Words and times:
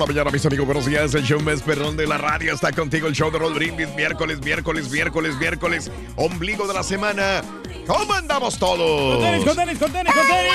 Por 0.00 0.08
la 0.08 0.14
mañana, 0.14 0.30
mis 0.30 0.46
amigos. 0.46 0.64
Buenos 0.64 0.86
días. 0.86 1.14
El 1.14 1.24
show 1.24 1.38
más 1.40 1.60
perrón 1.60 1.94
de 1.94 2.06
la 2.06 2.16
radio 2.16 2.54
está 2.54 2.72
contigo. 2.72 3.06
El 3.06 3.14
show 3.14 3.30
de 3.30 3.38
Roll 3.38 3.52
Brindis. 3.52 3.86
Miércoles, 3.94 4.40
miércoles, 4.40 4.90
miércoles, 4.90 5.36
miércoles. 5.36 5.90
Ombligo 6.16 6.66
de 6.66 6.72
la 6.72 6.82
semana. 6.82 7.42
¿Cómo 7.86 8.14
andamos 8.14 8.58
todos? 8.58 9.16
Con 9.16 9.22
tenis, 9.22 9.44
con 9.44 9.56
tenis, 9.56 9.78
con 9.78 9.92
tenis, 9.92 10.14
con 10.14 10.26
tenis. 10.26 10.52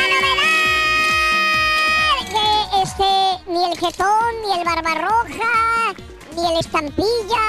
Que 2.31 2.81
este, 2.81 3.51
ni 3.51 3.65
el 3.65 3.77
jetón, 3.77 4.33
ni 4.47 4.59
el 4.59 4.65
barbarroja, 4.65 5.93
ni 6.35 6.51
el 6.51 6.59
estampilla 6.59 7.43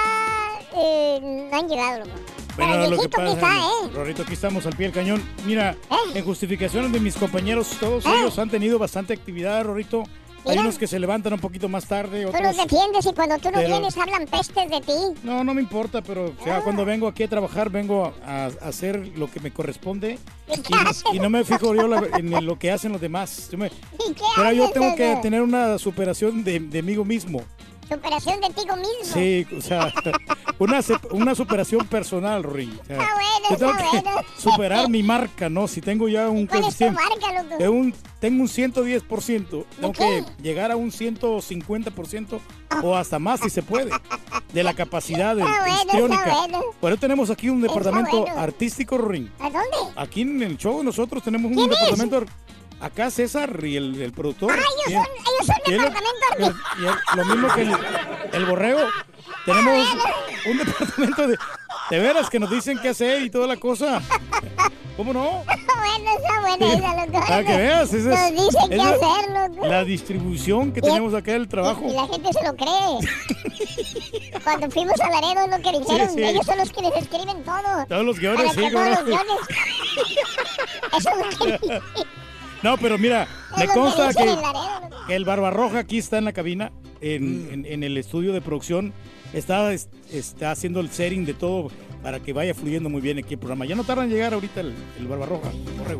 eh, 0.76 1.18
no 1.50 1.56
han 1.56 1.66
llegado, 1.66 1.98
loco. 2.00 2.10
Pero 2.56 2.84
el 2.84 2.90
lo 2.90 3.00
que 3.00 3.08
pasa, 3.08 3.34
quizá, 3.34 3.56
¿eh? 3.56 3.90
Rorrito, 3.94 4.22
aquí 4.22 4.34
estamos 4.34 4.66
al 4.66 4.76
pie 4.76 4.86
del 4.86 4.94
cañón. 4.94 5.22
Mira, 5.46 5.76
¿Eh? 5.90 6.18
en 6.18 6.24
justificación 6.24 6.92
de 6.92 7.00
mis 7.00 7.16
compañeros, 7.16 7.70
todos 7.80 8.04
¿Eh? 8.04 8.10
ellos 8.18 8.38
han 8.38 8.50
tenido 8.50 8.78
bastante 8.78 9.14
actividad, 9.14 9.64
Rorrito. 9.64 10.04
Hay 10.46 10.58
unos 10.58 10.78
que 10.78 10.86
se 10.86 10.98
levantan 10.98 11.32
un 11.32 11.40
poquito 11.40 11.68
más 11.68 11.86
tarde, 11.86 12.22
Tú 12.22 12.28
otros... 12.28 12.42
los 12.42 12.56
defiendes 12.56 13.06
y 13.06 13.12
cuando 13.12 13.36
tú 13.38 13.48
no 13.50 13.54
Pero- 13.54 13.68
vienes 13.68 13.96
hablan 13.96 14.26
pestes 14.26 14.70
de 14.70 14.80
ti. 14.80 15.20
No, 15.24 15.42
no 15.44 15.54
me 15.54 15.60
importa, 15.62 16.02
pero 16.02 16.26
o 16.26 16.32
Ah. 16.40 16.44
sea, 16.44 16.60
cuando 16.62 16.84
vengo 16.84 17.08
aquí 17.08 17.22
a 17.22 17.28
trabajar, 17.28 17.70
vengo 17.70 18.12
a, 18.24 18.44
a 18.46 18.68
hacer 18.68 19.12
lo 19.16 19.30
que 19.30 19.40
me 19.40 19.50
corresponde 19.52 20.18
y, 20.48 20.72
no- 20.72 21.14
y 21.14 21.18
no 21.18 21.30
me 21.30 21.44
fijo 21.44 21.74
yo 21.74 21.88
la- 21.88 22.02
en 22.18 22.44
lo 22.46 22.58
que 22.58 22.70
hacen 22.70 22.92
los 22.92 23.00
demás. 23.00 23.48
Yo 23.50 23.58
me- 23.58 23.66
¿Y 24.08 24.12
qué 24.12 24.22
pero 24.36 24.52
yo 24.52 24.70
tengo 24.70 24.94
que 24.96 25.16
tener 25.22 25.42
una 25.42 25.78
superación 25.78 26.44
de, 26.44 26.60
de 26.60 26.82
mí 26.82 26.96
mismo. 26.96 27.42
Superación 27.88 28.40
de 28.40 28.48
ti 28.50 28.62
mismo. 28.66 29.14
Sí, 29.14 29.46
o 29.56 29.60
sea, 29.60 29.92
una, 30.58 30.80
una 31.12 31.34
superación 31.34 31.86
personal, 31.86 32.42
Rory. 32.42 32.68
O 32.82 32.84
sea, 32.86 32.96
Está 32.96 33.14
bueno, 33.14 33.50
yo 33.50 33.56
tengo 33.56 33.72
está 33.72 33.90
que 33.90 34.00
bueno. 34.02 34.20
superar 34.38 34.88
mi 34.88 35.02
marca, 35.02 35.48
¿no? 35.48 35.68
Si 35.68 35.80
tengo 35.80 36.08
ya 36.08 36.28
un 36.28 36.46
¿Cuál 36.46 36.64
es 36.64 36.76
tu 36.76 36.84
coeficiente 36.86 37.00
marca, 37.30 37.42
loco? 37.42 37.56
de 37.58 37.68
un, 37.68 37.94
tengo 38.18 38.42
un 38.42 38.48
110%, 38.48 39.64
tengo 39.80 39.92
qué? 39.92 39.98
que 39.98 40.24
llegar 40.42 40.70
a 40.72 40.76
un 40.76 40.90
150% 40.90 42.40
o 42.82 42.96
hasta 42.96 43.18
más 43.18 43.40
si 43.40 43.50
se 43.50 43.62
puede, 43.62 43.90
de 44.52 44.62
la 44.62 44.74
capacidad 44.74 45.36
de- 45.36 45.42
bueno, 45.42 46.16
bueno. 46.30 46.60
Por 46.80 46.92
eso 46.92 47.00
tenemos 47.00 47.30
aquí 47.30 47.48
un 47.48 47.60
departamento 47.62 48.26
artístico, 48.36 48.98
Rory. 48.98 49.30
¿A 49.38 49.44
dónde? 49.44 49.92
Aquí 49.96 50.22
en 50.22 50.42
el 50.42 50.56
show 50.58 50.82
nosotros 50.82 51.22
tenemos 51.22 51.50
un 51.52 51.56
¿Quién 51.56 51.70
es? 51.72 51.78
Acá 52.80 53.10
César 53.10 53.58
y 53.64 53.76
el, 53.76 54.00
el 54.02 54.12
productor. 54.12 54.52
Ah, 54.52 54.56
Y- 54.86 54.90
ellos 54.92 55.02
son, 55.06 55.16
ellos 55.16 55.46
son 55.46 55.56
y 55.66 55.70
lo- 55.76 55.82
departamento 55.82 56.62
y 56.78 56.82
y 56.82 56.86
el- 56.86 57.16
lo 57.16 57.24
mismo 57.24 57.54
que 57.54 57.62
el, 57.62 57.76
el 58.32 58.44
borrego. 58.46 58.80
Tenemos 59.46 59.88
un 60.50 60.58
departamento 60.58 61.26
de, 61.28 61.36
de 61.90 61.98
veras 62.00 62.28
que 62.28 62.38
nos 62.40 62.50
dicen 62.50 62.78
qué 62.82 62.88
hacer 62.90 63.22
y 63.22 63.30
toda 63.30 63.46
la 63.46 63.56
cosa. 63.56 64.02
¿Cómo 64.96 65.12
no? 65.12 65.44
Bueno, 65.96 66.10
está 66.18 66.40
bueno 66.40 66.66
esa, 66.66 67.06
loco. 67.06 67.20
Para 67.26 67.44
que 67.44 67.56
veas, 67.56 67.92
esa 67.92 68.08
Nos 68.10 68.18
es, 68.18 68.32
dicen 68.32 68.70
qué 68.70 68.80
hacer, 68.82 69.30
loco. 69.50 69.66
la 69.66 69.84
distribución 69.84 70.72
que 70.72 70.82
tenemos 70.82 71.14
acá 71.14 71.32
del 71.32 71.48
trabajo. 71.48 71.82
Y 71.88 71.92
la 71.92 72.06
gente 72.08 72.30
se 72.32 72.42
lo 72.44 72.54
cree. 72.56 74.30
Cuando 74.44 74.70
fuimos 74.70 75.00
a 75.00 75.08
Laredo 75.08 75.46
lo 75.46 75.62
que 75.62 75.78
dijeron. 75.78 76.10
sí. 76.14 76.22
Ellos 76.22 76.44
son 76.44 76.58
los 76.58 76.70
que 76.72 76.82
les 76.82 76.96
escriben 76.96 77.42
todo. 77.44 77.86
Todos 77.88 78.04
los 78.04 78.18
guiones, 78.18 78.52
sí, 78.52 78.68
todos 78.70 78.88
los 78.90 79.04
guiones. 79.04 79.36
Eso 80.98 81.10
es 81.10 81.38
lo 81.40 81.58
que 81.58 81.80
No, 82.62 82.76
pero 82.78 82.96
mira, 82.98 83.26
me 83.56 83.66
consta 83.68 84.12
que, 84.12 84.36
que 85.06 85.14
el 85.16 85.24
Barbarroja 85.24 85.78
aquí 85.80 85.98
está 85.98 86.18
en 86.18 86.24
la 86.24 86.32
cabina, 86.32 86.72
Mm. 86.96 86.98
en, 87.02 87.48
en- 87.52 87.66
en 87.66 87.82
el 87.84 87.96
estudio 87.98 88.32
de 88.32 88.40
producción. 88.40 88.92
Está, 89.34 89.70
es- 89.72 89.88
está 90.10 90.50
haciendo 90.52 90.80
el 90.80 90.88
setting 90.90 91.26
de 91.26 91.34
todo 91.34 91.70
para 92.02 92.20
que 92.20 92.32
vaya 92.32 92.54
fluyendo 92.54 92.88
muy 92.88 93.02
bien 93.02 93.18
aquí 93.18 93.34
el 93.34 93.38
programa. 93.40 93.66
Ya 93.66 93.74
no 93.74 93.84
tardan 93.84 94.06
en 94.06 94.12
llegar 94.12 94.32
ahorita 94.32 94.60
el, 94.62 94.72
el 94.98 95.06
Barbarroja. 95.06 95.50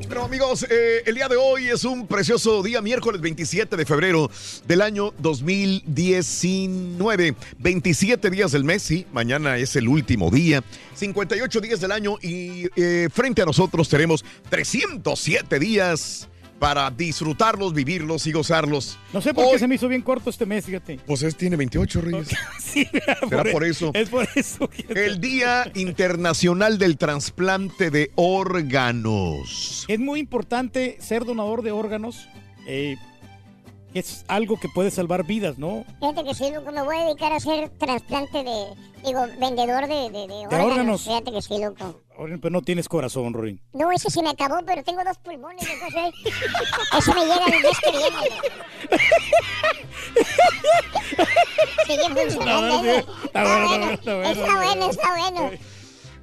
Pero 0.08 0.24
amigos, 0.24 0.64
eh, 0.70 1.02
el 1.04 1.14
día 1.16 1.28
de 1.28 1.36
hoy 1.36 1.66
es 1.68 1.84
un 1.84 2.06
precioso 2.06 2.62
día, 2.62 2.80
miércoles 2.80 3.20
27 3.20 3.76
de 3.76 3.84
febrero 3.84 4.30
del 4.66 4.80
año 4.80 5.12
2019. 5.18 7.34
27 7.58 8.30
días 8.30 8.52
del 8.52 8.64
mes, 8.64 8.82
sí, 8.82 9.04
mañana 9.12 9.58
es 9.58 9.76
el 9.76 9.88
último 9.88 10.30
día. 10.30 10.62
58 10.94 11.60
días 11.60 11.80
del 11.80 11.92
año 11.92 12.16
y 12.22 12.68
eh, 12.76 13.08
frente 13.12 13.42
a 13.42 13.44
nosotros 13.44 13.86
tenemos 13.88 14.24
307 14.48 15.58
días 15.58 16.28
para 16.58 16.90
disfrutarlos, 16.90 17.74
vivirlos 17.74 18.26
y 18.26 18.32
gozarlos. 18.32 18.98
No 19.12 19.20
sé 19.20 19.34
por 19.34 19.50
qué 19.50 19.58
se 19.58 19.68
me 19.68 19.74
hizo 19.74 19.88
bien 19.88 20.02
corto 20.02 20.30
este 20.30 20.46
mes, 20.46 20.64
fíjate. 20.64 20.98
Pues 21.06 21.22
es, 21.22 21.36
tiene 21.36 21.56
28 21.56 22.00
Reyes. 22.00 22.28
Sí, 22.58 22.86
¿Será 23.28 23.44
por 23.52 23.64
eso? 23.64 23.90
Es 23.94 24.08
por 24.10 24.28
eso. 24.34 24.68
El 24.88 25.20
Día 25.20 25.70
Internacional 25.74 26.78
del 26.78 26.98
Trasplante 26.98 27.90
de 27.90 28.10
Órganos. 28.16 29.84
Es 29.88 29.98
muy 29.98 30.20
importante 30.20 30.98
ser 31.00 31.24
donador 31.24 31.62
de 31.62 31.70
órganos. 31.72 32.28
eh, 32.66 32.96
es 34.00 34.24
algo 34.28 34.58
que 34.58 34.68
puede 34.68 34.90
salvar 34.90 35.24
vidas, 35.24 35.58
¿no? 35.58 35.84
Fíjate 36.00 36.24
que 36.24 36.34
sí, 36.34 36.50
loco, 36.52 36.70
me 36.72 36.82
voy 36.82 36.96
a 36.96 37.04
dedicar 37.04 37.32
a 37.32 37.36
hacer 37.36 37.70
trasplante 37.78 38.44
de, 38.44 38.66
digo, 39.04 39.26
vendedor 39.38 39.86
de, 39.88 40.10
de, 40.10 40.26
de 40.26 40.46
órganos. 40.46 40.66
órganos. 40.66 41.02
Fíjate 41.04 41.32
que 41.32 41.42
sí, 41.42 41.58
loco. 41.58 42.02
Pero 42.18 42.50
no 42.50 42.62
tienes 42.62 42.88
corazón, 42.88 43.34
Rorín. 43.34 43.60
No, 43.74 43.92
ese 43.92 44.10
se 44.10 44.22
me 44.22 44.30
acabó, 44.30 44.56
pero 44.64 44.82
tengo 44.82 45.04
dos 45.04 45.18
pulmones, 45.18 45.62
¿sí? 45.64 46.30
Eso 46.98 47.14
me 47.14 47.20
llega 47.22 47.44
el 47.44 47.62
mes 47.62 47.78
que 47.82 47.90
viene. 47.90 49.36
Sigue 51.86 52.14
funcionando. 52.22 52.84
Está 53.24 53.42
bueno, 53.42 53.68
bueno, 53.68 53.90
está 53.92 54.14
bueno, 54.16 54.30
Está 54.30 54.56
bueno, 54.56 54.90
está 54.90 55.10
bueno. 55.10 55.50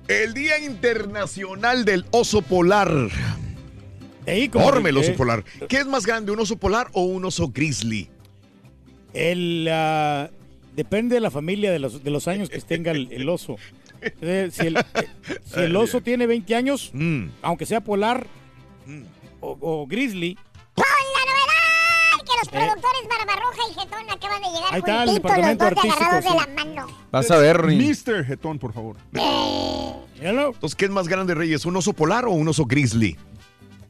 El 0.07 0.33
Día 0.33 0.59
Internacional 0.59 1.85
del 1.85 2.05
Oso 2.11 2.41
Polar. 2.41 2.89
Enorme 4.25 4.89
el 4.89 4.97
oso 4.97 5.13
polar. 5.15 5.43
¿Qué 5.67 5.77
es 5.77 5.85
más 5.85 6.05
grande, 6.05 6.31
un 6.31 6.39
oso 6.39 6.55
polar 6.57 6.87
o 6.93 7.01
un 7.03 7.25
oso 7.25 7.47
grizzly? 7.49 8.09
El, 9.13 9.67
ah, 9.71 10.29
depende 10.75 11.15
de 11.15 11.21
la 11.21 11.29
familia 11.31 11.71
de 11.71 11.79
los, 11.79 12.03
de 12.03 12.09
los 12.11 12.27
años 12.27 12.49
que 12.49 12.59
tenga 12.61 12.91
el, 12.91 13.11
el 13.11 13.27
oso. 13.29 13.55
Eh, 14.21 14.49
si, 14.51 14.67
el, 14.67 14.75
eh, 14.75 14.83
si 15.45 15.61
el 15.61 15.73
oso 15.77 16.01
tiene 16.01 16.27
20 16.27 16.53
años, 16.55 16.91
Mm. 16.93 17.27
aunque 17.41 17.65
sea 17.65 17.79
polar 17.79 18.27
o, 19.39 19.57
o 19.61 19.87
grizzly, 19.87 20.35
¡Con 20.75 20.83
la 20.83 21.31
novedad! 21.31 22.25
Que 22.25 22.33
los 22.37 22.49
productores 22.49 23.01
Barbarroja 23.07 23.61
y 23.71 23.73
Getón 23.79 24.09
acaban 24.09 24.41
de 24.41 24.47
llegar 24.49 24.73
Ahí 24.73 24.79
está, 24.79 25.03
el 25.03 25.09
juntitos 25.09 25.31
los 25.31 25.47
departamento 25.47 25.63
dos 25.63 25.95
agarrados 25.95 26.25
artístico, 26.25 26.33
de 26.33 26.57
la 26.57 26.65
mano. 26.65 26.97
Vas 27.13 27.31
a 27.31 27.37
ver. 27.37 27.63
Mr. 27.65 28.25
Getón, 28.25 28.59
por 28.59 28.73
favor. 28.73 28.97
míralo. 30.19 30.47
Entonces, 30.53 30.75
¿qué 30.75 30.83
es 30.83 30.91
más 30.91 31.07
grande, 31.07 31.33
Reyes? 31.33 31.65
¿Un 31.65 31.77
oso 31.77 31.93
polar 31.93 32.25
o 32.25 32.31
un 32.31 32.47
oso 32.49 32.65
grizzly? 32.65 33.15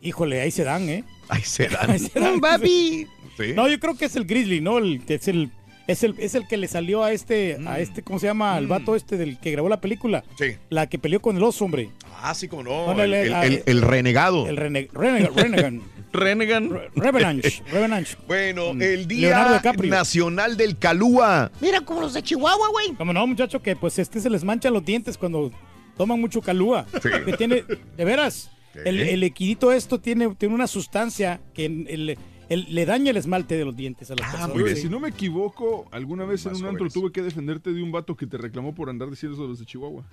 Híjole, 0.03 0.41
ahí 0.41 0.51
se 0.51 0.63
dan, 0.63 0.87
¿eh? 0.89 1.03
Ahí 1.29 1.41
se 1.41 1.67
dan. 1.67 1.89
Ahí 1.91 1.99
se 1.99 2.19
dan. 2.19 2.39
papi! 2.41 3.07
Sí. 3.37 3.53
No, 3.55 3.67
yo 3.67 3.79
creo 3.79 3.95
que 3.95 4.05
es 4.05 4.15
el 4.15 4.25
grizzly, 4.25 4.61
¿no? 4.61 4.77
El, 4.77 5.03
que 5.05 5.15
es 5.15 5.27
el... 5.27 5.49
Es 5.85 6.01
el, 6.03 6.15
es 6.17 6.33
el 6.33 6.47
que 6.47 6.55
le 6.55 6.69
salió 6.69 7.03
a 7.03 7.11
este, 7.11 7.57
a 7.67 7.77
este, 7.77 8.03
¿cómo 8.03 8.17
se 8.17 8.25
llama? 8.25 8.55
Al 8.55 8.67
vato 8.67 8.95
este 8.95 9.17
del 9.17 9.37
que 9.37 9.51
grabó 9.51 9.67
la 9.67 9.81
película. 9.81 10.23
Sí. 10.39 10.55
La 10.69 10.87
que 10.87 10.97
peleó 10.97 11.21
con 11.21 11.35
el 11.35 11.43
oso, 11.43 11.65
hombre. 11.65 11.89
Ah, 12.21 12.33
sí, 12.33 12.47
como 12.47 12.63
no. 12.63 13.01
El, 13.03 13.13
el- 13.13 13.33
ah, 13.33 13.45
el- 13.45 13.63
el 13.65 13.81
renegado. 13.81 14.47
El 14.47 14.55
rene, 14.55 14.87
rene- 14.93 15.29
Renegan. 15.35 15.81
Renegan. 16.13 16.69
Re-. 16.69 16.89
Bueno, 18.27 18.73
Mm. 18.75 18.81
el 18.81 19.07
Día. 19.09 19.61
Nacional 19.89 20.55
del 20.55 20.77
Calúa. 20.77 21.51
Mira 21.59 21.81
como 21.81 21.99
los 21.99 22.13
de 22.13 22.23
Chihuahua, 22.23 22.69
güey. 22.69 22.93
Como 22.93 23.11
no, 23.11 23.27
muchacho, 23.27 23.61
que 23.61 23.75
pues 23.75 23.99
este 23.99 24.21
se 24.21 24.29
les 24.29 24.45
manchan 24.45 24.71
los 24.73 24.85
dientes 24.85 25.17
cuando 25.17 25.51
toman 25.97 26.17
mucho 26.21 26.39
calúa. 26.41 26.85
Sí. 27.01 27.09
Que 27.25 27.33
tiene, 27.33 27.63
de 27.97 28.05
veras, 28.05 28.51
el, 28.85 28.99
el 28.99 29.19
liquidito 29.19 29.71
esto 29.71 29.99
tiene, 29.99 30.33
tiene 30.35 30.55
una 30.55 30.67
sustancia 30.67 31.41
que 31.53 31.65
el- 31.65 32.17
el- 32.49 32.75
le 32.75 32.85
daña 32.85 33.11
el 33.11 33.17
esmalte 33.17 33.55
de 33.57 33.65
los 33.65 33.75
dientes 33.75 34.11
a 34.11 34.15
las 34.15 34.29
personas. 34.29 34.55
Ah. 34.57 34.61
Oye, 34.63 34.75
si 34.75 34.89
no 34.89 34.99
me 34.99 35.09
equivoco, 35.09 35.85
alguna 35.91 36.25
vez 36.25 36.45
en 36.45 36.55
un 36.55 36.65
antro 36.65 36.87
tuve 36.89 37.11
que 37.11 37.21
defenderte 37.21 37.71
de 37.73 37.81
un 37.81 37.91
vato 37.91 38.15
que 38.15 38.27
te 38.27 38.37
reclamó 38.37 38.75
por 38.75 38.89
andar 38.89 39.09
diciendo 39.09 39.35
eso 39.35 39.43
de 39.43 39.49
los 39.49 39.59
de 39.59 39.65
Chihuahua. 39.65 40.05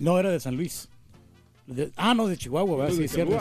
No, 0.00 0.18
era 0.18 0.30
de 0.30 0.40
San 0.40 0.56
Luis. 0.56 0.88
De- 1.66 1.92
ah, 1.96 2.14
no, 2.14 2.26
de 2.28 2.36
Chihuahua, 2.38 2.78
¿verdad? 2.78 2.94
Sí, 2.94 3.04
es 3.04 3.12
cierto. 3.12 3.36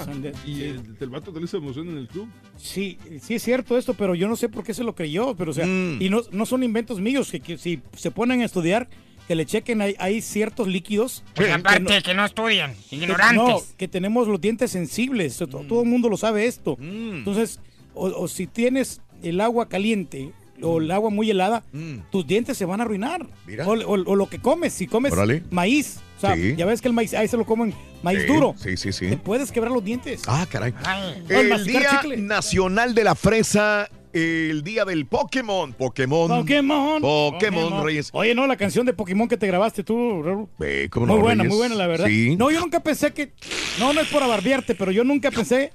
Y 0.45 0.55
sí. 0.55 0.63
el, 0.63 0.97
el 0.99 1.09
vato 1.09 1.31
te 1.31 1.57
emoción 1.57 1.87
en 1.89 1.97
el 1.97 2.07
club. 2.09 2.27
Sí, 2.57 2.97
sí 3.21 3.35
es 3.35 3.43
cierto 3.43 3.77
esto, 3.77 3.93
pero 3.93 4.15
yo 4.15 4.27
no 4.27 4.35
sé 4.35 4.49
por 4.49 4.65
qué 4.65 4.73
se 4.73 4.83
lo 4.83 4.93
creyó, 4.95 5.33
pero 5.35 5.51
o 5.51 5.53
sea, 5.53 5.65
Mm. 5.65 6.01
y 6.01 6.09
no, 6.09 6.21
no 6.31 6.45
son 6.45 6.63
inventos 6.63 6.99
míos, 6.99 7.31
que, 7.31 7.39
que 7.39 7.57
si 7.57 7.81
se 7.95 8.11
ponen 8.11 8.41
a 8.41 8.45
estudiar, 8.45 8.89
que 9.27 9.35
le 9.35 9.45
chequen, 9.45 9.81
hay, 9.81 9.95
hay 9.99 10.21
ciertos 10.21 10.67
líquidos 10.67 11.23
Pues 11.35 11.47
que 11.47 11.53
aparte 11.53 11.79
no- 11.81 12.01
que 12.03 12.13
no 12.13 12.25
estudian, 12.25 12.73
que- 12.89 12.95
ignorantes. 12.95 13.35
no, 13.37 13.61
que 13.77 13.87
tenemos 13.87 14.27
los 14.27 14.39
dientes 14.39 14.71
sensibles, 14.71 15.37
to- 15.37 15.47
todo 15.47 15.81
el 15.83 15.89
mundo 15.89 16.07
lo 16.09 16.17
sabe 16.17 16.45
esto. 16.45 16.77
Entonces, 16.79 17.59
o, 17.93 18.05
o 18.07 18.27
si 18.27 18.47
tienes 18.47 19.01
el 19.23 19.41
agua 19.41 19.67
caliente 19.67 20.31
o 20.61 20.79
el 20.79 20.89
agua 20.91 21.09
muy 21.09 21.29
helada, 21.29 21.63
Mm. 21.73 21.97
tus 22.11 22.25
dientes 22.25 22.57
se 22.57 22.65
van 22.65 22.79
a 22.79 22.83
arruinar. 22.85 23.27
Mira. 23.45 23.67
O, 23.67 23.73
o- 23.73 24.03
o 24.11 24.15
lo 24.15 24.27
que 24.27 24.39
comes, 24.39 24.73
si 24.73 24.87
comes 24.87 25.11
Órale. 25.13 25.43
maíz, 25.51 25.97
o 26.17 26.21
sea, 26.21 26.35
Sí. 26.35 26.55
ya 26.57 26.65
ves 26.65 26.81
que 26.81 26.87
el 26.87 26.93
maíz, 26.93 27.13
ahí 27.13 27.27
se 27.27 27.37
lo 27.37 27.45
comen 27.45 27.73
maíz 28.01 28.21
Sí, 28.21 28.27
duro. 28.27 28.55
Sí, 28.57 28.75
sí, 28.77 28.91
sí. 28.93 29.07
Te 29.09 29.17
puedes 29.17 29.51
quebrar 29.51 29.71
los 29.71 29.83
dientes. 29.83 30.21
Ah, 30.27 30.47
caray. 30.49 30.73
Ay, 30.83 31.23
el 31.29 31.63
Día 31.65 31.89
chicle. 32.01 32.17
Nacional 32.17 32.95
de 32.95 33.03
la 33.03 33.13
Fresa, 33.13 33.89
el 34.17 34.63
Día 34.63 34.85
del 34.85 35.05
Pokémon. 35.05 35.73
Pokémon. 35.73 36.27
Pokémon. 36.29 37.01
Pokémon, 37.01 37.83
Reyes. 37.85 38.09
Oye, 38.13 38.33
no, 38.35 38.47
la 38.47 38.57
canción 38.57 38.85
de 38.85 38.93
Pokémon 38.93 39.27
que 39.27 39.37
te 39.37 39.47
grabaste 39.47 39.83
tú, 39.83 40.21
Raúl. 40.23 40.47
Eh, 40.61 40.87
¿cómo 40.91 41.05
Muy 41.07 41.15
no, 41.17 41.21
buena, 41.21 41.43
Reyes? 41.43 41.49
muy 41.49 41.57
buena, 41.57 41.75
la 41.75 41.87
verdad. 41.87 42.07
Sí. 42.07 42.35
No, 42.35 42.49
yo 42.51 42.59
nunca 42.59 42.79
pensé 42.81 43.13
que. 43.13 43.31
No, 43.79 43.93
no 43.93 44.01
es 44.01 44.07
por 44.09 44.23
abardearte, 44.23 44.75
pero 44.75 44.91
yo 44.91 45.03
nunca 45.03 45.31
pensé 45.31 45.71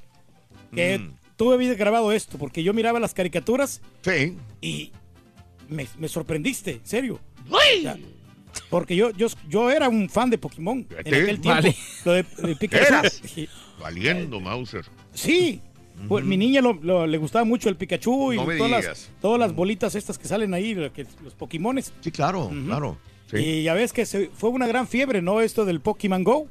que 0.75 0.99
Mm. 0.99 1.13
tú 1.37 1.53
habías 1.53 1.77
grabado 1.77 2.13
esto, 2.13 2.39
porque 2.39 2.63
yo 2.63 2.73
miraba 2.75 2.99
las 3.01 3.15
caricaturas 3.15 3.81
Sí. 4.03 4.37
y 4.61 4.91
me, 5.69 5.87
me 5.99 6.09
sorprendiste, 6.09 6.73
en 6.73 6.87
serio. 6.87 7.21
Porque 8.69 8.97
yo, 8.97 9.11
yo, 9.11 9.29
yo 9.49 9.71
era 9.71 9.89
un 9.89 10.09
fan 10.11 10.29
de 10.31 10.39
Pokémon 10.39 10.87
en 10.91 10.99
aquel 10.99 11.41
tiempo. 11.41 11.49
Vale. 11.49 11.75
Lo 12.05 12.13
de, 12.13 12.23
de 12.23 12.57
Pikachu. 12.57 13.09
Valiendo, 13.81 14.41
Mauser. 14.41 14.85
Sí. 15.15 15.61
Pues, 16.09 16.25
mi 16.25 16.37
niña 16.37 16.61
lo- 16.61 16.79
lo- 16.83 17.07
le 17.07 17.19
gustaba 17.19 17.45
mucho 17.45 17.69
el 17.69 17.77
Pikachu 17.77 18.33
y 18.33 18.37
No 18.37 18.45
todas, 18.45 18.71
las, 18.85 19.11
todas 19.21 19.39
las 19.39 19.55
bolitas 19.55 19.95
estas 19.95 20.19
que 20.19 20.27
salen 20.27 20.53
ahí, 20.55 20.75
que- 20.95 21.07
los 21.23 21.35
Pokémones. 21.35 21.93
Sí, 22.01 22.11
claro, 22.11 22.51
claro. 22.67 22.99
Sí. 23.31 23.37
Y 23.39 23.63
ya 23.63 23.73
ves 23.75 23.93
que 23.93 24.05
se- 24.05 24.31
fue 24.35 24.51
una 24.51 24.67
gran 24.67 24.87
fiebre, 24.87 25.23
¿no? 25.23 25.41
Esto 25.41 25.65
del 25.65 25.81
Pokémon 25.81 26.23
Go. 26.25 26.49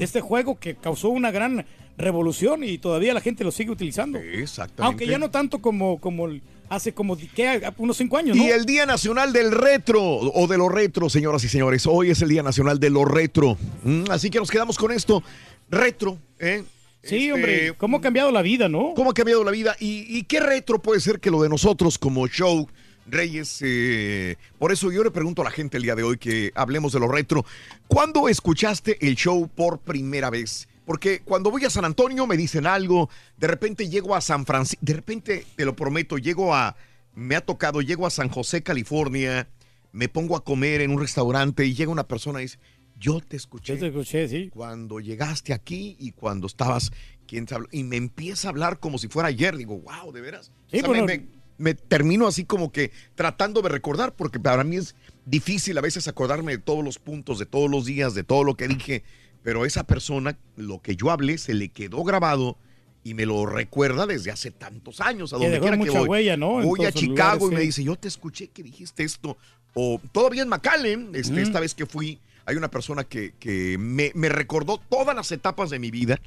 Este 0.00 0.20
juego 0.20 0.58
que 0.58 0.76
causó 0.76 1.08
una 1.10 1.30
gran 1.30 1.66
revolución 1.98 2.64
y 2.64 2.78
todavía 2.78 3.12
la 3.12 3.20
gente 3.20 3.44
lo 3.44 3.50
sigue 3.50 3.70
utilizando. 3.70 4.18
Exactamente. 4.18 4.82
Aunque 4.86 5.06
ya 5.06 5.18
no 5.18 5.30
tanto 5.30 5.58
como, 5.60 5.98
como 6.00 6.28
hace 6.70 6.94
como 6.94 7.18
¿qué? 7.18 7.60
unos 7.76 7.98
cinco 7.98 8.16
años, 8.16 8.34
¿no? 8.36 8.42
Y 8.42 8.48
el 8.48 8.64
Día 8.64 8.86
Nacional 8.86 9.32
del 9.34 9.52
Retro, 9.52 10.00
o 10.02 10.46
de 10.46 10.56
lo 10.56 10.70
retro, 10.70 11.10
señoras 11.10 11.44
y 11.44 11.48
señores. 11.48 11.86
Hoy 11.86 12.10
es 12.10 12.22
el 12.22 12.30
Día 12.30 12.42
Nacional 12.42 12.80
de 12.80 12.88
lo 12.88 13.04
retro. 13.04 13.58
Mm, 13.84 14.04
así 14.10 14.30
que 14.30 14.38
nos 14.38 14.50
quedamos 14.50 14.78
con 14.78 14.90
esto. 14.90 15.22
Retro, 15.70 16.16
¿eh? 16.38 16.62
Sí, 17.02 17.16
Este, 17.16 17.32
hombre, 17.32 17.74
cómo 17.78 17.96
ha 17.96 18.00
cambiado 18.00 18.30
la 18.30 18.42
vida, 18.42 18.68
¿no? 18.68 18.92
¿Cómo 18.94 19.10
ha 19.10 19.14
cambiado 19.14 19.42
la 19.44 19.50
vida? 19.50 19.76
¿Y, 19.80 20.06
y 20.08 20.22
qué 20.24 20.40
retro 20.40 20.80
puede 20.80 21.00
ser 21.00 21.18
que 21.20 21.30
lo 21.30 21.42
de 21.42 21.48
nosotros 21.48 21.98
como 21.98 22.26
show, 22.28 22.68
Reyes? 23.06 23.58
eh, 23.62 24.36
por 24.58 24.70
eso 24.72 24.92
yo 24.92 25.02
le 25.02 25.10
pregunto 25.10 25.42
a 25.42 25.44
la 25.44 25.50
gente 25.50 25.76
el 25.76 25.82
día 25.82 25.96
de 25.96 26.04
hoy 26.04 26.16
que 26.18 26.52
hablemos 26.54 26.92
de 26.92 27.00
lo 27.00 27.08
retro. 27.08 27.44
¿Cuándo 27.88 28.28
escuchaste 28.28 29.04
el 29.06 29.16
show 29.16 29.48
por 29.48 29.80
primera 29.80 30.30
vez? 30.30 30.68
Porque 30.84 31.20
cuando 31.24 31.50
voy 31.50 31.64
a 31.64 31.70
San 31.70 31.84
Antonio 31.84 32.26
me 32.26 32.36
dicen 32.36 32.66
algo, 32.66 33.08
de 33.36 33.46
repente 33.48 33.88
llego 33.88 34.14
a 34.14 34.20
San 34.20 34.46
Francisco, 34.46 34.84
de 34.84 34.94
repente, 34.94 35.46
te 35.56 35.64
lo 35.64 35.74
prometo, 35.76 36.18
llego 36.18 36.54
a, 36.54 36.76
me 37.14 37.34
ha 37.36 37.40
tocado, 37.40 37.82
llego 37.82 38.06
a 38.06 38.10
San 38.10 38.28
José, 38.28 38.62
California, 38.62 39.48
me 39.92 40.08
pongo 40.08 40.36
a 40.36 40.44
comer 40.44 40.80
en 40.80 40.90
un 40.90 41.00
restaurante 41.00 41.64
y 41.64 41.74
llega 41.74 41.90
una 41.92 42.08
persona 42.08 42.40
y 42.40 42.44
dice, 42.44 42.58
yo 43.02 43.20
te 43.20 43.36
escuché 43.36 43.74
Yo 43.74 43.80
te 43.80 43.86
escuché, 43.88 44.28
sí. 44.28 44.48
cuando 44.50 45.00
llegaste 45.00 45.52
aquí 45.52 45.96
y 45.98 46.12
cuando 46.12 46.46
estabas, 46.46 46.92
¿quién 47.26 47.46
te 47.46 47.54
habló? 47.54 47.68
Y 47.72 47.82
me 47.84 47.96
empieza 47.96 48.46
a 48.48 48.50
hablar 48.50 48.78
como 48.78 48.98
si 48.98 49.08
fuera 49.08 49.28
ayer. 49.28 49.56
Digo, 49.56 49.78
wow, 49.80 50.12
de 50.12 50.20
veras. 50.20 50.52
Sí, 50.70 50.76
O 50.76 50.80
sea, 50.80 50.88
bueno. 50.88 51.04
me, 51.06 51.18
me- 51.18 51.42
me 51.58 51.74
termino 51.74 52.26
así 52.26 52.44
como 52.44 52.72
que 52.72 52.90
tratando 53.14 53.60
de 53.62 53.68
recordar, 53.68 54.14
porque 54.16 54.40
para 54.40 54.64
mí 54.64 54.76
es 54.76 54.94
difícil 55.26 55.76
a 55.78 55.80
veces 55.80 56.08
acordarme 56.08 56.52
de 56.52 56.58
todos 56.58 56.82
los 56.84 56.98
puntos, 56.98 57.38
de 57.38 57.46
todos 57.46 57.70
los 57.70 57.84
días, 57.84 58.14
de 58.14 58.24
todo 58.24 58.42
lo 58.44 58.56
que 58.56 58.66
dije. 58.68 59.04
Pero 59.44 59.64
esa 59.66 59.84
persona, 59.84 60.36
lo 60.56 60.80
que 60.80 60.96
yo 60.96 61.10
hablé, 61.10 61.38
se 61.38 61.54
le 61.54 61.68
quedó 61.68 62.02
grabado 62.04 62.56
y 63.04 63.14
me 63.14 63.26
lo 63.26 63.46
recuerda 63.46 64.06
desde 64.06 64.30
hace 64.30 64.50
tantos 64.50 65.00
años. 65.00 65.32
A 65.32 65.36
donde 65.38 65.60
quiera 65.60 65.76
que 65.78 65.90
voy. 65.90 66.08
huella, 66.08 66.36
¿no? 66.36 66.62
Voy 66.62 66.84
a 66.84 66.92
Chicago 66.92 67.46
lugares, 67.46 67.52
y 67.52 67.54
me 67.54 67.60
dice, 67.60 67.84
yo 67.84 67.96
te 67.96 68.08
escuché 68.08 68.48
que 68.48 68.62
dijiste 68.62 69.02
esto. 69.04 69.36
O 69.74 70.00
todavía 70.12 70.42
en 70.42 70.48
McAllen, 70.48 71.10
este, 71.14 71.34
Mm. 71.34 71.38
esta 71.38 71.60
vez 71.60 71.74
que 71.74 71.86
fui, 71.86 72.18
hay 72.46 72.56
una 72.56 72.68
persona 72.70 73.04
que, 73.04 73.34
que 73.38 73.76
me, 73.78 74.12
me 74.14 74.28
recordó 74.28 74.78
todas 74.88 75.14
las 75.14 75.30
etapas 75.32 75.70
de 75.70 75.78
mi 75.78 75.90
vida. 75.90 76.20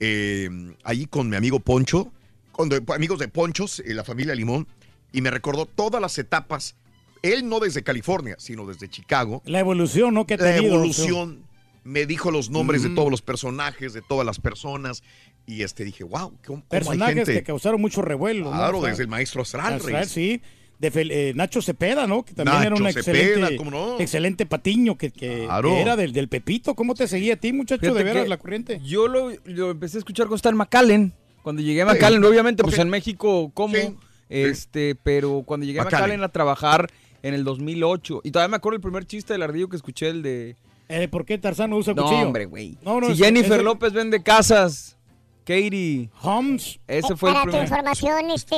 eh, 0.00 0.48
ahí 0.84 1.06
con 1.06 1.28
mi 1.28 1.36
amigo 1.36 1.60
Poncho, 1.60 2.12
con 2.52 2.68
de- 2.68 2.82
amigos 2.94 3.18
de 3.18 3.28
Ponchos, 3.28 3.80
eh, 3.80 3.94
la 3.94 4.04
familia 4.04 4.34
Limón, 4.34 4.66
y 5.12 5.20
me 5.20 5.30
recordó 5.30 5.66
todas 5.66 6.00
las 6.02 6.18
etapas. 6.18 6.74
Él 7.22 7.48
no 7.48 7.60
desde 7.60 7.82
California, 7.82 8.36
sino 8.38 8.66
desde 8.66 8.88
Chicago. 8.88 9.40
La 9.46 9.60
evolución, 9.60 10.12
¿no? 10.14 10.26
Que 10.26 10.36
La 10.36 10.56
evolución. 10.56 11.44
Me 11.84 12.06
dijo 12.06 12.30
los 12.30 12.48
nombres 12.50 12.82
de 12.82 12.88
todos 12.90 13.10
los 13.10 13.20
personajes, 13.22 13.92
de 13.92 14.00
todas 14.02 14.24
las 14.24 14.40
personas. 14.40 15.02
Y 15.46 15.62
este 15.62 15.84
dije, 15.84 16.02
wow, 16.02 16.30
¿cómo, 16.30 16.38
cómo 16.44 16.62
hay 16.62 16.64
Personajes 16.70 17.14
gente? 17.16 17.34
que 17.34 17.42
causaron 17.42 17.78
mucho 17.80 18.00
revuelo. 18.00 18.46
¿no? 18.46 18.52
Claro, 18.56 18.78
O 18.78 18.80
sea, 18.80 18.90
desde 18.90 19.02
el 19.02 19.08
maestro 19.10 19.42
Astral, 19.42 19.74
Astral, 19.74 19.92
Reyes. 19.92 20.10
sí. 20.10 20.40
De 20.78 20.92
Fel- 20.92 21.10
eh, 21.12 21.32
Nacho 21.34 21.62
Cepeda, 21.62 22.06
¿no? 22.06 22.24
Que 22.24 22.34
también 22.34 22.62
era 22.62 22.74
un 22.74 22.78
Cepeda, 22.92 23.00
excelente, 23.00 23.56
¿cómo 23.56 23.70
no? 23.70 24.00
excelente 24.00 24.44
patiño 24.44 24.98
que, 24.98 25.10
que- 25.10 25.44
Claro. 25.46 25.70
que 25.70 25.80
era 25.80 25.96
del, 25.96 26.12
del 26.12 26.28
Pepito. 26.28 26.74
¿Cómo 26.74 26.94
te 26.94 27.06
seguía 27.08 27.34
a 27.34 27.36
ti, 27.36 27.52
muchacho, 27.52 27.80
Fíjate 27.80 27.98
de 27.98 28.04
veras, 28.04 28.28
la 28.28 28.36
corriente? 28.38 28.80
Yo 28.84 29.06
lo, 29.08 29.30
lo 29.44 29.70
empecé 29.70 29.96
a 29.96 30.00
escuchar 30.00 30.26
estaba 30.34 30.50
en 30.52 30.58
McAllen. 30.58 31.12
Cuando 31.42 31.62
llegué 31.62 31.82
a 31.82 31.86
McAllen, 31.86 32.24
obviamente, 32.24 32.62
pues 32.64 32.78
en 32.78 32.88
México, 32.90 33.50
¿cómo? 33.54 33.74
Sí. 33.76 33.96
Este, 34.28 34.94
pero 34.96 35.42
cuando 35.46 35.64
llegué 35.66 35.80
a 35.80 35.84
McAllen. 35.84 36.22
A 36.24 36.28
trabajar 36.30 36.90
en 37.22 37.34
el 37.34 37.44
2008. 37.44 38.20
Y 38.24 38.30
todavía 38.30 38.48
me 38.50 38.56
acuerdo 38.56 38.76
el 38.76 38.82
primer 38.82 39.04
chiste 39.06 39.32
del 39.32 39.42
ardillo 39.42 39.68
que 39.68 39.76
escuché, 39.76 40.08
el 40.08 40.22
de... 40.22 40.56
Eh, 40.88 41.08
¿Por 41.08 41.24
qué 41.24 41.38
Tarzán 41.38 41.70
no 41.70 41.76
usa 41.76 41.94
No, 41.94 42.02
cuchillo? 42.02 42.26
hombre, 42.26 42.44
güey. 42.46 42.76
No, 42.82 43.00
no, 43.00 43.06
si 43.06 43.12
es- 43.12 43.18
Jennifer 43.18 43.58
es- 43.58 43.64
López 43.64 43.92
vende 43.92 44.22
casas, 44.22 44.98
Katie, 45.44 46.10
Holmes. 46.22 46.78
ese 46.86 47.14
fue 47.16 47.30
el 47.30 47.34
Para 47.34 47.44
tu 47.44 47.50
primer... 47.50 47.64
información, 47.68 48.30
este, 48.30 48.54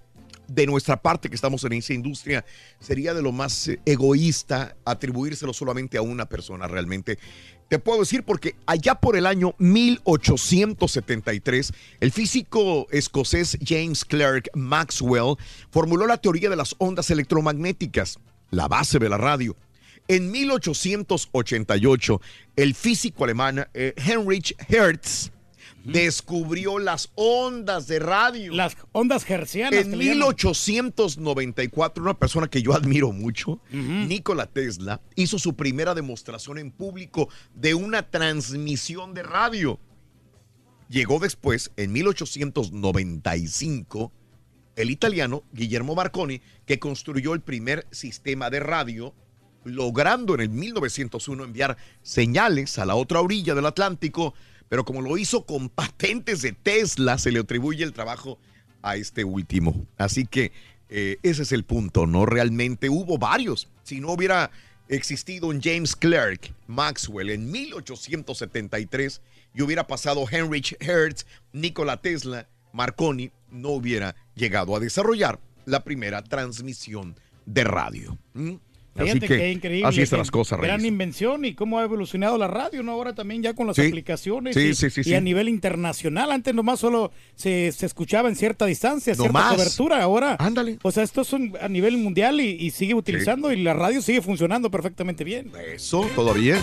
de 0.48 0.66
nuestra 0.66 1.00
parte 1.02 1.30
que 1.30 1.36
estamos 1.36 1.64
en 1.66 1.74
esa 1.74 1.94
industria, 1.94 2.44
sería 2.80 3.14
de 3.14 3.22
lo 3.22 3.32
más 3.32 3.68
eh, 3.68 3.80
egoísta 3.86 4.76
atribuírselo 4.86 5.54
solamente 5.54 5.98
a 5.98 6.02
una 6.02 6.26
persona 6.26 6.68
realmente. 6.68 7.20
Te 7.68 7.78
puedo 7.80 8.00
decir 8.00 8.24
porque 8.24 8.56
allá 8.66 8.96
por 8.96 9.18
el 9.18 9.26
año 9.26 9.56
1873, 9.58 11.74
el 12.00 12.12
físico 12.12 12.88
escocés 12.92 13.58
James 13.66 14.06
Clerk 14.06 14.50
Maxwell 14.54 15.36
formuló 15.72 16.08
la 16.08 16.18
teoría 16.18 16.50
de 16.50 16.56
las 16.56 16.76
ondas 16.78 17.12
electromagnéticas, 17.12 18.20
la 18.50 18.68
base 18.68 19.00
de 19.00 19.10
la 19.10 19.18
radio. 19.18 19.56
En 20.08 20.32
1888, 20.32 22.22
el 22.58 22.76
físico 22.76 23.24
alemán 23.24 23.66
eh, 23.74 23.94
Heinrich 23.98 24.54
Hertz 24.68 25.33
descubrió 25.84 26.80
las 26.80 27.12
ondas 27.16 27.88
de 27.88 28.00
radio. 28.00 28.54
Las 28.54 28.78
ondas 28.92 29.30
hercianas. 29.30 29.74
En 29.74 29.92
que 29.92 29.98
le 29.98 30.06
llaman. 30.06 30.18
1894, 30.18 32.04
una 32.04 32.18
persona 32.18 32.48
que 32.48 32.62
yo 32.62 32.74
admiro 32.74 33.12
mucho, 33.12 33.60
Nikola 33.72 34.48
Tesla, 34.48 35.02
hizo 35.16 35.40
su 35.40 35.56
primera 35.56 35.94
demostración 35.94 36.58
en 36.58 36.72
público 36.72 37.30
de 37.54 37.74
una 37.74 38.10
transmisión 38.10 39.14
de 39.14 39.24
radio. 39.24 39.80
Llegó 40.90 41.20
después, 41.20 41.72
en 41.76 41.92
1895, 41.92 44.12
el 44.76 44.90
italiano 44.90 45.44
Guillermo 45.52 45.96
Marconi, 45.96 46.42
que 46.66 46.80
construyó 46.80 47.34
el 47.34 47.42
primer 47.42 47.88
sistema 47.92 48.50
de 48.50 48.60
radio, 48.60 49.14
logrando 49.64 50.36
en 50.36 50.42
el 50.42 50.50
1901 50.50 51.44
enviar 51.44 51.78
señales 52.02 52.78
a 52.80 52.86
la 52.86 52.96
otra 52.96 53.22
orilla 53.22 53.56
del 53.56 53.66
Atlántico, 53.66 54.34
pero 54.74 54.86
como 54.86 55.04
lo 55.04 55.20
hizo 55.20 55.46
con 55.46 55.70
patentes 55.70 56.42
de 56.42 56.52
Tesla, 56.52 57.20
se 57.20 57.32
le 57.32 57.38
atribuye 57.38 57.84
el 57.84 57.94
trabajo 57.94 58.40
a 58.82 58.96
este 58.96 59.24
último. 59.24 59.86
Así 60.00 60.26
que 60.26 60.52
eh, 60.90 61.18
ese 61.22 61.44
es 61.44 61.52
el 61.52 61.64
punto, 61.64 62.08
¿no? 62.08 62.26
Realmente 62.26 62.90
hubo 62.90 63.20
varios. 63.20 63.68
Si 63.84 64.00
no 64.00 64.14
hubiera 64.14 64.50
existido 64.88 65.50
un 65.50 65.62
James 65.62 65.96
Clerk 65.96 66.56
Maxwell 66.66 67.30
en 67.30 67.52
1873 67.52 69.22
y 69.54 69.62
hubiera 69.62 69.86
pasado 69.86 70.26
Heinrich 70.28 70.76
Hertz, 70.80 71.28
Nikola 71.52 71.98
Tesla, 71.98 72.50
Marconi, 72.72 73.30
no 73.52 73.70
hubiera 73.70 74.16
llegado 74.34 74.76
a 74.76 74.80
desarrollar 74.80 75.40
la 75.66 75.84
primera 75.84 76.24
transmisión 76.24 77.16
de 77.46 77.64
radio. 77.64 78.18
Así 78.96 79.06
Fíjate 79.06 79.28
que 79.28 79.38
qué 79.40 79.52
increíble. 79.52 79.88
así 79.90 80.02
están 80.02 80.20
las 80.20 80.30
cosas, 80.30 80.60
Gran 80.60 80.78
Reyes. 80.78 80.88
invención 80.92 81.46
y 81.46 81.56
cómo 81.56 81.80
ha 81.80 81.84
evolucionado 81.84 82.38
la 82.38 82.48
radio, 82.48 82.84
¿no? 82.84 82.92
Ahora 82.92 83.16
también 83.16 83.42
ya 83.42 83.56
con 83.56 83.66
las 83.66 83.76
Sí. 83.76 83.88
aplicaciones 83.88 84.54
Sí, 84.56 84.62
y, 84.70 84.76
sí, 84.76 84.90
sí, 84.92 85.02
y 85.04 85.16
a 85.16 85.20
nivel 85.22 85.50
internacional. 85.50 86.32
Antes 86.32 86.54
nomás 86.54 86.80
solo 86.80 87.12
se, 87.36 87.72
se 87.72 87.88
escuchaba 87.88 88.30
en 88.30 88.36
cierta 88.36 88.68
distancia, 88.68 89.16
cierta 89.16 89.28
Nomás. 89.34 89.54
cobertura. 89.56 90.04
Ahora, 90.04 90.36
Ándale. 90.40 90.78
o 90.84 90.92
sea, 90.92 91.02
esto 91.02 91.22
es 91.22 91.34
un- 91.34 91.58
a 91.60 91.68
nivel 91.70 91.98
mundial 91.98 92.40
y, 92.40 92.50
y 92.52 92.70
sigue 92.70 92.94
utilizando 92.94 93.52
y 93.52 93.64
la 93.64 93.74
radio 93.74 94.00
sigue 94.00 94.22
funcionando 94.22 94.70
perfectamente 94.70 95.24
bien. 95.24 95.52
Eso, 95.74 96.08
todavía. 96.16 96.62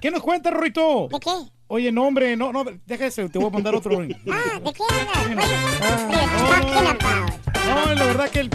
¿Qué 0.00 0.10
nos 0.10 0.22
cuenta, 0.22 0.50
Rorito? 0.50 1.08
¿De 1.12 1.18
qué? 1.20 1.30
Oye, 1.68 1.90
no, 1.90 2.04
hombre, 2.06 2.36
no, 2.36 2.52
no, 2.52 2.64
deja 2.86 3.06
ese, 3.06 3.28
te 3.28 3.38
voy 3.38 3.48
a 3.48 3.50
mandar 3.50 3.74
otro. 3.74 3.98
Ah, 4.30 4.60
¿de 4.64 4.72
qué 4.72 4.82
hablas? 4.88 5.46
Ah. 5.82 7.26
No, 7.86 7.94
la 7.94 8.04
verdad 8.06 8.30
que 8.30 8.40
el... 8.40 8.50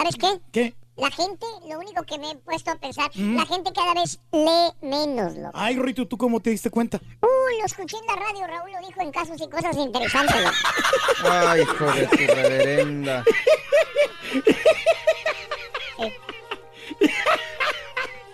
¿Sabes 0.00 0.16
qué? 0.16 0.40
¿Qué? 0.50 0.74
La 0.96 1.10
gente, 1.10 1.44
lo 1.68 1.78
único 1.78 2.02
que 2.04 2.18
me 2.18 2.30
he 2.30 2.36
puesto 2.36 2.70
a 2.70 2.76
pensar, 2.76 3.10
la 3.14 3.44
gente 3.44 3.70
cada 3.74 3.92
vez 3.92 4.18
lee 4.32 4.72
menos, 4.80 5.36
loco. 5.36 5.50
Ay, 5.52 5.76
Rorito, 5.76 6.08
¿tú 6.08 6.16
cómo 6.16 6.40
te 6.40 6.48
diste 6.48 6.70
cuenta? 6.70 6.98
Uy, 7.20 7.58
lo 7.58 7.66
escuché 7.66 7.98
en 7.98 8.06
la 8.06 8.16
radio, 8.16 8.46
Raúl 8.46 8.72
lo 8.72 8.86
dijo 8.86 9.02
en 9.02 9.10
casos 9.10 9.38
y 9.38 9.46
cosas 9.50 9.76
interesantes, 9.76 10.36
loco. 10.36 10.56
Ay, 11.30 11.60
hijo 11.60 11.84
de 11.92 12.06
tu 12.06 12.16
reverenda. 12.16 13.24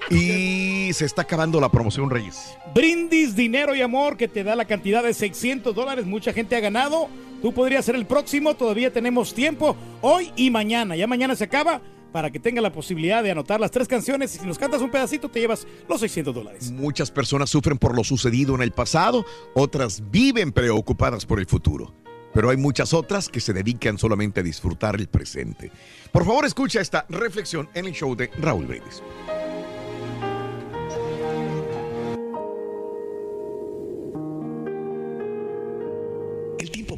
Y 0.09 0.93
se 0.93 1.05
está 1.05 1.23
acabando 1.23 1.61
la 1.61 1.69
promoción, 1.69 2.09
Reyes. 2.09 2.57
Brindis, 2.73 3.35
dinero 3.35 3.75
y 3.75 3.83
amor 3.83 4.17
que 4.17 4.29
te 4.29 4.45
da 4.45 4.55
la 4.55 4.65
cantidad 4.65 5.03
de 5.03 5.13
600 5.13 5.75
dólares. 5.75 6.07
Mucha 6.07 6.33
gente 6.33 6.55
ha 6.55 6.61
ganado. 6.61 7.09
Tú 7.43 7.53
podrías 7.53 7.85
ser 7.85 7.95
el 7.95 8.07
próximo. 8.07 8.55
Todavía 8.55 8.93
tenemos 8.93 9.35
tiempo. 9.35 9.77
Hoy 10.01 10.33
y 10.37 10.51
mañana. 10.51 10.97
Ya 10.97 11.07
mañana 11.07 11.37
se 11.37 11.45
acaba 11.45 11.81
para 12.13 12.31
que 12.31 12.41
tenga 12.41 12.63
la 12.63 12.73
posibilidad 12.73 13.23
de 13.23 13.31
anotar 13.31 13.61
las 13.61 13.71
tres 13.71 13.87
canciones. 13.87 14.35
Y 14.35 14.39
si 14.39 14.47
nos 14.47 14.59
cantas 14.59 14.81
un 14.81 14.91
pedacito, 14.91 15.29
te 15.29 15.41
llevas 15.41 15.67
los 15.89 16.01
600 16.01 16.35
dólares. 16.35 16.71
Muchas 16.71 17.11
personas 17.11 17.51
sufren 17.51 17.77
por 17.77 17.95
lo 17.95 18.05
sucedido 18.05 18.55
en 18.55 18.63
el 18.63 18.73
pasado, 18.73 19.25
otras 19.55 20.03
viven 20.11 20.51
preocupadas 20.53 21.27
por 21.27 21.41
el 21.41 21.47
futuro. 21.47 21.95
Pero 22.33 22.51
hay 22.51 22.57
muchas 22.57 22.93
otras 22.93 23.29
que 23.29 23.41
se 23.41 23.53
dedican 23.53 23.99
solamente 23.99 24.41
a 24.41 24.43
disfrutar 24.43 24.97
el 24.97 25.09
presente. 25.09 25.71
Por 26.13 26.25
favor, 26.25 26.45
escucha 26.45 26.81
esta 26.81 27.07
reflexión 27.09 27.69
en 27.75 27.87
el 27.87 27.93
show 27.93 28.15
de 28.15 28.31
Raúl 28.39 28.67
Brindis. 28.67 29.03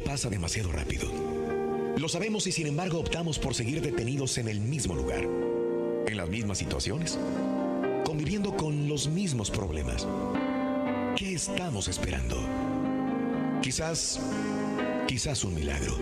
Pasa 0.09 0.27
demasiado 0.27 0.71
rápido. 0.71 1.07
Lo 1.95 2.09
sabemos 2.09 2.47
y 2.47 2.51
sin 2.51 2.65
embargo 2.65 2.97
optamos 2.97 3.37
por 3.37 3.53
seguir 3.53 3.79
detenidos 3.79 4.39
en 4.39 4.47
el 4.47 4.59
mismo 4.59 4.95
lugar, 4.95 5.23
en 6.07 6.17
las 6.17 6.27
mismas 6.27 6.57
situaciones, 6.57 7.19
conviviendo 8.03 8.57
con 8.57 8.89
los 8.89 9.07
mismos 9.07 9.51
problemas. 9.51 10.07
¿Qué 11.15 11.33
estamos 11.33 11.87
esperando? 11.89 12.37
Quizás, 13.61 14.19
quizás 15.07 15.43
un 15.43 15.53
milagro. 15.53 15.95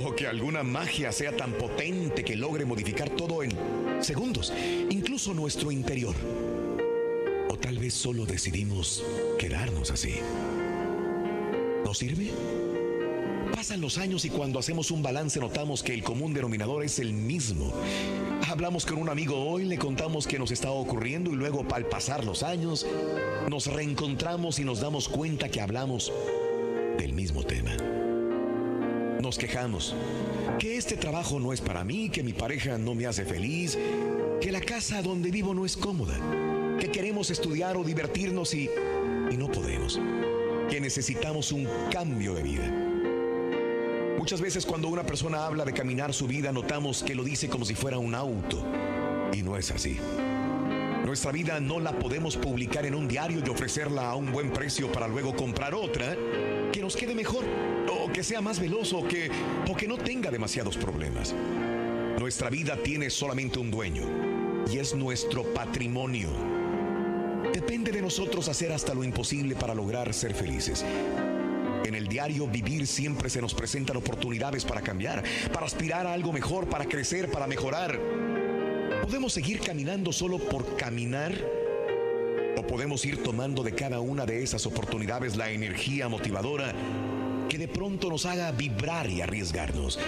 O 0.00 0.14
que 0.14 0.28
alguna 0.28 0.62
magia 0.62 1.10
sea 1.10 1.36
tan 1.36 1.54
potente 1.54 2.22
que 2.22 2.36
logre 2.36 2.64
modificar 2.64 3.10
todo 3.10 3.42
en 3.42 3.50
segundos, 4.00 4.52
incluso 4.90 5.34
nuestro 5.34 5.72
interior. 5.72 6.14
O 7.50 7.56
tal 7.56 7.78
vez 7.78 7.94
solo 7.94 8.26
decidimos 8.26 9.04
quedarnos 9.40 9.90
así. 9.90 10.20
¿No 11.84 11.92
sirve? 11.94 12.30
Pasan 13.52 13.80
los 13.80 13.98
años 13.98 14.24
y 14.24 14.30
cuando 14.30 14.58
hacemos 14.58 14.90
un 14.90 15.02
balance 15.02 15.38
notamos 15.40 15.82
que 15.82 15.94
el 15.94 16.02
común 16.02 16.32
denominador 16.32 16.84
es 16.84 16.98
el 16.98 17.12
mismo. 17.12 17.72
Hablamos 18.48 18.86
con 18.86 18.98
un 18.98 19.08
amigo 19.08 19.36
hoy, 19.48 19.64
le 19.64 19.78
contamos 19.78 20.26
que 20.26 20.38
nos 20.38 20.50
está 20.50 20.70
ocurriendo 20.70 21.30
y 21.30 21.36
luego 21.36 21.64
al 21.72 21.86
pasar 21.86 22.24
los 22.24 22.42
años 22.42 22.86
nos 23.48 23.66
reencontramos 23.66 24.58
y 24.58 24.64
nos 24.64 24.80
damos 24.80 25.08
cuenta 25.08 25.48
que 25.48 25.60
hablamos 25.60 26.12
del 26.98 27.12
mismo 27.12 27.42
tema. 27.42 27.76
Nos 29.20 29.38
quejamos 29.38 29.94
que 30.58 30.76
este 30.76 30.96
trabajo 30.96 31.40
no 31.40 31.52
es 31.52 31.60
para 31.60 31.84
mí, 31.84 32.10
que 32.10 32.22
mi 32.22 32.32
pareja 32.32 32.78
no 32.78 32.94
me 32.94 33.06
hace 33.06 33.24
feliz, 33.24 33.78
que 34.40 34.52
la 34.52 34.60
casa 34.60 35.02
donde 35.02 35.30
vivo 35.30 35.54
no 35.54 35.64
es 35.64 35.76
cómoda, 35.76 36.18
que 36.78 36.90
queremos 36.90 37.30
estudiar 37.30 37.76
o 37.76 37.84
divertirnos 37.84 38.54
y, 38.54 38.68
y 39.30 39.36
no 39.36 39.50
podemos, 39.50 40.00
que 40.68 40.80
necesitamos 40.80 41.52
un 41.52 41.68
cambio 41.90 42.34
de 42.34 42.42
vida. 42.42 42.93
Muchas 44.24 44.40
veces 44.40 44.64
cuando 44.64 44.88
una 44.88 45.04
persona 45.04 45.44
habla 45.44 45.66
de 45.66 45.74
caminar 45.74 46.14
su 46.14 46.26
vida 46.26 46.50
notamos 46.50 47.02
que 47.02 47.14
lo 47.14 47.22
dice 47.22 47.50
como 47.50 47.66
si 47.66 47.74
fuera 47.74 47.98
un 47.98 48.14
auto. 48.14 48.64
Y 49.34 49.42
no 49.42 49.54
es 49.58 49.70
así. 49.70 49.98
Nuestra 51.04 51.30
vida 51.30 51.60
no 51.60 51.78
la 51.78 51.98
podemos 51.98 52.38
publicar 52.38 52.86
en 52.86 52.94
un 52.94 53.06
diario 53.06 53.42
y 53.44 53.50
ofrecerla 53.50 54.08
a 54.08 54.14
un 54.14 54.32
buen 54.32 54.50
precio 54.50 54.90
para 54.90 55.08
luego 55.08 55.36
comprar 55.36 55.74
otra 55.74 56.16
que 56.72 56.80
nos 56.80 56.96
quede 56.96 57.14
mejor 57.14 57.44
o 57.90 58.10
que 58.10 58.22
sea 58.22 58.40
más 58.40 58.58
veloz 58.58 58.94
o 58.94 59.06
que, 59.06 59.30
o 59.70 59.76
que 59.76 59.86
no 59.86 59.98
tenga 59.98 60.30
demasiados 60.30 60.78
problemas. 60.78 61.34
Nuestra 62.18 62.48
vida 62.48 62.78
tiene 62.82 63.10
solamente 63.10 63.58
un 63.58 63.70
dueño 63.70 64.04
y 64.72 64.78
es 64.78 64.94
nuestro 64.94 65.42
patrimonio. 65.52 66.30
Depende 67.52 67.92
de 67.92 68.00
nosotros 68.00 68.48
hacer 68.48 68.72
hasta 68.72 68.94
lo 68.94 69.04
imposible 69.04 69.54
para 69.54 69.74
lograr 69.74 70.14
ser 70.14 70.32
felices. 70.32 70.82
En 71.84 71.94
el 71.94 72.08
diario 72.08 72.46
vivir 72.46 72.86
siempre 72.86 73.30
se 73.30 73.40
nos 73.40 73.54
presentan 73.54 73.96
oportunidades 73.96 74.64
para 74.64 74.80
cambiar, 74.80 75.22
para 75.52 75.66
aspirar 75.66 76.06
a 76.06 76.12
algo 76.12 76.32
mejor, 76.32 76.68
para 76.68 76.86
crecer, 76.86 77.30
para 77.30 77.46
mejorar. 77.46 78.00
¿Podemos 79.02 79.32
seguir 79.32 79.60
caminando 79.60 80.12
solo 80.12 80.38
por 80.38 80.76
caminar? 80.76 81.34
¿O 82.56 82.66
podemos 82.66 83.04
ir 83.04 83.22
tomando 83.22 83.62
de 83.62 83.72
cada 83.72 84.00
una 84.00 84.24
de 84.26 84.42
esas 84.42 84.64
oportunidades 84.66 85.36
la 85.36 85.50
energía 85.50 86.08
motivadora 86.08 86.74
que 87.48 87.58
de 87.58 87.68
pronto 87.68 88.08
nos 88.08 88.26
haga 88.26 88.50
vibrar 88.52 89.08
y 89.08 89.20
arriesgarnos. 89.20 89.98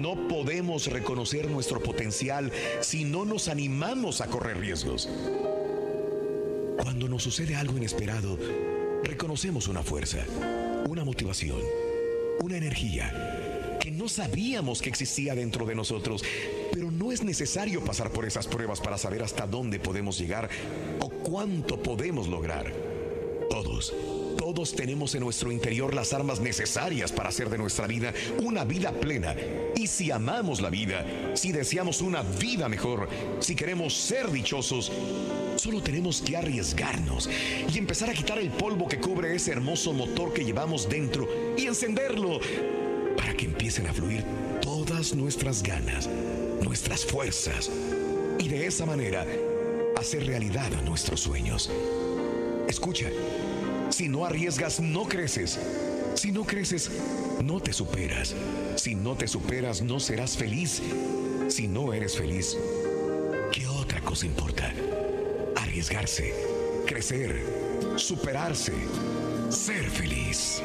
No 0.00 0.28
podemos 0.28 0.86
reconocer 0.88 1.48
nuestro 1.48 1.80
potencial 1.80 2.50
si 2.80 3.04
no 3.04 3.24
nos 3.24 3.48
animamos 3.48 4.20
a 4.20 4.26
correr 4.26 4.58
riesgos. 4.58 5.08
Cuando 6.82 7.08
nos 7.08 7.22
sucede 7.22 7.54
algo 7.54 7.76
inesperado, 7.76 8.38
reconocemos 9.04 9.68
una 9.68 9.82
fuerza, 9.82 10.24
una 10.94 11.04
motivación, 11.04 11.58
una 12.40 12.56
energía 12.56 13.78
que 13.80 13.90
no 13.90 14.08
sabíamos 14.08 14.80
que 14.80 14.90
existía 14.90 15.34
dentro 15.34 15.66
de 15.66 15.74
nosotros, 15.74 16.22
pero 16.72 16.88
no 16.92 17.10
es 17.10 17.24
necesario 17.24 17.84
pasar 17.84 18.12
por 18.12 18.24
esas 18.24 18.46
pruebas 18.46 18.80
para 18.80 18.96
saber 18.96 19.24
hasta 19.24 19.44
dónde 19.44 19.80
podemos 19.80 20.16
llegar 20.16 20.48
o 21.00 21.08
cuánto 21.08 21.82
podemos 21.82 22.28
lograr. 22.28 22.72
Todos, 23.50 23.92
todos 24.38 24.76
tenemos 24.76 25.16
en 25.16 25.22
nuestro 25.22 25.50
interior 25.50 25.94
las 25.94 26.12
armas 26.12 26.38
necesarias 26.38 27.10
para 27.10 27.30
hacer 27.30 27.50
de 27.50 27.58
nuestra 27.58 27.88
vida 27.88 28.14
una 28.44 28.64
vida 28.64 28.92
plena. 28.92 29.34
Y 29.74 29.88
si 29.88 30.12
amamos 30.12 30.60
la 30.60 30.70
vida, 30.70 31.04
si 31.34 31.50
deseamos 31.50 32.02
una 32.02 32.22
vida 32.22 32.68
mejor, 32.68 33.08
si 33.40 33.56
queremos 33.56 33.94
ser 33.94 34.30
dichosos, 34.30 34.92
solo 35.64 35.80
tenemos 35.80 36.20
que 36.20 36.36
arriesgarnos 36.36 37.26
y 37.72 37.78
empezar 37.78 38.10
a 38.10 38.12
quitar 38.12 38.38
el 38.38 38.50
polvo 38.50 38.86
que 38.86 39.00
cubre 39.00 39.34
ese 39.34 39.50
hermoso 39.50 39.94
motor 39.94 40.34
que 40.34 40.44
llevamos 40.44 40.90
dentro 40.90 41.26
y 41.56 41.66
encenderlo 41.66 42.38
para 43.16 43.32
que 43.32 43.46
empiecen 43.46 43.86
a 43.86 43.94
fluir 43.94 44.22
todas 44.60 45.14
nuestras 45.14 45.62
ganas, 45.62 46.06
nuestras 46.62 47.06
fuerzas 47.06 47.70
y 48.38 48.46
de 48.46 48.66
esa 48.66 48.84
manera 48.84 49.24
hacer 49.96 50.26
realidad 50.26 50.70
nuestros 50.84 51.20
sueños. 51.20 51.70
Escucha, 52.68 53.08
si 53.88 54.06
no 54.06 54.26
arriesgas, 54.26 54.80
no 54.80 55.04
creces. 55.04 55.58
Si 56.14 56.30
no 56.30 56.44
creces, 56.44 56.90
no 57.42 57.58
te 57.58 57.72
superas. 57.72 58.34
Si 58.76 58.94
no 58.94 59.14
te 59.14 59.26
superas, 59.26 59.80
no 59.80 59.98
serás 59.98 60.36
feliz. 60.36 60.82
Si 61.48 61.68
no 61.68 61.94
eres 61.94 62.18
feliz, 62.18 62.54
¿qué 63.50 63.66
otra 63.66 64.02
cosa 64.02 64.26
importa? 64.26 64.70
Arriesgarse, 65.84 66.32
crecer, 66.86 67.44
superarse, 67.96 68.72
ser 69.50 69.84
feliz. 69.90 70.62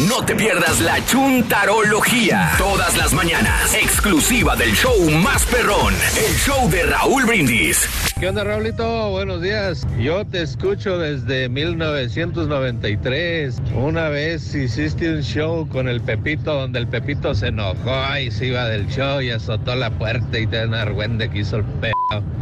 No 0.05 0.23
te 0.27 0.35
pierdas 0.35 0.83
la 0.83 1.03
chuntarología. 1.07 2.51
Todas 2.59 2.99
las 2.99 3.15
mañanas. 3.15 3.75
Exclusiva 3.75 4.55
del 4.55 4.73
show 4.73 4.95
más 5.23 5.47
perrón. 5.47 5.95
El 6.19 6.37
show 6.37 6.69
de 6.69 6.83
Raúl 6.83 7.25
Brindis. 7.25 7.89
¿Qué 8.21 8.29
onda, 8.29 8.45
Raulito? 8.45 9.11
Buenos 9.13 9.41
días. 9.41 9.87
Yo 9.99 10.27
te 10.27 10.43
escucho 10.43 10.99
desde 10.99 11.49
1993. 11.49 13.63
Una 13.75 14.11
vez 14.11 14.55
hiciste 14.55 15.15
un 15.15 15.23
show 15.23 15.67
con 15.67 15.89
el 15.89 16.03
Pepito 16.03 16.53
donde 16.53 16.79
el 16.79 16.89
Pepito 16.89 17.35
se 17.35 17.47
enojó 17.47 18.19
y 18.23 18.31
se 18.31 18.49
iba 18.49 18.67
del 18.67 18.87
show 18.89 19.23
y 19.23 19.31
azotó 19.31 19.75
la 19.77 19.89
puerta 19.89 20.39
y 20.39 20.47
te 20.47 20.59
argüende 20.59 21.31
que 21.31 21.39
hizo 21.39 21.57
el 21.57 21.65
pedo. 21.65 21.95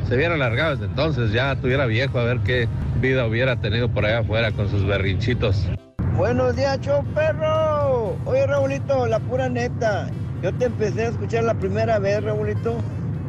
Se 0.08 0.16
hubiera 0.16 0.34
alargado 0.34 0.72
desde 0.72 0.86
entonces, 0.86 1.30
ya 1.30 1.54
tuviera 1.54 1.86
viejo 1.86 2.18
a 2.18 2.24
ver 2.24 2.40
qué 2.40 2.66
vida 3.00 3.28
hubiera 3.28 3.60
tenido 3.60 3.88
por 3.88 4.06
allá 4.06 4.18
afuera 4.18 4.50
con 4.50 4.68
sus 4.68 4.84
berrinchitos. 4.84 5.68
Buenos 6.16 6.54
días, 6.54 6.80
show 6.80 7.04
perro. 7.12 8.14
Oye, 8.24 8.46
Raulito, 8.46 9.08
la 9.08 9.18
pura 9.18 9.48
neta. 9.48 10.06
Yo 10.42 10.54
te 10.54 10.66
empecé 10.66 11.06
a 11.06 11.08
escuchar 11.08 11.42
la 11.42 11.54
primera 11.54 11.98
vez, 11.98 12.22
Raulito, 12.22 12.76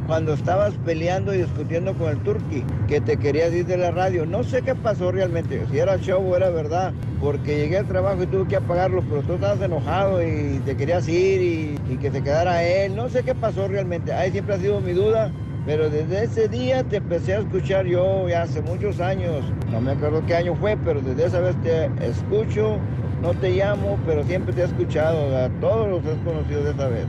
cuando 0.06 0.34
estabas 0.34 0.75
peleando 0.86 1.34
y 1.34 1.39
discutiendo 1.39 1.96
con 1.96 2.10
el 2.10 2.20
Turqui, 2.20 2.63
que 2.88 3.01
te 3.01 3.18
querías 3.18 3.51
ir 3.54 3.65
de 3.65 3.77
la 3.77 3.89
radio. 3.89 4.27
No 4.27 4.44
sé 4.44 4.62
qué 4.62 4.75
pasó 4.75 5.12
realmente, 5.12 5.65
si 5.72 5.80
era 5.80 5.98
show 5.98 6.24
o 6.24 6.38
era 6.38 6.51
verdad, 6.51 6.94
porque 7.20 7.58
llegué 7.58 7.80
al 7.80 7.88
trabajo 7.88 8.22
y 8.22 8.27
tuve 8.27 8.48
que 8.48 8.58
apagarlo, 8.58 9.01
pero 9.10 9.24
tú 9.24 9.34
estabas 9.34 9.60
enojado 9.62 10.22
y 10.22 10.62
te 10.63 10.77
querías 10.77 11.08
ir 11.08 11.42
y, 11.42 11.80
y 11.92 11.98
que 11.98 12.12
se 12.12 12.22
quedara 12.22 12.63
él. 12.63 12.96
No 12.96 13.10
sé 13.10 13.24
qué 13.24 13.34
pasó 13.34 13.68
realmente. 13.68 14.13
Ahí 14.13 14.32
siempre 14.32 14.54
ha 14.54 14.60
sido 14.60 14.80
mi 14.80 14.94
duda. 14.94 15.32
Pero 15.65 15.89
desde 15.89 16.25
ese 16.25 16.48
día 16.48 16.84
te 16.84 16.98
empecé 16.98 17.34
a 17.34 17.39
escuchar 17.39 17.88
yo 17.88 18.29
ya 18.29 18.43
hace 18.43 18.62
muchos 18.62 19.00
años. 19.00 19.43
No 19.72 19.81
me 19.81 19.93
acuerdo 19.93 20.24
qué 20.27 20.35
año 20.35 20.55
fue, 20.55 20.77
pero 20.77 21.01
desde 21.01 21.25
esa 21.25 21.40
vez 21.40 21.55
te 21.63 21.85
escucho. 22.05 22.77
No 23.22 23.33
te 23.33 23.50
llamo, 23.50 23.98
pero 24.05 24.24
siempre 24.24 24.53
te 24.53 24.61
he 24.61 24.66
escuchado. 24.66 25.35
A 25.35 25.50
todos 25.59 25.90
los 25.90 26.05
has 26.05 26.20
conocido 26.24 26.63
de 26.63 26.72
esa 26.72 26.87
vez. 26.87 27.05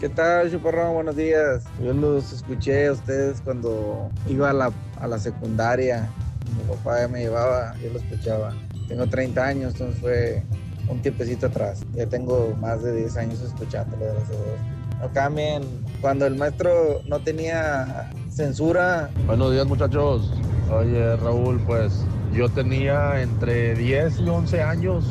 ¿Qué 0.00 0.08
tal, 0.08 0.50
Chuparrón? 0.50 0.94
Buenos 0.94 1.14
días. 1.14 1.62
Yo 1.80 1.92
los 1.92 2.32
escuché 2.32 2.88
a 2.88 2.92
ustedes 2.92 3.40
cuando 3.40 4.10
iba 4.28 4.50
a 4.50 4.52
la, 4.52 4.72
a 5.00 5.06
la 5.06 5.18
secundaria. 5.20 6.08
Mi 6.56 6.74
papá 6.74 7.00
ya 7.00 7.08
me 7.08 7.20
llevaba, 7.20 7.76
yo 7.76 7.92
lo 7.92 8.00
escuchaba. 8.00 8.54
Tengo 8.88 9.06
30 9.06 9.46
años, 9.46 9.72
entonces 9.74 10.00
fue 10.00 10.42
un 10.88 11.00
tiempecito 11.00 11.46
atrás. 11.46 11.86
Ya 11.94 12.06
tengo 12.06 12.56
más 12.60 12.82
de 12.82 12.92
10 12.96 13.16
años 13.18 13.40
escuchándolo, 13.40 14.04
gracias 14.04 14.30
a 14.30 14.32
Dios. 14.32 15.00
No 15.00 15.12
cambien. 15.12 15.62
Cuando 16.04 16.26
el 16.26 16.36
maestro 16.36 17.00
no 17.08 17.18
tenía 17.20 18.10
censura. 18.28 19.08
Buenos 19.26 19.52
días, 19.52 19.66
muchachos. 19.66 20.30
Oye, 20.70 21.16
Raúl, 21.16 21.58
pues 21.66 22.04
yo 22.34 22.46
tenía 22.50 23.22
entre 23.22 23.74
10 23.74 24.20
y 24.20 24.28
11 24.28 24.62
años 24.62 25.06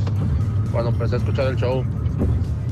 cuando 0.72 0.92
empecé 0.92 1.16
a 1.16 1.18
escuchar 1.18 1.48
el 1.48 1.56
show. 1.56 1.84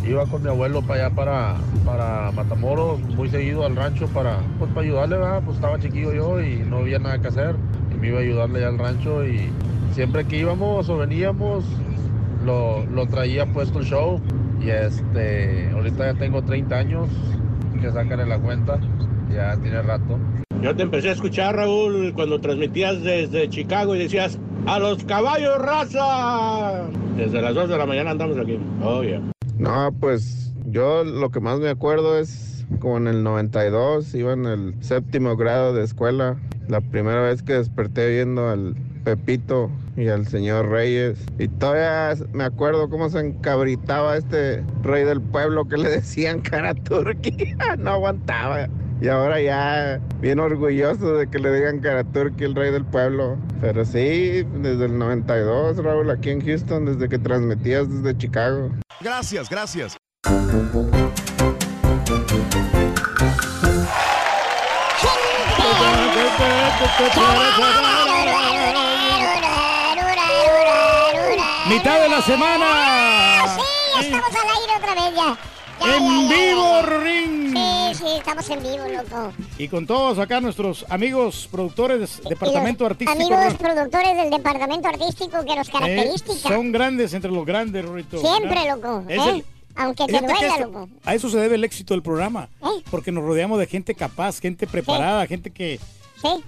Iba 0.07 0.27
con 0.27 0.43
mi 0.43 0.49
abuelo 0.49 0.83
para 0.83 1.07
allá, 1.07 1.15
para, 1.15 1.55
para 1.83 2.31
Matamoros, 2.33 2.99
muy 3.15 3.27
seguido 3.27 3.65
al 3.65 3.75
rancho 3.75 4.05
para, 4.09 4.37
pues, 4.59 4.69
para 4.69 4.85
ayudarle, 4.85 5.17
¿verdad? 5.17 5.41
Pues 5.43 5.55
estaba 5.55 5.79
chiquillo 5.79 6.13
yo 6.13 6.41
y 6.43 6.57
no 6.57 6.77
había 6.77 6.99
nada 6.99 7.17
que 7.17 7.29
hacer. 7.29 7.55
Y 7.91 7.97
me 7.97 8.09
iba 8.09 8.19
a 8.19 8.21
ayudarle 8.21 8.59
allá 8.59 8.67
al 8.67 8.77
rancho 8.77 9.25
y 9.25 9.49
siempre 9.95 10.25
que 10.25 10.37
íbamos 10.37 10.87
o 10.89 10.97
veníamos, 10.97 11.65
lo, 12.45 12.85
lo 12.85 13.07
traía 13.07 13.51
puesto 13.51 13.79
el 13.79 13.85
show. 13.85 14.21
Y 14.61 14.69
este, 14.69 15.71
ahorita 15.73 16.13
ya 16.13 16.19
tengo 16.19 16.43
30 16.43 16.75
años, 16.75 17.09
que 17.81 17.91
sacan 17.91 18.29
la 18.29 18.39
cuenta, 18.39 18.79
ya 19.33 19.57
tiene 19.57 19.81
rato. 19.81 20.17
Yo 20.61 20.75
te 20.75 20.83
empecé 20.83 21.09
a 21.09 21.13
escuchar, 21.13 21.55
Raúl, 21.55 22.13
cuando 22.13 22.39
transmitías 22.39 23.01
desde 23.01 23.49
Chicago 23.49 23.95
y 23.95 23.99
decías, 23.99 24.37
¡A 24.67 24.77
los 24.77 25.03
caballos, 25.05 25.57
raza! 25.57 26.83
Desde 27.17 27.41
las 27.41 27.55
2 27.55 27.69
de 27.69 27.77
la 27.77 27.85
mañana 27.87 28.11
andamos 28.11 28.37
aquí. 28.37 28.59
Oh, 28.83 29.01
yeah. 29.01 29.19
No, 29.57 29.91
pues 29.99 30.53
yo 30.67 31.03
lo 31.03 31.31
que 31.31 31.39
más 31.39 31.59
me 31.59 31.69
acuerdo 31.69 32.19
es 32.19 32.50
como 32.79 32.97
en 32.97 33.07
el 33.07 33.23
92, 33.23 34.13
iba 34.15 34.33
en 34.33 34.45
el 34.45 34.75
séptimo 34.81 35.35
grado 35.35 35.73
de 35.73 35.83
escuela. 35.83 36.37
La 36.67 36.81
primera 36.81 37.21
vez 37.21 37.41
que 37.43 37.53
desperté 37.53 38.09
viendo 38.09 38.49
al 38.49 38.75
Pepito 39.03 39.69
y 39.97 40.07
al 40.07 40.27
señor 40.27 40.69
Reyes. 40.69 41.19
Y 41.39 41.47
todavía 41.47 42.25
me 42.33 42.43
acuerdo 42.43 42.89
cómo 42.89 43.09
se 43.09 43.19
encabritaba 43.19 44.17
este 44.17 44.63
rey 44.83 45.03
del 45.03 45.21
pueblo 45.21 45.67
que 45.67 45.77
le 45.77 45.89
decían 45.89 46.41
cara 46.41 46.73
turqui. 46.73 47.55
no 47.77 47.91
aguantaba. 47.91 48.67
Y 49.01 49.07
ahora 49.07 49.41
ya 49.41 49.99
bien 50.19 50.39
orgulloso 50.39 51.15
de 51.15 51.27
que 51.27 51.39
le 51.39 51.51
digan 51.51 51.79
cara 51.79 52.03
turqui 52.03 52.43
el 52.43 52.53
rey 52.53 52.71
del 52.71 52.85
pueblo. 52.85 53.37
Pero 53.59 53.83
sí, 53.83 54.45
desde 54.61 54.85
el 54.85 54.97
92, 54.97 55.77
Raúl, 55.77 56.11
aquí 56.11 56.29
en 56.29 56.45
Houston, 56.45 56.85
desde 56.85 57.09
que 57.09 57.17
transmitías 57.17 57.89
desde 57.89 58.17
Chicago. 58.17 58.69
Gracias, 59.01 59.49
gracias. 59.49 59.97
Mitad 71.69 72.01
de 72.01 72.09
la 72.09 72.21
semana. 72.21 73.45
Sí, 73.55 74.05
estamos 74.05 74.29
al 74.29 74.49
aire 74.59 74.73
otra 74.77 74.93
vez 74.95 75.15
ya. 75.15 75.37
Ya, 75.79 75.95
En 75.95 76.03
ya, 76.03 76.35
ya, 76.35 76.45
vivo. 76.45 76.81
Ring. 77.03 77.53
Sí, 77.55 77.95
sí, 77.95 78.05
estamos 78.17 78.49
en 78.49 78.61
vivo, 78.61 78.83
loco. 78.87 79.33
Y 79.57 79.67
con 79.67 79.87
todos 79.87 80.19
acá 80.19 80.41
nuestros 80.41 80.85
amigos 80.89 81.47
productores, 81.51 82.21
departamento 82.27 82.83
Y 82.83 82.87
los 82.87 82.91
artístico. 82.91 83.11
Amigos 83.35 83.53
productores 83.55 84.17
del 84.17 84.29
departamento 84.29 84.87
artístico 84.89 85.43
que 85.45 85.55
nos 85.55 85.69
Eh, 85.69 85.71
caracteriza. 85.71 86.49
son 86.49 86.71
grandes 86.71 87.13
entre 87.13 87.31
los 87.31 87.45
grandes, 87.45 87.85
Rorito. 87.85 88.19
Siempre, 88.19 88.49
¿verdad? 88.65 88.77
loco. 88.77 89.03
Es 89.07 89.27
¿eh? 89.27 89.45
Aunque 89.75 90.05
te 90.05 90.19
duela, 90.19 90.33
esto- 90.39 90.65
loco. 90.65 90.89
A 91.03 91.15
eso 91.15 91.29
se 91.29 91.37
debe 91.37 91.55
el 91.55 91.63
éxito 91.63 91.93
del 91.93 92.01
programa. 92.03 92.49
Porque 92.89 93.11
nos 93.11 93.23
rodeamos 93.23 93.59
de 93.59 93.67
gente 93.67 93.95
capaz, 93.95 94.39
gente 94.39 94.67
preparada, 94.67 95.25
gente 95.27 95.51
que, 95.51 95.79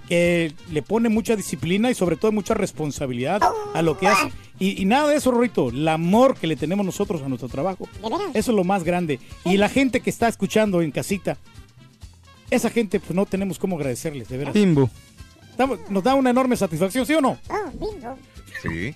que 0.08 0.52
le 0.70 0.82
pone 0.82 1.08
mucha 1.08 1.34
disciplina 1.36 1.90
y 1.90 1.94
sobre 1.94 2.16
todo 2.16 2.30
mucha 2.32 2.54
responsabilidad 2.54 3.40
a 3.74 3.82
lo 3.82 3.98
que 3.98 4.06
hace. 4.08 4.30
Y, 4.60 4.80
y 4.80 4.84
nada 4.84 5.08
de 5.08 5.16
eso, 5.16 5.30
Rorito, 5.32 5.70
el 5.70 5.86
amor 5.88 6.36
que 6.36 6.46
le 6.46 6.54
tenemos 6.56 6.86
nosotros 6.86 7.22
a 7.22 7.28
nuestro 7.28 7.48
trabajo. 7.48 7.88
Eso 8.34 8.50
es 8.52 8.56
lo 8.56 8.62
más 8.64 8.84
grande. 8.84 9.18
Y 9.44 9.56
la 9.56 9.68
gente 9.68 10.00
que 10.00 10.10
está 10.10 10.28
escuchando 10.28 10.80
en 10.82 10.90
casita, 10.92 11.36
esa 12.50 12.70
gente 12.70 13.00
pues 13.00 13.14
no 13.14 13.26
tenemos 13.26 13.58
cómo 13.58 13.76
agradecerles, 13.76 14.28
de 14.28 14.36
veras. 14.38 14.54
Timbo. 14.54 14.88
estamos- 15.50 15.78
nos 15.88 16.02
da 16.04 16.14
una 16.14 16.30
enorme 16.30 16.56
satisfacción, 16.56 17.04
¿sí 17.06 17.14
o 17.14 17.20
no? 17.20 17.38
Ah, 17.48 17.70
bingo. 17.74 18.16
Sí. 18.62 18.94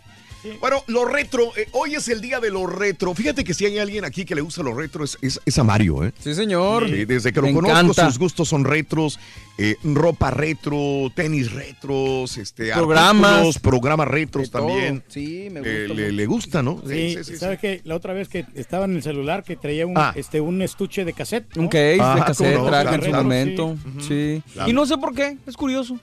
Bueno, 0.60 0.82
lo 0.86 1.04
retro, 1.04 1.52
eh, 1.56 1.68
hoy 1.72 1.94
es 1.94 2.08
el 2.08 2.20
día 2.20 2.38
de 2.40 2.50
lo 2.50 2.66
retro. 2.66 3.14
Fíjate 3.14 3.42
que 3.44 3.54
si 3.54 3.66
hay 3.66 3.78
alguien 3.78 4.04
aquí 4.04 4.24
que 4.24 4.34
le 4.34 4.40
gusta 4.40 4.62
lo 4.62 4.72
retro, 4.74 5.04
es, 5.04 5.18
es, 5.20 5.40
es 5.44 5.58
a 5.58 5.64
Mario, 5.64 6.04
¿eh? 6.04 6.12
Sí, 6.20 6.34
señor. 6.34 6.88
Sí, 6.88 7.04
desde 7.04 7.32
que 7.32 7.40
lo 7.40 7.48
Me 7.48 7.54
conozco, 7.54 7.76
encanta. 7.78 8.06
sus 8.06 8.18
gustos 8.18 8.48
son 8.48 8.64
retros, 8.64 9.18
eh, 9.58 9.76
ropa 9.82 10.30
retro, 10.30 11.10
tenis 11.14 11.50
retros, 11.52 12.36
este, 12.38 12.72
Programas. 12.72 13.58
programas 13.58 14.08
retros 14.08 14.44
De 14.44 14.50
todo. 14.58 14.68
también. 14.68 15.02
Sí, 15.08 15.48
me 15.50 15.60
Eh, 15.64 15.86
gusta 15.88 15.94
le, 15.94 16.12
le 16.12 16.26
gusta, 16.26 16.62
¿no? 16.62 16.82
Sí, 16.88 17.16
¿sabes 17.36 17.58
qué? 17.58 17.80
La 17.84 17.96
otra 17.96 18.12
vez 18.12 18.28
que 18.28 18.46
estaba 18.54 18.84
en 18.84 18.94
el 18.96 19.02
celular 19.02 19.42
que 19.44 19.56
traía 19.56 19.86
un, 19.86 19.98
Ah. 19.98 20.12
este, 20.14 20.40
un 20.40 20.62
estuche 20.62 21.04
de 21.04 21.12
cassette. 21.12 21.56
¿no? 21.56 21.62
Un 21.62 21.68
case 21.68 21.98
Ah, 22.00 22.08
de 22.10 22.12
¿cómo 22.14 22.24
cassette 22.26 22.54
no? 22.56 22.66
traje 22.66 22.94
en 22.94 23.00
su 23.02 23.08
claro, 23.08 23.22
momento. 23.24 23.76
sí. 24.00 24.06
Sí. 24.08 24.42
Claro. 24.54 24.70
Y 24.70 24.72
no 24.72 24.86
sé 24.86 24.96
por 24.98 25.14
qué, 25.14 25.36
es 25.46 25.56
curioso. 25.56 25.98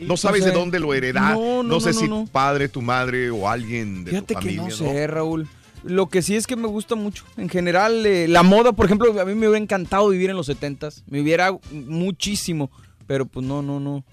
No 0.00 0.16
sabes 0.16 0.42
sé. 0.44 0.50
de 0.50 0.54
dónde 0.56 0.78
lo 0.80 0.92
heredaste. 0.94 1.34
No, 1.34 1.62
No, 1.62 1.68
no, 1.74 1.80
sé 1.80 1.92
no, 1.92 2.00
si 2.00 2.08
no. 2.08 2.24
tu 2.24 2.28
padre, 2.28 2.68
tu 2.68 2.82
madre 2.82 3.30
o 3.30 3.48
alguien 3.48 4.04
de 4.04 4.10
Fíjate 4.12 4.34
tu 4.34 4.40
que 4.40 4.46
familia. 4.56 4.62
no 4.64 4.70
sé, 4.70 5.06
Raúl. 5.06 5.48
Lo 5.84 6.08
que 6.08 6.20
sí 6.22 6.34
es 6.34 6.46
que 6.46 6.56
me 6.56 6.66
gusta 6.66 6.94
mucho. 6.96 7.24
En 7.36 7.48
general, 7.48 8.04
eh, 8.06 8.26
la 8.28 8.42
moda, 8.42 8.72
por 8.72 8.86
ejemplo, 8.86 9.20
a 9.20 9.24
mí 9.24 9.34
me 9.34 9.46
hubiera 9.48 9.62
encantado 9.62 10.08
vivir 10.08 10.30
en 10.30 10.36
los 10.36 10.48
70s. 10.48 11.02
Me 11.08 11.20
hubiera 11.20 11.56
muchísimo. 11.70 12.70
Pero 13.06 13.26
pues 13.26 13.46
no, 13.46 13.62
no, 13.62 13.78
no. 13.80 14.04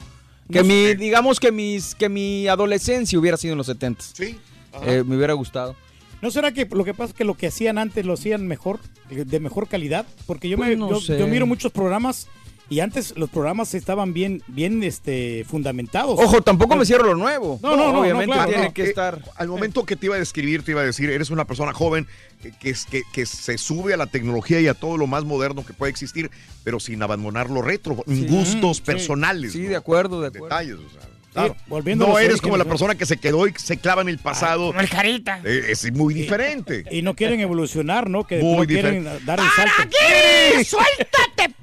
Que 0.51 0.59
No 0.59 0.65
mi, 0.65 0.73
sé. 0.85 0.95
digamos 0.95 1.39
que 1.39 1.51
mis, 1.51 1.95
que 1.95 2.09
mi 2.09 2.47
adolescencia 2.47 3.17
hubiera 3.17 3.37
sido 3.37 3.53
en 3.53 3.57
los 3.57 3.69
70s. 3.69 4.11
Sí. 4.13 4.37
Eh, 4.85 5.03
me 5.05 5.15
hubiera 5.17 5.33
gustado. 5.33 5.75
¿No 6.21 6.31
será 6.31 6.51
que 6.53 6.65
lo 6.71 6.83
que 6.85 6.93
pasa 6.93 7.11
es 7.11 7.13
que 7.17 7.25
lo 7.25 7.33
que 7.35 7.47
hacían 7.47 7.77
antes 7.77 8.05
lo 8.05 8.13
hacían 8.13 8.47
mejor, 8.47 8.79
eh, 9.09 9.23
de 9.25 9.39
mejor 9.39 9.67
calidad? 9.67 10.05
Porque 10.25 10.47
yo, 10.49 10.57
Pues 10.57 10.69
me, 10.69 10.75
no 10.75 10.89
yo, 10.89 11.01
sé. 11.01 11.17
yo 11.19 11.27
miro 11.27 11.45
muchos 11.47 11.71
programas 11.71 12.27
y 12.73 12.79
antes 12.79 13.13
los 13.15 13.29
programas 13.29 13.73
estaban 13.73 14.13
bien, 14.13 14.41
bien 14.47 14.83
este, 14.83 15.45
fundamentados. 15.47 16.19
Ojo, 16.19 16.41
tampoco 16.41 16.75
me 16.75 16.85
cierro 16.85 17.05
lo 17.05 17.15
nuevo. 17.15 17.59
No, 17.61 17.75
no, 17.77 17.91
no, 17.93 17.99
Obviamente 18.01 18.27
no, 18.27 18.33
claro, 18.33 18.49
tiene 18.49 18.65
no. 18.67 18.73
que 18.73 18.83
Eh, 18.83 18.89
estar. 18.89 19.19
Al 19.35 19.47
momento 19.47 19.85
que 19.85 19.95
te 19.95 20.07
iba 20.07 20.15
a 20.15 20.19
describir, 20.19 20.63
te 20.63 20.71
iba 20.71 20.81
a 20.81 20.85
decir, 20.85 21.09
eres 21.09 21.29
una 21.29 21.45
persona 21.45 21.73
joven 21.73 22.07
que, 22.41 22.51
que, 22.51 22.75
que- 22.89 23.03
que 23.13 23.25
se 23.25 23.57
sube 23.57 23.93
a 23.93 23.97
la 23.97 24.07
tecnología 24.07 24.59
y 24.59 24.67
a 24.67 24.73
todo 24.73 24.97
lo 24.97 25.07
más 25.07 25.23
moderno 25.23 25.65
que 25.65 25.73
puede 25.73 25.91
existir, 25.91 26.29
pero 26.63 26.79
sin 26.79 27.01
abandonar 27.03 27.49
lo 27.49 27.61
retro, 27.61 28.03
Sí. 28.07 28.25
gustos 28.27 28.77
Sí. 28.77 28.83
personales. 28.83 29.53
Sí, 29.53 29.59
¿no? 29.63 29.69
de 29.69 29.75
acuerdo, 29.75 30.21
de 30.21 30.27
acuerdo. 30.27 30.45
Detalles, 30.47 30.75
o 30.75 30.89
sea, 30.89 31.01
claro. 31.31 31.55
volviendo 31.67 32.05
a 32.05 32.09
no 32.09 32.19
eres 32.19 32.41
como 32.41 32.57
la 32.57 32.65
persona 32.65 32.95
que 32.95 33.05
se 33.05 33.17
quedó 33.17 33.47
y 33.47 33.53
se 33.57 33.77
clava 33.77 34.01
en 34.01 34.09
el 34.09 34.17
pasado. 34.19 34.67
Como 34.67 34.81
el 34.81 34.89
carita. 34.89 35.39
Eh, 35.45 35.67
es 35.69 35.91
muy 35.93 36.13
diferente. 36.13 36.83
Y 36.91 37.01
no 37.01 37.15
quieren 37.15 37.39
evolucionar, 37.39 38.09
¿no? 38.09 38.25
Que 38.27 38.39
Muy 38.39 38.57
no 38.57 38.65
quieren 38.65 39.03
dar 39.25 39.39
el 39.39 39.45
salto. 39.55 39.73
¡Aquí! 39.83 40.65
¡Suéltate, 40.65 41.55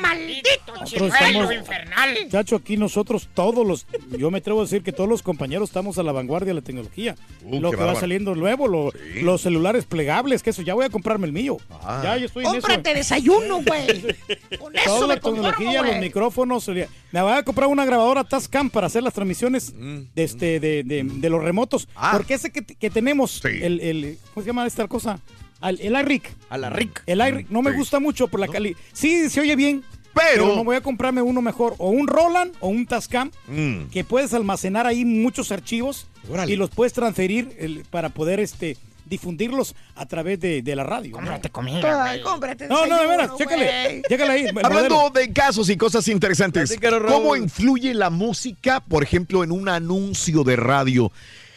maldito! 0.00 0.72
¡Chimuelo 0.84 1.52
infernal! 1.52 2.16
Chacho, 2.30 2.56
aquí 2.56 2.76
nosotros 2.76 3.28
todos 3.34 3.66
los, 3.66 3.86
yo 4.18 4.30
me 4.30 4.38
atrevo 4.38 4.60
a 4.60 4.64
decir 4.64 4.82
que 4.82 4.92
todos 4.92 5.08
los 5.08 5.22
compañeros 5.22 5.68
estamos 5.68 5.98
a 5.98 6.02
la 6.02 6.12
vanguardia 6.12 6.48
de 6.48 6.54
la 6.54 6.62
tecnología. 6.62 7.16
Uh, 7.44 7.60
lo 7.60 7.70
que 7.70 7.76
va 7.76 7.94
saliendo 7.94 8.34
nuevo, 8.34 8.68
lo- 8.68 8.92
los 9.22 9.40
celulares 9.42 9.84
plegables, 9.84 10.42
que 10.42 10.50
eso, 10.50 10.62
ya 10.62 10.74
voy 10.74 10.84
a 10.86 10.90
comprarme 10.90 11.26
el 11.26 11.32
mío. 11.32 11.58
Ah. 11.82 12.00
Ya, 12.02 12.16
yo 12.16 12.26
estoy 12.26 12.44
en 12.44 12.50
eso. 12.56 12.60
¡Cómprate 12.66 12.94
desayuno, 12.94 13.62
güey! 13.62 13.86
Con 14.58 14.76
eso 14.76 14.84
Toda 14.86 15.06
me 15.06 15.14
la 15.14 15.20
conformo, 15.20 15.50
tecnología, 15.50 15.82
los 15.82 15.96
micrófonos. 15.98 16.68
Me 16.68 17.22
voy 17.22 17.32
a 17.32 17.42
comprar 17.42 17.68
una 17.68 17.84
grabadora 17.84 18.24
Tascam 18.24 18.70
para 18.70 18.86
hacer 18.86 19.02
las 19.02 19.14
transmisiones 19.14 19.72
Mm. 19.74 19.98
de, 20.14 20.22
este, 20.24 20.60
de, 20.60 20.82
de- 20.84 21.04
de 21.04 21.30
los 21.30 21.42
remotos. 21.42 21.88
Porque 22.12 22.34
ese 22.34 22.50
que, 22.50 22.64
que 22.64 22.90
tenemos, 22.90 23.44
el, 23.44 23.80
el- 23.80 24.18
¿cómo 24.34 24.42
se 24.44 24.48
llama 24.48 24.66
esta 24.66 24.86
cosa? 24.88 25.18
Al- 25.60 25.80
el 25.80 25.94
iRig. 26.00 26.22
A 26.48 26.58
la 26.58 26.70
RIC. 26.70 27.02
El 27.06 27.20
iRig 27.20 27.46
no 27.50 27.62
me 27.62 27.70
Sí. 27.72 27.76
gusta 27.76 28.00
mucho 28.00 28.28
por 28.28 28.40
la 28.40 28.48
calidad. 28.48 28.78
Sí, 28.92 29.28
se 29.30 29.40
oye 29.40 29.56
bien. 29.56 29.82
Pero- 30.14 30.56
no 30.56 30.64
voy 30.64 30.76
a 30.76 30.80
comprarme 30.80 31.22
uno 31.22 31.40
mejor. 31.40 31.74
O 31.78 31.90
un 31.90 32.08
Roland 32.08 32.52
o 32.60 32.68
un 32.68 32.84
Tascam 32.86 33.30
Mm. 33.46 33.84
que 33.92 34.02
puedes 34.04 34.34
almacenar 34.34 34.86
ahí 34.86 35.04
muchos 35.04 35.52
archivos 35.52 36.06
Órale. 36.28 36.52
y 36.52 36.56
los 36.56 36.70
puedes 36.70 36.92
transferir 36.92 37.54
el- 37.58 37.84
para 37.90 38.08
poder 38.08 38.40
este 38.40 38.76
difundirlos 39.06 39.74
a 39.96 40.06
través 40.06 40.38
de, 40.38 40.62
de 40.62 40.76
la 40.76 40.84
radio. 40.84 41.10
¿no? 41.12 41.16
Cómprate 41.16 41.50
comida, 41.50 42.06
güey. 42.06 42.22
Cómprate 42.22 42.68
No, 42.68 42.86
no, 42.86 43.00
de 43.00 43.06
veras, 43.08 43.30
chécale. 43.36 44.02
Chécale 44.08 44.30
ahí. 44.32 44.46
Hablando 44.62 44.94
modelo. 44.94 45.10
de 45.10 45.32
casos 45.32 45.68
y 45.68 45.76
cosas 45.76 46.06
interesantes. 46.06 46.78
¿cómo 47.08 47.34
influye 47.34 47.92
la 47.92 48.10
música, 48.10 48.78
por 48.80 49.02
ejemplo, 49.02 49.42
en 49.42 49.50
un 49.50 49.68
anuncio 49.68 50.44
de 50.44 50.54
radio? 50.56 51.10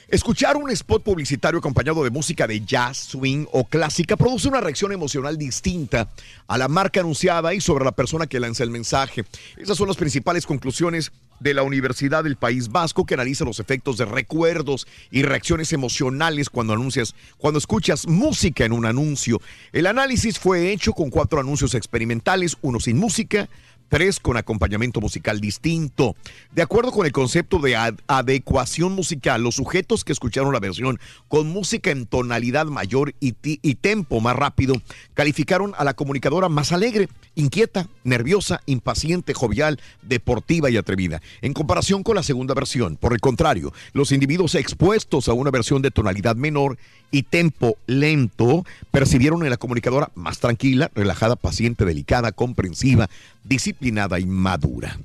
Escuchar 0.09 0.57
un 0.57 0.69
spot 0.69 1.01
publicitario 1.01 1.59
acompañado 1.59 2.03
de 2.03 2.09
música 2.09 2.45
de 2.45 2.59
jazz, 2.59 2.97
swing 2.97 3.45
o 3.53 3.63
clásica 3.63 4.17
produce 4.17 4.49
una 4.49 4.59
reacción 4.59 4.91
emocional 4.91 5.37
distinta 5.37 6.09
a 6.45 6.57
la 6.57 6.67
marca 6.67 6.99
anunciada 6.99 7.53
y 7.53 7.61
sobre 7.61 7.85
la 7.85 7.93
persona 7.93 8.27
que 8.27 8.39
lanza 8.39 8.63
el 8.63 8.69
mensaje. 8.69 9.23
Esas 9.55 9.77
son 9.77 9.87
las 9.87 9.95
principales 9.95 10.45
conclusiones 10.45 11.13
de 11.39 11.53
la 11.53 11.63
Universidad 11.63 12.23
del 12.23 12.35
País 12.35 12.69
Vasco 12.69 13.05
que 13.05 13.13
analiza 13.13 13.45
los 13.45 13.59
efectos 13.59 13.97
de 13.97 14.05
recuerdos 14.05 14.87
y 15.09 15.23
reacciones 15.23 15.71
emocionales 15.73 16.49
cuando 16.49 16.73
anuncias, 16.73 17.15
cuando 17.37 17.57
escuchas 17.57 18.05
música 18.05 18.65
en 18.65 18.73
un 18.73 18.85
anuncio. 18.85 19.41
El 19.71 19.87
análisis 19.87 20.37
fue 20.37 20.71
hecho 20.71 20.93
con 20.93 21.09
cuatro 21.09 21.39
anuncios 21.39 21.75
experimentales, 21.75 22.57
uno 22.61 22.79
sin 22.79 22.97
música, 22.97 23.49
tres 23.93 24.19
con 24.19 24.37
acompañamiento 24.37 25.01
musical 25.01 25.39
distinto. 25.39 26.15
De 26.51 26.63
acuerdo 26.63 26.91
con 26.91 27.05
el 27.05 27.11
concepto 27.11 27.59
de 27.59 27.75
ad- 27.75 27.99
adecuación 28.07 28.93
musical, 28.93 29.43
los 29.43 29.53
sujetos 29.53 30.03
que 30.03 30.11
escucharon 30.11 30.51
la 30.51 30.59
versión 30.59 30.99
con 31.27 31.47
música 31.47 31.91
en 31.91 32.07
tonalidad 32.07 32.65
mayor 32.65 33.13
y, 33.19 33.35
y 33.43 33.75
tempo 33.75 34.19
más 34.19 34.35
rápido 34.35 34.81
calificaron 35.13 35.73
a 35.77 35.83
la 35.83 35.93
comunicadora 35.93 36.49
más 36.49 36.71
alegre, 36.71 37.07
inquieta, 37.35 37.87
nerviosa, 38.03 38.61
impaciente, 38.65 39.35
jovial, 39.35 39.79
deportiva 40.01 40.71
y 40.71 40.77
atrevida. 40.77 41.21
En 41.43 41.53
comparación 41.53 42.01
con 42.01 42.15
la 42.15 42.23
segunda 42.23 42.55
versión, 42.55 42.97
por 42.97 43.13
el 43.13 43.19
contrario, 43.19 43.73
los 43.93 44.11
individuos 44.11 44.55
expuestos 44.55 45.27
a 45.27 45.33
una 45.33 45.51
versión 45.51 45.83
de 45.83 45.91
tonalidad 45.91 46.35
menor 46.35 46.79
y 47.11 47.21
tempo 47.21 47.77
lento 47.85 48.65
percibieron 48.89 49.43
en 49.43 49.51
la 49.51 49.57
comunicadora 49.57 50.09
más 50.15 50.39
tranquila, 50.39 50.89
relajada, 50.95 51.35
paciente, 51.35 51.85
delicada, 51.85 52.31
comprensiva, 52.31 53.07
disciplinada 53.43 53.82
y 54.19 54.25
madura. 54.25 54.99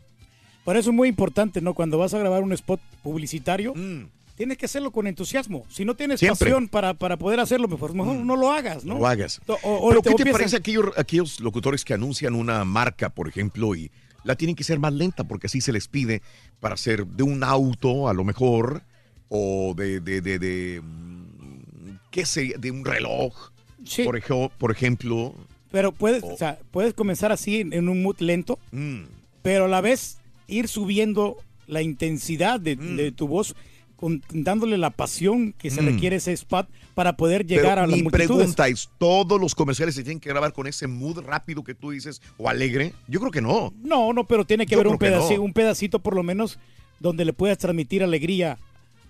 Por 0.64 0.76
eso 0.76 0.90
es 0.90 0.96
muy 0.96 1.08
importante, 1.08 1.60
¿no? 1.60 1.74
Cuando 1.74 1.98
vas 1.98 2.12
a 2.14 2.18
grabar 2.18 2.42
un 2.42 2.52
spot 2.52 2.80
publicitario, 3.02 3.74
Mm. 3.74 4.04
tienes 4.36 4.58
que 4.58 4.66
hacerlo 4.66 4.90
con 4.90 5.06
entusiasmo. 5.06 5.64
Si 5.70 5.84
no 5.84 5.94
tienes 5.96 6.20
Siempre. 6.20 6.34
Mm. 6.36 6.52
pasión 6.52 6.68
para, 6.68 6.94
para 6.94 7.16
poder 7.16 7.40
hacerlo, 7.40 7.68
mejor, 7.68 7.94
mejor 7.94 8.16
no 8.16 8.36
lo 8.36 8.52
hagas, 8.52 8.84
¿no? 8.84 8.94
No 8.94 9.00
lo 9.00 9.06
hagas. 9.06 9.40
O- 9.46 9.54
o- 9.62 9.88
Pero 9.88 10.00
o 10.00 10.02
¿qué 10.02 10.14
te 10.24 10.30
parece 10.32 10.56
aquellos, 10.56 10.86
aquellos 10.96 11.40
locutores 11.40 11.84
que 11.84 11.94
anuncian 11.94 12.34
una 12.34 12.64
marca, 12.64 13.08
por 13.08 13.28
ejemplo, 13.28 13.74
y 13.74 13.90
la 14.24 14.36
tienen 14.36 14.54
que 14.56 14.64
ser 14.64 14.78
más 14.78 14.92
lenta 14.92 15.24
porque 15.24 15.46
así 15.46 15.60
se 15.60 15.72
les 15.72 15.88
pide 15.88 16.20
para 16.60 16.74
hacer 16.74 17.06
de 17.06 17.22
un 17.22 17.42
auto, 17.44 18.08
a 18.08 18.12
lo 18.12 18.24
mejor, 18.24 18.82
o 19.30 19.74
de, 19.76 20.00
de, 20.00 20.20
de, 20.20 20.38
de, 20.38 20.80
mm, 20.82 21.98
qué 22.10 22.26
sé, 22.26 22.54
de 22.58 22.70
un 22.70 22.84
reloj, 22.84 23.50
Sí. 23.84 24.04
por 24.04 24.70
ejemplo. 24.70 25.34
Pero 25.70 25.92
puedes, 25.92 26.22
o 26.24 26.36
sea, 26.36 26.58
puedes 26.70 26.94
comenzar 26.94 27.30
así 27.32 27.60
en, 27.60 27.72
en 27.72 27.88
un 27.88 28.02
mood 28.02 28.16
lento, 28.20 28.58
Mm. 28.72 29.02
pero 29.42 29.66
a 29.66 29.68
la 29.68 29.80
vez 29.80 30.18
ir 30.46 30.68
subiendo 30.68 31.36
la 31.66 31.82
intensidad 31.82 32.58
de, 32.58 32.76
Mm. 32.76 32.96
de 32.96 33.12
tu 33.12 33.28
voz, 33.28 33.54
con- 33.96 34.22
dándole 34.30 34.78
la 34.78 34.90
pasión 34.90 35.52
que 35.58 35.70
se 35.70 35.82
Mm. 35.82 35.86
requiere 35.86 36.16
ese 36.16 36.32
spot 36.32 36.68
para 36.94 37.16
poder 37.16 37.44
llegar 37.46 37.72
Pero 37.74 37.80
a 37.82 37.86
las 37.88 37.96
mi 37.96 38.02
multitudes. 38.04 38.28
pregunta 38.28 38.68
es, 38.68 38.88
¿todos 38.96 39.40
los 39.40 39.54
comerciales 39.54 39.94
se 39.96 40.02
tienen 40.04 40.20
que 40.20 40.28
grabar 40.30 40.52
con 40.52 40.66
ese 40.68 40.86
mood 40.86 41.18
rápido 41.20 41.62
que 41.64 41.74
tú 41.74 41.90
dices 41.90 42.22
o 42.38 42.48
alegre? 42.48 42.94
Yo 43.08 43.18
creo 43.20 43.32
que 43.32 43.40
no. 43.42 43.74
No, 43.82 44.12
no, 44.12 44.24
pero 44.24 44.44
tiene 44.46 44.66
que 44.66 44.72
Yo 44.72 44.78
haber 44.80 44.92
un 44.92 44.98
que 44.98 45.10
no. 45.10 45.16
pedacito, 45.16 45.42
un 45.42 45.52
pedacito 45.52 45.98
por 45.98 46.14
lo 46.14 46.22
menos 46.22 46.58
donde 47.00 47.24
le 47.24 47.32
puedas 47.32 47.58
transmitir 47.58 48.02
alegría 48.02 48.56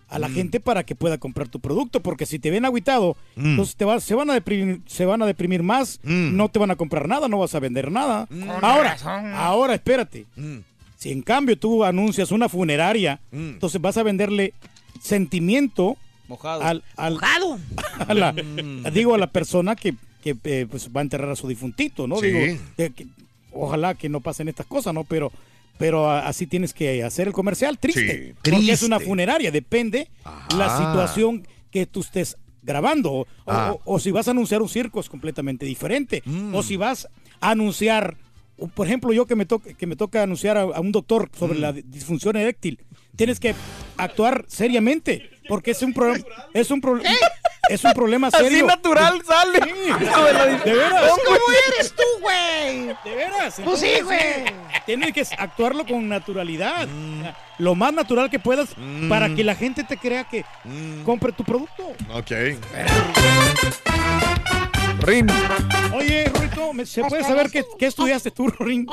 a 0.09 0.18
la 0.18 0.29
Mm. 0.29 0.35
gente 0.35 0.61
para 0.61 0.85
que 0.85 0.94
pueda 0.94 1.18
comprar 1.18 1.49
tu 1.49 1.61
producto, 1.61 2.01
porque 2.01 2.25
si 2.27 2.38
te 2.38 2.51
ven 2.51 2.64
agüitado, 2.64 3.16
Mm. 3.37 3.47
entonces 3.51 3.77
te 3.77 3.85
vas, 3.85 4.03
se 4.05 4.14
van 4.14 4.31
a 4.31 4.35
deprimir, 4.35 4.81
se 4.87 5.05
van 5.05 5.21
a 5.23 5.27
deprimir 5.27 5.62
más, 5.62 6.01
Mm. 6.03 6.37
no 6.37 6.49
te 6.49 6.59
van 6.59 6.71
a 6.71 6.77
comprar 6.77 7.07
nada, 7.09 7.29
no 7.29 7.38
vas 7.38 7.55
a 7.55 7.61
vender 7.61 7.90
nada. 7.92 8.27
Con 8.27 8.49
Ahora, 8.64 8.90
razón. 8.92 9.33
ahora 9.35 9.75
espérate. 9.75 10.25
Mm. 10.37 10.59
Si 10.97 11.12
en 11.12 11.23
cambio 11.23 11.59
tú 11.59 11.85
anuncias 11.85 12.33
una 12.33 12.49
funeraria, 12.49 13.21
Mm. 13.31 13.51
entonces 13.51 13.81
vas 13.81 13.97
a 13.99 14.03
venderle 14.03 14.55
sentimiento 15.01 15.97
Mojado. 16.29 16.62
al, 16.62 16.83
al- 16.97 17.14
Mojado. 17.14 17.59
a 18.09 18.14
la, 18.14 18.33
Mm. 18.33 18.85
digo 18.92 19.14
a 19.14 19.18
la 19.18 19.27
persona 19.29 19.77
que, 19.77 19.94
que, 20.23 20.37
eh, 20.44 20.66
pues, 20.71 20.90
va 20.94 21.01
a 21.01 21.05
enterrar 21.05 21.31
a 21.31 21.37
su 21.37 21.49
difuntito, 21.49 22.07
¿no? 22.07 22.16
Sí. 22.16 22.27
Digo, 22.27 22.59
eh, 22.79 22.90
que- 22.94 23.07
ojalá 23.53 23.94
que 23.94 24.09
no 24.09 24.21
pasen 24.21 24.49
estas 24.49 24.66
cosas, 24.66 24.92
¿no? 24.94 25.05
Pero, 25.05 25.33
pero 25.79 26.11
a- 26.11 26.27
así 26.29 26.47
tienes 26.47 26.75
que 26.75 27.03
hacer 27.03 27.29
el 27.29 27.33
comercial 27.33 27.79
triste, 27.79 28.35
Sí, 28.43 28.51
porque 28.51 28.73
es 28.73 28.83
una 28.83 29.01
funeraria, 29.01 29.51
depende 29.51 30.09
la 30.57 30.77
situación 30.77 31.47
que 31.71 31.87
tú 31.87 32.01
estés 32.01 32.37
grabando 32.62 33.12
o, 33.12 33.27
Ah. 33.47 33.73
o- 33.85 33.95
o 33.95 33.99
si 34.01 34.11
vas 34.11 34.29
a 34.29 34.33
anunciar 34.33 34.61
un 34.61 34.69
circo 34.69 35.01
es 35.01 35.09
completamente 35.09 35.64
diferente 35.64 36.23
Mm. 36.27 36.55
o 36.55 36.62
si 36.62 36.77
vas 36.77 37.09
a 37.41 37.51
anunciar 37.53 38.17
por 38.75 38.88
ejemplo 38.88 39.12
yo 39.12 39.25
que 39.27 39.37
me 39.37 39.47
toca 39.47 39.73
que 39.73 39.87
me 39.87 39.95
toca 39.95 40.23
anunciar 40.25 40.57
a, 40.59 40.62
a 40.62 40.81
un 40.81 40.91
doctor 40.91 41.31
sobre 41.38 41.59
Mm. 41.59 41.61
la 41.62 41.73
disfunción 41.73 42.35
eréctil 42.37 42.81
tienes 43.14 43.38
que 43.38 43.55
actuar 43.97 44.45
seriamente 44.49 45.31
porque 45.49 45.71
es 45.71 45.81
un 45.83 45.95
problema 45.95 46.25
es 46.53 46.71
un 46.73 46.81
problema 46.81 47.09
es 47.68 47.85
un 47.85 47.92
problema 47.92 48.28
Así 48.28 48.38
serio. 48.44 48.66
natural 48.66 49.22
sale. 49.26 49.61
De 49.61 50.33
la- 50.33 50.46
De 50.64 50.72
veras. 50.74 51.11
¿cómo 51.24 51.37
eres 51.74 51.94
tú, 51.94 52.02
güey? 52.20 52.87
De 53.04 53.14
veras. 53.16 53.61
Pues 53.64 53.81
sí, 53.81 54.00
güey. 54.02 54.44
Tienes 54.87 55.12
que 55.12 55.26
actuarlo 55.37 55.85
con 55.87 56.09
naturalidad. 56.09 56.88
Lo 57.59 57.74
más 57.74 57.92
natural 57.92 58.31
que 58.31 58.38
puedas 58.38 58.68
para 59.09 59.35
que 59.35 59.44
la 59.44 59.54
gente 59.54 59.85
te 59.85 59.96
crea 59.96 60.24
que 60.24 60.44
compre 61.04 61.33
tu 61.33 61.44
producto. 61.44 61.92
Ok. 62.12 62.31
Rin. 65.03 65.27
Oye, 65.95 66.25
Ruito, 66.35 66.73
¿me- 66.73 66.85
¿se 66.87 67.03
puede 67.05 67.23
saber 67.25 67.51
qué, 67.51 67.65
qué 67.79 67.87
estudiaste 67.87 68.31
tú, 68.31 68.49
Rin? 68.59 68.87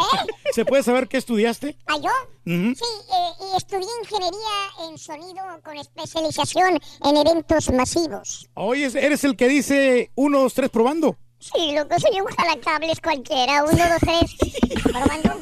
¿Se 0.54 0.64
puede 0.66 0.84
saber 0.84 1.08
qué 1.08 1.18
estudiaste? 1.18 1.78
¿Ah, 1.88 1.98
yo? 2.02 2.10
Sí, 2.46 2.52
eh, 2.54 3.32
y 3.54 3.58
estudié 3.58 3.88
ingeniería 4.04 4.90
en 4.90 4.98
sonido 4.98 5.44
con 5.64 5.78
especialización 5.78 6.80
en 7.04 7.18
eventos 7.18 7.72
masivos. 7.72 8.48
Oye, 8.54 8.86
¿eres 8.96 9.24
el 9.24 9.36
que 9.36 9.48
dice 9.48 10.12
uno, 10.16 10.40
dos, 10.42 10.54
tres 10.54 10.70
probando? 10.70 11.18
Sí, 11.54 11.74
loco, 11.76 12.00
soy 12.00 12.20
un 12.20 12.26
jalacables 12.28 13.00
cualquiera. 13.02 13.64
Uno, 13.64 13.78
dos, 13.78 14.00
tres. 14.00 14.36
Probando. 14.82 15.36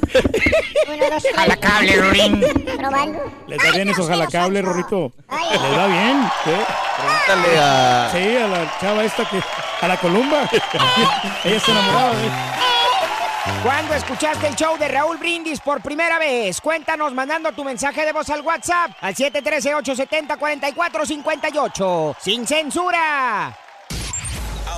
Uno, 0.87 1.09
dos, 1.09 1.23
tres. 1.23 1.35
Jalacable, 1.35 1.95
Rorín. 1.95 2.41
Probando. 2.77 3.19
¿Le 3.47 3.55
da 3.57 3.71
bien 3.71 3.89
esos 3.89 4.07
jalacables, 4.07 4.63
Rorrito? 4.65 5.11
¿Le 5.29 5.77
da 5.77 5.87
bien? 5.87 6.29
¿Qué? 6.43 6.57
Pregúntale 6.97 7.57
a... 7.57 8.09
Sí, 8.11 8.37
a 8.37 8.47
la 8.47 8.77
chava 8.81 9.03
esta 9.05 9.23
que... 9.29 9.41
A 9.81 9.87
la 9.87 9.95
Columba. 9.97 10.49
Ella 11.43 11.55
está 11.55 11.71
enamorada 11.71 12.11
él. 12.11 12.31
¿Cuándo 13.63 13.93
escuchaste 13.93 14.47
el 14.47 14.55
show 14.55 14.77
de 14.77 14.87
Raúl 14.89 15.17
Brindis 15.17 15.59
por 15.61 15.81
primera 15.81 16.17
vez? 16.19 16.59
Cuéntanos 16.61 17.13
mandando 17.13 17.51
tu 17.53 17.63
mensaje 17.63 18.05
de 18.05 18.11
voz 18.11 18.29
al 18.29 18.41
WhatsApp 18.41 18.91
al 19.01 19.15
713-870-4458. 19.15 22.15
¡Sin 22.19 22.45
censura! 22.47 23.57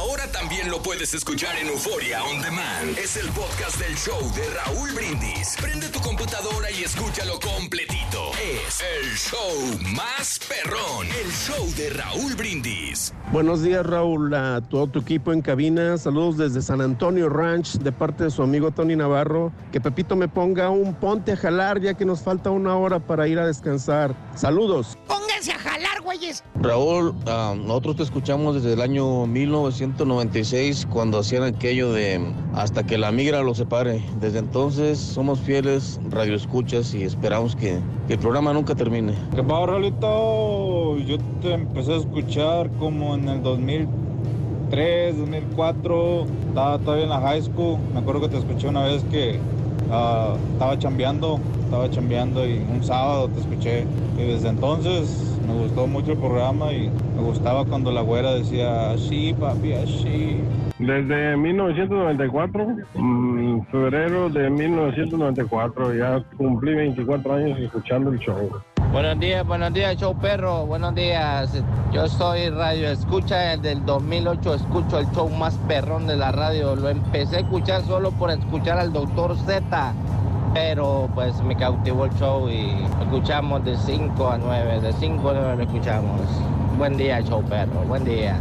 Ahora 0.08 0.32
también 0.32 0.70
lo 0.70 0.84
puedes 0.84 1.16
escuchar 1.16 1.58
en 1.58 1.68
Euforia 1.68 2.24
On 2.26 2.40
Demand. 2.40 2.96
Es 2.96 3.16
el 3.16 3.28
podcast 3.30 3.80
del 3.80 3.96
show 3.98 4.22
de 4.36 4.48
Raúl 4.52 4.92
Brindis. 4.94 5.56
Prende 5.60 5.90
tu 5.90 6.00
computadora 6.00 6.70
y 6.70 6.84
escúchalo 6.84 7.40
completito. 7.40 8.15
Es 8.34 8.82
el 9.02 9.16
show 9.16 9.94
más 9.96 10.40
perrón. 10.48 11.08
El 11.08 11.32
show 11.32 11.66
de 11.78 11.90
Raúl 11.92 12.36
Brindis. 12.36 13.14
Buenos 13.32 13.64
días 13.64 13.86
Raúl, 13.86 14.34
a 14.34 14.62
todo 14.62 14.88
tu 14.88 15.00
equipo 15.00 15.34
en 15.34 15.42
cabina, 15.42 15.98
saludos 15.98 16.38
desde 16.38 16.62
San 16.62 16.80
Antonio 16.80 17.28
Ranch 17.28 17.80
de 17.80 17.92
parte 17.92 18.26
de 18.26 18.32
su 18.32 18.44
amigo 18.44 18.72
Tony 18.72 18.96
Navarro, 18.96 19.52
que 19.72 19.82
Pepito 19.82 20.16
me 20.16 20.28
ponga 20.28 20.70
un 20.70 20.94
ponte 20.94 21.34
a 21.34 21.38
jalar 21.38 21.82
ya 21.82 21.96
que 21.96 22.06
nos 22.06 22.22
falta 22.22 22.52
una 22.52 22.76
hora 22.78 23.00
para 23.00 23.28
ir 23.28 23.40
a 23.40 23.48
descansar. 23.48 24.16
Saludos. 24.36 24.98
Pónganse 25.08 25.52
a 25.52 25.60
jalar, 25.60 26.02
güeyes. 26.02 26.44
Raúl, 26.62 27.14
ah, 27.28 27.56
nosotros 27.58 27.98
te 27.98 28.04
escuchamos 28.04 28.56
desde 28.56 28.74
el 28.74 28.82
año 28.82 29.28
1996 29.28 30.88
cuando 30.90 31.20
hacían 31.20 31.44
aquello 31.44 31.92
de 31.92 32.22
hasta 32.54 32.86
que 32.86 32.98
la 32.98 33.12
migra 33.12 33.44
los 33.44 33.58
separe. 33.58 34.04
Desde 34.20 34.40
entonces 34.40 34.98
somos 34.98 35.40
fieles 35.40 36.00
radioescuchas 36.10 36.94
y 36.94 37.04
esperamos 37.04 37.56
que, 37.56 37.80
que 38.08 38.15
el 38.16 38.22
programa 38.22 38.54
nunca 38.54 38.74
termine. 38.76 39.14
¿Qué 39.36 39.44
pasa, 39.44 39.66
Raulito? 39.66 40.98
Yo 41.00 41.18
te 41.42 41.54
empecé 41.54 41.94
a 41.94 41.98
escuchar 41.98 42.70
como 42.80 43.14
en 43.16 43.28
el 43.28 43.44
2003, 43.44 45.18
2004. 45.18 46.26
Estaba 46.48 46.80
todavía 46.80 47.04
en 47.04 47.10
la 47.10 47.20
high 47.20 47.42
school. 47.42 47.78
Me 47.94 48.00
acuerdo 48.00 48.22
que 48.22 48.30
te 48.30 48.38
escuché 48.38 48.70
una 48.70 48.84
vez 48.84 49.04
que 49.12 49.38
ah, 49.96 50.36
estaba 50.54 50.78
chambeando. 50.78 51.40
Estaba 51.64 51.90
chambeando 51.90 52.48
y 52.48 52.58
un 52.58 52.84
sábado 52.84 53.28
te 53.30 53.40
escuché. 53.40 53.86
Y 54.18 54.24
desde 54.24 54.50
entonces 54.50 55.38
me 55.48 55.54
gustó 55.54 55.88
mucho 55.88 56.14
el 56.14 56.18
programa 56.18 56.72
y 56.74 56.90
me 57.16 57.22
gustaba 57.22 57.66
cuando 57.66 57.92
la 57.92 58.02
güera 58.02 58.34
decía 58.34 58.92
así, 58.92 59.34
papi, 59.40 59.74
así. 59.74 60.42
Desde 60.80 61.38
1994, 61.38 62.68
mm, 62.96 63.62
febrero 63.72 64.30
de 64.30 64.50
1994, 64.50 65.96
ya 65.96 66.24
cumplí 66.38 66.76
24 66.76 67.34
años 67.34 67.60
escuchando 67.60 68.12
el 68.12 68.20
show. 68.20 68.50
Buenos 68.96 69.20
días, 69.20 69.46
buenos 69.46 69.74
días, 69.74 69.98
show 69.98 70.18
perro, 70.18 70.66
buenos 70.66 70.96
días. 70.96 71.52
Yo 71.92 72.08
soy 72.08 72.50
radio 72.50 72.88
escucha 72.88 73.58
del 73.58 73.86
2008, 73.86 74.54
escucho 74.54 75.00
el 75.00 75.12
show 75.12 75.28
más 75.28 75.54
perrón 75.68 76.08
de 76.08 76.16
la 76.16 76.32
radio. 76.32 76.78
Lo 76.78 76.88
empecé 76.88 77.36
a 77.36 77.40
escuchar 77.40 77.86
solo 77.86 78.12
por 78.12 78.32
escuchar 78.32 78.80
al 78.80 78.94
doctor 78.94 79.36
Z, 79.46 79.94
pero 80.54 81.10
pues 81.14 81.36
me 81.42 81.58
cautivó 81.58 82.06
el 82.06 82.14
show 82.14 82.50
y 82.50 82.70
escuchamos 83.02 83.66
de 83.66 83.76
5 83.76 84.30
a 84.30 84.38
9, 84.38 84.80
de 84.80 84.94
5 84.94 85.30
a 85.30 85.34
9 85.34 85.56
lo 85.58 85.64
escuchamos. 85.64 86.22
Buen 86.78 86.96
día, 86.96 87.22
show 87.22 87.44
perro, 87.44 87.82
buen 87.90 88.06
día. 88.06 88.40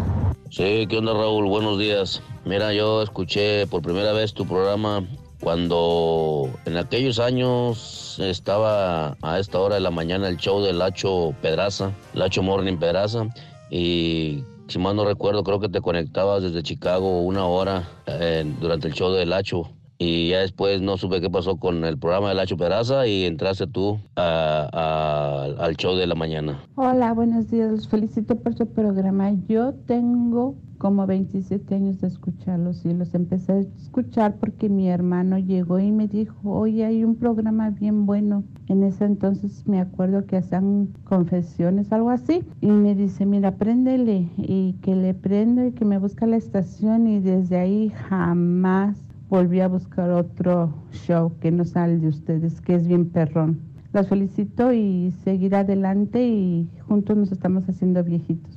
Sí, 0.50 0.86
¿qué 0.88 0.98
onda 0.98 1.14
Raúl? 1.14 1.46
Buenos 1.46 1.80
días. 1.80 2.22
Mira, 2.44 2.72
yo 2.72 3.02
escuché 3.02 3.66
por 3.66 3.82
primera 3.82 4.12
vez 4.12 4.32
tu 4.32 4.46
programa 4.46 5.02
cuando 5.44 6.48
en 6.64 6.78
aquellos 6.78 7.18
años 7.18 8.16
estaba 8.18 9.14
a 9.20 9.38
esta 9.38 9.60
hora 9.60 9.74
de 9.74 9.82
la 9.82 9.90
mañana 9.90 10.26
el 10.26 10.38
show 10.38 10.62
de 10.62 10.72
Lacho 10.72 11.34
Pedraza, 11.42 11.92
Lacho 12.14 12.42
Morning 12.42 12.78
Pedraza, 12.78 13.28
y 13.68 14.42
si 14.68 14.78
mal 14.78 14.96
no 14.96 15.04
recuerdo, 15.04 15.44
creo 15.44 15.60
que 15.60 15.68
te 15.68 15.82
conectabas 15.82 16.42
desde 16.42 16.62
Chicago 16.62 17.20
una 17.20 17.44
hora 17.44 17.86
eh, 18.06 18.50
durante 18.58 18.88
el 18.88 18.94
show 18.94 19.12
de 19.12 19.26
Lacho. 19.26 19.70
Y 19.98 20.30
ya 20.30 20.40
después 20.40 20.82
no 20.82 20.96
supe 20.96 21.20
qué 21.20 21.30
pasó 21.30 21.56
con 21.56 21.84
el 21.84 21.96
programa 21.98 22.28
de 22.30 22.34
Lacho 22.34 22.56
Pedraza 22.56 23.06
y 23.06 23.24
entraste 23.24 23.66
tú 23.66 23.98
a- 24.16 25.48
al 25.58 25.76
show 25.76 25.94
de 25.94 26.06
la 26.06 26.14
mañana. 26.14 26.60
Hola, 26.74 27.12
buenos 27.12 27.50
días. 27.50 27.70
Los 27.70 27.88
felicito 27.88 28.36
por 28.36 28.54
su 28.54 28.66
programa. 28.66 29.32
Yo 29.48 29.72
tengo 29.86 30.56
como 30.78 31.06
27 31.06 31.76
años 31.76 32.00
de 32.00 32.08
escucharlos 32.08 32.84
y 32.84 32.92
los 32.92 33.14
empecé 33.14 33.52
a 33.52 33.58
escuchar 33.60 34.34
porque 34.38 34.68
mi 34.68 34.88
hermano 34.88 35.38
llegó 35.38 35.78
y 35.78 35.92
me 35.92 36.08
dijo, 36.08 36.36
oye, 36.50 36.84
hay 36.84 37.04
un 37.04 37.14
programa 37.14 37.70
bien 37.70 38.04
bueno. 38.04 38.42
En 38.66 38.82
ese 38.82 39.04
entonces 39.04 39.66
me 39.66 39.80
acuerdo 39.80 40.26
que 40.26 40.36
hacían 40.38 40.88
confesiones, 41.04 41.92
algo 41.92 42.10
así, 42.10 42.42
y 42.60 42.66
me 42.66 42.94
dice, 42.94 43.24
mira, 43.24 43.52
préndele 43.52 44.28
y 44.36 44.74
que 44.82 44.94
le 44.96 45.14
prendo 45.14 45.64
y 45.64 45.72
que 45.72 45.84
me 45.84 45.98
busca 45.98 46.26
la 46.26 46.36
estación 46.36 47.06
y 47.06 47.20
desde 47.20 47.56
ahí 47.58 47.90
jamás 48.08 48.96
volví 49.34 49.60
a 49.60 49.66
buscar 49.66 50.10
otro 50.10 50.72
show 50.92 51.36
que 51.40 51.50
no 51.50 51.64
sale 51.64 51.96
de 51.96 52.06
ustedes, 52.06 52.60
que 52.60 52.76
es 52.76 52.86
bien 52.86 53.10
perrón. 53.10 53.60
Los 53.92 54.08
felicito 54.08 54.72
y 54.72 55.12
seguir 55.24 55.56
adelante 55.56 56.24
y 56.24 56.70
juntos 56.86 57.16
nos 57.16 57.32
estamos 57.32 57.64
haciendo 57.68 58.04
viejitos. 58.04 58.54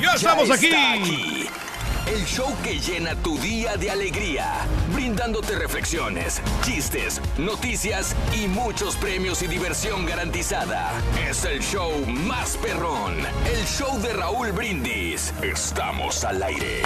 ¡Ya 0.00 0.14
estamos 0.14 0.50
aquí! 0.50 0.70
El 2.06 2.24
show 2.24 2.54
que 2.62 2.78
llena 2.78 3.16
tu 3.16 3.36
día 3.38 3.76
de 3.76 3.90
alegría, 3.90 4.64
brindándote 4.94 5.56
reflexiones, 5.56 6.40
chistes, 6.62 7.20
noticias 7.36 8.14
y 8.32 8.46
muchos 8.46 8.94
premios 8.96 9.42
y 9.42 9.48
diversión 9.48 10.06
garantizada. 10.06 10.92
Es 11.28 11.44
el 11.44 11.60
show 11.60 11.90
más 12.06 12.56
perrón, 12.58 13.16
el 13.18 13.64
show 13.66 14.00
de 14.00 14.12
Raúl 14.12 14.52
Brindis. 14.52 15.34
Estamos 15.42 16.22
al 16.24 16.42
aire. 16.44 16.82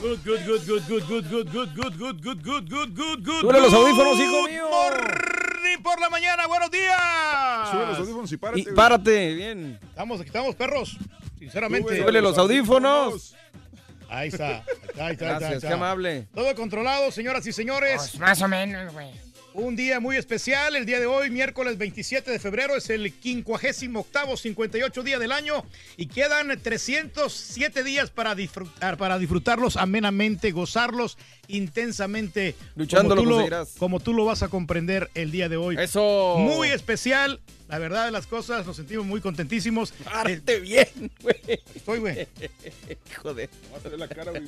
Good, 0.00 0.20
good, 0.24 0.40
good, 0.46 0.66
good, 0.66 0.82
good, 0.88 1.08
good, 1.08 1.28
good, 1.28 1.52
good, 1.52 1.96
good, 1.98 2.22
good, 2.22 2.22
good, 2.22 2.42
good, 2.42 2.68
good, 2.70 2.96
good, 2.96 3.24
good. 3.24 3.40
Súbele 3.40 3.60
los 3.60 3.74
audífonos, 3.74 4.18
hijo 4.18 4.40
morning 4.40 5.82
por 5.82 6.00
la 6.00 6.08
mañana, 6.08 6.46
buenos 6.46 6.70
días. 6.70 7.70
Sube 7.70 7.86
los 7.86 7.98
audífonos 7.98 8.32
y 8.32 8.36
párate. 8.36 8.60
Y 8.60 8.64
párate, 8.74 9.34
bien. 9.34 9.78
Estamos, 9.82 10.20
aquí 10.20 10.28
estamos, 10.28 10.54
perros. 10.54 10.96
Sinceramente. 11.38 11.98
Súbele 11.98 12.22
los 12.22 12.38
audífonos. 12.38 13.34
Ahí 14.12 14.28
está. 14.28 14.46
Ahí 14.48 14.62
está, 14.62 15.06
ahí 15.06 15.12
está, 15.12 15.24
ahí 15.24 15.30
Gracias, 15.38 15.52
está. 15.54 15.68
qué 15.68 15.74
amable. 15.74 16.26
Todo 16.34 16.54
controlado, 16.54 17.10
señoras 17.10 17.46
y 17.46 17.52
señores. 17.52 17.96
Pues 17.96 18.18
más 18.18 18.42
o 18.42 18.48
menos, 18.48 18.92
güey. 18.92 19.10
Un 19.54 19.76
día 19.76 20.00
muy 20.00 20.16
especial, 20.16 20.76
el 20.76 20.86
día 20.86 20.98
de 20.98 21.04
hoy, 21.04 21.28
miércoles 21.30 21.76
27 21.76 22.30
de 22.30 22.38
febrero, 22.38 22.74
es 22.74 22.88
el 22.88 23.12
58 23.12 24.36
58 24.36 25.02
día 25.02 25.18
del 25.18 25.30
año 25.30 25.62
y 25.98 26.06
quedan 26.06 26.58
307 26.58 27.84
días 27.84 28.08
para 28.08 28.34
disfrutar, 28.34 28.96
para 28.96 29.18
disfrutarlos 29.18 29.76
amenamente, 29.76 30.52
gozarlos 30.52 31.18
intensamente. 31.48 32.54
Luchando 32.76 33.10
como 33.10 33.14
lo 33.14 33.22
tú 33.22 33.28
lo, 33.28 33.34
conseguirás. 33.36 33.74
como 33.78 34.00
tú 34.00 34.14
lo 34.14 34.24
vas 34.24 34.42
a 34.42 34.48
comprender 34.48 35.10
el 35.14 35.30
día 35.30 35.50
de 35.50 35.58
hoy. 35.58 35.76
Eso. 35.78 36.36
Muy 36.38 36.68
especial, 36.68 37.40
la 37.72 37.78
verdad 37.78 38.04
de 38.04 38.10
las 38.10 38.26
cosas, 38.26 38.66
nos 38.66 38.76
sentimos 38.76 39.06
muy 39.06 39.20
contentísimos. 39.22 39.92
Párate 40.04 40.60
bien, 40.60 40.86
güey. 41.22 41.36
Estoy, 41.74 41.98
güey. 42.00 42.28
Joder. 43.22 43.48
Va 43.72 43.78
a 43.78 43.80
salir 43.80 43.98
la 43.98 44.08
cara, 44.08 44.30
güey. 44.30 44.42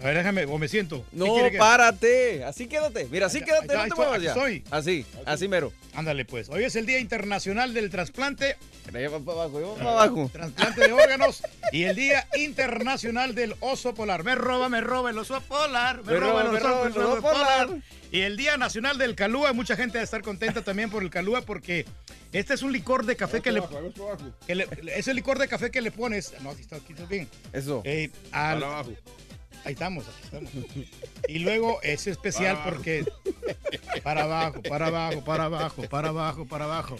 A 0.00 0.04
ver, 0.04 0.16
déjame, 0.16 0.44
o 0.44 0.58
me 0.58 0.68
siento. 0.68 1.04
¿Qué 1.10 1.16
No, 1.16 1.50
que- 1.50 1.58
párate. 1.58 2.44
Así 2.44 2.66
quédate. 2.68 3.06
Mira, 3.10 3.26
así 3.26 3.40
quédate, 3.42 3.66
no 3.74 3.82
te 3.82 3.88
estoy, 3.88 3.96
muevas 3.96 4.22
ya. 4.22 4.28
estoy. 4.30 4.64
Así, 4.70 5.06
así 5.24 5.48
mero. 5.48 5.72
Ándale, 5.94 6.24
pues. 6.24 6.48
Hoy 6.50 6.64
es 6.64 6.74
el 6.76 6.86
Día 6.86 6.98
Internacional 7.00 7.74
del 7.74 7.90
Trasplante. 7.90 8.56
Lleva 8.92 9.18
para 9.20 9.42
abajo, 9.42 9.58
lleva 9.60 9.74
para 9.74 9.90
abajo. 9.90 10.30
Trasplante 10.32 10.80
de 10.86 10.92
órganos 10.92 11.42
y 11.72 11.82
el 11.84 11.94
Día 11.96 12.26
Internacional 12.36 13.34
del 13.34 13.54
Oso 13.60 13.94
Polar. 13.94 14.22
Me 14.24 14.34
roba, 14.36 14.68
me 14.68 14.80
roba 14.80 15.10
el 15.10 15.18
oso 15.18 15.40
polar. 15.42 16.02
Me, 16.04 16.12
Me 16.12 16.20
roba, 16.20 16.42
roba, 16.42 16.44
el 16.44 16.50
me 16.52 16.58
oso, 16.58 16.68
roba 16.68 16.86
el 16.86 16.96
oso 16.98 17.20
polar. 17.22 17.68
Y 18.10 18.20
el 18.22 18.36
Día 18.36 18.56
Nacional 18.56 18.96
del 18.96 19.14
Calúa, 19.14 19.52
mucha 19.52 19.76
gente 19.76 19.98
va 19.98 20.00
a 20.00 20.04
estar 20.04 20.22
contenta 20.22 20.62
también 20.62 20.88
por 20.90 21.02
el 21.02 21.10
Calúa 21.10 21.42
porque 21.42 21.84
este 22.32 22.54
es 22.54 22.62
un 22.62 22.72
licor 22.72 23.04
de 23.04 23.16
café 23.16 23.42
que 23.42 23.52
le, 23.52 23.62
que 24.46 24.54
le- 24.54 24.66
Es 24.98 25.08
el 25.08 25.16
licor 25.16 25.38
de 25.38 25.46
café 25.48 25.70
que 25.70 25.80
le 25.82 25.90
pones. 25.90 26.32
No, 26.40 26.50
aquí 26.50 26.62
está, 26.62 26.76
aquí 26.76 26.92
está 26.94 27.04
bien. 27.04 27.28
Eso. 27.52 27.82
Eh, 27.84 28.10
al- 28.32 28.60
Para 28.60 28.72
abajo. 28.72 28.92
Ahí 29.64 29.72
estamos, 29.74 30.06
aquí 30.06 30.20
estamos. 30.24 30.50
Y 31.28 31.40
luego 31.40 31.80
es 31.82 32.06
especial 32.06 32.56
Para 32.56 32.70
porque. 32.70 33.04
Para 34.02 34.22
abajo, 34.22 34.62
para 34.62 34.86
abajo, 34.86 35.24
para 35.24 35.44
abajo, 35.44 35.82
para 35.88 36.08
abajo, 36.08 36.46
para 36.46 36.64
abajo. 36.64 36.96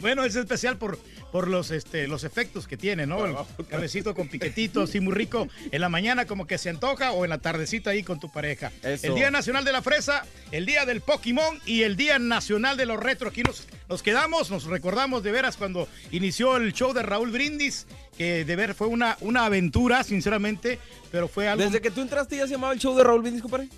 Bueno, 0.00 0.24
es 0.24 0.36
especial 0.36 0.76
por, 0.78 0.98
por 1.32 1.48
los, 1.48 1.70
este, 1.70 2.06
los 2.06 2.24
efectos 2.24 2.68
que 2.68 2.76
tiene, 2.76 3.06
¿no? 3.06 3.26
El 3.26 3.36
cabecito 3.68 4.14
con 4.14 4.28
piquetito, 4.28 4.82
así 4.82 5.00
muy 5.00 5.12
rico. 5.12 5.48
En 5.72 5.80
la 5.80 5.88
mañana 5.88 6.26
como 6.26 6.46
que 6.46 6.56
se 6.56 6.70
antoja 6.70 7.12
o 7.12 7.24
en 7.24 7.30
la 7.30 7.38
tardecita 7.38 7.90
ahí 7.90 8.02
con 8.02 8.20
tu 8.20 8.30
pareja. 8.30 8.70
Eso. 8.82 9.08
El 9.08 9.14
Día 9.14 9.30
Nacional 9.30 9.64
de 9.64 9.72
la 9.72 9.82
Fresa, 9.82 10.24
el 10.52 10.66
Día 10.66 10.84
del 10.86 11.00
Pokémon 11.00 11.58
y 11.66 11.82
el 11.82 11.96
Día 11.96 12.18
Nacional 12.18 12.76
de 12.76 12.86
los 12.86 12.98
Retro. 12.98 13.28
Aquí 13.28 13.42
nos, 13.42 13.66
nos 13.88 14.02
quedamos, 14.02 14.50
nos 14.50 14.64
recordamos 14.64 15.22
de 15.22 15.32
veras 15.32 15.56
cuando 15.56 15.88
inició 16.12 16.56
el 16.56 16.72
show 16.72 16.92
de 16.92 17.02
Raúl 17.02 17.30
Brindis, 17.30 17.86
que 18.16 18.44
de 18.44 18.56
ver 18.56 18.74
fue 18.74 18.86
una, 18.86 19.16
una 19.20 19.46
aventura, 19.46 20.04
sinceramente, 20.04 20.78
pero 21.10 21.28
fue 21.28 21.48
algo... 21.48 21.64
Desde 21.64 21.80
que 21.80 21.90
tú 21.90 22.02
entraste 22.02 22.36
ya 22.36 22.46
se 22.46 22.52
llamaba 22.52 22.72
el 22.72 22.78
show 22.78 22.96
de 22.96 23.04
Raúl 23.04 23.22
Brindis, 23.22 23.42
compadre. 23.42 23.68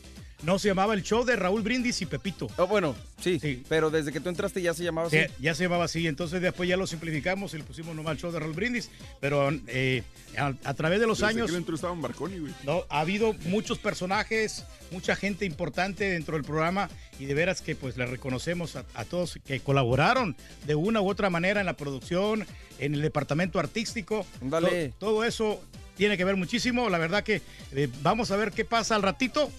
No, 0.42 0.59
se 0.59 0.68
llamaba 0.68 0.94
el 0.94 1.03
show 1.03 1.24
de 1.24 1.37
Raúl 1.37 1.62
Brindis 1.62 2.00
y 2.00 2.07
Pepito. 2.07 2.48
Oh, 2.57 2.66
bueno, 2.66 2.94
sí, 3.20 3.62
pero 3.68 3.90
desde 3.90 4.11
que 4.11 4.20
tú 4.20 4.29
entraste 4.31 4.62
ya 4.62 4.72
se 4.72 4.83
llamaba 4.85 5.09
así. 5.09 5.18
Sí, 5.18 5.24
ya 5.38 5.55
se 5.55 5.64
llamaba 5.64 5.85
así, 5.85 6.07
entonces 6.07 6.40
después 6.40 6.68
ya 6.68 6.76
lo 6.79 6.87
simplificamos 6.87 7.53
y 7.53 7.59
le 7.59 7.64
pusimos 7.64 7.94
nomás 7.94 8.12
el 8.14 8.18
show 8.20 8.33
de 8.33 8.40
Raúl 8.40 8.55
Brindis, 8.55 8.90
pero 9.20 9.50
eh, 9.66 10.03
a, 10.38 10.55
a 10.64 10.74
través 10.74 10.98
de 11.00 11.07
los 11.07 11.18
Desde 11.18 11.31
años 11.33 11.46
que 11.46 11.53
él 11.53 11.59
entró 11.59 11.74
estaba 11.74 11.92
en 11.92 12.00
Marconi, 12.00 12.38
güey. 12.38 12.53
no, 12.64 12.85
ha 12.88 13.00
habido 13.00 13.35
muchos 13.46 13.79
personajes, 13.79 14.64
mucha 14.90 15.14
gente 15.14 15.44
importante 15.44 16.09
dentro 16.11 16.37
del 16.37 16.44
programa 16.44 16.88
y 17.18 17.26
de 17.26 17.35
veras 17.35 17.61
que 17.61 17.76
pues 17.76 17.96
le 17.98 18.07
reconocemos 18.07 18.76
a, 18.76 18.85
a 18.94 19.05
todos 19.05 19.38
que 19.44 19.61
colaboraron 19.61 20.35
de 20.66 20.74
una 20.74 21.03
u 21.03 21.09
otra 21.11 21.29
manera 21.29 21.61
en 21.61 21.66
la 21.66 21.74
producción, 21.76 22.46
en 22.79 22.94
el 22.94 23.03
departamento 23.03 23.59
artístico. 23.59 24.24
Ándale. 24.40 24.88
To- 24.88 24.94
todo 24.98 25.24
eso 25.24 25.62
tiene 25.98 26.16
que 26.16 26.24
ver 26.24 26.37
muchísimo, 26.37 26.88
la 26.88 26.96
verdad 26.96 27.22
que 27.22 27.42
eh, 27.72 27.88
vamos 28.03 28.31
a 28.31 28.37
ver 28.37 28.53
qué 28.53 28.64
pasa 28.64 28.94
al 28.94 29.03
ratito, 29.03 29.50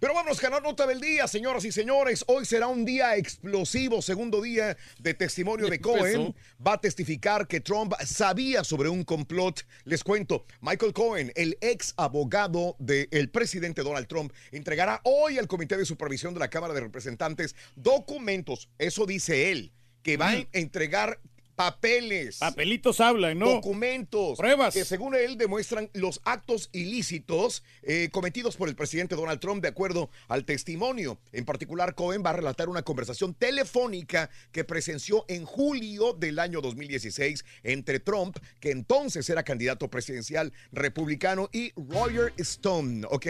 Pero 0.00 0.14
vámonos 0.14 0.38
a 0.38 0.42
ganar 0.42 0.62
nota 0.62 0.86
del 0.86 1.00
día, 1.00 1.28
señoras 1.28 1.64
y 1.64 1.72
señores. 1.72 2.24
Hoy 2.26 2.44
será 2.44 2.66
un 2.66 2.84
día 2.84 3.16
explosivo, 3.16 4.02
segundo 4.02 4.42
día 4.42 4.76
de 4.98 5.14
testimonio 5.14 5.68
de 5.68 5.80
Cohen. 5.80 6.34
Va 6.66 6.74
a 6.74 6.80
testificar 6.80 7.46
que 7.46 7.60
Trump 7.60 7.94
sabía 8.04 8.64
sobre 8.64 8.88
un 8.88 9.04
complot. 9.04 9.64
Les 9.84 10.02
cuento, 10.02 10.46
Michael 10.60 10.92
Cohen, 10.92 11.32
el 11.36 11.56
ex 11.60 11.94
abogado 11.96 12.49
del 12.78 13.30
presidente 13.30 13.82
Donald 13.82 14.06
Trump, 14.06 14.32
entregará 14.52 15.00
hoy 15.04 15.38
al 15.38 15.48
Comité 15.48 15.76
de 15.76 15.84
Supervisión 15.84 16.34
de 16.34 16.40
la 16.40 16.50
Cámara 16.50 16.74
de 16.74 16.80
Representantes 16.80 17.54
documentos, 17.76 18.68
eso 18.78 19.06
dice 19.06 19.50
él, 19.50 19.72
que 20.02 20.16
va 20.16 20.30
a 20.30 20.46
entregar 20.52 21.20
papeles. 21.60 22.38
Papelitos 22.38 23.00
hablan, 23.00 23.38
¿no? 23.38 23.50
Documentos. 23.50 24.38
Pruebas. 24.38 24.72
Que 24.72 24.86
según 24.86 25.14
él 25.14 25.36
demuestran 25.36 25.90
los 25.92 26.22
actos 26.24 26.70
ilícitos 26.72 27.62
eh, 27.82 28.08
cometidos 28.10 28.56
por 28.56 28.70
el 28.70 28.74
presidente 28.74 29.14
Donald 29.14 29.40
Trump 29.40 29.60
de 29.60 29.68
acuerdo 29.68 30.08
al 30.28 30.46
testimonio. 30.46 31.20
En 31.32 31.44
particular, 31.44 31.94
Cohen 31.94 32.22
va 32.24 32.30
a 32.30 32.32
relatar 32.32 32.70
una 32.70 32.80
conversación 32.80 33.34
telefónica 33.34 34.30
que 34.52 34.64
presenció 34.64 35.26
en 35.28 35.44
julio 35.44 36.14
del 36.14 36.38
año 36.38 36.62
2016 36.62 37.44
entre 37.62 38.00
Trump, 38.00 38.38
que 38.58 38.70
entonces 38.70 39.28
era 39.28 39.42
candidato 39.42 39.90
presidencial 39.90 40.54
republicano, 40.72 41.50
y 41.52 41.72
Roger 41.76 42.32
Stone, 42.38 43.06
¿ok? 43.10 43.26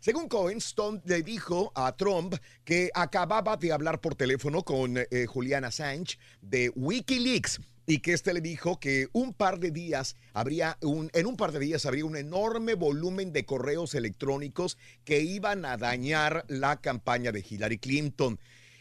Según 0.00 0.28
Cohen, 0.28 0.56
Stone 0.56 1.02
le 1.04 1.22
dijo 1.22 1.70
a 1.74 1.94
Trump 1.94 2.34
que 2.64 2.90
acababa 2.94 3.58
de 3.58 3.72
hablar 3.72 4.00
por 4.00 4.14
teléfono 4.14 4.62
con 4.62 4.96
eh, 4.96 5.26
Julian 5.26 5.66
Assange 5.66 6.16
de 6.40 6.70
Wikileaks 6.74 7.60
y 7.86 7.98
que 7.98 8.12
este 8.12 8.32
le 8.32 8.40
dijo 8.40 8.80
que 8.80 9.08
un 9.12 9.34
par 9.34 9.58
de 9.58 9.70
días 9.70 10.16
habría 10.32 10.78
un, 10.80 11.10
en 11.12 11.26
un 11.26 11.36
par 11.36 11.52
de 11.52 11.58
días 11.58 11.86
habría 11.86 12.04
un 12.04 12.16
enorme 12.16 12.74
volumen 12.74 13.32
de 13.32 13.44
correos 13.44 13.94
electrónicos 13.94 14.78
que 15.04 15.20
iban 15.20 15.64
a 15.64 15.76
dañar 15.76 16.44
la 16.48 16.80
campaña 16.80 17.32
de 17.32 17.44
Hillary 17.48 17.78
Clinton. 17.78 18.38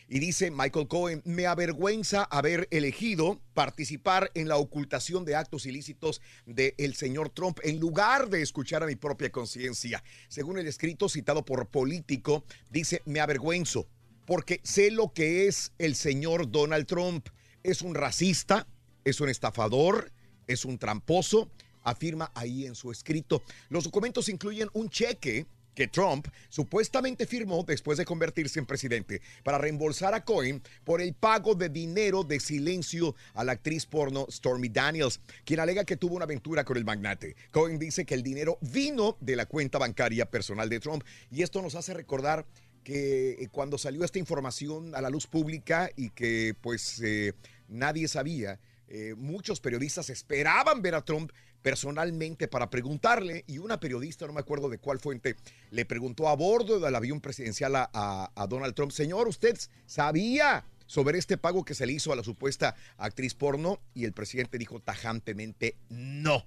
Y 0.10 0.20
dice 0.20 0.52
Michael 0.52 0.88
Cohen, 0.88 1.22
me 1.26 1.48
avergüenza 1.48 2.24
haber 2.26 2.68
elegido 2.72 3.42
participar 3.54 4.30
en 4.36 4.48
la 4.48 4.58
ocultación 4.58 5.26
de 5.26 5.36
actos 5.36 5.66
ilícitos 5.66 6.22
del 6.46 6.94
señor 6.96 7.30
Trump 7.30 7.60
en 7.64 7.80
lugar 7.80 8.30
de 8.30 8.42
escuchar 8.42 8.84
a 8.84 8.86
mi 8.86 8.96
propia 8.96 9.32
conciencia. 9.32 10.04
Según 10.28 10.60
el 10.60 10.68
escrito 10.68 11.10
citado 11.10 11.44
por 11.46 11.68
Político, 11.68 12.44
dice, 12.70 13.02
me 13.06 13.22
avergüenzo 13.22 13.88
porque 14.26 14.62
sé 14.64 14.92
lo 14.92 15.14
que 15.14 15.48
es 15.48 15.72
el 15.78 15.96
señor 15.96 16.52
Donald 16.52 16.86
Trump. 16.86 17.30
Es 17.64 17.82
un 17.82 17.96
racista, 17.96 18.68
es 19.04 19.22
un 19.22 19.30
estafador, 19.30 20.12
es 20.48 20.66
un 20.66 20.78
tramposo, 20.78 21.50
afirma 21.84 22.32
ahí 22.36 22.66
en 22.66 22.76
su 22.76 22.92
escrito. 22.92 23.44
Los 23.70 23.84
documentos 23.84 24.30
incluyen 24.30 24.70
un 24.74 24.90
cheque 24.90 25.46
que 25.74 25.88
Trump 25.88 26.28
supuestamente 26.50 27.26
firmó 27.26 27.64
después 27.64 27.98
de 27.98 28.06
convertirse 28.06 28.60
en 28.60 28.66
presidente 28.66 29.22
para 29.44 29.58
reembolsar 29.58 30.14
a 30.14 30.24
Cohen 30.24 30.62
por 30.84 31.02
el 31.02 31.14
pago 31.14 31.56
de 31.56 31.70
dinero 31.70 32.24
de 32.24 32.40
silencio 32.40 33.16
a 33.34 33.44
la 33.44 33.54
actriz 33.54 33.86
porno 33.86 34.28
Stormy 34.30 34.70
Daniels, 34.70 35.20
quien 35.46 35.60
alega 35.60 35.84
que 35.84 35.98
tuvo 35.98 36.16
una 36.16 36.26
aventura 36.26 36.64
con 36.64 36.78
el 36.78 36.86
magnate. 36.86 37.36
Cohen 37.52 37.80
dice 37.80 38.06
que 38.06 38.14
el 38.14 38.24
dinero 38.24 38.58
vino 38.62 39.18
de 39.20 39.36
la 39.36 39.46
cuenta 39.46 39.80
bancaria 39.80 40.30
personal 40.30 40.70
de 40.70 40.80
Trump 40.80 41.04
y 41.32 41.42
esto 41.42 41.62
nos 41.62 41.76
hace 41.76 41.94
recordar 41.94 42.46
que 42.84 43.32
eh, 43.40 43.48
cuando 43.52 43.78
salió 43.78 44.04
esta 44.04 44.20
información 44.20 44.94
a 44.94 45.02
la 45.02 45.10
luz 45.10 45.26
pública 45.26 45.90
y 45.96 46.10
que 46.10 46.54
pues 46.60 47.02
eh, 47.02 47.34
nadie 47.70 48.08
sabía, 48.08 48.60
eh, 48.88 49.14
muchos 49.18 49.60
periodistas 49.60 50.10
esperaban 50.10 50.82
ver 50.82 50.96
a 50.96 51.04
Trump 51.06 51.32
personalmente 51.62 52.48
para 52.48 52.70
preguntarle 52.70 53.46
y 53.48 53.58
una 53.58 53.80
periodista, 53.80 54.28
no 54.28 54.34
me 54.34 54.42
acuerdo 54.42 54.70
de 54.70 54.78
cuál 54.80 55.00
fuente, 55.00 55.36
le 55.72 55.86
preguntó 55.86 56.28
a 56.28 56.36
bordo 56.36 56.80
del 56.80 56.94
avión 56.96 57.22
presidencial 57.22 57.76
a, 57.76 57.90
a- 57.94 58.32
a 58.36 58.48
Donald 58.48 58.76
Trump, 58.76 58.92
señor, 58.92 59.28
¿usted 59.28 59.58
sabía 59.86 60.66
sobre 60.86 61.18
este 61.18 61.38
pago 61.38 61.64
que 61.64 61.74
se 61.74 61.86
le 61.86 61.94
hizo 61.94 62.12
a 62.12 62.16
la 62.18 62.24
supuesta 62.24 62.76
actriz 62.98 63.34
porno? 63.34 63.80
Y 63.94 64.04
el 64.04 64.12
presidente 64.14 64.58
dijo 64.58 64.80
tajantemente, 64.82 65.78
no, 65.90 66.46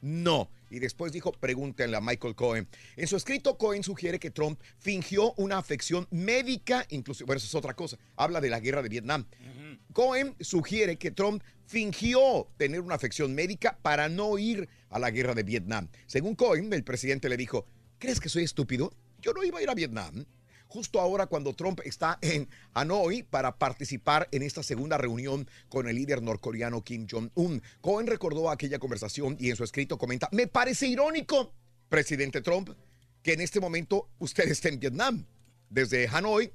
no. 0.00 0.50
Y 0.70 0.78
después 0.78 1.12
dijo, 1.12 1.32
pregúntenle 1.32 1.96
a 1.96 2.00
Michael 2.00 2.34
Cohen. 2.34 2.68
En 2.96 3.06
su 3.06 3.16
escrito, 3.16 3.56
Cohen 3.58 3.82
sugiere 3.82 4.18
que 4.18 4.30
Trump 4.30 4.60
fingió 4.78 5.32
una 5.34 5.58
afección 5.58 6.06
médica, 6.10 6.86
incluso, 6.90 7.24
bueno, 7.26 7.38
eso 7.38 7.46
es 7.46 7.54
otra 7.54 7.74
cosa, 7.74 7.98
habla 8.16 8.40
de 8.40 8.50
la 8.50 8.60
guerra 8.60 8.82
de 8.82 8.88
Vietnam. 8.88 9.26
Cohen 9.92 10.34
sugiere 10.40 10.96
que 10.96 11.10
Trump 11.10 11.42
fingió 11.66 12.48
tener 12.56 12.80
una 12.80 12.94
afección 12.94 13.34
médica 13.34 13.78
para 13.82 14.08
no 14.08 14.38
ir 14.38 14.68
a 14.90 14.98
la 14.98 15.10
guerra 15.10 15.34
de 15.34 15.42
Vietnam. 15.42 15.88
Según 16.06 16.34
Cohen, 16.34 16.72
el 16.72 16.84
presidente 16.84 17.28
le 17.28 17.36
dijo, 17.36 17.66
¿crees 17.98 18.20
que 18.20 18.28
soy 18.28 18.44
estúpido? 18.44 18.92
Yo 19.20 19.32
no 19.32 19.42
iba 19.44 19.58
a 19.58 19.62
ir 19.62 19.70
a 19.70 19.74
Vietnam. 19.74 20.24
Justo 20.68 21.00
ahora 21.00 21.26
cuando 21.26 21.54
Trump 21.54 21.80
está 21.84 22.18
en 22.20 22.48
Hanoi 22.74 23.22
para 23.22 23.56
participar 23.56 24.28
en 24.32 24.42
esta 24.42 24.62
segunda 24.62 24.98
reunión 24.98 25.48
con 25.70 25.88
el 25.88 25.96
líder 25.96 26.22
norcoreano 26.22 26.84
Kim 26.84 27.06
Jong-un. 27.10 27.62
Cohen 27.80 28.06
recordó 28.06 28.50
aquella 28.50 28.78
conversación 28.78 29.36
y 29.40 29.48
en 29.48 29.56
su 29.56 29.64
escrito 29.64 29.96
comenta, 29.96 30.28
me 30.30 30.46
parece 30.46 30.86
irónico, 30.86 31.54
presidente 31.88 32.42
Trump, 32.42 32.70
que 33.22 33.32
en 33.32 33.40
este 33.40 33.60
momento 33.60 34.10
usted 34.18 34.46
esté 34.48 34.68
en 34.68 34.78
Vietnam. 34.78 35.24
Desde 35.70 36.06
Hanoi, 36.06 36.52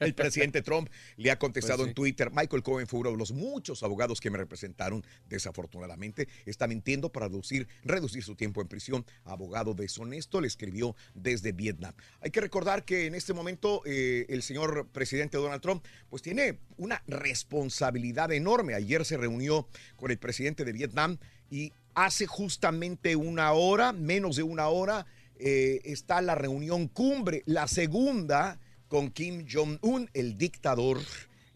el 0.00 0.14
presidente 0.14 0.62
Trump 0.62 0.88
le 1.16 1.30
ha 1.30 1.38
contestado 1.38 1.78
Pues 1.78 1.86
sí. 1.86 1.90
en 1.90 1.94
Twitter, 1.94 2.30
Michael 2.30 2.62
Cohen 2.62 2.86
fue 2.86 3.00
uno 3.00 3.10
de 3.10 3.16
los 3.16 3.32
muchos 3.32 3.82
abogados 3.82 4.20
que 4.20 4.30
me 4.30 4.38
representaron, 4.38 5.04
desafortunadamente, 5.28 6.28
está 6.46 6.66
mintiendo 6.66 7.10
para 7.10 7.28
reducir, 7.28 7.68
reducir 7.84 8.22
su 8.22 8.34
tiempo 8.34 8.60
en 8.60 8.68
prisión. 8.68 9.04
Abogado 9.24 9.74
deshonesto, 9.74 10.40
le 10.40 10.46
escribió 10.46 10.96
desde 11.14 11.52
Vietnam. 11.52 11.94
Hay 12.20 12.30
que 12.30 12.40
recordar 12.40 12.84
que 12.84 13.06
en 13.06 13.14
este 13.14 13.32
momento 13.32 13.82
eh, 13.84 14.26
el 14.28 14.42
señor 14.42 14.88
presidente 14.92 15.36
Donald 15.36 15.62
Trump 15.62 15.84
pues 16.08 16.22
tiene 16.22 16.58
una 16.76 17.02
responsabilidad 17.06 18.32
enorme. 18.32 18.74
Ayer 18.74 19.04
se 19.04 19.16
reunió 19.16 19.68
con 19.96 20.10
el 20.10 20.18
presidente 20.18 20.64
de 20.64 20.72
Vietnam 20.72 21.18
y 21.50 21.72
hace 21.94 22.26
justamente 22.26 23.16
una 23.16 23.52
hora, 23.52 23.92
menos 23.92 24.36
de 24.36 24.42
una 24.42 24.68
hora, 24.68 25.06
eh, 25.36 25.80
está 25.84 26.20
la 26.20 26.34
reunión 26.34 26.88
cumbre, 26.88 27.42
la 27.46 27.68
segunda 27.68 28.58
con 28.94 29.10
Kim 29.10 29.44
Jong-un, 29.52 30.08
el 30.14 30.38
dictador, 30.38 31.00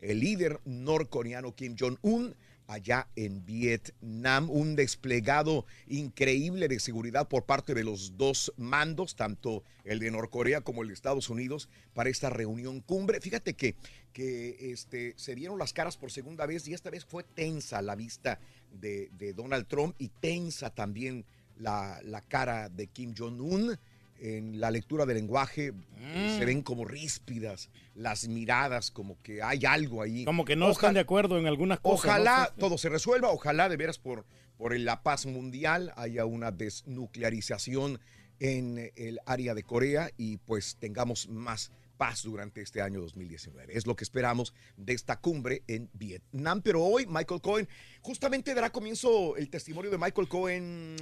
el 0.01 0.19
líder 0.19 0.59
norcoreano 0.65 1.55
Kim 1.55 1.77
Jong-un, 1.79 2.35
allá 2.67 3.07
en 3.15 3.47
Vietnam. 3.47 4.51
Un 4.51 4.75
desplegado 4.75 5.65
increíble 5.87 6.67
de 6.67 6.81
seguridad 6.81 7.29
por 7.29 7.45
parte 7.45 7.75
de 7.75 7.85
los 7.85 8.17
dos 8.17 8.53
mandos, 8.57 9.15
tanto 9.15 9.63
el 9.85 10.01
de 10.01 10.11
Norcorea 10.11 10.63
como 10.63 10.83
el 10.83 10.89
de 10.89 10.95
Estados 10.95 11.31
Unidos, 11.31 11.69
para 11.95 12.11
esta 12.11 12.29
reunión 12.29 12.81
cumbre. 12.81 13.21
Fíjate 13.21 13.55
que, 13.55 13.77
que 14.13 14.73
este, 14.73 15.15
se 15.17 15.37
vieron 15.37 15.61
las 15.61 15.73
caras 15.73 15.97
por 15.97 16.11
segunda 16.11 16.45
vez 16.45 16.67
y 16.67 16.75
esta 16.75 16.91
vez 16.91 17.05
fue 17.05 17.23
tensa 17.23 17.81
la 17.83 17.95
vista 17.95 18.41
de, 18.73 19.11
Donald 19.37 19.69
Trump 19.69 19.95
y 20.01 20.09
tensa 20.09 20.71
también 20.71 21.25
la 21.57 22.25
cara 22.27 22.69
de 22.69 22.89
Kim 22.89 23.15
Jong-un 23.17 23.79
en 24.21 24.61
la 24.61 24.71
lectura 24.71 25.07
del 25.07 25.17
lenguaje 25.17 25.73
Mm. 26.09 26.39
se 26.39 26.45
ven 26.45 26.63
como 26.63 26.85
ríspidas 26.85 27.71
las 27.95 28.29
miradas, 28.29 28.91
como 28.91 29.21
que 29.23 29.43
hay 29.43 29.65
algo 29.67 30.03
ahí. 30.03 30.25
Como 30.25 30.45
que 30.45 30.57
no 30.57 30.71
están 30.71 30.95
de 30.95 31.01
acuerdo 31.01 31.39
en 31.39 31.47
algunas 31.47 31.81
cosas. 31.81 32.05
Ojalá 32.05 32.55
todo 32.59 32.79
se 32.79 32.89
resuelva, 32.89 33.31
ojalá 33.31 33.69
de 33.69 33.77
veras 33.77 33.99
por, 33.99 34.25
por 34.57 34.79
la 34.79 35.03
paz 35.03 35.27
mundial 35.27 35.93
haya 35.97 36.25
una 36.25 36.51
desnuclearización 36.51 38.01
en 38.41 38.93
el 38.97 39.19
área 39.27 39.55
de 39.55 39.65
Corea 39.65 40.11
y 40.17 40.37
pues 40.39 40.77
tengamos 40.77 41.29
más 41.29 41.73
paz 41.97 42.23
durante 42.23 42.63
este 42.63 42.81
año 42.81 43.01
2019. 43.01 43.77
Es 43.77 43.85
lo 43.87 43.97
que 43.97 44.05
esperamos 44.05 44.55
de 44.77 44.93
esta 44.93 45.21
cumbre 45.21 45.65
en 45.67 45.91
Vietnam. 45.93 46.63
Pero 46.63 46.85
hoy 46.85 47.07
Michael 47.07 47.41
Cohen 47.41 47.69
justamente 48.03 48.55
dará 48.55 48.71
comienzo 48.71 49.37
el 49.37 49.51
testimonio 49.51 49.91
de 49.91 49.99
Michael 49.99 50.29
Cohen 50.29 50.95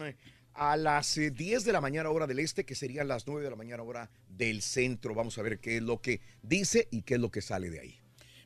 a 0.57 0.76
las 0.76 1.16
eh, 1.18 1.30
10 1.30 1.64
de 1.64 1.72
la 1.72 1.80
mañana 1.80 2.11
hora 2.11 2.26
del 2.26 2.38
este, 2.38 2.64
que 2.64 2.74
serían 2.74 3.09
las 3.09 3.26
9 3.26 3.42
de 3.44 3.50
la 3.50 3.57
mañana 3.57 3.82
hora 3.82 4.11
del 4.28 4.62
centro. 4.62 5.14
Vamos 5.14 5.36
a 5.38 5.42
ver 5.42 5.59
qué 5.61 5.76
es 5.76 5.82
lo 5.82 6.00
que 6.00 6.20
dice 6.42 6.88
y 6.90 7.02
qué 7.02 7.14
es 7.14 7.20
lo 7.20 7.30
que 7.30 7.42
sale 7.42 7.70
de 7.70 7.80
ahí. 7.80 8.00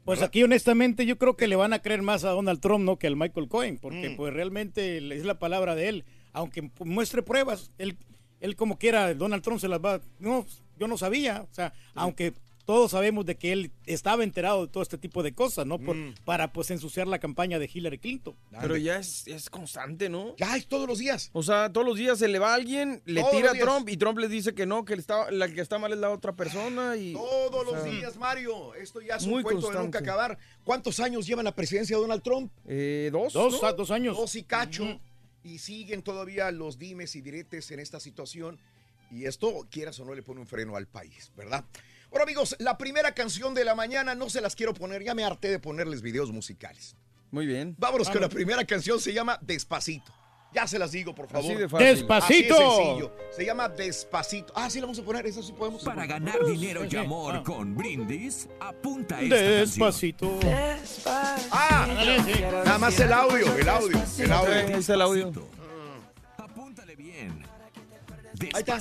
Pues 0.04 0.22
aquí 0.22 0.42
honestamente 0.42 1.06
yo 1.06 1.18
creo 1.18 1.36
que 1.36 1.46
le 1.46 1.56
van 1.56 1.72
a 1.72 1.80
creer 1.82 2.02
más 2.02 2.24
a 2.24 2.30
Donald 2.30 2.61
Trump, 2.61 2.84
¿no? 2.84 2.98
Que 2.98 3.06
al 3.06 3.16
Michael 3.16 3.48
Cohen, 3.48 3.78
porque 3.78 4.11
Mm. 4.11 4.16
pues 4.16 4.32
realmente 4.32 4.96
es 4.98 5.24
la 5.24 5.38
palabra 5.38 5.74
de 5.74 5.88
él. 5.88 6.04
Aunque 6.32 6.70
muestre 6.80 7.22
pruebas, 7.22 7.70
él, 7.78 7.96
él 8.40 8.56
como 8.56 8.78
quiera, 8.78 9.12
Donald 9.14 9.42
Trump 9.42 9.61
se 9.61 9.68
las 9.68 9.80
va... 9.80 10.00
No, 10.18 10.46
yo 10.78 10.88
no 10.88 10.96
sabía, 10.96 11.42
o 11.50 11.54
sea, 11.54 11.74
aunque 11.94 12.32
todos 12.64 12.92
sabemos 12.92 13.26
de 13.26 13.36
que 13.36 13.52
él 13.52 13.72
estaba 13.86 14.22
enterado 14.22 14.66
de 14.66 14.72
todo 14.72 14.82
este 14.82 14.96
tipo 14.98 15.22
de 15.22 15.32
cosas, 15.34 15.66
¿no? 15.66 15.78
Por- 15.78 15.96
Mm. 15.96 16.14
Para 16.24 16.52
pues 16.52 16.70
ensuciar 16.70 17.06
la 17.08 17.18
campaña 17.18 17.58
de 17.58 17.68
Hillary 17.72 17.98
Clinton. 17.98 18.34
Pero 18.61 18.76
ya 18.76 18.96
es, 18.98 19.26
es 19.26 19.50
constante, 19.50 20.08
¿no? 20.08 20.36
Ya 20.36 20.56
es 20.56 20.66
todos 20.66 20.86
los 20.88 20.98
días. 20.98 21.30
O 21.32 21.42
sea, 21.42 21.72
todos 21.72 21.86
los 21.86 21.96
días 21.96 22.18
se 22.18 22.28
le 22.28 22.38
va 22.38 22.52
a 22.52 22.54
alguien, 22.54 23.02
le 23.06 23.20
Todos 23.22 23.36
tira 23.36 23.50
a. 23.50 23.54
Trump 23.54 23.88
y 23.88 23.96
Trump 23.96 24.18
le 24.18 24.28
dice 24.28 24.54
que 24.54 24.66
no, 24.66 24.84
que 24.84 24.94
el 24.94 25.00
está, 25.00 25.30
la 25.30 25.48
que 25.48 25.61
está 25.61 25.78
mal 25.78 25.92
es 25.92 25.98
la 25.98 26.11
otra 26.11 26.32
persona 26.34 26.96
y... 26.96 27.12
Todos 27.12 27.54
o 27.66 27.72
los 27.72 27.82
sea, 27.82 27.90
días, 27.92 28.16
Mario. 28.16 28.74
Esto 28.74 29.00
ya 29.00 29.16
es 29.16 29.26
Muy 29.26 29.38
un 29.38 29.42
cuento 29.42 29.70
de 29.70 29.78
nunca 29.78 29.98
acabar. 29.98 30.38
¿Cuántos 30.64 31.00
años 31.00 31.26
lleva 31.26 31.40
en 31.40 31.46
la 31.46 31.54
presidencia 31.54 31.96
de 31.96 32.02
Donald 32.02 32.22
Trump? 32.22 32.52
Eh, 32.66 33.11
dos. 33.12 33.32
Dos, 33.32 33.61
¿no? 33.61 33.68
ah, 33.68 33.72
dos 33.72 33.90
años. 33.90 34.16
Dos 34.16 34.34
y 34.36 34.44
cacho. 34.44 35.00
Y 35.42 35.58
siguen 35.58 36.02
todavía 36.02 36.50
los 36.50 36.78
dimes 36.78 37.16
y 37.16 37.20
diretes 37.22 37.70
en 37.70 37.80
esta 37.80 37.98
situación. 37.98 38.58
Y 39.11 39.24
esto, 39.24 39.66
quieras 39.70 39.98
o 39.98 40.04
no, 40.04 40.14
le 40.14 40.22
pone 40.22 40.40
un 40.40 40.46
freno 40.46 40.76
al 40.76 40.86
país, 40.86 41.32
¿verdad? 41.36 41.64
Bueno, 42.11 42.24
amigos, 42.24 42.56
la 42.58 42.76
primera 42.76 43.12
canción 43.14 43.54
de 43.54 43.64
la 43.64 43.74
mañana 43.74 44.14
no 44.14 44.28
se 44.28 44.40
las 44.40 44.56
quiero 44.56 44.74
poner. 44.74 45.02
Ya 45.04 45.14
me 45.14 45.24
harté 45.24 45.48
de 45.48 45.58
ponerles 45.58 46.02
videos 46.02 46.32
musicales. 46.32 46.96
Muy 47.30 47.46
bien. 47.46 47.76
Vámonos 47.78 48.11
con 48.11 48.20
la 48.20 48.28
primera 48.28 48.64
canción. 48.64 48.98
Se 48.98 49.12
llama 49.12 49.38
Despacito. 49.42 50.12
Ya 50.52 50.66
se 50.66 50.80
las 50.80 50.90
digo, 50.90 51.14
por 51.14 51.28
favor. 51.28 51.48
Así 51.48 51.54
de 51.61 51.68
fácil. 51.68 51.86
¡Despacito! 51.86 52.54
Así 52.56 52.64
de 52.64 52.84
sencillo. 52.84 53.16
Se 53.30 53.44
llama 53.44 53.68
Despacito. 53.68 54.52
Ah, 54.56 54.68
sí, 54.68 54.80
la 54.80 54.86
vamos 54.86 54.98
a 54.98 55.04
poner. 55.04 55.24
Eso 55.24 55.40
sí 55.44 55.52
podemos. 55.52 55.84
Para 55.84 56.04
ganar 56.06 56.44
dinero 56.44 56.84
y 56.84 56.96
amor 56.96 57.36
Ah. 57.36 57.42
con 57.44 57.76
brindis, 57.76 58.48
apunta 58.58 59.20
esta 59.20 59.36
Despacito. 59.36 60.40
Ah, 61.52 61.86
nada 62.64 62.78
más 62.78 62.98
el 62.98 63.12
audio, 63.12 63.54
el 63.56 63.68
audio, 63.68 64.02
el 64.18 64.32
audio. 64.32 64.52
Está 64.76 64.94
el 64.94 65.02
audio. 65.02 65.32
Apúntale 66.36 66.96
bien. 66.96 67.44
Ahí 68.52 68.64
está. 68.66 68.80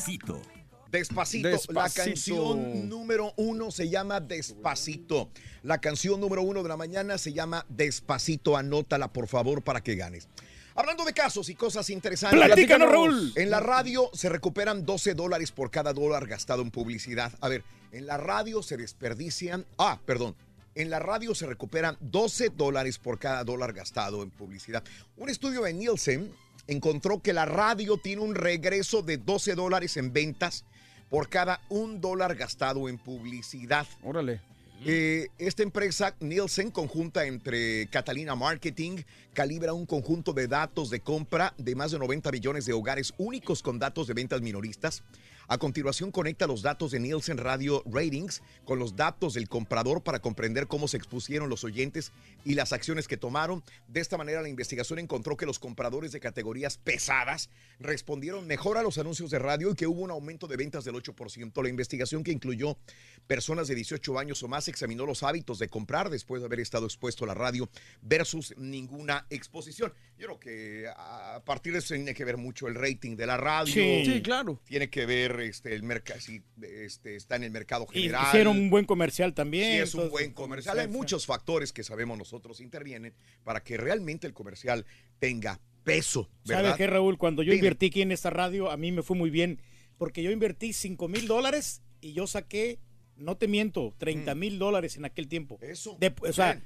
Despacito. 0.92 1.48
Despacito. 1.48 1.74
La 1.74 1.90
canción 1.90 2.90
número 2.90 3.34
uno 3.38 3.72
se 3.72 3.90
llama 3.90 4.20
Despacito. 4.20 5.30
La 5.64 5.80
canción 5.80 6.20
número 6.20 6.42
uno 6.42 6.64
de 6.64 6.70
la 6.70 6.78
mañana 6.78 7.18
se 7.18 7.34
llama 7.34 7.66
Despacito. 7.70 8.58
Anótala, 8.58 9.12
por 9.14 9.28
favor, 9.28 9.62
para 9.62 9.82
que 9.82 9.96
ganes. 9.96 10.28
Hablando 10.76 11.04
de 11.04 11.14
casos 11.14 11.50
y 11.50 11.56
cosas 11.56 11.90
interesantes. 11.90 12.44
Platícanos, 12.44 12.90
Raúl. 12.90 13.34
En 13.36 13.50
la 13.50 13.60
radio 13.60 14.10
se 14.14 14.30
recuperan 14.30 14.86
12 14.86 15.14
dólares 15.14 15.52
por 15.52 15.72
cada 15.72 15.94
dólar 15.94 16.26
gastado 16.26 16.62
en 16.62 16.72
publicidad. 16.72 17.34
A 17.42 17.50
ver, 17.50 17.64
en 17.92 18.08
la 18.08 18.18
radio 18.18 18.64
se 18.64 18.78
desperdician. 18.78 19.66
Ah, 19.78 20.00
perdón. 20.06 20.36
En 20.76 20.90
la 20.90 21.00
radio 21.00 21.36
se 21.36 21.46
recuperan 21.46 21.98
12 22.00 22.50
dólares 22.56 22.98
por 22.98 23.20
cada 23.20 23.44
dólar 23.44 23.74
gastado 23.74 24.24
en 24.24 24.30
publicidad. 24.30 24.84
Un 25.18 25.30
estudio 25.30 25.64
de 25.64 25.74
Nielsen 25.74 26.32
encontró 26.68 27.22
que 27.22 27.34
la 27.34 27.46
radio 27.46 27.98
tiene 27.98 28.22
un 28.22 28.34
regreso 28.34 29.02
de 29.02 29.18
12 29.18 29.56
dólares 29.56 29.98
en 29.98 30.14
ventas 30.14 30.64
por 31.10 31.30
cada 31.30 31.62
un 31.70 32.02
dólar 32.02 32.36
gastado 32.36 32.88
en 32.90 32.98
publicidad. 32.98 33.88
Órale. 34.04 34.42
Eh, 34.86 35.28
esta 35.38 35.64
empresa, 35.64 36.16
Nielsen, 36.22 36.72
conjunta 36.72 37.26
entre 37.26 37.88
Catalina 37.88 38.36
Marketing, 38.36 39.00
calibra 39.34 39.74
un 39.74 39.86
conjunto 39.86 40.32
de 40.32 40.48
datos 40.48 40.90
de 40.90 41.02
compra 41.02 41.54
de 41.58 41.76
más 41.76 41.92
de 41.92 42.00
90 42.00 42.32
millones 42.32 42.66
de 42.66 42.72
hogares 42.72 43.14
únicos 43.18 43.62
con 43.62 43.78
datos 43.78 44.08
de 44.08 44.14
ventas 44.14 44.42
minoristas. 44.42 45.04
A 45.52 45.58
continuación, 45.58 46.12
conecta 46.12 46.46
los 46.46 46.62
datos 46.62 46.92
de 46.92 47.00
Nielsen 47.00 47.40
Radio 47.40 47.82
Ratings 47.88 48.44
con 48.66 48.78
los 48.78 48.96
datos 48.96 49.34
del 49.34 49.50
comprador 49.50 50.04
para 50.04 50.20
comprender 50.20 50.68
cómo 50.68 50.88
se 50.88 50.98
expusieron 50.98 51.50
los 51.50 51.64
oyentes 51.64 52.12
y 52.46 52.54
las 52.54 52.72
acciones 52.72 53.08
que 53.08 53.18
tomaron. 53.18 53.64
De 53.88 54.00
esta 54.00 54.16
manera, 54.16 54.44
la 54.44 54.50
investigación 54.50 55.00
encontró 55.00 55.38
que 55.38 55.48
los 55.48 55.58
compradores 55.58 56.12
de 56.12 56.20
categorías 56.20 56.78
pesadas 56.78 57.50
respondieron 57.80 58.46
mejor 58.46 58.78
a 58.78 58.84
los 58.84 59.00
anuncios 59.00 59.32
de 59.32 59.40
radio 59.40 59.72
y 59.72 59.76
que 59.76 59.88
hubo 59.88 60.02
un 60.02 60.12
aumento 60.12 60.46
de 60.46 60.56
ventas 60.56 60.86
del 60.86 60.94
8%. 60.94 61.64
La 61.64 61.70
investigación 61.70 62.24
que 62.24 62.32
incluyó 62.32 62.78
personas 63.26 63.68
de 63.68 63.74
18 63.74 64.20
años 64.20 64.44
o 64.44 64.48
más 64.48 64.68
examinó 64.68 65.08
los 65.08 65.24
hábitos 65.24 65.58
de 65.58 65.68
comprar 65.68 66.12
después 66.12 66.44
de 66.44 66.46
haber 66.46 66.60
estado 66.60 66.86
expuesto 66.86 67.24
a 67.24 67.28
la 67.28 67.34
radio 67.34 67.68
versus 68.04 68.54
ninguna 68.56 69.26
exposición. 69.32 69.92
Yo 70.16 70.28
creo 70.28 70.40
que 70.40 70.86
a 70.96 71.42
partir 71.44 71.74
de 71.74 71.80
eso 71.80 71.96
tiene 71.96 72.14
que 72.14 72.24
ver 72.24 72.38
mucho 72.38 72.68
el 72.68 72.76
rating 72.76 73.16
de 73.16 73.26
la 73.26 73.38
radio. 73.38 73.74
Sí. 73.74 74.04
Sí, 74.06 74.22
claro. 74.22 74.62
Tiene 74.66 74.92
que 74.92 75.08
ver 75.08 75.39
este, 75.42 75.74
el 75.76 75.84
mercado, 75.84 76.20
si 76.20 76.42
este, 76.62 77.16
está 77.16 77.36
en 77.36 77.44
el 77.44 77.52
mercado 77.52 77.88
general. 77.88 78.26
hicieron 78.28 78.58
un 78.58 78.70
buen 78.70 78.86
comercial 78.86 79.34
también. 79.34 79.72
Sí, 79.72 79.78
es 79.78 79.96
un 79.96 80.10
buen 80.10 80.32
comercial. 80.34 80.78
Hay 80.80 80.88
muchos 80.88 81.26
factores 81.26 81.74
que 81.74 81.84
sabemos 81.84 82.18
nosotros 82.18 82.60
intervienen 82.62 83.14
para 83.44 83.64
que 83.64 83.78
realmente 83.78 84.28
el 84.28 84.34
comercial 84.34 84.86
tenga 85.20 85.60
peso. 85.84 86.30
¿verdad? 86.46 86.64
¿Sabe 86.64 86.78
qué, 86.78 86.88
Raúl? 86.88 87.18
Cuando 87.18 87.44
yo 87.44 87.52
Dime. 87.52 87.60
invertí 87.66 87.88
aquí 87.88 88.02
en 88.02 88.12
esta 88.12 88.30
radio, 88.30 88.70
a 88.72 88.78
mí 88.78 88.92
me 88.92 89.02
fue 89.04 89.16
muy 89.18 89.30
bien, 89.30 89.60
porque 89.98 90.24
yo 90.24 90.32
invertí 90.32 90.74
5 90.74 91.08
mil 91.08 91.28
dólares 91.28 91.82
y 92.02 92.14
yo 92.14 92.28
saqué, 92.28 92.80
no 93.16 93.38
te 93.38 93.48
miento, 93.48 93.94
30 93.98 94.36
mil 94.36 94.60
dólares 94.60 94.96
en 94.98 95.06
aquel 95.06 95.28
tiempo. 95.28 95.58
Eso. 95.62 95.98
De- 96.00 96.14
o 96.22 96.34
sea, 96.34 96.54
Bien. 96.54 96.66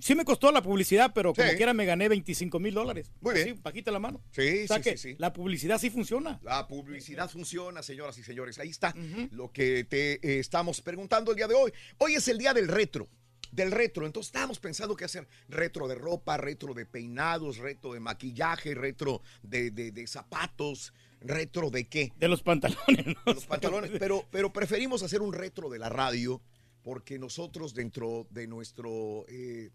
Sí 0.00 0.14
me 0.14 0.24
costó 0.24 0.50
la 0.52 0.62
publicidad, 0.62 1.12
pero 1.14 1.34
como 1.34 1.48
Sí. 1.50 1.56
quiera 1.56 1.74
me 1.74 1.84
gané 1.84 2.08
25 2.08 2.58
mil 2.58 2.72
dólares. 2.74 3.10
Muy 3.20 3.34
bien. 3.34 3.48
Sí, 3.48 3.60
bajita 3.62 3.90
la 3.90 3.98
mano. 3.98 4.22
Sí, 4.32 4.64
O 4.64 4.66
sea 4.66 4.76
sí, 4.78 4.82
que 4.82 4.96
sí, 4.96 5.10
sí. 5.10 5.16
La 5.18 5.32
publicidad 5.32 5.78
sí 5.78 5.90
funciona. 5.90 6.40
La 6.42 6.66
publicidad 6.66 7.28
funciona, 7.30 7.82
señoras 7.82 8.16
y 8.18 8.22
señores. 8.22 8.58
Ahí 8.58 8.70
está 8.70 8.94
lo 9.32 9.52
que 9.52 9.84
te 9.84 10.14
eh, 10.14 10.38
estamos 10.40 10.80
preguntando 10.80 11.30
el 11.32 11.36
día 11.36 11.46
de 11.48 11.54
hoy. 11.54 11.72
Hoy 11.98 12.14
es 12.14 12.26
el 12.28 12.38
día 12.38 12.54
del 12.54 12.68
retro. 12.68 13.08
Del 13.52 13.72
retro. 13.72 14.06
Entonces 14.06 14.28
estábamos 14.28 14.60
pensando 14.60 14.94
qué 14.96 15.04
hacer. 15.04 15.26
Retro 15.48 15.88
de 15.88 15.96
ropa, 15.96 16.36
retro 16.36 16.72
de 16.72 16.86
peinados, 16.86 17.58
retro 17.58 17.92
de 17.92 18.00
maquillaje, 18.00 18.74
retro 18.74 19.22
de, 19.42 19.70
de- 19.72 19.90
de 19.90 20.06
zapatos, 20.06 20.94
retro 21.20 21.68
de 21.70 21.88
qué. 21.88 22.12
De 22.16 22.28
los 22.28 22.42
pantalones, 22.42 23.06
¿no? 23.06 23.14
De 23.26 23.34
los 23.34 23.46
pantalones. 23.46 23.90
Pero, 23.98 24.24
pero 24.30 24.52
preferimos 24.52 25.02
hacer 25.02 25.20
un 25.20 25.32
retro 25.32 25.68
de 25.68 25.78
la 25.80 25.88
radio 25.88 26.40
porque 26.82 27.18
nosotros 27.18 27.74
dentro 27.74 28.26
de 28.30 28.46
nuestro 28.46 29.24
eh, 29.28 29.70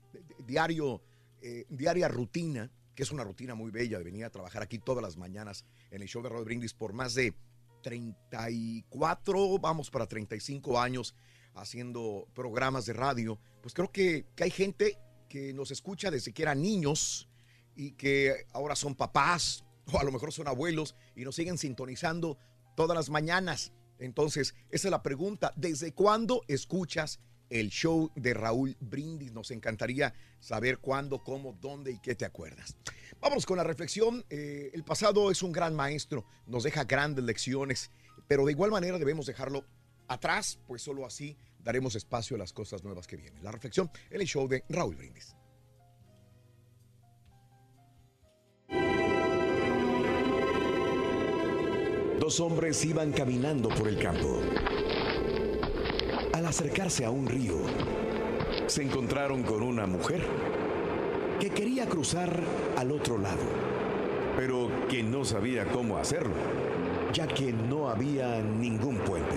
diario, 0.46 1.02
eh, 1.42 1.66
diaria 1.70 2.08
rutina, 2.08 2.72
que 2.96 3.04
es 3.04 3.12
una 3.12 3.24
rutina 3.24 3.56
muy 3.56 3.72
bella 3.72 3.98
de 3.98 4.04
venir 4.04 4.26
a 4.26 4.30
trabajar 4.30 4.64
aquí 4.64 4.80
todas 4.80 5.04
las 5.04 5.18
mañanas 5.18 5.66
en 5.92 6.02
el 6.02 6.08
show 6.08 6.22
de 6.22 6.30
Roy 6.30 6.44
Brindis 6.44 6.74
por 6.74 6.94
más 6.94 7.14
de 7.14 7.34
34, 7.84 9.60
vamos 9.60 9.92
para 9.92 10.08
35 10.08 10.80
años 10.80 11.16
haciendo 11.54 12.28
programas 12.34 12.86
de 12.86 12.94
radio, 12.94 13.40
pues 13.62 13.74
creo 13.74 13.92
que, 13.92 14.26
que 14.36 14.44
hay 14.46 14.52
gente 14.52 14.98
que 15.30 15.54
nos 15.54 15.72
escucha 15.72 16.10
desde 16.10 16.34
que 16.34 16.42
eran 16.42 16.62
niños 16.62 17.30
y 17.76 17.92
que 17.92 18.46
ahora 18.54 18.76
son 18.76 18.96
papás 18.96 19.66
o 19.92 20.00
a 20.00 20.04
lo 20.04 20.12
mejor 20.12 20.32
son 20.34 20.48
abuelos 20.48 20.96
y 21.16 21.24
nos 21.24 21.36
siguen 21.36 21.58
sintonizando 21.58 22.38
todas 22.76 22.96
las 22.96 23.10
mañanas. 23.10 23.72
Entonces, 24.00 24.56
esa 24.70 24.88
es 24.88 24.92
la 24.92 25.04
pregunta. 25.04 25.54
¿Desde 25.56 25.94
cuándo 25.94 26.44
escuchas 26.48 27.20
el 27.50 27.70
show 27.70 28.12
de 28.16 28.34
Raúl 28.34 28.76
Brindis? 28.80 29.32
Nos 29.32 29.52
encantaría 29.52 30.14
saber 30.40 30.80
cuándo, 30.80 31.24
cómo, 31.24 31.58
dónde 31.62 31.92
y 31.92 32.00
qué 32.00 32.16
te 32.16 32.26
acuerdas. 32.26 32.76
Vámonos 33.20 33.46
con 33.46 33.58
la 33.58 33.64
reflexión. 33.64 34.26
Eh, 34.30 34.72
el 34.74 34.84
pasado 34.84 35.32
es 35.32 35.42
un 35.44 35.52
gran 35.52 35.76
maestro, 35.76 36.26
nos 36.46 36.64
deja 36.64 36.84
grandes 36.84 37.24
lecciones, 37.24 37.92
pero 38.28 38.46
de 38.46 38.52
igual 38.52 38.72
manera 38.72 38.98
debemos 38.98 39.26
dejarlo 39.26 39.66
atrás, 40.08 40.60
pues 40.68 40.82
solo 40.82 41.06
así 41.06 41.38
daremos 41.60 41.96
espacio 41.96 42.36
a 42.36 42.40
las 42.40 42.54
cosas 42.54 42.84
nuevas 42.84 43.08
que 43.08 43.18
vienen. 43.18 43.44
La 43.44 43.52
reflexión 43.52 43.90
en 44.12 44.22
el 44.22 44.28
show 44.28 44.48
de 44.48 44.64
Raúl 44.70 44.96
Brindis. 44.96 45.36
Dos 52.20 52.40
hombres 52.40 52.84
iban 52.86 53.12
caminando 53.12 53.70
por 53.70 53.88
el 53.88 54.00
campo. 54.00 54.40
Al 56.34 56.46
acercarse 56.46 57.06
a 57.06 57.12
un 57.12 57.28
río, 57.28 57.56
se 58.68 58.84
encontraron 58.84 59.44
con 59.44 59.62
una 59.62 59.86
mujer 59.86 60.26
que 61.40 61.50
quería 61.50 61.88
cruzar 61.88 62.40
al 62.78 62.92
otro 62.92 63.18
lado, 63.18 63.44
pero 64.38 64.70
que 64.90 65.04
no 65.04 65.26
sabía 65.26 65.66
cómo 65.66 65.98
hacerlo, 65.98 66.36
ya 67.14 67.28
que 67.28 67.52
no 67.52 67.90
había 67.90 68.42
ningún 68.42 68.98
puente. 69.00 69.36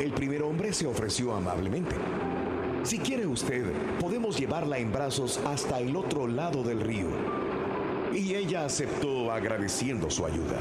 El 0.00 0.12
primer 0.12 0.42
hombre 0.42 0.72
se 0.72 0.86
ofreció 0.86 1.34
amablemente. 1.34 1.94
Si 2.84 2.98
quiere 2.98 3.26
usted, 3.26 3.64
podemos 4.00 4.38
llevarla 4.38 4.78
en 4.78 4.92
brazos 4.92 5.40
hasta 5.46 5.80
el 5.80 5.94
otro 5.96 6.26
lado 6.26 6.62
del 6.62 6.80
río. 6.80 7.06
Y 8.14 8.34
ella 8.34 8.64
aceptó 8.66 9.32
agradeciendo 9.32 10.10
su 10.10 10.26
ayuda. 10.26 10.58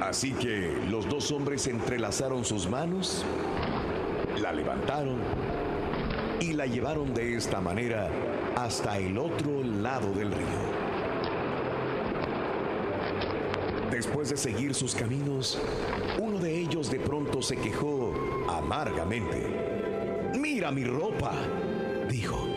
Así 0.00 0.32
que 0.32 0.78
los 0.88 1.08
dos 1.08 1.30
hombres 1.30 1.66
entrelazaron 1.66 2.44
sus 2.44 2.68
manos, 2.68 3.24
la 4.40 4.52
levantaron 4.52 5.18
y 6.40 6.52
la 6.52 6.66
llevaron 6.66 7.14
de 7.14 7.36
esta 7.36 7.60
manera 7.60 8.10
hasta 8.56 8.98
el 8.98 9.16
otro 9.18 9.62
lado 9.62 10.12
del 10.12 10.30
río. 10.30 10.84
Después 13.90 14.30
de 14.30 14.36
seguir 14.36 14.74
sus 14.74 14.94
caminos, 14.94 15.58
uno 16.20 16.38
de 16.38 16.58
ellos 16.58 16.90
de 16.90 16.98
pronto 16.98 17.40
se 17.42 17.56
quejó 17.56 18.12
amargamente. 18.48 20.32
Mira 20.38 20.70
mi 20.72 20.84
ropa, 20.84 21.32
dijo. 22.08 22.53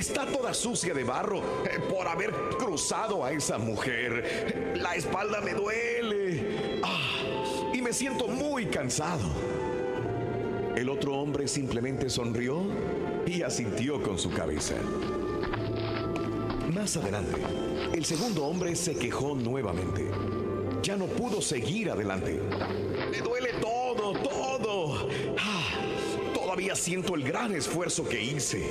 Está 0.00 0.24
toda 0.24 0.54
sucia 0.54 0.94
de 0.94 1.04
barro 1.04 1.42
eh, 1.66 1.78
por 1.78 2.08
haber 2.08 2.32
cruzado 2.58 3.22
a 3.22 3.32
esa 3.32 3.58
mujer. 3.58 4.72
La 4.76 4.94
espalda 4.94 5.42
me 5.42 5.52
duele. 5.52 6.80
Ah, 6.82 7.70
y 7.74 7.82
me 7.82 7.92
siento 7.92 8.26
muy 8.26 8.64
cansado. 8.64 9.28
El 10.74 10.88
otro 10.88 11.12
hombre 11.16 11.46
simplemente 11.46 12.08
sonrió 12.08 12.62
y 13.26 13.42
asintió 13.42 14.02
con 14.02 14.18
su 14.18 14.30
cabeza. 14.30 14.76
Más 16.74 16.96
adelante, 16.96 17.42
el 17.92 18.06
segundo 18.06 18.46
hombre 18.46 18.76
se 18.76 18.96
quejó 18.96 19.34
nuevamente. 19.34 20.10
Ya 20.82 20.96
no 20.96 21.04
pudo 21.08 21.42
seguir 21.42 21.90
adelante. 21.90 22.40
Me 23.10 23.18
duele 23.18 23.50
todo, 23.60 24.14
todo. 24.14 25.08
Ah, 25.38 25.74
todavía 26.32 26.74
siento 26.74 27.14
el 27.14 27.22
gran 27.22 27.54
esfuerzo 27.54 28.08
que 28.08 28.22
hice. 28.22 28.64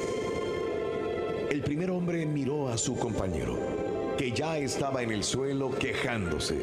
Primer 1.80 1.95
hombre 1.95 2.25
miró 2.25 2.67
a 2.67 2.77
su 2.77 2.97
compañero, 2.97 3.57
que 4.17 4.34
ya 4.34 4.57
estaba 4.57 5.01
en 5.01 5.13
el 5.13 5.23
suelo 5.23 5.71
quejándose, 5.71 6.61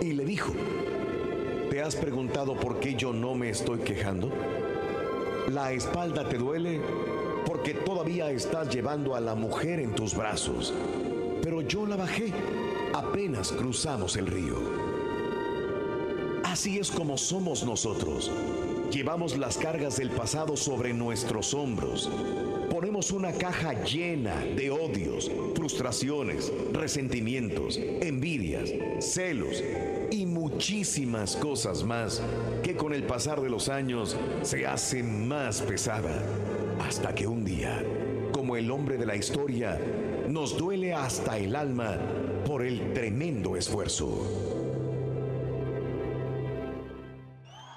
y 0.00 0.14
le 0.14 0.24
dijo, 0.24 0.54
¿te 1.68 1.82
has 1.82 1.94
preguntado 1.94 2.56
por 2.56 2.80
qué 2.80 2.94
yo 2.94 3.12
no 3.12 3.34
me 3.34 3.50
estoy 3.50 3.80
quejando? 3.80 4.32
¿La 5.50 5.72
espalda 5.72 6.26
te 6.30 6.38
duele? 6.38 6.80
Porque 7.44 7.74
todavía 7.74 8.30
estás 8.30 8.74
llevando 8.74 9.14
a 9.14 9.20
la 9.20 9.34
mujer 9.34 9.80
en 9.80 9.94
tus 9.94 10.16
brazos. 10.16 10.72
Pero 11.42 11.60
yo 11.60 11.84
la 11.84 11.96
bajé 11.96 12.32
apenas 12.94 13.52
cruzamos 13.52 14.16
el 14.16 14.28
río. 14.28 14.56
Así 16.42 16.78
es 16.78 16.90
como 16.90 17.18
somos 17.18 17.66
nosotros. 17.66 18.32
Llevamos 18.90 19.36
las 19.36 19.58
cargas 19.58 19.98
del 19.98 20.08
pasado 20.08 20.56
sobre 20.56 20.94
nuestros 20.94 21.52
hombros. 21.52 22.08
Ponemos 23.04 23.10
una 23.12 23.38
caja 23.38 23.84
llena 23.84 24.36
de 24.56 24.70
odios, 24.70 25.30
frustraciones, 25.54 26.50
resentimientos, 26.72 27.78
envidias, 28.00 28.72
celos 29.00 29.62
y 30.10 30.24
muchísimas 30.24 31.36
cosas 31.36 31.84
más 31.84 32.22
que 32.62 32.74
con 32.76 32.94
el 32.94 33.02
pasar 33.04 33.42
de 33.42 33.50
los 33.50 33.68
años 33.68 34.16
se 34.42 34.66
hace 34.66 35.02
más 35.02 35.60
pesada. 35.60 36.22
Hasta 36.80 37.14
que 37.14 37.26
un 37.26 37.44
día, 37.44 37.84
como 38.32 38.56
el 38.56 38.70
hombre 38.70 38.96
de 38.96 39.06
la 39.06 39.16
historia, 39.16 39.78
nos 40.28 40.56
duele 40.56 40.94
hasta 40.94 41.36
el 41.38 41.56
alma 41.56 41.98
por 42.46 42.64
el 42.64 42.94
tremendo 42.94 43.56
esfuerzo. 43.56 44.53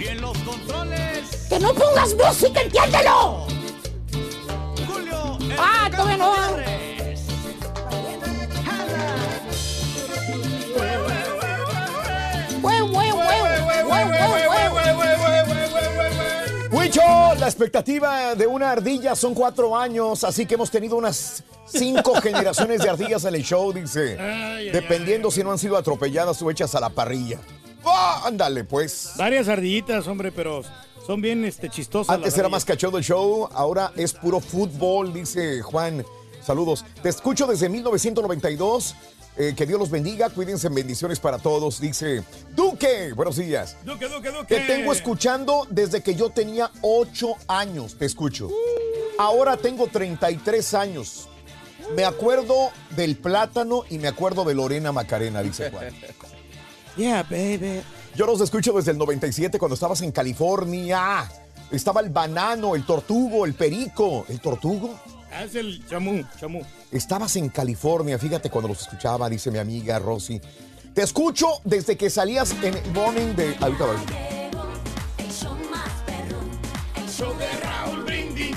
Y 0.07 0.09
en 0.09 0.21
los 0.21 0.39
controles, 0.39 1.47
¡Que 1.49 1.59
no 1.59 1.75
pongas 1.75 2.15
música, 2.15 2.61
entiéndelo! 2.61 3.47
Julio. 4.87 5.39
el 5.41 5.57
¡Ah, 5.59 5.91
todavía 5.91 6.17
no! 6.17 6.37
Huicho, 16.71 17.01
la 17.39 17.47
expectativa 17.47 18.35
de 18.35 18.47
una 18.47 18.71
ardilla 18.71 19.17
son 19.17 19.35
cuatro 19.35 19.77
años, 19.77 20.23
así 20.23 20.47
que 20.47 20.55
hemos 20.55 20.71
tenido 20.71 20.97
unas 20.97 21.43
cinco 21.67 22.21
generaciones 22.21 22.81
de 22.81 22.91
ardillas 22.91 23.25
en 23.25 23.35
el 23.35 23.43
show, 23.43 23.73
dice. 23.73 24.17
Ay, 24.21 24.69
ay, 24.69 24.71
Dependiendo 24.71 25.31
si 25.31 25.43
no 25.43 25.53
han 25.53 25.59
sido 25.59 25.77
atropelladas 25.77 26.41
o 26.43 26.51
hechas 26.51 26.75
a 26.75 26.81
la 26.81 26.91
parrilla. 26.91 27.39
¡Ah, 27.87 28.23
ándale, 28.25 28.65
pues. 28.65 29.13
Varias 29.17 29.49
ardillitas, 29.49 30.07
hombre, 30.07 30.33
pero 30.33 30.63
son 31.07 31.21
bien 31.21 31.45
este, 31.45 31.71
chistosas. 31.71 32.15
Antes 32.15 32.37
era 32.37 32.49
más 32.49 32.65
cachondo 32.65 32.99
el 32.99 33.05
show, 33.05 33.49
ahora 33.53 33.93
es 33.97 34.13
puro 34.13 34.41
fútbol, 34.41 35.13
dice 35.13 35.63
Juan. 35.63 36.05
Saludos. 36.45 36.85
Te 37.03 37.09
escucho 37.09 37.47
desde 37.47 37.69
1992. 37.69 38.95
Eh, 39.39 39.53
que 39.55 39.67
Dios 39.67 39.79
los 39.79 39.91
bendiga. 39.91 40.31
Cuídense. 40.31 40.69
Bendiciones 40.69 41.21
para 41.21 41.39
todos. 41.39 41.81
Dice 41.81 42.23
Duque. 42.55 43.13
Buenos 43.13 43.37
días. 43.37 43.77
Duque, 43.85 44.09
Duque, 44.09 44.31
Duque. 44.31 44.55
Te 44.55 44.61
tengo 44.61 44.93
escuchando 44.93 45.67
desde 45.69 46.03
que 46.03 46.15
yo 46.15 46.31
tenía 46.31 46.71
ocho 46.81 47.35
años. 47.49 47.99
Te 47.99 48.07
escucho. 48.07 48.49
Ahora 49.19 49.57
tengo 49.57 49.89
33 49.89 50.75
años. 50.75 51.29
Me 51.95 52.05
acuerdo 52.05 52.71
del 52.97 53.17
plátano 53.17 53.83
y 53.91 53.99
me 53.99 54.09
acuerdo 54.09 54.45
de 54.45 54.55
Lorena 54.55 54.93
Macarena, 54.93 55.43
dice 55.43 55.71
Juan. 55.71 55.95
Yeah, 56.97 57.23
baby. 57.25 57.83
Yo 58.15 58.27
los 58.27 58.41
escucho 58.41 58.73
desde 58.73 58.93
el 58.93 58.99
97 58.99 59.59
cuando 59.59 59.75
estabas 59.75 60.01
en 60.03 60.13
California. 60.13 61.31
Estaba 61.71 62.01
el 62.01 62.11
banano, 62.11 62.75
el 62.75 62.87
tortugo, 62.87 63.45
el 63.45 63.55
perico. 63.55 64.25
¿El 64.29 64.41
tortugo? 64.41 64.99
Ah, 65.33 65.45
Es 65.45 65.55
el 65.55 65.87
chamú, 65.87 66.25
chamú. 66.41 66.63
Estabas 66.91 67.37
en 67.37 67.49
California, 67.51 68.19
fíjate 68.19 68.49
cuando 68.49 68.69
los 68.69 68.81
escuchaba, 68.83 69.29
dice 69.29 69.51
mi 69.51 69.59
amiga 69.59 69.99
Rosy. 69.99 70.41
Te 70.95 71.03
escucho 71.03 71.47
desde 71.65 71.97
que 71.97 72.09
salías 72.09 72.53
en 72.63 72.75
el 72.75 72.93
morning 72.93 73.35
de. 73.35 73.55
Ahorita 73.61 73.85
va. 73.85 73.95
El 75.19 75.33
show. 75.33 75.57
El 77.33 77.39
de 77.39 77.61
Raúl 77.61 78.05
Brindis. 78.05 78.57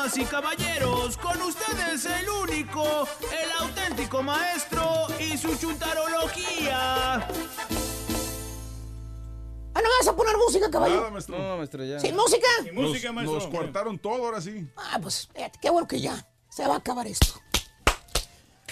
Damas 0.00 0.16
y 0.16 0.24
caballeros, 0.24 1.18
con 1.18 1.42
ustedes 1.42 2.06
el 2.06 2.26
único, 2.30 3.06
el 3.30 3.50
auténtico 3.58 4.22
maestro 4.22 5.06
y 5.18 5.36
su 5.36 5.54
chuntarología. 5.58 7.16
Ah, 7.16 7.22
¿no 9.74 9.82
me 9.82 9.88
vas 9.98 10.08
a 10.08 10.16
poner 10.16 10.38
música, 10.38 10.70
caballo? 10.70 10.96
Nada, 10.96 11.10
maestro. 11.10 11.36
No, 11.36 11.58
maestro, 11.58 11.84
ya. 11.84 12.00
¿Sin 12.00 12.16
música? 12.16 12.48
Nos, 12.72 13.24
nos 13.26 13.46
cortaron 13.48 13.98
todo 13.98 14.24
ahora 14.24 14.40
sí. 14.40 14.66
Ah, 14.74 14.98
pues 15.02 15.28
fíjate, 15.34 15.58
qué 15.60 15.68
bueno 15.68 15.86
que 15.86 16.00
ya 16.00 16.26
se 16.48 16.66
va 16.66 16.76
a 16.76 16.78
acabar 16.78 17.06
esto. 17.06 17.38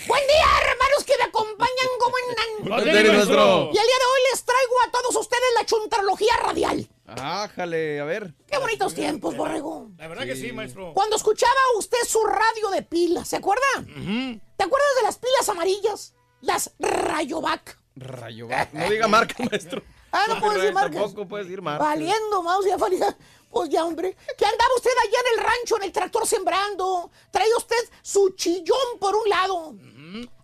Buen 0.06 0.26
día, 0.28 0.46
hermanos 0.62 1.04
que 1.04 1.12
me 1.18 1.24
acompañan, 1.24 1.88
¿cómo 2.00 2.14
andan? 2.30 2.70
Maestro. 2.70 3.64
Y 3.66 3.76
el 3.76 3.86
día 3.86 3.98
de 3.98 4.06
hoy 4.06 4.20
les 4.32 4.44
traigo 4.46 4.74
a 4.86 4.90
todos 4.92 5.14
ustedes 5.16 5.48
la 5.56 5.66
chuntarología 5.66 6.36
radial. 6.42 6.88
Ájale, 7.08 8.00
a 8.00 8.04
ver. 8.04 8.34
Qué 8.46 8.58
bonitos 8.58 8.94
tiempos, 8.94 9.34
borrego. 9.36 9.90
La 9.96 10.08
verdad 10.08 10.24
que 10.24 10.36
sí, 10.36 10.52
maestro. 10.52 10.92
Cuando 10.94 11.16
escuchaba 11.16 11.52
usted 11.78 11.98
su 12.06 12.22
radio 12.24 12.70
de 12.70 12.82
pilas, 12.82 13.28
¿se 13.28 13.36
acuerda? 13.36 13.64
¿Te 13.76 14.64
acuerdas 14.64 14.88
de 14.96 15.02
las 15.04 15.18
pilas 15.18 15.48
amarillas? 15.48 16.14
Las 16.40 16.72
Rayovac. 16.78 17.78
Rayo. 17.96 18.48
No 18.72 18.90
diga 18.90 19.08
marca, 19.08 19.34
maestro. 19.50 19.82
Ah, 20.12 20.24
no 20.28 20.38
puedo 20.40 20.54
decir 20.54 20.72
marcas. 20.72 21.00
Tampoco 21.02 21.28
puedes 21.28 21.46
decir 21.46 21.62
marca. 21.62 21.82
Valiendo, 21.84 22.42
mouse, 22.42 22.66
ya 22.66 22.76
valía. 22.76 23.16
Pues 23.50 23.70
ya, 23.70 23.84
hombre. 23.84 24.14
Que 24.36 24.44
andaba 24.44 24.70
usted 24.76 24.90
allá 25.02 25.18
en 25.20 25.38
el 25.38 25.44
rancho, 25.44 25.76
en 25.78 25.82
el 25.84 25.92
tractor 25.92 26.26
sembrando. 26.26 27.10
Traía 27.30 27.56
usted 27.56 27.76
su 28.02 28.30
chillón 28.36 28.98
por 29.00 29.16
un 29.16 29.28
lado. 29.28 29.74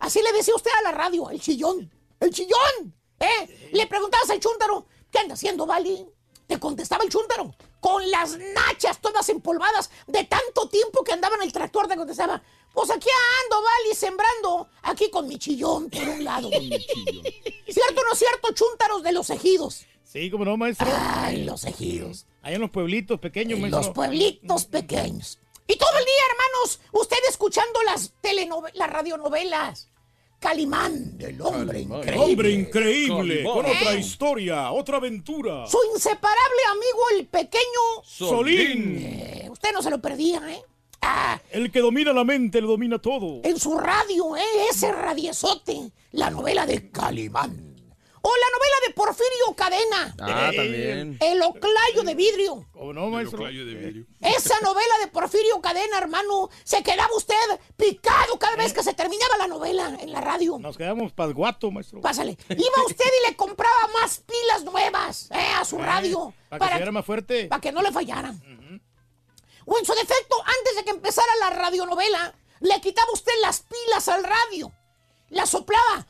Así 0.01 0.21
le 0.23 0.33
decía 0.33 0.55
usted 0.55 0.71
a 0.79 0.83
la 0.83 0.93
radio, 0.93 1.31
el 1.31 1.41
chillón. 1.41 1.91
¡El 2.21 2.31
chillón! 2.31 2.95
¿Eh? 3.21 3.71
Le 3.73 3.87
preguntabas 3.87 4.31
al 4.31 4.41
chúntaro, 4.41 4.87
¿qué 5.11 5.19
anda 5.19 5.35
haciendo, 5.35 5.67
Vali? 5.67 6.07
Te 6.47 6.59
contestaba 6.61 7.05
el 7.05 7.11
chúntaro, 7.11 7.55
con 7.81 8.11
las 8.11 8.39
nachas 8.39 9.01
todas 9.01 9.29
empolvadas 9.29 9.91
de 10.07 10.25
tanto 10.25 10.69
tiempo 10.69 11.03
que 11.03 11.13
andaba 11.13 11.37
en 11.37 11.43
el 11.43 11.53
tractor, 11.53 11.89
te 11.89 11.97
contestaba, 11.97 12.43
pues 12.73 12.91
aquí 12.91 13.09
ando, 13.45 13.63
Vali, 13.63 13.95
sembrando, 13.95 14.69
aquí 14.83 15.11
con 15.11 15.27
mi 15.29 15.39
chillón 15.39 15.89
por 15.89 16.03
un 16.09 16.25
lado. 16.25 16.51
¿Cierto 16.51 18.01
o 18.01 18.05
no 18.05 18.13
es 18.13 18.19
cierto, 18.19 18.53
chúntaros 18.53 19.03
de 19.03 19.13
los 19.13 19.31
ejidos? 19.31 19.87
Sí, 20.03 20.31
como 20.31 20.45
no, 20.45 20.57
maestro. 20.57 20.87
Ay, 20.93 21.45
los 21.45 21.65
ejidos. 21.65 22.27
Allá 22.43 22.57
en 22.57 22.61
los 22.61 22.71
pueblitos 22.71 23.19
pequeños, 23.21 23.59
maestro. 23.59 23.81
los 23.81 23.91
pueblitos 23.91 24.67
pequeños. 24.67 25.39
Y 25.67 25.77
todo 25.77 25.99
el 25.99 26.05
día, 26.05 26.15
hermanos, 26.31 26.81
usted 26.93 27.17
escuchando 27.29 27.83
las 27.83 28.13
telenovelas, 28.21 28.77
las 28.77 28.91
radionovelas. 28.91 29.89
Calimán, 30.49 31.17
el 31.21 31.41
hombre 31.41 31.81
increíble. 31.81 32.19
Hombre 32.19 32.51
increíble, 32.53 33.35
Calimán. 33.37 33.53
con 33.55 33.65
otra 33.65 33.95
historia, 33.95 34.71
otra 34.73 34.99
aventura. 34.99 35.67
Su 35.67 35.79
inseparable 35.95 36.61
amigo, 36.71 37.01
el 37.19 37.27
pequeño 37.29 37.81
Solín. 38.05 38.99
Eh, 39.01 39.49
usted 39.51 39.73
no 39.73 39.81
se 39.83 39.89
lo 39.89 40.03
perdía, 40.03 40.43
¿eh? 40.53 40.63
Ah, 41.01 41.41
El 41.51 41.73
que 41.73 41.81
domina 41.81 42.13
la 42.13 42.25
mente, 42.25 42.61
lo 42.61 42.69
domina 42.69 42.99
todo. 42.99 43.41
en 43.43 43.59
su 43.59 43.79
radio, 43.79 44.37
¿eh? 44.37 44.43
Ese 44.71 44.93
radiezote. 44.93 45.91
La 46.13 46.29
novela 46.29 46.67
de 46.67 46.91
Calimán. 46.91 47.64
O 48.27 48.31
la 48.31 48.47
novela 48.57 48.77
de 48.87 48.95
Porfirio 48.95 49.55
Cadena. 49.55 50.15
Ah, 50.19 50.51
también. 50.57 51.19
El 51.21 51.43
oclayo 51.43 52.03
de 52.05 52.15
vidrio. 52.15 52.67
¿Cómo 52.73 52.95
no, 52.95 53.11
maestro? 53.11 53.47
Esa 53.47 54.61
novela 54.61 54.95
de 55.03 55.09
Porfirio 55.09 55.61
Cadena, 55.61 55.99
hermano, 55.99 56.49
se 56.65 56.83
quedaba 56.83 57.15
usted 57.15 57.35
picado 57.77 58.39
cada 58.39 58.57
vez 58.57 58.73
que 58.73 58.83
se 58.83 58.95
terminaba 58.95 59.37
la 59.37 59.47
novela 59.47 59.99
en 60.01 60.11
la 60.11 60.23
radio. 60.23 60.59
Nos 60.59 60.79
quedamos 60.79 61.13
pasguato, 61.13 61.71
maestro. 61.71 62.01
Pásale. 62.01 62.39
Iba 62.49 62.87
usted 62.87 63.05
y 63.05 63.29
le 63.29 63.37
compraba 63.37 63.91
más 64.01 64.21
pilas 64.21 64.65
nuevas 64.65 65.31
eh, 65.31 65.53
a 65.59 65.65
su 65.67 65.77
radio. 65.77 66.33
Para 66.49 66.69
que 66.69 66.77
viera 66.77 66.93
más 66.93 67.05
fuerte. 67.05 67.45
para 67.49 67.61
que 67.61 67.73
no 67.73 67.83
le 67.83 67.93
fallaran. 67.93 68.41
O 69.67 69.79
en 69.79 69.85
su 69.85 69.93
defecto, 69.93 70.37
antes 70.41 70.77
de 70.77 70.85
que 70.85 70.91
empezara 70.93 71.29
la 71.41 71.51
radionovela, 71.51 72.35
le 72.61 72.81
quitaba 72.81 73.13
usted 73.13 73.33
las 73.43 73.61
pilas 73.61 74.09
al 74.09 74.25
radio. 74.25 74.73
Las 75.29 75.51
soplaba. 75.51 76.07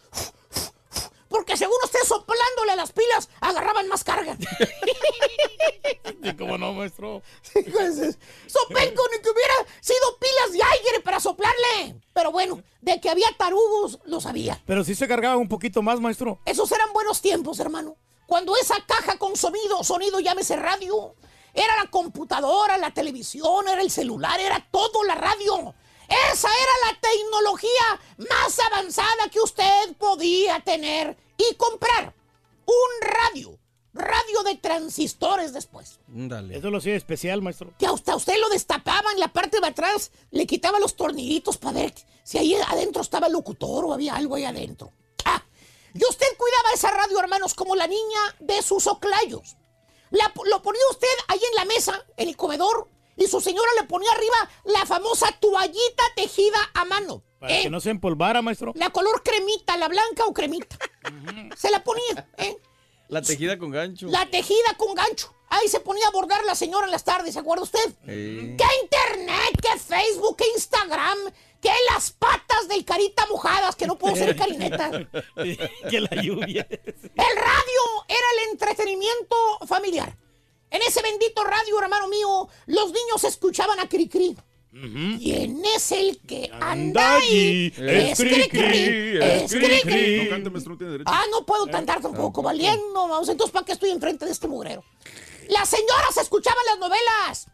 Porque 1.35 1.57
según 1.57 1.75
usted 1.83 1.99
soplándole 2.07 2.71
a 2.71 2.77
las 2.77 2.93
pilas, 2.93 3.29
agarraban 3.41 3.89
más 3.89 4.05
carga. 4.05 4.39
Sí, 6.23 6.35
¿Cómo 6.39 6.57
no, 6.57 6.73
maestro? 6.73 7.23
Sopenco 7.53 9.03
ni 9.13 9.21
que 9.21 9.31
hubiera 9.31 9.55
sido 9.81 10.19
pilas 10.19 10.53
de 10.53 10.63
aire 10.63 11.01
para 11.03 11.21
soplarle. 11.21 12.01
Pero 12.15 12.33
bueno, 12.33 12.63
de 12.81 12.99
que 12.99 13.11
había 13.11 13.27
tarugos, 13.37 13.99
lo 14.07 14.23
sabía. 14.23 14.63
Pero 14.65 14.85
sí 14.85 14.95
se 14.95 15.07
cargaba 15.07 15.37
un 15.37 15.49
poquito 15.49 15.83
más, 15.83 16.01
maestro. 16.01 16.39
Esos 16.47 16.73
eran 16.73 16.93
buenos 16.95 17.21
tiempos, 17.21 17.61
hermano. 17.61 17.97
Cuando 18.27 18.57
esa 18.57 18.77
caja 18.87 19.19
con 19.19 19.37
sonido, 19.37 19.85
sonido 19.85 20.21
llámese 20.21 20.57
radio, 20.57 21.15
era 21.53 21.77
la 21.83 21.91
computadora, 21.91 22.79
la 22.79 22.93
televisión, 22.93 23.69
era 23.69 23.83
el 23.83 23.91
celular, 23.91 24.41
era 24.41 24.67
todo 24.71 25.05
la 25.05 25.17
radio. 25.17 25.75
Esa 26.09 26.49
era 26.49 26.93
la 26.93 27.01
tecnología 27.01 28.31
más 28.31 28.59
avanzada 28.61 29.29
que 29.31 29.41
usted 29.41 29.97
podía 29.99 30.61
tener 30.61 31.24
y 31.37 31.55
comprar. 31.57 32.15
Un 32.67 33.09
radio. 33.09 33.59
Radio 33.93 34.43
de 34.45 34.57
transistores 34.57 35.53
después. 35.53 36.01
Dale. 36.09 36.57
Eso 36.59 36.71
lo 36.71 36.79
hacía 36.79 36.97
especial, 36.97 37.43
maestro. 37.43 37.73
Que 37.79 37.87
hasta 37.87 38.17
usted 38.17 38.37
lo 38.41 38.49
destapaba 38.49 39.13
en 39.13 39.21
la 39.21 39.33
parte 39.33 39.61
de 39.61 39.67
atrás, 39.69 40.11
le 40.33 40.47
quitaba 40.47 40.81
los 40.81 40.97
tornillitos 40.97 41.59
para 41.59 41.81
ver 41.81 41.95
si 42.25 42.39
ahí 42.39 42.55
adentro 42.55 43.03
estaba 43.03 43.29
el 43.29 43.33
locutor 43.35 43.85
o 43.85 43.93
había 43.93 44.17
algo 44.17 44.35
ahí 44.35 44.45
adentro. 44.45 44.93
Ah, 45.25 45.43
y 45.93 46.05
usted 46.05 46.27
cuidaba 46.37 46.75
esa 46.75 46.91
radio, 46.91 47.21
hermanos, 47.21 47.55
como 47.55 47.77
la 47.77 47.87
niña 47.87 48.21
de 48.41 48.63
sus 48.63 48.87
oclayos. 48.89 49.57
La- 50.11 50.33
lo 50.47 50.61
ponía 50.63 50.83
usted 50.91 51.07
ahí 51.29 51.41
en 51.51 51.55
la 51.57 51.65
mesa, 51.65 52.05
en 52.17 52.29
el 52.29 52.37
comedor, 52.37 52.89
y 53.17 53.29
su 53.29 53.41
señora 53.41 53.71
le 53.81 53.87
ponía 53.87 54.11
arriba 54.11 54.51
la 54.65 54.85
famosa 54.87 55.31
toallita 55.41 56.03
tejida 56.17 56.59
a 56.75 56.85
mano. 56.85 57.23
Para 57.45 57.59
¿eh? 57.59 57.63
que 57.65 57.69
no 57.69 57.79
se 57.79 57.91
empolvara, 57.91 58.41
maestro. 58.41 58.73
La 58.75 58.89
color 58.89 59.23
cremita, 59.23 59.77
la 59.77 59.89
blanca 59.89 60.25
o 60.25 60.33
cremita. 60.33 60.79
Se 61.59 61.71
la 61.71 61.85
ponía, 61.85 62.27
¿eh? 62.39 62.57
La 63.09 63.21
tejida 63.21 63.59
con 63.59 63.71
gancho. 63.71 64.07
La 64.07 64.25
tejida 64.31 64.75
con 64.79 64.95
gancho. 64.95 65.35
Ahí 65.51 65.69
se 65.69 65.79
ponía 65.81 66.07
a 66.07 66.11
bordar 66.11 66.43
la 66.47 66.55
señora 66.55 66.87
en 66.87 66.91
las 66.91 67.05
tardes, 67.05 67.35
¿se 67.35 67.41
acuerda 67.41 67.65
usted? 67.65 67.95
Eh. 68.07 68.57
¿Qué 68.57 68.65
internet? 68.83 69.61
¿Qué 69.61 69.79
Facebook? 69.79 70.39
¿Qué 70.39 70.47
Instagram? 70.55 71.19
¿Qué 71.61 71.69
las 71.93 72.13
patas 72.13 72.67
del 72.67 72.83
carita 72.83 73.27
mojadas 73.27 73.77
que 73.77 73.87
no 73.87 73.99
puedo 73.99 74.17
ser 74.17 74.35
carineta? 74.35 74.91
que 75.91 76.01
la 76.01 76.23
lluvia. 76.23 76.67
El 76.71 77.37
radio 77.37 78.05
era 78.09 78.27
el 78.39 78.53
entretenimiento 78.53 79.37
familiar. 79.67 80.17
En 80.71 80.81
ese 80.81 81.03
bendito 81.03 81.45
radio, 81.45 81.79
hermano 81.79 82.09
mío, 82.09 82.49
los 82.65 82.87
niños 82.87 83.23
escuchaban 83.25 83.79
a 83.81 83.87
Cricri. 83.87 84.35
¿Quién 85.19 85.63
es 85.77 85.93
el 85.93 86.19
que 86.27 86.51
anda 86.61 87.17
ahí? 87.17 87.73
Es 87.79 88.19
Cricri. 88.19 89.19
No 90.25 90.31
cante, 90.31 90.51
maestro, 90.51 90.73
no 90.73 90.79
tiene 90.79 90.93
derecho. 90.93 91.11
Ah, 91.13 91.23
no 91.31 91.47
puedo 91.47 91.67
cantar 91.69 92.01
tampoco, 92.01 92.43
valiendo, 92.43 93.09
vamos. 93.09 93.29
Entonces, 93.29 93.53
¿para 93.53 93.65
qué 93.65 93.73
estoy 93.73 93.91
enfrente 93.91 94.25
de 94.25 94.33
este 94.33 94.49
mugrero? 94.49 94.83
Las 95.49 95.69
señoras 95.69 96.17
escuchaban 96.21 96.65
las 96.67 96.79
novelas. 96.79 97.47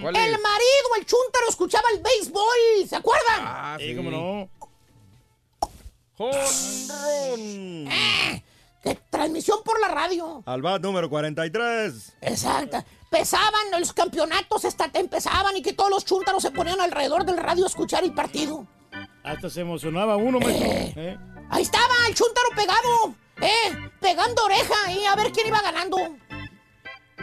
¿Cuál 0.00 0.16
El 0.16 0.34
es? 0.34 0.40
marido, 0.40 0.88
el 0.98 1.06
chúntaro, 1.06 1.48
escuchaba 1.48 1.84
el 1.94 2.00
béisbol. 2.02 2.88
¿Se 2.88 2.96
acuerdan? 2.96 3.40
Ah, 3.40 3.76
Sí, 3.78 3.94
cómo 3.94 4.10
no. 4.10 4.48
Jonrón. 6.16 7.88
Eh, 7.90 8.42
que 8.82 8.94
transmisión 9.10 9.58
por 9.64 9.78
la 9.80 9.88
radio. 9.88 10.42
Al 10.46 10.62
bat 10.62 10.80
número 10.82 11.08
43. 11.10 12.14
Exacto. 12.22 12.82
Pesaban 13.12 13.70
los 13.78 13.92
campeonatos, 13.92 14.64
hasta 14.64 14.90
empezaban 14.94 15.54
y 15.54 15.60
que 15.60 15.74
todos 15.74 15.90
los 15.90 16.02
chúntaros 16.06 16.42
se 16.42 16.50
ponían 16.50 16.80
alrededor 16.80 17.26
del 17.26 17.36
radio 17.36 17.64
a 17.64 17.68
escuchar 17.68 18.02
el 18.04 18.14
partido. 18.14 18.66
Hasta 19.22 19.50
se 19.50 19.60
emocionaba 19.60 20.16
uno, 20.16 20.40
maestro. 20.40 21.02
¿eh? 21.02 21.18
Ahí 21.50 21.62
estaba 21.62 21.94
el 22.08 22.14
chúntaro 22.14 22.48
pegado, 22.56 23.14
¿eh? 23.42 23.90
Pegando 24.00 24.42
oreja 24.42 24.92
y 24.92 25.04
a 25.04 25.14
ver 25.14 25.30
quién 25.30 25.46
iba 25.46 25.60
ganando. 25.60 25.98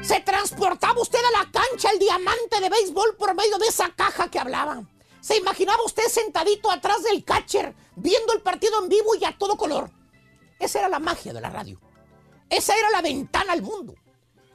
Se 0.03 0.19
transportaba 0.19 1.01
usted 1.01 1.17
a 1.17 1.39
la 1.39 1.51
cancha 1.51 1.89
el 1.91 1.97
diamante 1.97 2.61
de 2.61 2.69
béisbol 2.69 3.15
por 3.17 3.33
medio 3.33 3.57
de 3.57 3.65
esa 3.65 3.89
caja 3.89 4.29
que 4.29 4.37
hablaba. 4.37 4.83
Se 5.21 5.37
imaginaba 5.37 5.83
usted 5.83 6.03
sentadito 6.03 6.69
atrás 6.69 7.01
del 7.01 7.23
catcher, 7.23 7.73
viendo 7.95 8.33
el 8.33 8.41
partido 8.41 8.79
en 8.83 8.89
vivo 8.89 9.15
y 9.19 9.25
a 9.25 9.35
todo 9.35 9.57
color. 9.57 9.89
Esa 10.59 10.79
era 10.79 10.87
la 10.89 10.99
magia 10.99 11.33
de 11.33 11.41
la 11.41 11.49
radio. 11.49 11.81
Esa 12.47 12.77
era 12.77 12.91
la 12.91 13.01
ventana 13.01 13.53
al 13.53 13.63
mundo. 13.63 13.95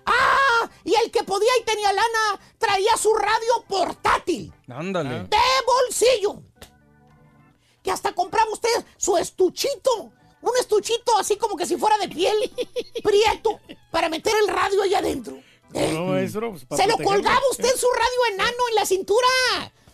¡Ah! 0.06 0.70
Y 0.84 0.94
el 0.94 1.10
que 1.10 1.22
podía 1.24 1.50
y 1.60 1.64
tenía 1.64 1.92
lana 1.92 2.40
traía 2.58 2.96
su 2.96 3.12
radio 3.14 3.64
portátil. 3.68 4.52
Ándale. 4.68 5.24
De 5.24 5.38
bolsillo. 5.66 6.42
Que 7.82 7.90
hasta 7.90 8.14
compraba 8.14 8.50
usted 8.52 8.84
su 8.96 9.16
estuchito. 9.16 10.12
Un 10.40 10.56
estuchito 10.60 11.16
así 11.18 11.36
como 11.36 11.56
que 11.56 11.66
si 11.66 11.76
fuera 11.76 11.96
de 11.98 12.08
piel. 12.08 12.36
prieto. 13.02 13.60
Para 13.90 14.08
meter 14.08 14.34
el 14.42 14.48
radio 14.48 14.82
allá 14.82 14.98
adentro. 14.98 15.38
No, 15.70 16.06
maestro, 16.06 16.50
pues, 16.50 16.64
para 16.64 16.82
Se 16.82 16.88
lo 16.88 16.96
colgaba 16.98 17.42
usted 17.50 17.74
su 17.76 17.88
radio 17.90 18.34
enano 18.34 18.68
en 18.70 18.74
la 18.74 18.86
cintura. 18.86 19.28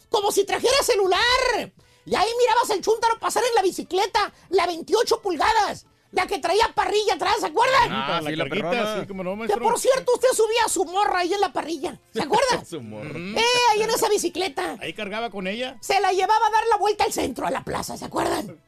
Como 0.09 0.31
si 0.33 0.45
trajera 0.45 0.83
celular. 0.83 1.73
Y 2.05 2.15
ahí 2.15 2.29
mirabas 2.39 2.71
el 2.71 2.83
chúntaro 2.83 3.19
pasar 3.19 3.45
en 3.45 3.55
la 3.55 3.63
bicicleta. 3.63 4.33
La 4.51 4.67
28 4.67 5.23
pulgadas. 5.23 5.87
La 6.13 6.27
que 6.27 6.39
traía 6.39 6.73
parrilla 6.75 7.15
atrás, 7.15 7.37
¿se 7.39 7.47
acuerdan? 7.47 7.93
Ah, 7.93 8.21
la 8.21 8.37
carguita, 8.37 9.01
sí, 9.01 9.07
como 9.07 9.23
no, 9.23 9.47
Que 9.47 9.57
por 9.57 9.79
cierto, 9.79 10.13
usted 10.15 10.29
subía 10.35 10.65
a 10.67 10.69
su 10.69 10.85
morra 10.85 11.21
ahí 11.21 11.33
en 11.33 11.41
la 11.41 11.53
parrilla. 11.53 12.01
¿Se 12.13 12.23
acuerda? 12.23 12.65
Su 12.69 12.81
morra. 12.81 13.17
Eh, 13.17 13.45
ahí 13.71 13.83
en 13.83 13.91
esa 13.91 14.09
bicicleta. 14.09 14.77
Ahí 14.81 14.93
cargaba 14.93 15.31
con 15.31 15.47
ella. 15.47 15.77
Se 15.81 16.01
la 16.01 16.13
llevaba 16.13 16.47
a 16.47 16.51
dar 16.51 16.67
la 16.69 16.79
vuelta 16.79 17.05
al 17.05 17.13
centro, 17.13 17.47
a 17.47 17.51
la 17.51 17.63
plaza, 17.63 17.97
¿se 17.97 18.05
acuerdan? 18.05 18.59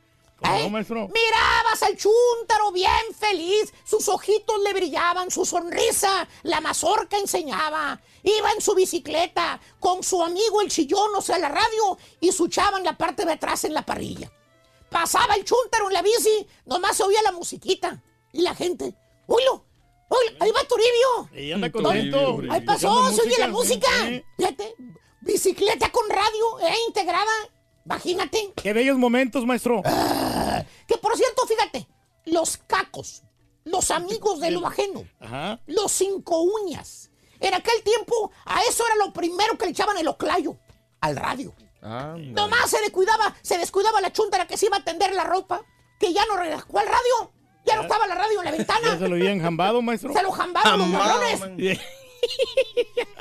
¿Cómo 0.43 0.55
¿Eh? 0.57 0.63
no, 0.65 0.71
maestro? 0.71 1.09
Mirabas 1.09 1.83
al 1.83 1.97
chúntaro 1.97 2.73
bien 2.73 2.91
feliz, 3.19 3.73
sus 3.85 4.09
ojitos 4.09 4.61
le 4.63 4.73
brillaban, 4.73 5.31
su 5.31 5.45
sonrisa, 5.45 6.29
la 6.43 6.61
mazorca 6.61 7.17
enseñaba. 7.19 8.01
Iba 8.23 8.53
en 8.53 8.61
su 8.61 8.75
bicicleta 8.75 9.61
con 9.81 10.03
su 10.03 10.23
amigo 10.23 10.61
el 10.61 10.71
chillón, 10.71 11.15
o 11.17 11.21
sea, 11.21 11.39
la 11.39 11.49
radio, 11.49 11.99
y 12.21 12.31
su 12.31 12.49
chava 12.49 12.79
en 12.79 12.85
la 12.85 12.97
parte 12.97 13.25
de 13.25 13.33
atrás 13.33 13.65
en 13.65 13.75
la 13.75 13.83
parrilla. 13.83 14.31
Pasaba 14.93 15.35
el 15.35 15.45
chúntaro 15.45 15.89
en 15.89 15.95
la 15.95 16.03
bici, 16.03 16.47
nomás 16.67 16.97
se 16.97 17.03
oía 17.03 17.23
la 17.23 17.33
musiquita. 17.33 18.03
Y 18.33 18.43
la 18.43 18.55
gente, 18.55 18.95
¡Oilo! 19.27 19.65
¡Oilo! 20.09 20.37
¡Ahí 20.41 20.51
va 20.51 20.61
Toribio! 20.65 21.31
Y 21.43 21.53
anda 21.53 21.71
contento. 21.73 22.41
Ahí 22.51 22.61
pasó, 22.61 23.11
se 23.13 23.23
oye 23.23 23.39
la 23.39 23.49
música. 23.49 23.89
Fíjate, 24.37 24.75
bicicleta 25.23 25.91
con 25.91 26.09
radio, 26.09 26.61
¿eh? 26.61 26.75
Integrada. 26.87 27.31
Imagínate. 27.85 28.53
Qué 28.63 28.73
bellos 28.73 28.97
momentos, 28.99 29.45
maestro. 29.47 29.83
Ah, 29.85 30.63
que 30.87 30.97
por 30.99 31.17
cierto, 31.17 31.47
fíjate, 31.47 31.89
los 32.27 32.59
cacos, 32.59 33.23
los 33.65 33.91
amigos 33.91 34.41
de 34.41 34.51
lo 34.51 34.67
ajeno, 34.67 35.05
Ajá. 35.21 35.61
los 35.67 35.91
cinco 35.91 36.43
uñas. 36.43 37.11
En 37.41 37.55
aquel 37.55 37.83
tiempo, 37.83 38.31
a 38.45 38.61
eso 38.63 38.85
era 38.87 39.05
lo 39.05 39.13
primero 39.13 39.59
que 39.59 39.65
le 39.65 39.73
echaban 39.73 39.99
el 39.99 40.07
oclayo, 40.07 40.57
al 41.01 41.17
radio. 41.17 41.53
Nomás 41.83 42.71
se 42.71 42.81
descuidaba, 42.81 43.35
se 43.43 43.59
descuidaba 43.59 44.01
la 44.01 44.13
chuntara 44.13 44.47
que 44.47 44.57
se 44.57 44.67
iba 44.67 44.77
a 44.77 44.85
tender 44.85 45.13
la 45.15 45.25
ropa, 45.25 45.63
que 45.99 46.13
ya 46.13 46.25
no 46.27 46.37
regresó 46.37 46.79
al 46.79 46.87
radio. 46.87 47.33
Ya 47.65 47.77
no 47.77 47.83
estaba 47.83 48.07
la 48.09 48.15
radio 48.17 48.39
en 48.41 48.45
la 48.45 48.51
¿Ya 48.51 48.57
ventana. 48.57 48.99
se 48.99 49.09
lo 49.09 49.15
habían 49.15 49.41
jambado, 49.41 49.83
maestro? 49.83 50.13
Se 50.13 50.23
lo 50.23 50.33
jambaron 50.33 50.79
los 50.79 50.91
cabrones. 51.01 51.41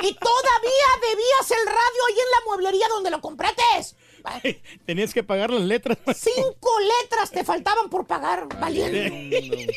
Y 0.04 0.14
todavía 0.14 0.88
debías 1.10 1.50
el 1.52 1.66
radio 1.66 2.06
ahí 2.08 2.14
en 2.20 2.32
la 2.32 2.46
mueblería 2.46 2.88
donde 2.88 3.10
lo 3.10 3.20
compraste. 3.20 3.64
Tenías 4.86 5.14
que 5.14 5.24
pagar 5.24 5.52
las 5.52 5.64
letras. 5.64 5.98
Cinco 6.16 6.70
letras 7.02 7.32
te 7.32 7.44
faltaban 7.44 7.90
por 7.90 8.06
pagar, 8.06 8.48
valiente. 8.60 9.68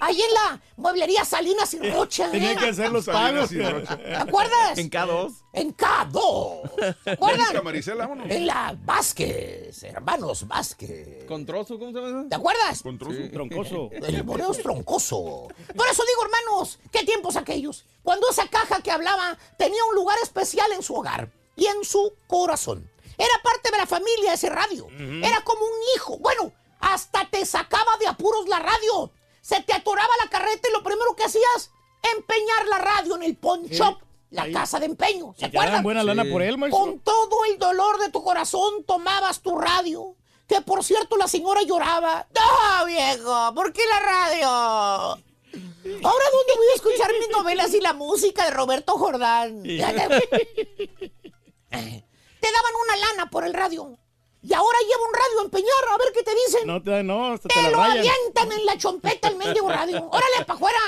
Ahí 0.00 0.20
en 0.20 0.34
la 0.34 0.60
mueblería 0.76 1.24
Salinas 1.24 1.74
y 1.74 1.90
Rocha. 1.90 2.30
Tenía 2.30 2.52
¿eh? 2.52 2.56
que 2.56 2.68
hacer 2.68 2.90
los 2.90 3.06
pagos. 3.06 3.50
¿Te 3.50 4.14
acuerdas? 4.14 4.78
En 4.78 4.90
K2. 4.90 5.34
En 5.52 5.76
K2. 5.76 6.94
¿Se 7.04 7.10
acuerdan? 7.10 7.64
Maricela. 7.64 8.10
En 8.28 8.46
la 8.46 8.76
Vázquez, 8.84 9.82
hermanos 9.84 10.46
Vázquez. 10.46 11.24
¿Con 11.26 11.46
trozo? 11.46 11.78
¿Cómo 11.78 11.92
se 11.92 11.98
llama 11.98 12.08
eso? 12.08 12.28
¿Te 12.28 12.34
acuerdas? 12.34 12.82
Con 12.82 12.98
trozo. 12.98 13.18
Troncoso. 13.32 13.90
El 13.92 14.24
moreno 14.24 14.52
es 14.52 14.62
troncoso. 14.62 15.48
Por 15.76 15.88
eso 15.88 16.02
digo, 16.06 16.24
hermanos, 16.24 16.78
qué 16.90 17.04
tiempos 17.04 17.36
aquellos. 17.36 17.84
Cuando 18.02 18.28
esa 18.30 18.48
caja 18.48 18.82
que 18.82 18.90
hablaba 18.90 19.38
tenía 19.58 19.84
un 19.88 19.94
lugar 19.94 20.18
especial 20.22 20.70
en 20.72 20.82
su 20.82 20.94
hogar 20.94 21.30
y 21.56 21.66
en 21.66 21.84
su 21.84 22.14
corazón. 22.26 22.90
Era 23.24 23.42
parte 23.42 23.70
de 23.70 23.76
la 23.78 23.86
familia 23.86 24.32
ese 24.34 24.48
radio. 24.50 24.88
Era 25.22 25.42
como 25.44 25.64
un 25.64 25.72
hijo. 25.96 26.18
Bueno, 26.18 26.52
hasta 26.80 27.28
te 27.30 27.46
sacaba 27.46 27.96
de 28.00 28.08
apuros 28.08 28.48
la 28.48 28.58
radio. 28.58 29.12
Se 29.40 29.60
te 29.62 29.72
atoraba 29.72 30.08
la 30.22 30.28
carreta 30.30 30.68
y 30.68 30.72
lo 30.72 30.82
primero 30.82 31.14
que 31.16 31.24
hacías, 31.24 31.70
empeñar 32.16 32.66
la 32.68 32.78
radio 32.78 33.14
en 33.16 33.22
el 33.22 33.36
pawn 33.36 33.68
Sí. 33.68 33.74
shop, 33.76 33.98
la 34.30 34.42
Ahí. 34.42 34.52
casa 34.52 34.80
de 34.80 34.86
empeño. 34.86 35.34
¿Se 35.38 35.44
acuerdan? 35.46 35.82
buena 35.82 36.02
lana 36.02 36.24
por 36.30 36.42
él, 36.42 36.58
maestro. 36.58 36.80
Con 36.82 36.98
todo 37.00 37.44
el 37.44 37.58
dolor 37.58 37.98
de 38.00 38.10
tu 38.10 38.22
corazón 38.24 38.84
tomabas 38.84 39.40
tu 39.40 39.56
radio. 39.58 40.16
Que 40.48 40.60
por 40.60 40.82
cierto 40.84 41.16
la 41.16 41.28
señora 41.28 41.62
lloraba. 41.62 42.26
¡No, 42.34 42.84
viejo! 42.86 43.54
¿Por 43.54 43.72
qué 43.72 43.82
la 43.88 44.00
radio? 44.00 44.48
Ahora, 44.48 46.24
¿dónde 46.32 46.54
voy 46.56 46.66
a 46.72 46.74
escuchar 46.74 47.10
mis 47.20 47.28
novelas 47.30 47.72
y 47.74 47.80
la 47.80 47.92
música 47.92 48.44
de 48.44 48.50
Roberto 48.50 48.92
Jordán? 48.98 49.62
Te 52.42 52.48
daban 52.50 52.72
una 52.84 52.96
lana 52.96 53.30
por 53.30 53.44
el 53.44 53.54
radio. 53.54 53.96
Y 54.42 54.52
ahora 54.52 54.78
lleva 54.80 55.06
un 55.06 55.14
radio 55.14 55.40
a 55.40 55.44
empeñar, 55.44 55.88
a 55.92 55.98
ver 55.98 56.12
qué 56.12 56.24
te 56.24 56.34
dicen. 56.34 56.66
No 56.66 56.82
te 56.82 57.04
no, 57.04 57.32
hasta 57.34 57.48
te, 57.48 57.62
lo 57.70 57.78
rayan. 57.78 57.98
avientan 57.98 58.50
en 58.50 58.66
la 58.66 58.76
chompeta 58.76 59.28
el 59.28 59.36
mendigo 59.36 59.68
radio. 59.68 59.98
¡Órale, 60.10 60.44
pa' 60.44 60.54
afuera! 60.54 60.78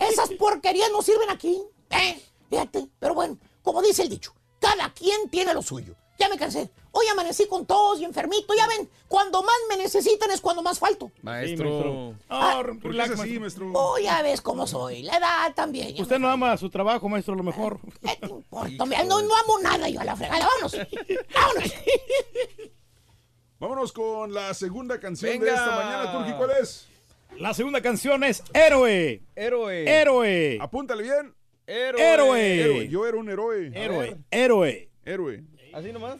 Esas 0.00 0.30
porquerías 0.38 0.90
no 0.92 1.00
sirven 1.00 1.30
aquí. 1.30 1.62
¿eh? 1.88 2.22
Fíjate. 2.50 2.88
Pero 2.98 3.14
bueno, 3.14 3.38
como 3.62 3.80
dice 3.80 4.02
el 4.02 4.10
dicho, 4.10 4.34
cada 4.60 4.92
quien 4.92 5.30
tiene 5.30 5.54
lo 5.54 5.62
suyo. 5.62 5.94
Ya 6.18 6.28
me 6.28 6.36
cansé. 6.36 6.70
Hoy 6.94 7.06
amanecí 7.10 7.46
con 7.46 7.64
tos 7.66 8.00
y 8.00 8.04
enfermito. 8.04 8.52
Ya 8.54 8.66
ven, 8.68 8.88
cuando 9.08 9.42
más 9.42 9.54
me 9.70 9.76
necesitan 9.78 10.30
es 10.30 10.40
cuando 10.42 10.62
más 10.62 10.78
falto. 10.78 11.10
Maestro. 11.22 12.14
Ah, 12.28 12.62
No, 12.66 12.78
¿Por 12.80 12.92
qué 12.94 13.02
es 13.02 13.10
así, 13.10 13.38
maestro. 13.38 13.70
Oh, 13.74 13.98
ya 13.98 14.20
ves 14.22 14.40
cómo 14.42 14.66
soy. 14.66 15.02
La 15.02 15.16
edad 15.16 15.54
también. 15.54 15.94
Usted 16.00 16.18
no 16.18 16.28
ama 16.28 16.56
su 16.58 16.68
trabajo, 16.68 17.08
maestro, 17.08 17.32
a 17.34 17.36
lo 17.38 17.42
mejor. 17.42 17.80
¿Qué 18.02 18.16
te 18.20 18.26
importa? 18.26 18.84
Mira, 18.86 19.04
No, 19.04 19.22
no 19.22 19.34
amo 19.34 19.58
nada 19.60 19.88
yo 19.88 20.00
a 20.00 20.04
la 20.04 20.14
fregada. 20.16 20.46
Vámonos. 20.46 20.76
Vámonos. 21.34 21.72
Vámonos 23.58 23.92
con 23.92 24.34
la 24.34 24.52
segunda 24.54 24.98
canción 25.00 25.32
de 25.32 25.38
Venga. 25.38 25.54
esta 25.54 25.76
mañana, 25.76 26.12
Turki. 26.12 26.32
¿Cuál 26.32 26.50
es? 26.60 26.88
La 27.38 27.54
segunda 27.54 27.80
canción 27.80 28.22
es 28.24 28.42
Héroe. 28.52 29.22
Héroe. 29.34 29.84
Héroe. 30.00 30.58
Apúntale 30.60 31.04
bien. 31.04 31.34
Héroe. 31.66 32.02
Héroe. 32.12 32.60
Héroe. 32.60 32.88
Yo 32.88 33.06
era 33.06 33.16
un 33.16 33.30
héroe. 33.30 33.70
Héroe. 33.74 34.18
Héroe. 34.30 34.90
Héroe. 35.04 35.44
¿Así 35.72 35.90
nomás? 35.92 36.16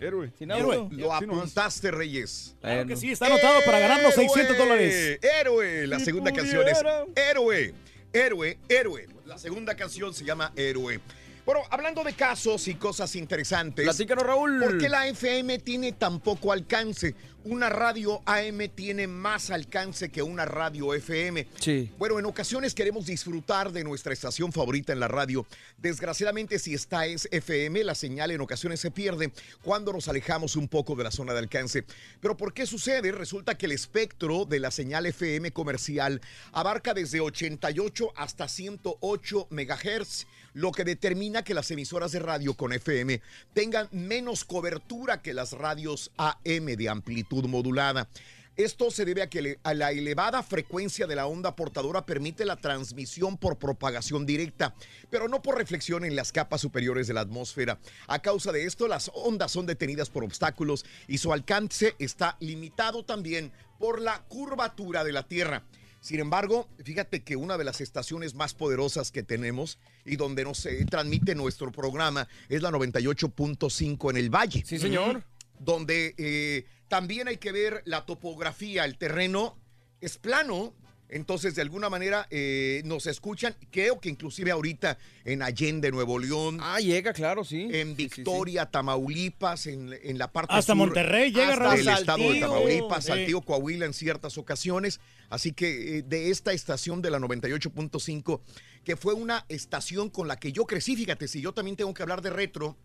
Héroe. 0.00 0.32
Sin 0.38 0.50
Héroe. 0.50 0.76
audio. 0.76 0.98
Lo 0.98 1.12
apuntaste, 1.12 1.90
Reyes. 1.90 2.56
Claro 2.60 2.86
que 2.86 2.96
sí, 2.96 3.12
está 3.12 3.26
anotado 3.26 3.60
para 3.64 3.78
ganarnos 3.78 4.14
600 4.14 4.56
dólares. 4.56 5.18
Héroe. 5.22 5.86
La 5.86 5.98
Si 5.98 6.06
segunda 6.06 6.32
canción 6.32 6.66
es. 6.66 6.78
Héroe. 7.14 7.74
Héroe, 8.12 8.58
héroe. 8.68 9.06
La 9.26 9.38
segunda 9.38 9.76
canción 9.76 10.12
se 10.12 10.24
llama 10.24 10.52
Héroe. 10.56 11.00
Bueno, 11.46 11.62
hablando 11.70 12.02
de 12.04 12.12
casos 12.12 12.66
y 12.68 12.74
cosas 12.74 13.14
interesantes. 13.16 13.84
Platícanos, 13.84 14.24
Raúl. 14.24 14.60
¿Por 14.60 14.78
qué 14.78 14.88
la 14.88 15.06
FM 15.08 15.58
tiene 15.60 15.92
tan 15.92 16.20
poco 16.20 16.52
alcance? 16.52 17.14
Una 17.44 17.70
radio 17.70 18.20
AM 18.26 18.68
tiene 18.74 19.06
más 19.06 19.50
alcance 19.50 20.10
que 20.10 20.22
una 20.22 20.44
radio 20.44 20.92
FM. 20.92 21.46
Sí. 21.58 21.90
Bueno, 21.96 22.18
en 22.18 22.26
ocasiones 22.26 22.74
queremos 22.74 23.06
disfrutar 23.06 23.72
de 23.72 23.82
nuestra 23.82 24.12
estación 24.12 24.52
favorita 24.52 24.92
en 24.92 25.00
la 25.00 25.08
radio. 25.08 25.46
Desgraciadamente, 25.78 26.58
si 26.58 26.74
esta 26.74 27.06
es 27.06 27.26
FM, 27.30 27.82
la 27.84 27.94
señal 27.94 28.30
en 28.30 28.42
ocasiones 28.42 28.80
se 28.80 28.90
pierde 28.90 29.32
cuando 29.62 29.90
nos 29.90 30.06
alejamos 30.08 30.54
un 30.54 30.68
poco 30.68 30.94
de 30.96 31.04
la 31.04 31.10
zona 31.10 31.32
de 31.32 31.38
alcance. 31.38 31.86
Pero 32.20 32.36
¿por 32.36 32.52
qué 32.52 32.66
sucede? 32.66 33.10
Resulta 33.10 33.56
que 33.56 33.64
el 33.64 33.72
espectro 33.72 34.44
de 34.44 34.60
la 34.60 34.70
señal 34.70 35.06
FM 35.06 35.50
comercial 35.52 36.20
abarca 36.52 36.92
desde 36.92 37.20
88 37.20 38.12
hasta 38.16 38.48
108 38.48 39.46
megahertz 39.48 40.26
lo 40.52 40.72
que 40.72 40.82
determina 40.82 41.44
que 41.44 41.54
las 41.54 41.70
emisoras 41.70 42.10
de 42.10 42.18
radio 42.18 42.54
con 42.54 42.72
FM 42.72 43.22
tengan 43.54 43.88
menos 43.92 44.44
cobertura 44.44 45.22
que 45.22 45.32
las 45.32 45.52
radios 45.52 46.10
AM 46.16 46.66
de 46.76 46.88
amplitud 46.88 47.29
modulada. 47.30 48.08
Esto 48.56 48.90
se 48.90 49.04
debe 49.04 49.22
a 49.22 49.30
que 49.30 49.58
a 49.62 49.74
la 49.74 49.92
elevada 49.92 50.42
frecuencia 50.42 51.06
de 51.06 51.14
la 51.14 51.26
onda 51.26 51.56
portadora 51.56 52.04
permite 52.04 52.44
la 52.44 52.56
transmisión 52.56 53.38
por 53.38 53.58
propagación 53.58 54.26
directa, 54.26 54.74
pero 55.08 55.28
no 55.28 55.40
por 55.40 55.56
reflexión 55.56 56.04
en 56.04 56.16
las 56.16 56.32
capas 56.32 56.60
superiores 56.60 57.06
de 57.06 57.14
la 57.14 57.22
atmósfera. 57.22 57.78
A 58.06 58.18
causa 58.20 58.52
de 58.52 58.64
esto, 58.64 58.86
las 58.88 59.10
ondas 59.14 59.52
son 59.52 59.66
detenidas 59.66 60.10
por 60.10 60.24
obstáculos 60.24 60.84
y 61.08 61.18
su 61.18 61.32
alcance 61.32 61.94
está 61.98 62.36
limitado 62.40 63.04
también 63.04 63.52
por 63.78 64.00
la 64.00 64.24
curvatura 64.24 65.04
de 65.04 65.12
la 65.12 65.26
Tierra. 65.26 65.64
Sin 66.00 66.18
embargo, 66.18 66.68
fíjate 66.82 67.22
que 67.22 67.36
una 67.36 67.58
de 67.58 67.64
las 67.64 67.80
estaciones 67.80 68.34
más 68.34 68.54
poderosas 68.54 69.10
que 69.10 69.22
tenemos 69.22 69.78
y 70.04 70.16
donde 70.16 70.44
nos 70.44 70.64
eh, 70.66 70.84
transmite 70.90 71.34
nuestro 71.34 71.70
programa 71.72 72.26
es 72.48 72.62
la 72.62 72.70
98.5 72.70 74.10
en 74.10 74.16
el 74.16 74.30
Valle. 74.30 74.64
Sí, 74.66 74.78
señor. 74.78 75.24
Donde 75.58 76.14
eh, 76.16 76.64
también 76.90 77.28
hay 77.28 77.36
que 77.38 77.52
ver 77.52 77.82
la 77.86 78.04
topografía, 78.04 78.84
el 78.84 78.98
terreno 78.98 79.56
es 80.02 80.18
plano, 80.18 80.74
Entonces, 81.12 81.56
de 81.56 81.62
alguna 81.62 81.88
manera, 81.90 82.28
eh, 82.30 82.82
nos 82.84 83.06
escuchan. 83.06 83.56
Creo 83.72 83.98
que 83.98 84.08
inclusive 84.08 84.52
ahorita 84.52 84.96
en 85.24 85.42
Allende, 85.42 85.90
Nuevo 85.90 86.20
León. 86.20 86.58
Ah, 86.60 86.78
llega, 86.78 87.12
claro, 87.12 87.42
sí. 87.42 87.68
En 87.72 87.96
Victoria, 87.96 88.66
Tamaulipas, 88.66 89.66
en, 89.66 89.92
en 90.04 90.18
la 90.18 90.30
parte 90.30 90.54
Hasta 90.54 90.72
sur, 90.72 90.76
Monterrey 90.76 91.32
llega, 91.32 91.48
hasta 91.48 91.64
Raúl. 91.64 91.80
el 91.80 91.88
estado 91.88 92.32
de. 92.32 92.40
Tamaulipas. 92.40 93.04
Saltillo, 93.06 93.40
Coahuila 93.40 93.86
en 93.86 93.92
ciertas 93.92 94.38
ocasiones. 94.38 95.00
Así 95.30 95.50
que 95.52 95.98
eh, 95.98 96.02
de 96.02 96.30
esta 96.30 96.52
estación 96.52 97.02
de 97.02 97.10
la 97.10 97.18
98.5, 97.18 98.40
que 98.84 98.96
fue 98.96 99.14
una 99.14 99.44
estación 99.48 100.10
con 100.10 100.28
la 100.28 100.36
que 100.36 100.52
yo 100.52 100.64
crecí, 100.64 100.94
fíjate, 100.94 101.26
si 101.26 101.40
yo 101.40 101.52
también 101.52 101.76
tengo 101.76 101.92
que 101.92 102.02
hablar 102.02 102.22
de 102.22 102.30
retro, 102.30 102.76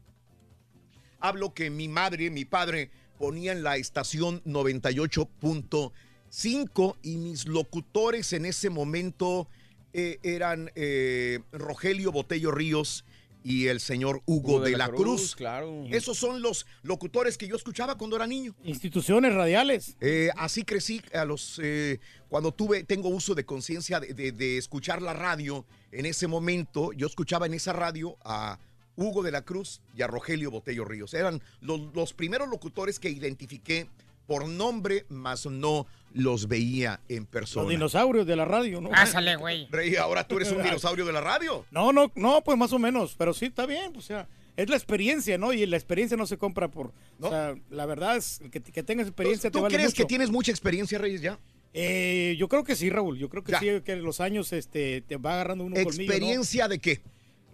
hablo 1.20 1.54
que 1.54 1.70
mi 1.70 1.88
madre, 1.88 2.32
mi 2.32 2.44
padre 2.46 2.90
ponían 3.18 3.64
la 3.64 3.78
estación 3.78 4.44
98.5 4.44 6.96
y 7.04 7.18
mis 7.18 7.48
locutores 7.48 8.34
en 8.34 8.46
ese 8.46 8.70
momento 8.70 9.48
eh, 9.94 10.20
eran 10.24 10.72
eh, 10.76 11.40
Rogelio 11.52 12.12
Botello 12.12 12.52
Ríos 12.52 13.06
y 13.44 13.68
el 13.68 13.80
señor 13.80 14.24
Hugo, 14.26 14.60
de, 14.60 14.76
la, 14.76 14.90
Cruz. 14.90 15.36
Claro. 15.36 15.84
Esos 15.92 16.18
son 16.18 16.42
los 16.42 16.66
locutores 16.82 17.38
que 17.38 17.48
yo 17.48 17.56
escuchaba 17.56 17.96
cuando 17.96 18.16
era 18.16 18.26
niño. 18.26 18.56
Instituciones 18.64 19.36
radiales. 19.36 19.96
Eh, 20.02 20.32
así 20.36 20.64
crecí 20.64 21.00
a 21.14 21.26
los 21.26 21.60
eh, 21.62 22.00
cuando 22.28 22.52
tuve 22.52 22.84
tengo 22.84 23.10
uso 23.10 23.36
de 23.36 23.46
conciencia 23.46 24.00
de, 24.00 24.16
de- 24.16 24.32
de 24.32 24.58
escuchar 24.58 25.00
la 25.02 25.14
radio 25.14 25.64
en 25.92 26.08
ese 26.08 26.26
momento 26.28 26.92
yo 26.94 27.06
escuchaba 27.06 27.46
en 27.46 27.54
esa 27.54 27.72
radio 27.72 28.18
a 28.24 28.58
Hugo 28.96 29.24
de 29.24 29.32
la 29.32 29.44
Cruz 29.44 29.82
y 29.96 30.02
a 30.02 30.08
Rogelio 30.08 30.52
Botello 30.52 30.86
Ríos 30.86 31.14
eran 31.14 31.42
los, 31.62 31.80
los 31.94 32.14
primeros 32.14 32.48
locutores 32.50 33.00
que 33.00 33.10
identifiqué 33.10 33.88
por 34.28 34.48
nombre 34.48 35.06
más 35.10 35.46
no 35.46 35.86
los 36.12 36.48
veía 36.48 37.00
en 37.10 37.26
persona 37.26 37.64
Los 37.64 37.72
dinosaurios 37.72 38.26
de 38.26 38.36
la 38.36 38.46
radio, 38.46 38.82
¿no? 38.82 38.90
Pásale, 38.90 39.36
güey. 39.36 39.68
Rey 39.70 39.96
ahora 39.98 40.28
tú 40.28 40.38
eres 40.38 40.52
un 40.52 40.64
dinosaurio 40.64 41.06
de 41.06 41.14
la 41.14 41.22
radio 41.22 41.66
No, 41.72 41.92
no, 41.94 42.12
no, 42.16 42.42
pues 42.44 42.58
más 42.58 42.74
o 42.74 42.80
menos, 42.80 43.16
pero 43.18 43.34
sí, 43.34 43.46
está 43.46 43.66
bien, 43.66 43.92
pues, 43.94 44.06
o 44.06 44.08
sea, 44.08 44.28
es 44.58 44.70
la 44.70 44.78
experiencia, 44.78 45.38
¿no? 45.38 45.52
Y 45.54 45.66
la 45.66 45.76
experiencia 45.78 46.16
no 46.18 46.26
se 46.26 46.38
compra 46.38 46.70
por, 46.70 46.94
o 47.20 47.30
sea, 47.30 47.56
la 47.70 47.86
verdad 47.86 48.16
es 48.18 48.42
que, 48.52 48.62
que 48.62 48.84
tengas 48.84 49.08
experiencia 49.08 49.52
¿Tú 49.52 49.60
te 49.60 49.64
vale 49.64 49.76
crees 49.76 49.90
mucho. 49.92 50.04
que 50.04 50.06
tienes 50.08 50.30
mucha 50.32 50.52
experiencia 50.52 50.98
Reyes 50.98 51.22
ya 51.22 51.38
Eh, 51.74 52.36
yo 52.40 52.48
creo 52.48 52.64
que 52.64 52.76
sí, 52.78 52.90
Raúl, 52.90 53.18
yo 53.20 53.30
creo 53.30 53.44
que 53.44 53.52
Ya. 53.52 53.60
sí, 53.60 53.68
que 53.84 53.98
los 53.98 54.22
años, 54.22 54.54
este, 54.54 55.02
te 55.02 55.18
va 55.18 55.34
agarrando 55.34 55.66
uno 55.66 55.76
colmillo, 55.76 55.98
¿no? 55.98 56.04
experiencia 56.04 56.68
de 56.70 56.80
qué 56.80 57.02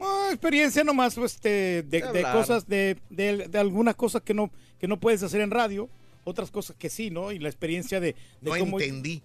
Ah, 0.02 0.28
experiencia 0.32 0.84
nomás, 0.84 1.16
pues, 1.16 1.36
este, 1.36 1.84
de, 1.84 2.02
cosas, 2.34 2.68
de, 2.68 2.98
de, 3.10 3.48
de 3.48 3.60
algunas 3.60 3.96
cosas 3.96 4.22
que 4.22 4.34
no, 4.34 4.52
que 4.80 4.88
no 4.88 5.00
puedes 5.00 5.22
hacer 5.24 5.42
en 5.42 5.52
radio, 5.52 5.90
otras 6.24 6.52
cosas 6.52 6.76
que 6.78 6.90
sí, 6.90 7.10
¿no? 7.12 7.32
Y 7.32 7.40
la 7.40 7.50
experiencia 7.50 8.00
de, 8.00 8.16
de 8.42 8.52
no 8.52 8.58
cómo, 8.58 8.80
entendí 8.80 9.22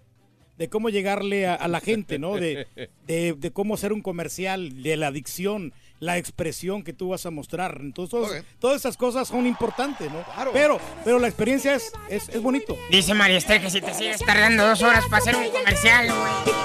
de 0.58 0.68
cómo 0.70 0.88
llegarle 0.88 1.46
a, 1.46 1.54
a 1.54 1.68
la 1.68 1.80
gente, 1.80 2.18
¿no? 2.18 2.34
De, 2.36 2.66
de, 3.06 3.34
de 3.34 3.50
cómo 3.50 3.74
hacer 3.74 3.92
un 3.92 4.00
comercial, 4.00 4.82
de 4.82 4.96
la 4.96 5.08
adicción, 5.08 5.74
la 6.00 6.16
expresión 6.18 6.82
que 6.82 6.92
tú 6.94 7.08
vas 7.10 7.26
a 7.26 7.30
mostrar. 7.30 7.78
Entonces, 7.82 8.10
todas- 8.10 8.44
todas 8.58 8.76
esas 8.80 8.96
cosas 8.96 9.28
son 9.28 9.46
importantes, 9.46 10.10
¿no? 10.10 10.24
Pero, 10.54 10.78
pero 11.04 11.18
la 11.18 11.28
experiencia 11.28 11.74
es, 11.74 11.92
es, 12.08 12.28
es 12.30 12.40
bonito. 12.42 12.76
Dice 12.90 13.12
María 13.14 13.36
Esther 13.38 13.60
que 13.60 13.70
si 13.70 13.80
te 13.82 13.92
sigues 13.94 14.20
tardando 14.20 14.66
dos 14.66 14.82
horas 14.82 15.04
para 15.10 15.18
hacer 15.18 15.36
un 15.36 15.50
comercial, 15.50 16.06
güey. 16.06 16.56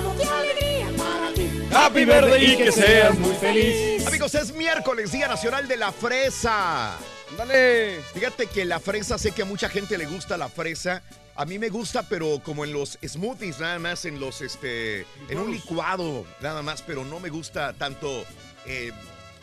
Happy 1.75 2.05
birthday 2.05 2.53
y 2.53 2.57
que 2.57 2.71
seas 2.71 3.17
muy 3.19 3.35
feliz. 3.35 4.07
Amigos, 4.07 4.33
es 4.33 4.53
miércoles, 4.53 5.11
Día 5.11 5.27
Nacional 5.27 5.67
de 5.67 5.75
la 5.75 5.91
Fresa. 5.91 6.97
Dale. 7.37 7.99
Fíjate 8.13 8.47
que 8.47 8.63
la 8.63 8.79
fresa, 8.79 9.17
sé 9.17 9.31
que 9.31 9.41
a 9.41 9.45
mucha 9.45 9.67
gente 9.67 9.97
le 9.97 10.05
gusta 10.05 10.37
la 10.37 10.47
fresa. 10.47 11.03
A 11.35 11.43
mí 11.43 11.59
me 11.59 11.67
gusta, 11.67 12.07
pero 12.07 12.39
como 12.41 12.63
en 12.63 12.71
los 12.71 12.97
smoothies, 13.05 13.59
nada 13.59 13.77
más, 13.77 14.05
en 14.05 14.21
los, 14.21 14.39
este, 14.41 15.05
en 15.27 15.37
un 15.37 15.51
licuado, 15.51 16.25
nada 16.39 16.61
más, 16.61 16.81
pero 16.81 17.03
no 17.03 17.19
me 17.19 17.29
gusta 17.29 17.73
tanto 17.73 18.23
eh, 18.65 18.91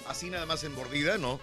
así 0.09 0.31
nada 0.31 0.47
más 0.47 0.65
en 0.65 0.75
mordida, 0.75 1.19
¿no? 1.19 1.39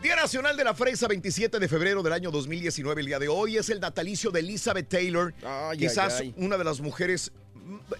Día 0.00 0.14
Nacional 0.14 0.56
de 0.56 0.62
la 0.64 0.74
Fresa, 0.74 1.08
27 1.08 1.58
de 1.58 1.68
febrero 1.68 2.02
del 2.02 2.12
año 2.12 2.30
2019, 2.30 3.00
el 3.00 3.06
día 3.08 3.18
de 3.18 3.28
hoy, 3.28 3.56
es 3.56 3.68
el 3.68 3.80
natalicio 3.80 4.30
de 4.30 4.40
Elizabeth 4.40 4.88
Taylor, 4.88 5.34
Ay, 5.44 5.78
quizás 5.78 6.20
ay, 6.20 6.32
ay. 6.36 6.44
una 6.44 6.56
de 6.56 6.64
las 6.64 6.80
mujeres 6.80 7.32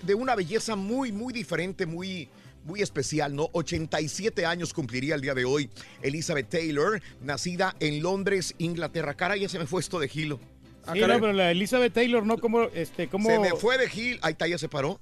de 0.03 0.15
una 0.15 0.35
belleza 0.35 0.77
muy, 0.77 1.13
muy 1.13 1.33
diferente, 1.33 1.87
muy, 1.87 2.29
muy 2.65 2.83
especial, 2.83 3.35
¿no? 3.35 3.49
87 3.53 4.45
años 4.47 4.73
cumpliría 4.75 5.15
el 5.15 5.21
día 5.21 5.35
de 5.35 5.45
hoy 5.45 5.71
Elizabeth 6.03 6.49
Taylor, 6.49 7.01
nacida 7.21 7.75
en 7.81 8.03
Londres, 8.03 8.55
Inglaterra. 8.59 9.15
Cara, 9.15 9.37
ya 9.37 9.49
se 9.49 9.59
me 9.59 9.67
fue 9.67 9.81
esto 9.81 9.99
de 9.99 10.09
Gilo. 10.09 10.39
Sí, 10.93 10.99
no, 11.01 11.07
pero 11.21 11.33
la 11.33 11.51
Elizabeth 11.51 11.93
Taylor, 11.93 12.25
¿no? 12.25 12.39
Como, 12.39 12.63
este, 12.63 13.09
como... 13.09 13.29
Se 13.29 13.39
me 13.39 13.51
fue 13.51 13.77
de 13.79 13.89
Gil. 13.89 14.19
Ahí 14.23 14.33
está, 14.33 14.47
ya 14.49 14.59
se 14.59 14.69
paró. 14.69 15.01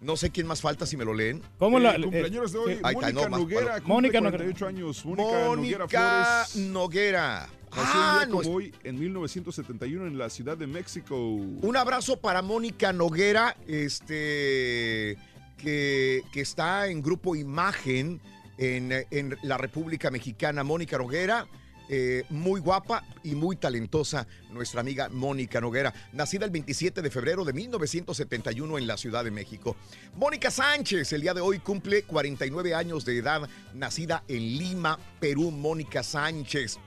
No 0.00 0.16
sé 0.16 0.30
quién 0.30 0.46
más 0.46 0.62
falta 0.62 0.86
si 0.86 0.96
me 0.96 1.04
lo 1.04 1.12
leen. 1.12 1.42
¿Cómo 1.58 1.76
Eh, 1.78 1.82
la- 1.82 1.90
el 1.94 2.02
cumpleaños 2.04 2.52
de 2.52 2.58
hoy, 2.58 2.72
Ahí 2.82 2.94
está, 2.94 3.10
Mónica 3.12 3.28
no, 3.28 3.38
Noguera, 3.38 3.80
Mónica 3.84 4.18
48 4.20 4.66
años. 4.66 5.04
Mónica, 5.04 5.28
Noguera 5.54 5.88
Flores. 5.88 6.56
Noguera. 6.56 7.48
Nació 7.70 7.82
Ah, 7.94 8.12
un 8.12 8.18
día 8.18 8.26
no, 8.26 8.42
como 8.42 8.56
hoy, 8.56 8.74
en 8.84 8.98
1971 8.98 10.06
en 10.06 10.18
la 10.18 10.30
Ciudad 10.30 10.56
de 10.56 10.66
México. 10.66 11.16
Un 11.16 11.76
abrazo 11.76 12.16
para 12.18 12.42
Mónica 12.42 12.92
Noguera, 12.92 13.56
este, 13.66 15.16
que, 15.56 16.22
que 16.32 16.40
está 16.40 16.88
en 16.88 17.02
Grupo 17.02 17.36
Imagen 17.36 18.20
en, 18.58 18.92
en 19.10 19.36
la 19.42 19.56
República 19.56 20.10
Mexicana. 20.10 20.64
Mónica 20.64 20.98
Noguera, 20.98 21.46
eh, 21.92 22.24
muy 22.28 22.60
guapa 22.60 23.04
y 23.24 23.34
muy 23.34 23.56
talentosa, 23.56 24.26
nuestra 24.50 24.80
amiga 24.80 25.08
Mónica 25.08 25.60
Noguera, 25.60 25.92
nacida 26.12 26.44
el 26.44 26.52
27 26.52 27.02
de 27.02 27.10
febrero 27.10 27.44
de 27.44 27.52
1971 27.52 28.78
en 28.78 28.86
la 28.86 28.96
Ciudad 28.96 29.24
de 29.24 29.32
México. 29.32 29.76
Mónica 30.14 30.52
Sánchez, 30.52 31.12
el 31.12 31.22
día 31.22 31.34
de 31.34 31.40
hoy 31.40 31.58
cumple 31.58 32.04
49 32.04 32.74
años 32.74 33.04
de 33.04 33.18
edad, 33.18 33.48
nacida 33.74 34.22
en 34.28 34.38
Lima, 34.58 34.98
Perú. 35.18 35.50
Mónica 35.50 36.02
Sánchez. 36.04 36.78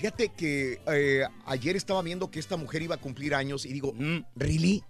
Fíjate 0.00 0.30
que 0.30 0.80
eh, 0.86 1.26
ayer 1.44 1.76
estaba 1.76 2.00
viendo 2.00 2.30
que 2.30 2.40
esta 2.40 2.56
mujer 2.56 2.80
iba 2.80 2.94
a 2.94 2.98
cumplir 2.98 3.34
años 3.34 3.66
y 3.66 3.72
digo, 3.74 3.92
¿really? 4.34 4.82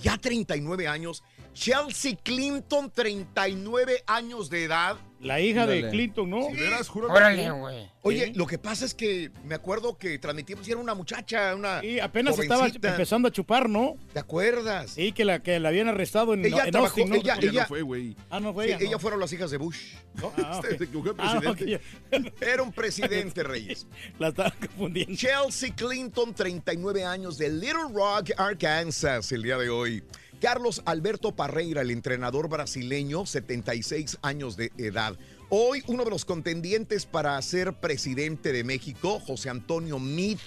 Ya 0.00 0.16
39 0.16 0.86
años. 0.86 1.24
Chelsea 1.54 2.16
Clinton, 2.22 2.90
39 2.90 4.04
años 4.06 4.48
de 4.50 4.64
edad. 4.64 4.96
La 5.20 5.38
hija 5.40 5.66
de. 5.68 5.88
Clinton, 5.90 6.28
¿no? 6.28 6.48
¿De 6.48 6.54
veras? 6.54 6.88
Júralo. 6.88 7.14
Órale, 7.14 7.48
güey. 7.52 7.88
Oye, 8.00 8.26
Sí. 8.26 8.32
lo 8.34 8.44
que 8.46 8.58
pasa 8.58 8.84
es 8.84 8.92
que 8.92 9.30
me 9.44 9.54
acuerdo 9.54 9.96
que 9.96 10.18
transmitimos 10.18 10.66
y 10.66 10.72
era 10.72 10.80
una 10.80 10.94
muchacha, 10.94 11.54
una. 11.54 11.84
Y 11.84 12.00
apenas 12.00 12.36
estaba 12.36 12.66
empezando 12.66 13.28
a 13.28 13.30
chupar, 13.30 13.68
¿no? 13.68 13.94
¿Te 14.12 14.18
acuerdas? 14.18 14.90
Sí, 14.92 15.12
que 15.12 15.24
la, 15.24 15.40
que 15.40 15.60
la 15.60 15.68
habían 15.68 15.86
arrestado 15.86 16.34
en, 16.34 16.44
Ella 16.44 16.64
en 16.64 16.72
trabajó, 16.72 16.86
Austin, 17.00 17.10
¿no? 17.10 17.14
ella, 17.16 17.36
Ella 17.38 17.50
ella, 17.50 17.60
no 17.62 17.68
fue, 17.68 17.82
güey. 17.82 18.16
Ah, 18.30 18.40
no 18.40 18.52
fue 18.52 18.64
Sí, 18.64 18.70
ella, 18.72 18.80
¿no? 18.80 18.86
ella 18.88 18.98
fueron 18.98 19.20
las 19.20 19.32
hijas 19.32 19.50
de 19.52 19.58
Bush. 19.58 19.94
Ah, 20.38 20.60
equivocó, 20.68 21.14
Ah, 21.18 21.38
presidente. 21.40 21.76
ok. 22.10 22.32
Era 22.42 22.62
un 22.64 22.72
presidente, 22.72 23.42
Reyes. 23.44 23.86
La 24.18 24.28
estaba 24.28 24.50
confundiendo. 24.50 25.14
Chelsea 25.14 25.72
Clinton, 25.74 26.34
39 26.34 27.04
años 27.04 27.38
de 27.38 27.48
Little 27.48 27.92
Rock, 27.94 28.30
Arkansas, 28.36 29.30
el 29.30 29.42
día 29.44 29.56
de 29.58 29.70
hoy. 29.70 30.02
Carlos 30.42 30.82
Alberto 30.86 31.36
Parreira, 31.36 31.82
el 31.82 31.92
entrenador 31.92 32.48
brasileño, 32.48 33.26
76 33.26 34.18
años 34.22 34.56
de 34.56 34.72
edad. 34.76 35.16
Hoy 35.50 35.84
uno 35.86 36.02
de 36.02 36.10
los 36.10 36.24
contendientes 36.24 37.06
para 37.06 37.40
ser 37.42 37.74
presidente 37.74 38.52
de 38.52 38.64
México, 38.64 39.20
José 39.20 39.50
Antonio 39.50 40.00
Meade, 40.00 40.40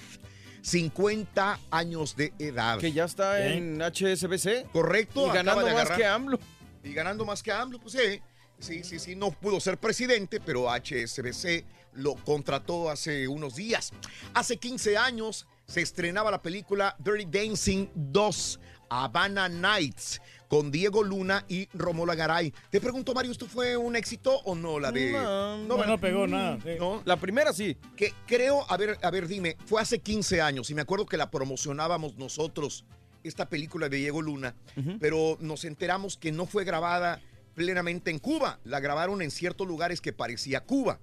50 0.64 1.62
años 1.72 2.18
de 2.18 2.34
edad. 2.40 2.80
Que 2.80 2.92
ya 2.92 3.06
está 3.06 3.48
en 3.48 3.82
HSBC. 3.82 4.70
Correcto. 4.74 5.28
Y 5.28 5.34
ganando 5.34 5.64
de 5.66 5.74
más 5.74 5.90
que 5.92 6.06
AMLO. 6.06 6.40
Y 6.84 6.92
ganando 6.92 7.24
más 7.24 7.42
que 7.42 7.54
AMLO, 7.54 7.80
pues 7.80 7.94
sí. 7.94 8.22
Sí, 8.60 8.84
sí, 8.84 9.00
sí, 9.00 9.16
no 9.16 9.32
pudo 9.32 9.62
ser 9.62 9.78
presidente, 9.78 10.42
pero 10.42 10.70
HSBC 10.70 11.64
lo 11.94 12.16
contrató 12.16 12.90
hace 12.90 13.30
unos 13.30 13.56
días. 13.56 13.94
Hace 14.34 14.58
15 14.58 14.98
años 14.98 15.48
se 15.68 15.80
estrenaba 15.80 16.32
la 16.32 16.42
película 16.42 16.98
Dirty 17.00 17.26
Dancing 17.26 17.88
2, 17.96 18.60
Havana 19.04 19.50
Nights, 19.50 20.22
con 20.48 20.72
Diego 20.72 21.04
Luna 21.04 21.44
y 21.50 21.68
Romola 21.74 22.16
Garay. 22.16 22.54
Te 22.70 22.80
pregunto, 22.80 23.14
Mario, 23.14 23.32
¿esto 23.32 23.48
fue 23.48 23.76
un 23.76 23.96
éxito 23.96 24.40
o 24.46 24.56
no? 24.56 24.80
La 24.80 24.92
de... 24.92 25.12
No, 25.12 25.58
No, 25.58 25.78
¿verdad? 25.78 25.92
no 25.92 26.00
pegó 26.00 26.28
nada. 26.28 26.58
sí. 26.64 26.70
¿No? 26.80 27.02
La 27.04 27.18
primera 27.18 27.52
sí. 27.52 27.76
que 27.98 28.14
creo, 28.26 28.66
a 28.72 28.78
ver, 28.78 28.98
a 29.02 29.12
ver, 29.12 29.28
dime, 29.28 29.58
fue 29.66 29.82
hace 29.82 30.00
15 30.00 30.42
años 30.42 30.70
y 30.70 30.76
me 30.76 30.82
acuerdo 30.82 31.06
que 31.06 31.18
la 31.18 31.30
promocionábamos 31.30 32.16
nosotros, 32.16 32.86
esta 33.24 33.50
película 33.50 33.90
de 33.90 33.98
Diego 33.98 34.22
Luna, 34.22 34.56
pero 35.00 35.38
nos 35.42 35.66
enteramos 35.66 36.16
que 36.16 36.32
no 36.32 36.46
fue 36.46 36.64
grabada 36.64 37.22
plenamente 37.56 38.12
en 38.12 38.20
Cuba, 38.20 38.60
la 38.64 38.80
grabaron 38.80 39.22
en 39.22 39.32
ciertos 39.32 39.68
lugares 39.68 40.00
que 40.00 40.14
parecía 40.14 40.62
Cuba. 40.62 41.00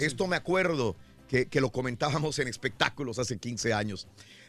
Esto 0.00 0.26
me 0.26 0.36
acuerdo 0.36 0.96
que, 1.28 1.46
que 1.46 1.60
lo 1.60 1.70
comentábamos 1.70 2.38
en 2.40 2.48
espectáculos 2.48 3.18
hace 3.18 3.38
15 3.38 3.72
años. 3.72 4.08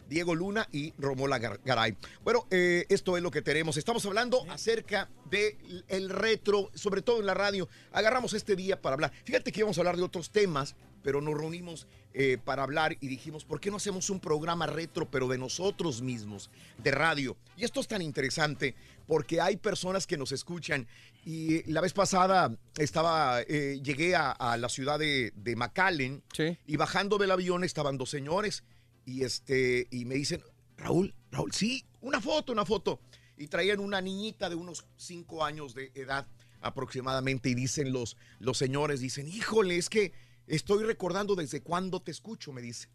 Diego 0.09 0.35
Luna 0.35 0.67
y 0.71 0.93
Romola 0.97 1.39
Gar- 1.39 1.59
Garay. 1.63 1.95
Bueno, 2.23 2.47
eh, 2.51 2.85
esto 2.89 3.17
es 3.17 3.23
lo 3.23 3.31
que 3.31 3.41
tenemos. 3.41 3.77
Estamos 3.77 4.05
hablando 4.05 4.45
acerca 4.49 5.09
del 5.29 5.83
el 5.87 6.09
retro, 6.09 6.69
sobre 6.73 7.01
todo 7.01 7.19
en 7.19 7.25
la 7.25 7.33
radio. 7.33 7.67
Agarramos 7.91 8.33
este 8.33 8.55
día 8.55 8.81
para 8.81 8.93
hablar. 8.95 9.11
Fíjate 9.23 9.51
que 9.51 9.59
íbamos 9.61 9.77
a 9.77 9.81
hablar 9.81 9.97
de 9.97 10.03
otros 10.03 10.29
temas, 10.31 10.75
pero 11.03 11.21
nos 11.21 11.35
reunimos 11.37 11.87
eh, 12.13 12.37
para 12.43 12.63
hablar 12.63 12.97
y 12.99 13.07
dijimos, 13.07 13.45
¿por 13.45 13.59
qué 13.59 13.69
no 13.69 13.77
hacemos 13.77 14.09
un 14.09 14.19
programa 14.19 14.65
retro, 14.65 15.09
pero 15.11 15.27
de 15.27 15.37
nosotros 15.37 16.01
mismos, 16.01 16.49
de 16.79 16.91
radio? 16.91 17.37
Y 17.57 17.63
esto 17.63 17.79
es 17.79 17.87
tan 17.87 18.01
interesante 18.01 18.73
porque 19.05 19.39
hay 19.39 19.57
personas 19.57 20.07
que 20.07 20.17
nos 20.17 20.31
escuchan 20.31 20.87
y 21.25 21.61
la 21.71 21.81
vez 21.81 21.93
pasada 21.93 22.55
estaba, 22.77 23.41
eh, 23.41 23.79
llegué 23.83 24.15
a, 24.15 24.31
a 24.31 24.57
la 24.57 24.67
ciudad 24.69 24.97
de, 24.97 25.31
de 25.35 25.55
McAllen 25.55 26.23
y 26.65 26.75
bajando 26.77 27.17
del 27.19 27.29
avión 27.31 27.63
estaban 27.63 27.97
dos 27.99 28.09
señores 28.09 28.63
y, 29.05 29.23
este, 29.23 29.87
y 29.91 30.05
me 30.05 30.15
dicen, 30.15 30.41
Raúl, 30.77 31.13
Raúl, 31.31 31.51
sí, 31.53 31.85
una 32.01 32.19
foto, 32.21 32.51
una 32.51 32.65
foto. 32.65 32.99
Y 33.37 33.47
traían 33.47 33.79
una 33.79 34.01
niñita 34.01 34.49
de 34.49 34.55
unos 34.55 34.85
cinco 34.97 35.43
años 35.43 35.73
de 35.75 35.91
edad 35.95 36.27
aproximadamente 36.61 37.49
y 37.49 37.55
dicen 37.55 37.91
los, 37.93 38.17
los 38.39 38.57
señores, 38.57 38.99
dicen, 38.99 39.27
híjole, 39.27 39.77
es 39.77 39.89
que 39.89 40.13
estoy 40.47 40.83
recordando 40.83 41.35
desde 41.35 41.61
cuándo 41.61 42.01
te 42.01 42.11
escucho, 42.11 42.51
me 42.51 42.61
dice. 42.61 42.87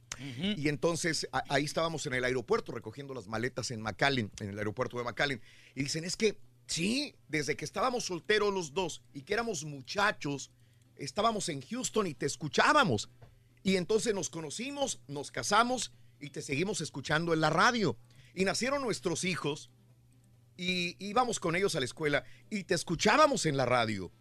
Y 0.59 0.69
entonces 0.69 1.27
a- 1.33 1.45
ahí 1.49 1.65
estábamos 1.65 2.05
en 2.07 2.15
el 2.15 2.25
aeropuerto 2.25 2.73
recogiendo 2.73 3.15
las 3.15 3.27
maletas 3.27 3.71
en 3.71 3.81
McAllen, 3.81 4.31
en 4.41 4.51
el 4.51 4.59
aeropuerto 4.59 4.99
de 4.99 5.05
McAllen. 5.05 5.41
Y 5.75 5.83
dicen, 5.85 6.05
es 6.05 6.17
que 6.17 6.37
sí, 6.67 7.15
desde 7.29 7.57
que 7.57 7.65
estábamos 7.65 8.05
solteros 8.05 8.53
los 8.53 8.75
dos 8.75 9.03
y 9.15 9.23
que 9.23 9.35
éramos 9.35 9.65
muchachos, 9.65 10.51
estábamos 10.97 11.49
en 11.49 11.63
Houston 11.63 12.07
y 12.07 12.15
te 12.15 12.27
escuchábamos. 12.27 13.09
Y 13.63 13.77
entonces 13.77 14.15
nos 14.15 14.31
conocimos, 14.31 15.01
nos 15.07 15.31
casamos 15.31 15.93
y 16.21 16.31
te 16.31 16.43
seguimos 16.43 16.81
escuchando 16.81 17.33
en 17.33 17.41
la 17.41 17.51
radio. 17.51 17.97
Y 18.35 18.45
nacieron 18.45 18.83
nuestros 18.83 19.25
hijos 19.25 19.71
y 20.57 20.97
íbamos 20.99 21.41
con 21.41 21.57
ellos 21.57 21.75
a 21.75 21.81
la 21.81 21.87
escuela 21.87 22.25
y 22.51 22.65
te 22.65 22.75
escuchábamos 22.75 23.47
en 23.47 23.57
la 23.57 23.67
radio. 23.67 24.13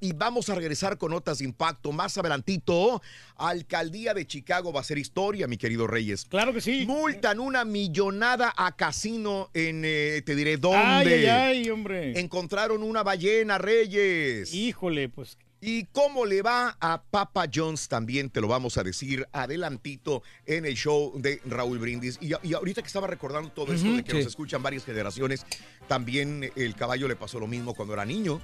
y 0.01 0.13
vamos 0.13 0.49
a 0.49 0.55
regresar 0.55 0.99
con 0.99 1.11
notas 1.11 1.39
de 1.39 1.45
impacto 1.45 1.93
más 1.93 2.17
adelantito. 2.19 3.03
Alcaldía 3.37 4.15
de 4.15 4.27
Chicago 4.27 4.73
va 4.73 4.81
a 4.81 4.85
ser 4.85 4.99
historia, 4.99 5.47
mi 5.47 5.57
querido 5.57 5.87
Reyes. 5.87 6.27
Claro 6.27 6.53
que 6.53 6.61
sí. 6.61 6.85
Multan 6.87 7.41
una 7.41 7.65
millonada 7.65 8.53
a 8.57 8.77
casino 8.77 9.51
en, 9.55 9.85
eh, 9.85 10.04
te 10.25 10.35
diré 10.35 10.57
dónde. 10.57 10.79
Ay, 10.79 11.09
ay, 11.09 11.27
ay, 11.27 11.71
hombre. 11.71 12.19
Encontraron 12.19 12.83
una 12.83 13.03
ballena, 13.03 13.59
Reyes. 13.59 14.53
Híjole, 14.55 15.09
pues. 15.09 15.39
¿Y 15.67 15.85
cómo 15.93 16.27
le 16.27 16.43
va 16.43 16.77
a 16.79 17.03
Papa 17.03 17.47
John's? 17.53 17.89
También 17.89 18.29
te 18.29 18.43
lo 18.43 18.49
vamos 18.49 18.77
a 18.77 18.83
decir 18.83 19.27
adelantito 19.33 20.23
en 20.45 20.67
el 20.67 20.75
show 20.75 21.13
de 21.17 21.41
Raúl 21.47 21.79
Brindis. 21.79 22.19
Y, 22.21 22.33
y 22.43 22.53
ahorita 22.53 22.83
que 22.83 22.87
estaba 22.89 23.07
recordando 23.07 23.51
todo 23.51 23.73
esto 23.73 23.91
de 23.91 24.05
que 24.05 24.11
sí. 24.11 24.19
nos 24.19 24.27
escuchan 24.27 24.63
varias 24.63 24.85
generaciones, 24.85 25.47
también 25.89 26.53
el 26.55 26.75
caballo 26.75 27.09
le 27.09 27.17
pasó 27.17 27.41
lo 27.41 27.47
mismo 27.47 27.73
cuando 27.75 27.95
era 27.95 28.05
niño. 28.05 28.43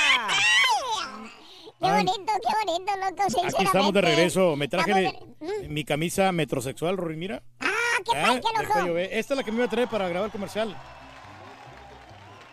Qué 1.80 1.92
bonito, 1.92 2.14
qué 2.26 2.66
bonito, 2.66 2.92
loco, 2.98 3.24
sinceramente. 3.24 3.56
Aquí 3.58 3.66
estamos 3.66 3.94
de 3.94 4.02
regreso. 4.02 4.56
Me 4.56 4.68
traje 4.68 4.94
de- 4.94 5.68
mi 5.70 5.84
camisa 5.84 6.32
metrosexual, 6.32 6.98
Rory, 6.98 7.18
mira. 7.18 7.42
Ah, 7.60 7.68
qué 8.06 8.12
Ah, 8.18 8.22
padre, 8.28 8.42
qué 8.42 8.48
del 8.60 8.68
loco. 8.88 8.98
Esta 9.00 9.34
es 9.34 9.38
la 9.38 9.44
que 9.44 9.52
me 9.52 9.58
iba 9.58 9.66
a 9.66 9.70
traer 9.70 9.88
para 9.90 10.08
grabar 10.08 10.28
el 10.28 10.32
comercial. 10.32 10.78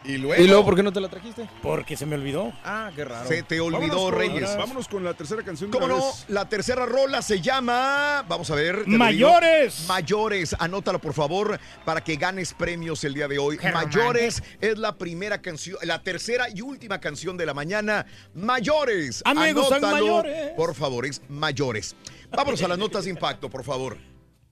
¿Y 0.02 0.12
¿Y 0.14 0.18
luego 0.18 0.64
por 0.64 0.76
qué 0.76 0.82
no 0.82 0.92
te 0.92 1.00
la 1.00 1.08
trajiste? 1.10 1.46
Porque 1.62 1.94
se 1.94 2.06
me 2.06 2.14
olvidó. 2.16 2.52
Ah, 2.64 2.90
qué 2.96 3.04
raro. 3.04 3.28
Se 3.28 3.42
te 3.42 3.60
olvidó, 3.60 3.80
Vámonos 3.80 4.02
con- 4.04 4.14
Reyes. 4.14 4.56
Vámonos 4.56 4.88
con 4.88 5.04
la 5.04 5.12
tercera 5.12 5.42
canción 5.42 5.70
de 5.70 5.78
¿Cómo 5.78 5.88
no? 5.88 5.96
vez. 6.06 6.24
La 6.28 6.48
tercera 6.48 6.86
rola 6.86 7.20
se 7.20 7.40
llama. 7.42 8.24
Vamos 8.26 8.50
a 8.50 8.54
ver. 8.54 8.86
Mayores. 8.86 9.84
Mayores. 9.86 10.56
Anótalo, 10.58 11.00
por 11.00 11.12
favor, 11.12 11.60
para 11.84 12.02
que 12.02 12.16
ganes 12.16 12.54
premios 12.54 13.04
el 13.04 13.12
día 13.12 13.28
de 13.28 13.38
hoy. 13.38 13.58
Qué 13.58 13.70
Mayores 13.70 14.42
es 14.60 14.78
la 14.78 14.96
primera 14.96 15.42
canción, 15.42 15.76
la 15.82 16.02
tercera 16.02 16.46
y 16.48 16.62
última 16.62 16.98
canción 16.98 17.36
de 17.36 17.44
la 17.44 17.52
mañana. 17.52 18.06
Mayores. 18.34 19.20
A 19.26 19.34
mí 19.34 19.40
me 19.40 19.52
gustan 19.52 19.84
Anótalo, 19.84 20.06
mayores. 20.06 20.50
Por 20.56 20.74
favor, 20.74 21.04
es 21.04 21.20
mayores. 21.28 21.94
Vámonos 22.30 22.62
a 22.62 22.68
las 22.68 22.78
notas 22.78 23.04
de 23.04 23.10
impacto, 23.10 23.50
por 23.50 23.64
favor. 23.64 23.98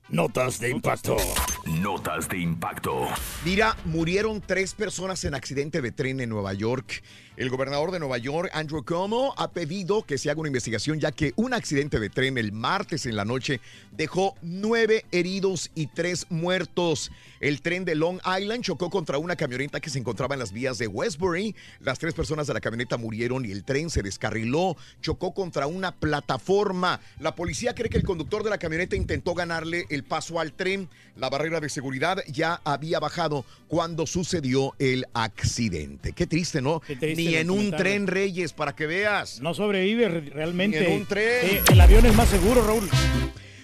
Notas 0.09 0.59
de 0.59 0.69
impacto. 0.69 1.17
Notas 1.65 2.27
de 2.29 2.39
impacto. 2.39 3.07
Mira, 3.45 3.75
murieron 3.85 4.41
tres 4.41 4.73
personas 4.73 5.23
en 5.23 5.35
accidente 5.35 5.81
de 5.81 5.91
tren 5.91 6.19
en 6.19 6.29
Nueva 6.29 6.53
York. 6.53 7.03
El 7.39 7.49
gobernador 7.49 7.91
de 7.91 7.99
Nueva 7.99 8.17
York, 8.17 8.51
Andrew 8.51 8.83
Cuomo, 8.83 9.33
ha 9.37 9.51
pedido 9.51 10.03
que 10.03 10.17
se 10.17 10.29
haga 10.29 10.41
una 10.41 10.49
investigación 10.49 10.99
ya 10.99 11.13
que 11.13 11.31
un 11.37 11.53
accidente 11.53 11.97
de 11.97 12.09
tren 12.09 12.37
el 12.37 12.51
martes 12.51 13.05
en 13.05 13.15
la 13.15 13.23
noche 13.23 13.61
dejó 13.91 14.35
nueve 14.41 15.05
heridos 15.13 15.71
y 15.73 15.87
tres 15.87 16.25
muertos. 16.29 17.13
El 17.39 17.61
tren 17.61 17.85
de 17.85 17.95
Long 17.95 18.19
Island 18.25 18.65
chocó 18.65 18.89
contra 18.89 19.19
una 19.19 19.37
camioneta 19.37 19.79
que 19.79 19.89
se 19.89 19.99
encontraba 19.99 20.35
en 20.35 20.39
las 20.39 20.51
vías 20.51 20.77
de 20.79 20.87
Westbury. 20.87 21.55
Las 21.79 21.97
tres 21.97 22.13
personas 22.13 22.45
de 22.45 22.55
la 22.55 22.59
camioneta 22.59 22.97
murieron 22.97 23.45
y 23.45 23.51
el 23.51 23.63
tren 23.63 23.89
se 23.89 24.03
descarriló. 24.03 24.75
Chocó 25.01 25.33
contra 25.33 25.65
una 25.65 25.95
plataforma. 25.95 26.99
La 27.21 27.35
policía 27.35 27.73
cree 27.73 27.89
que 27.89 27.95
el 27.95 28.03
conductor 28.03 28.43
de 28.43 28.49
la 28.49 28.57
camioneta 28.57 28.97
intentó 28.97 29.33
ganarle 29.33 29.85
el 29.89 30.03
paso 30.03 30.41
al 30.41 30.51
tren. 30.51 30.89
La 31.15 31.29
barrera 31.29 31.61
de 31.61 31.69
seguridad 31.69 32.21
ya 32.27 32.59
había 32.65 32.99
bajado 32.99 33.45
cuando 33.69 34.05
sucedió 34.05 34.73
el 34.77 35.05
accidente. 35.13 36.11
Qué 36.11 36.27
triste, 36.27 36.61
¿no? 36.61 36.81
triste 36.81 37.15
Ni 37.15 37.28
en 37.35 37.49
un 37.49 37.71
tren, 37.71 38.07
Reyes, 38.07 38.53
para 38.53 38.75
que 38.75 38.85
veas. 38.87 39.39
No 39.41 39.53
sobrevive 39.53 40.09
re- 40.09 40.21
realmente. 40.21 40.79
Ni 40.81 40.85
en 40.87 41.01
un 41.01 41.05
tren. 41.05 41.45
Eh, 41.45 41.61
el 41.71 41.81
avión 41.81 42.05
es 42.05 42.15
más 42.15 42.29
seguro, 42.29 42.65
Raúl. 42.65 42.89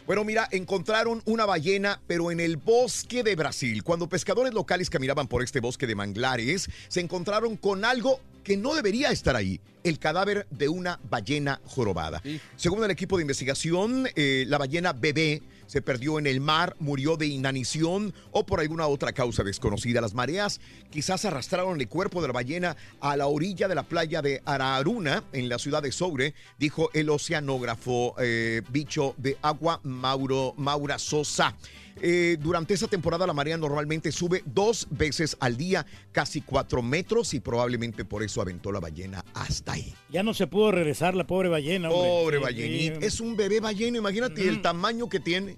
Bueno, 0.05 0.24
mira, 0.24 0.47
encontraron 0.51 1.22
una 1.26 1.45
ballena, 1.47 1.99
pero 2.05 2.30
en 2.30 2.39
el 2.39 2.57
bosque 2.57 3.24
de 3.24 3.36
Brasil. 3.36 3.84
Cuando 3.84 4.07
pescadores 4.07 4.53
locales 4.53 4.89
caminaban 4.91 5.28
por 5.28 5.41
este 5.43 5.59
bosque 5.59 5.88
de 5.88 5.95
manglares, 5.95 6.70
se 6.88 6.99
encontraron 6.99 7.57
con 7.57 7.84
algo 7.84 8.20
que 8.43 8.55
no 8.55 8.76
debería 8.76 9.09
estar 9.09 9.36
ahí, 9.36 9.59
el 9.84 9.97
cadáver 9.97 10.45
de 10.51 10.70
una 10.70 10.99
ballena 11.09 11.59
jorobada. 11.66 12.22
Según 12.55 12.84
el 12.84 12.91
equipo 12.91 13.18
de 13.18 13.24
investigación, 13.24 14.07
eh, 14.16 14.45
la 14.47 14.59
ballena 14.59 14.93
bebé 14.93 15.41
se 15.68 15.82
perdió 15.82 16.20
en 16.20 16.28
el 16.28 16.41
mar, 16.41 16.76
murió 16.80 17.18
de 17.18 17.28
inanición 17.28 18.13
o 18.32 18.45
por 18.45 18.59
alguna 18.59 18.88
otra 18.88 19.13
causa 19.13 19.43
desconocida. 19.43 20.01
Las 20.01 20.13
mareas 20.13 20.59
quizás 20.91 21.26
arrastraron 21.26 21.80
el 21.80 21.88
cuerpo 21.88 22.22
de 22.22 22.28
la 22.28 22.34
ballena 22.34 22.78
a 22.99 23.18
la 23.18 23.28
orilla 23.28 23.68
de 23.68 23.76
la 23.76 23.84
playa 23.84 24.22
de 24.22 24.41
Araruna, 24.45 25.24
en 25.34 25.49
la 25.49 25.59
ciudad 25.59 25.84
de 25.84 25.91
Soure, 25.91 26.34
dijo 26.57 26.89
el 26.93 27.09
oceanógrafo 27.09 28.16
eh, 28.20 28.61
bicho 28.70 29.16
de 29.18 29.38
agua 29.41 29.80
Mauro, 29.84 30.53
Maura 30.57 30.99
Sosa. 30.99 31.55
Eh, 32.02 32.38
durante 32.41 32.74
esa 32.74 32.88
temporada 32.88 33.26
la 33.26 33.34
marea 33.34 33.58
normalmente 33.58 34.12
sube 34.12 34.43
dos 34.46 34.88
veces 34.91 35.38
al 35.39 35.56
día, 35.56 35.86
casi 36.12 36.41
cuatro 36.41 36.82
metros, 36.82 37.34
y 37.34 37.39
probablemente 37.39 38.04
por 38.06 38.22
eso 38.24 38.41
aventó 38.41 38.72
la 38.72 38.80
ballena 38.82 39.24
hasta 39.34 39.74
ahí. 39.74 39.93
Ya 40.10 40.22
no 40.24 40.34
se 40.34 40.46
pudo 40.48 40.72
regresar 40.72 41.16
la 41.16 41.26
pobre 41.26 41.48
ballena, 41.50 41.89
hombre. 41.89 42.10
Pobre 42.10 42.38
Sí, 42.38 42.43
ballenita. 42.43 43.00
sí. 43.00 43.06
Es 43.06 43.20
un 43.22 43.36
bebé 43.38 43.60
ballena, 43.62 43.98
imagínate 43.98 44.48
el 44.48 44.62
tamaño 44.62 45.08
que 45.08 45.20
tiene. 45.20 45.58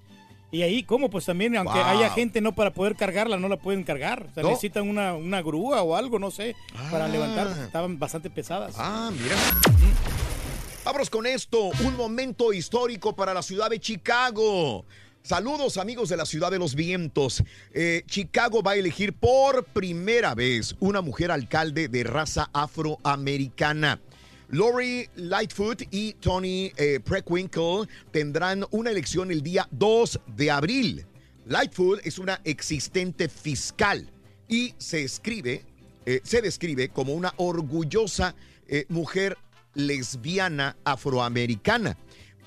Y 0.50 0.62
ahí, 0.62 0.84
¿cómo? 0.84 1.10
Pues 1.10 1.26
también, 1.26 1.58
aunque 1.58 1.74
Wow. 1.78 1.84
haya 1.88 2.10
gente 2.12 2.40
no 2.40 2.56
para 2.56 2.72
poder 2.74 2.96
cargarla, 2.96 3.38
no 3.38 3.50
la 3.50 3.58
pueden 3.58 3.84
cargar. 3.84 4.28
O 4.32 4.34
sea, 4.34 4.44
No. 4.44 4.50
necesitan 4.50 4.88
una, 4.88 5.14
una 5.14 5.42
grúa 5.42 5.82
o 5.82 5.96
algo, 5.96 6.20
no 6.20 6.32
sé, 6.32 6.56
para 6.90 7.06
Ah. 7.06 7.10
levantar. 7.10 7.48
Estaban 7.66 8.00
bastante 8.00 8.30
pesadas. 8.30 8.76
Ah, 8.78 9.12
mira. 9.12 9.36
Vámonos 10.86 11.10
con 11.10 11.26
esto. 11.26 11.72
Un 11.84 11.98
momento 11.98 12.54
histórico 12.54 13.14
para 13.14 13.34
la 13.34 13.42
ciudad 13.42 13.70
de 13.70 13.80
Chicago. 13.80 14.86
Saludos 15.28 15.76
amigos 15.76 16.08
de 16.08 16.16
la 16.16 16.26
ciudad 16.26 16.52
de 16.52 16.58
los 16.58 16.74
vientos. 16.74 17.44
Eh, 17.74 18.04
Chicago 18.06 18.64
va 18.64 18.72
a 18.72 18.76
elegir 18.78 19.12
por 19.12 19.66
primera 19.66 20.34
vez 20.34 20.74
una 20.80 21.02
mujer 21.02 21.32
alcalde 21.32 21.90
de 21.90 22.06
raza 22.06 22.50
afroamericana. 22.54 24.00
Lori 24.48 25.10
Lightfoot 25.18 25.82
y 25.92 26.14
Tony 26.14 26.72
eh, 26.78 27.02
Preckwinkle 27.04 27.90
tendrán 28.12 28.66
una 28.72 28.90
elección 28.90 29.30
el 29.30 29.44
día 29.44 29.68
2 29.72 30.22
de 30.38 30.50
abril. 30.50 31.06
Lightfoot 31.46 32.00
es 32.06 32.20
una 32.20 32.40
existente 32.46 33.28
fiscal 33.28 34.10
y 34.48 34.76
se 34.78 35.04
escribe, 35.04 35.66
eh, 36.06 36.22
se 36.24 36.42
describe 36.42 36.88
como 36.88 37.14
una 37.14 37.34
orgullosa 37.36 38.34
eh, 38.70 38.86
mujer 38.88 39.38
lesbiana 39.74 40.78
afroamericana. 40.86 41.98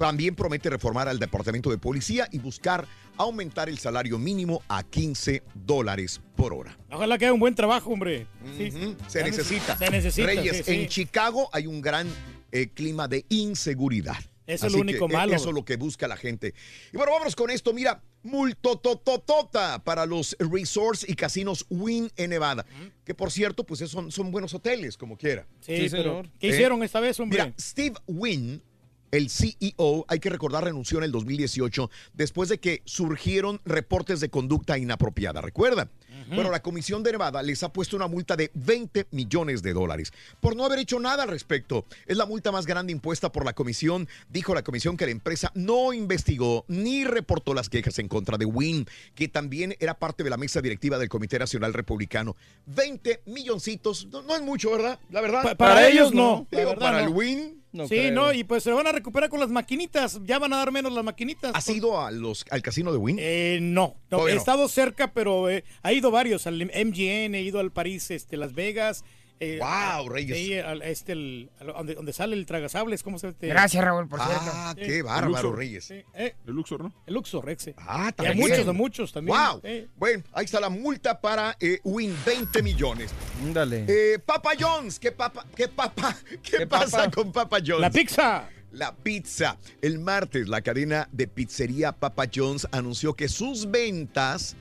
También 0.01 0.35
promete 0.35 0.71
reformar 0.71 1.09
al 1.09 1.19
departamento 1.19 1.69
de 1.69 1.77
policía 1.77 2.27
y 2.33 2.39
buscar 2.39 2.89
aumentar 3.19 3.69
el 3.69 3.79
salario 3.79 4.19
mínimo 4.19 4.63
a 4.67 4.83
15 4.83 5.43
dólares 5.55 6.23
por 6.37 6.55
hora. 6.55 6.75
Ojalá 6.91 7.19
que 7.19 7.27
haga 7.27 7.35
un 7.35 7.41
buen 7.41 7.55
trabajo, 7.55 7.91
hombre. 7.91 8.27
Sí, 8.57 8.71
Se 9.09 9.23
necesita. 9.23 9.77
Se 9.77 9.91
necesita. 9.91 10.27
Reyes, 10.27 10.57
sí, 10.57 10.63
sí. 10.65 10.73
en 10.73 10.89
Chicago 10.89 11.51
hay 11.53 11.67
un 11.67 11.83
gran 11.83 12.09
eh, 12.51 12.71
clima 12.71 13.09
de 13.09 13.27
inseguridad. 13.29 14.17
Eso 14.47 14.69
es 14.69 14.73
lo 14.73 14.79
único 14.81 15.07
que, 15.07 15.13
eh, 15.13 15.17
malo. 15.19 15.35
Eso 15.35 15.51
es 15.51 15.55
lo 15.55 15.67
que 15.67 15.77
busca 15.77 16.09
la 16.09 16.17
gente. 16.17 16.55
Y 16.95 16.97
bueno, 16.97 17.13
vámonos 17.13 17.37
con 17.37 17.51
esto. 17.51 17.75
Mira, 17.75 18.03
multotototota 18.23 19.85
para 19.85 20.07
los 20.07 20.35
resorts 20.39 21.07
y 21.07 21.15
casinos 21.15 21.67
Wynn 21.69 22.11
en 22.17 22.31
Nevada. 22.31 22.65
Que 23.05 23.15
por 23.15 23.31
cierto, 23.31 23.65
pues 23.65 23.81
son, 23.91 24.11
son 24.11 24.31
buenos 24.31 24.55
hoteles, 24.55 24.97
como 24.97 25.19
quiera. 25.19 25.47
Sí, 25.61 25.89
pero 25.91 26.23
¿qué 26.39 26.49
Eh, 26.49 26.51
hicieron 26.53 26.83
esta 26.83 27.01
vez, 27.01 27.21
hombre? 27.21 27.43
Mira, 27.45 27.55
Steve 27.61 27.97
Wynn, 28.07 28.63
el 29.11 29.31
CEO, 29.31 30.05
hay 30.09 30.21
que 30.21 30.31
recordar, 30.31 30.65
renunció 30.65 30.99
en 30.99 31.05
el 31.05 31.13
2018 31.13 31.91
después 32.15 32.49
de 32.49 32.59
que 32.59 32.83
surgieron 32.85 33.61
reportes 33.65 34.21
de 34.21 34.31
conducta 34.31 34.79
inapropiada. 34.79 35.41
¿Recuerda? 35.41 35.89
Bueno, 36.29 36.51
la 36.51 36.63
Comisión 36.63 37.03
de 37.03 37.13
Nevada 37.13 37.43
les 37.43 37.63
ha 37.65 37.73
puesto 37.73 37.97
una 37.97 38.07
multa 38.07 38.37
de 38.37 38.51
20 38.55 39.07
millones 39.11 39.63
de 39.63 39.73
dólares 39.73 40.13
por 40.41 40.55
no 40.55 40.65
haber 40.65 40.79
hecho 40.79 41.01
nada 41.01 41.25
al 41.25 41.29
respecto. 41.29 41.87
Es 42.07 42.17
la 42.17 42.27
multa 42.27 42.53
más 42.53 42.67
grande 42.67 42.93
impuesta 42.93 43.33
por 43.33 43.45
la 43.45 43.53
comisión. 43.53 44.07
Dijo 44.29 44.55
la 44.55 44.63
comisión 44.63 44.97
que 44.97 45.07
la 45.07 45.13
empresa 45.13 45.51
no 45.55 45.93
investigó 45.93 46.65
ni 46.69 47.05
reportó 47.05 47.53
las 47.55 47.69
quejas 47.69 47.99
en 47.99 48.07
contra 48.09 48.39
de 48.39 48.45
Wynn, 48.45 48.87
que 49.15 49.27
también 49.29 49.75
era 49.81 49.99
parte 49.99 50.23
de 50.23 50.31
la 50.31 50.37
mesa 50.37 50.61
directiva 50.61 50.99
del 50.99 51.09
Comité 51.09 51.39
Nacional 51.39 51.75
Republicano. 51.75 52.37
20 52.67 53.23
milloncitos, 53.27 54.07
no, 54.07 54.23
no 54.23 54.37
es 54.37 54.43
mucho, 54.43 54.71
¿verdad? 54.71 55.01
La 55.11 55.21
verdad. 55.21 55.43
Pa- 55.43 55.55
para, 55.57 55.89
ellos 55.89 56.13
no. 56.15 56.47
Digo, 56.51 56.71
verdad 56.71 56.79
para 56.79 57.01
no. 57.01 57.07
el 57.09 57.13
Wynn. 57.15 57.60
Sí, 57.89 58.11
no, 58.11 58.33
y 58.33 58.45
pues 58.45 58.63
se 58.63 58.73
van 58.73 58.87
a 58.87 58.93
recuperar 58.93 59.29
con 59.29 59.41
las 59.41 59.51
maquinitas. 59.51 60.21
Ya 60.25 60.39
van 60.39 60.53
a 60.53 60.57
dar 60.57 60.73
menos 60.73 60.93
las 60.93 61.05
maquinitas. 61.05 61.53
¿Has 61.55 61.69
ido 61.69 62.01
a 62.01 62.11
los, 62.11 62.45
al 62.51 62.63
casino 62.63 62.93
de 62.93 62.99
Wynn? 62.99 63.19
Eh, 63.21 63.59
no, 63.63 63.97
no, 64.11 64.29
he 64.29 64.35
no. 64.35 64.39
estado 64.39 64.69
cerca, 64.69 65.13
pero 65.13 65.49
eh, 65.49 65.65
ha 65.83 65.93
ido 65.93 66.11
varios, 66.11 66.47
al 66.47 66.57
MGN, 66.65 67.35
he 67.35 67.43
ido 67.43 67.61
al 67.61 67.71
París, 67.71 68.11
este, 68.11 68.37
Las 68.37 68.55
Vegas. 68.55 69.05
Eh, 69.41 69.57
Wow, 69.59 69.69
a- 69.69 70.05
Reyes. 70.09 70.65
al- 70.65 70.83
este, 70.83 71.13
el- 71.13 71.51
al- 71.59 71.67
donde, 71.69 71.95
donde 71.95 72.13
sale 72.13 72.37
el 72.37 72.45
tragasables, 72.47 73.03
¿cómo 73.03 73.19
se 73.19 73.27
llama? 73.27 73.33
este? 73.33 73.47
Gracias, 73.49 73.83
Raúl, 73.85 74.07
por 74.07 74.21
Ah, 74.21 74.75
cierto. 74.75 74.87
qué 74.89 74.97
Sí. 74.97 75.03
bárbaro, 75.03 75.29
Luxor. 75.31 75.57
Reyes. 75.59 75.91
Eh, 75.91 76.05
El 76.47 76.53
Luxor, 76.55 76.83
¿no? 76.83 76.93
el 77.07 77.15
Luxor, 77.15 77.45
Rexe. 77.45 77.75
Ah, 77.79 78.03
Y 78.03 78.07
hay 78.07 78.13
también. 78.13 78.39
muchos, 78.39 78.67
de 78.67 78.73
muchos 78.73 79.13
también. 79.13 79.37
Wow. 79.37 79.61
Eh, 79.65 79.89
Bueno, 79.97 80.23
ahí 80.33 80.45
está 80.45 80.61
la 80.61 80.69
multa 80.69 81.21
para 81.21 81.57
eh, 81.59 81.81
Win, 81.85 82.15
20 82.25 82.63
millones. 82.63 83.11
Dale. 83.53 83.87
Eh, 83.89 84.19
Papa 84.19 84.51
John's, 84.59 84.99
¿qué 84.99 85.11
papa? 85.13 85.47
¿Qué 85.57 85.69
papa? 85.69 86.17
¿Qué, 86.43 86.59
¿Qué 86.59 86.67
pasa 86.67 86.99
papa? 86.99 87.11
con 87.11 87.33
Papa 87.33 87.59
John's? 87.67 87.81
La 87.81 87.91
pizza. 87.91 88.49
La 88.73 88.95
pizza. 88.95 89.57
El 89.83 89.99
martes, 89.99 90.49
la 90.49 90.61
cadena 90.61 91.09
de 91.11 91.27
pizzería 91.27 91.91
Papa 91.93 92.27
John's 92.33 92.69
anunció 92.71 93.15
que 93.15 93.29
sus 93.29 93.69
ventas 93.71 94.55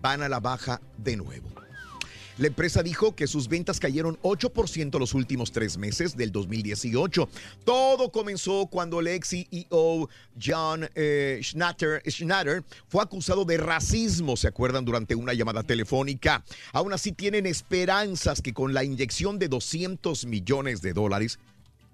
van 0.00 0.22
a 0.22 0.28
la 0.28 0.40
baja 0.40 0.80
de 0.98 1.16
nuevo. 1.16 1.48
La 2.38 2.48
empresa 2.48 2.82
dijo 2.82 3.14
que 3.16 3.26
sus 3.26 3.48
ventas 3.48 3.80
cayeron 3.80 4.18
8% 4.20 4.98
los 4.98 5.14
últimos 5.14 5.52
tres 5.52 5.78
meses 5.78 6.18
del 6.18 6.32
2018. 6.32 7.28
Todo 7.64 8.12
comenzó 8.12 8.66
cuando 8.66 9.00
el 9.00 9.06
ex 9.06 9.30
CEO 9.30 10.10
John 10.42 10.86
eh, 10.94 11.40
Schnatter, 11.42 12.02
Schnatter 12.06 12.62
fue 12.88 13.02
acusado 13.02 13.46
de 13.46 13.56
racismo, 13.56 14.36
¿se 14.36 14.48
acuerdan? 14.48 14.84
Durante 14.84 15.14
una 15.14 15.32
llamada 15.32 15.62
telefónica. 15.62 16.44
Aún 16.72 16.92
así 16.92 17.12
tienen 17.12 17.46
esperanzas 17.46 18.42
que 18.42 18.52
con 18.52 18.74
la 18.74 18.84
inyección 18.84 19.38
de 19.38 19.48
200 19.48 20.26
millones 20.26 20.82
de 20.82 20.92
dólares 20.92 21.38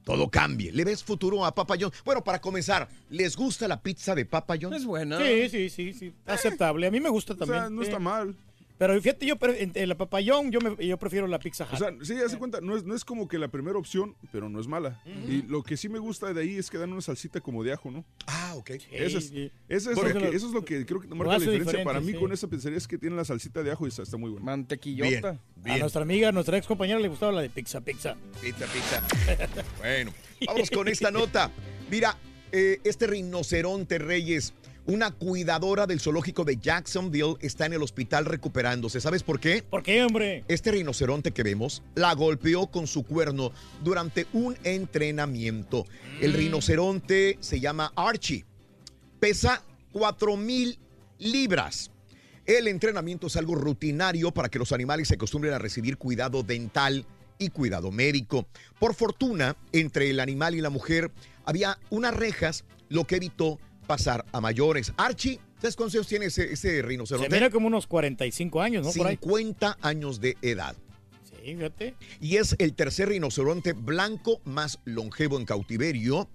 todo 0.02 0.28
cambie. 0.28 0.72
¿Le 0.72 0.84
ves 0.84 1.04
futuro 1.04 1.46
a 1.46 1.54
Papa 1.54 1.76
John's? 1.78 1.94
Bueno, 2.04 2.24
para 2.24 2.40
comenzar, 2.40 2.88
¿les 3.10 3.36
gusta 3.36 3.68
la 3.68 3.80
pizza 3.80 4.16
de 4.16 4.24
Papa 4.24 4.56
John's? 4.60 4.78
Es 4.78 4.84
buena. 4.84 5.18
Sí, 5.18 5.48
sí, 5.48 5.70
sí, 5.70 5.92
sí. 5.92 6.12
Aceptable. 6.26 6.88
A 6.88 6.90
mí 6.90 6.98
me 6.98 7.10
gusta 7.10 7.34
O 7.34 7.36
también. 7.36 7.60
sea, 7.60 7.70
no 7.70 7.82
está 7.82 8.00
mal. 8.00 8.34
Pero 8.78 9.00
fíjate, 9.00 9.26
yo 9.26 9.36
en, 9.40 9.88
la 9.88 9.96
papayón, 9.96 10.50
yo, 10.50 10.58
me- 10.60 10.84
yo 10.86 10.96
prefiero 10.98 11.26
la 11.28 11.38
pizza 11.38 11.64
Hut. 11.64 11.74
O 11.74 11.76
sea, 11.76 11.92
sí, 12.02 12.14
hace 12.24 12.36
cuenta, 12.38 12.60
no 12.60 12.76
es, 12.76 12.84
no 12.84 12.94
es 12.94 13.04
como 13.04 13.28
que 13.28 13.38
la 13.38 13.48
primera 13.48 13.78
opción, 13.78 14.16
pero 14.32 14.48
no 14.48 14.60
es 14.60 14.66
mala. 14.66 15.00
Y 15.28 15.42
lo 15.42 15.62
que 15.62 15.76
sí 15.76 15.88
me 15.88 15.98
gusta 15.98 16.32
de 16.34 16.40
ahí 16.40 16.56
es 16.56 16.68
que 16.70 16.78
dan 16.78 16.92
una 16.92 17.00
salsita 17.00 17.40
como 17.40 17.62
de 17.62 17.72
ajo, 17.72 17.90
¿no? 17.90 18.04
Ah, 18.26 18.54
ok. 18.56 18.70
Eso 18.90 19.18
es, 19.18 19.28
sí. 19.28 19.50
eso 19.68 19.90
es, 19.92 19.96
lo, 19.96 20.02
que, 20.04 20.14
lo- 20.14 20.32
eso 20.32 20.46
es 20.48 20.52
lo 20.52 20.64
que 20.64 20.84
creo 20.84 21.00
que 21.00 21.08
marca 21.08 21.34
la 21.34 21.38
diferencia. 21.38 21.84
Para 21.84 22.00
mí 22.00 22.12
sí. 22.12 22.18
con 22.18 22.32
esa 22.32 22.48
pizzería 22.48 22.78
es 22.78 22.88
que 22.88 22.98
tiene 22.98 23.14
la 23.16 23.24
salsita 23.24 23.62
de 23.62 23.70
ajo 23.70 23.84
y 23.86 23.88
está, 23.90 24.02
está 24.02 24.16
muy 24.16 24.30
buena. 24.30 24.44
Mantequillota. 24.46 25.38
A 25.64 25.78
nuestra 25.78 26.02
amiga, 26.02 26.28
a 26.30 26.32
nuestra 26.32 26.58
ex 26.58 26.66
compañera 26.66 26.98
le 26.98 27.08
gustaba 27.08 27.30
la 27.32 27.42
de 27.42 27.50
pizza, 27.50 27.80
pizza. 27.80 28.16
Pizza, 28.40 28.66
pizza. 28.66 29.64
bueno, 29.78 30.12
vamos 30.46 30.70
con 30.70 30.88
esta 30.88 31.10
nota. 31.12 31.50
Mira, 31.90 32.16
eh, 32.50 32.80
este 32.84 33.06
rinoceronte 33.06 33.98
Reyes, 33.98 34.52
una 34.86 35.10
cuidadora 35.12 35.86
del 35.86 36.00
zoológico 36.00 36.44
de 36.44 36.56
Jacksonville, 36.56 37.36
está 37.40 37.66
en 37.66 37.74
el 37.74 37.82
hospital 37.82 38.24
recuperándose. 38.24 39.00
¿Sabes 39.00 39.22
por 39.22 39.38
qué? 39.38 39.62
¿Por 39.62 39.82
qué, 39.82 40.02
hombre? 40.02 40.44
Este 40.48 40.72
rinoceronte 40.72 41.32
que 41.32 41.42
vemos 41.42 41.82
la 41.94 42.14
golpeó 42.14 42.66
con 42.66 42.86
su 42.86 43.04
cuerno 43.04 43.52
durante 43.82 44.26
un 44.32 44.56
entrenamiento. 44.64 45.86
El 46.20 46.32
rinoceronte 46.32 47.38
se 47.40 47.60
llama 47.60 47.92
Archie. 47.94 48.44
Pesa 49.20 49.62
4 49.92 50.36
mil 50.36 50.78
libras. 51.18 51.90
El 52.44 52.66
entrenamiento 52.66 53.28
es 53.28 53.36
algo 53.36 53.54
rutinario 53.54 54.32
para 54.32 54.48
que 54.48 54.58
los 54.58 54.72
animales 54.72 55.08
se 55.08 55.14
acostumbren 55.14 55.54
a 55.54 55.58
recibir 55.58 55.96
cuidado 55.96 56.42
dental 56.42 57.06
y 57.38 57.50
cuidado 57.50 57.92
médico. 57.92 58.46
Por 58.80 58.94
fortuna, 58.94 59.56
entre 59.70 60.10
el 60.10 60.18
animal 60.18 60.56
y 60.56 60.60
la 60.60 60.70
mujer 60.70 61.12
había 61.44 61.78
unas 61.90 62.14
rejas, 62.14 62.64
lo 62.88 63.04
que 63.04 63.16
evitó 63.16 63.60
pasar 63.96 64.24
a 64.32 64.40
mayores. 64.40 64.90
Archie, 64.96 65.38
¿sabes 65.60 65.76
cuántos 65.76 65.94
años 65.96 66.06
tiene 66.06 66.26
ese, 66.26 66.44
ese 66.50 66.76
Se 66.76 66.82
rinoceronte? 66.82 67.28
mira 67.28 67.50
como 67.50 67.66
unos 67.66 67.86
45 67.86 68.62
años, 68.62 68.86
¿no? 68.86 68.92
Por 68.92 69.06
ahí. 69.06 69.18
50 69.20 69.76
años 69.82 70.18
de 70.18 70.36
edad. 70.40 70.74
Sí, 71.24 71.54
fíjate. 71.54 71.94
Y 72.18 72.36
es 72.36 72.56
el 72.58 72.72
tercer 72.72 73.10
rinoceronte 73.10 73.74
blanco 73.74 74.40
más 74.44 74.78
longevo 74.86 75.38
en 75.38 75.44
cautiverio. 75.44 76.30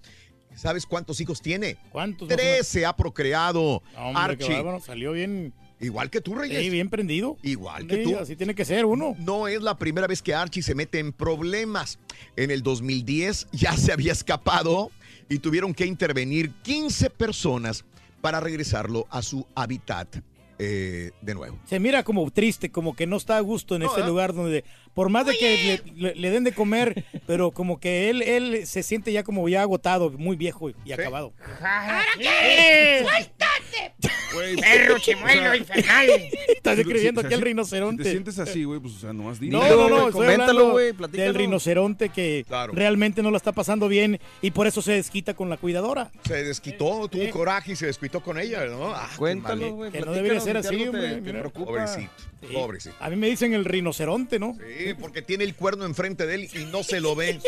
¿Sabes 0.54 0.86
cuántos 0.86 1.20
hijos 1.20 1.40
tiene? 1.42 1.76
¿Cuántos? 1.90 2.28
Trece 2.28 2.86
ha 2.86 2.94
procreado. 2.94 3.82
Hombre, 3.96 4.22
Archie. 4.22 4.54
bárbaro, 4.54 4.80
salió 4.80 5.12
bien. 5.12 5.52
Igual 5.80 6.10
que 6.10 6.20
tú, 6.20 6.34
Reyes. 6.36 6.60
Sí, 6.60 6.70
bien 6.70 6.88
prendido. 6.90 7.36
Igual 7.42 7.86
que 7.88 7.96
Sí, 7.96 8.02
tú. 8.04 8.18
Así 8.18 8.34
tiene 8.36 8.54
que 8.54 8.64
ser 8.64 8.84
uno. 8.84 9.14
No 9.18 9.46
es 9.48 9.62
la 9.62 9.76
primera 9.78 10.06
vez 10.06 10.22
que 10.22 10.34
Archie 10.34 10.62
se 10.62 10.74
mete 10.76 10.98
en 11.00 11.12
problemas. 11.12 11.98
En 12.36 12.50
el 12.52 12.62
2010 12.62 13.48
ya 13.52 13.76
se 13.76 13.92
había 13.92 14.12
escapado 14.12 14.90
y 15.28 15.38
tuvieron 15.38 15.74
que 15.74 15.86
intervenir 15.86 16.52
15 16.62 17.10
personas 17.10 17.84
para 18.20 18.40
regresarlo 18.40 19.06
a 19.10 19.22
su 19.22 19.46
hábitat 19.54 20.16
eh, 20.58 21.12
de 21.20 21.34
nuevo. 21.34 21.58
Se 21.66 21.78
mira 21.78 22.02
como 22.02 22.28
triste, 22.30 22.70
como 22.70 22.96
que 22.96 23.06
no 23.06 23.16
está 23.16 23.36
a 23.36 23.40
gusto 23.40 23.76
en 23.76 23.82
No, 23.82 23.92
ese 23.92 24.00
¿eh? 24.00 24.06
lugar 24.06 24.34
donde, 24.34 24.64
por 24.98 25.10
más 25.10 25.26
de 25.26 25.38
que 25.38 25.80
le, 25.94 26.08
le- 26.08 26.14
le 26.16 26.30
den 26.30 26.42
de 26.42 26.50
comer, 26.50 27.04
pero 27.24 27.52
como 27.52 27.78
que 27.78 28.10
él, 28.10 28.20
él 28.20 28.66
se 28.66 28.82
siente 28.82 29.12
ya 29.12 29.22
como 29.22 29.48
ya 29.48 29.62
agotado, 29.62 30.10
muy 30.10 30.34
viejo 30.36 30.70
y 30.84 30.90
acabado. 30.90 31.32
¿Ahora 31.60 32.02
qué? 32.18 33.04
¡Suéltate! 33.04 33.94
Güey, 34.34 34.56
Perro 34.56 34.98
chimuelo 34.98 35.54
infernal. 35.54 36.10
Estás 36.48 36.76
describiendo 36.76 37.20
si- 37.20 37.26
aquí 37.28 37.34
al 37.34 37.40
si- 37.40 37.44
rinoceronte. 37.44 38.02
Si 38.02 38.08
te 38.08 38.10
sientes 38.10 38.38
así, 38.40 38.64
güey, 38.64 38.80
pues, 38.80 38.94
o 38.94 38.98
sea, 38.98 39.12
nomás 39.12 39.38
di. 39.38 39.50
No, 39.50 39.60
no, 39.68 39.88
no, 39.88 39.96
estoy 40.08 40.12
coméntalo, 40.26 40.72
güey, 40.72 40.86
del 40.86 40.94
platícalo. 40.96 41.32
rinoceronte 41.38 42.08
que 42.08 42.44
realmente 42.72 43.22
no 43.22 43.30
la 43.30 43.36
está 43.36 43.52
pasando 43.52 43.86
bien 43.86 44.18
y 44.42 44.50
por 44.50 44.66
eso 44.66 44.82
se 44.82 44.92
desquita 44.92 45.32
con 45.34 45.48
la 45.48 45.58
cuidadora. 45.58 46.10
Se 46.26 46.42
desquitó, 46.42 47.06
tuvo 47.08 47.30
coraje 47.30 47.72
y 47.72 47.76
se 47.76 47.86
desquitó 47.86 48.20
con 48.20 48.36
ella, 48.38 48.64
¿no? 48.66 48.92
Ah, 48.94 49.08
Cuéntalo, 49.16 49.74
güey, 49.74 49.92
Que 49.92 50.00
no 50.00 50.10
debería 50.12 50.40
ser 50.40 50.56
así, 50.56 50.74
hombre. 50.88 51.20
mira. 51.20 51.48
Pobrecito, 51.48 52.10
pobrecito. 52.46 52.94
A 53.00 53.10
mí 53.10 53.16
me 53.16 53.28
dicen 53.28 53.54
el 53.54 53.64
rinoceronte, 53.64 54.38
¿no? 54.38 54.54
Sí, 54.54 54.94
porque 54.94 55.22
tiene 55.22 55.44
el 55.44 55.54
cuerno 55.54 55.84
enfrente 55.84 56.26
de 56.26 56.34
él 56.34 56.48
y 56.54 56.64
no 56.66 56.82
se 56.82 57.00
lo 57.00 57.14
ve. 57.14 57.40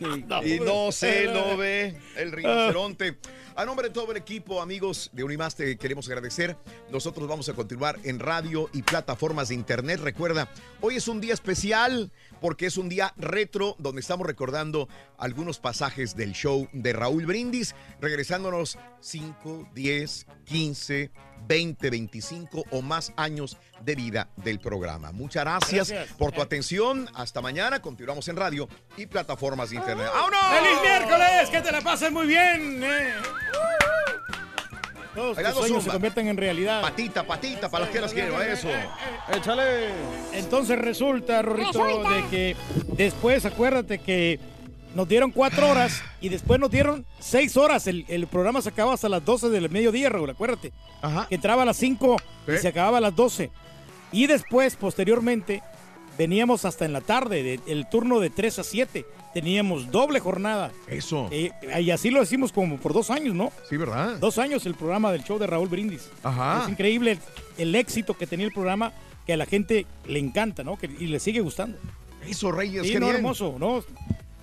y 0.44 0.60
no 0.60 0.92
se 0.92 1.24
lo 1.24 1.56
ve 1.56 1.96
el 2.16 2.32
rinoceronte. 2.32 3.16
A 3.56 3.64
nombre 3.64 3.86
de 3.86 3.94
todo 3.94 4.10
el 4.10 4.16
equipo, 4.16 4.60
amigos 4.60 5.10
de 5.12 5.22
Unimás, 5.22 5.54
te 5.54 5.76
queremos 5.76 6.08
agradecer. 6.08 6.56
Nosotros 6.90 7.28
vamos 7.28 7.48
a 7.48 7.52
continuar 7.52 8.00
en 8.02 8.18
radio 8.18 8.68
y 8.72 8.82
plataformas 8.82 9.48
de 9.48 9.54
internet. 9.54 10.00
Recuerda, 10.00 10.50
hoy 10.80 10.96
es 10.96 11.06
un 11.06 11.20
día 11.20 11.34
especial 11.34 12.10
porque 12.44 12.66
es 12.66 12.76
un 12.76 12.90
día 12.90 13.14
retro 13.16 13.74
donde 13.78 14.02
estamos 14.02 14.26
recordando 14.26 14.86
algunos 15.16 15.60
pasajes 15.60 16.14
del 16.14 16.32
show 16.34 16.68
de 16.74 16.92
Raúl 16.92 17.24
Brindis, 17.24 17.74
regresándonos 18.02 18.76
5, 19.00 19.70
10, 19.74 20.26
15, 20.44 21.10
20, 21.46 21.88
25 21.90 22.64
o 22.70 22.82
más 22.82 23.14
años 23.16 23.56
de 23.80 23.94
vida 23.94 24.28
del 24.36 24.60
programa. 24.60 25.10
Muchas 25.10 25.42
gracias, 25.44 25.88
Gracias. 25.88 26.18
por 26.18 26.32
tu 26.32 26.42
atención. 26.42 27.08
Hasta 27.14 27.40
mañana. 27.40 27.80
Continuamos 27.80 28.28
en 28.28 28.36
radio 28.36 28.68
y 28.98 29.06
plataformas 29.06 29.70
de 29.70 29.76
internet. 29.76 30.08
¡Vámonos! 30.12 30.40
¡Feliz 30.50 30.82
miércoles! 30.82 31.48
¡Que 31.50 31.62
te 31.62 31.72
la 31.72 31.80
pases 31.80 32.12
muy 32.12 32.26
bien! 32.26 32.84
eh. 32.84 33.14
Todos 35.14 35.36
Bailando 35.36 35.58
tus 35.60 35.66
sueños 35.68 35.84
se 35.84 35.90
convierten 35.90 36.28
en 36.28 36.36
realidad. 36.36 36.82
Patita, 36.82 37.26
patita, 37.26 37.68
para 37.70 37.84
los 37.84 37.94
que 37.94 38.00
las 38.00 38.12
quiero, 38.12 38.40
eso. 38.42 38.68
Échale. 39.32 39.88
Entonces 40.32 40.78
resulta, 40.78 41.42
Rorrito, 41.42 41.84
Resulta. 41.84 42.10
de 42.10 42.26
que 42.28 42.56
después, 42.96 43.44
acuérdate 43.44 43.98
que 43.98 44.40
nos 44.94 45.08
dieron 45.08 45.30
cuatro 45.32 45.68
horas 45.68 46.02
y 46.20 46.28
después 46.28 46.60
nos 46.60 46.70
dieron 46.70 47.04
seis 47.18 47.56
horas. 47.56 47.86
El, 47.86 48.04
el 48.08 48.26
programa 48.26 48.60
se 48.62 48.68
acababa 48.70 48.94
hasta 48.94 49.08
las 49.08 49.24
12 49.24 49.48
del 49.50 49.70
mediodía, 49.70 50.08
Raúl, 50.08 50.30
acuérdate. 50.30 50.72
Ajá. 51.02 51.26
Que 51.28 51.34
entraba 51.36 51.62
a 51.62 51.64
las 51.66 51.76
5 51.76 52.16
y 52.46 52.50
Sí. 52.52 52.58
se 52.58 52.68
acababa 52.68 52.98
a 52.98 53.00
las 53.00 53.14
12. 53.16 53.50
Y 54.12 54.26
después, 54.26 54.76
posteriormente, 54.76 55.62
veníamos 56.16 56.64
hasta 56.64 56.84
en 56.84 56.92
la 56.92 57.00
tarde, 57.00 57.42
de- 57.42 57.60
el 57.66 57.88
turno 57.88 58.20
de 58.20 58.30
3 58.30 58.58
a 58.60 58.64
7. 58.64 59.04
Teníamos 59.34 59.90
doble 59.90 60.20
jornada. 60.20 60.70
Eso. 60.86 61.28
Eh, 61.32 61.50
y 61.82 61.90
así 61.90 62.10
lo 62.10 62.20
decimos 62.20 62.52
como 62.52 62.78
por 62.78 62.92
dos 62.94 63.10
años, 63.10 63.34
¿no? 63.34 63.52
Sí, 63.68 63.76
¿verdad? 63.76 64.16
Dos 64.18 64.38
años 64.38 64.64
el 64.64 64.74
programa 64.74 65.10
del 65.10 65.24
show 65.24 65.38
de 65.38 65.46
Raúl 65.48 65.68
Brindis. 65.68 66.08
Ajá. 66.22 66.62
Es 66.62 66.70
increíble 66.70 67.12
el, 67.12 67.18
el 67.58 67.74
éxito 67.74 68.16
que 68.16 68.26
tenía 68.28 68.46
el 68.46 68.52
programa, 68.52 68.92
que 69.26 69.32
a 69.32 69.36
la 69.36 69.44
gente 69.46 69.86
le 70.06 70.20
encanta, 70.20 70.62
¿no? 70.62 70.78
Que, 70.78 70.86
y 70.86 71.08
le 71.08 71.18
sigue 71.18 71.40
gustando. 71.40 71.76
Eso, 72.26 72.52
Reyes, 72.52 72.86
Sí, 72.86 72.92
qué 72.92 73.00
no, 73.00 73.10
hermoso, 73.10 73.56
¿no? 73.58 73.84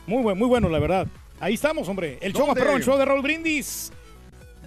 Muy 0.07 0.21
bueno, 0.23 0.37
muy 0.37 0.47
bueno, 0.47 0.67
la 0.67 0.79
verdad. 0.79 1.07
Ahí 1.39 1.53
estamos, 1.53 1.87
hombre. 1.87 2.19
El 2.21 2.33
show 2.33 2.53
perrón, 2.53 2.75
el 2.75 2.83
show 2.83 2.97
de 2.97 3.05
Raúl 3.05 3.21
Brindis. 3.21 3.91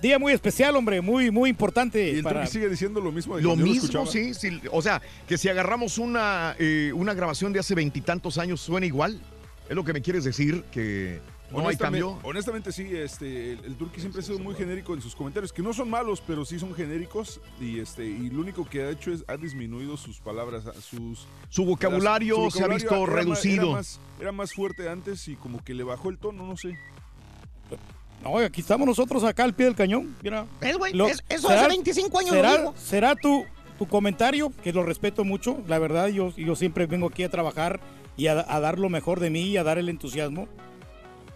Día 0.02 0.18
muy 0.18 0.32
especial, 0.32 0.74
hombre, 0.76 1.01
muy, 1.01 1.30
muy 1.30 1.48
importante. 1.51 2.12
Y 2.12 2.16
el 2.16 2.22
para... 2.22 2.46
Sigue 2.46 2.68
diciendo 2.68 3.01
lo 3.01 3.12
mismo 3.12 3.36
de 3.36 3.42
Lo 3.42 3.56
mismo, 3.56 3.74
escuchaba. 3.74 4.06
sí, 4.06 4.34
sí. 4.34 4.60
O 4.70 4.82
sea, 4.82 5.01
que 5.26 5.38
si 5.38 5.48
agarramos 5.48 5.98
una, 5.98 6.56
eh, 6.59 6.92
una 6.94 7.14
grabación 7.14 7.52
de 7.52 7.60
hace 7.60 7.74
veintitantos 7.74 8.36
años, 8.38 8.60
suena 8.60 8.84
igual. 8.86 9.20
Es 9.69 9.74
lo 9.74 9.85
que 9.85 9.93
me 9.93 10.03
quieres 10.03 10.24
decir, 10.24 10.62
que 10.70 11.20
no 11.51 11.66
hay 11.69 11.77
cambio. 11.77 12.19
honestamente 12.23 12.70
sí, 12.73 12.89
este, 12.95 13.53
el, 13.53 13.65
el 13.65 13.77
Turqui 13.77 14.01
siempre 14.01 14.20
ha 14.20 14.24
sido 14.24 14.39
muy 14.39 14.55
genérico 14.55 14.93
en 14.95 15.01
sus 15.01 15.15
comentarios, 15.15 15.53
que 15.53 15.62
no 15.62 15.73
son 15.73 15.89
malos, 15.89 16.23
pero 16.27 16.45
sí 16.45 16.59
son 16.59 16.74
genéricos 16.74 17.41
y 17.61 17.78
este 17.81 18.05
y 18.05 18.28
lo 18.31 18.41
único 18.41 18.69
que 18.69 18.82
ha 18.82 18.91
hecho 18.91 19.12
es 19.12 19.24
ha 19.28 19.36
disminuido 19.36 19.97
sus 19.97 20.19
palabras, 20.20 20.65
sus 20.82 21.27
Su 21.49 21.65
vocabulario 21.65 22.51
se 22.51 22.62
ha 22.65 22.69
visto 22.69 22.95
era 23.05 23.07
reducido. 23.07 23.65
Era 23.69 23.73
más, 23.77 24.01
era 24.20 24.32
más 24.32 24.53
fuerte 24.53 24.89
antes 24.89 25.28
y 25.28 25.36
como 25.36 25.62
que 25.65 25.74
le 25.74 25.85
bajó 25.85 26.11
el 26.11 26.19
tono, 26.19 26.45
no 26.47 26.57
sé. 26.57 26.77
No, 28.23 28.39
aquí 28.39 28.62
estamos 28.62 28.86
nosotros 28.86 29.23
acá 29.24 29.45
al 29.45 29.55
pie 29.55 29.66
del 29.66 29.74
cañón. 29.74 30.16
Mira. 30.23 30.47
¿Ves, 30.61 30.78
güey? 30.78 30.93
Lo- 30.95 31.09
Es- 31.09 31.23
eso 31.28 31.49
será- 31.49 31.61
hace 31.61 31.69
25 31.69 32.19
años 32.19 32.31
lo 32.31 32.36
será, 32.36 32.57
digo. 32.57 32.74
será 32.77 33.15
tu, 33.16 33.45
tu 33.78 33.86
comentario, 33.86 34.51
que 34.62 34.73
lo 34.73 34.82
respeto 34.82 35.24
mucho. 35.24 35.62
La 35.66 35.78
verdad, 35.78 36.09
yo, 36.09 36.35
yo 36.35 36.57
siempre 36.57 36.86
vengo 36.86 37.09
aquí 37.09 37.23
a 37.23 37.28
trabajar 37.31 37.81
y 38.16 38.27
a, 38.28 38.45
a 38.49 38.61
dar 38.61 38.78
lo 38.78 38.89
mejor 38.89 39.20
de 39.20 39.31
mí 39.31 39.43
y 39.43 39.57
a 39.57 39.65
dar 39.65 39.78
el 39.78 39.89
entusiasmo. 39.89 40.49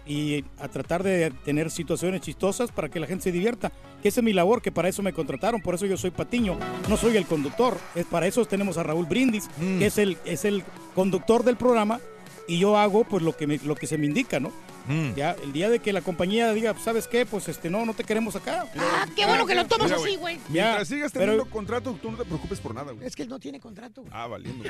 Y 0.07 0.43
a 0.59 0.69
tratar 0.69 1.03
de 1.03 1.31
tener 1.45 1.71
situaciones 1.71 2.23
chistosas 2.23 2.73
para 2.73 2.89
que 2.89 2.99
la 2.99 3.07
gente 3.07 3.25
se 3.25 3.33
divierta. 3.33 3.71
Que 4.03 4.09
esa 4.09 4.21
es 4.21 4.25
mi 4.25 4.33
labor, 4.33 4.63
que 4.63 4.73
para 4.73 4.89
eso 4.89 5.03
me 5.03 5.13
contrataron. 5.13 5.61
Por 5.61 5.75
eso 5.75 5.85
yo 5.85 5.99
soy 5.99 6.11
Patiño, 6.11 6.57
no 6.89 6.97
soy 6.97 7.17
el 7.19 7.27
conductor. 7.27 7.77
Es 7.95 8.07
para 8.07 8.27
eso 8.27 8.43
tenemos 8.47 8.79
a 8.79 8.85
Raúl 8.85 9.05
Brindis, 9.05 9.51
Mm. 9.59 9.79
que 9.81 9.87
es 9.87 9.99
el, 9.99 10.17
es 10.25 10.47
el 10.47 10.65
conductor 10.95 11.45
del 11.45 11.57
programa. 11.57 12.01
Y 12.49 12.59
yo 12.59 12.77
hago 12.79 13.05
pues 13.05 13.23
lo 13.23 13.37
que, 13.37 13.47
me- 13.47 13.59
lo 13.59 13.77
que 13.77 13.87
se 13.87 13.97
me 13.99 14.07
indica, 14.07 14.41
¿no? 14.41 14.51
Mm. 14.89 15.15
Ya, 15.15 15.37
el 15.43 15.53
día 15.53 15.69
de 15.69 15.81
que 15.81 15.93
la 15.93 16.01
compañía 16.01 16.51
diga, 16.55 16.75
¿sabes 16.83 17.07
qué? 17.07 17.27
Pues 17.27 17.47
este, 17.49 17.69
no, 17.69 17.85
no 17.85 17.93
te 17.93 18.05
queremos 18.05 18.35
acá. 18.37 18.65
Ah, 18.79 19.07
qué 19.15 19.27
bueno 19.27 19.45
que 19.47 19.55
lo 19.55 19.67
tomas 19.67 19.91
Mira, 19.91 20.01
así, 20.03 20.17
güey. 20.17 20.39
Mientras 20.49 20.89
sigas 20.89 21.13
pero- 21.13 21.27
teniendo 21.33 21.51
contrato, 21.51 21.99
tú 22.01 22.11
no 22.11 22.17
te 22.17 22.25
preocupes 22.25 22.59
por 22.59 22.75
nada, 22.75 22.93
güey. 22.93 23.07
Es 23.07 23.15
que 23.15 23.23
él 23.25 23.29
no 23.29 23.39
tiene 23.39 23.61
contrato. 23.61 24.03
Ah, 24.11 24.27
valiendo. 24.27 24.65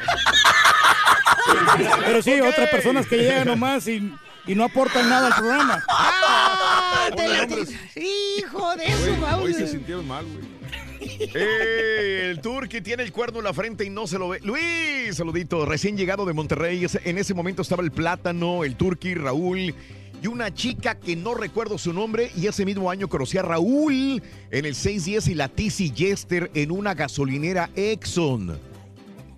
Pero 2.04 2.22
sí, 2.22 2.40
otras 2.40 2.68
personas 2.68 3.06
que 3.06 3.16
llegan 3.18 3.46
nomás 3.46 3.86
y, 3.86 4.12
y 4.46 4.54
no 4.54 4.64
aportan 4.64 5.08
nada 5.08 5.28
al 5.28 5.34
programa. 5.34 5.84
¡Ah! 5.88 7.08
te. 7.14 8.00
Hijo 8.00 8.76
de 8.76 8.84
eso, 8.86 9.16
Raúl. 9.20 9.44
hoy 9.44 9.54
se 9.54 9.66
sintieron 9.68 10.06
mal, 10.06 10.24
güey. 10.26 10.57
Eh, 11.00 12.30
el 12.30 12.40
Turqui 12.40 12.80
tiene 12.80 13.02
el 13.02 13.12
cuerno 13.12 13.38
en 13.38 13.44
la 13.44 13.52
frente 13.52 13.84
y 13.84 13.90
no 13.90 14.06
se 14.06 14.18
lo 14.18 14.28
ve. 14.28 14.40
Luis, 14.42 15.16
saludito, 15.16 15.64
recién 15.66 15.96
llegado 15.96 16.24
de 16.24 16.32
Monterrey. 16.32 16.86
En 17.04 17.18
ese 17.18 17.34
momento 17.34 17.62
estaba 17.62 17.82
el 17.82 17.90
plátano, 17.90 18.64
el 18.64 18.76
Turqui, 18.76 19.14
Raúl 19.14 19.74
y 20.22 20.26
una 20.26 20.52
chica 20.52 20.98
que 20.98 21.16
no 21.16 21.34
recuerdo 21.34 21.78
su 21.78 21.92
nombre. 21.92 22.30
Y 22.36 22.46
ese 22.46 22.64
mismo 22.64 22.90
año 22.90 23.08
conocí 23.08 23.38
a 23.38 23.42
Raúl 23.42 24.22
en 24.50 24.64
el 24.64 24.74
610 24.74 25.28
y 25.28 25.34
la 25.34 25.48
Tizi 25.48 25.92
Jester 25.94 26.50
en 26.54 26.70
una 26.70 26.94
gasolinera 26.94 27.70
Exxon. 27.74 28.58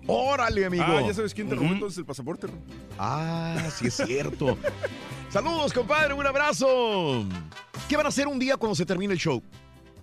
Órale, 0.07 0.65
amigo. 0.65 0.83
Ah, 0.85 1.01
ya 1.05 1.13
sabes 1.13 1.33
quién 1.33 1.47
te 1.47 1.55
robó 1.55 1.67
entonces 1.71 1.99
el 1.99 2.05
pasaporte. 2.05 2.47
¿no? 2.47 2.53
Ah, 2.97 3.69
sí 3.77 3.87
es 3.87 3.95
cierto. 3.95 4.57
Saludos, 5.29 5.71
compadre, 5.71 6.13
un 6.13 6.25
abrazo. 6.25 7.25
¿Qué 7.87 7.95
van 7.95 8.05
a 8.05 8.09
hacer 8.09 8.27
un 8.27 8.39
día 8.39 8.57
cuando 8.57 8.75
se 8.75 8.85
termine 8.85 9.13
el 9.13 9.19
show? 9.19 9.41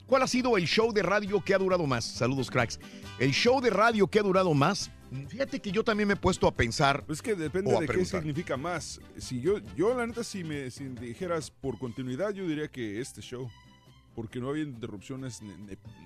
¿Cuál 0.08 0.22
ha 0.22 0.26
sido 0.26 0.56
el 0.56 0.66
show 0.66 0.92
de 0.92 1.02
radio 1.02 1.40
que 1.44 1.54
ha 1.54 1.58
durado 1.58 1.86
más? 1.86 2.02
Saludos, 2.04 2.50
cracks. 2.50 2.80
El 3.18 3.30
show 3.30 3.60
de 3.60 3.68
radio 3.70 4.06
que 4.08 4.18
ha 4.18 4.22
durado 4.22 4.54
más. 4.54 4.90
Fíjate 5.28 5.60
que 5.60 5.70
yo 5.70 5.84
también 5.84 6.08
me 6.08 6.14
he 6.14 6.16
puesto 6.16 6.46
a 6.46 6.54
pensar. 6.54 7.04
Es 7.08 7.20
que 7.22 7.34
depende 7.34 7.72
o 7.72 7.76
a 7.76 7.80
de 7.80 7.86
qué 7.86 7.92
preguntar. 7.92 8.20
significa 8.22 8.56
más. 8.56 9.00
Si 9.18 9.40
yo, 9.40 9.58
yo 9.76 9.94
la 9.94 10.06
neta, 10.06 10.24
si 10.24 10.44
me 10.44 10.70
si 10.70 10.84
dijeras 10.84 11.50
por 11.50 11.78
continuidad, 11.78 12.32
yo 12.32 12.46
diría 12.48 12.68
que 12.68 13.00
este 13.00 13.20
show. 13.20 13.50
Porque 14.14 14.40
no 14.40 14.48
había 14.48 14.64
interrupciones 14.64 15.40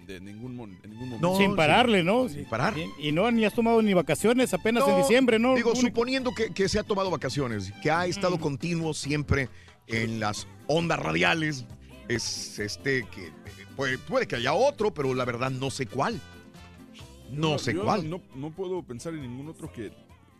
de 0.06 0.20
ningún, 0.20 0.54
momento. 0.54 1.36
sin 1.38 1.56
pararle, 1.56 2.02
¿no? 2.04 2.28
Sin 2.28 2.44
parar. 2.44 2.74
Y, 2.76 3.08
y 3.08 3.12
no, 3.12 3.30
ni 3.30 3.44
has 3.46 3.54
tomado 3.54 3.80
ni 3.80 3.94
vacaciones 3.94 4.52
apenas 4.52 4.82
en 4.84 4.90
No, 4.90 4.98
diciembre, 4.98 5.38
¿no? 5.38 5.54
Digo, 5.54 5.70
Único- 5.70 5.86
suponiendo 5.86 6.34
que, 6.34 6.52
que 6.52 6.68
se 6.68 6.78
ha 6.78 6.82
tomado 6.82 7.08
vacaciones, 7.10 7.72
que 7.82 7.90
ha 7.90 8.04
estado 8.04 8.38
continuo 8.38 8.92
siempre 8.92 9.48
en 9.86 10.20
las 10.20 10.46
ondas 10.66 10.98
radiales, 10.98 11.64
es 12.08 12.58
este 12.58 13.04
que 13.14 13.32
puede, 13.82 13.98
puede 13.98 14.26
que 14.28 14.36
haya 14.36 14.52
otro, 14.54 14.92
pero 14.94 15.12
la 15.14 15.24
verdad 15.24 15.50
no 15.50 15.70
sé 15.70 15.86
cuál. 15.86 16.20
No 17.30 17.58
sé 17.58 17.74
yo 17.74 17.82
cuál. 17.84 18.08
No, 18.08 18.20
no 18.36 18.50
puedo 18.50 18.82
pensar 18.82 19.14
en 19.14 19.22
ningún 19.22 19.48
otro 19.48 19.72
que 19.72 19.92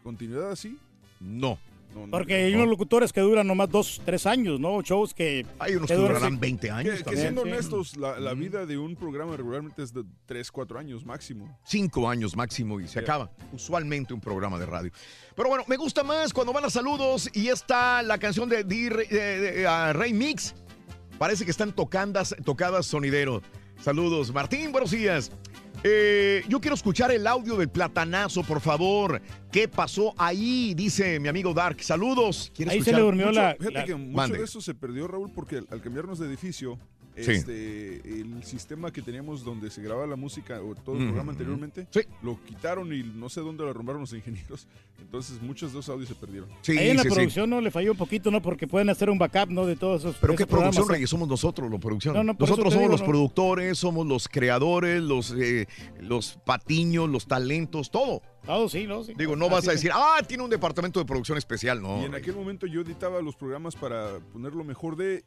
continuidad 0.02 0.50
así. 0.52 0.78
No. 1.20 1.58
No, 1.94 2.06
no, 2.06 2.10
Porque 2.10 2.38
no. 2.40 2.46
hay 2.46 2.54
unos 2.54 2.68
locutores 2.68 3.12
que 3.12 3.20
duran 3.20 3.46
nomás 3.46 3.68
dos, 3.68 4.00
tres 4.02 4.24
años, 4.24 4.58
¿no? 4.58 4.80
Shows 4.80 5.12
que... 5.12 5.44
Hay 5.58 5.74
unos 5.74 5.86
que 5.88 5.94
que 5.94 6.00
duran- 6.00 6.14
durarán 6.14 6.40
20 6.40 6.70
años 6.70 6.92
Que, 6.92 6.98
que 6.98 7.04
también. 7.04 7.22
siendo 7.22 7.42
Sí. 7.42 7.48
honestos, 7.50 7.96
la, 7.98 8.18
la 8.18 8.32
vida 8.32 8.64
de 8.64 8.78
un 8.78 8.96
programa 8.96 9.36
regularmente 9.36 9.82
es 9.82 9.92
de 9.92 10.02
3, 10.24 10.50
4 10.50 10.78
años 10.78 11.04
máximo. 11.04 11.58
Cinco 11.66 12.08
años 12.08 12.34
máximo 12.34 12.80
y 12.80 12.88
se 12.88 12.98
acaba. 12.98 13.30
Usualmente 13.52 14.14
un 14.14 14.20
programa 14.22 14.58
de 14.58 14.64
radio. 14.64 14.90
Pero 15.36 15.50
bueno, 15.50 15.64
me 15.68 15.76
gusta 15.76 16.02
más 16.02 16.32
cuando 16.32 16.54
van 16.54 16.64
a 16.64 16.70
saludos 16.70 17.28
y 17.34 17.48
está 17.48 18.02
la 18.02 18.16
canción 18.16 18.48
de, 18.48 18.64
de- 18.64 18.88
de- 18.88 19.92
Rey 19.92 20.14
Mix. 20.14 20.54
Parece 21.22 21.44
que 21.44 21.52
están 21.52 21.70
tocandas, 21.70 22.34
tocadas 22.44 22.84
sonidero. 22.84 23.42
Saludos, 23.80 24.32
Martín, 24.34 24.72
buenos 24.72 24.90
días. 24.90 25.30
Eh, 25.84 26.42
yo 26.48 26.60
quiero 26.60 26.74
escuchar 26.74 27.12
el 27.12 27.28
audio 27.28 27.56
del 27.56 27.68
platanazo, 27.68 28.42
por 28.42 28.60
favor. 28.60 29.22
¿Qué 29.52 29.68
pasó 29.68 30.14
ahí? 30.18 30.74
Dice 30.74 31.20
mi 31.20 31.28
amigo 31.28 31.54
Dark. 31.54 31.80
Saludos. 31.80 32.50
¿Quiere 32.52 32.72
Ahí 32.72 32.82
se 32.82 32.90
le 32.92 32.98
durmió 33.02 33.26
Mucho- 33.26 33.40
la... 33.40 33.52
fíjate 33.56 33.72
la- 33.72 33.84
que 33.84 33.94
mucho 33.94 34.16
Mande. 34.16 34.38
de 34.38 34.42
eso 34.44 34.60
se 34.60 34.74
perdió, 34.74 35.06
Raúl, 35.06 35.30
porque 35.32 35.58
al, 35.58 35.68
al 35.70 35.80
cambiarnos 35.80 36.18
de 36.18 36.26
edificio, 36.26 36.76
Sí. 37.16 37.32
este, 37.32 38.20
el 38.20 38.42
sistema 38.44 38.90
que 38.90 39.02
teníamos 39.02 39.44
donde 39.44 39.70
se 39.70 39.82
grababa 39.82 40.06
la 40.06 40.16
música 40.16 40.62
o 40.62 40.74
todo 40.74 40.96
el 40.96 41.04
programa 41.04 41.32
anteriormente, 41.32 41.86
Sí. 41.90 42.00
lo 42.22 42.42
quitaron 42.44 42.92
y 42.92 43.02
no 43.02 43.28
sé 43.28 43.40
dónde 43.40 43.64
lo 43.64 43.70
arrumbaron 43.70 44.00
los 44.02 44.12
ingenieros. 44.14 44.66
Entonces 45.00 45.42
muchos 45.42 45.72
de 45.72 45.80
esos 45.80 45.92
audios 45.92 46.08
se 46.08 46.14
perdieron. 46.14 46.48
Sí, 46.62 46.78
Ahí 46.78 46.90
en 46.90 46.96
la 46.96 47.02
sí, 47.02 47.08
sí. 47.10 47.14
producción 47.14 47.50
no 47.50 47.60
le 47.60 47.70
falló 47.70 47.92
un 47.92 47.98
poquito, 47.98 48.30
¿no? 48.30 48.40
Porque 48.40 48.66
pueden 48.66 48.88
hacer 48.88 49.10
un 49.10 49.18
backup, 49.18 49.50
¿no? 49.50 49.66
De 49.66 49.76
todos 49.76 50.00
esos 50.02 50.16
Pero 50.20 50.32
esos 50.34 50.46
qué 50.46 50.50
producción. 50.50 50.88
Reyes, 50.88 51.10
somos 51.10 51.28
nosotros, 51.28 51.70
la 51.70 51.78
producción. 51.78 52.14
No, 52.14 52.22
no, 52.24 52.32
nosotros 52.38 52.72
somos 52.72 52.78
digo, 52.78 52.92
los 52.92 53.00
¿no? 53.00 53.06
productores, 53.06 53.78
somos 53.78 54.06
los 54.06 54.28
creadores, 54.28 55.02
los, 55.02 55.32
eh, 55.36 55.66
los 56.00 56.38
patiños, 56.46 57.10
los 57.10 57.26
talentos, 57.26 57.90
todo. 57.90 58.22
Oh, 58.46 58.68
sí, 58.68 58.86
no, 58.86 59.04
sí. 59.04 59.12
Digo, 59.16 59.36
no 59.36 59.46
Así 59.46 59.54
vas 59.54 59.68
a 59.68 59.72
decir, 59.72 59.90
ah, 59.94 60.20
tiene 60.26 60.42
un 60.44 60.50
departamento 60.50 60.98
de 60.98 61.06
producción 61.06 61.36
especial, 61.38 61.80
no. 61.82 62.00
y 62.00 62.04
en 62.04 62.12
Reyes. 62.12 62.22
aquel 62.28 62.34
momento 62.36 62.66
yo 62.66 62.80
editaba 62.80 63.20
los 63.22 63.36
programas 63.36 63.76
para 63.76 64.18
poner 64.32 64.54
lo 64.54 64.64
mejor 64.64 64.96
de, 64.96 65.24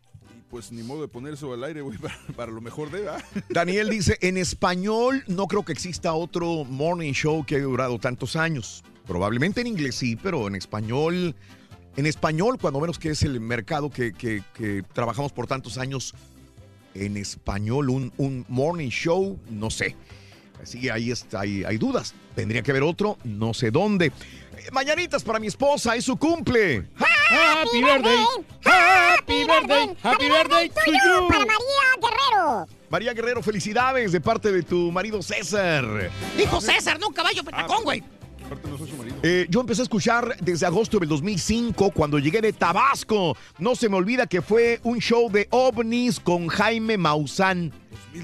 pues 0.50 0.72
ni 0.72 0.84
modo 0.84 1.02
de 1.02 1.08
poner 1.08 1.34
eso 1.34 1.54
al 1.54 1.64
aire, 1.64 1.82
güey, 1.82 1.98
para, 2.00 2.16
para 2.36 2.52
lo 2.52 2.62
mejor 2.62 2.92
de, 2.92 3.02
¿verdad? 3.02 3.24
Daniel 3.50 3.90
dice, 3.90 4.18
en 4.22 4.38
español 4.38 5.24
no 5.28 5.48
creo 5.48 5.64
que 5.66 5.74
exista 5.74 6.14
otro 6.14 6.64
morning 6.66 7.14
show 7.14 7.46
que 7.46 7.56
haya 7.56 7.66
durado 7.66 8.00
tantos 8.00 8.36
años. 8.36 8.84
Probablemente 9.08 9.62
en 9.62 9.68
inglés 9.68 9.96
sí, 9.96 10.16
pero 10.16 10.48
en 10.48 10.56
español, 10.56 11.36
en 11.96 12.06
español, 12.08 12.58
cuando 12.60 12.80
menos 12.80 12.98
que 12.98 13.10
es 13.12 13.22
el 13.24 13.40
mercado 13.40 13.90
que, 13.90 14.14
que- 14.14 14.44
que 14.54 14.84
trabajamos 14.94 15.32
por 15.32 15.46
tantos 15.48 15.78
años, 15.78 16.14
en 16.96 17.18
español, 17.18 17.90
un, 17.90 18.14
un 18.18 18.46
morning 18.48 18.90
show, 18.90 19.38
no 19.50 19.70
sé. 19.70 19.96
Así 20.64 20.80
que 20.80 20.90
ahí 20.92 21.12
está, 21.12 21.42
hay, 21.42 21.64
hay 21.66 21.78
dudas. 21.78 22.16
Tendría 22.34 22.64
que 22.64 22.72
haber 22.72 22.84
otro, 22.84 23.18
no 23.26 23.54
sé 23.54 23.70
dónde. 23.70 24.08
Eh, 24.08 24.12
Mañanitas 24.72 25.22
para 25.24 25.38
mi 25.40 25.48
esposa, 25.48 25.96
es 25.96 26.06
su 26.06 26.16
cumple. 26.18 26.88
Happy 26.96 27.84
birthday. 27.84 28.18
Happy 28.64 28.95
birthday. 29.66 29.96
Happy 30.04 30.26
birthday 30.30 30.70
to 30.70 30.92
you. 30.92 31.28
Para 31.28 31.40
María 31.46 31.56
Guerrero. 32.02 32.68
María 32.90 33.14
Guerrero, 33.14 33.42
felicidades 33.44 34.12
de 34.12 34.22
parte 34.22 34.52
de 34.52 34.64
tu 34.64 34.92
marido 34.92 35.22
César. 35.22 35.86
Dijo 36.38 36.62
César, 36.62 37.00
no 37.00 37.10
caballo 37.12 37.44
petacón, 37.44 37.84
güey. 37.84 38.04
Eh, 39.24 39.48
yo 39.50 39.60
empecé 39.62 39.82
a 39.82 39.84
escuchar 39.84 40.36
desde 40.40 40.66
agosto 40.68 41.00
del 41.00 41.10
2005, 41.10 41.90
cuando 41.92 42.20
llegué 42.20 42.42
de 42.42 42.54
Tabasco. 42.54 43.36
No 43.58 43.76
se 43.76 43.90
me 43.90 43.96
olvida 43.98 44.28
que 44.28 44.42
fue 44.42 44.80
un 44.84 45.00
show 45.00 45.32
de 45.32 45.48
ovnis 45.50 46.20
con 46.20 46.48
Jaime 46.48 46.98
Maussan. 46.98 47.74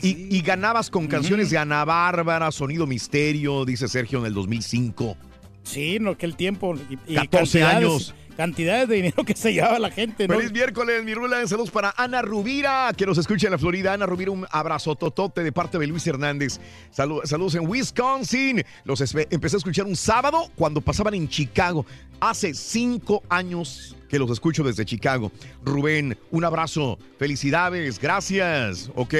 Y, 0.02 0.34
y 0.38 0.42
ganabas 0.42 0.90
con 0.90 1.08
canciones 1.08 1.50
de 1.50 1.58
Ana 1.58 1.84
Bárbara, 1.84 2.50
Sonido 2.52 2.88
Misterio, 2.88 3.66
dice 3.66 3.88
Sergio 3.90 4.20
en 4.20 4.26
el 4.28 4.34
2005. 4.34 5.18
Sí, 5.64 5.98
no, 6.00 6.18
que 6.18 6.26
el 6.26 6.36
tiempo. 6.38 6.76
Y, 6.90 7.14
y 7.14 7.16
14 7.16 7.60
cantidades- 7.60 7.76
años. 7.76 8.16
Cantidades 8.38 8.88
de 8.88 8.96
dinero 8.96 9.24
que 9.24 9.36
se 9.36 9.54
llevaba 9.54 9.78
la 9.78 9.92
gente, 9.92 10.28
¿no? 10.28 10.36
Feliz 10.36 10.52
miércoles, 10.52 11.04
mi 11.04 11.14
rula. 11.14 11.46
Saludos 11.48 11.70
para 11.70 11.94
Ana 11.98 12.22
Rubira, 12.22 12.92
que 12.98 13.06
nos 13.06 13.18
escucha 13.18 13.48
en 13.48 13.52
la 13.52 13.58
Florida. 13.58 13.94
Ana 13.94 14.06
Rubira, 14.06 14.32
un 14.32 14.48
abrazo 14.50 14.96
totote 14.96 15.44
de 15.44 15.52
parte 15.52 15.78
de 15.78 15.86
Luis 15.88 16.08
Hernández. 16.08 16.60
Salu- 16.96 17.26
saludos 17.26 17.56
en 17.56 17.68
Wisconsin. 17.68 18.64
Los 18.86 19.02
empecé 19.30 19.56
a 19.56 19.60
escuchar 19.60 19.86
un 19.86 19.96
sábado 19.96 20.50
cuando 20.56 20.82
pasaban 20.82 21.14
en 21.14 21.28
Chicago. 21.28 21.86
Hace 22.20 22.54
cinco 22.54 23.22
años 23.30 23.96
que 24.10 24.18
los 24.20 24.32
escucho 24.32 24.64
desde 24.64 24.86
Chicago. 24.86 25.32
Rubén, 25.64 26.18
un 26.32 26.44
abrazo. 26.46 26.98
Felicidades. 27.20 28.00
Gracias. 28.00 28.90
Ok. 28.96 29.14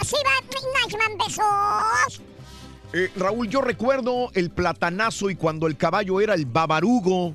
Así 0.00 0.16
va, 0.24 1.24
besos. 1.26 2.22
Eh, 2.92 3.08
Raúl, 3.16 3.48
yo 3.48 3.60
recuerdo 3.60 4.30
el 4.34 4.50
platanazo 4.50 5.30
y 5.30 5.36
cuando 5.36 5.66
el 5.68 5.76
caballo 5.76 6.20
era 6.20 6.34
el 6.34 6.44
babarugo. 6.46 7.34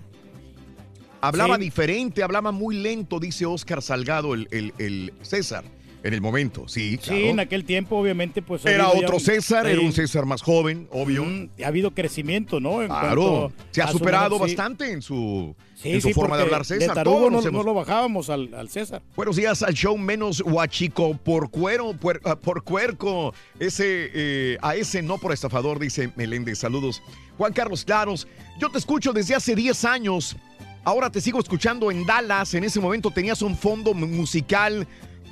Hablaba 1.27 1.55
Sí. 1.55 1.61
diferente, 1.63 2.23
hablaba 2.23 2.51
muy 2.51 2.75
lento, 2.77 3.19
dice 3.19 3.45
Oscar 3.45 3.81
Salgado, 3.81 4.33
el, 4.33 4.47
el- 4.51 4.73
el 4.77 5.13
César, 5.21 5.63
en 6.03 6.13
el 6.13 6.21
momento. 6.21 6.67
Sí, 6.67 6.97
claro. 6.99 7.19
Sí, 7.19 7.27
en 7.29 7.39
aquel 7.39 7.65
tiempo, 7.65 7.97
obviamente, 7.97 8.41
pues. 8.43 8.63
Era 8.65 8.93
ya 8.93 8.99
otro 8.99 9.19
César, 9.19 9.65
era 9.65 9.81
un 9.81 9.91
César 9.91 10.25
más 10.25 10.41
joven, 10.43 10.87
obvio. 10.91 11.25
Mm, 11.25 11.49
ha 11.63 11.67
habido 11.67 11.91
crecimiento, 11.95 12.59
¿no? 12.59 12.81
En 12.83 12.89
Claro, 12.89 13.51
se 13.71 13.81
ha 13.81 13.87
superado 13.87 14.35
sí. 14.35 14.41
bastante 14.41 14.91
en 14.91 15.01
su, 15.01 15.55
Sí, 15.75 15.93
en 15.93 16.01
su 16.01 16.11
forma 16.11 16.37
de 16.37 16.43
hablar 16.43 16.63
César. 16.63 16.95
De 16.95 17.03
Todos 17.03 17.21
no, 17.23 17.29
nos 17.37 17.45
hemos- 17.45 17.65
no 17.65 17.71
lo 17.71 17.73
bajábamos 17.73 18.29
al, 18.29 18.53
al 18.53 18.69
César. 18.69 19.01
Buenos 19.15 19.35
días 19.35 19.63
al 19.63 19.73
show 19.73 19.97
menos 19.97 20.41
huachico 20.45 21.17
por 21.17 21.49
cuero, 21.49 21.91
puer- 21.93 22.21
ah, 22.23 22.35
por 22.35 22.63
cuerco. 22.63 23.33
Ese, 23.59 24.11
eh, 24.13 24.57
a 24.61 24.75
ese 24.75 25.01
no 25.01 25.17
por 25.17 25.33
estafador, 25.33 25.79
dice 25.79 26.11
Meléndez. 26.15 26.59
Saludos. 26.59 27.01
Juan 27.37 27.51
Carlos 27.51 27.83
Claros, 27.83 28.27
yo 28.59 28.69
te 28.69 28.77
escucho 28.77 29.11
desde 29.11 29.33
hace 29.35 29.55
10 29.55 29.83
años. 29.85 30.37
Ahora 30.85 31.09
te 31.09 31.19
sigo 31.19 31.39
escuchando 31.39 31.89
en 31.89 32.05
Dallas. 32.05 32.53
En 32.53 32.63
ese 32.63 32.79
momento 32.79 33.09
tenías 33.09 33.41
un 33.41 33.57
fondo 33.57 33.93
mu- 33.95 34.05
musical 34.07 34.87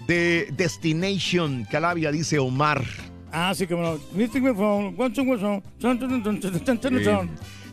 de 0.07 0.49
Destination 0.57 1.65
Calabria, 1.69 2.11
dice 2.11 2.39
Omar. 2.39 2.83
Ah, 3.31 3.53
sí, 3.55 3.65
Eh, 6.99 7.03
chun. 7.03 7.29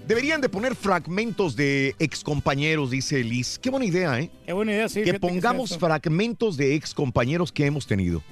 deberían 0.06 0.40
de 0.40 0.48
poner 0.48 0.74
fragmentos 0.74 1.56
de 1.56 1.94
excompañeros, 1.98 2.90
dice 2.90 3.24
Liz. 3.24 3.58
Qué 3.58 3.70
buena 3.70 3.86
idea, 3.86 4.18
¿eh? 4.20 4.30
Qué 4.46 4.52
buena 4.52 4.72
idea, 4.72 4.88
sí. 4.88 5.02
que 5.02 5.18
pongamos 5.18 5.70
es 5.72 5.78
fragmentos 5.78 6.56
de 6.56 6.74
excompañeros 6.74 7.50
que 7.50 7.64
hemos 7.66 7.86
tenido. 7.86 8.22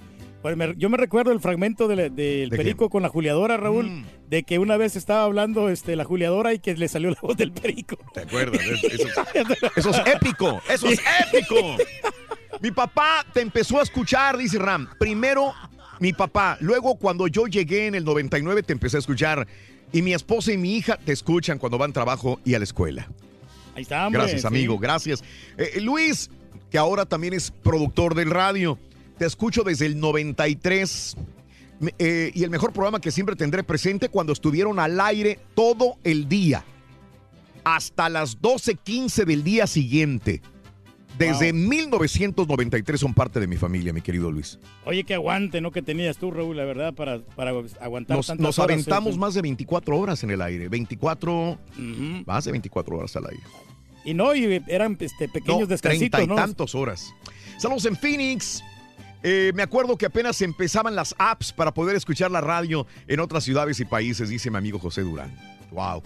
Pues 0.43 0.57
me- 0.57 0.75
yo 0.77 0.89
me 0.89 0.97
recuerdo 0.97 1.33
el 1.33 1.41
fragmento 1.41 1.89
del, 1.89 2.15
¿De 2.15 2.47
perico 2.51 2.89
con 2.91 3.03
la 3.03 3.09
juliadora, 3.09 3.57
Raúl, 3.57 3.87
Mm. 3.91 4.05
de 4.29 4.43
que 4.45 4.59
una 4.61 4.77
vez 4.77 4.95
estaba 4.95 5.25
hablando 5.25 5.69
este, 5.69 5.97
la 5.97 6.05
juliadora 6.05 6.55
y 6.55 6.61
que 6.61 6.75
le 6.77 6.87
salió 6.89 7.11
la 7.11 7.19
voz 7.21 7.37
del 7.37 7.51
perico. 7.53 7.97
¿Te 8.15 8.21
acuerdas? 8.21 8.61
Es- 8.61 8.85
Eso, 8.95 9.09
es- 9.35 9.77
eso 9.77 9.91
es 9.91 9.99
épico, 10.07 10.61
eso 10.71 10.87
es 10.89 11.01
épico. 11.33 11.77
Mi 12.61 12.71
papá 12.71 13.25
te 13.33 13.41
empezó 13.41 13.81
a 13.81 13.83
escuchar, 13.83 14.37
dice 14.37 14.59
Ram. 14.59 14.89
Primero 14.99 15.53
mi 16.01 16.13
papá, 16.13 16.57
luego 16.61 16.95
cuando 16.97 17.27
yo 17.27 17.47
llegué 17.49 17.87
en 17.89 17.97
el 17.97 18.05
99 18.05 18.63
te 18.63 18.73
empecé 18.73 18.97
a 18.97 19.01
escuchar. 19.01 19.47
Y 19.93 20.03
mi 20.03 20.13
esposa 20.13 20.53
y 20.53 20.59
mi 20.59 20.77
hija 20.77 20.97
te 20.99 21.13
escuchan 21.13 21.59
cuando 21.59 21.79
van 21.79 21.89
al 21.89 21.95
trabajo 21.95 22.39
y 22.45 22.55
a 22.55 22.59
la 22.59 22.65
escuela. 22.65 23.09
Ahí 23.75 23.83
está, 23.83 24.07
hombre, 24.07 24.21
Gracias, 24.21 24.43
sí. 24.43 24.47
amigo, 24.47 24.79
gracias. 24.79 25.25
Eh, 25.57 25.81
Luis, 25.81 26.31
que 26.71 26.79
ahora 26.79 27.07
también 27.07 27.33
es 27.33 27.51
productor 27.51 28.15
del 28.15 28.31
radio, 28.31 28.79
te 29.19 29.27
escucho 29.27 29.63
desde 29.63 29.87
el 29.87 29.99
93. 30.01 31.17
Me- 31.81 31.95
eh, 31.99 32.31
y 32.35 32.43
el 32.45 32.51
mejor 32.51 32.73
programa 32.73 33.01
que 33.01 33.11
siempre 33.11 33.37
tendré 33.37 33.63
presente 33.63 34.09
cuando 34.09 34.33
estuvieron 34.33 34.79
al 34.81 35.01
aire 35.01 35.39
todo 35.55 35.97
el 36.05 36.29
día, 36.29 36.65
hasta 37.65 38.09
las 38.09 38.41
12:15 38.41 39.25
del 39.25 39.45
día 39.45 39.67
siguiente. 39.67 40.43
Desde 41.19 41.53
1993 41.53 43.01
son 43.01 43.13
parte 43.13 43.41
de 43.41 43.49
mi 43.49 43.57
familia, 43.57 43.93
mi 43.93 44.01
querido 44.01 44.31
Luis. 44.31 44.59
Oye, 44.85 45.03
qué 45.03 45.15
aguante, 45.15 45.61
¿no? 45.61 45.73
Que 45.73 45.83
tenías 45.83 46.17
tú, 46.17 46.31
Raúl, 46.31 46.57
la 46.57 46.65
verdad, 46.65 46.95
para, 46.95 47.19
para 47.21 47.51
aguantar 47.81 48.17
Nos, 48.17 48.29
tantas 48.29 48.41
nos 48.45 48.59
aventamos 48.61 49.19
más 49.19 49.35
de 49.35 49.43
24 49.43 49.99
horas 49.99 50.23
en 50.23 50.31
el 50.31 50.41
aire. 50.41 50.69
24, 50.69 51.59
Ujú. 51.73 52.23
más 52.25 52.45
de 52.45 52.53
24 52.53 52.97
horas 52.99 53.17
al 53.17 53.27
aire. 53.27 53.43
Y 54.05 54.15
no, 54.15 54.33
y 54.33 54.63
eran 54.69 54.97
este, 55.01 55.29
pequeños 55.29 55.63
No, 55.63 55.67
descansitos, 55.67 56.11
treinta 56.11 56.23
y 56.23 56.27
¿no? 56.29 56.37
tantas 56.37 56.73
horas. 56.77 57.13
Saludos 57.59 57.85
en 57.87 57.97
Phoenix. 57.97 58.63
Eh, 59.23 59.53
me 59.55 59.63
acuerdo 59.63 59.97
que 59.97 60.07
apenas 60.07 60.41
empezaban 60.43 60.95
las 60.95 61.15
apps 61.19 61.53
para 61.53 61.75
poder 61.75 61.97
escuchar 61.97 62.31
la 62.31 62.41
radio 62.41 62.87
en 63.07 63.21
otras 63.21 63.45
ciudades 63.45 63.81
y 63.81 63.85
países, 63.85 64.29
dice 64.29 64.51
mi 64.51 64.59
amigo 64.59 64.79
José 64.79 65.03
Durán. 65.03 65.35
Wow. 65.73 66.03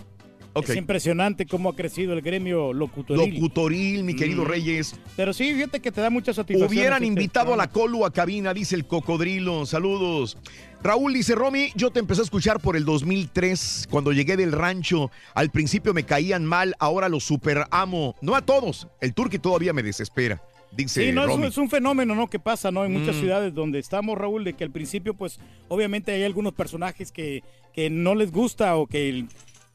Es 0.54 0.76
impresionante 0.76 1.46
cómo 1.46 1.70
ha 1.70 1.74
crecido 1.74 2.12
el 2.12 2.20
gremio 2.20 2.74
locutoril. 2.74 3.34
Locutoril, 3.36 4.04
mi 4.04 4.14
querido 4.14 4.42
Mm. 4.42 4.46
Reyes. 4.46 4.94
Pero 5.16 5.32
sí, 5.32 5.54
fíjate 5.54 5.80
que 5.80 5.90
te 5.90 6.02
da 6.02 6.10
mucha 6.10 6.34
satisfacción. 6.34 6.68
Hubieran 6.78 7.04
invitado 7.04 7.54
a 7.54 7.56
la. 7.56 7.68
Colu 7.70 8.04
a 8.04 8.12
cabina, 8.12 8.52
dice 8.52 8.74
el 8.74 8.86
cocodrilo. 8.86 9.64
Saludos. 9.64 10.36
Raúl 10.82 11.14
dice, 11.14 11.34
Romy, 11.34 11.70
yo 11.74 11.90
te 11.90 12.00
empecé 12.00 12.20
a 12.20 12.24
escuchar 12.24 12.60
por 12.60 12.76
el 12.76 12.84
2003, 12.84 13.86
cuando 13.88 14.12
llegué 14.12 14.36
del 14.36 14.52
rancho. 14.52 15.10
Al 15.34 15.50
principio 15.50 15.94
me 15.94 16.02
caían 16.04 16.44
mal, 16.44 16.74
ahora 16.80 17.08
los 17.08 17.24
super 17.24 17.64
amo. 17.70 18.14
No 18.20 18.34
a 18.34 18.42
todos, 18.42 18.88
el 19.00 19.14
turqui 19.14 19.38
todavía 19.38 19.72
me 19.72 19.82
desespera. 19.82 20.42
Dice 20.76 21.06
Sí, 21.06 21.12
no, 21.12 21.22
es, 21.22 21.26
un- 21.28 21.34
Romy. 21.36 21.46
es 21.48 21.58
un 21.58 21.68
fenómeno, 21.70 22.14
¿no? 22.14 22.28
Que 22.28 22.38
pasa, 22.38 22.70
¿no? 22.70 22.84
En 22.84 22.92
muchas 22.92 23.16
Mm. 23.16 23.20
ciudades 23.20 23.54
donde 23.54 23.78
estamos, 23.78 24.16
Raúl, 24.18 24.44
de 24.44 24.54
que 24.54 24.64
al 24.64 24.70
principio, 24.70 25.14
pues, 25.14 25.38
obviamente 25.68 26.12
hay 26.12 26.22
algunos 26.24 26.52
personajes 26.54 27.12
que, 27.12 27.42
que 27.74 27.90
no 27.90 28.14
les 28.14 28.30
gusta 28.32 28.76
o 28.76 28.86
que 28.86 29.08
el- 29.08 29.28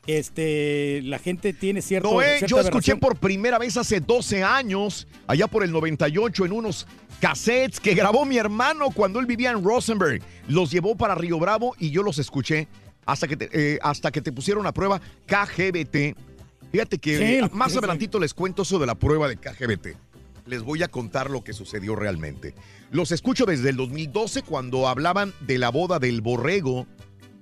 este, 0.07 1.01
la 1.03 1.19
gente 1.19 1.51
tiene 1.53 1.81
cierto. 1.81 2.11
Noé, 2.11 2.37
yo 2.41 2.45
escuché 2.59 2.61
aberración. 2.93 2.99
por 2.99 3.17
primera 3.17 3.57
vez 3.59 3.75
hace 3.77 3.99
12 3.99 4.41
años, 4.43 5.07
allá 5.27 5.47
por 5.47 5.63
el 5.63 5.71
98, 5.71 6.45
en 6.45 6.53
unos 6.53 6.87
cassettes 7.19 7.79
que 7.79 7.93
grabó 7.93 8.25
mi 8.25 8.37
hermano 8.37 8.89
cuando 8.91 9.19
él 9.19 9.25
vivía 9.25 9.51
en 9.51 9.63
Rosenberg. 9.63 10.21
Los 10.47 10.71
llevó 10.71 10.95
para 10.95 11.13
Río 11.15 11.39
Bravo 11.39 11.75
y 11.77 11.89
yo 11.91 12.03
los 12.03 12.19
escuché 12.19 12.67
hasta 13.05 13.27
que 13.27 13.35
te, 13.37 13.49
eh, 13.51 13.79
hasta 13.81 14.11
que 14.11 14.21
te 14.21 14.31
pusieron 14.31 14.65
a 14.65 14.71
prueba 14.73 15.01
KGBT. 15.25 16.15
Fíjate 16.71 16.97
que 16.97 17.17
Sí, 17.17 17.23
eh, 17.23 17.49
más 17.53 17.71
sí, 17.71 17.77
adelantito 17.77 18.19
les 18.19 18.33
cuento 18.33 18.61
eso 18.61 18.77
de 18.79 18.85
la 18.85 18.95
prueba 18.95 19.27
de 19.27 19.37
KGBT. 19.37 19.95
Les 20.47 20.63
voy 20.63 20.81
a 20.81 20.87
contar 20.87 21.29
lo 21.29 21.43
que 21.43 21.53
sucedió 21.53 21.95
realmente. 21.95 22.55
Los 22.89 23.11
escucho 23.11 23.45
desde 23.45 23.69
el 23.69 23.75
2012 23.75 24.43
cuando 24.43 24.87
hablaban 24.87 25.33
de 25.41 25.57
la 25.57 25.69
boda 25.69 25.99
del 25.99 26.21
borrego. 26.21 26.87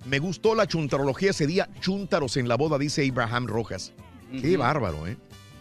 Me 0.05 0.19
gustó 0.19 0.55
la 0.55 0.67
chuntarología 0.67 1.29
ese 1.29 1.47
día. 1.47 1.69
Chúntaros 1.79 2.35
en 2.37 2.47
la 2.47 2.55
boda, 2.55 2.77
dice 2.77 3.07
Abraham 3.07 3.47
Rojas. 3.47 3.93
Qué 4.41 4.57
bárbaro, 4.57 5.07
¿eh? 5.07 5.17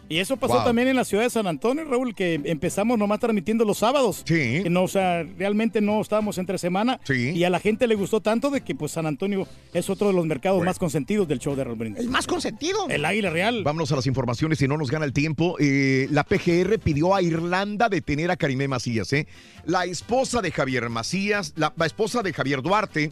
Y 0.09 0.19
eso 0.19 0.37
pasó 0.37 0.55
Wow. 0.57 0.65
también 0.65 0.89
en 0.89 0.97
la 0.97 1.05
ciudad 1.05 1.25
de 1.25 1.31
San 1.31 1.47
Antonio, 1.47 1.85
Raúl, 1.85 2.15
que 2.15 2.35
empezamos 2.45 2.99
nomás 2.99 3.21
transmitiendo 3.21 3.65
los 3.65 3.79
sábados. 3.79 4.23
Sí. 4.27 4.61
Que 4.63 4.69
no, 4.71 4.83
o 4.85 4.89
sea, 4.89 5.23
realmente 5.23 5.81
no 5.81 6.01
estábamos 6.01 6.37
entre 6.39 6.59
semana. 6.59 7.01
Sí. 7.05 7.31
Y 7.31 7.45
a 7.45 7.51
la 7.51 7.59
gente 7.59 7.87
le 7.87 7.95
gustó 7.95 8.21
tanto 8.21 8.51
de 8.51 8.61
que 8.61 8.75
pues 8.75 8.93
San 8.93 9.07
Antonio 9.07 9.49
es 9.73 9.89
otro 9.89 10.09
de 10.09 10.13
los 10.13 10.27
mercados 10.27 10.63
más 10.63 10.79
consentidos 10.79 11.27
del 11.27 11.39
show 11.39 11.57
de 11.57 11.65
Raúl 11.65 11.79
Brindis. 11.79 12.03
El 12.05 12.11
más 12.11 12.27
consentido. 12.27 12.87
El 12.91 13.05
Águila 13.05 13.31
Real. 13.31 13.65
Vámonos 13.65 13.91
a 13.93 13.97
las 13.97 14.07
informaciones, 14.07 14.59
si 14.59 14.69
no 14.69 14.77
nos 14.77 14.91
gana 14.91 15.07
el 15.07 15.15
tiempo. 15.15 15.57
Eh, 15.59 16.07
la 16.11 16.25
PGR 16.25 16.79
pidió 16.79 17.15
a 17.15 17.23
Irlanda 17.23 17.89
detener 17.89 18.31
a 18.31 18.37
Karimé 18.37 18.69
Macías. 18.69 19.11
¿eh? 19.15 19.27
La 19.65 19.87
esposa 19.87 20.43
de 20.43 20.51
Javier 20.51 20.91
Macías, 20.91 21.55
la, 21.57 21.73
la 21.77 21.87
esposa 21.87 22.23
de 22.23 22.33
Javier 22.35 22.61
Duarte, 22.61 23.11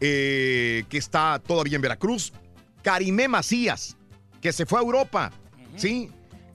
eh, 0.00 0.84
que 0.88 0.98
está 0.98 1.40
todavía 1.44 1.76
en 1.76 1.82
Veracruz. 1.82 2.32
Karimé 2.82 3.28
Macías, 3.28 3.96
que 4.40 4.52
se 4.52 4.66
fue 4.66 4.78
a 4.78 4.82
Europa. 4.82 5.30
¿Sí? 5.76 6.10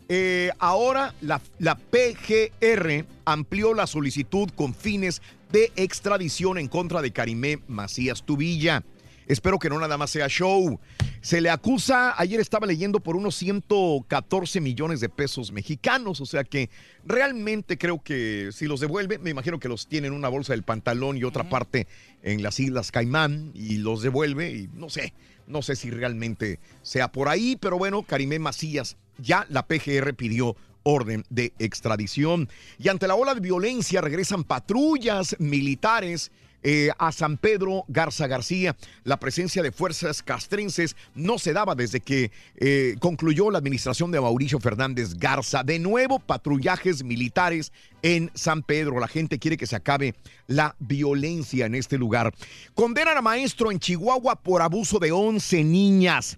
Eh, 0.10 0.52
ahora 0.60 1.14
la, 1.22 1.41
la 1.60 1.76
PGR 1.76 3.06
amplió 3.26 3.73
la 3.73 3.88
solicitud 3.88 4.49
con 4.56 4.76
fines 4.76 5.22
de 5.52 5.72
extradición 5.76 6.57
en 6.57 6.68
contra 6.68 7.02
de 7.02 7.11
Karimé 7.11 7.60
Macías 7.68 8.23
Tubilla. 8.23 8.84
Espero 9.27 9.60
que 9.60 9.69
no 9.69 9.80
nada 9.80 9.98
más 9.98 10.10
sea 10.10 10.27
show. 10.27 10.80
Se 11.22 11.40
le 11.40 11.49
acusa, 11.49 12.19
ayer 12.19 12.41
estaba 12.41 12.68
leyendo 12.68 12.99
por 12.99 13.15
unos 13.15 13.35
114 13.35 14.60
millones 14.60 14.99
de 14.99 15.07
pesos 15.07 15.53
mexicanos, 15.53 16.19
o 16.19 16.26
sea 16.26 16.44
que 16.44 16.69
realmente 17.06 17.77
creo 17.77 18.03
que 18.03 18.49
si 18.52 18.65
los 18.65 18.81
devuelve, 18.81 19.19
me 19.19 19.30
imagino 19.30 19.60
que 19.60 19.69
los 19.69 19.88
tiene 19.88 20.07
en 20.07 20.14
una 20.14 20.27
bolsa 20.27 20.52
del 20.52 20.64
pantalón 20.64 21.15
y 21.18 21.23
otra 21.23 21.48
parte 21.48 21.88
en 22.23 22.44
las 22.44 22.60
Islas 22.60 22.91
Caimán 22.91 23.52
y 23.53 23.77
los 23.77 24.02
devuelve 24.02 24.52
y 24.52 24.69
no 24.73 24.90
sé, 24.90 25.14
no 25.48 25.61
sé 25.61 25.77
si 25.77 25.91
realmente 25.91 26.60
sea 26.81 27.10
por 27.10 27.30
ahí, 27.30 27.57
pero 27.60 27.77
bueno, 27.77 28.03
Karimé 28.03 28.40
Macías, 28.40 28.98
ya 29.18 29.45
la 29.49 29.68
PGR 29.68 30.14
pidió 30.15 30.56
orden 30.84 31.23
de 31.30 31.53
extradición. 31.60 32.49
Y 32.77 32.90
ante 32.90 33.07
la 33.07 33.15
ola 33.15 33.34
de 33.34 33.41
violencia 33.41 34.02
regresan 34.02 34.44
patrullas 34.44 35.35
militares 35.40 36.31
eh, 36.65 36.91
a 36.98 37.11
San 37.11 37.38
Pedro 37.38 37.84
Garza 37.90 38.26
García. 38.27 38.77
La 39.03 39.18
presencia 39.18 39.61
de 39.61 39.73
fuerzas 39.73 40.23
castrenses 40.23 40.95
no 41.14 41.38
se 41.38 41.52
daba 41.52 41.76
desde 41.76 41.99
que 41.99 42.31
eh, 42.56 42.95
concluyó 42.99 43.52
la 43.52 43.57
administración 43.57 44.11
de 44.11 44.22
Mauricio 44.22 44.60
Fernández 44.60 45.15
Garza. 45.15 45.64
De 45.64 45.77
nuevo, 45.77 46.19
patrullajes 46.19 47.03
militares 47.03 47.73
en 48.02 48.31
San 48.34 48.64
Pedro. 48.64 49.02
La 49.02 49.10
gente 49.10 49.40
quiere 49.40 49.57
que 49.57 49.68
se 49.68 49.76
acabe 49.76 50.15
la 50.48 50.77
violencia 50.80 51.65
en 51.65 51.76
este 51.76 51.98
lugar. 51.98 52.34
Condenan 52.76 53.18
a 53.18 53.22
maestro 53.22 53.69
en 53.69 53.80
Chihuahua 53.80 54.38
por 54.38 54.61
abuso 54.61 54.99
de 54.99 55.11
11 55.11 55.65
niñas. 55.65 56.38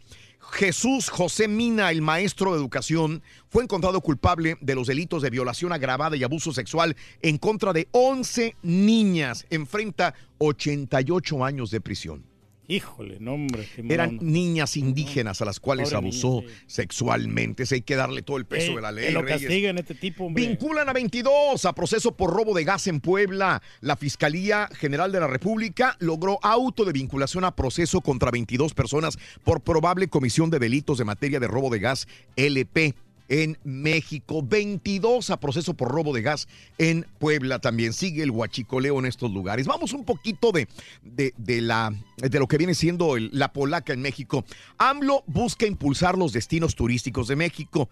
Jesús 0.51 1.09
José 1.09 1.47
Mina, 1.47 1.91
el 1.91 2.01
maestro 2.01 2.51
de 2.51 2.57
educación, 2.57 3.21
fue 3.49 3.63
encontrado 3.63 4.01
culpable 4.01 4.57
de 4.61 4.75
los 4.75 4.87
delitos 4.87 5.21
de 5.21 5.29
violación 5.29 5.73
agravada 5.73 6.15
y 6.15 6.23
abuso 6.23 6.53
sexual 6.53 6.95
en 7.21 7.37
contra 7.37 7.73
de 7.73 7.87
11 7.91 8.55
niñas. 8.61 9.45
Enfrenta 9.49 10.13
88 10.37 11.43
años 11.43 11.71
de 11.71 11.81
prisión. 11.81 12.34
Híjole, 12.67 13.17
no, 13.19 13.33
hombre. 13.33 13.67
qué 13.75 13.83
mala 13.83 13.93
Eran 13.93 14.09
onda. 14.09 14.23
niñas 14.23 14.77
indígenas 14.77 15.41
a 15.41 15.45
las 15.45 15.59
cuales 15.59 15.89
Pobre 15.89 15.97
abusó 15.97 16.41
niña, 16.41 16.53
sexualmente. 16.67 17.63
Ese 17.63 17.75
hay 17.75 17.81
que 17.81 17.95
darle 17.95 18.21
todo 18.21 18.37
el 18.37 18.45
peso 18.45 18.71
Eh, 18.71 18.75
de 18.75 18.81
la 18.81 18.91
ley. 18.91 19.05
Que 19.07 19.11
lo 19.11 19.21
Reyes. 19.21 19.41
castiguen 19.41 19.77
este 19.77 19.95
tipo, 19.95 20.25
hombre. 20.25 20.47
Vinculan 20.47 20.89
a 20.89 20.93
22 20.93 21.65
a 21.65 21.73
proceso 21.73 22.15
por 22.15 22.31
robo 22.33 22.53
de 22.55 22.63
gas 22.63 22.87
en 22.87 23.01
Puebla. 23.01 23.61
La 23.81 23.95
Fiscalía 23.95 24.67
General 24.73 25.11
de 25.11 25.19
la 25.19 25.27
República 25.27 25.95
logró 25.99 26.39
auto 26.41 26.85
de 26.85 26.93
vinculación 26.93 27.43
a 27.43 27.55
proceso 27.55 28.01
contra 28.01 28.31
22 28.31 28.73
personas 28.73 29.17
por 29.43 29.61
probable 29.61 30.07
comisión 30.07 30.49
de 30.49 30.59
delitos 30.59 30.97
de 30.97 31.05
materia 31.05 31.39
de 31.39 31.47
robo 31.47 31.69
de 31.69 31.79
gas 31.79 32.07
LP. 32.35 32.95
En 33.27 33.57
México, 33.63 34.43
22 34.43 35.29
a 35.29 35.39
proceso 35.39 35.73
por 35.73 35.89
robo 35.89 36.13
de 36.13 36.21
gas 36.21 36.47
en 36.77 37.05
Puebla 37.19 37.59
también. 37.59 37.93
Sigue 37.93 38.23
el 38.23 38.31
huachicoleo 38.31 38.99
en 38.99 39.05
estos 39.05 39.31
lugares. 39.31 39.65
Vamos 39.67 39.93
un 39.93 40.05
poquito 40.05 40.51
de, 40.51 40.67
de, 41.03 41.33
de 41.37 41.61
la, 41.61 41.93
de 42.17 42.39
lo 42.39 42.47
que 42.47 42.57
viene 42.57 42.75
siendo 42.75 43.17
la 43.17 43.51
polaca 43.51 43.93
en 43.93 44.01
México. 44.01 44.45
AMLO 44.77 45.23
busca 45.27 45.65
impulsar 45.65 46.17
los 46.17 46.33
destinos 46.33 46.75
turísticos 46.75 47.27
de 47.27 47.35
México. 47.35 47.89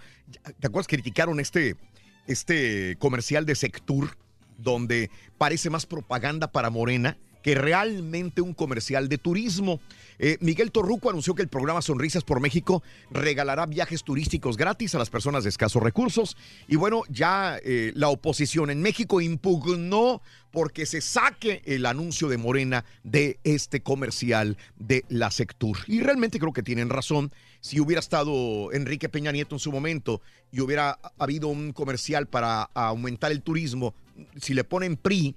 ¿Te 0.59 0.67
acuerdas 0.67 0.87
criticaron 0.87 1.39
este, 1.39 1.75
este 2.27 2.95
comercial 2.99 3.45
de 3.45 3.55
Sectur, 3.55 4.17
donde 4.57 5.09
parece 5.37 5.69
más 5.69 5.85
propaganda 5.85 6.51
para 6.51 6.69
Morena 6.69 7.17
que 7.43 7.55
realmente 7.55 8.41
un 8.41 8.53
comercial 8.53 9.09
de 9.09 9.19
turismo. 9.19 9.79
Eh, 10.17 10.37
Miguel 10.39 10.71
Torruco 10.71 11.09
anunció 11.09 11.35
que 11.35 11.41
el 11.41 11.49
programa 11.49 11.81
Sonrisas 11.81 12.23
por 12.23 12.39
México 12.39 12.81
regalará 13.11 13.65
viajes 13.65 14.03
turísticos 14.03 14.57
gratis 14.57 14.95
a 14.95 14.99
las 14.99 15.09
personas 15.09 15.43
de 15.43 15.49
escasos 15.49 15.83
recursos. 15.83 16.37
Y 16.67 16.77
bueno, 16.77 17.03
ya 17.09 17.59
eh, 17.63 17.91
la 17.95 18.07
oposición 18.07 18.69
en 18.69 18.81
México 18.81 19.21
impugnó 19.21 20.21
porque 20.51 20.85
se 20.85 21.01
saque 21.01 21.61
el 21.65 21.85
anuncio 21.85 22.29
de 22.29 22.37
Morena 22.37 22.85
de 23.03 23.39
este 23.43 23.81
comercial 23.81 24.57
de 24.77 25.03
la 25.09 25.29
Sectur. 25.29 25.79
Y 25.87 25.99
realmente 25.99 26.39
creo 26.39 26.53
que 26.53 26.63
tienen 26.63 26.89
razón. 26.89 27.33
Si 27.59 27.79
hubiera 27.79 27.99
estado 27.99 28.71
Enrique 28.71 29.09
Peña 29.09 29.31
Nieto 29.31 29.55
en 29.55 29.59
su 29.59 29.71
momento 29.71 30.21
y 30.51 30.61
hubiera 30.61 30.99
habido 31.17 31.47
un 31.47 31.73
comercial 31.73 32.27
para 32.27 32.63
aumentar 32.73 33.31
el 33.31 33.41
turismo, 33.41 33.95
si 34.39 34.53
le 34.53 34.63
ponen 34.63 34.95
PRI 34.95 35.35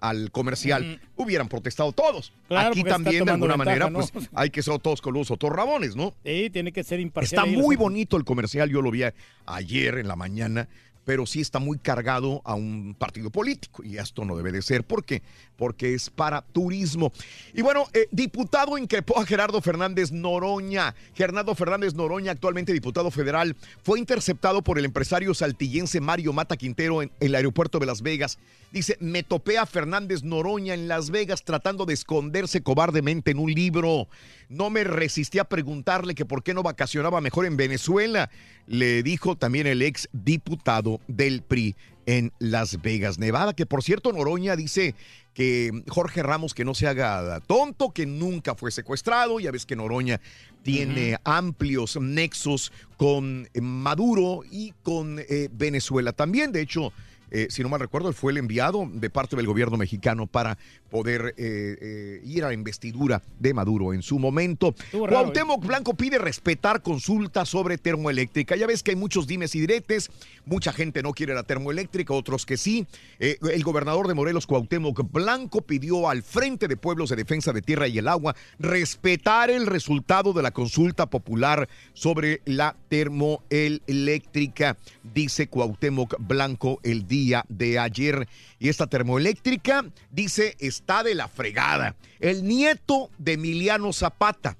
al 0.00 0.30
comercial, 0.30 1.00
hubieran 1.16 1.48
protestado 1.48 1.92
todos. 1.92 2.32
Claro, 2.48 2.70
Aquí 2.70 2.80
porque 2.80 2.90
también, 2.92 3.24
de 3.24 3.30
alguna 3.32 3.56
ventaja, 3.56 3.70
manera, 3.70 3.90
¿no? 3.90 4.06
pues 4.06 4.30
hay 4.34 4.50
que 4.50 4.62
ser 4.62 4.78
todos 4.78 5.00
coludos 5.00 5.30
o 5.30 5.36
todos 5.36 5.54
rabones, 5.54 5.94
¿no? 5.96 6.14
Sí, 6.24 6.50
tiene 6.50 6.72
que 6.72 6.82
ser 6.82 7.00
imparcial. 7.00 7.46
Está 7.46 7.60
muy 7.60 7.76
bonito 7.76 8.16
el 8.16 8.24
comercial, 8.24 8.70
yo 8.70 8.82
lo 8.82 8.90
vi 8.90 9.02
ayer 9.46 9.98
en 9.98 10.08
la 10.08 10.16
mañana, 10.16 10.68
pero 11.04 11.26
sí 11.26 11.40
está 11.40 11.58
muy 11.58 11.78
cargado 11.78 12.40
a 12.44 12.54
un 12.54 12.94
partido 12.98 13.30
político 13.30 13.82
y 13.82 13.98
esto 13.98 14.24
no 14.24 14.36
debe 14.36 14.52
de 14.52 14.62
ser. 14.62 14.84
¿Por 14.84 15.04
qué? 15.04 15.22
Porque 15.60 15.92
es 15.92 16.08
para 16.08 16.40
turismo. 16.40 17.12
Y 17.52 17.60
bueno, 17.60 17.86
eh, 17.92 18.08
diputado 18.10 18.78
increpó 18.78 19.18
a 19.18 19.26
Gerardo 19.26 19.60
Fernández 19.60 20.10
Noroña. 20.10 20.94
Gerardo 21.14 21.54
Fernández 21.54 21.92
Noroña, 21.92 22.32
actualmente 22.32 22.72
diputado 22.72 23.10
federal, 23.10 23.54
fue 23.82 23.98
interceptado 23.98 24.62
por 24.62 24.78
el 24.78 24.86
empresario 24.86 25.34
saltillense 25.34 26.00
Mario 26.00 26.32
Mata 26.32 26.56
Quintero 26.56 27.02
en, 27.02 27.12
el 27.20 27.34
aeropuerto 27.34 27.78
de 27.78 27.84
Las 27.84 28.00
Vegas. 28.00 28.38
Dice, 28.72 28.96
me 29.00 29.22
topé 29.22 29.58
a 29.58 29.66
Fernández 29.66 30.22
Noroña 30.22 30.72
en 30.72 30.88
Las 30.88 31.10
Vegas 31.10 31.44
tratando 31.44 31.84
de 31.84 31.92
esconderse 31.92 32.62
cobardemente 32.62 33.32
en 33.32 33.38
un 33.38 33.52
libro. 33.52 34.08
No 34.48 34.70
me 34.70 34.84
resistí 34.84 35.38
a 35.38 35.44
preguntarle 35.44 36.14
que 36.14 36.24
por 36.24 36.42
qué 36.42 36.54
no 36.54 36.62
vacacionaba 36.62 37.20
mejor 37.20 37.44
en 37.44 37.58
Venezuela. 37.58 38.30
Le 38.66 39.02
dijo 39.02 39.36
también 39.36 39.66
el 39.66 39.82
ex 39.82 40.08
diputado 40.12 41.00
del 41.06 41.42
PRI 41.42 41.76
en 42.06 42.32
Las 42.38 42.80
Vegas, 42.82 43.18
Nevada, 43.18 43.54
que 43.54 43.66
por 43.66 43.82
cierto 43.82 44.12
Noroña 44.12 44.56
dice 44.56 44.94
que 45.34 45.82
Jorge 45.88 46.22
Ramos 46.22 46.54
que 46.54 46.64
no 46.64 46.74
se 46.74 46.86
haga 46.86 47.40
tonto, 47.46 47.90
que 47.92 48.06
nunca 48.06 48.54
fue 48.54 48.70
secuestrado. 48.70 49.40
Ya 49.40 49.50
ves 49.50 49.66
que 49.66 49.76
Noroña 49.76 50.20
tiene 50.62 51.18
amplios 51.24 51.98
nexos 52.00 52.72
con 52.96 53.48
Maduro 53.60 54.42
y 54.50 54.72
con 54.82 55.18
eh, 55.18 55.48
Venezuela 55.52 56.12
también. 56.12 56.52
De 56.52 56.60
hecho, 56.60 56.92
eh, 57.30 57.46
si 57.50 57.62
no 57.62 57.68
mal 57.68 57.80
recuerdo, 57.80 58.08
él 58.08 58.14
fue 58.14 58.32
el 58.32 58.38
enviado 58.38 58.88
de 58.92 59.10
parte 59.10 59.36
del 59.36 59.46
gobierno 59.46 59.76
mexicano 59.76 60.26
para 60.26 60.58
poder 60.90 61.34
eh, 61.38 61.76
eh, 61.80 62.20
ir 62.24 62.44
a 62.44 62.48
la 62.48 62.54
investidura 62.54 63.22
de 63.38 63.54
Maduro 63.54 63.94
en 63.94 64.02
su 64.02 64.18
momento. 64.18 64.74
Raro, 64.92 65.06
Cuauhtémoc 65.08 65.64
Blanco 65.64 65.94
pide 65.94 66.18
respetar 66.18 66.82
consultas 66.82 67.48
sobre 67.48 67.78
termoeléctrica. 67.78 68.56
Ya 68.56 68.66
ves 68.66 68.82
que 68.82 68.90
hay 68.90 68.96
muchos 68.96 69.26
dimes 69.26 69.54
y 69.54 69.60
diretes, 69.60 70.10
mucha 70.44 70.72
gente 70.72 71.02
no 71.02 71.12
quiere 71.12 71.34
la 71.34 71.44
termoeléctrica, 71.44 72.12
otros 72.12 72.44
que 72.44 72.56
sí. 72.56 72.86
Eh, 73.18 73.38
el 73.52 73.62
gobernador 73.62 74.08
de 74.08 74.14
Morelos, 74.14 74.46
Cuauhtémoc 74.46 75.10
Blanco, 75.10 75.62
pidió 75.62 76.10
al 76.10 76.22
Frente 76.22 76.68
de 76.68 76.76
Pueblos 76.76 77.10
de 77.10 77.16
Defensa 77.16 77.52
de 77.52 77.62
Tierra 77.62 77.86
y 77.88 77.98
el 77.98 78.08
Agua 78.08 78.34
respetar 78.58 79.50
el 79.50 79.66
resultado 79.66 80.32
de 80.32 80.42
la 80.42 80.50
consulta 80.50 81.06
popular 81.06 81.68
sobre 81.92 82.42
la 82.44 82.74
termoeléctrica, 82.88 84.76
dice 85.14 85.46
Cuauhtémoc 85.46 86.16
Blanco 86.18 86.80
el 86.82 87.06
día 87.06 87.19
de 87.48 87.78
ayer. 87.78 88.28
Y 88.58 88.68
esta 88.68 88.86
termoeléctrica, 88.86 89.84
dice, 90.10 90.56
está 90.58 91.02
de 91.02 91.14
la 91.14 91.28
fregada. 91.28 91.96
El 92.18 92.44
nieto 92.44 93.10
de 93.18 93.32
Emiliano 93.34 93.92
Zapata. 93.92 94.56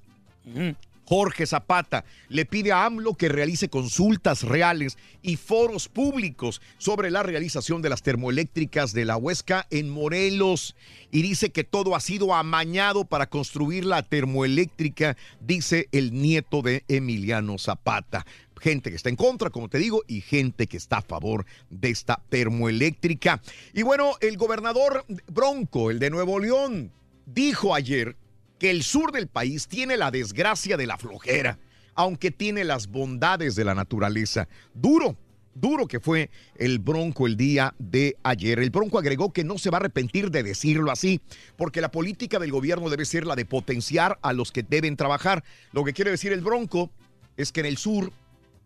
Jorge 1.11 1.45
Zapata 1.45 2.05
le 2.29 2.45
pide 2.45 2.71
a 2.71 2.85
AMLO 2.85 3.15
que 3.15 3.27
realice 3.27 3.67
consultas 3.67 4.43
reales 4.43 4.97
y 5.21 5.35
foros 5.35 5.89
públicos 5.89 6.61
sobre 6.77 7.11
la 7.11 7.21
realización 7.21 7.81
de 7.81 7.89
las 7.89 8.01
termoeléctricas 8.01 8.93
de 8.93 9.03
la 9.03 9.17
Huesca 9.17 9.67
en 9.71 9.89
Morelos. 9.89 10.73
Y 11.11 11.21
dice 11.21 11.49
que 11.49 11.65
todo 11.65 11.97
ha 11.97 11.99
sido 11.99 12.33
amañado 12.33 13.03
para 13.03 13.27
construir 13.27 13.83
la 13.83 14.03
termoeléctrica, 14.03 15.17
dice 15.41 15.89
el 15.91 16.13
nieto 16.13 16.61
de 16.61 16.85
Emiliano 16.87 17.57
Zapata. 17.57 18.25
Gente 18.61 18.91
que 18.91 18.95
está 18.95 19.09
en 19.09 19.15
contra, 19.15 19.49
como 19.49 19.69
te 19.69 19.79
digo, 19.79 20.03
y 20.07 20.21
gente 20.21 20.67
que 20.67 20.77
está 20.77 20.97
a 20.97 21.01
favor 21.01 21.47
de 21.71 21.89
esta 21.89 22.21
termoeléctrica. 22.29 23.41
Y 23.73 23.81
bueno, 23.81 24.13
el 24.21 24.37
gobernador 24.37 25.03
Bronco, 25.25 25.89
el 25.89 25.97
de 25.97 26.11
Nuevo 26.11 26.39
León, 26.39 26.91
dijo 27.25 27.73
ayer 27.73 28.15
que 28.59 28.69
el 28.69 28.83
sur 28.83 29.11
del 29.11 29.25
país 29.25 29.67
tiene 29.67 29.97
la 29.97 30.11
desgracia 30.11 30.77
de 30.77 30.85
la 30.85 30.99
flojera, 30.99 31.57
aunque 31.95 32.29
tiene 32.29 32.63
las 32.63 32.85
bondades 32.85 33.55
de 33.55 33.65
la 33.65 33.73
naturaleza. 33.73 34.47
Duro, 34.75 35.17
duro 35.55 35.87
que 35.87 35.99
fue 35.99 36.29
el 36.55 36.77
Bronco 36.77 37.25
el 37.25 37.37
día 37.37 37.73
de 37.79 38.15
ayer. 38.21 38.59
El 38.59 38.69
Bronco 38.69 38.99
agregó 38.99 39.33
que 39.33 39.43
no 39.43 39.57
se 39.57 39.71
va 39.71 39.77
a 39.77 39.79
arrepentir 39.79 40.29
de 40.29 40.43
decirlo 40.43 40.91
así, 40.91 41.19
porque 41.57 41.81
la 41.81 41.89
política 41.89 42.37
del 42.37 42.51
gobierno 42.51 42.91
debe 42.91 43.05
ser 43.05 43.25
la 43.25 43.35
de 43.35 43.45
potenciar 43.45 44.19
a 44.21 44.33
los 44.33 44.51
que 44.51 44.61
deben 44.61 44.97
trabajar. 44.97 45.43
Lo 45.71 45.83
que 45.83 45.93
quiere 45.93 46.11
decir 46.11 46.31
el 46.31 46.41
Bronco 46.41 46.91
es 47.37 47.51
que 47.51 47.61
en 47.61 47.65
el 47.65 47.77
sur, 47.77 48.11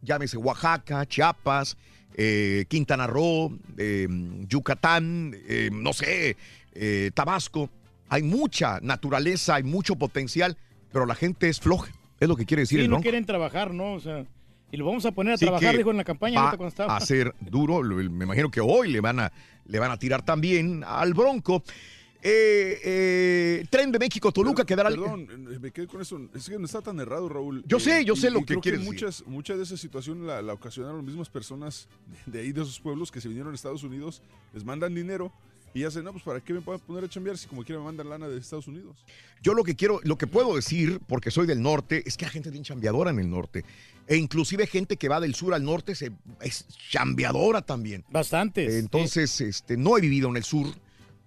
llámese 0.06 0.38
Oaxaca, 0.38 1.06
Chiapas, 1.06 1.76
eh, 2.16 2.66
Quintana 2.70 3.08
Roo, 3.08 3.58
eh, 3.78 4.08
Yucatán, 4.48 5.36
eh, 5.48 5.70
no 5.72 5.92
sé, 5.94 6.38
eh, 6.74 7.12
Tabasco, 7.14 7.70
hay 8.08 8.24
mucha 8.24 8.80
naturaleza, 8.82 9.56
hay 9.56 9.64
mucho 9.64 9.96
potencial, 9.96 10.58
pero 10.92 11.06
la 11.06 11.16
gente 11.16 11.50
es 11.50 11.60
floja. 11.60 11.92
Es 12.20 12.30
lo 12.30 12.36
que 12.38 12.46
quiere 12.46 12.62
decir 12.62 12.80
Sí, 12.80 12.86
el 12.86 12.92
no 12.92 13.02
quieren 13.02 13.26
trabajar, 13.26 13.74
¿no? 13.74 13.94
O 13.94 14.00
sea, 14.00 14.26
y 14.72 14.78
lo 14.78 14.86
vamos 14.86 15.06
a 15.06 15.12
poner 15.12 15.32
a 15.32 15.36
Así 15.36 15.46
trabajar, 15.46 15.76
dijo 15.76 15.92
en 15.92 15.98
la 15.98 16.04
campaña, 16.04 16.36
va 16.40 16.46
ahorita 16.46 16.58
cuando 16.58 16.70
estaba. 16.70 16.96
a 16.96 17.00
ser 17.02 17.34
duro. 17.42 17.82
Me 17.82 18.24
imagino 18.24 18.50
que 18.50 18.62
hoy 18.62 18.92
le 18.92 19.02
van 19.02 19.20
a, 19.20 19.32
le 19.66 19.80
van 19.80 19.92
a 19.92 19.98
tirar 19.98 20.24
también 20.24 20.84
al 20.88 21.14
Bronco. 21.14 21.64
Eh, 22.28 22.82
eh, 22.84 23.66
Tren 23.70 23.92
de 23.92 24.00
México 24.00 24.32
Toluca 24.32 24.66
quedará. 24.66 24.90
Perdón, 24.90 25.28
eh, 25.30 25.60
me 25.60 25.70
quedé 25.70 25.86
con 25.86 26.02
eso. 26.02 26.20
Es 26.34 26.50
que 26.50 26.58
no 26.58 26.66
está 26.66 26.82
tan 26.82 27.00
errado, 27.00 27.30
Raúl. 27.30 27.64
Yo 27.68 27.80
sé, 27.80 28.04
yo 28.04 28.16
sé 28.16 28.32
lo 28.32 28.40
que 28.40 28.46
creo 28.46 28.62
quieres 28.62 28.80
que 28.82 29.06
decir. 29.06 29.28
muchas, 29.28 29.58
de 29.58 29.64
esas 29.64 29.80
situaciones 29.80 30.24
la, 30.24 30.42
la 30.42 30.54
ocasionaron 30.54 30.98
las 30.98 31.06
mismas 31.06 31.30
personas 31.30 31.88
de, 32.26 32.40
ahí, 32.40 32.52
de 32.52 32.64
esos 32.64 32.80
pueblos 32.80 33.12
que 33.12 33.22
se 33.22 33.28
vinieron 33.28 33.52
a 33.52 33.56
Estados 33.56 33.84
Unidos, 33.84 34.24
les 34.56 34.66
mandan 34.66 34.96
dinero 34.96 35.32
y 35.76 35.82
ya 35.82 35.90
no, 36.02 36.14
pues 36.14 36.24
¿para 36.24 36.40
qué 36.40 36.54
me 36.54 36.62
puedo 36.62 36.80
poner 36.80 37.04
a 37.04 37.10
chambear 37.10 37.38
si 37.38 37.48
como 37.48 37.66
quiera 37.66 37.80
me 37.80 37.86
mandan 37.86 38.08
lana 38.08 38.30
de 38.30 38.40
Estados 38.40 38.66
Unidos? 38.66 38.96
Yo 39.44 39.54
lo 39.54 39.66
que 39.66 39.76
quiero, 39.76 40.00
lo 40.04 40.18
que 40.18 40.26
puedo 40.26 40.56
decir, 40.56 41.02
porque 41.06 41.32
soy 41.32 41.46
del 41.48 41.62
norte, 41.62 42.02
es 42.06 42.16
que 42.16 42.24
hay 42.24 42.32
gente 42.32 42.50
bien 42.50 42.64
chambeadora 42.64 43.12
en 43.12 43.20
el 43.20 43.30
norte. 43.30 43.66
E 44.08 44.16
inclusive 44.16 44.68
gente 44.68 44.96
que 44.96 45.10
va 45.10 45.20
del 45.20 45.36
sur 45.36 45.54
al 45.54 45.66
norte 45.66 45.94
se, 45.94 46.14
es 46.40 46.66
chambeadora 46.90 47.62
también. 47.62 48.06
Bastante. 48.10 48.80
Entonces, 48.80 49.42
este, 49.42 49.76
no 49.76 49.98
he 49.98 50.02
vivido 50.02 50.30
en 50.30 50.38
el 50.38 50.46
sur, 50.46 50.68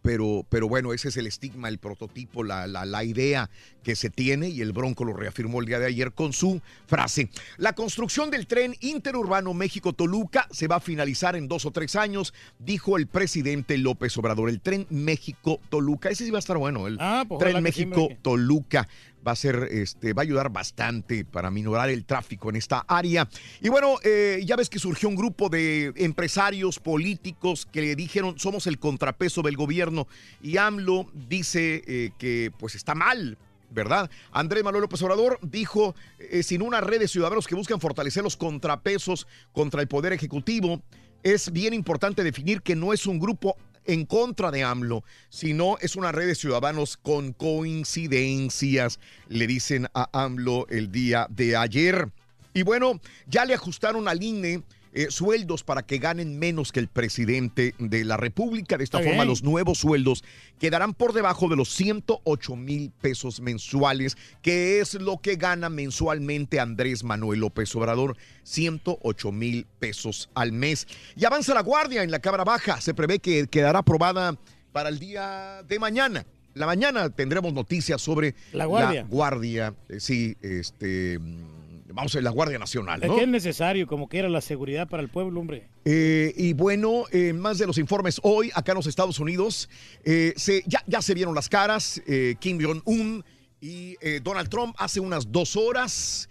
pero, 0.09 0.47
pero 0.49 0.71
bueno, 0.71 0.95
ese 0.95 1.09
es 1.09 1.19
el 1.19 1.27
estigma, 1.27 1.69
el 1.69 1.77
prototipo, 1.77 2.43
la, 2.43 2.67
la, 2.67 2.87
la 2.87 3.05
idea 3.05 3.51
que 3.83 3.95
se 3.95 4.09
tiene 4.09 4.49
y 4.49 4.63
el 4.63 4.73
Bronco 4.73 5.05
lo 5.05 5.13
reafirmó 5.13 5.61
el 5.61 5.67
día 5.67 5.79
de 5.79 5.85
ayer 5.85 6.13
con 6.13 6.33
su 6.33 6.63
frase. 6.87 7.29
La 7.59 7.75
construcción 7.75 8.31
del 8.31 8.47
tren 8.47 8.75
interurbano 8.81 9.53
México-Toluca 9.53 10.49
se 10.51 10.67
va 10.67 10.77
a 10.77 10.81
finalizar 10.81 11.37
en 11.37 11.47
dos 11.47 11.67
o 11.67 11.73
tres 11.73 11.95
años, 11.95 12.33
dijo 12.59 12.97
el 12.97 13.07
presidente 13.07 13.77
López 13.77 14.17
Obrador. 14.17 14.49
El 14.49 14.63
tren 14.63 14.87
México-Toluca, 14.89 16.09
ese 16.09 16.25
sí 16.25 16.31
va 16.31 16.39
a 16.39 16.41
estar 16.41 16.57
bueno, 16.57 16.87
el 16.87 16.97
Ah, 16.99 17.27
pues 17.29 17.41
tren 17.41 17.63
México-Toluca 17.63 18.89
va 19.29 19.33
a 19.33 19.37
ser, 19.37 19.69
este, 19.71 20.15
va 20.15 20.23
a 20.23 20.25
ayudar 20.25 20.51
bastante 20.51 21.25
para 21.25 21.51
minorar 21.51 21.91
el 21.91 22.07
tráfico 22.07 22.49
en 22.49 22.57
esta 22.57 22.85
área. 22.89 23.29
Y 23.61 23.69
bueno, 23.69 23.97
eh, 24.03 24.43
ya 24.45 24.57
ves 24.57 24.71
que 24.71 24.79
surgió 24.79 25.09
un 25.09 25.17
grupo 25.17 25.51
de 25.51 25.93
empresarios 25.97 26.79
políticos 26.79 27.69
que 27.71 27.83
le 27.83 27.95
dijeron 27.95 28.39
somos 28.39 28.67
el 28.67 28.79
contrapeso 28.79 29.43
del 29.43 29.57
gobierno 29.57 30.09
y 30.43 30.57
AMLO 30.57 31.11
dice 31.13 31.83
eh, 31.87 32.11
que 32.19 32.51
pues 32.59 32.75
está 32.75 32.95
mal. 32.95 33.37
¿Verdad? 33.71 34.11
Andrés 34.33 34.65
Manuel 34.65 34.81
López 34.81 35.03
Obrador 35.03 35.39
dijo, 35.43 35.95
eh, 36.19 36.43
sin 36.43 36.63
una 36.63 36.81
red 36.81 37.01
de 37.01 37.07
ciudadanos 37.07 37.47
que 37.47 37.55
buscan 37.55 37.81
fortalecer 37.81 38.23
los 38.23 38.39
contrapesos 38.39 39.27
contra 39.53 39.83
el 39.83 39.89
Poder 39.89 40.15
Ejecutivo, 40.15 40.83
es 41.23 41.53
bien 41.53 41.75
importante 41.75 42.25
definir 42.25 42.63
que 42.63 42.75
no 42.75 42.95
es 42.95 43.05
un 43.05 43.19
grupo 43.19 43.59
en 43.89 44.05
contra 44.05 44.53
de 44.53 44.63
AMLO, 44.63 45.03
sino 45.31 45.79
es 45.81 45.97
una 45.97 46.13
red 46.13 46.29
de 46.29 46.35
ciudadanos 46.37 46.97
con 46.97 47.33
coincidencias, 47.33 49.01
le 49.29 49.47
dicen 49.49 49.89
a 49.95 50.09
AMLO 50.13 50.69
el 50.69 50.93
día 50.93 51.27
de 51.31 51.57
ayer. 51.57 52.13
Y 52.55 52.63
bueno, 52.63 53.01
ya 53.27 53.45
le 53.45 53.55
ajustaron 53.55 54.07
al 54.07 54.23
INE 54.23 54.63
eh, 54.93 55.07
sueldos 55.11 55.63
para 55.65 55.83
que 55.83 55.99
ganen 55.99 56.39
menos 56.39 56.73
que 56.73 56.81
el 56.81 56.89
presidente 56.89 57.75
de 57.79 58.05
la 58.05 58.17
República. 58.17 58.79
De 58.79 58.85
esta 58.85 59.01
forma, 59.01 59.25
los 59.25 59.43
nuevos 59.43 59.79
sueldos 59.79 60.25
quedarán 60.59 60.95
por 60.95 61.13
debajo 61.13 61.49
de 61.49 61.57
los 61.57 61.69
108 61.71 62.57
mil 62.57 62.91
pesos 63.01 63.41
mensuales, 63.41 64.17
que 64.43 64.81
es 64.81 64.95
lo 64.95 65.19
que 65.19 65.37
gana 65.37 65.69
mensualmente 65.69 66.61
Andrés 66.61 67.05
Manuel 67.05 67.41
López 67.41 67.75
Obrador, 67.77 68.17
108 68.45 69.33
mil 69.33 69.67
pesos 69.79 70.31
al 70.35 70.53
mes. 70.53 70.87
Y 71.17 71.25
avanza 71.25 71.55
la 71.55 71.63
guardia 71.63 72.03
en 72.03 72.11
la 72.11 72.19
Cámara 72.19 72.45
Baja. 72.45 72.81
Se 72.81 72.95
prevé 72.95 73.19
que 73.19 73.47
quedará 73.47 73.81
aprobada 73.81 74.37
para 74.73 74.89
el 74.89 74.99
día 74.99 75.63
de 75.67 75.79
mañana. 75.79 76.25
La 76.55 76.67
mañana 76.67 77.09
tendremos 77.11 77.53
noticias 77.53 78.03
sobre 78.03 78.35
La 78.53 78.65
Guardia. 78.65 79.07
guardia, 79.09 79.75
eh, 79.89 80.01
sí, 80.01 80.37
este, 80.41 81.19
mm, 81.19 81.58
vamos 81.93 82.15
a 82.15 82.19
ver, 82.19 82.25
la 82.25 82.31
Guardia 82.31 82.59
Nacional, 82.59 83.03
Es 83.03 83.09
¿no? 83.09 83.17
que 83.17 83.23
es 83.23 83.29
necesario, 83.29 83.87
como 83.87 84.09
que 84.09 84.19
era 84.19 84.29
la 84.29 84.41
seguridad 84.41 84.89
para 84.89 85.03
el 85.03 85.09
pueblo, 85.09 85.41
hombre. 85.41 85.69
Eh, 85.85 86.33
y 86.37 86.53
bueno, 86.53 87.05
eh, 87.13 87.33
más 87.33 87.59
de 87.59 87.67
los 87.67 87.79
informes 87.79 88.21
hoy 88.23 88.51
acá 88.55 88.73
en 88.73 88.77
los 88.77 88.87
Estados 88.87 89.19
Unidos, 89.19 89.69
eh, 90.05 90.35
se, 90.37 90.63
ya, 90.67 90.83
ya 90.87 91.03
se 91.03 91.15
vieron 91.15 91.35
las 91.35 91.49
caras, 91.49 92.03
eh, 92.07 92.37
Kim 92.39 92.59
Jong-un 92.61 93.25
y 93.61 93.97
Donald 94.23 94.49
Trump 94.49 94.77
hace 94.79 95.01
unas 95.01 95.33
dos 95.33 95.57
horas. 95.57 96.29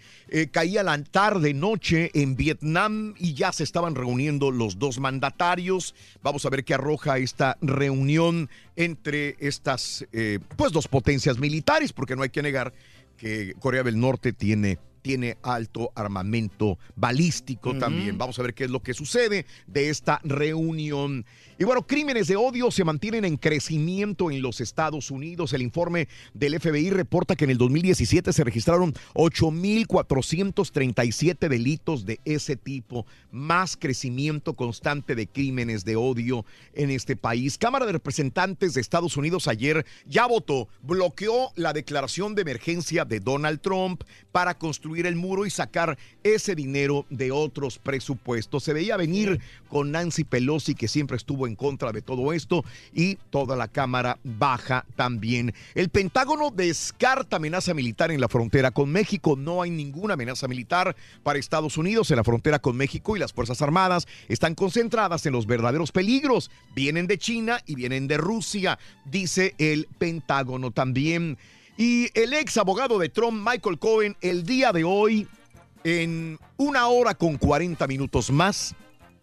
caía 0.53 0.81
la 0.81 0.97
tarde 1.03 1.53
noche 1.53 2.09
en 2.13 2.37
Vietnam 2.37 3.15
y 3.17 3.33
ya 3.33 3.51
se 3.51 3.65
estaban 3.65 3.95
reuniendo 3.95 4.49
los 4.49 4.79
dos 4.79 4.97
mandatarios. 4.97 5.93
Vamos 6.23 6.45
a 6.45 6.49
ver 6.49 6.63
qué 6.63 6.75
arroja 6.75 7.17
esta 7.17 7.57
reunión 7.59 8.49
entre 8.77 9.35
estas 9.39 10.05
pues 10.55 10.71
dos 10.71 10.87
potencias 10.87 11.37
militares, 11.37 11.91
porque 11.91 12.15
no 12.15 12.23
hay 12.23 12.29
que 12.29 12.41
negar 12.41 12.71
que 13.17 13.55
Corea 13.59 13.83
del 13.83 13.99
Norte 13.99 14.31
tiene 14.31 14.79
tiene 15.01 15.37
alto 15.43 15.91
armamento 15.95 16.77
balístico 16.95 17.77
también. 17.77 18.17
Vamos 18.17 18.37
a 18.39 18.43
ver 18.43 18.53
qué 18.53 18.65
es 18.65 18.69
lo 18.69 18.81
que 18.81 18.93
sucede 18.93 19.45
de 19.67 19.89
esta 19.89 20.19
reunión. 20.23 21.25
Y 21.59 21.63
bueno, 21.63 21.87
crímenes 21.87 22.27
de 22.27 22.35
odio 22.35 22.69
se 22.69 22.83
mantienen 22.83 23.25
en 23.25 23.35
crecimiento 23.35 24.29
en 24.29 24.43
los 24.43 24.61
Estados 24.61 25.09
Unidos. 25.09 25.53
El 25.53 25.63
informe 25.63 26.07
del 26.35 26.59
FBI 26.59 26.91
reporta 26.91 27.35
que 27.35 27.45
en 27.45 27.49
el 27.49 27.57
2017 27.57 28.31
se 28.31 28.43
registraron 28.43 28.93
8.437 29.15 31.49
delitos 31.49 32.05
de 32.05 32.19
ese 32.25 32.57
tipo. 32.57 33.07
Más 33.31 33.75
crecimiento 33.75 34.53
constante 34.53 35.15
de 35.15 35.25
crímenes 35.25 35.83
de 35.83 35.95
odio 35.95 36.45
en 36.75 36.91
este 36.91 37.15
país. 37.15 37.57
Cámara 37.57 37.87
de 37.87 37.93
Representantes 37.93 38.75
de 38.75 38.81
Estados 38.81 39.17
Unidos 39.17 39.47
ayer 39.47 39.83
ya 40.05 40.27
votó, 40.27 40.67
bloqueó 40.83 41.53
la 41.55 41.73
declaración 41.73 42.35
de 42.35 42.43
emergencia 42.43 43.03
de 43.03 43.19
Donald 43.19 43.61
Trump 43.61 44.03
para 44.31 44.59
construir 44.59 45.07
el 45.07 45.15
muro 45.15 45.47
y 45.47 45.49
sacar 45.49 45.97
ese 46.21 46.53
dinero 46.53 47.07
de 47.09 47.31
otros 47.31 47.79
presupuestos. 47.79 48.63
Se 48.63 48.73
veía 48.73 48.95
venir 48.95 49.39
con 49.69 49.89
Nancy 49.89 50.23
Pelosi, 50.23 50.75
que 50.75 50.87
siempre 50.87 51.17
estuvo 51.17 51.46
en 51.47 51.55
contra 51.55 51.91
de 51.91 52.01
todo 52.01 52.33
esto, 52.33 52.63
y 52.93 53.15
toda 53.29 53.55
la 53.55 53.67
Cámara 53.67 54.19
Baja 54.23 54.85
también. 54.95 55.53
El 55.75 55.89
Pentágono 55.89 56.51
descarta 56.51 57.37
amenaza 57.37 57.73
militar 57.73 58.11
en 58.11 58.21
la 58.21 58.27
frontera 58.27 58.71
con 58.71 58.89
México. 58.91 59.35
No 59.35 59.61
hay 59.61 59.71
ninguna 59.71 60.13
amenaza 60.13 60.47
militar 60.47 60.95
para 61.23 61.39
Estados 61.39 61.77
Unidos 61.77 62.11
en 62.11 62.17
la 62.17 62.23
frontera 62.23 62.59
con 62.59 62.75
México 62.75 63.15
y 63.15 63.19
las 63.19 63.33
Fuerzas 63.33 63.61
Armadas 63.61 64.07
están 64.27 64.55
concentradas 64.55 65.25
en 65.25 65.33
los 65.33 65.47
verdaderos 65.47 65.91
peligros. 65.91 66.51
Vienen 66.75 67.07
de 67.07 67.17
China 67.17 67.59
y 67.65 67.75
vienen 67.75 68.07
de 68.07 68.17
Rusia, 68.17 68.77
dice 69.05 69.55
el 69.57 69.87
Pentágono 69.97 70.71
también. 70.71 71.37
Y 71.77 72.09
el 72.19 72.33
ex 72.33 72.57
abogado 72.57 72.97
de 72.97 73.09
Trump, 73.09 73.47
Michael 73.47 73.77
Cohen, 73.77 74.17
el 74.21 74.43
día 74.43 74.71
de 74.71 74.83
hoy, 74.83 75.27
en 75.83 76.39
una 76.57 76.87
hora 76.87 77.13
con 77.13 77.37
40 77.37 77.85
minutos 77.87 78.31
más, 78.31 78.75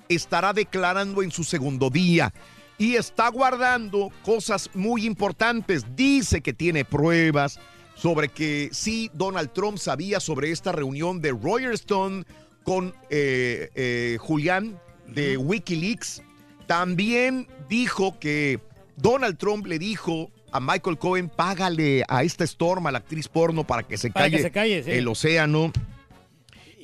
estará 0.09 0.52
declarando 0.52 1.22
en 1.22 1.31
su 1.31 1.44
segundo 1.44 1.90
día 1.90 2.32
y 2.78 2.97
está 2.97 3.28
guardando 3.28 4.10
cosas 4.24 4.70
muy 4.74 5.06
importantes. 5.06 5.85
Dice 5.94 6.40
que 6.40 6.52
tiene 6.52 6.85
pruebas 6.85 7.59
sobre 7.94 8.28
que 8.28 8.68
sí, 8.72 9.10
Donald 9.14 9.52
Trump 9.52 9.78
sabía 9.78 10.20
sobre 10.20 10.51
esta 10.51 10.72
reunión 10.72 11.20
de 11.20 11.31
Rogerstone 11.31 12.24
con 12.64 12.94
eh, 13.10 13.70
eh, 13.74 14.16
Julián 14.20 14.78
de 15.06 15.36
Wikileaks. 15.36 16.22
También 16.66 17.47
dijo 17.68 18.18
que 18.18 18.59
Donald 18.97 19.36
Trump 19.39 19.66
le 19.66 19.78
dijo 19.78 20.31
a 20.51 20.60
Michael 20.60 20.98
Cohen, 20.98 21.28
págale 21.28 22.05
a 22.09 22.22
esta 22.22 22.44
Storm, 22.44 22.86
a 22.86 22.93
la 22.93 22.98
actriz 22.98 23.28
porno, 23.28 23.66
para 23.66 23.82
que 23.82 23.98
se 23.98 24.10
Para 24.10 24.26
calle, 24.26 24.36
que 24.36 24.43
se 24.44 24.51
calle, 24.51 24.82
sí. 24.82 24.90
el 24.93 25.09
océano. 25.09 25.72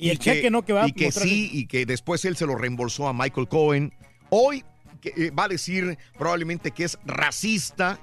Y 0.01 0.09
el 0.09 0.19
cheque, 0.19 0.49
¿no? 0.49 0.63
Que 0.63 0.73
va 0.73 0.87
Y 0.87 0.93
que 0.93 1.11
sí, 1.11 1.49
y 1.53 1.67
que 1.67 1.85
después 1.85 2.25
él 2.25 2.35
se 2.35 2.45
lo 2.45 2.55
reembolsó 2.55 3.07
a 3.07 3.13
Michael 3.13 3.47
Cohen. 3.47 3.93
Hoy 4.29 4.63
que, 4.99 5.13
eh, 5.15 5.31
va 5.31 5.45
a 5.45 5.47
decir 5.47 5.97
probablemente 6.17 6.71
que 6.71 6.83
es 6.83 6.97
racista, 7.05 7.99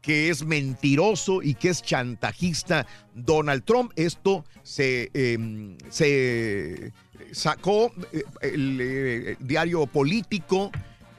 que 0.00 0.28
es 0.28 0.44
mentiroso 0.44 1.42
y 1.42 1.54
que 1.54 1.70
es 1.70 1.82
chantajista 1.82 2.86
Donald 3.14 3.64
Trump. 3.64 3.92
Esto 3.96 4.44
se, 4.62 5.10
eh, 5.14 5.76
se 5.90 6.92
sacó 7.32 7.92
eh, 8.12 8.22
el 8.42 8.78
eh, 8.80 9.36
diario 9.40 9.86
político. 9.86 10.70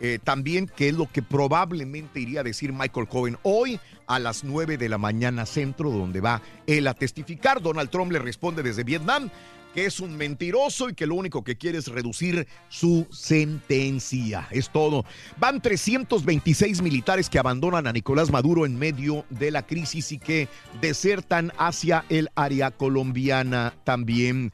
eh, 0.01 0.17
también, 0.23 0.67
que 0.67 0.87
es 0.87 0.95
lo 0.95 1.11
que 1.11 1.21
probablemente 1.21 2.21
iría 2.21 2.39
a 2.39 2.43
decir 2.43 2.71
Michael 2.71 3.09
Cohen 3.09 3.37
hoy 3.43 3.79
a 4.07 4.17
las 4.17 4.45
9 4.45 4.77
de 4.77 4.87
la 4.87 4.97
mañana 4.97 5.45
centro, 5.45 5.91
donde 5.91 6.21
va 6.21 6.41
él 6.67 6.87
a 6.87 6.93
testificar. 6.93 7.61
Donald 7.61 7.89
Trump 7.89 8.11
le 8.11 8.19
responde 8.19 8.63
desde 8.63 8.85
Vietnam 8.85 9.29
que 9.73 9.85
es 9.85 9.99
un 9.99 10.17
mentiroso 10.17 10.89
y 10.89 10.93
que 10.95 11.05
lo 11.05 11.15
único 11.15 11.43
que 11.43 11.55
quiere 11.57 11.77
es 11.77 11.87
reducir 11.87 12.47
su 12.69 13.05
sentencia. 13.11 14.47
Es 14.51 14.69
todo. 14.71 15.05
Van 15.37 15.61
326 15.61 16.81
militares 16.81 17.29
que 17.29 17.39
abandonan 17.39 17.85
a 17.87 17.93
Nicolás 17.93 18.31
Maduro 18.31 18.65
en 18.65 18.77
medio 18.77 19.25
de 19.29 19.51
la 19.51 19.65
crisis 19.65 20.11
y 20.11 20.17
que 20.19 20.47
desertan 20.81 21.51
hacia 21.57 22.05
el 22.09 22.29
área 22.35 22.71
colombiana 22.71 23.73
también. 23.83 24.51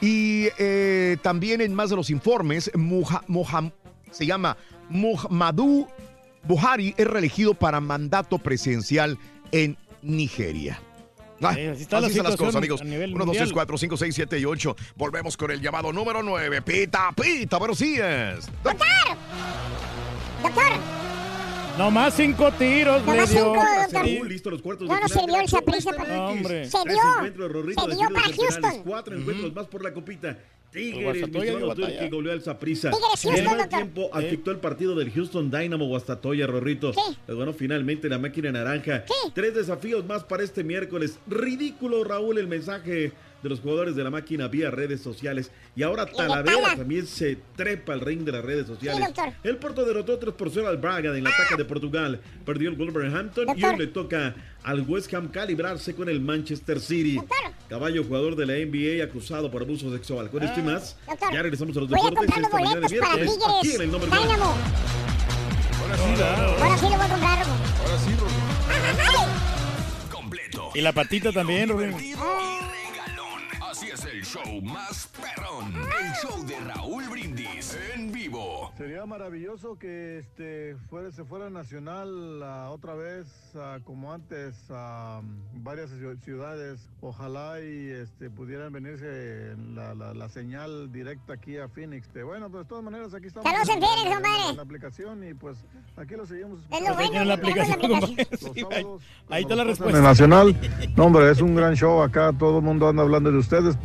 Y 0.00 0.48
eh, 0.58 1.16
también 1.22 1.60
en 1.60 1.74
más 1.74 1.90
de 1.90 1.96
los 1.96 2.10
informes, 2.10 2.70
Muha- 2.74 3.24
Moham- 3.26 3.72
se 4.10 4.26
llama 4.26 4.56
Muhammadu 4.90 5.86
Buhari 6.44 6.94
es 6.96 7.06
reelegido 7.06 7.52
para 7.54 7.80
mandato 7.80 8.38
presidencial 8.38 9.18
en 9.52 9.76
Nigeria. 10.02 10.80
Ah, 11.40 11.54
Sí, 11.54 11.66
así 11.66 11.82
está 11.82 12.00
la 12.00 12.06
así 12.08 12.16
están 12.16 12.30
las 12.30 12.36
cosas, 12.36 12.56
amigos. 12.56 12.80
a 12.80 12.84
nivel 12.84 13.10
1, 13.10 13.18
2, 13.18 13.26
mundial. 13.26 13.44
3, 13.44 13.52
4, 13.52 13.78
5, 13.78 13.96
6, 13.96 14.14
7 14.14 14.38
y 14.38 14.44
8. 14.44 14.76
Volvemos 14.96 15.36
con 15.36 15.50
el 15.50 15.60
llamado 15.60 15.92
número 15.92 16.22
9. 16.22 16.62
Pita, 16.62 17.12
pita, 17.12 17.58
buenos 17.58 17.78
días. 17.78 18.48
No 18.64 18.70
más 21.90 22.14
cinco 22.14 22.50
tiros 22.52 23.04
Nomás 23.06 23.30
dio. 23.30 23.38
cinco, 23.38 23.54
doctor. 23.54 24.06
Raúl, 24.06 24.28
listo 24.28 24.50
los 24.50 24.62
cuartos 24.62 24.88
de 24.88 24.94
No 24.94 25.00
nos 25.00 25.12
sirvió 25.12 25.40
el 25.40 25.50
Copa 25.50 25.72
para-. 25.96 26.28
Hombre. 26.28 26.64
Se 26.68 26.78
dio. 26.84 27.00
Se 27.24 27.96
dio 27.96 28.08
para 28.12 28.26
Houston. 28.34 28.82
Cuatro 28.84 29.16
encuentros 29.16 29.54
más 29.54 29.66
por 29.66 29.82
la 29.82 29.92
copita. 29.92 30.38
Tigres, 30.70 31.02
Guastatoya 31.02 31.98
que 31.98 32.08
goleó 32.10 32.32
al. 32.32 32.42
Tigres, 32.42 32.84
En 33.24 33.60
el 33.60 33.68
tiempo 33.68 34.10
afectó 34.12 34.50
el 34.50 34.58
partido 34.58 34.94
del 34.94 35.10
Houston 35.12 35.50
Dynamo 35.50 35.86
Guastatoya, 35.86 36.46
Rorrito. 36.46 36.92
Sí. 36.92 37.00
Le 37.26 37.34
ganó 37.34 37.54
finalmente 37.54 38.08
la 38.08 38.18
máquina 38.18 38.52
naranja. 38.52 39.04
Tres 39.32 39.54
desafíos 39.54 40.04
más 40.04 40.24
para 40.24 40.42
este 40.42 40.64
miércoles. 40.64 41.18
Ridículo, 41.26 42.04
Raúl, 42.04 42.38
el 42.38 42.48
mensaje 42.48 43.12
de 43.42 43.48
los 43.48 43.60
jugadores 43.60 43.94
de 43.94 44.04
la 44.04 44.10
máquina 44.10 44.48
vía 44.48 44.70
redes 44.70 45.00
sociales. 45.00 45.50
Y 45.76 45.82
ahora 45.82 46.06
Talavera 46.06 46.76
también 46.76 47.06
se 47.06 47.38
trepa 47.56 47.92
al 47.92 48.00
ring 48.00 48.24
de 48.24 48.32
las 48.32 48.44
redes 48.44 48.66
sociales. 48.66 49.06
doctor. 49.06 49.32
el 49.42 49.56
Porto 49.56 49.84
derrotó 49.84 50.18
3 50.18 50.34
por 50.34 50.50
0 50.50 50.68
al 50.68 50.76
Braga 50.78 51.16
en 51.16 51.24
la 51.24 51.30
ataque 51.30 51.56
de 51.56 51.64
Portugal. 51.64 52.20
Perdió 52.44 52.70
el 52.70 52.76
Wolverhampton 52.76 53.44
y 53.44 53.46
Doctor. 53.46 53.72
hoy 53.72 53.78
le 53.78 53.86
toca 53.88 54.34
al 54.62 54.80
West 54.82 55.12
Ham 55.14 55.28
calibrarse 55.28 55.94
con 55.94 56.08
el 56.08 56.20
Manchester 56.20 56.80
City. 56.80 57.20
Caballo 57.68 58.04
jugador 58.04 58.34
de 58.36 58.46
la 58.46 58.54
NBA 58.54 59.04
acusado 59.04 59.50
por 59.50 59.62
abuso 59.62 59.92
sexual. 59.92 60.30
Con 60.30 60.42
esto 60.42 60.60
y 60.60 60.62
más, 60.62 60.96
Doctor, 61.06 61.32
ya 61.32 61.42
regresamos 61.42 61.76
a 61.76 61.80
los 61.80 61.88
Voy 61.90 62.00
a 62.00 62.10
deportes 62.10 62.34
comprar 62.34 62.40
los 62.40 62.48
esta 62.48 62.56
mañana 62.58 62.88
de 62.88 62.98
boletos 62.98 63.00
para 63.00 63.16
viernes. 63.16 63.38
Aquí 63.38 63.44
en 63.44 63.60
Tigres. 63.62 63.80
el 63.80 63.92
nombre 63.92 64.10
de 64.10 64.16
Dynamo. 64.18 64.54
Ahora 65.80 66.76
sí 66.78 66.84
lo 66.84 66.96
voy 66.96 67.06
a 67.06 67.08
comprar. 67.08 67.38
Ahora 67.38 67.98
sí, 68.04 68.10
Rorrito. 68.18 69.28
Completo. 70.10 70.70
Y 70.74 70.80
la 70.80 70.92
patita 70.92 71.32
también, 71.32 71.68
Rubén. 71.70 71.94
Show 74.30 74.60
más 74.62 75.08
perrón. 75.18 75.72
El 75.74 76.12
show 76.20 76.44
de 76.44 76.58
Raúl 76.60 77.04
Brindis 77.08 77.78
en 77.94 78.12
vivo. 78.12 78.70
Sería 78.76 79.06
maravilloso 79.06 79.78
que 79.78 80.18
este 80.18 80.76
fuera, 80.90 81.10
se 81.12 81.24
fuera 81.24 81.48
nacional 81.48 82.42
ah, 82.42 82.68
otra 82.70 82.94
vez 82.94 83.26
ah, 83.54 83.78
como 83.84 84.12
antes 84.12 84.54
a 84.70 85.22
varias 85.54 85.90
ciu- 85.92 86.18
ciudades. 86.22 86.80
Ojalá 87.00 87.60
y 87.62 87.88
este 87.90 88.28
pudieran 88.28 88.72
venirse 88.72 89.54
la, 89.74 89.94
la- 89.94 90.12
la 90.12 90.28
señal 90.28 90.92
directa 90.92 91.32
aquí 91.34 91.56
a 91.56 91.68
Phoenix. 91.68 92.06
Este, 92.08 92.22
bueno, 92.22 92.50
pues 92.50 92.64
de 92.64 92.68
todas 92.68 92.84
maneras 92.84 93.14
aquí 93.14 93.28
estamos. 93.28 93.50
Saludos 93.50 93.68
en 93.70 93.80
Phoenix, 93.80 94.04
la- 94.10 94.14
compadre. 94.16 94.56
la 94.56 94.62
aplicación 94.62 95.28
y 95.28 95.34
pues 95.34 95.56
aquí 95.96 96.14
lo 96.16 96.26
seguimos. 96.26 96.60
Es 96.70 96.80
lo 96.86 96.94
bueno, 96.94 97.24
la 97.24 97.34
aplicación, 97.34 97.80
Sí, 97.80 98.46
ahí- 98.70 98.82
sábados, 98.82 99.02
Ahí 99.30 99.42
está 99.42 99.56
la 99.56 99.64
respuesta. 99.64 99.98
en 99.98 100.04
Nacional. 100.04 100.56
No, 100.96 101.04
hombre, 101.06 101.30
es 101.30 101.40
un 101.40 101.54
gran 101.54 101.74
show 101.74 102.02
acá. 102.02 102.32
Todo 102.38 102.58
el 102.58 102.64
mundo 102.64 102.88
anda 102.88 103.02
hablando 103.02 103.30
de 103.32 103.38
ustedes. 103.38 103.76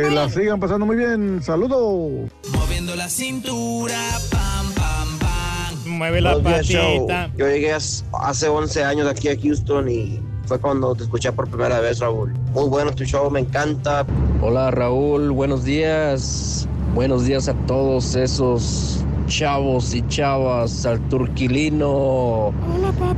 Que 0.00 0.10
la 0.10 0.28
sigan 0.30 0.58
pasando 0.58 0.86
muy 0.86 0.96
bien. 0.96 1.42
Saludos. 1.42 2.30
Moviendo 2.52 2.96
la 2.96 3.08
cintura, 3.10 3.98
pam, 4.30 4.72
pam, 4.74 5.18
pam. 5.18 5.76
Mueve 5.86 6.22
la 6.22 6.36
Buenos 6.36 6.66
días, 6.66 6.82
show. 6.82 7.06
patita. 7.06 7.30
Yo 7.36 7.46
llegué 7.46 7.74
hace 7.74 8.48
11 8.48 8.84
años 8.84 9.06
aquí 9.06 9.28
a 9.28 9.36
Houston 9.38 9.90
y 9.90 10.18
fue 10.46 10.58
cuando 10.58 10.94
te 10.94 11.02
escuché 11.02 11.30
por 11.32 11.46
primera 11.48 11.78
vez, 11.80 11.98
Raúl. 11.98 12.32
Muy 12.54 12.68
bueno 12.70 12.90
tu 12.92 13.04
show, 13.04 13.30
me 13.30 13.40
encanta. 13.40 14.06
Hola 14.40 14.70
Raúl, 14.70 15.30
buenos 15.30 15.64
días. 15.64 16.66
Buenos 16.94 17.26
días 17.26 17.48
a 17.48 17.54
todos 17.66 18.14
esos 18.16 19.04
chavos 19.26 19.92
y 19.94 20.00
chavas, 20.08 20.86
al 20.86 21.06
turquilino. 21.08 22.52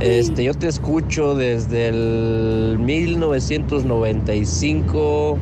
Este, 0.01 0.43
yo 0.43 0.53
te 0.53 0.67
escucho 0.67 1.35
desde 1.35 1.87
el 1.87 2.77
1995. 2.79 5.37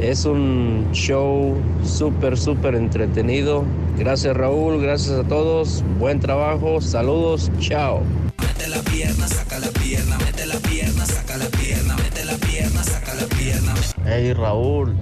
Es 0.00 0.24
un 0.24 0.88
show 0.92 1.56
súper, 1.82 2.38
súper 2.38 2.76
entretenido. 2.76 3.64
Gracias 3.98 4.36
Raúl, 4.36 4.80
gracias 4.80 5.18
a 5.18 5.24
todos. 5.24 5.82
Buen 5.98 6.20
trabajo, 6.20 6.80
saludos, 6.80 7.50
chao. 7.58 8.02
Mete 8.40 8.68
la 8.68 8.80
pierna, 8.82 9.26
saca 9.26 9.58
la 9.58 9.68
pierna, 9.68 10.16
mete 10.18 10.46
la 10.46 10.54
pierna, 10.60 11.04
saca 11.04 11.36
la 11.36 11.46
pierna, 11.46 11.96
mete 11.96 12.24
la 12.24 12.36
pierna, 12.36 12.84
saca 12.84 13.14
la 13.14 13.26
pierna. 13.26 13.74
Hey 14.06 14.32
Raúl, 14.34 14.94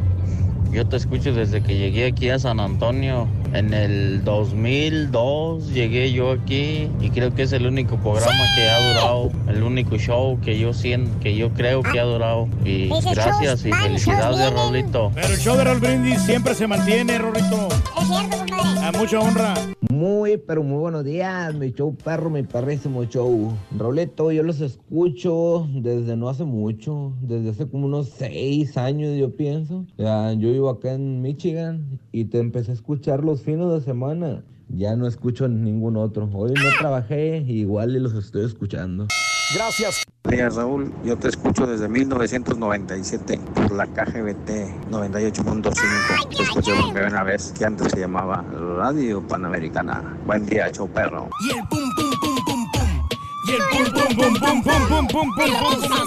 yo 0.72 0.86
te 0.88 0.96
escucho 0.96 1.34
desde 1.34 1.62
que 1.62 1.76
llegué 1.76 2.06
aquí 2.06 2.30
a 2.30 2.38
San 2.38 2.58
Antonio. 2.58 3.28
En 3.56 3.72
el 3.72 4.22
2002 4.22 5.72
llegué 5.72 6.12
yo 6.12 6.32
aquí 6.32 6.90
y 7.00 7.08
creo 7.08 7.34
que 7.34 7.44
es 7.44 7.52
el 7.54 7.66
único 7.66 7.96
programa 7.96 8.44
que 8.54 8.68
ha 8.68 8.88
durado, 8.88 9.30
el 9.48 9.62
único 9.62 9.96
show 9.96 10.38
que 10.42 10.58
yo 10.58 10.74
siento, 10.74 11.18
que 11.20 11.34
yo 11.34 11.50
creo 11.54 11.82
que 11.82 11.98
ha 11.98 12.04
durado. 12.04 12.48
Y 12.66 12.92
Ese 12.92 13.14
gracias 13.14 13.64
y 13.64 13.72
felicidades. 13.72 14.52
Raulito. 14.52 15.10
Pero 15.14 15.28
el 15.28 15.38
show 15.38 15.56
de 15.56 15.64
Raúl 15.64 15.80
Brindis 15.80 16.20
siempre 16.20 16.54
se 16.54 16.66
mantiene, 16.66 17.16
Rorrito. 17.16 17.68
Es 17.98 18.08
cierto, 18.08 18.36
compadre. 18.36 18.86
A 18.86 18.92
mucha 18.92 19.20
honra. 19.20 19.54
Muy, 19.90 20.36
pero 20.36 20.62
muy 20.62 20.78
buenos 20.78 21.04
días, 21.04 21.54
mi 21.54 21.72
show 21.72 21.96
perro, 21.96 22.28
mi 22.28 22.42
perrísimo 22.42 23.04
show. 23.04 23.56
Rauleto, 23.78 24.30
yo 24.30 24.42
los 24.42 24.60
escucho 24.60 25.66
desde 25.72 26.16
no 26.16 26.28
hace 26.28 26.44
mucho, 26.44 27.14
desde 27.22 27.50
hace 27.50 27.66
como 27.66 27.86
unos 27.86 28.10
seis 28.10 28.76
años, 28.76 29.16
yo 29.16 29.34
pienso. 29.34 29.86
Ya, 29.96 30.34
yo 30.34 30.52
vivo 30.52 30.68
acá 30.68 30.92
en 30.92 31.22
Michigan 31.22 31.98
y 32.12 32.26
te 32.26 32.38
empecé 32.38 32.72
a 32.72 32.74
escuchar 32.74 33.24
los 33.24 33.45
fines 33.46 33.70
de 33.70 33.80
semana. 33.80 34.42
Ya 34.68 34.96
no 34.96 35.06
escucho 35.06 35.46
ningún 35.46 35.96
otro. 35.96 36.28
Hoy 36.34 36.52
no 36.52 36.68
trabajé, 36.80 37.38
igual 37.46 37.94
y 37.94 38.00
los 38.00 38.12
estoy 38.14 38.44
escuchando. 38.44 39.06
Gracias. 39.54 40.02
días, 40.28 40.56
Raúl. 40.56 40.92
Yo 41.04 41.16
te 41.16 41.28
escucho 41.28 41.64
desde 41.64 41.88
1997 41.88 43.38
por 43.54 43.72
la 43.72 43.86
KGBT 43.86 44.90
98.5. 44.90 46.36
Te 46.36 46.42
escuché 46.42 46.72
por 46.74 46.92
primera 46.92 47.22
vez 47.22 47.54
que 47.56 47.64
antes 47.64 47.92
se 47.92 48.00
llamaba 48.00 48.44
Radio 48.76 49.24
Panamericana. 49.24 50.18
Buen 50.26 50.44
día, 50.46 50.68
show 50.72 50.88
perro. 50.88 51.28
Y 51.48 51.56
el 51.56 51.68
pum. 51.68 51.85
Y 53.46 53.52
el 53.52 53.62
pum 53.70 53.84
pum 53.92 54.16
pum 54.16 54.34
pum 54.34 54.62
pum 54.62 54.86
pum 54.88 55.08
pum 55.08 55.32
pum 55.36 56.06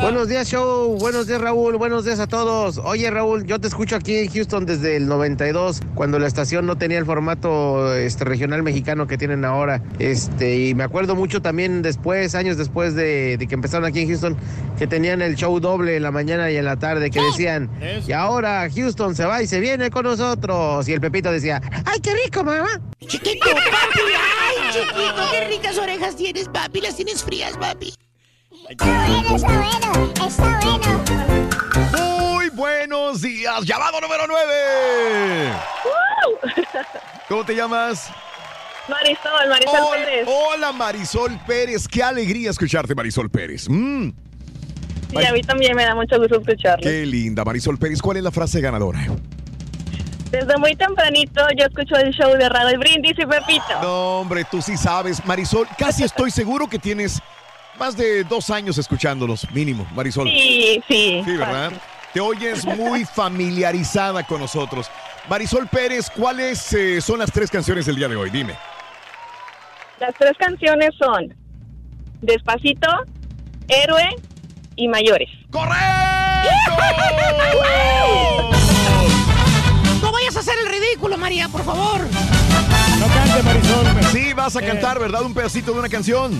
Buenos 0.00 0.28
días, 0.28 0.48
show. 0.48 0.96
Buenos 0.98 1.26
días, 1.26 1.40
Raúl. 1.40 1.76
Buenos 1.76 2.04
días 2.04 2.20
a 2.20 2.26
todos. 2.26 2.78
Oye, 2.78 3.10
Raúl, 3.10 3.44
yo 3.46 3.58
te 3.60 3.68
escucho 3.68 3.96
aquí 3.96 4.16
en 4.16 4.30
Houston 4.30 4.64
desde 4.64 4.96
el 4.96 5.08
92, 5.08 5.80
cuando 5.94 6.18
la 6.18 6.26
estación 6.26 6.66
no 6.66 6.76
tenía 6.78 6.98
el 6.98 7.04
formato 7.04 7.94
este, 7.94 8.24
regional 8.24 8.62
mexicano 8.62 9.06
que 9.06 9.18
tienen 9.18 9.44
ahora. 9.44 9.82
Este, 9.98 10.68
y 10.68 10.74
me 10.74 10.84
acuerdo 10.84 11.14
mucho 11.16 11.42
también 11.42 11.82
después, 11.82 12.34
años 12.34 12.56
después 12.56 12.94
de, 12.94 13.36
de 13.36 13.46
que 13.46 13.54
empezaron 13.54 13.84
aquí 13.84 14.00
en 14.00 14.08
Houston, 14.08 14.36
que 14.78 14.86
tenían 14.86 15.20
el 15.20 15.34
show 15.34 15.58
doble 15.58 15.96
en 15.96 16.02
la 16.04 16.10
mañana 16.12 16.50
y 16.50 16.56
en 16.56 16.64
la 16.64 16.76
tarde, 16.76 17.10
que 17.10 17.20
decían, 17.20 17.68
y 18.06 18.12
ahora 18.12 18.68
Houston 18.74 19.14
se 19.16 19.24
va 19.24 19.42
y 19.42 19.46
se 19.46 19.58
viene 19.60 19.90
con 19.90 20.04
nosotros. 20.04 20.88
Y 20.88 20.92
el 20.92 21.00
Pepito 21.00 21.32
decía, 21.32 21.60
¡ay, 21.84 22.00
qué 22.00 22.14
rico, 22.24 22.44
mamá! 22.44 22.80
Chiquito, 23.06 23.46
papi. 23.50 24.00
Ay, 24.16 24.72
chiquito, 24.72 25.22
qué 25.30 25.48
ricas 25.48 25.78
orejas 25.88 26.16
tienes, 26.16 26.48
papi. 26.48 26.80
Las 26.80 26.96
tienes 26.96 27.22
frías, 27.24 27.56
papi. 27.56 27.94
Muy 31.96 32.48
buenos 32.50 33.22
días. 33.22 33.64
Llamado 33.64 34.00
número 34.00 34.24
9. 34.28 35.52
¿Cómo 37.28 37.44
te 37.44 37.54
llamas? 37.54 38.10
Marisol, 38.88 39.48
Marisol 39.50 39.74
Hola, 39.80 40.04
Pérez. 40.04 40.28
hola, 40.28 40.72
Marisol 40.72 41.38
Pérez. 41.46 41.86
Qué 41.88 42.02
alegría 42.02 42.50
escucharte, 42.50 42.94
Marisol 42.94 43.30
Pérez. 43.30 43.68
Mm, 43.68 44.10
Sí, 45.10 45.24
a 45.24 45.32
mí 45.32 45.40
también 45.40 45.74
me 45.74 45.84
da 45.86 45.94
mucho 45.94 46.18
gusto 46.18 46.38
escucharlo. 46.38 46.82
qué 46.82 47.06
linda, 47.06 47.42
Marisol 47.42 47.78
Pérez. 47.78 48.02
¿Cuál 48.02 48.18
es 48.18 48.22
la 48.22 48.30
frase 48.30 48.60
ganadora? 48.60 49.06
Desde 50.30 50.56
muy 50.58 50.76
tempranito 50.76 51.40
yo 51.56 51.66
escucho 51.66 51.96
el 51.96 52.12
show 52.12 52.32
de 52.36 52.48
Radio 52.48 52.78
Brindis 52.78 53.14
y 53.18 53.24
Pepito. 53.24 53.80
No, 53.80 54.20
hombre, 54.20 54.44
tú 54.44 54.60
sí 54.60 54.76
sabes. 54.76 55.24
Marisol, 55.24 55.66
casi 55.78 56.04
estoy 56.04 56.30
seguro 56.30 56.66
que 56.66 56.78
tienes 56.78 57.20
más 57.78 57.96
de 57.96 58.24
dos 58.24 58.50
años 58.50 58.76
escuchándolos, 58.76 59.50
mínimo, 59.52 59.86
Marisol. 59.94 60.28
Sí, 60.28 60.82
sí. 60.88 61.22
Sí, 61.24 61.36
¿verdad? 61.36 61.72
Te 62.12 62.20
oyes 62.20 62.66
muy 62.66 63.04
familiarizada 63.04 64.26
con 64.26 64.40
nosotros. 64.40 64.90
Marisol 65.28 65.66
Pérez, 65.68 66.10
¿cuáles 66.10 66.72
eh, 66.72 67.00
son 67.00 67.20
las 67.20 67.30
tres 67.30 67.50
canciones 67.50 67.86
del 67.86 67.96
día 67.96 68.08
de 68.08 68.16
hoy? 68.16 68.30
Dime. 68.30 68.54
Las 70.00 70.14
tres 70.14 70.32
canciones 70.38 70.90
son 70.98 71.34
Despacito, 72.20 72.88
Héroe 73.68 74.08
y 74.76 74.88
Mayores. 74.88 75.28
Vayas 75.50 76.08
a 80.38 80.40
hacer 80.40 80.54
el 80.60 80.68
ridículo, 80.68 81.18
María, 81.18 81.48
por 81.48 81.64
favor. 81.64 82.00
No 82.00 83.06
cante, 83.08 83.42
Marisol. 83.42 83.86
Sí, 84.12 84.32
vas 84.34 84.54
a 84.54 84.62
cantar, 84.62 85.00
¿verdad? 85.00 85.22
Un 85.22 85.34
pedacito 85.34 85.72
de 85.72 85.80
una 85.80 85.88
canción. 85.88 86.32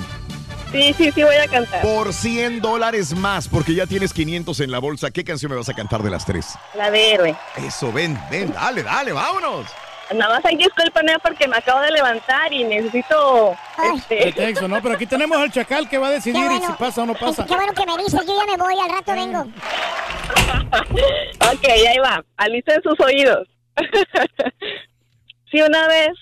Sí, 0.70 0.94
sí, 0.96 1.10
sí, 1.10 1.24
voy 1.24 1.34
a 1.34 1.48
cantar. 1.48 1.82
Por 1.82 2.12
100 2.12 2.60
dólares 2.60 3.16
más, 3.16 3.48
porque 3.48 3.74
ya 3.74 3.86
tienes 3.86 4.12
500 4.12 4.60
en 4.60 4.70
la 4.70 4.78
bolsa. 4.78 5.10
¿Qué 5.10 5.24
canción 5.24 5.50
me 5.50 5.56
vas 5.56 5.68
a 5.68 5.74
cantar 5.74 6.04
de 6.04 6.10
las 6.10 6.24
tres? 6.24 6.54
La 6.74 6.92
de 6.92 7.12
Héroe. 7.12 7.36
Eso, 7.56 7.90
ven, 7.90 8.16
ven, 8.30 8.52
dale, 8.52 8.84
dale, 8.84 9.12
vámonos. 9.12 9.66
Nada 10.14 10.36
más 10.36 10.44
hay 10.44 10.56
discúlpame 10.56 11.18
porque 11.22 11.48
me 11.48 11.56
acabo 11.56 11.80
de 11.80 11.90
levantar 11.90 12.52
y 12.52 12.62
necesito... 12.64 13.56
Este... 13.96 14.32
Pretexto, 14.32 14.68
¿no? 14.68 14.80
Pero 14.80 14.94
aquí 14.94 15.06
tenemos 15.06 15.38
al 15.38 15.50
chacal 15.50 15.88
que 15.88 15.98
va 15.98 16.06
a 16.06 16.10
decidir 16.10 16.44
bueno. 16.44 16.66
si 16.66 16.72
pasa 16.74 17.02
o 17.02 17.06
no 17.06 17.14
pasa. 17.14 17.46
Qué 17.46 17.56
bueno 17.56 17.72
que 17.72 17.84
me 17.84 17.96
dices, 17.96 18.20
yo 18.24 18.36
ya 18.38 18.46
me 18.46 18.56
voy, 18.62 18.78
al 18.78 18.90
rato 18.90 19.12
vengo. 19.12 19.40
ok, 21.52 21.64
ahí 21.64 21.98
va. 21.98 22.24
Alicen 22.36 22.80
sus 22.82 22.98
oídos. 23.00 23.48
si 25.50 25.60
una 25.62 25.86
vez 25.88 26.12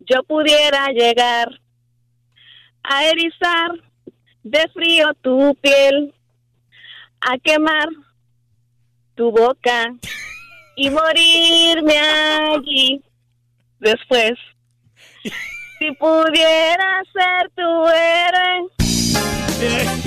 yo 0.00 0.22
pudiera 0.24 0.88
llegar 0.88 1.48
a 2.82 3.04
erizar 3.04 3.72
de 4.42 4.68
frío 4.72 5.06
tu 5.20 5.54
piel, 5.60 6.14
a 7.20 7.38
quemar 7.38 7.88
tu 9.14 9.30
boca 9.30 9.94
y 10.76 10.88
morirme 10.90 11.98
allí 11.98 13.02
después. 13.78 14.32
Si 15.78 15.90
pudiera 15.92 17.02
ser 17.12 17.50
tu 17.54 17.86
héroe. 17.88 18.79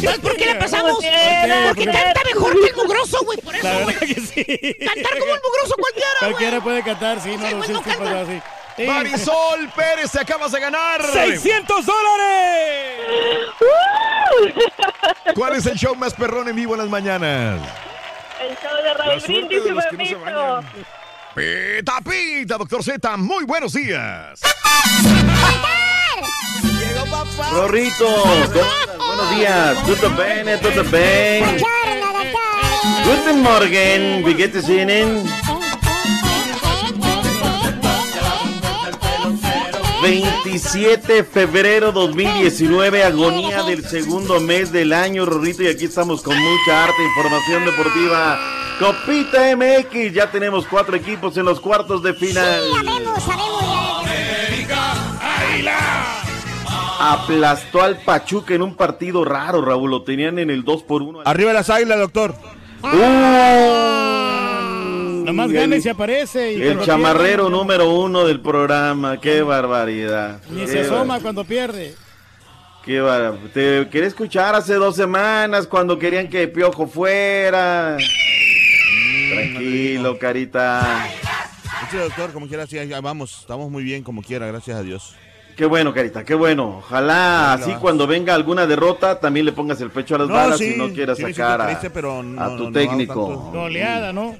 ¿Sabes 0.04 0.20
por 0.20 0.36
qué 0.36 0.46
le 0.48 0.56
pasamos? 0.56 0.94
Porque 0.96 1.86
canta 1.86 2.22
mejor 2.34 2.60
que 2.60 2.68
el 2.70 2.76
mugroso, 2.76 3.20
güey, 3.24 3.38
por 3.40 3.56
eso, 3.56 3.64
La 3.68 3.78
verdad 3.78 3.94
güey. 4.00 4.14
que 4.14 4.22
sí. 4.22 4.44
Cantar 4.86 5.20
como 5.20 5.34
el 5.34 5.42
mugroso 5.42 5.76
cualquiera, 5.78 6.10
güey. 6.20 6.32
Cualquiera 6.32 6.62
puede 6.64 6.84
cantar, 6.84 7.22
sí, 7.22 7.38
no, 7.38 7.50
no, 7.50 7.64
sí, 7.64 7.74
sí, 7.74 7.90
pasa 7.98 8.22
así. 8.22 8.42
Sí. 8.76 8.84
Marisol 8.88 9.70
Pérez, 9.76 10.12
te 10.12 10.20
acabas 10.20 10.52
de 10.52 10.60
ganar. 10.60 11.02
¡600 11.02 11.86
dólares! 11.86 13.00
¿Cuál 15.36 15.56
es 15.56 15.66
el 15.68 15.78
show 15.78 15.96
más 15.96 16.14
perrón 16.16 16.48
en 16.50 16.56
vivo 16.56 16.74
en 16.74 16.80
las 16.80 16.90
mañanas? 16.90 17.62
El 18.42 18.58
show 18.58 18.76
de 18.84 18.94
Raúl 18.96 19.22
Brindis 19.22 19.62
y 19.66 19.96
Pepito. 19.96 20.64
Pita, 21.36 22.00
pita, 22.02 22.58
doctor 22.58 22.84
Z, 22.84 23.18
muy 23.18 23.44
buenos 23.46 23.74
días. 23.74 24.40
Llegó 26.94 27.06
papá. 27.06 27.50
Rorrito, 27.52 28.08
buenos 28.98 29.36
días. 29.36 29.84
Tutto 29.86 30.10
bene, 30.16 30.58
tutto 30.58 30.84
bene. 30.90 31.58
Guten 33.06 33.42
Morgen, 33.42 34.24
wie 34.26 34.34
geht 34.34 34.56
es 34.56 34.70
Ihnen? 34.70 35.24
27 40.02 41.14
de 41.14 41.24
febrero 41.24 41.92
2019, 41.92 43.04
agonía 43.04 43.64
del 43.64 43.86
segundo 43.88 44.40
mes 44.42 44.72
del 44.72 44.92
año, 44.92 45.26
Rorrito, 45.26 45.64
y 45.64 45.68
aquí 45.68 45.86
estamos 45.86 46.22
con 46.22 46.38
mucha 46.38 46.84
arte, 46.84 47.04
información 47.04 47.66
deportiva. 47.66 48.38
Copita 48.80 49.56
MX, 49.56 50.14
ya 50.14 50.30
tenemos 50.30 50.66
cuatro 50.66 50.96
equipos 50.96 51.38
en 51.38 51.46
los 51.46 51.60
cuartos 51.60 52.04
de 52.04 52.14
final. 52.14 52.64
Aplastó 57.06 57.82
al 57.82 57.98
Pachuca 57.98 58.54
en 58.54 58.62
un 58.62 58.76
partido 58.76 59.26
raro, 59.26 59.62
Raúl, 59.62 59.92
lo 59.92 60.04
tenían 60.04 60.40
en 60.40 60.50
el 60.50 60.64
2 60.64 60.84
por 60.84 61.02
1. 61.02 61.22
Arriba 61.26 61.52
las 61.52 61.70
águilas, 61.70 62.00
doctor. 62.00 62.34
Nomás 65.26 65.48
el- 65.50 65.54
gana 65.54 65.76
y 65.76 65.82
se 65.82 65.90
aparece. 65.90 66.54
Y 66.54 66.62
El 66.62 66.80
chamarrero 66.82 67.44
pierde, 67.46 67.58
número 67.58 67.90
uno 67.94 68.26
del 68.26 68.40
programa, 68.42 69.20
qué 69.20 69.42
barbaridad. 69.42 70.42
Ni 70.50 70.62
Qué 70.62 70.68
se 70.68 70.80
asoma 70.82 71.20
cuando 71.20 71.44
pierde. 71.44 71.94
Qué 72.86 73.00
bar- 73.02 73.38
Te 73.54 73.88
quería 73.90 74.08
escuchar 74.08 74.56
hace 74.56 74.74
dos 74.76 74.96
semanas 74.96 75.68
cuando 75.68 75.98
querían 76.00 76.28
que 76.30 76.48
Piojo 76.48 76.88
fuera. 76.88 77.98
Tranquilo, 79.34 80.18
carita. 80.20 81.06
Sí, 81.92 81.98
doctor, 81.98 82.32
como 82.34 82.48
quiera, 82.48 82.66
sí, 82.68 82.78
vamos, 83.02 83.40
estamos 83.42 83.70
muy 83.70 83.84
bien 83.84 84.04
como 84.04 84.22
quiera, 84.22 84.48
gracias 84.48 84.78
a 84.78 84.84
Dios. 84.84 85.16
Qué 85.56 85.66
bueno, 85.66 85.94
carita, 85.94 86.24
qué 86.24 86.34
bueno. 86.34 86.78
Ojalá 86.80 87.14
la 87.14 87.54
así 87.54 87.74
cuando 87.76 88.08
venga 88.08 88.34
alguna 88.34 88.66
derrota 88.66 89.20
también 89.20 89.46
le 89.46 89.52
pongas 89.52 89.80
el 89.82 89.92
pecho 89.92 90.16
a 90.16 90.20
las 90.20 90.28
No, 90.28 90.34
balas 90.34 90.58
sí, 90.58 90.74
y 90.74 90.78
no 90.78 90.90
quieras 90.92 91.18
sí 91.18 91.24
sacar 91.34 91.62
a, 91.62 91.66
triste, 91.68 91.90
pero 91.92 92.24
no- 92.24 92.42
a 92.42 92.56
tu 92.58 92.72
técnico. 92.72 93.52
Goleada, 93.52 94.12
¿no? 94.12 94.36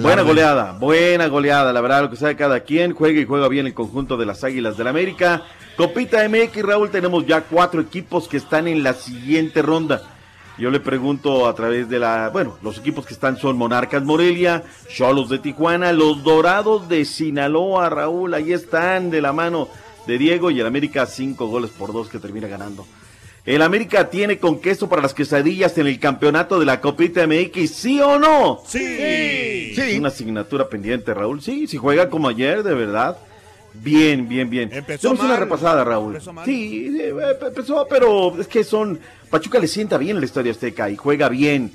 Buena 0.00 0.22
goleada, 0.22 0.72
buena 0.72 1.28
goleada, 1.28 1.72
la 1.72 1.80
verdad, 1.80 2.02
lo 2.02 2.10
que 2.10 2.16
sabe 2.16 2.36
cada 2.36 2.60
quien, 2.60 2.92
juega 2.94 3.20
y 3.20 3.24
juega 3.24 3.48
bien 3.48 3.66
el 3.66 3.74
conjunto 3.74 4.16
de 4.16 4.26
las 4.26 4.44
Águilas 4.44 4.76
del 4.76 4.88
América. 4.88 5.44
Copita 5.76 6.28
MX, 6.28 6.62
Raúl, 6.62 6.90
tenemos 6.90 7.24
ya 7.26 7.42
cuatro 7.42 7.80
equipos 7.80 8.28
que 8.28 8.36
están 8.36 8.66
en 8.68 8.82
la 8.82 8.92
siguiente 8.92 9.62
ronda. 9.62 10.02
Yo 10.58 10.70
le 10.70 10.80
pregunto 10.80 11.46
a 11.46 11.54
través 11.54 11.88
de 11.88 12.00
la, 12.00 12.28
bueno, 12.30 12.58
los 12.62 12.76
equipos 12.78 13.06
que 13.06 13.14
están 13.14 13.36
son 13.38 13.56
Monarcas 13.56 14.02
Morelia, 14.02 14.64
Cholos 14.92 15.28
de 15.28 15.38
Tijuana, 15.38 15.92
los 15.92 16.24
Dorados 16.24 16.88
de 16.88 17.04
Sinaloa, 17.04 17.88
Raúl, 17.88 18.34
ahí 18.34 18.52
están 18.52 19.08
de 19.10 19.22
la 19.22 19.32
mano 19.32 19.68
de 20.08 20.16
Diego 20.16 20.50
y 20.50 20.58
el 20.58 20.66
América 20.66 21.04
cinco 21.04 21.48
goles 21.48 21.70
por 21.70 21.92
dos 21.92 22.08
que 22.08 22.18
termina 22.18 22.48
ganando. 22.48 22.86
El 23.44 23.60
América 23.60 24.08
tiene 24.08 24.38
con 24.38 24.58
queso 24.58 24.88
para 24.88 25.02
las 25.02 25.12
quesadillas 25.12 25.76
en 25.76 25.86
el 25.86 26.00
campeonato 26.00 26.58
de 26.58 26.64
la 26.64 26.80
Copita 26.80 27.26
MX, 27.26 27.70
¿sí 27.70 28.00
o 28.00 28.18
no? 28.18 28.62
Sí. 28.66 29.74
Es 29.76 29.98
una 29.98 30.08
asignatura 30.08 30.68
pendiente, 30.68 31.12
Raúl. 31.12 31.42
Sí, 31.42 31.66
si 31.66 31.76
juega 31.76 32.08
como 32.08 32.26
ayer, 32.28 32.62
de 32.62 32.74
verdad. 32.74 33.18
Bien, 33.74 34.26
bien, 34.26 34.48
bien. 34.48 34.70
Empezó 34.72 35.10
una 35.10 35.36
repasada, 35.36 35.84
Raúl. 35.84 36.14
Empezó 36.14 36.32
mal. 36.32 36.46
Sí, 36.46 36.88
eh, 36.98 37.12
eh, 37.14 37.36
empezó, 37.46 37.86
pero 37.88 38.40
es 38.40 38.48
que 38.48 38.64
son. 38.64 38.98
Pachuca 39.28 39.58
le 39.58 39.68
sienta 39.68 39.98
bien 39.98 40.18
la 40.18 40.24
historia 40.24 40.52
azteca 40.52 40.88
y 40.88 40.96
juega 40.96 41.28
bien. 41.28 41.72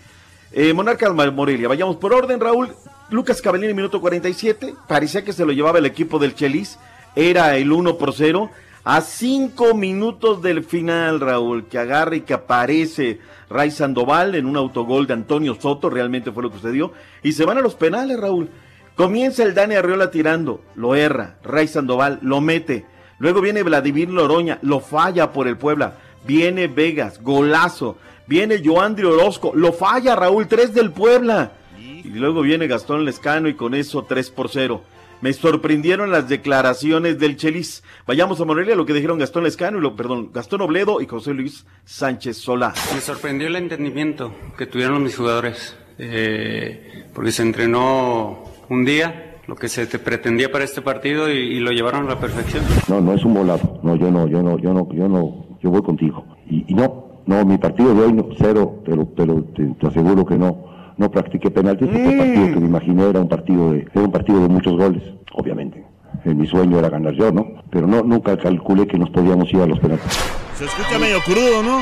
Eh, 0.52 0.74
Monarca 0.74 1.12
Morelia, 1.14 1.68
vayamos 1.68 1.98
por 1.98 2.14
orden, 2.14 2.40
Raúl. 2.40 2.70
Lucas 3.12 3.44
Cavallini, 3.44 3.76
minuto 3.76 4.02
47. 4.02 4.74
Parecía 4.88 5.24
que 5.24 5.34
se 5.34 5.46
lo 5.46 5.52
llevaba 5.52 5.78
el 5.78 5.86
equipo 5.86 6.18
del 6.18 6.34
Chelis. 6.34 6.80
Era 7.16 7.56
el 7.58 7.72
1 7.72 7.98
por 7.98 8.14
0. 8.14 8.50
A 8.86 9.00
cinco 9.00 9.76
minutos 9.76 10.42
del 10.42 10.64
final, 10.64 11.22
Raúl, 11.22 11.68
que 11.68 11.78
agarra 11.78 12.18
y 12.18 12.22
que 12.22 12.34
aparece 12.34 13.20
Ray 13.50 13.72
Sandoval 13.72 14.36
en 14.36 14.46
un 14.46 14.58
autogol 14.58 15.08
de 15.08 15.14
Antonio 15.14 15.56
Soto, 15.58 15.90
realmente 15.90 16.34
fue 16.34 16.44
lo 16.44 16.50
que 16.50 16.58
sucedió, 16.58 16.92
y 17.22 17.32
se 17.32 17.46
van 17.46 17.58
a 17.58 17.62
los 17.62 17.76
penales, 17.76 18.20
Raúl. 18.20 18.50
Comienza 18.96 19.44
el 19.44 19.54
Dani 19.54 19.76
Arriola 19.76 20.12
tirando, 20.12 20.62
lo 20.76 20.96
erra, 20.96 21.38
Ray 21.44 21.68
Sandoval 21.68 22.20
lo 22.24 22.42
mete. 22.42 22.86
Luego 23.20 23.40
viene 23.40 23.64
Vladimir 23.64 24.10
Loroña, 24.10 24.60
lo 24.64 24.82
falla 24.82 25.32
por 25.32 25.48
el 25.48 25.56
Puebla. 25.56 25.96
Viene 26.26 26.68
Vegas, 26.68 27.22
golazo. 27.24 27.98
Viene 28.28 28.62
Joandri 28.64 29.06
Orozco, 29.06 29.54
lo 29.56 29.72
falla 29.72 30.16
Raúl, 30.16 30.48
3 30.48 30.74
del 30.74 30.92
Puebla. 30.92 31.54
Y 31.78 32.10
luego 32.10 32.42
viene 32.42 32.68
Gastón 32.68 33.06
Lescano 33.06 33.48
y 33.48 33.54
con 33.54 33.74
eso 33.74 34.04
3 34.04 34.30
por 34.32 34.50
0. 34.50 34.82
Me 35.24 35.32
sorprendieron 35.32 36.12
las 36.12 36.28
declaraciones 36.28 37.18
del 37.18 37.38
Chelis. 37.38 37.82
Vayamos 38.06 38.42
a 38.42 38.44
Morelia, 38.44 38.76
lo 38.76 38.86
que 38.86 38.92
dijeron 38.92 39.18
Gastón 39.18 39.46
Lescano 39.46 39.78
y 39.78 39.82
lo, 39.82 39.96
perdón, 39.96 40.32
Gastón 40.34 40.60
Obledo 40.60 41.00
y 41.00 41.08
José 41.08 41.34
Luis 41.34 41.66
Sánchez 41.86 42.36
Solá. 42.36 42.74
Me 42.94 43.00
sorprendió 43.00 43.48
el 43.48 43.56
entendimiento 43.56 44.34
que 44.58 44.66
tuvieron 44.66 45.02
mis 45.02 45.16
jugadores, 45.16 45.78
eh, 45.98 47.06
porque 47.14 47.32
se 47.32 47.42
entrenó 47.42 48.44
un 48.68 48.84
día, 48.84 49.38
lo 49.48 49.56
que 49.56 49.70
se 49.70 49.88
te 49.88 49.98
pretendía 49.98 50.52
para 50.52 50.66
este 50.66 50.82
partido 50.82 51.32
y, 51.32 51.38
y 51.38 51.60
lo 51.62 51.72
llevaron 51.72 52.06
a 52.08 52.16
la 52.16 52.20
perfección. 52.20 52.66
No, 52.90 53.00
no 53.00 53.14
es 53.14 53.24
un 53.24 53.34
volado. 53.34 53.80
No, 53.82 53.96
yo 53.96 54.12
no, 54.12 54.28
yo 54.28 54.44
no, 54.44 54.58
yo 54.60 54.74
no, 54.74 54.90
yo 54.92 55.08
no, 55.08 55.58
yo 55.62 55.70
voy 55.70 55.84
contigo. 55.84 56.36
Y, 56.50 56.66
y 56.68 56.74
no, 56.74 57.22
no, 57.28 57.46
mi 57.46 57.58
partido 57.58 57.96
de 57.96 58.02
hoy 58.02 58.12
no, 58.12 58.28
cero, 58.38 58.84
pero, 58.86 59.06
pero 59.06 59.42
te, 59.56 59.64
te 59.80 59.88
aseguro 59.88 60.26
que 60.26 60.36
no, 60.38 60.73
no 60.98 61.12
practiqué 61.12 61.52
penaltis 61.52 61.88
porque 61.88 62.10
el 62.10 62.18
partido 62.18 62.54
que 62.54 62.60
me 62.60 62.68
imaginé 62.68 63.10
era 63.10 63.20
un 63.20 63.30
partido 63.30 63.72
de, 63.72 63.88
era 63.94 64.02
un 64.02 64.12
partido 64.12 64.42
de 64.42 64.48
muchos 64.48 64.74
goles, 64.74 65.04
obviamente. 65.34 65.84
Eh, 66.26 66.34
mi 66.34 66.48
sueño 66.48 66.80
era 66.80 66.90
ganar 66.90 67.14
yo, 67.14 67.32
¿no? 67.32 67.64
Pero 67.70 67.88
no, 67.88 68.04
nunca 68.04 68.38
calculé 68.38 68.88
que 68.88 68.98
nos 68.98 69.10
podíamos 69.10 69.52
ir 69.54 69.62
a 69.62 69.66
los 69.66 69.80
penaltis. 69.80 70.12
Se 70.56 70.66
escucha 70.66 71.00
medio 71.00 71.20
crudo, 71.22 71.64
¿no? 71.64 71.82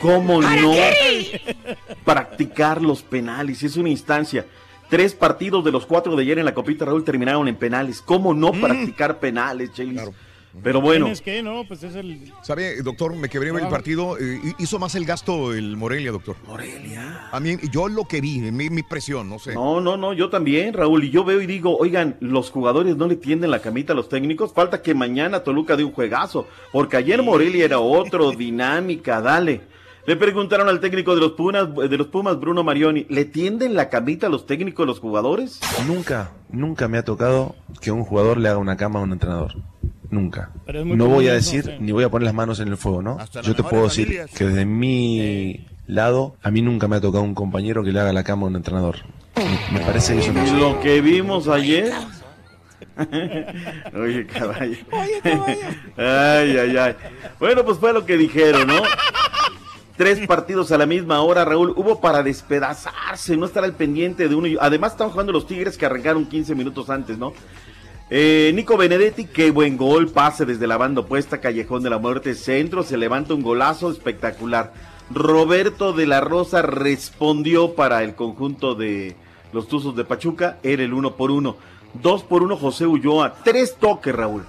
¿Cómo 0.00 0.42
no 0.42 0.72
practicar 2.04 2.82
los 2.82 3.02
penales? 3.02 3.62
Es 3.62 3.76
una 3.76 3.88
instancia. 3.88 4.44
Tres 4.88 5.14
partidos 5.14 5.64
de 5.64 5.72
los 5.72 5.86
cuatro 5.86 6.14
de 6.14 6.22
ayer 6.22 6.38
en 6.38 6.44
la 6.44 6.54
Copita 6.54 6.84
Raúl 6.84 7.02
terminaron 7.02 7.48
en 7.48 7.56
penales. 7.56 8.02
¿Cómo 8.02 8.34
no 8.34 8.52
practicar 8.52 9.18
penales, 9.18 9.72
Chelis? 9.72 10.02
Pero 10.62 10.80
bueno. 10.80 11.06
¿Tienes 11.06 11.20
que, 11.20 11.42
no? 11.42 11.64
Pues 11.66 11.82
es 11.82 11.94
el... 11.94 12.32
¿Sabe, 12.42 12.82
doctor? 12.82 13.14
Me 13.14 13.28
quebré 13.28 13.50
el 13.50 13.68
partido. 13.68 14.18
eh, 14.18 14.40
hizo 14.58 14.78
más 14.78 14.94
el 14.94 15.04
gasto 15.04 15.52
el 15.52 15.76
Morelia, 15.76 16.12
doctor. 16.12 16.36
Morelia. 16.46 17.28
A 17.30 17.40
mí, 17.40 17.56
yo 17.70 17.88
lo 17.88 18.04
que 18.04 18.20
vi, 18.20 18.40
mi, 18.40 18.70
mi 18.70 18.82
presión, 18.82 19.28
no 19.28 19.38
sé. 19.38 19.54
No, 19.54 19.80
no, 19.80 19.96
no, 19.96 20.12
yo 20.12 20.30
también, 20.30 20.74
Raúl. 20.74 21.04
Y 21.04 21.10
yo 21.10 21.24
veo 21.24 21.40
y 21.40 21.46
digo, 21.46 21.76
oigan, 21.76 22.16
los 22.20 22.50
jugadores 22.50 22.96
no 22.96 23.06
le 23.06 23.16
tienden 23.16 23.50
la 23.50 23.60
camita 23.60 23.92
a 23.92 23.96
los 23.96 24.08
técnicos. 24.08 24.52
Falta 24.52 24.82
que 24.82 24.94
mañana 24.94 25.40
Toluca 25.40 25.76
dé 25.76 25.84
un 25.84 25.92
juegazo. 25.92 26.46
Porque 26.72 26.96
ayer 26.96 27.22
Morelia 27.22 27.64
era 27.64 27.78
otro, 27.78 28.30
dinámica, 28.36 29.20
dale. 29.20 29.62
Le 30.06 30.14
preguntaron 30.14 30.68
al 30.68 30.78
técnico 30.78 31.16
de 31.16 31.20
los 31.20 31.32
Pumas, 31.32 31.68
de 31.74 31.98
los 31.98 32.06
Pumas, 32.06 32.38
Bruno 32.38 32.62
Marioni, 32.62 33.06
¿le 33.08 33.24
tienden 33.24 33.74
la 33.74 33.88
camita 33.88 34.28
a 34.28 34.30
los 34.30 34.46
técnicos 34.46 34.84
a 34.84 34.86
los 34.86 35.00
jugadores? 35.00 35.58
Nunca, 35.88 36.30
nunca 36.48 36.86
me 36.86 36.98
ha 36.98 37.04
tocado 37.04 37.56
que 37.80 37.90
un 37.90 38.04
jugador 38.04 38.38
le 38.38 38.48
haga 38.48 38.58
una 38.58 38.76
cama 38.76 39.00
a 39.00 39.02
un 39.02 39.10
entrenador. 39.12 39.54
Nunca. 40.10 40.50
Pero 40.66 40.80
es 40.80 40.86
muy 40.86 40.96
No 40.96 41.04
común 41.04 41.16
voy 41.18 41.28
a 41.28 41.34
eso, 41.36 41.52
decir, 41.52 41.64
sí. 41.64 41.76
ni 41.80 41.92
voy 41.92 42.04
a 42.04 42.08
poner 42.08 42.26
las 42.26 42.34
manos 42.34 42.60
en 42.60 42.68
el 42.68 42.76
fuego, 42.76 43.02
¿no? 43.02 43.18
Yo 43.42 43.54
te 43.54 43.62
puedo 43.62 43.84
decir 43.84 44.06
familias. 44.06 44.30
que 44.30 44.44
desde 44.44 44.64
mi 44.66 45.66
lado, 45.86 46.36
a 46.42 46.50
mí 46.50 46.62
nunca 46.62 46.88
me 46.88 46.96
ha 46.96 47.00
tocado 47.00 47.24
un 47.24 47.34
compañero 47.34 47.82
que 47.84 47.92
le 47.92 48.00
haga 48.00 48.12
la 48.12 48.22
cama 48.24 48.44
a 48.44 48.46
un 48.50 48.56
entrenador. 48.56 48.96
Me, 49.72 49.78
me 49.78 49.84
parece 49.84 50.14
que 50.14 50.20
eso 50.20 50.32
no 50.32 50.40
existe. 50.40 50.60
lo 50.60 50.80
que 50.80 51.00
vimos 51.00 51.48
ayer. 51.48 51.92
Oye, 53.94 54.26
caballo. 54.26 54.76
Ay, 55.96 56.56
ay, 56.56 56.76
ay. 56.76 56.94
Bueno, 57.38 57.64
pues 57.64 57.78
fue 57.78 57.92
lo 57.92 58.04
que 58.06 58.16
dijeron, 58.16 58.66
¿no? 58.66 58.82
Tres 59.96 60.26
partidos 60.26 60.72
a 60.72 60.78
la 60.78 60.86
misma 60.86 61.20
hora, 61.22 61.44
Raúl. 61.44 61.72
Hubo 61.76 62.00
para 62.00 62.22
despedazarse, 62.22 63.36
no 63.36 63.46
estar 63.46 63.64
al 63.64 63.72
pendiente 63.74 64.28
de 64.28 64.34
uno. 64.34 64.46
y- 64.46 64.58
Además, 64.60 64.92
están 64.92 65.10
jugando 65.10 65.32
los 65.32 65.46
Tigres 65.46 65.76
que 65.78 65.86
arrancaron 65.86 66.26
15 66.26 66.54
minutos 66.54 66.90
antes, 66.90 67.16
¿no? 67.18 67.32
Eh, 68.08 68.52
Nico 68.54 68.76
Benedetti, 68.76 69.24
qué 69.24 69.50
buen 69.50 69.76
gol, 69.76 70.08
pase 70.08 70.46
desde 70.46 70.68
la 70.68 70.76
banda 70.76 71.00
opuesta, 71.00 71.40
Callejón 71.40 71.82
de 71.82 71.90
la 71.90 71.98
Muerte, 71.98 72.36
centro, 72.36 72.84
se 72.84 72.96
levanta 72.96 73.34
un 73.34 73.42
golazo 73.42 73.90
espectacular. 73.90 74.72
Roberto 75.10 75.92
de 75.92 76.06
la 76.06 76.20
Rosa 76.20 76.62
respondió 76.62 77.74
para 77.74 78.04
el 78.04 78.14
conjunto 78.14 78.76
de 78.76 79.16
los 79.52 79.66
Tuzos 79.66 79.96
de 79.96 80.04
Pachuca, 80.04 80.58
era 80.62 80.84
el 80.84 80.92
uno 80.94 81.16
por 81.16 81.32
uno. 81.32 81.56
Dos 81.94 82.22
por 82.22 82.44
uno 82.44 82.56
José 82.56 82.86
Ulloa, 82.86 83.34
tres 83.42 83.74
toques 83.74 84.14
Raúl. 84.14 84.44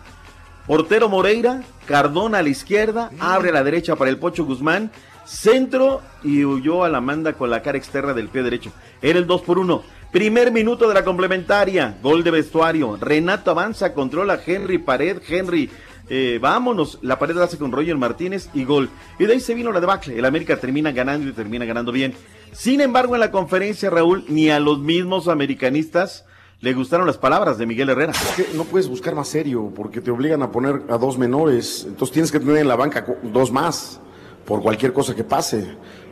Portero 0.67 1.09
Moreira, 1.09 1.63
Cardona 1.88 2.39
a 2.39 2.43
la 2.43 2.49
izquierda, 2.49 3.09
abre 3.19 3.49
a 3.49 3.53
la 3.53 3.63
derecha 3.63 3.95
para 3.95 4.11
el 4.11 4.19
Pocho 4.19 4.45
Guzmán, 4.45 4.91
centro 5.25 6.01
y 6.23 6.43
Ulloa 6.43 6.89
la 6.89 7.01
manda 7.01 7.34
con 7.34 7.49
la 7.49 7.63
cara 7.63 7.79
externa 7.79 8.13
del 8.13 8.29
pie 8.29 8.43
derecho. 8.43 8.71
Era 9.01 9.17
el 9.17 9.25
2 9.25 9.41
por 9.41 9.57
1. 9.57 9.96
Primer 10.11 10.51
minuto 10.51 10.88
de 10.88 10.93
la 10.93 11.03
complementaria, 11.03 11.97
gol 12.01 12.23
de 12.23 12.31
vestuario. 12.31 12.95
Renato 12.97 13.51
avanza, 13.51 13.93
controla 13.93 14.39
Henry 14.45 14.77
Pared, 14.77 15.21
Henry. 15.27 15.69
eh, 16.09 16.39
vámonos, 16.41 16.99
la 17.01 17.19
pared 17.19 17.35
la 17.35 17.43
hace 17.43 17.57
con 17.57 17.73
Roger 17.73 17.97
Martínez 17.97 18.49
y 18.53 18.63
gol. 18.63 18.89
Y 19.19 19.25
de 19.25 19.34
ahí 19.34 19.39
se 19.41 19.53
vino 19.53 19.71
la 19.73 19.81
debacle. 19.81 20.17
El 20.17 20.23
América 20.23 20.55
termina 20.57 20.91
ganando 20.93 21.27
y 21.29 21.34
termina 21.34 21.65
ganando 21.65 21.91
bien. 21.91 22.13
Sin 22.53 22.79
embargo, 22.79 23.15
en 23.15 23.19
la 23.19 23.31
conferencia, 23.31 23.89
Raúl, 23.89 24.23
ni 24.29 24.49
a 24.49 24.61
los 24.61 24.79
mismos 24.79 25.27
americanistas 25.27 26.25
le 26.61 26.73
gustaron 26.73 27.05
las 27.05 27.17
palabras 27.17 27.57
de 27.57 27.65
Miguel 27.65 27.89
Herrera. 27.89 28.13
no 28.55 28.63
puedes 28.63 28.88
buscar 28.88 29.13
más 29.13 29.27
serio 29.27 29.71
porque 29.75 29.99
te 29.99 30.09
obligan 30.09 30.41
a 30.41 30.51
poner 30.51 30.84
a 30.89 30.97
dos 30.97 31.17
menores. 31.17 31.84
Entonces 31.85 32.13
tienes 32.13 32.31
que 32.31 32.39
tener 32.39 32.57
en 32.57 32.69
la 32.69 32.77
banca 32.77 33.05
dos 33.23 33.51
más 33.51 33.99
por 34.45 34.61
cualquier 34.61 34.93
cosa 34.93 35.13
que 35.13 35.25
pase. 35.25 35.67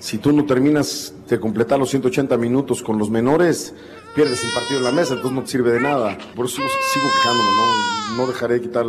Si 0.05 0.19
tú 0.19 0.31
no 0.31 0.45
terminas 0.45 1.13
de 1.27 1.39
completar 1.39 1.79
los 1.79 1.89
180 1.89 2.37
minutos 2.37 2.83
con 2.83 2.99
los 2.99 3.09
menores, 3.09 3.73
pierdes 4.13 4.43
el 4.43 4.51
partido 4.53 4.77
en 4.77 4.83
la 4.83 4.91
mesa, 4.91 5.13
entonces 5.15 5.31
no 5.35 5.41
te 5.41 5.47
sirve 5.49 5.71
de 5.71 5.79
nada. 5.81 6.15
Por 6.35 6.45
eso 6.45 6.57
sigo, 6.57 6.67
sigo 6.93 7.05
quejándome, 7.15 7.49
¿no? 7.49 8.17
No 8.17 8.27
dejaré 8.27 8.53
de 8.55 8.61
quitar 8.61 8.85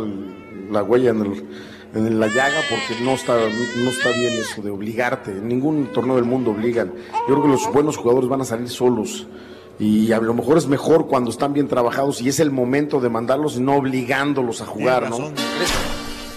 la 0.71 0.83
huella 0.83 1.09
en, 1.09 1.21
el- 1.21 1.45
en 1.95 2.19
la 2.19 2.27
llaga 2.27 2.59
porque 2.69 3.03
no 3.03 3.13
está, 3.13 3.33
no 3.35 3.89
está 3.89 4.09
bien 4.11 4.33
eso 4.33 4.61
de 4.61 4.69
obligarte. 4.69 5.31
En 5.31 5.47
ningún 5.47 5.87
torneo 5.91 6.17
del 6.17 6.25
mundo 6.25 6.51
obligan. 6.51 6.93
Yo 7.27 7.33
creo 7.33 7.41
que 7.41 7.49
los 7.49 7.73
buenos 7.73 7.97
jugadores 7.97 8.29
van 8.29 8.41
a 8.41 8.45
salir 8.45 8.69
solos. 8.69 9.25
Y 9.79 10.11
a 10.11 10.19
lo 10.19 10.35
mejor 10.35 10.59
es 10.59 10.67
mejor 10.67 11.07
cuando 11.07 11.31
están 11.31 11.51
bien 11.51 11.67
trabajados 11.67 12.21
y 12.21 12.29
es 12.29 12.39
el 12.39 12.51
momento 12.51 12.99
de 12.99 13.09
mandarlos 13.09 13.55
y 13.57 13.59
no 13.61 13.75
obligándolos 13.75 14.61
a 14.61 14.67
jugar, 14.67 15.09
¿no? 15.09 15.17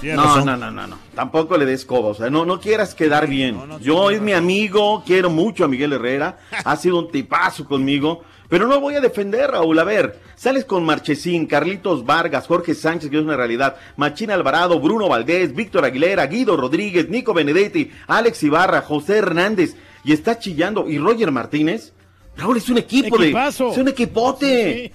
No, 0.03 0.45
no, 0.45 0.57
no, 0.57 0.71
no, 0.71 0.87
no. 0.87 0.99
Tampoco 1.15 1.57
le 1.57 1.67
des 1.67 1.85
coba. 1.85 2.09
O 2.09 2.15
sea, 2.15 2.31
no, 2.31 2.45
no 2.45 2.61
quieras 2.61 2.95
quedar 2.95 3.27
bien. 3.29 3.59
Yo 3.81 4.11
es 4.11 4.21
mi 4.21 4.33
amigo, 4.33 5.03
quiero 5.07 5.31
mucho 5.31 5.65
a 5.65 5.69
Miguel 5.69 5.93
Herrera. 5.93 6.39
ha 6.65 6.77
sido 6.77 6.99
un 6.99 7.11
tipazo 7.11 7.65
conmigo. 7.65 8.23
Pero 8.49 8.67
no 8.67 8.81
voy 8.81 8.97
a 8.97 9.01
defender, 9.01 9.51
Raúl. 9.53 9.79
A 9.79 9.85
ver, 9.85 10.19
sales 10.35 10.65
con 10.65 10.85
Marchesín, 10.85 11.47
Carlitos 11.47 12.05
Vargas, 12.05 12.49
Jorge 12.49 12.75
Sánchez, 12.75 13.09
que 13.09 13.19
es 13.19 13.23
una 13.23 13.37
realidad, 13.37 13.77
Machín 13.97 14.33
Alvarado, 14.33 14.81
Bruno 14.81 15.09
Valdés, 15.09 15.55
Víctor 15.55 15.85
Aguilera, 15.85 16.27
Guido 16.27 16.57
Rodríguez, 16.57 17.09
Nico 17.09 17.33
Benedetti, 17.33 17.93
Alex 18.09 18.43
Ibarra, 18.43 18.83
José 18.83 19.19
Hernández. 19.19 19.77
Y 20.03 20.13
está 20.13 20.39
chillando. 20.39 20.89
¿Y 20.89 20.99
Roger 20.99 21.31
Martínez? 21.31 21.93
Raúl, 22.37 22.57
es 22.57 22.69
un 22.69 22.79
equipo 22.79 23.21
Equipazo. 23.23 23.67
de. 23.67 23.71
Es 23.73 23.79
un 23.79 23.89
equipote. 23.89 24.93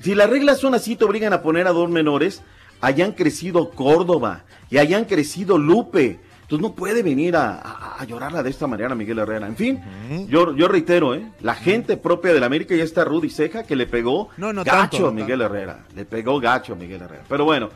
Si 0.00 0.14
las 0.14 0.28
reglas 0.30 0.58
son 0.60 0.74
así, 0.74 0.94
te 0.94 1.04
obligan 1.04 1.32
a 1.32 1.42
poner 1.42 1.66
a 1.66 1.72
dos 1.72 1.88
menores, 1.88 2.42
hayan 2.82 3.12
crecido 3.12 3.70
Córdoba 3.70 4.44
y 4.70 4.76
hayan 4.76 5.06
crecido 5.06 5.56
Lupe. 5.56 6.18
Entonces 6.42 6.68
no 6.68 6.74
puede 6.74 7.02
venir 7.02 7.34
a, 7.36 7.54
a- 7.54 7.96
a 7.98 8.04
llorarla 8.04 8.42
de 8.42 8.50
esta 8.50 8.66
manera 8.66 8.94
Miguel 8.94 9.18
Herrera. 9.20 9.46
En 9.46 9.56
fin, 9.56 9.80
yo, 10.28 10.54
yo 10.54 10.68
reitero, 10.68 11.14
¿eh? 11.14 11.24
la 11.40 11.54
gente 11.54 11.96
propia 11.96 12.34
del 12.34 12.42
América 12.44 12.74
ya 12.74 12.84
está 12.84 13.04
Rudy 13.04 13.30
Ceja 13.30 13.62
que 13.62 13.74
le 13.76 13.86
pegó 13.86 14.28
No, 14.36 14.52
no 14.52 14.62
gacho 14.62 14.76
tanto, 14.76 14.98
no 15.00 15.06
a 15.08 15.12
Miguel 15.12 15.40
Herrera. 15.40 15.84
Le 15.96 16.04
pegó 16.04 16.38
gacho 16.40 16.74
a 16.74 16.76
Miguel 16.76 17.00
Herrera. 17.00 17.22
Pero 17.26 17.44
bueno, 17.46 17.70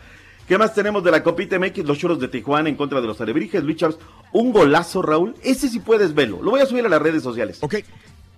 ¿qué 0.47 0.59
más 0.59 0.75
tenemos 0.75 1.03
de 1.03 1.11
la 1.11 1.23
Copita 1.23 1.59
MX? 1.59 1.87
Los 1.87 1.97
choros 1.99 2.21
de 2.21 2.29
Tijuana 2.29 2.69
en 2.69 2.75
contra 2.77 3.01
de 3.01 3.07
los 3.07 3.19
Alebrijes. 3.21 3.65
Luis 3.65 3.79
Chávez, 3.79 3.97
un 4.33 4.53
golazo, 4.53 5.01
Raúl. 5.01 5.35
Ese 5.43 5.69
sí 5.71 5.79
puedes 5.79 6.15
verlo. 6.15 6.41
Lo 6.43 6.51
voy 6.51 6.61
a 6.61 6.67
subir 6.67 6.85
a 6.85 6.89
las 6.91 7.01
redes 7.01 7.23
sociales. 7.23 7.59
Ok. 7.63 7.77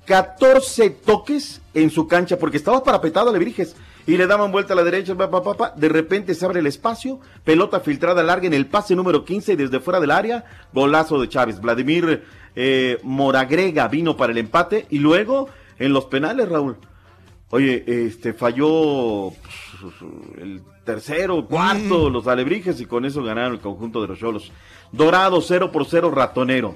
14 0.05 0.91
toques 0.91 1.61
en 1.75 1.91
su 1.91 2.07
cancha 2.09 2.39
porque 2.39 2.57
estaba 2.57 2.83
parapetado 2.83 3.29
Alebrijes 3.31 3.77
y 4.09 4.17
le 4.17 4.27
daban 4.27 4.51
vuelta 4.51 4.73
a 4.73 4.77
la 4.77 4.85
derecha, 4.85 5.15
pa, 5.15 5.31
pa, 5.31 5.75
de 5.77 5.89
repente 5.91 6.35
se 6.35 6.43
abre 6.47 6.61
el 6.61 6.67
espacio, 6.67 7.21
pelota 7.45 7.81
filtrada 7.81 8.23
larga 8.23 8.47
en 8.47 8.55
el 8.55 8.65
pase 8.65 8.97
número 8.97 9.23
15 9.23 9.53
y 9.53 9.57
desde 9.57 9.81
fuera 9.81 10.01
del 10.01 10.11
área, 10.11 10.47
golazo 10.73 11.21
de 11.21 11.29
Chávez. 11.29 11.61
Vladimir 11.61 12.25
eh, 12.57 12.99
Moragrega 13.03 13.87
vino 13.87 14.17
para 14.17 14.33
el 14.33 14.39
empate 14.39 14.87
y 14.89 14.99
luego 14.99 15.51
en 15.79 15.93
los 15.93 16.07
penales, 16.07 16.49
Raúl. 16.49 16.79
Oye, 17.51 17.85
este 17.87 18.33
falló 18.33 19.31
pues, 19.43 19.95
el 20.39 20.63
tercero, 20.87 21.47
cuarto, 21.47 22.09
los 22.09 22.27
alebrijes 22.27 22.81
y 22.81 22.87
con 22.87 23.05
eso 23.05 23.23
ganaron 23.23 23.53
el 23.53 23.61
conjunto 23.61 24.01
de 24.01 24.09
los 24.09 24.19
cholos. 24.19 24.51
Dorado 24.91 25.43
0 25.43 25.71
por 25.71 25.85
0 25.85 26.11
ratonero. 26.13 26.75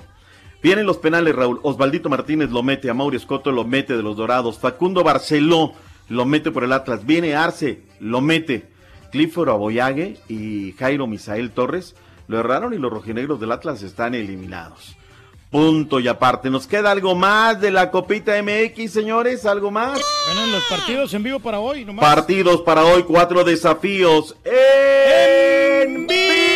Vienen 0.62 0.84
los 0.84 0.98
penales, 0.98 1.34
Raúl. 1.34 1.60
Osvaldito 1.62 2.10
Martínez 2.10 2.50
lo 2.50 2.62
mete, 2.62 2.90
a 2.90 2.94
Mauro 2.94 3.16
Escoto 3.16 3.50
lo 3.50 3.64
mete 3.64 3.96
de 3.96 4.02
los 4.02 4.18
Dorados. 4.18 4.58
Facundo 4.58 5.02
Barceló 5.02 5.72
lo 6.08 6.24
mete 6.24 6.50
por 6.50 6.64
el 6.64 6.72
Atlas. 6.72 7.06
Viene 7.06 7.34
Arce, 7.34 7.82
lo 8.00 8.20
mete. 8.20 8.68
Clifford 9.10 9.50
Aboyague 9.50 10.18
y 10.28 10.72
Jairo 10.78 11.06
Misael 11.06 11.50
Torres 11.50 11.94
lo 12.28 12.38
erraron 12.38 12.72
y 12.72 12.78
los 12.78 12.90
rojinegros 12.90 13.40
del 13.40 13.52
Atlas 13.52 13.82
están 13.82 14.14
eliminados. 14.14 14.96
Punto 15.50 16.00
y 16.00 16.08
aparte. 16.08 16.48
¿Nos 16.48 16.66
queda 16.66 16.90
algo 16.90 17.14
más 17.14 17.60
de 17.60 17.70
la 17.70 17.90
Copita 17.90 18.32
MX, 18.42 18.90
señores? 18.90 19.44
¿Algo 19.44 19.70
más? 19.70 20.00
Bueno, 20.26 20.50
los 20.50 20.64
partidos 20.64 21.12
en 21.12 21.22
vivo 21.22 21.40
para 21.40 21.60
hoy, 21.60 21.84
nomás. 21.84 22.02
Partidos 22.02 22.62
para 22.62 22.84
hoy, 22.84 23.02
cuatro 23.02 23.44
desafíos 23.44 24.34
en 24.44 26.06
vivo. 26.06 26.51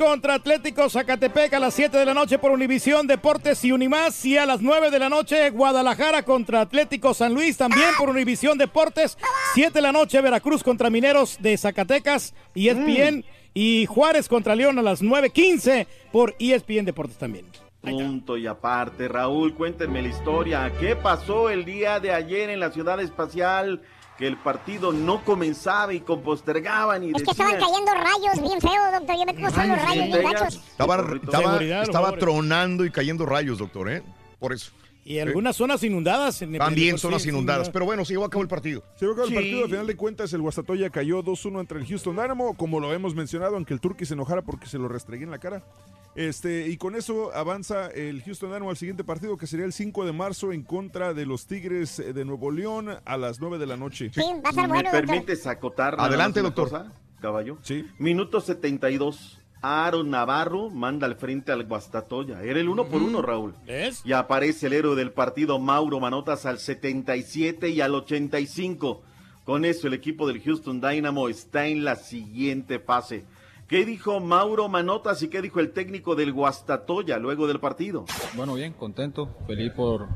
Contra 0.00 0.32
Atlético 0.32 0.88
Zacatepec 0.88 1.52
a 1.52 1.60
las 1.60 1.74
7 1.74 1.98
de 1.98 2.06
la 2.06 2.14
noche 2.14 2.38
por 2.38 2.52
Univisión 2.52 3.06
Deportes 3.06 3.62
y 3.66 3.70
Unimás. 3.70 4.24
Y 4.24 4.38
a 4.38 4.46
las 4.46 4.62
9 4.62 4.90
de 4.90 4.98
la 4.98 5.10
noche, 5.10 5.50
Guadalajara 5.50 6.22
contra 6.22 6.62
Atlético 6.62 7.12
San 7.12 7.34
Luis 7.34 7.58
también 7.58 7.90
por 7.98 8.08
Univisión 8.08 8.56
Deportes. 8.56 9.18
7 9.52 9.74
de 9.74 9.82
la 9.82 9.92
noche, 9.92 10.22
Veracruz 10.22 10.62
contra 10.62 10.88
Mineros 10.88 11.36
de 11.42 11.54
Zacatecas 11.58 12.32
y 12.54 12.68
ESPN. 12.70 13.26
Y 13.52 13.84
Juárez 13.84 14.26
contra 14.26 14.56
León 14.56 14.78
a 14.78 14.82
las 14.82 15.02
9.15 15.02 15.86
por 16.10 16.34
E 16.38 16.54
ESPN 16.54 16.86
Deportes 16.86 17.18
también. 17.18 17.44
Punto 17.82 18.38
y 18.38 18.46
aparte, 18.46 19.06
Raúl, 19.06 19.54
cuéntenme 19.54 20.00
la 20.00 20.08
historia. 20.08 20.72
¿Qué 20.80 20.96
pasó 20.96 21.50
el 21.50 21.66
día 21.66 22.00
de 22.00 22.12
ayer 22.12 22.48
en 22.48 22.60
la 22.60 22.72
ciudad 22.72 23.00
espacial? 23.00 23.82
Que 24.20 24.26
el 24.26 24.36
partido 24.36 24.92
no 24.92 25.24
comenzaba 25.24 25.94
y 25.94 26.00
con 26.00 26.20
postergaban 26.20 27.02
y 27.02 27.12
Es 27.12 27.22
que 27.22 27.30
estaban 27.30 27.58
cayendo 27.58 27.90
rayos 27.94 28.42
bien 28.42 28.60
feo, 28.60 28.92
doctor. 28.92 29.16
Yo 29.16 29.24
me 29.24 29.34
cómo 29.34 29.50
son 29.50 29.68
los 29.68 29.82
rayos 29.82 30.06
bien 30.08 30.22
gachos. 30.22 30.54
Estaba, 30.56 30.96
estaba, 31.22 31.82
estaba 31.82 32.12
tronando 32.18 32.84
y 32.84 32.90
cayendo 32.90 33.24
rayos, 33.24 33.58
doctor, 33.58 33.90
¿eh? 33.90 34.02
Por 34.38 34.52
eso. 34.52 34.72
Y 35.10 35.18
algunas 35.18 35.56
zonas 35.56 35.82
inundadas. 35.82 36.40
En 36.42 36.56
También 36.56 36.96
sí, 36.96 37.02
zonas 37.02 37.22
sí, 37.22 37.30
inundadas. 37.30 37.66
sí. 37.66 37.72
Pero 37.72 37.84
bueno, 37.84 38.04
se 38.04 38.12
llevó 38.12 38.24
a 38.24 38.30
cabo 38.30 38.42
el 38.42 38.48
partido. 38.48 38.82
Se 38.96 39.04
llevó 39.06 39.12
a 39.12 39.16
cabo 39.16 39.24
el 39.26 39.30
Sí. 39.30 39.34
partido, 39.34 39.64
al 39.64 39.70
final 39.70 39.86
de 39.86 39.96
cuentas 39.96 40.32
el 40.32 40.40
Guastatoya 40.40 40.90
cayó 40.90 41.22
2-1 41.22 41.60
entre 41.60 41.80
el 41.80 41.86
Houston 41.86 42.14
Dynamo, 42.16 42.56
como 42.56 42.78
lo 42.80 42.92
hemos 42.94 43.14
mencionado, 43.14 43.56
aunque 43.56 43.74
el 43.74 43.80
Turqui 43.80 44.04
se 44.04 44.14
enojara 44.14 44.42
porque 44.42 44.66
se 44.66 44.78
lo 44.78 44.88
restregué 44.88 45.24
en 45.24 45.30
la 45.30 45.38
cara. 45.38 45.62
Este, 46.16 46.68
y 46.68 46.76
con 46.76 46.96
eso 46.96 47.32
avanza 47.34 47.86
el 47.88 48.22
Houston 48.22 48.50
Dynamo 48.50 48.70
al 48.70 48.76
siguiente 48.76 49.04
partido, 49.04 49.36
que 49.36 49.46
sería 49.46 49.64
el 49.66 49.72
5 49.72 50.04
de 50.04 50.12
marzo 50.12 50.52
en 50.52 50.62
contra 50.62 51.14
de 51.14 51.24
los 51.26 51.46
Tigres 51.46 51.98
eh, 52.00 52.12
de 52.12 52.24
Nuevo 52.24 52.50
León 52.50 52.88
a 53.04 53.16
las 53.16 53.40
9 53.40 53.58
de 53.58 53.66
la 53.66 53.76
noche. 53.76 54.10
¿Me 54.16 54.82
permites 54.90 55.46
acotar? 55.46 55.96
Adelante, 55.98 56.40
doctor. 56.40 56.68
cosa, 56.70 56.92
caballo. 57.20 57.58
Sí. 57.62 57.86
Minuto 57.98 58.40
72. 58.40 59.39
Aaron 59.62 60.10
Navarro 60.10 60.70
manda 60.70 61.06
al 61.06 61.16
frente 61.16 61.52
al 61.52 61.64
Guastatoya. 61.64 62.42
Era 62.42 62.60
el 62.60 62.68
uno 62.68 62.86
por 62.86 63.02
uno, 63.02 63.20
Raúl. 63.20 63.54
¿Ves? 63.66 64.02
Y 64.04 64.12
aparece 64.12 64.68
el 64.68 64.72
héroe 64.72 64.96
del 64.96 65.12
partido, 65.12 65.58
Mauro 65.58 66.00
Manotas, 66.00 66.46
al 66.46 66.58
77 66.58 67.68
y 67.68 67.80
al 67.80 67.94
85. 67.94 69.02
Con 69.44 69.64
eso, 69.64 69.86
el 69.86 69.94
equipo 69.94 70.26
del 70.26 70.40
Houston 70.40 70.80
Dynamo 70.80 71.28
está 71.28 71.66
en 71.66 71.84
la 71.84 71.96
siguiente 71.96 72.78
fase. 72.78 73.24
¿Qué 73.68 73.84
dijo 73.84 74.18
Mauro 74.18 74.68
Manotas 74.68 75.22
y 75.22 75.28
qué 75.28 75.40
dijo 75.40 75.60
el 75.60 75.70
técnico 75.72 76.16
del 76.16 76.32
Guastatoya 76.32 77.18
luego 77.18 77.46
del 77.46 77.60
partido? 77.60 78.04
Bueno, 78.34 78.54
bien, 78.54 78.72
contento, 78.72 79.28
feliz 79.46 79.72
por, 79.72 80.08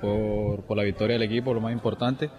por, 0.00 0.62
por 0.64 0.76
la 0.76 0.82
victoria 0.82 1.14
del 1.14 1.22
equipo, 1.22 1.54
lo 1.54 1.60
más 1.60 1.72
importante. 1.72 2.30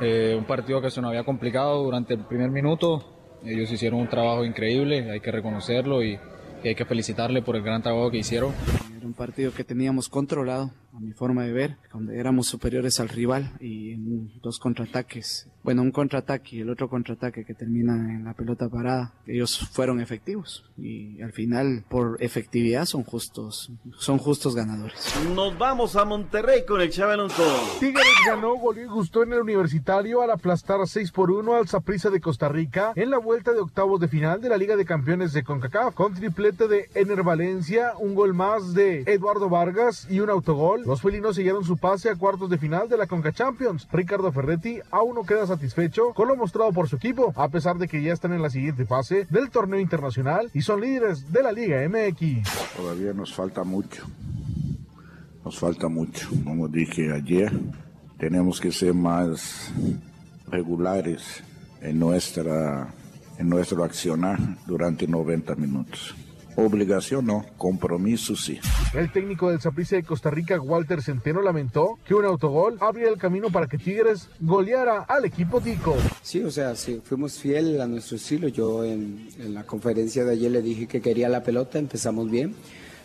Eh, 0.00 0.34
un 0.38 0.44
partido 0.44 0.80
que 0.80 0.90
se 0.90 1.00
nos 1.00 1.10
había 1.10 1.24
complicado 1.24 1.82
durante 1.82 2.14
el 2.14 2.20
primer 2.20 2.50
minuto. 2.50 3.21
Ellos 3.44 3.70
hicieron 3.72 4.00
un 4.00 4.08
trabajo 4.08 4.44
increíble, 4.44 5.10
hay 5.10 5.20
que 5.20 5.32
reconocerlo 5.32 6.02
y, 6.02 6.18
hay 6.64 6.76
que 6.76 6.84
felicitarle 6.84 7.42
por 7.42 7.56
el 7.56 7.62
gran 7.62 7.82
trabajo 7.82 8.10
que 8.10 8.18
hicieron. 8.18 8.52
Era 8.96 9.04
un 9.04 9.14
partido 9.14 9.52
que 9.52 9.64
teníamos 9.64 10.08
controlado, 10.08 10.70
a 10.94 11.00
mi 11.00 11.12
forma 11.12 11.44
de 11.44 11.52
ver, 11.52 11.76
donde 11.92 12.18
éramos 12.18 12.46
superiores 12.46 13.00
al 13.00 13.08
rival 13.08 13.52
y 13.60 13.92
en 13.92 14.30
dos 14.42 14.58
contraataques, 14.58 15.48
bueno, 15.62 15.82
un 15.82 15.92
contraataque 15.92 16.56
y 16.56 16.60
el 16.60 16.70
otro 16.70 16.88
contraataque 16.88 17.44
que 17.44 17.54
termina 17.54 17.94
en 17.94 18.24
la 18.24 18.34
pelota 18.34 18.68
parada, 18.68 19.14
ellos 19.26 19.58
fueron 19.72 20.00
efectivos 20.00 20.64
y 20.76 21.22
al 21.22 21.32
final 21.32 21.84
por 21.88 22.16
efectividad 22.20 22.84
son 22.84 23.04
justos, 23.04 23.70
son 23.98 24.18
justos 24.18 24.54
ganadores. 24.54 25.14
Nos 25.34 25.56
vamos 25.56 25.96
a 25.96 26.04
Monterrey 26.04 26.64
con 26.66 26.80
el 26.80 26.90
Chava 26.90 27.14
Alonso. 27.14 27.42
Tigres 27.80 28.04
ganó, 28.26 28.56
goleó 28.56 28.84
y 28.84 28.88
gustó 28.88 29.22
en 29.22 29.32
el 29.32 29.40
universitario 29.40 30.20
al 30.22 30.30
aplastar 30.30 30.80
6 30.84 31.12
por 31.12 31.30
1 31.30 31.54
al 31.54 31.68
Saprissa 31.68 32.10
de 32.10 32.20
Costa 32.20 32.48
Rica 32.48 32.92
en 32.96 33.10
la 33.10 33.18
vuelta 33.18 33.52
de 33.52 33.60
octavos 33.60 34.00
de 34.00 34.08
final 34.08 34.40
de 34.40 34.48
la 34.48 34.56
Liga 34.56 34.76
de 34.76 34.84
Campeones 34.84 35.32
de 35.32 35.44
CONCACAF 35.44 35.94
con 35.94 36.14
triplete 36.14 36.68
de 36.68 36.90
Ener 36.94 37.22
Valencia, 37.22 37.92
un 37.98 38.14
gol 38.14 38.34
más 38.34 38.74
de 38.74 39.04
Eduardo 39.06 39.48
Vargas 39.48 40.06
y 40.10 40.20
un 40.20 40.30
autogol. 40.30 40.81
Los 40.86 41.00
felinos 41.00 41.36
sellaron 41.36 41.64
su 41.64 41.76
pase 41.76 42.10
a 42.10 42.16
cuartos 42.16 42.50
de 42.50 42.58
final 42.58 42.88
de 42.88 42.96
la 42.96 43.06
Conca 43.06 43.32
Champions. 43.32 43.86
Ricardo 43.92 44.32
Ferretti 44.32 44.80
aún 44.90 45.14
no 45.14 45.24
queda 45.24 45.46
satisfecho 45.46 46.12
con 46.14 46.28
lo 46.28 46.36
mostrado 46.36 46.72
por 46.72 46.88
su 46.88 46.96
equipo, 46.96 47.32
a 47.36 47.48
pesar 47.48 47.78
de 47.78 47.88
que 47.88 48.02
ya 48.02 48.12
están 48.12 48.32
en 48.32 48.42
la 48.42 48.50
siguiente 48.50 48.84
fase 48.84 49.26
del 49.30 49.50
torneo 49.50 49.78
internacional 49.78 50.50
y 50.54 50.62
son 50.62 50.80
líderes 50.80 51.32
de 51.32 51.42
la 51.42 51.52
Liga 51.52 51.88
MX. 51.88 52.76
Todavía 52.76 53.12
nos 53.12 53.34
falta 53.34 53.64
mucho. 53.64 54.06
Nos 55.44 55.58
falta 55.58 55.88
mucho. 55.88 56.28
Como 56.44 56.68
dije 56.68 57.12
ayer, 57.12 57.52
tenemos 58.18 58.60
que 58.60 58.72
ser 58.72 58.94
más 58.94 59.72
regulares 60.48 61.42
en 61.80 61.98
nuestra 61.98 62.94
en 63.38 63.48
nuestro 63.48 63.82
accionar 63.82 64.38
durante 64.66 65.06
90 65.06 65.54
minutos. 65.56 66.14
Obligación 66.56 67.26
no, 67.26 67.46
compromiso 67.56 68.36
sí. 68.36 68.58
El 68.94 69.10
técnico 69.10 69.50
del 69.50 69.60
Saprissa 69.60 69.96
de 69.96 70.02
Costa 70.02 70.30
Rica, 70.30 70.60
Walter 70.60 71.02
Centeno, 71.02 71.40
lamentó 71.42 71.98
que 72.06 72.14
un 72.14 72.24
autogol 72.24 72.76
abría 72.80 73.08
el 73.08 73.18
camino 73.18 73.50
para 73.50 73.66
que 73.66 73.78
Tigres 73.78 74.28
goleara 74.40 75.00
al 75.02 75.24
equipo 75.24 75.60
tico. 75.60 75.96
Sí, 76.22 76.42
o 76.42 76.50
sea, 76.50 76.76
sí, 76.76 77.00
fuimos 77.02 77.38
fieles 77.38 77.80
a 77.80 77.86
nuestro 77.86 78.16
estilo. 78.16 78.48
Yo 78.48 78.84
en, 78.84 79.28
en 79.38 79.54
la 79.54 79.64
conferencia 79.64 80.24
de 80.24 80.32
ayer 80.32 80.50
le 80.50 80.62
dije 80.62 80.86
que 80.86 81.00
quería 81.00 81.28
la 81.28 81.42
pelota, 81.42 81.78
empezamos 81.78 82.30
bien. 82.30 82.54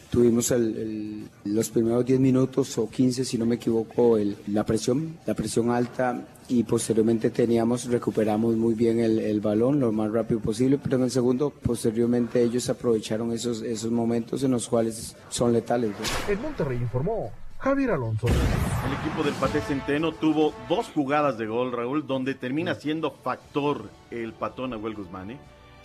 Tuvimos 0.10 0.52
el- 0.52 1.30
el- 1.46 1.54
los 1.56 1.70
primeros 1.70 2.06
10 2.06 2.20
minutos 2.20 2.78
o 2.78 2.90
15, 2.90 3.26
si 3.26 3.38
no 3.38 3.46
me 3.46 3.56
equivoco, 3.56 4.18
el- 4.18 4.38
la 4.48 4.66
presión, 4.66 5.18
la 5.26 5.34
presión 5.34 5.70
alta 5.70 6.26
y 6.50 6.64
posteriormente 6.64 7.30
teníamos, 7.30 7.86
recuperamos 7.86 8.56
muy 8.56 8.74
bien 8.74 9.00
el, 9.02 9.20
el 9.20 9.42
balón 9.42 9.80
lo 9.82 9.92
más 9.92 10.10
rápido 10.12 10.40
posible, 10.40 10.80
pero 10.82 10.96
en 10.98 11.04
el 11.04 11.12
segundo, 11.12 11.50
posteriormente 11.50 12.42
ellos 12.42 12.70
aprovecharon 12.70 13.34
esos, 13.34 13.62
esos 13.62 13.92
momentos 13.92 14.44
en 14.44 14.52
los 14.52 14.68
cuales 14.70 15.16
son 15.30 15.52
letales. 15.52 15.92
¿no? 15.92 16.34
En 16.34 16.42
Monterrey 16.42 16.78
informó 16.78 17.32
Javier 17.60 17.92
Alonso. 17.92 18.28
El 18.28 18.94
equipo 19.06 19.24
del 19.24 19.34
Pate 19.34 19.60
Centeno 19.60 20.14
tuvo 20.14 20.54
dos 20.70 20.88
jugadas 20.94 21.38
de 21.38 21.48
gol, 21.48 21.74
Raúl, 21.74 22.08
donde 22.08 22.34
termina 22.34 22.76
siendo 22.76 23.12
factor 23.12 23.90
el 24.12 24.32
patón 24.32 24.72
Abuel 24.74 24.94
Guzmán. 24.96 25.32
¿eh? 25.32 25.38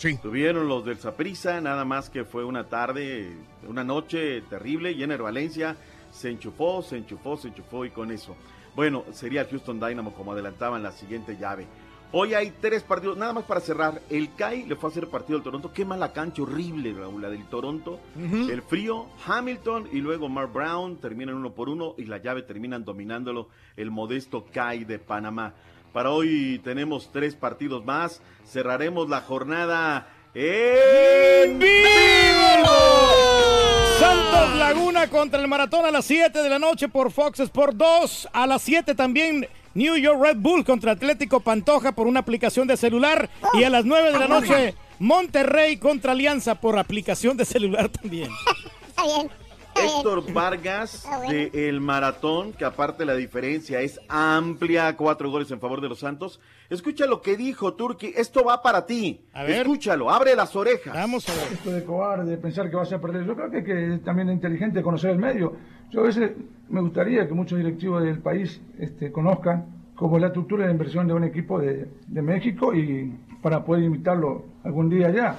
Sí. 0.03 0.17
Tuvieron 0.17 0.67
los 0.67 0.83
del 0.83 0.97
Saprissa, 0.97 1.61
nada 1.61 1.85
más 1.85 2.09
que 2.09 2.25
fue 2.25 2.43
una 2.43 2.67
tarde, 2.67 3.37
una 3.65 3.85
noche 3.85 4.41
terrible. 4.41 4.91
Y 4.91 5.01
en 5.01 5.13
el 5.13 5.21
Valencia 5.21 5.77
se 6.11 6.29
enchufó, 6.29 6.81
se 6.81 6.97
enchufó, 6.97 7.37
se 7.37 7.47
enchufó 7.47 7.85
y 7.85 7.89
con 7.89 8.11
eso. 8.11 8.35
Bueno, 8.75 9.05
sería 9.13 9.43
el 9.43 9.47
Houston 9.47 9.79
Dynamo 9.79 10.13
como 10.13 10.33
adelantaban 10.33 10.83
la 10.83 10.91
siguiente 10.91 11.37
llave. 11.37 11.67
Hoy 12.11 12.33
hay 12.33 12.51
tres 12.59 12.83
partidos, 12.83 13.17
nada 13.17 13.31
más 13.31 13.45
para 13.45 13.61
cerrar. 13.61 14.01
El 14.09 14.35
CAI 14.35 14.65
le 14.65 14.75
fue 14.75 14.89
a 14.89 14.91
hacer 14.91 15.07
partido 15.07 15.37
al 15.37 15.43
Toronto. 15.43 15.71
Qué 15.71 15.85
mala 15.85 16.11
cancha 16.11 16.41
horrible, 16.41 16.91
Raúl, 16.91 17.21
la 17.21 17.29
del 17.29 17.45
Toronto. 17.45 18.01
El 18.17 18.61
frío, 18.61 19.07
Hamilton 19.25 19.87
y 19.89 20.01
luego 20.01 20.27
Mark 20.27 20.51
Brown 20.51 20.97
terminan 20.97 21.35
uno 21.35 21.53
por 21.53 21.69
uno 21.69 21.95
y 21.97 22.03
la 22.03 22.17
llave 22.17 22.41
terminan 22.41 22.83
dominándolo 22.83 23.47
el 23.77 23.89
modesto 23.89 24.45
CAI 24.51 24.83
de 24.83 24.99
Panamá. 24.99 25.53
Para 25.93 26.09
hoy 26.09 26.59
tenemos 26.63 27.11
tres 27.13 27.35
partidos 27.35 27.85
más. 27.85 28.19
Cerraremos 28.47 29.07
la 29.09 29.21
jornada 29.21 30.07
en 30.33 31.61
Santos 33.99 34.55
Laguna 34.57 35.07
contra 35.07 35.39
el 35.39 35.47
Maratón 35.47 35.85
a 35.85 35.91
las 35.91 36.05
7 36.05 36.41
de 36.41 36.49
la 36.49 36.57
noche 36.57 36.89
por 36.89 37.11
Fox 37.11 37.41
Sport 37.41 37.75
2. 37.75 38.29
A 38.33 38.47
las 38.47 38.63
7 38.63 38.95
también 38.95 39.47
New 39.75 39.95
York 39.95 40.19
Red 40.19 40.37
Bull 40.37 40.65
contra 40.65 40.93
Atlético 40.93 41.41
Pantoja 41.41 41.91
por 41.91 42.07
una 42.07 42.21
aplicación 42.21 42.67
de 42.67 42.75
celular. 42.75 43.29
Y 43.53 43.63
a 43.63 43.69
las 43.69 43.85
9 43.85 44.13
de 44.13 44.19
la 44.19 44.27
noche 44.27 44.73
Monterrey 44.97 45.77
contra 45.77 46.13
Alianza 46.13 46.55
por 46.55 46.79
aplicación 46.79 47.37
de 47.37 47.45
celular 47.45 47.89
también. 47.89 48.31
Está 48.87 49.03
bien. 49.03 49.29
Héctor 49.75 50.31
Vargas 50.33 51.07
de 51.29 51.51
El 51.69 51.81
Maratón, 51.81 52.53
que 52.53 52.65
aparte 52.65 53.05
la 53.05 53.15
diferencia 53.15 53.81
es 53.81 53.99
amplia, 54.09 54.95
cuatro 54.95 55.29
goles 55.29 55.49
en 55.51 55.59
favor 55.59 55.81
de 55.81 55.89
los 55.89 55.99
Santos. 55.99 56.39
Escucha 56.69 57.05
lo 57.05 57.21
que 57.21 57.37
dijo 57.37 57.73
Turki, 57.73 58.13
esto 58.15 58.43
va 58.43 58.61
para 58.61 58.85
ti. 58.85 59.21
Escúchalo, 59.35 60.09
abre 60.09 60.35
las 60.35 60.55
orejas. 60.55 60.93
Vamos 60.93 61.27
a 61.29 61.33
ver. 61.33 61.53
Esto 61.53 61.71
de 61.71 61.83
cobarde, 61.83 62.31
de 62.31 62.37
pensar 62.37 62.69
que 62.69 62.75
vas 62.75 62.91
a 62.91 62.99
perder. 62.99 63.25
Yo 63.25 63.35
creo 63.35 63.51
que, 63.51 63.63
que 63.63 63.99
también 64.03 64.29
es 64.29 64.35
inteligente 64.35 64.81
conocer 64.81 65.11
el 65.11 65.19
medio. 65.19 65.55
Yo 65.91 66.01
a 66.01 66.03
veces 66.03 66.31
me 66.69 66.81
gustaría 66.81 67.27
que 67.27 67.33
muchos 67.33 67.57
directivos 67.57 68.03
del 68.03 68.19
país 68.19 68.61
este, 68.79 69.11
conozcan 69.11 69.91
cómo 69.95 70.17
es 70.17 70.21
la 70.21 70.27
estructura 70.27 70.65
de 70.65 70.71
inversión 70.71 71.07
de 71.07 71.13
un 71.13 71.23
equipo 71.23 71.59
de, 71.59 71.87
de 72.07 72.21
México 72.21 72.73
y 72.73 73.13
para 73.41 73.63
poder 73.63 73.83
invitarlo 73.83 74.45
algún 74.63 74.89
día 74.89 75.07
allá. 75.07 75.35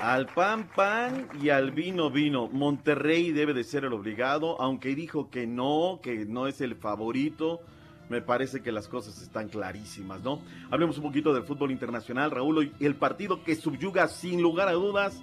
Al 0.00 0.26
pan 0.26 0.68
pan 0.74 1.28
y 1.40 1.48
al 1.48 1.70
vino 1.70 2.10
vino. 2.10 2.48
Monterrey 2.48 3.32
debe 3.32 3.54
de 3.54 3.64
ser 3.64 3.84
el 3.84 3.92
obligado, 3.92 4.60
aunque 4.60 4.94
dijo 4.94 5.30
que 5.30 5.46
no, 5.46 6.00
que 6.02 6.26
no 6.26 6.46
es 6.46 6.60
el 6.60 6.76
favorito. 6.76 7.60
me 8.08 8.20
parece 8.20 8.62
que 8.62 8.70
las 8.70 8.86
cosas 8.86 9.20
están 9.20 9.48
clarísimas, 9.48 10.22
¿no? 10.22 10.40
Hablemos 10.70 10.96
un 10.98 11.04
poquito 11.04 11.34
del 11.34 11.42
fútbol 11.42 11.72
internacional, 11.72 12.30
Raúl, 12.30 12.72
el 12.78 12.94
partido 12.94 13.42
que 13.42 13.56
subyuga 13.56 14.06
sin 14.06 14.40
lugar 14.40 14.68
a 14.68 14.72
dudas 14.72 15.20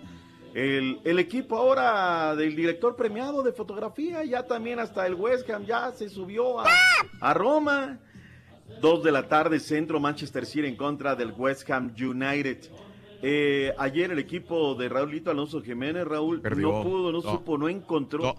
el, 0.53 1.19
equipo 1.19 1.57
ahora 1.57 2.35
del 2.35 2.55
director 2.55 2.95
premiado 2.95 3.41
de 3.41 3.53
fotografía, 3.53 4.23
ya 4.23 4.43
también 4.43 4.79
hasta 4.79 5.07
el 5.07 5.15
West 5.15 5.49
Ham 5.49 5.65
ya 5.65 5.91
se 5.91 6.09
subió 6.09 6.57
a 6.59 7.33
Roma. 7.33 7.99
Dos 8.79 9.03
de 9.03 9.11
la 9.11 9.27
tarde, 9.27 9.59
centro 9.59 9.99
Manchester 9.99 10.45
City 10.45 10.67
en 10.67 10.75
contra 10.75 11.15
del 11.15 11.31
West 11.31 11.69
Ham 11.69 11.93
United. 11.99 12.69
Eh, 13.25 13.73
ayer 13.77 14.11
el 14.11 14.19
equipo 14.19 14.75
de 14.75 14.89
Raúlito 14.89 15.31
Alonso 15.31 15.61
Jiménez, 15.61 16.05
Raúl, 16.05 16.41
Perdió. 16.41 16.71
no 16.73 16.83
pudo, 16.83 17.11
no, 17.11 17.21
No. 17.21 17.31
supo, 17.31 17.57
no 17.57 17.69
encontró. 17.69 18.21
No. 18.23 18.35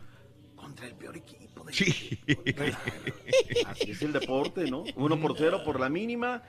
Contra 0.55 0.87
el 0.87 0.95
peor 0.95 1.17
equipo. 1.17 1.65
Sí. 1.71 2.19
Así 3.67 3.91
es 3.91 4.03
el 4.03 4.13
deporte, 4.13 4.71
¿no? 4.71 4.85
Uno 4.97 5.19
por 5.19 5.37
cero 5.37 5.63
por 5.65 5.81
la 5.81 5.89
mínima 5.89 6.43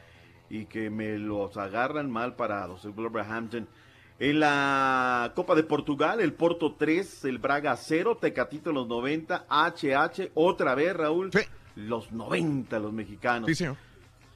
y 0.49 0.65
que 0.65 0.89
me 0.89 1.17
los 1.17 1.55
agarran 1.57 2.11
mal 2.11 2.35
parados, 2.35 2.83
el 2.85 2.91
Wolverhampton. 2.91 3.67
En 4.19 4.39
la 4.39 5.31
Copa 5.35 5.55
de 5.55 5.63
Portugal, 5.63 6.19
el 6.21 6.33
Porto 6.33 6.75
3, 6.77 7.25
el 7.25 7.37
Braga 7.37 7.75
0, 7.75 8.17
Tecatito 8.21 8.69
en 8.69 8.75
los 8.75 8.87
90, 8.87 9.45
HH, 9.49 10.31
otra 10.35 10.75
vez, 10.75 10.93
Raúl, 10.95 11.31
los 11.75 12.11
90 12.11 12.79
los 12.79 12.93
mexicanos. 12.93 13.47
Sí, 13.47 13.55
señor. 13.55 13.75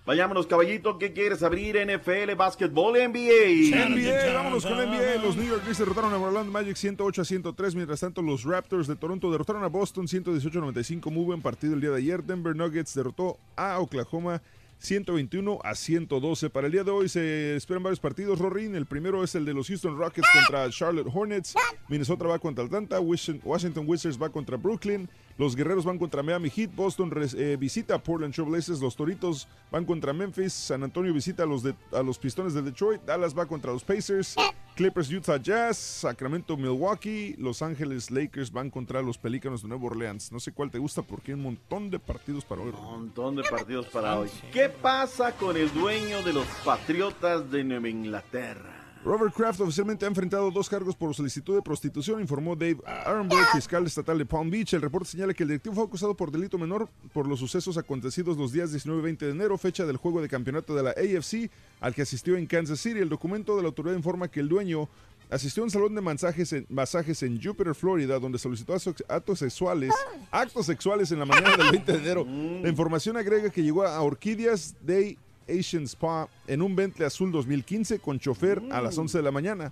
Vayámonos, 0.10 0.48
caballito, 0.48 0.98
¿qué 0.98 1.14
quieres 1.14 1.44
abrir? 1.44 1.78
NFL, 1.86 2.34
básquetbol, 2.36 2.94
NBA. 2.94 3.78
NBA, 3.90 4.34
vámonos 4.34 4.66
con 4.66 4.76
NBA. 4.76 5.22
Los 5.24 5.38
New 5.38 5.46
York 5.46 5.62
Knicks 5.62 5.78
derrotaron 5.78 6.12
a 6.12 6.18
Orlando 6.18 6.52
Magic 6.52 6.78
108 6.78 7.22
a 7.22 7.26
103. 7.26 7.76
Mientras 7.76 8.00
tanto, 8.00 8.24
los 8.24 8.44
Raptors 8.44 8.88
de 8.88 8.96
Toronto 8.96 9.32
derrotaron 9.32 9.64
a 9.64 9.68
Boston 9.68 10.08
118 10.08 10.58
a 10.58 10.62
95. 10.62 11.12
Muy 11.12 11.26
buen 11.26 11.44
partido 11.44 11.76
el 11.76 11.82
día 11.82 11.92
de 11.92 11.98
ayer. 11.98 12.24
Denver 12.24 12.56
Nuggets 12.56 12.96
derrotó 12.96 13.38
a 13.56 13.78
Oklahoma 13.78 14.42
121 14.80 15.60
a 15.64 15.76
112. 15.76 16.50
Para 16.50 16.66
el 16.66 16.74
día 16.74 16.84
de 16.84 16.90
hoy 16.90 17.08
se 17.08 17.56
esperan 17.56 17.84
varios 17.84 18.00
partidos, 18.00 18.40
Rorin. 18.40 18.74
El 18.74 18.88
primero 18.88 19.24
es 19.24 19.36
el 19.36 19.46
de 19.46 19.54
los 19.54 19.68
Houston 19.68 19.96
Rockets 19.96 20.28
contra 20.34 20.68
Charlotte 20.72 21.08
Hornets. 21.14 21.54
Minnesota 21.88 22.26
va 22.26 22.40
contra 22.40 22.66
Atlanta. 22.66 23.00
Washington 23.00 23.42
Washington 23.48 23.84
Wizards 23.88 24.20
va 24.20 24.30
contra 24.30 24.58
Brooklyn. 24.58 25.08
Los 25.40 25.56
Guerreros 25.56 25.86
van 25.86 25.98
contra 25.98 26.22
Miami 26.22 26.50
Heat. 26.50 26.76
Boston 26.76 27.10
res- 27.12 27.34
eh, 27.34 27.56
visita 27.58 27.96
a 27.96 28.04
Portland 28.04 28.34
Trail 28.36 28.50
Blazers. 28.50 28.82
Los 28.82 28.96
Toritos 28.96 29.48
van 29.72 29.86
contra 29.86 30.12
Memphis. 30.14 30.52
San 30.54 30.84
Antonio 30.84 31.14
visita 31.14 31.44
a 31.44 31.46
los, 31.46 31.64
de- 31.64 31.74
a 31.94 32.04
los 32.04 32.20
Pistones 32.20 32.54
de 32.54 32.62
Detroit. 32.62 33.02
Dallas 33.06 33.36
va 33.36 33.46
contra 33.48 33.72
los 33.72 33.84
Pacers. 33.84 34.36
Clippers 34.76 35.10
Utah 35.12 35.38
Jazz. 35.42 35.78
Sacramento 35.78 36.58
Milwaukee. 36.58 37.36
Los 37.38 37.62
Ángeles 37.62 38.12
Lakers 38.12 38.52
van 38.52 38.70
contra 38.70 39.02
los 39.02 39.18
Pelícanos 39.18 39.62
de 39.62 39.70
Nueva 39.70 39.86
Orleans. 39.86 40.30
No 40.34 40.42
sé 40.42 40.52
cuál 40.52 40.70
te 40.72 40.78
gusta 40.78 41.02
porque 41.04 41.32
hay 41.32 41.36
un 41.38 41.44
montón 41.44 41.90
de 41.90 42.00
partidos 42.00 42.44
para 42.44 42.62
hoy. 42.62 42.72
Un 42.78 42.84
montón 42.84 43.38
de 43.38 43.44
partidos 43.44 43.86
para 43.88 44.20
hoy. 44.20 44.30
¿Qué 44.52 44.68
pasa 44.68 45.32
con 45.38 45.56
el 45.56 45.74
dueño 45.74 46.22
de 46.24 46.34
los 46.34 46.46
Patriotas 46.66 47.50
de 47.50 47.64
Nueva 47.64 47.88
Inglaterra? 47.88 48.76
Robert 49.04 49.34
Kraft 49.34 49.62
oficialmente 49.62 50.06
ha 50.06 50.10
enfrentado 50.10 50.52
dos 50.52 50.68
cargos 50.68 50.94
por 50.96 51.16
solicitud 51.16 51.56
de 51.56 51.62
prostitución, 51.62 52.20
informó 52.20 52.56
Dave 52.56 52.80
Aronberg, 52.86 53.48
fiscal 53.54 53.86
estatal 53.86 54.18
de 54.18 54.26
Palm 54.26 54.50
Beach. 54.50 54.74
El 54.74 54.82
reporte 54.82 55.10
señala 55.10 55.34
que 55.34 55.44
el 55.44 55.50
directivo 55.50 55.76
fue 55.76 55.86
acusado 55.86 56.16
por 56.16 56.32
delito 56.32 56.58
menor 56.58 56.90
por 57.14 57.26
los 57.26 57.40
sucesos 57.40 57.78
acontecidos 57.78 58.38
los 58.38 58.52
días 58.52 58.72
19 58.72 59.00
y 59.00 59.04
20 59.04 59.26
de 59.26 59.32
enero, 59.32 59.58
fecha 59.58 59.86
del 59.86 59.96
juego 59.96 60.22
de 60.22 60.28
campeonato 60.28 60.76
de 60.76 60.84
la 60.84 60.90
AFC, 60.90 61.50
al 61.80 61.96
que 61.96 62.02
asistió 62.02 62.36
en 62.36 62.46
Kansas 62.46 62.82
City. 62.82 63.00
El 63.00 63.10
documento 63.10 63.56
de 63.56 63.62
la 63.62 63.70
autoridad 63.70 63.96
informa 63.96 64.28
que 64.28 64.42
el 64.42 64.50
dueño 64.50 64.90
asistió 65.30 65.64
a 65.64 65.66
un 65.66 65.72
salón 65.72 65.96
de 65.96 66.02
masajes 66.02 66.52
en, 66.52 66.66
masajes 66.70 67.24
en 67.24 67.42
Jupiter, 67.42 67.74
Florida, 67.76 68.20
donde 68.20 68.38
solicitó 68.38 68.74
actos 69.08 69.40
sexuales, 69.40 69.94
actos 70.30 70.66
sexuales 70.66 71.12
en 71.12 71.20
la 71.20 71.26
mañana 71.26 71.56
del 71.56 71.72
20 71.72 71.92
de 71.94 71.98
enero. 72.00 72.28
La 72.62 72.68
información 72.68 73.16
agrega 73.16 73.50
que 73.50 73.64
llegó 73.64 73.84
a 73.84 74.02
Orquídeas 74.02 74.76
Day 74.82 75.18
Asian 75.50 75.84
Spa 75.88 76.28
en 76.48 76.62
un 76.62 76.76
Bentley 76.76 77.06
azul 77.08 77.32
2015 77.32 78.00
con 78.00 78.20
chofer 78.20 78.62
a 78.72 78.82
las 78.82 78.98
11 78.98 79.18
de 79.18 79.24
la 79.24 79.32
mañana. 79.32 79.72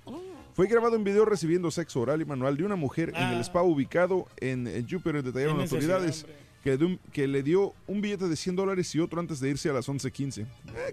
Fue 0.53 0.67
grabado 0.67 0.95
en 0.95 1.03
video 1.03 1.23
recibiendo 1.25 1.69
sexo 1.69 2.01
oral 2.01 2.21
y 2.21 2.25
manual 2.25 2.57
de 2.57 2.63
una 2.63 2.75
mujer 2.75 3.13
en 3.15 3.27
el 3.29 3.39
spa 3.41 3.61
ubicado 3.61 4.25
en 4.37 4.87
Jupiter, 4.89 5.21
detallaron 5.23 5.61
autoridades. 5.61 6.25
Que, 6.63 6.75
de 6.75 6.83
un- 6.83 6.99
que 7.13 7.27
le 7.27 7.43
dio 7.43 7.73
un 7.85 8.01
billete 8.01 8.27
de 8.27 8.35
100 8.35 8.55
dólares 8.57 8.93
y 8.93 8.99
otro 8.99 9.21
antes 9.21 9.39
de 9.39 9.49
irse 9.51 9.69
a 9.69 9.73
las 9.73 9.87
11.15. 9.87 10.41
Eh, 10.41 10.45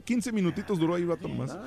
15 0.04 0.30
minutitos 0.30 0.78
duró 0.78 0.94
ahí, 0.94 1.04
vato 1.04 1.26
nomás. 1.26 1.56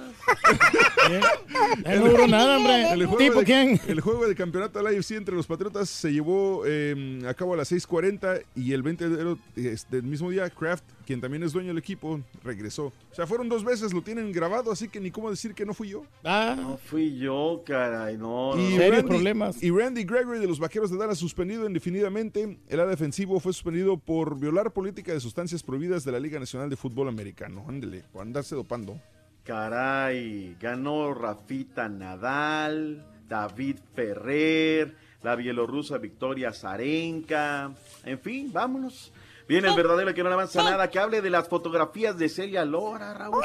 Eh, 1.10 2.00
no 2.00 2.08
duró 2.10 2.28
nada, 2.28 2.58
hombre. 2.58 2.92
El 2.92 3.06
juego 3.06 3.18
¿Tipo 3.18 3.40
de- 3.40 3.46
quién? 3.46 3.80
El 3.88 4.02
juego 4.02 4.28
de 4.28 4.36
campeonato 4.36 4.80
de 4.80 4.84
la 4.84 4.90
AFC 4.98 5.12
entre 5.12 5.36
los 5.36 5.48
Patriotas 5.48 5.90
se 5.90 6.12
llevó 6.12 6.64
eh, 6.66 7.22
a 7.28 7.34
cabo 7.34 7.54
a 7.54 7.58
las 7.58 7.72
6.40 7.72 8.44
y 8.56 8.74
el 8.74 8.84
20 8.84 9.08
de 9.10 9.14
enero 9.16 9.40
este, 9.56 9.98
del 9.98 10.06
mismo 10.06 10.30
día, 10.30 10.50
Kraft, 10.50 10.84
quien 11.08 11.22
también 11.22 11.42
es 11.42 11.54
dueño 11.54 11.70
del 11.70 11.78
equipo, 11.78 12.20
regresó. 12.44 12.88
O 12.88 13.16
sea, 13.16 13.26
fueron 13.26 13.48
dos 13.48 13.64
veces, 13.64 13.94
lo 13.94 14.02
tienen 14.02 14.30
grabado, 14.34 14.74
así 14.74 14.90
que 14.90 15.00
ni 15.00 15.10
cómo 15.10 15.30
decir 15.30 15.54
que 15.54 15.66
no 15.66 15.74
fui 15.74 15.88
yo. 15.88 16.04
No 16.22 16.78
fui 16.78 17.18
yo, 17.18 17.64
caray, 17.66 18.18
no. 18.18 18.54
no, 18.54 18.62
Y 18.62 18.76
no. 18.76 18.92
Randy, 18.92 19.66
y 19.66 19.72
Randy 19.72 20.04
Gregory 20.04 20.40
de 20.40 20.48
los 20.48 20.60
Vaqueros 20.60 20.92
de 20.92 20.98
Dallas 20.98 21.18
suspendido 21.18 21.66
indefinidamente. 21.66 22.60
El 22.68 22.80
área 22.82 22.92
defensivo 22.92 23.40
fue 23.40 23.54
suspendido 23.54 23.96
por 23.96 24.38
violar 24.38 24.72
política 24.72 25.14
de 25.14 25.22
sustancias 25.22 25.64
prohibidas 25.64 26.04
de 26.04 26.12
la 26.12 26.20
Liga 26.20 26.42
Nacional 26.42 26.70
de 26.70 26.76
Fútbol 26.76 27.08
Americano. 27.08 27.64
Ándele, 27.70 28.04
por 28.12 28.24
andarse 28.24 28.54
dopando. 28.54 29.00
Caray, 29.46 30.58
ganó 30.60 31.14
Rafita 31.14 31.88
Nadal, 31.88 33.06
David 33.30 33.78
Ferrer, 33.96 34.94
la 35.24 35.38
bielorrusa 35.38 35.98
Victoria 36.00 36.52
Zarenka. 36.52 37.72
En 38.04 38.20
fin, 38.20 38.52
vámonos. 38.52 39.14
Viene 39.48 39.70
el 39.70 39.76
verdadero 39.76 40.14
que 40.14 40.24
no 40.24 40.30
le 40.30 40.34
avanza 40.36 40.62
nada, 40.64 40.90
que 40.90 41.00
hable 41.00 41.22
de 41.22 41.30
las 41.30 41.48
fotografías 41.48 42.18
de 42.18 42.28
Celia 42.30 42.66
Lora, 42.66 43.14
Raúl. 43.14 43.42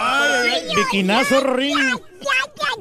Biquinazo, 0.77 1.41
Rorín. 1.41 1.77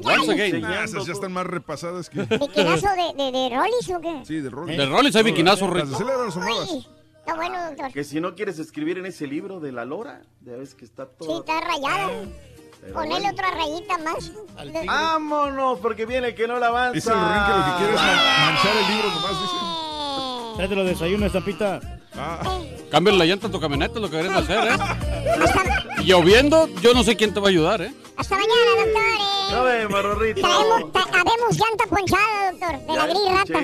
Once 0.04 0.32
again. 0.32 0.64
Ah, 0.64 0.84
esas 0.84 1.06
ya 1.06 1.12
están 1.12 1.32
más 1.32 1.46
repasadas 1.46 2.08
que... 2.10 2.22
¿Biquinazo 2.22 2.88
de, 2.90 3.22
de, 3.24 3.30
de 3.32 3.56
Rollis 3.56 3.90
o 3.94 4.00
qué? 4.00 4.22
Sí, 4.24 4.40
de 4.40 4.50
Rollis. 4.50 4.76
De 4.76 4.86
Rollis 4.86 5.14
hay 5.16 5.22
biquinazo, 5.22 5.66
Las 5.68 5.74
Rick. 5.74 5.84
de 5.86 5.96
Celia 5.96 6.14
son 6.32 6.44
nuevas. 6.44 6.68
Ay, 6.72 6.86
Está 7.20 7.34
bueno, 7.36 7.64
doctor. 7.68 7.92
Que 7.92 8.02
si 8.02 8.20
no 8.20 8.34
quieres 8.34 8.58
escribir 8.58 8.98
en 8.98 9.06
ese 9.06 9.28
libro 9.28 9.60
de 9.60 9.70
la 9.70 9.84
Lora, 9.84 10.22
ya 10.40 10.56
ves 10.56 10.74
que 10.74 10.84
está 10.84 11.04
Sí, 11.04 11.10
todo. 11.18 11.40
está 11.40 11.60
rayada. 11.60 12.10
Pero 12.80 12.94
Ponele 12.94 13.20
bueno. 13.20 13.30
otra 13.30 13.50
rayita 13.52 13.98
más. 13.98 14.32
Vámonos, 14.84 15.78
porque 15.78 16.04
viene 16.06 16.28
el 16.28 16.34
que 16.34 16.48
no 16.48 16.58
la 16.58 16.66
avanza. 16.66 16.94
Dice 16.94 17.10
el 17.10 17.14
Rin 17.16 17.44
que 17.46 17.50
lo 17.52 17.64
que 17.64 17.70
quiere 17.78 17.94
es 17.94 18.00
man- 18.02 18.46
manchar 18.46 18.76
el 18.76 18.92
libro 18.92 19.08
nomás, 19.14 19.40
dice. 19.40 20.56
Tráete 20.56 20.74
los 20.74 20.86
desayunos, 20.86 21.26
estampita. 21.26 21.80
Cambia 22.90 23.12
la 23.14 23.24
llanta 23.24 23.46
a 23.46 23.50
tu 23.50 23.58
camioneta, 23.60 23.94
es 23.96 24.00
lo 24.02 24.10
que 24.10 24.16
deberías 24.18 24.42
hacer, 24.42 24.72
¿eh? 24.72 24.76
Lloviendo, 26.04 26.68
yo 26.80 26.92
no 26.94 27.02
sé 27.04 27.16
quién 27.16 27.32
te 27.32 27.40
va 27.40 27.46
a 27.46 27.50
ayudar, 27.50 27.80
¿eh? 27.82 27.92
Hasta 28.16 28.34
mañana, 28.36 28.70
doctores. 28.76 29.52
No 29.52 29.64
vemos, 29.64 30.02
Rorrito. 30.02 30.40
Traemos, 30.42 30.92
ta- 30.92 31.06
habemos 31.12 31.58
llanta 31.58 31.86
ponchada, 31.88 32.52
doctor, 32.52 32.78
de 32.86 32.94
la 32.96 33.06
gris 33.06 33.28
rata. 33.30 33.60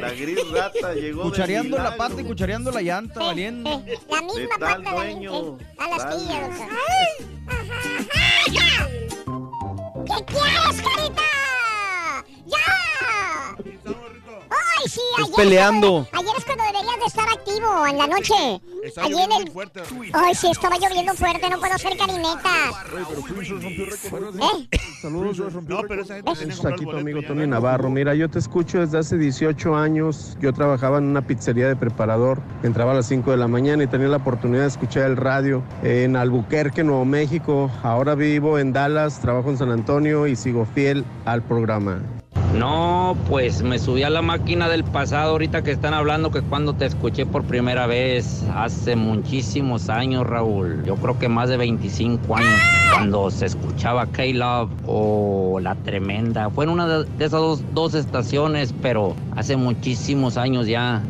La 0.00 0.10
gris 0.10 0.50
rata 0.50 0.94
llegó. 0.94 1.22
de 1.24 1.30
Cuchareando 1.30 1.78
la 1.78 1.96
pata 1.96 2.20
y 2.20 2.24
cuchareando 2.24 2.70
la 2.72 2.82
llanta, 2.82 3.20
valiendo. 3.20 3.70
La 4.10 4.20
De 4.20 4.26
misma 4.26 4.56
tal 4.58 4.82
pata 4.82 4.94
dueño. 4.96 5.56
de 5.56 5.66
a 5.78 5.88
las 5.88 6.04
pillas, 6.16 6.58
doctor. 6.58 6.68
¿Qué 10.06 10.24
quieres, 10.24 10.82
carita? 10.82 11.22
¡Ya! 12.46 13.56
¡Ay, 14.52 14.88
sí! 14.88 15.00
Ayer 15.18 15.34
peleando. 15.34 16.02
es 16.02 16.08
cuando- 16.08 16.18
Ayer 16.30 16.38
es 16.38 16.44
cuando 16.44 16.64
deberías 16.64 16.96
de 16.98 17.06
estar 17.06 17.28
activo, 17.28 17.86
en 17.86 17.98
la 17.98 18.06
noche. 18.06 18.60
Está 18.84 19.02
Ayer 19.04 19.12
lloviendo 19.12 19.36
el- 19.36 19.42
muy 19.44 19.50
fuerte. 19.52 19.80
Ay, 20.12 20.34
sí, 20.34 20.48
estaba 20.50 20.76
lloviendo 20.78 21.14
fuerte, 21.14 21.48
no 21.50 21.58
puedo 21.58 21.74
hacer 21.74 21.96
carinetas. 21.96 22.42
Oye, 22.94 23.04
pero 23.08 23.22
Prince 23.22 23.50
rompió 23.52 23.86
récord. 23.86 24.36
¿Eh? 24.40 24.78
Saludos. 25.00 25.38
No, 25.68 25.80
pero 25.88 26.02
esa 26.02 26.14
gente 26.16 26.32
que 26.32 26.48
comprar 26.48 26.72
aquí 26.74 26.84
tu 26.84 26.96
amigo. 26.96 27.20
Tony 27.26 27.46
Navarro. 27.46 27.88
Mira, 27.90 28.14
yo 28.14 28.28
te 28.28 28.38
escucho 28.38 28.80
desde 28.80 28.98
hace 28.98 29.16
18 29.16 29.74
años. 29.76 30.36
Yo 30.40 30.52
trabajaba 30.52 30.98
en 30.98 31.04
una 31.04 31.22
pizzería 31.26 31.68
de 31.68 31.76
preparador. 31.76 32.40
Entraba 32.62 32.92
a 32.92 32.94
las 32.96 33.06
5 33.06 33.30
de 33.30 33.36
la 33.36 33.48
mañana 33.48 33.84
y 33.84 33.86
tenía 33.86 34.08
la 34.08 34.16
oportunidad 34.18 34.62
de 34.62 34.68
escuchar 34.68 35.04
el 35.04 35.16
radio 35.16 35.62
en 35.82 36.16
Albuquerque, 36.16 36.82
Nuevo 36.84 37.04
México. 37.04 37.70
Ahora 37.82 38.14
vivo 38.14 38.58
en 38.58 38.72
Dallas, 38.72 39.20
trabajo 39.20 39.50
en 39.50 39.58
San 39.58 39.70
Antonio 39.70 40.26
y 40.26 40.36
sigo 40.36 40.66
fiel 40.74 41.04
al 41.24 41.42
programa. 41.42 42.00
No, 42.54 43.16
pues 43.30 43.62
me 43.62 43.78
subí 43.78 44.02
a 44.02 44.10
la 44.10 44.20
máquina 44.20 44.68
del 44.68 44.84
pasado 44.84 45.32
ahorita 45.32 45.62
que 45.62 45.70
están 45.70 45.94
hablando 45.94 46.30
que 46.30 46.42
cuando 46.42 46.74
te 46.74 46.84
escuché 46.84 47.24
por 47.24 47.44
primera 47.44 47.86
vez, 47.86 48.44
hace 48.54 48.94
muchísimos 48.94 49.88
años, 49.88 50.26
Raúl. 50.26 50.84
Yo 50.84 50.96
creo 50.96 51.18
que 51.18 51.28
más 51.28 51.48
de 51.48 51.56
25 51.56 52.36
años, 52.36 52.60
cuando 52.92 53.30
se 53.30 53.46
escuchaba 53.46 54.06
K-Love 54.06 54.70
o 54.86 55.60
La 55.62 55.74
Tremenda. 55.76 56.50
Fue 56.50 56.66
en 56.66 56.70
una 56.70 56.86
de 56.86 57.24
esas 57.24 57.40
dos, 57.40 57.64
dos 57.72 57.94
estaciones, 57.94 58.74
pero 58.82 59.16
hace 59.34 59.56
muchísimos 59.56 60.36
años 60.36 60.66
ya. 60.66 61.02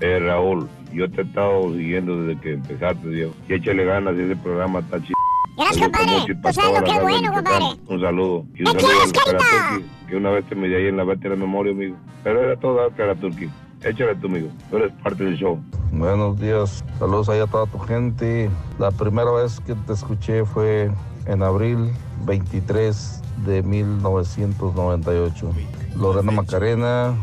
Eh, 0.00 0.18
Raúl, 0.18 0.68
yo 0.92 1.08
te 1.10 1.20
he 1.20 1.24
estado 1.24 1.72
siguiendo 1.74 2.22
desde 2.22 2.40
que 2.40 2.52
empezaste, 2.54 3.08
Dios. 3.08 3.30
Y 3.48 3.54
échale 3.54 3.84
ganas, 3.84 4.16
ese 4.16 4.34
programa 4.34 4.80
está 4.80 5.00
chido. 5.00 5.14
Gracias, 5.56 5.84
compadre. 5.84 6.34
Tú 6.42 6.52
sabes 6.52 6.80
lo 6.80 6.84
que 6.84 6.90
es 6.90 7.02
bueno, 7.02 7.32
compadre. 7.32 7.64
Un 7.86 8.00
saludo. 8.00 8.44
Y 8.56 8.68
un 8.68 8.74
¿Qué 8.74 8.80
saludo 8.80 8.88
quieres, 8.88 9.12
carita? 9.12 9.97
Que 10.08 10.16
una 10.16 10.30
vez 10.30 10.44
te 10.48 10.54
miré 10.54 10.76
ahí 10.76 10.86
en 10.86 10.96
la 10.96 11.04
vete 11.04 11.28
de 11.28 11.36
la 11.36 11.36
memoria, 11.36 11.72
amigo. 11.72 11.96
Pero 12.24 12.42
era 12.42 12.56
todo 12.56 12.78
Karaturki. 12.96 13.48
Échale 13.82 14.16
tú, 14.16 14.26
amigo. 14.26 14.48
Tú 14.70 14.78
eres 14.78 14.92
parte 15.02 15.24
del 15.24 15.36
show. 15.36 15.58
Buenos 15.92 16.40
días, 16.40 16.84
saludos 16.98 17.28
ahí 17.28 17.40
a 17.40 17.46
toda 17.46 17.66
tu 17.66 17.78
gente. 17.78 18.50
La 18.78 18.90
primera 18.90 19.30
vez 19.30 19.60
que 19.60 19.74
te 19.74 19.92
escuché 19.92 20.44
fue 20.44 20.90
en 21.26 21.42
abril 21.42 21.92
23 22.26 23.22
de 23.46 23.62
1998. 23.62 25.50
Lorena 25.96 26.32
Macarena, 26.32 27.14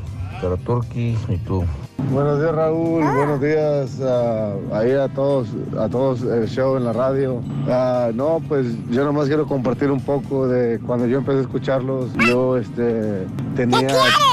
Karaturki 0.41 1.17
y 1.27 1.37
tú. 1.37 1.65
Buenos 1.97 2.39
días 2.39 2.53
Raúl, 2.53 3.03
buenos 3.03 3.41
días 3.41 3.99
ah, 4.01 4.53
ahí 4.73 4.91
a 4.91 5.07
todos, 5.07 5.47
a 5.77 5.87
todos 5.87 6.21
el 6.23 6.47
show 6.47 6.77
en 6.77 6.83
la 6.83 6.93
radio. 6.93 7.41
Ah, 7.67 8.11
no, 8.13 8.41
pues 8.47 8.67
yo 8.89 9.05
nomás 9.05 9.27
quiero 9.27 9.47
compartir 9.47 9.89
un 9.89 10.01
poco 10.01 10.47
de 10.47 10.79
cuando 10.79 11.07
yo 11.07 11.17
empecé 11.17 11.39
a 11.39 11.41
escucharlos. 11.41 12.13
Yo 12.27 12.57
este, 12.57 13.25
tenía 13.55 13.87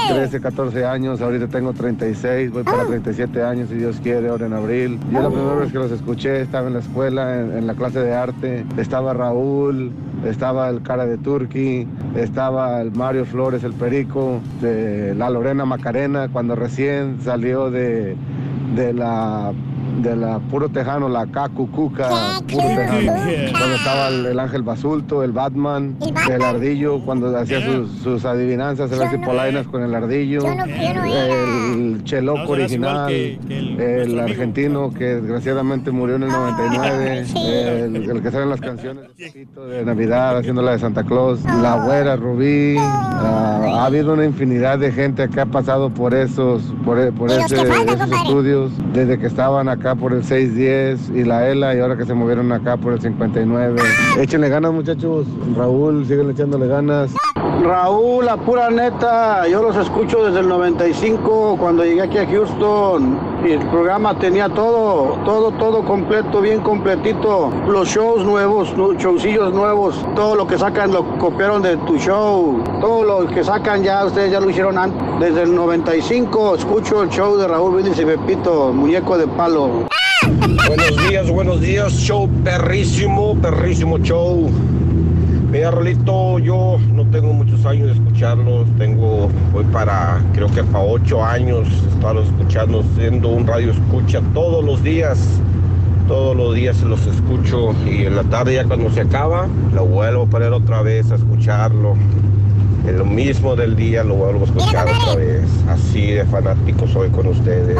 13, 0.09 0.41
14 0.41 0.85
años, 0.85 1.21
ahorita 1.21 1.47
tengo 1.47 1.73
36, 1.73 2.51
voy 2.51 2.63
para 2.63 2.85
37 2.85 3.41
años 3.43 3.69
si 3.69 3.75
Dios 3.75 3.97
quiere, 4.03 4.29
ahora 4.29 4.45
en 4.45 4.53
abril. 4.53 4.99
Yo 5.11 5.21
la 5.21 5.29
primera 5.29 5.55
vez 5.55 5.71
que 5.71 5.79
los 5.79 5.91
escuché 5.91 6.41
estaba 6.41 6.67
en 6.67 6.73
la 6.73 6.79
escuela, 6.79 7.39
en, 7.39 7.57
en 7.57 7.67
la 7.67 7.73
clase 7.73 7.99
de 7.99 8.13
arte. 8.13 8.65
Estaba 8.77 9.13
Raúl, 9.13 9.91
estaba 10.25 10.69
el 10.69 10.81
cara 10.81 11.05
de 11.05 11.17
Turki, 11.17 11.87
estaba 12.15 12.81
el 12.81 12.91
Mario 12.91 13.25
Flores, 13.25 13.63
el 13.63 13.73
Perico, 13.73 14.41
de 14.61 15.13
la 15.15 15.29
Lorena 15.29 15.65
Macarena, 15.65 16.29
cuando 16.31 16.55
recién 16.55 17.19
salió 17.21 17.69
de, 17.69 18.15
de 18.75 18.93
la 18.93 19.53
de 20.01 20.15
la 20.15 20.39
puro 20.39 20.69
tejano, 20.69 21.07
la 21.09 21.25
Cacucuca, 21.27 22.09
puro 22.51 22.67
tejano. 22.67 23.11
Cuando 23.51 23.75
estaba 23.75 24.07
el, 24.09 24.25
el 24.25 24.39
ángel 24.39 24.63
basulto, 24.63 25.23
el 25.23 25.31
Batman, 25.31 25.95
el, 26.29 26.41
ardillo, 26.43 26.99
cuando 27.05 27.35
hacía 27.37 27.61
sus, 27.65 27.91
sus 28.01 28.25
adivinanzas, 28.25 28.91
el 28.91 28.99
las 28.99 29.13
polainas 29.17 29.67
con 29.67 29.83
el 29.83 29.93
ardillo, 29.93 30.41
el 30.45 32.03
cheloco 32.03 32.39
No, 32.39 32.55
serás 32.55 32.71
igual 32.71 32.95
original, 32.95 33.07
que- 33.07 33.39
que 33.47 33.57
el- 33.59 33.79
el, 33.81 34.01
amigo. 34.19 34.21
argentino 34.23 34.93
que 34.93 35.03
desgraciadamente 35.15 35.91
murió 35.91 36.15
en 36.15 36.23
el 36.23 36.29
99, 36.29 37.25
el, 37.85 37.95
el 38.09 38.21
que 38.21 38.31
sale 38.31 38.43
en 38.43 38.49
las 38.49 38.61
canciones 38.61 39.05
de 39.17 39.85
Navidad, 39.85 40.37
haciendo 40.37 40.61
la 40.61 40.71
de 40.71 40.79
Santa 40.79 41.03
Claus, 41.03 41.43
la 41.61 41.83
güera 41.85 42.15
Rubí, 42.15 42.75
ah, 42.79 43.61
ha 43.81 43.85
habido 43.85 44.13
una 44.13 44.25
infinidad 44.25 44.79
de 44.79 44.91
gente 44.91 45.27
que 45.29 45.41
ha 45.41 45.45
pasado 45.45 45.89
por 45.89 46.13
esos, 46.13 46.61
por, 46.85 47.11
por 47.13 47.29
esos 47.31 47.51
estudios, 47.51 48.71
desde 48.93 49.17
que 49.19 49.27
estaban 49.27 49.69
acá 49.69 49.82
por 49.83 50.13
el 50.13 50.23
610 50.23 51.11
y 51.13 51.25
la 51.25 51.49
ELA 51.49 51.75
y 51.75 51.79
ahora 51.79 51.97
que 51.97 52.05
se 52.05 52.13
movieron 52.13 52.51
acá 52.53 52.77
por 52.77 52.93
el 52.93 53.01
59. 53.01 53.81
Échenle 54.17 54.47
ganas 54.47 54.71
muchachos, 54.71 55.27
Raúl, 55.57 56.05
siguen 56.05 56.29
echándole 56.29 56.67
ganas. 56.67 57.13
Raúl, 57.61 58.25
la 58.25 58.37
pura 58.37 58.69
neta, 58.69 59.47
yo 59.47 59.61
los 59.61 59.75
escucho 59.75 60.25
desde 60.25 60.39
el 60.39 60.47
95 60.47 61.57
cuando 61.59 61.83
llegué 61.83 62.01
aquí 62.01 62.17
a 62.17 62.25
Houston 62.25 63.19
y 63.45 63.51
el 63.51 63.59
programa 63.67 64.17
tenía 64.17 64.49
todo, 64.49 65.17
todo, 65.25 65.51
todo 65.51 65.83
completo, 65.83 66.41
bien 66.41 66.61
completito. 66.61 67.51
Los 67.67 67.89
shows 67.89 68.25
nuevos, 68.25 68.75
los 68.77 68.97
showcillos 68.97 69.53
nuevos, 69.53 69.95
todo 70.15 70.35
lo 70.35 70.47
que 70.47 70.57
sacan 70.57 70.91
lo 70.91 71.05
copiaron 71.17 71.61
de 71.61 71.77
tu 71.77 71.97
show, 71.97 72.61
todo 72.79 73.03
lo 73.03 73.27
que 73.27 73.43
sacan 73.43 73.83
ya 73.83 74.05
ustedes 74.05 74.31
ya 74.31 74.39
lo 74.39 74.49
hicieron 74.49 74.77
antes. 74.77 75.01
Desde 75.19 75.43
el 75.43 75.55
95 75.55 76.55
escucho 76.55 77.03
el 77.03 77.09
show 77.09 77.37
de 77.37 77.47
Raúl 77.47 77.75
Brindis 77.75 77.99
y 77.99 78.05
Pepito, 78.05 78.73
muñeco 78.73 79.17
de 79.17 79.27
palo. 79.27 79.69
Buenos 80.67 81.09
días, 81.09 81.29
buenos 81.29 81.61
días, 81.61 81.93
show 81.93 82.29
perrísimo, 82.43 83.35
perrísimo 83.41 83.97
show. 83.99 84.49
Mira, 85.51 85.69
Rolito, 85.69 86.39
yo 86.39 86.79
no 86.91 87.05
tengo 87.05 87.33
muchos 87.33 87.65
años 87.65 87.87
de 87.87 87.93
escucharlos, 87.93 88.65
tengo, 88.77 89.29
voy 89.51 89.63
para, 89.65 90.19
creo 90.33 90.47
que 90.47 90.63
para 90.63 90.83
ocho 90.83 91.23
años, 91.23 91.67
estarlos 91.93 92.27
escuchando, 92.27 92.83
siendo 92.95 93.29
un 93.29 93.45
radio 93.45 93.71
escucha 93.71 94.21
todos 94.33 94.63
los 94.65 94.81
días, 94.81 95.19
todos 96.07 96.35
los 96.35 96.55
días 96.55 96.81
los 96.81 97.05
escucho 97.05 97.75
y 97.85 98.05
en 98.05 98.15
la 98.15 98.23
tarde 98.23 98.55
ya 98.55 98.65
cuando 98.65 98.89
se 98.89 99.01
acaba, 99.01 99.47
lo 99.73 99.85
vuelvo 99.85 100.23
a 100.23 100.25
poner 100.25 100.51
otra 100.53 100.81
vez 100.81 101.11
a 101.11 101.15
escucharlo. 101.15 101.95
En 102.85 102.97
lo 102.97 103.05
mismo 103.05 103.55
del 103.55 103.75
día 103.75 104.03
lo 104.03 104.15
vuelvo 104.15 104.41
a 104.41 104.45
escuchar 104.45 104.87
otra 104.87 105.15
vez, 105.15 105.43
así 105.69 106.11
de 106.11 106.25
fanático 106.25 106.87
soy 106.87 107.09
con 107.09 107.27
ustedes. 107.27 107.77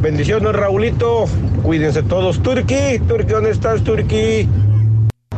Bendiciones, 0.00 0.52
Raulito. 0.52 1.26
Cuídense 1.62 2.02
todos. 2.02 2.42
Turki, 2.42 2.98
Turki, 3.06 3.32
¿dónde 3.32 3.50
estás, 3.50 3.82
Turki? 3.82 4.48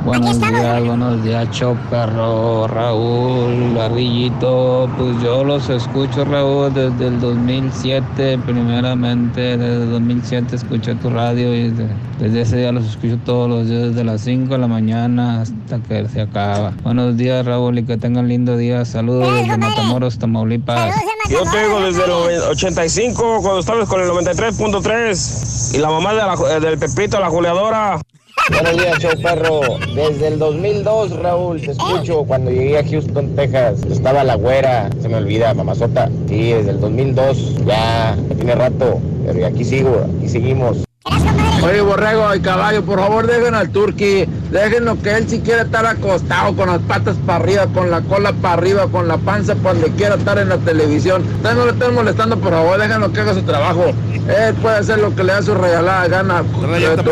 Buenos 0.06 0.38
días, 0.40 0.84
buenos 0.84 1.24
días, 1.24 1.50
show 1.50 1.76
perro, 1.90 2.68
Raúl, 2.68 3.76
Ardillito. 3.76 4.88
Pues 4.96 5.20
yo 5.20 5.42
los 5.42 5.68
escucho, 5.68 6.24
Raúl, 6.24 6.72
desde 6.72 7.08
el 7.08 7.20
2007, 7.20 8.38
primeramente. 8.46 9.56
Desde 9.58 9.82
el 9.82 9.90
2007 9.90 10.54
escuché 10.54 10.94
tu 10.94 11.10
radio 11.10 11.52
y 11.52 11.70
desde, 11.70 11.88
desde 12.20 12.40
ese 12.42 12.56
día 12.58 12.70
los 12.70 12.86
escucho 12.86 13.18
todos 13.24 13.48
los 13.50 13.68
días, 13.68 13.88
desde 13.88 14.04
las 14.04 14.20
5 14.20 14.52
de 14.52 14.58
la 14.58 14.68
mañana 14.68 15.40
hasta 15.42 15.80
que 15.80 16.08
se 16.08 16.20
acaba. 16.20 16.72
Buenos 16.84 17.16
días, 17.16 17.44
Raúl, 17.44 17.76
y 17.78 17.82
que 17.84 17.96
tengan 17.96 18.28
lindo 18.28 18.56
día. 18.56 18.84
Saludos 18.84 19.34
desde 19.34 19.56
Matamoros, 19.58 20.18
Tamaulipas. 20.20 20.94
Yo 21.28 21.40
tengo 21.50 21.80
desde 21.80 22.04
el 22.04 22.42
85, 22.50 23.38
cuando 23.42 23.58
estabas 23.58 23.88
con 23.88 24.00
el 24.00 24.08
93.3. 24.08 25.74
Y 25.74 25.78
la 25.78 25.90
mamá 25.90 26.14
de 26.14 26.18
la- 26.22 26.60
del 26.60 26.78
Pepito, 26.78 27.18
la 27.18 27.28
juleadora. 27.28 27.98
Buenos 28.50 28.76
días, 28.76 28.98
show 29.00 29.10
perro. 29.22 29.60
Desde 29.94 30.28
el 30.28 30.38
2002, 30.38 31.18
Raúl, 31.18 31.60
te 31.60 31.72
escucho. 31.72 32.24
Cuando 32.24 32.50
llegué 32.50 32.78
a 32.78 32.84
Houston, 32.84 33.34
Texas, 33.34 33.80
estaba 33.90 34.22
la 34.22 34.36
güera, 34.36 34.88
se 35.02 35.08
me 35.08 35.16
olvida, 35.16 35.52
mamazota. 35.52 36.08
Sí, 36.28 36.52
desde 36.52 36.70
el 36.70 36.80
2002, 36.80 37.64
ya 37.66 38.16
tiene 38.36 38.54
rato, 38.54 39.00
pero 39.26 39.46
aquí 39.46 39.64
sigo, 39.64 40.06
aquí 40.18 40.28
seguimos. 40.28 40.84
Oye, 41.64 41.80
Borrego 41.80 42.32
y 42.34 42.40
Caballo, 42.40 42.84
por 42.84 43.00
favor 43.00 43.26
dejen 43.26 43.54
al 43.54 43.70
Turqui, 43.70 44.26
déjenlo 44.52 45.00
que 45.02 45.16
él 45.16 45.28
si 45.28 45.40
quiere 45.40 45.62
estar 45.62 45.84
acostado 45.84 46.54
con 46.54 46.68
las 46.68 46.78
patas 46.80 47.16
para 47.26 47.42
arriba, 47.42 47.66
con 47.74 47.90
la 47.90 48.02
cola 48.02 48.32
para 48.32 48.54
arriba, 48.54 48.86
con 48.86 49.08
la 49.08 49.16
panza 49.16 49.56
para 49.56 49.74
donde 49.74 49.90
quiera 49.96 50.14
estar 50.14 50.38
en 50.38 50.50
la 50.50 50.58
televisión. 50.58 51.24
Ustedes 51.36 51.56
no 51.56 51.64
le 51.64 51.72
estén 51.72 51.94
molestando, 51.94 52.38
por 52.38 52.52
favor, 52.52 52.78
déjenlo 52.78 53.12
que 53.12 53.20
haga 53.20 53.34
su 53.34 53.42
trabajo. 53.42 53.86
Él 54.28 54.54
puede 54.54 54.76
hacer 54.78 54.98
lo 54.98 55.14
que 55.14 55.22
le 55.22 55.32
da 55.32 55.42
su 55.42 55.54
regalada 55.54 56.08
gana. 56.08 56.42
Tú, 56.42 57.10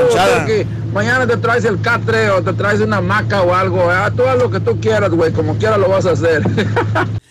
mañana 0.92 1.26
te 1.26 1.36
traes 1.36 1.64
el 1.64 1.80
catre 1.80 2.30
o 2.30 2.42
te 2.42 2.52
traes 2.52 2.80
una 2.80 3.00
maca 3.00 3.42
o 3.42 3.54
algo. 3.54 3.92
¿eh? 3.92 4.10
Tú 4.16 4.24
haz 4.24 4.38
lo 4.38 4.50
que 4.50 4.60
tú 4.60 4.80
quieras, 4.80 5.10
güey, 5.10 5.32
como 5.32 5.56
quiera 5.56 5.78
lo 5.78 5.88
vas 5.88 6.06
a 6.06 6.12
hacer. 6.12 6.42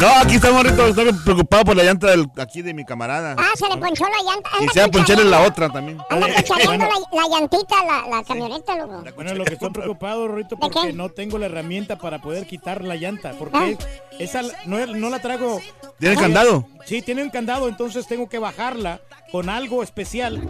No, 0.00 0.08
aquí 0.22 0.36
estamos 0.36 0.64
ahorita, 0.64 0.88
estoy 0.88 1.12
preocupado 1.12 1.64
por 1.64 1.76
la 1.76 1.84
llanta 1.84 2.06
del, 2.06 2.26
aquí 2.38 2.62
de 2.62 2.72
mi 2.72 2.86
camarada. 2.86 3.36
Ah, 3.38 3.50
se 3.54 3.68
le 3.68 3.76
ponchó 3.76 4.04
la 4.04 4.32
llanta. 4.32 4.50
Y 4.60 4.68
se 4.68 4.80
va 4.80 4.86
a 4.86 4.88
poncharle 4.88 5.24
ponchareando- 5.24 5.30
la 5.30 5.42
otra 5.46 5.68
también. 5.68 5.98
Anda 6.08 6.26
ponchareando 6.26 6.86
la, 6.86 7.22
la 7.22 7.38
llantita, 7.38 7.84
la, 7.84 8.16
la 8.16 8.24
camioneta, 8.24 8.76
loco. 8.76 9.04
Bueno, 9.14 9.34
lo 9.34 9.44
que 9.44 9.52
estoy 9.54 9.70
preocupado, 9.70 10.26
Rorrito, 10.28 10.56
¿De 10.56 10.60
porque 10.60 10.92
no 10.94 11.10
tengo 11.10 11.36
la 11.38 11.46
herramienta 11.46 11.96
para 11.96 12.18
poder 12.22 12.46
quitar 12.46 12.82
la 12.82 12.96
llanta. 12.96 13.32
Ah. 13.52 13.66
Esa 14.20 14.42
no, 14.66 14.86
no 14.86 15.10
la 15.10 15.20
traigo. 15.20 15.60
¿Tiene 15.98 16.16
Ah, 16.16 16.20
candado? 16.20 16.68
Sí, 16.86 17.02
tiene 17.02 17.22
un 17.22 17.30
candado, 17.30 17.68
entonces 17.68 18.06
tengo 18.06 18.28
que 18.28 18.38
bajarla 18.38 19.00
con 19.32 19.48
algo 19.48 19.82
especial 19.82 20.40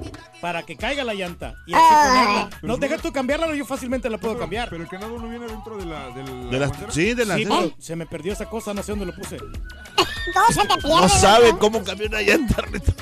para 0.40 0.62
que 0.62 0.76
caiga 0.76 1.04
la 1.04 1.14
llanta. 1.14 1.54
Y 1.66 1.74
así 1.74 1.82
ponerla. 1.84 2.50
No, 2.62 2.76
deja 2.78 2.98
tú 2.98 3.12
cambiarla, 3.12 3.54
yo 3.54 3.64
fácilmente 3.64 4.08
la 4.10 4.18
puedo 4.18 4.38
cambiar. 4.38 4.70
Pero 4.70 4.82
el 4.82 4.88
candado 4.88 5.18
no 5.18 5.28
viene 5.28 5.46
dentro 5.46 5.76
de 5.76 5.86
la. 5.86 6.08
De 6.10 6.58
la, 6.58 6.66
De 6.68 6.74
sí, 6.92 7.14
de 7.14 7.24
las- 7.26 7.36
Sí, 7.38 7.44
pero 7.46 7.72
se 7.78 7.96
me 7.96 8.06
perdió 8.06 8.32
esa 8.32 8.46
cosa, 8.46 8.72
no 8.74 8.82
sé 8.82 8.92
dónde 8.92 9.06
lo 9.06 9.14
puse. 9.14 9.36
Todo 9.38 10.46
se 10.52 10.60
te 10.62 10.66
pierde. 10.76 10.88
No 10.88 11.08
sabe 11.08 11.58
cómo 11.58 11.82
cambiar 11.84 12.10
una 12.10 12.22
llanta. 12.22 12.62
Rito. 12.62 12.92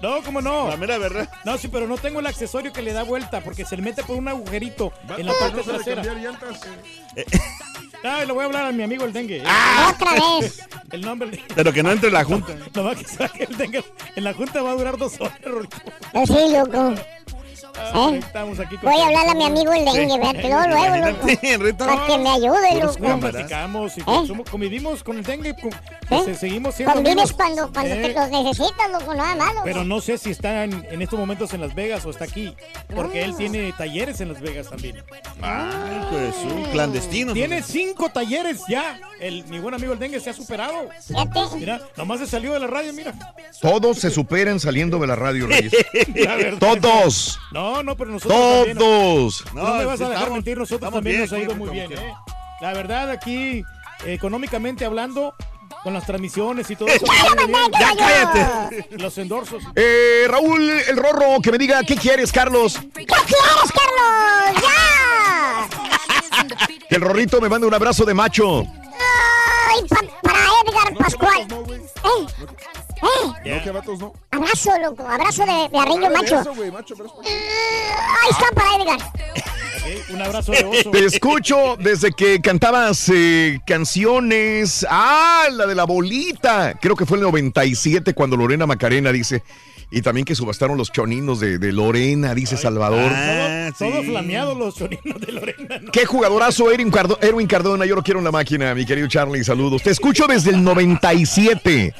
No, 0.00 0.22
¿cómo 0.22 0.40
no? 0.40 0.68
La 0.68 0.76
mera 0.76 0.96
verdad. 0.98 1.28
No, 1.44 1.58
sí, 1.58 1.68
pero 1.68 1.86
no 1.86 1.96
tengo 1.98 2.20
el 2.20 2.26
accesorio 2.26 2.72
que 2.72 2.82
le 2.82 2.92
da 2.92 3.02
vuelta 3.02 3.40
porque 3.40 3.64
se 3.64 3.76
le 3.76 3.82
mete 3.82 4.02
por 4.04 4.16
un 4.16 4.28
agujerito 4.28 4.92
en 5.16 5.26
la 5.26 5.32
parte 5.34 5.56
no 5.58 5.62
trasera. 5.62 6.02
cambiar 6.02 6.16
llantas. 6.16 6.60
Ah, 8.04 8.24
le 8.24 8.32
voy 8.32 8.42
a 8.42 8.46
hablar 8.46 8.66
a 8.66 8.70
mi 8.70 8.84
amigo 8.84 9.04
el 9.04 9.12
dengue. 9.12 9.42
Otra 9.42 10.12
vez. 10.38 10.60
El 10.92 11.00
nombre. 11.00 11.42
Pero 11.52 11.72
que 11.72 11.82
no 11.82 11.90
entre 11.90 12.12
la 12.12 12.22
junta. 12.22 12.54
Nomás 12.74 12.96
que 12.96 13.04
saque 13.04 13.42
el 13.44 13.56
dengue. 13.56 13.84
En 14.14 14.22
la 14.22 14.32
junta 14.32 14.62
va 14.62 14.70
a 14.70 14.74
durar 14.74 14.96
dos 14.96 15.20
horas, 15.20 15.36
Rorrito. 15.42 15.76
Eh, 16.14 16.24
sí, 16.26 16.52
loco. 16.52 16.94
Ah, 17.80 18.10
¿Eh? 18.12 18.18
Estamos 18.18 18.58
aquí 18.60 18.76
con 18.76 18.90
Voy 18.92 19.00
a 19.00 19.06
hablarle 19.06 19.30
a 19.30 19.34
mi 19.34 19.44
amigo 19.44 19.72
el 19.72 19.84
dengue, 19.84 20.08
Sí. 20.14 20.18
vete, 20.20 20.48
luego, 20.48 20.66
luego. 20.68 20.96
Imagínate, 20.96 21.74
Para 21.74 22.06
que 22.06 22.18
me 22.18 22.28
ayude, 22.30 22.80
loco. 22.82 23.20
platicamos 23.20 23.96
y 23.98 24.00
¿Eh? 24.00 24.44
convivimos 24.50 25.02
con 25.02 25.18
el 25.18 25.24
dengue. 25.24 25.54
con- 25.56 25.70
¿Eh? 26.10 26.22
se- 26.24 26.34
seguimos 26.34 26.74
siendo 26.74 26.94
Convives 26.94 27.32
cuando, 27.32 27.70
cuando 27.72 27.94
Eh, 27.94 28.02
te 28.02 28.14
los 28.14 28.30
necesitas, 28.30 28.90
loco, 28.90 29.14
nada 29.14 29.34
loco. 29.52 29.62
Pero 29.64 29.84
no 29.84 30.00
sé 30.00 30.16
si 30.18 30.30
está 30.30 30.64
en, 30.64 30.86
en 30.90 31.02
estos 31.02 31.18
momentos 31.18 31.52
en 31.54 31.60
Las 31.60 31.74
Vegas 31.74 32.04
o 32.06 32.10
está 32.10 32.24
aquí. 32.24 32.54
Porque 32.94 33.20
Ah. 33.22 33.24
él 33.26 33.36
tiene 33.36 33.72
talleres 33.72 34.20
en 34.20 34.32
Las 34.32 34.40
Vegas 34.40 34.68
también. 34.68 35.02
Ay, 35.42 36.00
pues 36.10 36.36
un 36.44 36.64
clandestino. 36.72 37.32
Tiene 37.32 37.62
cinco 37.62 38.08
talleres 38.10 38.62
ya. 38.68 38.98
El, 39.20 39.44
mi 39.46 39.58
buen 39.58 39.74
amigo 39.74 39.92
el 39.92 39.98
dengue 39.98 40.20
se 40.20 40.30
ha 40.30 40.32
superado. 40.34 40.88
Mira, 41.56 41.80
nomás 41.96 42.20
se 42.20 42.26
salió 42.26 42.52
de 42.52 42.60
la 42.60 42.66
radio, 42.66 42.92
mira. 42.92 43.12
Todos 43.60 43.98
se 43.98 44.10
superan 44.10 44.60
saliendo 44.60 44.98
de 44.98 45.06
la 45.06 45.16
radio, 45.16 45.46
Reyes. 45.46 45.72
La 46.14 46.36
verdad. 46.36 46.58
Todos. 46.80 47.38
No, 47.52 47.67
no, 47.82 47.96
pero 47.96 48.10
nosotros 48.10 48.38
también. 48.40 48.78
Todos. 48.78 49.44
No, 49.54 49.74
me 49.74 49.84
vas 49.84 50.00
a 50.00 50.04
dejar 50.04 50.12
estamos- 50.14 50.30
mentir, 50.32 50.58
nosotros 50.58 50.92
también 50.92 51.16
bien, 51.16 51.20
nos 51.22 51.32
ha 51.32 51.38
ido 51.38 51.54
muy 51.54 51.70
bien, 51.70 51.92
¿eh? 51.92 52.14
La 52.60 52.72
verdad, 52.72 53.10
aquí, 53.10 53.62
económicamente 54.04 54.84
hablando, 54.84 55.34
con 55.84 55.92
las 55.94 56.04
transmisiones 56.06 56.68
y 56.70 56.76
todo 56.76 56.88
eso. 56.88 57.04
Ya 57.06 57.94
cállate. 57.96 58.88
Los 58.98 59.16
endorsos. 59.18 59.62
Eh, 59.76 60.26
Raúl, 60.28 60.68
el 60.68 60.96
Rorro, 60.96 61.40
que 61.42 61.52
me 61.52 61.58
diga, 61.58 61.82
¿qué 61.84 61.94
quieres, 61.96 62.32
Carlos? 62.32 62.78
¿Qué 62.94 63.04
quieres, 63.06 63.72
Carlos? 63.72 64.62
¡Ya! 64.62 65.68
Que 66.88 66.96
el 66.96 67.02
Rorrito 67.02 67.40
me 67.40 67.48
mande 67.48 67.66
un 67.66 67.74
abrazo 67.74 68.04
de 68.04 68.14
macho. 68.14 68.62
Ay, 69.70 69.82
pa- 69.88 70.00
para 70.22 70.38
Edgar 70.64 70.94
Pascual. 70.96 71.42
¡Eh! 71.42 72.26
¡Eh! 73.02 73.54
No, 73.56 73.62
que 73.64 73.70
vatos 73.70 73.98
no. 73.98 74.12
Abrazo, 74.30 74.70
loco. 74.82 75.06
Abrazo 75.06 75.44
de, 75.46 75.68
de 75.70 75.78
arriño 75.78 76.10
macho. 76.10 76.40
Eso, 76.40 76.54
güey, 76.54 76.70
macho, 76.70 76.94
abrazo. 76.94 77.20
Ahí 77.24 78.30
está 78.30 78.46
para 78.54 78.76
Edgar. 78.82 79.12
Un 80.10 80.22
abrazo 80.22 80.52
de 80.52 80.64
oso. 80.64 80.90
Te 80.90 81.04
escucho 81.04 81.76
desde 81.78 82.12
que 82.12 82.40
cantabas 82.40 83.08
eh, 83.14 83.58
canciones. 83.66 84.86
Ah, 84.90 85.44
la 85.52 85.66
de 85.66 85.74
la 85.74 85.84
bolita. 85.84 86.74
Creo 86.80 86.96
que 86.96 87.06
fue 87.06 87.16
el 87.18 87.22
97 87.24 88.14
cuando 88.14 88.36
Lorena 88.36 88.66
Macarena 88.66 89.12
dice. 89.12 89.42
Y 89.90 90.02
también 90.02 90.26
que 90.26 90.34
subastaron 90.34 90.76
los 90.76 90.92
choninos 90.92 91.40
de, 91.40 91.56
de 91.58 91.72
Lorena, 91.72 92.34
dice 92.34 92.58
Salvador. 92.58 93.10
Todo, 93.78 93.90
todo 93.90 94.02
flameado 94.02 94.54
los 94.54 94.74
sonidos 94.74 95.18
de 95.18 95.32
Lorena. 95.32 95.78
¿no? 95.80 95.90
Qué 95.90 96.04
jugadorazo 96.04 96.70
Erwin, 96.70 96.90
Cardo- 96.90 97.18
Erwin 97.22 97.46
Cardona, 97.46 97.86
yo 97.86 97.94
lo 97.94 98.02
quiero 98.02 98.18
en 98.20 98.24
la 98.26 98.30
máquina, 98.30 98.74
mi 98.74 98.84
querido 98.84 99.08
Charlie, 99.08 99.42
saludos. 99.44 99.82
Te 99.82 99.88
escucho 99.90 100.26
desde 100.26 100.50
el 100.50 100.62
97. 100.62 101.94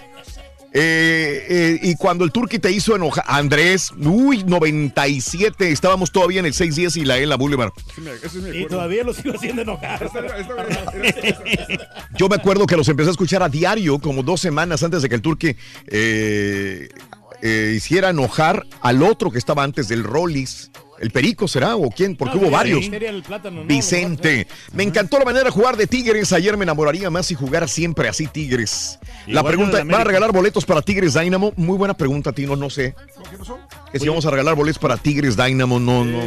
Eh, 0.81 1.47
eh, 1.49 1.79
y 1.83 1.97
cuando 1.97 2.25
el 2.25 2.31
Turqui 2.31 2.61
te 2.61 2.71
hizo 2.71 2.95
enojar, 2.95 3.25
Andrés, 3.27 3.91
uy, 3.99 4.45
97, 4.45 5.73
estábamos 5.73 6.13
todavía 6.13 6.39
en 6.39 6.47
el 6.47 6.55
610 6.55 6.97
y 7.03 7.05
la 7.27 7.35
Boulevard. 7.35 7.73
Me- 7.97 8.13
ese 8.13 8.27
es 8.27 8.35
mi 8.37 8.59
Y 8.61 8.67
todavía 8.67 9.03
los 9.03 9.17
sigo 9.17 9.35
haciendo 9.35 9.63
enojar. 9.63 10.09
Yo 12.17 12.29
me 12.29 12.37
acuerdo 12.37 12.65
que 12.67 12.77
los 12.77 12.89
empecé 12.89 13.09
a 13.09 13.11
escuchar 13.11 13.43
a 13.43 13.49
diario, 13.49 13.99
como 13.99 14.23
dos 14.23 14.41
semanas 14.41 14.83
antes 14.85 15.03
de 15.03 15.09
que 15.09 15.17
el 15.17 15.23
Turqui 15.23 15.57
eh, 15.89 16.89
eh, 17.43 17.73
hiciera 17.77 18.11
enojar 18.11 18.65
al 18.81 19.03
otro 19.03 19.33
que 19.33 19.39
estaba 19.39 19.65
antes 19.65 19.89
del 19.89 20.05
Rollis. 20.05 20.71
¿El 21.01 21.11
Perico 21.11 21.47
será 21.47 21.77
o 21.77 21.91
quién? 21.91 22.17
Porque 22.17 22.37
No, 22.37 22.43
hubo 22.43 22.51
varios. 22.51 22.89
Vicente. 23.67 24.47
Me 24.73 24.83
encantó 24.83 25.19
la 25.19 25.25
manera 25.25 25.45
de 25.45 25.51
jugar 25.51 25.77
de 25.77 25.87
Tigres. 25.87 26.33
Ayer 26.33 26.57
me 26.57 26.65
enamoraría 26.65 27.11
más 27.11 27.27
si 27.27 27.35
jugara 27.35 27.69
siempre 27.69 28.09
así 28.09 28.27
Tigres. 28.27 28.99
la 29.27 29.43
pregunta. 29.45 29.79
¿van 29.79 30.01
a 30.01 30.05
regalar 30.05 30.33
boletos 30.33 30.65
para 30.65 30.83
Tigres 30.83 31.15
Dynamo? 31.15 31.53
Muy 31.57 31.77
buena 31.77 31.95
pregunta, 31.95 32.33
Tino, 32.33 32.57
no 32.57 32.69
sé. 32.71 32.95
Que 33.93 33.99
si 33.99 34.09
vamos 34.09 34.27
a 34.27 34.31
regalar 34.31 34.55
boletos 34.55 34.79
para 34.79 34.97
Tigres 34.97 35.37
Dynamo, 35.37 35.81
no, 35.81 36.05
no, 36.05 36.21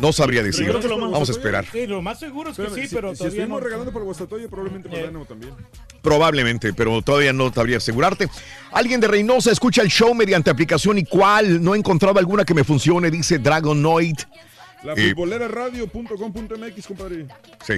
no 0.00 0.12
sabría 0.12 0.42
decir. 0.42 0.70
Vamos 0.70 1.28
a 1.28 1.32
esperar. 1.32 1.64
Sí, 1.70 1.86
lo 1.86 2.02
más 2.02 2.18
seguro 2.18 2.50
es 2.50 2.56
que 2.56 2.62
Espérame, 2.62 2.82
sí, 2.82 2.88
si, 2.88 2.94
pero 2.94 3.12
si 3.12 3.18
todavía 3.18 3.38
estuvimos 3.40 3.60
no. 3.60 3.64
regalando 3.64 3.92
por 3.92 4.02
Guastatoya, 4.04 4.48
probablemente 4.48 4.88
para 4.88 5.02
Dynamo 5.02 5.24
también. 5.24 5.54
Probablemente, 6.02 6.72
pero 6.74 7.00
todavía 7.00 7.32
no 7.32 7.52
sabría 7.52 7.78
asegurarte. 7.78 8.28
Alguien 8.72 9.00
de 9.00 9.08
Reynosa 9.08 9.50
escucha 9.50 9.80
el 9.82 9.88
show 9.88 10.14
mediante 10.14 10.50
aplicación 10.50 10.98
y 10.98 11.04
cuál 11.04 11.62
no 11.62 11.74
encontraba 11.74 12.20
alguna 12.20 12.44
que 12.44 12.52
me 12.54 12.64
funcione, 12.64 13.10
dice 13.10 13.38
Dragonoid. 13.38 14.16
La 14.82 14.92
Eh, 14.92 15.10
futboleraradio.com.mx, 15.10 16.86
compadre. 16.86 17.26
Sí. 17.66 17.74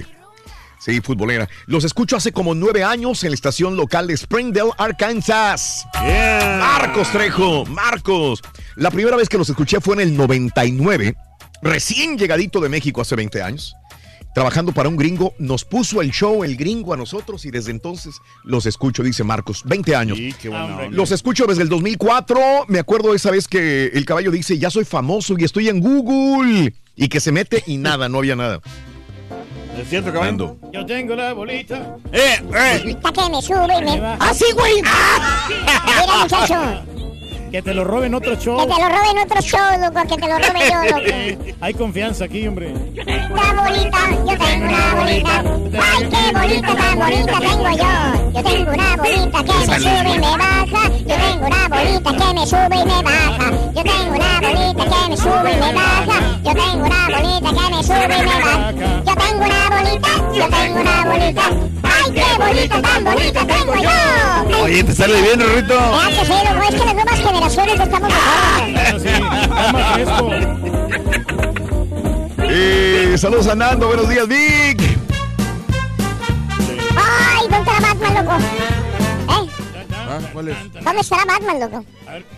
Sí, 0.87 1.01
futbolera. 1.01 1.49
Los 1.65 1.83
escucho 1.83 2.15
hace 2.15 2.31
como 2.31 2.55
nueve 2.55 2.81
años 2.81 3.21
en 3.25 3.31
la 3.31 3.35
estación 3.35 3.75
local 3.75 4.07
de 4.07 4.15
Springdale, 4.15 4.71
Arkansas. 4.77 5.85
Marcos 5.93 7.11
Trejo, 7.11 7.65
Marcos. 7.65 8.41
La 8.77 8.89
primera 8.89 9.17
vez 9.17 9.27
que 9.27 9.37
los 9.37 9.49
escuché 9.49 9.81
fue 9.81 9.95
en 9.95 9.99
el 9.99 10.15
99, 10.15 11.13
recién 11.61 12.17
llegadito 12.17 12.61
de 12.61 12.69
México 12.69 13.01
hace 13.01 13.17
20 13.17 13.41
años. 13.41 13.75
Trabajando 14.33 14.71
para 14.71 14.87
un 14.87 14.95
gringo, 14.95 15.33
nos 15.39 15.65
puso 15.65 16.01
el 16.01 16.11
show 16.11 16.45
el 16.45 16.55
gringo 16.55 16.93
a 16.93 16.97
nosotros 16.97 17.43
y 17.43 17.51
desde 17.51 17.71
entonces 17.71 18.15
los 18.45 18.65
escucho, 18.65 19.03
dice 19.03 19.25
Marcos. 19.25 19.63
20 19.65 19.93
años. 19.93 20.17
qué 20.39 20.47
buena 20.47 20.67
onda. 20.67 20.87
Los 20.89 21.11
escucho 21.11 21.47
desde 21.47 21.63
el 21.63 21.69
2004. 21.69 22.39
Me 22.69 22.79
acuerdo 22.79 23.13
esa 23.13 23.29
vez 23.29 23.49
que 23.49 23.87
el 23.87 24.05
caballo 24.05 24.31
dice, 24.31 24.57
ya 24.57 24.69
soy 24.69 24.85
famoso 24.85 25.35
y 25.37 25.43
estoy 25.43 25.67
en 25.67 25.81
Google. 25.81 26.73
Y 26.95 27.09
que 27.09 27.19
se 27.19 27.33
mete 27.33 27.61
y 27.67 27.75
nada, 27.75 28.07
no 28.07 28.19
había 28.19 28.37
nada. 28.37 28.61
¿Es 29.77 29.89
cierto, 29.89 30.11
caballo? 30.11 30.57
Yo 30.73 30.85
tengo 30.85 31.15
la 31.15 31.33
bolita. 31.33 31.97
¡Eh, 32.11 32.41
eh! 32.51 32.83
Está 32.87 33.11
que 33.11 33.29
me 33.29 33.41
sube 33.41 33.77
y 33.79 33.85
me... 33.85 33.99
va. 33.99 34.17
¡Ah, 34.19 34.33
sí, 34.33 34.45
güey! 34.53 34.81
Mira, 34.81 36.17
muchacho. 36.23 36.55
Que 37.51 37.61
te 37.61 37.73
lo 37.73 37.83
roben 37.85 38.13
otro 38.13 38.35
show. 38.35 38.57
Que 38.59 38.65
te 38.65 38.81
lo 38.81 38.89
roben 38.89 39.17
otro 39.23 39.41
show, 39.41 39.59
loco. 39.79 40.01
Que 40.07 40.21
te 40.21 40.27
lo 40.27 40.37
robe 40.37 40.59
yo, 40.69 40.83
loco. 40.83 41.55
Hay 41.61 41.73
confianza 41.73 42.25
aquí, 42.25 42.47
hombre. 42.47 42.73
Una 42.73 43.53
bolita, 43.61 43.97
yo 44.11 44.37
tengo 44.37 44.65
una 44.65 44.95
bolita. 44.95 45.43
Ay, 45.79 46.09
qué 46.09 46.37
bolita 46.37 46.75
tan 46.75 46.99
bonita 46.99 47.39
tengo 47.39 47.71
yo. 47.71 48.31
Yo 48.33 48.43
tengo 48.43 48.71
una 48.71 48.95
bolita 48.97 49.43
que 49.43 49.67
me 49.67 49.79
sube 49.79 50.15
y 50.15 50.19
me 50.19 50.37
baja. 50.37 50.89
Yo 50.99 51.15
tengo 51.15 51.47
una 51.47 51.67
bolita 51.69 52.11
que 52.11 52.33
me 52.33 52.47
sube 52.47 52.75
y 52.75 52.85
me 52.85 53.03
baja. 53.03 53.51
Yo 53.75 53.83
tengo 53.83 54.15
una 54.15 54.39
bolita 54.41 54.83
que 54.83 55.09
me 55.09 55.17
sube 55.17 55.51
y 55.51 55.59
me 55.59 55.73
baja. 55.73 56.17
Yo 56.43 56.53
tengo 56.53 56.85
una 56.85 57.09
bolita 57.09 57.49
que 57.49 57.75
me 57.75 57.83
sube 57.83 58.03
y 58.03 58.25
me 58.25 58.43
baja. 58.43 58.73
Yo 59.05 59.15
tengo 59.15 59.45
una 59.45 59.69
bolita, 59.69 60.09
yo 60.33 60.49
tengo 60.49 60.81
una 60.81 61.05
bolita. 61.05 61.43
Ay, 61.83 62.11
qué 62.13 62.43
bolita 62.43 62.81
tan 62.81 63.03
bonita 63.03 63.47
tengo 63.47 63.75
yo. 63.75 64.63
Oye, 64.63 64.83
te 64.83 64.93
sale 64.93 65.21
bien, 65.21 65.39
que 65.39 66.25
sí, 66.25 66.31
loco, 66.31 66.63
es 66.63 66.75
que 66.75 66.85
las 66.85 66.95
nuevas 66.95 67.19
generaciones 67.41 67.79
estamos 67.79 68.09
mejor. 69.95 70.33
Eh, 72.49 73.15
saludos 73.17 73.47
a 73.47 73.55
Nando, 73.55 73.87
buenos 73.87 74.09
días, 74.09 74.27
Vic. 74.27 74.81
Ay, 76.95 77.47
¿dónde 77.49 77.57
estará 77.59 77.79
Batman, 77.93 78.13
loco? 78.25 78.37
¿Eh? 78.37 79.49
Ah, 80.09 80.19
¿Cuál 80.33 80.47
es? 80.49 80.57
¿Dónde 80.83 81.01
estará 81.01 81.25
Batman, 81.25 81.59
loco? 81.59 81.85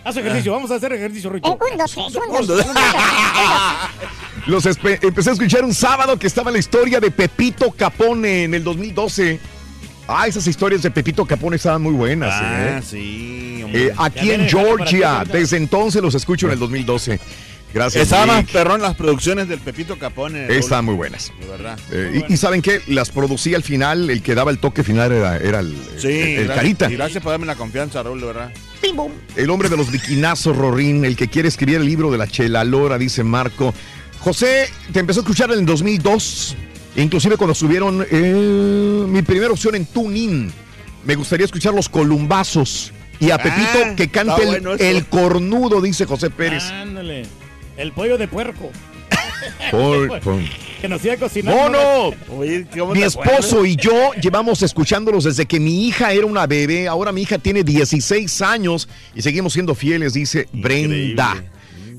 Haz 0.04 0.16
ejercicio, 0.16 0.52
vamos 0.52 0.70
a 0.70 0.74
hacer 0.74 0.92
ejercicio, 0.92 1.30
Eh, 1.30 1.34
Rico. 1.34 1.50
un, 1.52 1.78
dos, 1.78 1.92
tres, 1.92 2.06
un, 2.06 2.12
dos, 2.12 2.46
tres, 2.46 2.66
un, 2.66 2.74
dos. 2.74 2.86
Los 4.46 4.66
espe- 4.66 4.98
empecé 5.02 5.30
a 5.30 5.32
escuchar 5.34 5.64
un 5.64 5.74
sábado 5.74 6.18
que 6.18 6.26
estaba 6.26 6.50
la 6.50 6.58
historia 6.58 6.98
de 7.00 7.10
Pepito 7.10 7.70
Capone 7.70 8.44
en 8.44 8.54
el 8.54 8.64
2012. 8.64 9.38
Ah, 10.08 10.26
esas 10.26 10.46
historias 10.46 10.82
de 10.82 10.90
Pepito 10.90 11.24
Capone 11.24 11.56
estaban 11.56 11.80
muy 11.82 11.92
buenas. 11.92 12.32
Ah, 12.34 12.78
¿eh? 12.78 12.82
sí. 12.84 13.49
Eh, 13.72 13.92
aquí 13.96 14.30
en 14.30 14.48
Georgia. 14.48 15.24
Desde 15.30 15.56
entonces 15.56 16.02
los 16.02 16.14
escucho 16.14 16.46
en 16.46 16.52
el 16.52 16.58
2012. 16.58 17.20
Gracias. 17.72 18.02
Estaba 18.02 18.26
más 18.26 18.40
Vic. 18.46 18.52
perrón 18.52 18.82
las 18.82 18.96
producciones 18.96 19.46
del 19.48 19.60
Pepito 19.60 19.96
Capone. 19.96 20.48
Estaban 20.56 20.84
muy 20.86 20.94
buenas. 20.96 21.32
De 21.40 21.46
verdad. 21.46 21.78
Eh, 21.92 22.24
y, 22.28 22.32
y 22.32 22.36
saben 22.36 22.62
qué? 22.62 22.80
Las 22.88 23.10
producía 23.10 23.56
al 23.56 23.62
final, 23.62 24.10
el 24.10 24.22
que 24.22 24.34
daba 24.34 24.50
el 24.50 24.58
toque 24.58 24.82
final 24.82 25.12
era, 25.12 25.36
era 25.36 25.60
el, 25.60 25.76
Sí, 25.96 26.08
el- 26.08 26.12
el 26.12 26.34
gracias, 26.46 26.56
Carita. 26.56 26.90
y 26.90 26.94
gracias 26.96 27.22
por 27.22 27.30
darme 27.30 27.46
la 27.46 27.54
confianza, 27.54 28.02
Raúl, 28.02 28.20
de 28.20 28.26
verdad. 28.26 28.52
El 29.36 29.50
hombre 29.50 29.68
de 29.68 29.76
los 29.76 29.92
biquinazos, 29.92 30.56
Rorín, 30.56 31.04
el 31.04 31.14
que 31.14 31.28
quiere 31.28 31.46
escribir 31.48 31.76
el 31.76 31.84
libro 31.86 32.10
de 32.10 32.18
la 32.18 32.26
Chela 32.26 32.64
Lora, 32.64 32.98
dice 32.98 33.22
Marco. 33.22 33.72
José, 34.18 34.68
te 34.92 34.98
empezó 34.98 35.20
a 35.20 35.22
escuchar 35.22 35.52
en 35.52 35.60
el 35.60 35.66
2002, 35.66 36.56
inclusive 36.96 37.36
cuando 37.36 37.54
subieron 37.54 38.04
eh, 38.10 39.04
mi 39.06 39.22
primera 39.22 39.52
opción 39.52 39.76
en 39.76 39.86
TuneIn. 39.86 40.52
Me 41.04 41.14
gustaría 41.14 41.46
escuchar 41.46 41.72
los 41.72 41.88
columbazos 41.88 42.92
y 43.20 43.30
a 43.30 43.34
Ah, 43.34 43.38
Pepito 43.38 43.96
que 43.96 44.08
cante 44.08 44.42
el, 44.42 44.48
bueno 44.48 44.74
eso. 44.74 44.84
el 44.84 45.06
cornudo, 45.06 45.80
dice 45.80 46.06
José 46.06 46.30
Pérez. 46.30 46.64
Ándale. 46.70 47.22
El 47.76 47.92
pollo 47.92 48.18
de 48.18 48.26
puerco. 48.28 48.70
Por- 49.70 50.20
por- 50.20 50.38
Que 50.80 50.88
nos 50.88 51.04
iba 51.04 51.14
a. 51.14 52.10
Oye, 52.36 52.66
¿cómo 52.76 52.94
Mi 52.94 53.02
esposo 53.02 53.64
y 53.66 53.76
yo 53.76 54.12
llevamos 54.14 54.62
escuchándolos 54.62 55.24
desde 55.24 55.44
que 55.46 55.60
mi 55.60 55.86
hija 55.86 56.12
era 56.12 56.24
una 56.26 56.46
bebé. 56.46 56.88
Ahora 56.88 57.12
mi 57.12 57.22
hija 57.22 57.38
tiene 57.38 57.62
16 57.62 58.40
años 58.42 58.88
y 59.14 59.22
seguimos 59.22 59.52
siendo 59.52 59.74
fieles, 59.74 60.14
dice 60.14 60.48
Brenda. 60.52 61.42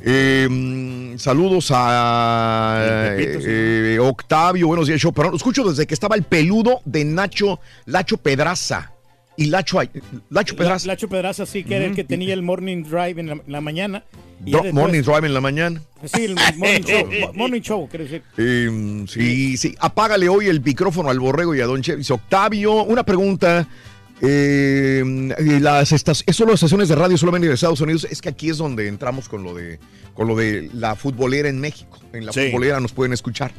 Eh, 0.03 0.48
mm, 0.49 1.18
saludos 1.19 1.72
a 1.72 3.14
eh, 3.19 3.99
Octavio, 4.02 4.65
buenos 4.68 4.88
días, 4.88 4.99
show. 4.99 5.14
Pero 5.14 5.30
lo 5.30 5.38
escucho 5.38 5.64
desde 5.64 5.85
que 5.85 5.93
estaba 5.93 6.15
el 6.15 6.23
peludo 6.23 6.81
de 6.85 7.06
Nacho, 7.06 7.60
Lacho 7.85 8.18
Pedraza. 8.18 8.90
Y 9.41 9.45
Lacho, 9.47 9.80
Lacho 10.30 10.55
Pedraza. 10.55 10.88
Lacho 10.88 11.07
Pedraza, 11.09 11.45
sí, 11.45 11.63
que 11.63 11.76
era 11.76 11.85
el 11.85 11.95
que 11.95 12.03
tenía 12.03 12.34
el 12.34 12.41
morning 12.41 12.84
drive 12.84 13.19
en 13.19 13.27
la, 13.27 13.34
en 13.34 13.43
la 13.51 13.61
mañana. 13.61 14.03
Y 14.45 14.51
Do- 14.51 14.63
morning 14.73 15.01
Drive 15.03 15.26
en 15.27 15.34
la 15.35 15.41
mañana. 15.41 15.81
Sí, 16.05 16.26
el 16.26 16.35
morning 16.35 16.81
show. 16.81 17.05
mo- 17.22 17.34
morning 17.34 17.61
show, 17.61 17.88
quiere 17.89 18.05
decir. 18.05 18.23
Eh, 18.38 19.05
sí, 19.07 19.55
sí. 19.57 19.76
Apágale 19.80 20.27
hoy 20.30 20.47
el 20.47 20.61
micrófono 20.61 21.09
al 21.09 21.19
borrego 21.19 21.53
y 21.55 21.61
a 21.61 21.65
Don 21.65 21.81
Che. 21.81 21.95
Dice 21.95 22.13
Octavio, 22.13 22.84
una 22.84 23.03
pregunta. 23.03 23.68
Eh, 24.23 25.03
y 25.39 25.59
las 25.59 25.91
estas, 25.91 26.23
eso 26.27 26.45
las 26.45 26.55
estaciones 26.55 26.89
de 26.89 26.95
radio 26.95 27.18
solamente 27.18 27.47
de 27.47 27.53
Estados 27.55 27.81
Unidos. 27.81 28.07
Es 28.09 28.22
que 28.22 28.30
aquí 28.30 28.49
es 28.49 28.57
donde 28.57 28.88
entramos 28.88 29.27
con 29.27 29.43
lo 29.43 29.53
de 29.53 29.80
con 30.13 30.27
lo 30.27 30.35
de 30.35 30.69
la 30.73 30.95
futbolera 30.95 31.49
en 31.49 31.59
México. 31.59 31.99
En 32.13 32.26
la 32.26 32.31
Sí. 32.34 32.47
futbolera 32.47 32.80
nos 32.80 32.91
pueden 32.93 33.13
escuchar. 33.13 33.51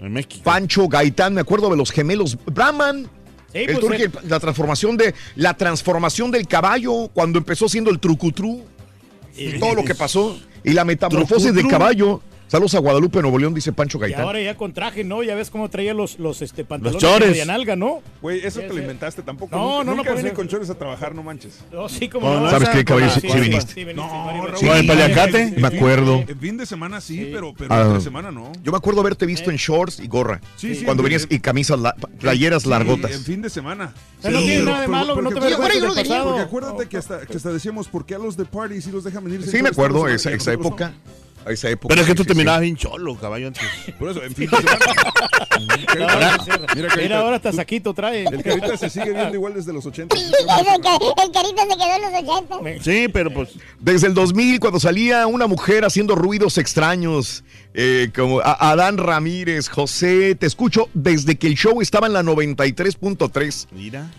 En 0.00 0.12
México. 0.12 0.42
Pancho 0.44 0.88
Gaitán, 0.88 1.34
me 1.34 1.40
acuerdo 1.40 1.68
de 1.70 1.76
los 1.76 1.90
gemelos 1.90 2.36
Brahman. 2.46 3.08
Sí, 3.56 3.64
el 3.64 3.66
pues, 3.66 3.80
Turqui, 3.80 4.02
eh. 4.04 4.10
la 4.28 4.40
transformación 4.40 4.96
de 4.96 5.14
la 5.34 5.54
transformación 5.54 6.30
del 6.30 6.46
caballo 6.46 7.08
cuando 7.12 7.38
empezó 7.38 7.68
siendo 7.68 7.90
el 7.90 7.98
trucutru 7.98 8.64
y 9.36 9.58
todo 9.58 9.74
lo 9.74 9.84
que 9.84 9.94
pasó 9.94 10.38
y 10.64 10.72
la 10.72 10.84
metamorfosis 10.84 11.54
del 11.54 11.68
caballo 11.68 12.20
Saludos 12.48 12.76
a 12.76 12.78
Guadalupe, 12.78 13.20
Nuevo 13.22 13.40
León, 13.40 13.54
dice 13.54 13.72
Pancho 13.72 13.98
Y 13.98 14.02
Gaitán. 14.02 14.20
ahora 14.22 14.40
ya 14.40 14.56
con 14.56 14.72
traje, 14.72 15.02
¿no? 15.02 15.24
Ya 15.24 15.34
ves 15.34 15.50
cómo 15.50 15.68
traía 15.68 15.92
los, 15.92 16.20
los 16.20 16.42
este, 16.42 16.64
pantalones 16.64 17.02
chores. 17.02 17.36
de 17.36 17.44
nalga, 17.44 17.74
¿no? 17.74 18.02
Güey, 18.22 18.38
eso 18.46 18.60
Sí, 18.60 18.68
te 18.68 18.72
lo 18.72 18.78
inventaste 18.80 19.22
tampoco. 19.22 19.56
No, 19.56 19.62
nunca, 19.62 19.74
no, 19.78 19.84
no, 19.84 19.94
nunca 19.96 20.10
por 20.12 20.18
vine 20.22 20.32
con 20.32 20.46
chores 20.46 20.70
a 20.70 20.76
trabajar, 20.76 21.12
no 21.12 21.24
manches. 21.24 21.58
No, 21.72 21.88
sí, 21.88 22.08
como 22.08 22.28
No, 22.32 22.40
no. 22.42 22.50
¿Sabes 22.50 22.68
qué, 22.68 22.84
caballo? 22.84 23.10
Sí, 23.10 23.20
Sí, 23.22 23.28
sí 23.30 23.40
viniste. 23.40 23.74
sí, 23.74 23.80
viniste, 23.84 23.94
No, 23.96 24.56
sí. 24.56 24.64
¿el 24.68 24.86
paliacate? 24.86 25.54
Me 25.58 25.66
acuerdo. 25.66 26.24
En 26.28 26.38
fin 26.38 26.56
de 26.56 26.66
semana 26.66 27.00
sí, 27.00 27.30
pero, 27.32 27.52
pero 27.52 27.74
Ah, 27.74 27.82
entre 27.82 28.00
semana 28.00 28.30
no. 28.30 28.52
Yo 28.62 28.70
me 28.70 28.78
acuerdo 28.78 29.00
haberte 29.00 29.26
visto 29.26 29.50
en 29.50 29.56
shorts 29.56 29.98
y 29.98 30.06
gorra. 30.06 30.40
Sí, 30.56 30.76
sí, 30.76 30.84
Cuando 30.84 31.00
en- 31.02 31.06
venías 31.06 31.26
y 31.28 31.40
camisas, 31.40 31.80
la- 31.80 31.94
playeras 32.20 32.64
largotas. 32.64 33.10
En 33.10 33.24
fin 33.24 33.42
de 33.42 33.50
semana. 33.50 33.92
Pero 34.22 34.38
no 34.38 34.44
tiene 34.44 34.62
nada 34.62 34.80
de 34.82 34.88
malo, 34.88 35.20
no 35.20 35.30
te 35.30 35.34
porque- 35.40 35.52
acuérdate 36.42 36.86
que 36.88 36.96
hasta, 36.96 37.50
decíamos, 37.52 37.88
¿por 37.88 38.06
qué 38.06 38.14
a 38.14 38.18
los 38.18 38.36
de 38.36 38.44
party 38.44 38.80
sí 38.80 38.92
los 38.92 39.02
dejan 39.02 39.24
venir? 39.24 39.42
Sí, 39.42 39.62
me 39.64 39.70
acuerdo, 39.70 40.06
esa, 40.06 40.30
esa 40.30 40.52
época. 40.52 40.92
A 41.46 41.52
esa 41.52 41.70
época. 41.70 41.92
Pero 41.92 42.00
es 42.02 42.08
que 42.08 42.14
tú 42.16 42.22
sí, 42.24 42.28
te 42.28 42.34
sí, 42.34 42.38
mirabas 42.38 42.58
sí. 42.60 42.64
bien 42.64 42.76
cholo, 42.76 43.14
caballo, 43.16 43.46
antes. 43.46 43.62
Por 43.98 44.10
eso, 44.10 44.22
en 44.22 44.34
fin 44.34 44.50
de 44.50 44.56
semana. 44.56 44.78
Mira, 45.94 46.38
Mira, 46.74 46.88
Carita, 46.88 47.18
ahora 47.20 47.36
hasta 47.36 47.52
saquito 47.52 47.94
trae. 47.94 48.24
El 48.24 48.42
carita 48.42 48.76
se 48.76 48.90
sigue 48.90 49.12
viendo 49.12 49.34
igual 49.34 49.54
desde 49.54 49.72
los 49.72 49.86
80. 49.86 50.14
El, 50.16 50.30
ca- 50.82 50.98
el 51.24 51.30
carita 51.32 51.62
se 51.62 51.76
quedó 51.76 51.94
en 51.96 52.02
los 52.02 52.64
80. 52.64 52.82
Sí, 52.84 53.06
pero 53.12 53.32
pues. 53.32 53.50
Desde 53.78 54.08
el 54.08 54.14
2000, 54.14 54.58
cuando 54.60 54.80
salía 54.80 55.26
una 55.28 55.46
mujer 55.46 55.84
haciendo 55.84 56.14
ruidos 56.16 56.58
extraños, 56.58 57.44
eh, 57.74 58.10
como 58.14 58.40
a- 58.40 58.70
Adán 58.72 58.98
Ramírez, 58.98 59.68
José, 59.68 60.34
te 60.34 60.46
escucho 60.46 60.88
desde 60.94 61.36
que 61.36 61.46
el 61.46 61.54
show 61.54 61.80
estaba 61.80 62.06
en 62.08 62.12
la 62.14 62.22
93.3. 62.22 63.68
Mira. 63.72 64.10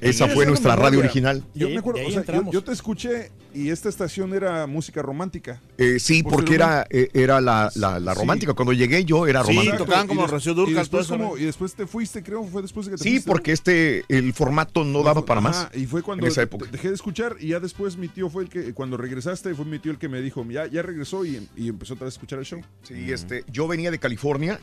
Esa 0.00 0.28
fue 0.28 0.46
nuestra 0.46 0.76
radio 0.76 0.98
original. 0.98 1.44
Yo 1.54 1.68
me 1.68 1.78
acuerdo, 1.78 2.00
o 2.06 2.10
sea, 2.10 2.24
yo, 2.50 2.62
te 2.62 2.72
escuché 2.72 3.30
y 3.54 3.70
esta 3.70 3.88
estación 3.88 4.32
era 4.34 4.66
música 4.66 5.02
romántica. 5.02 5.60
Eh, 5.78 5.98
sí, 5.98 6.22
porque 6.22 6.54
era, 6.54 6.86
eh, 6.90 7.08
era 7.14 7.40
la, 7.40 7.70
la- 7.74 7.98
la 7.98 8.14
Sí. 8.14 8.20
romántica. 8.20 8.54
Cuando 8.54 8.72
llegué 8.72 9.04
yo 9.04 9.26
era 9.26 9.42
Sí, 9.42 9.48
romántica. 9.50 9.78
tocaban 9.78 10.06
como 10.06 10.24
Y 10.24 10.26
Rocío 10.26 10.52
y 10.52 10.54
Dúrcal, 10.56 10.74
después, 10.76 11.08
y 11.38 11.44
después 11.44 11.74
te 11.74 11.86
fuiste, 11.86 12.22
creo, 12.22 12.44
fue 12.44 12.62
después 12.62 12.86
de 12.86 12.92
que 12.92 12.98
te 12.98 13.02
Sí, 13.02 13.10
fuiste. 13.12 13.30
porque 13.30 13.52
este, 13.52 14.04
el 14.08 14.32
formato 14.34 14.84
no 14.84 15.02
daba 15.02 15.24
para 15.24 15.40
más. 15.40 15.68
Y 15.74 15.86
fue 15.86 16.02
cuando 16.02 16.26
en 16.26 16.32
esa 16.32 16.42
te- 16.42 16.44
época. 16.44 16.68
dejé 16.70 16.88
de 16.88 16.94
escuchar 16.94 17.36
y 17.40 17.48
ya 17.48 17.60
después 17.60 17.96
mi 17.96 18.08
tío 18.08 18.28
fue 18.30 18.44
el 18.44 18.48
que, 18.50 18.72
cuando 18.74 18.96
regresaste, 18.96 19.54
fue 19.54 19.64
mi 19.64 19.78
tío 19.78 19.92
el 19.92 19.98
que 19.98 20.08
me 20.08 20.20
dijo, 20.20 20.44
ya, 20.48 20.66
ya 20.66 20.82
regresó 20.82 21.24
y, 21.24 21.48
y 21.56 21.68
empezó 21.68 21.94
otra 21.94 22.04
vez 22.04 22.14
a 22.14 22.16
escuchar 22.16 22.38
el 22.38 22.44
show. 22.44 22.60
Sí, 22.82 23.10
este, 23.12 23.44
yo 23.50 23.66
venía 23.66 23.90
de 23.90 23.98
California 23.98 24.60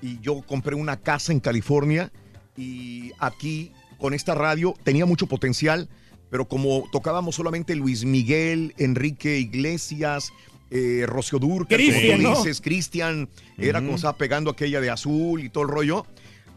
y 0.00 0.18
yo 0.20 0.40
compré 0.46 0.76
una 0.76 0.96
casa 0.98 1.32
en 1.32 1.40
California 1.40 2.10
y 2.56 3.12
aquí 3.18 3.72
con 4.00 4.14
esta 4.14 4.34
radio 4.34 4.74
tenía 4.82 5.06
mucho 5.06 5.26
potencial, 5.26 5.88
pero 6.30 6.48
como 6.48 6.88
tocábamos 6.90 7.34
solamente 7.36 7.74
Luis 7.76 8.04
Miguel, 8.04 8.74
Enrique 8.78 9.38
Iglesias, 9.38 10.32
eh, 10.70 11.04
Rocío 11.06 11.38
Durcal, 11.38 11.78
como 11.78 11.90
Cristian, 11.90 12.16
tú 12.18 12.22
¿no? 12.22 12.36
dices, 12.36 12.60
Cristian, 12.60 13.28
era 13.58 13.80
como 13.80 13.96
estaba 13.96 14.16
pegando 14.16 14.50
aquella 14.50 14.80
de 14.80 14.90
azul 14.90 15.42
y 15.42 15.50
todo 15.50 15.64
el 15.64 15.70
rollo. 15.70 16.06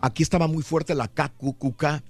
Aquí 0.02 0.22
estaba 0.24 0.48
muy 0.48 0.64
fuerte 0.64 0.94
la 0.96 1.08
KQQK 1.08 2.04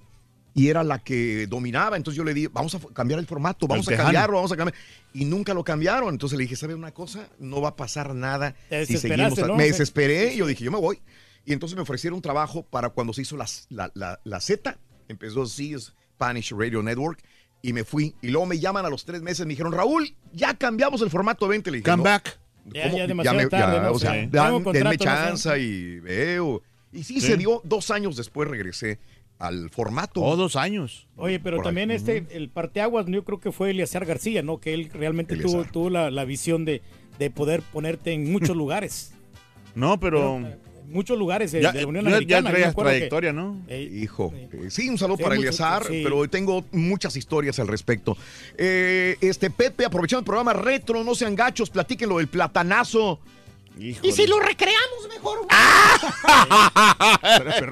y 0.56 0.68
era 0.68 0.84
la 0.84 1.00
que 1.00 1.48
dominaba. 1.48 1.96
Entonces 1.98 2.18
yo 2.18 2.24
le 2.24 2.34
dije, 2.34 2.50
vamos 2.52 2.76
a 2.76 2.80
cambiar 2.94 3.20
el 3.20 3.26
formato, 3.28 3.68
vamos 3.68 3.88
a 3.88 3.96
cambiarlo, 3.96 4.36
vamos 4.38 4.52
a 4.52 4.58
cambiar. 4.58 4.76
Y 5.14 5.26
nunca 5.26 5.54
lo 5.54 5.64
cambiaron. 5.64 6.10
Entonces 6.14 6.38
le 6.38 6.44
dije, 6.44 6.56
¿sabes 6.56 6.76
una 6.76 6.92
cosa? 6.92 7.30
No 7.40 7.62
va 7.62 7.70
a 7.70 7.76
pasar 7.76 8.14
nada 8.14 8.54
Te 8.70 8.86
si 8.86 8.94
desesperaste, 8.94 9.36
seguimos. 9.36 9.44
a-". 9.44 9.48
¿no? 9.54 9.56
Me 9.56 9.66
desesperé 9.66 10.34
y 10.34 10.38
yo 10.38 10.46
dije, 10.48 10.64
yo 10.64 10.72
me 10.72 10.80
voy. 10.80 11.00
Y 11.46 11.54
entonces 11.54 11.76
me 11.76 11.82
ofrecieron 11.82 12.22
trabajo 12.22 12.64
para 12.64 12.90
cuando 12.90 13.14
se 13.14 13.22
hizo 13.22 13.36
las- 13.38 13.66
la, 13.70 13.92
la, 13.96 14.20
la 14.24 14.40
Z, 14.42 14.78
empezó 15.08 15.44
así, 15.44 15.76
Spanish 15.80 16.52
Radio 16.52 16.82
Network, 16.84 17.20
y 17.62 17.74
me 17.74 17.84
fui. 17.84 18.14
Y 18.22 18.28
luego 18.30 18.46
me 18.46 18.60
llaman 18.60 18.86
a 18.86 18.90
los 18.90 19.06
tres 19.06 19.22
meses, 19.22 19.46
me 19.46 19.52
dijeron, 19.52 19.72
Raúl, 19.74 20.14
ya 20.34 20.54
cambiamos 20.54 21.02
el 21.02 21.10
formato 21.10 21.48
20. 21.48 21.72
Le 21.72 21.78
dije, 21.78 21.90
Come 21.90 21.98
"No, 21.98 22.04
back. 22.04 22.40
Ya- 22.66 22.90
ya 22.92 23.08
demasiado 23.08 23.50
tarde, 23.50 23.82
¿no? 23.82 23.92
o 23.92 24.00
sea, 24.00 24.14
Sí. 24.14 24.28
dan- 24.32 24.52
denme 24.64 24.64
contrato, 24.64 24.86
no 24.86 24.92
sé. 24.92 24.98
chance 25.50 25.60
y 25.60 26.00
veo. 26.00 26.62
Y 26.94 27.04
sí, 27.04 27.20
Sí. 27.20 27.28
se 27.28 27.38
dio, 27.38 27.62
dos 27.66 27.92
años 27.92 28.16
después 28.16 28.48
regresé 28.50 29.00
al 29.40 29.70
formato. 29.70 30.22
Oh, 30.22 30.36
dos 30.38 30.56
años. 30.56 31.08
Oye, 31.18 31.40
pero 31.40 31.58
Por 31.58 31.66
ahí. 31.66 31.68
también 31.70 31.92
este, 31.92 32.26
el 32.32 32.50
parteaguas, 32.50 33.06
yo 33.08 33.26
creo 33.26 33.40
que 33.42 33.52
fue 33.52 33.72
Eliazar 33.72 34.06
García, 34.06 34.44
¿no? 34.44 34.60
Que 34.60 34.74
él 34.74 34.90
realmente 34.94 35.36
tuvo, 35.36 35.54
Eleazar. 35.56 35.72
tuvo 35.74 35.90
la, 35.90 36.12
la 36.12 36.24
visión 36.24 36.64
de, 36.66 36.82
de 37.20 37.30
poder 37.32 37.62
ponerte 37.62 38.14
en 38.14 38.32
muchos 38.32 38.56
lugares. 38.56 39.14
No, 39.76 40.00
pero. 40.00 40.42
Muchos 40.88 41.18
lugares 41.18 41.52
de, 41.52 41.62
Ya, 41.62 41.72
de 41.72 41.82
la 41.82 41.88
Unión 41.88 42.04
ya- 42.06 42.10
ya 42.12 42.16
Americana. 42.16 42.42
Me 42.50 42.50
traías 42.52 42.76
que- 42.76 42.82
trayectoria, 42.82 43.34
¿no? 43.34 43.62
Eh, 43.68 43.90
Hijo, 44.02 44.34
eh, 44.36 44.50
sí, 44.70 44.90
un 44.90 44.98
saludo 44.98 45.18
Sí, 45.18 45.24
para 45.24 45.36
mucho- 45.36 45.48
Eleazar, 45.50 45.84
sí. 45.86 46.02
pero 46.04 46.28
tengo 46.30 46.66
muchas 46.72 47.16
historias 47.16 47.60
al 47.60 47.68
respecto. 47.68 48.18
Eh, 48.58 49.18
este 49.22 49.50
Pepe, 49.50 49.86
aprovechando 49.86 50.20
el 50.20 50.26
programa 50.26 50.54
retro, 50.54 51.04
no 51.04 51.16
sean 51.16 51.36
gachos, 51.36 51.70
platíquenlo 51.70 52.18
del 52.18 52.28
platanazo. 52.28 53.20
Híjole. 53.80 54.08
¿Y 54.08 54.12
si 54.12 54.28
lo 54.28 54.40
recreamos 54.40 55.08
mejor? 55.10 55.48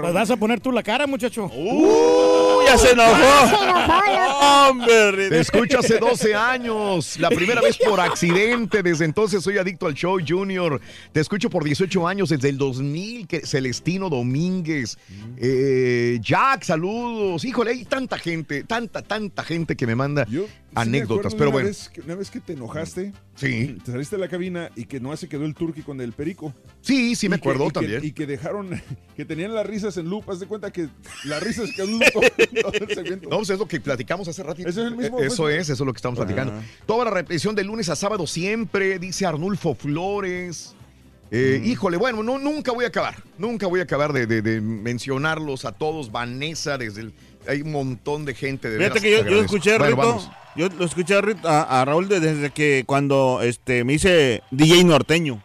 Pues 0.01 0.13
vas 0.13 0.31
a 0.31 0.37
poner 0.37 0.59
tú 0.59 0.71
la 0.71 0.83
cara, 0.83 1.05
muchacho. 1.07 1.45
¡Uh! 1.45 2.63
¡Ya 2.65 2.77
se 2.77 2.87
Se 2.87 2.93
enojó! 2.93 4.69
¡Hombre! 4.69 5.29
Te 5.29 5.39
escucho 5.39 5.79
hace 5.79 5.97
12 5.99 6.35
años, 6.35 7.19
la 7.19 7.29
primera 7.29 7.61
vez 7.61 7.77
por 7.77 7.99
accidente, 7.99 8.81
desde 8.83 9.05
entonces 9.05 9.43
soy 9.43 9.57
adicto 9.57 9.87
al 9.87 9.93
show 9.93 10.17
Junior. 10.25 10.81
Te 11.11 11.19
escucho 11.19 11.49
por 11.49 11.63
18 11.63 12.07
años, 12.07 12.29
desde 12.29 12.49
el 12.49 12.57
2000, 12.57 13.27
que 13.27 13.45
Celestino 13.45 14.09
Domínguez. 14.09 14.97
Eh, 15.37 16.19
Jack, 16.21 16.63
saludos. 16.63 17.45
Híjole, 17.45 17.71
hay 17.71 17.85
tanta 17.85 18.17
gente, 18.17 18.63
tanta, 18.63 19.01
tanta 19.01 19.43
gente 19.43 19.75
que 19.75 19.87
me 19.87 19.95
manda 19.95 20.25
Yo 20.29 20.43
sí 20.43 20.49
me 20.73 20.81
anécdotas, 20.81 21.33
pero 21.33 21.49
una 21.49 21.53
bueno. 21.53 21.67
Vez 21.67 21.91
una 22.03 22.15
vez 22.15 22.31
que 22.31 22.39
te 22.39 22.53
enojaste, 22.53 23.13
Sí, 23.41 23.77
te 23.83 23.91
saliste 23.91 24.15
de 24.15 24.21
la 24.21 24.27
cabina 24.27 24.69
y 24.75 24.85
que 24.85 24.99
no 24.99 25.15
se 25.17 25.27
quedó 25.27 25.45
el 25.45 25.53
turqui 25.55 25.81
con 25.81 25.99
el 26.01 26.13
perico. 26.13 26.53
sí, 26.81 27.15
sí 27.15 27.27
me 27.27 27.35
que- 27.37 27.39
acuerdo 27.41 27.67
que- 27.67 27.71
también. 27.73 28.05
y 28.05 28.11
que 28.11 28.25
dejaron, 28.27 28.69
que 29.15 29.25
tenían 29.25 29.53
las 29.53 29.65
risas 29.65 29.97
en 29.97 30.09
loop. 30.09 30.29
Haz 30.29 30.39
de 30.39 30.45
cuenta 30.47 30.71
que 30.71 30.87
las 31.25 31.41
risas 31.43 31.69
quedó 31.75 31.87
todo, 32.13 32.21
todo 32.61 32.73
el 32.73 32.95
segmento. 32.95 33.29
No, 33.29 33.37
pues 33.37 33.49
es 33.49 33.59
lo 33.59 33.67
que 33.67 33.79
platicamos 33.81 34.27
hace 34.27 34.43
ratito. 34.43 34.69
¿Eso 34.69 34.81
es 34.81 34.87
el 34.91 34.95
mismo, 34.97 35.17
Eh, 35.17 35.21
pues? 35.23 35.33
Eso 35.33 35.49
es, 35.49 35.69
eso 35.69 35.73
es 35.83 35.87
lo 35.87 35.91
que 35.93 35.97
estamos 35.97 36.17
platicando. 36.17 36.53
Toda 36.85 37.05
la 37.05 37.11
repetición 37.11 37.55
de 37.55 37.63
lunes 37.63 37.89
a 37.89 37.95
sábado 37.95 38.27
siempre, 38.27 38.99
dice 38.99 39.25
Arnulfo 39.25 39.75
Flores. 39.75 40.75
Eh, 41.33 41.61
Híjole, 41.63 41.95
bueno, 41.95 42.23
no, 42.23 42.37
nunca 42.37 42.73
voy 42.73 42.83
a 42.85 42.89
acabar. 42.89 43.23
Nunca 43.37 43.65
voy 43.65 43.79
a 43.79 43.83
acabar 43.83 44.11
de, 44.11 44.27
de- 44.27 44.41
de 44.41 44.59
mencionarlos 44.59 45.63
a 45.65 45.71
todos. 45.71 46.11
Vanessa, 46.11 46.77
desde 46.77 47.01
el. 47.01 47.13
Hay 47.47 47.61
un 47.61 47.71
montón 47.71 48.25
de 48.25 48.33
gente 48.35 48.69
de 48.69 48.77
Fíjate 48.77 49.01
que 49.01 49.11
yo, 49.11 49.25
yo 49.25 49.41
escuché 49.41 49.77
Bueno, 49.77 49.95
Rito, 49.95 50.31
yo 50.55 50.69
lo 50.77 50.85
escuché 50.85 51.15
a, 51.15 51.21
Rito- 51.21 51.47
a- 51.47 51.81
a 51.81 51.85
Raúl 51.85 52.07
de- 52.07 52.19
desde 52.19 52.49
que 52.51 52.83
cuando 52.85 53.39
este 53.41 53.83
me 53.83 53.93
hice 53.93 54.41
DJ 54.51 54.83
norteño. 54.83 55.41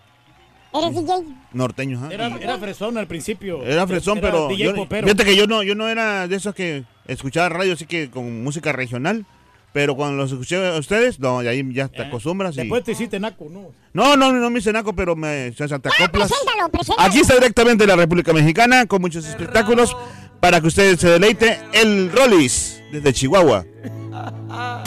¿Eres 0.74 0.94
DJ? 0.94 1.24
Norteño, 1.52 1.98
ajá. 1.98 2.08
Era, 2.12 2.26
era 2.38 2.58
fresón 2.58 2.98
al 2.98 3.06
principio. 3.06 3.62
Era 3.64 3.86
fresón, 3.86 4.18
pero 4.20 4.48
DJ 4.48 4.64
yo, 4.64 4.74
popero. 4.74 5.06
fíjate 5.06 5.24
que 5.24 5.34
yo 5.36 5.46
no, 5.46 5.62
yo 5.62 5.74
no 5.74 5.88
era 5.88 6.28
de 6.28 6.36
esos 6.36 6.54
que 6.54 6.84
escuchaba 7.06 7.48
radio 7.48 7.72
así 7.72 7.86
que 7.86 8.10
con 8.10 8.42
música 8.44 8.72
regional. 8.72 9.24
Pero 9.72 9.94
cuando 9.94 10.16
los 10.16 10.32
escuché 10.32 10.68
a 10.68 10.78
ustedes, 10.78 11.20
no, 11.20 11.42
y 11.42 11.48
ahí 11.48 11.62
ya 11.74 11.88
te 11.88 12.00
acostumbras. 12.02 12.54
y- 12.54 12.60
Después 12.60 12.82
te 12.82 12.92
hiciste 12.92 13.20
naco, 13.20 13.46
¿no? 13.50 13.72
No, 13.92 14.16
no, 14.16 14.32
no 14.32 14.48
me 14.48 14.58
hice 14.60 14.72
naco, 14.72 14.94
pero 14.94 15.14
me 15.16 15.48
o 15.48 15.52
sea, 15.54 15.78
te 15.78 15.90
acoplas. 15.90 16.30
Preséntalo, 16.30 16.68
preséntalo. 16.70 17.06
Aquí 17.08 17.18
está 17.20 17.34
directamente 17.34 17.86
la 17.86 17.94
República 17.94 18.32
Mexicana 18.32 18.86
con 18.86 19.02
muchos 19.02 19.26
espectáculos 19.26 19.94
para 20.40 20.60
que 20.60 20.66
ustedes 20.66 21.00
se 21.00 21.08
deleite. 21.08 21.60
El 21.72 22.10
Rollis 22.12 22.82
desde 22.92 23.12
Chihuahua. 23.12 23.64
Para 24.10 24.82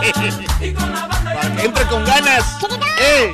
que 1.56 1.64
entre 1.64 1.84
con 1.86 2.04
ganas. 2.04 2.58
¡Eh! 2.98 3.32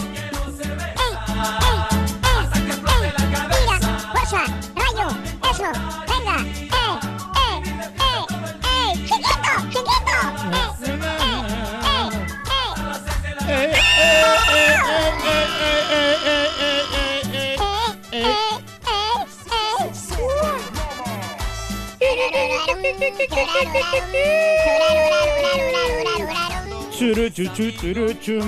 Chu. 28.26 28.40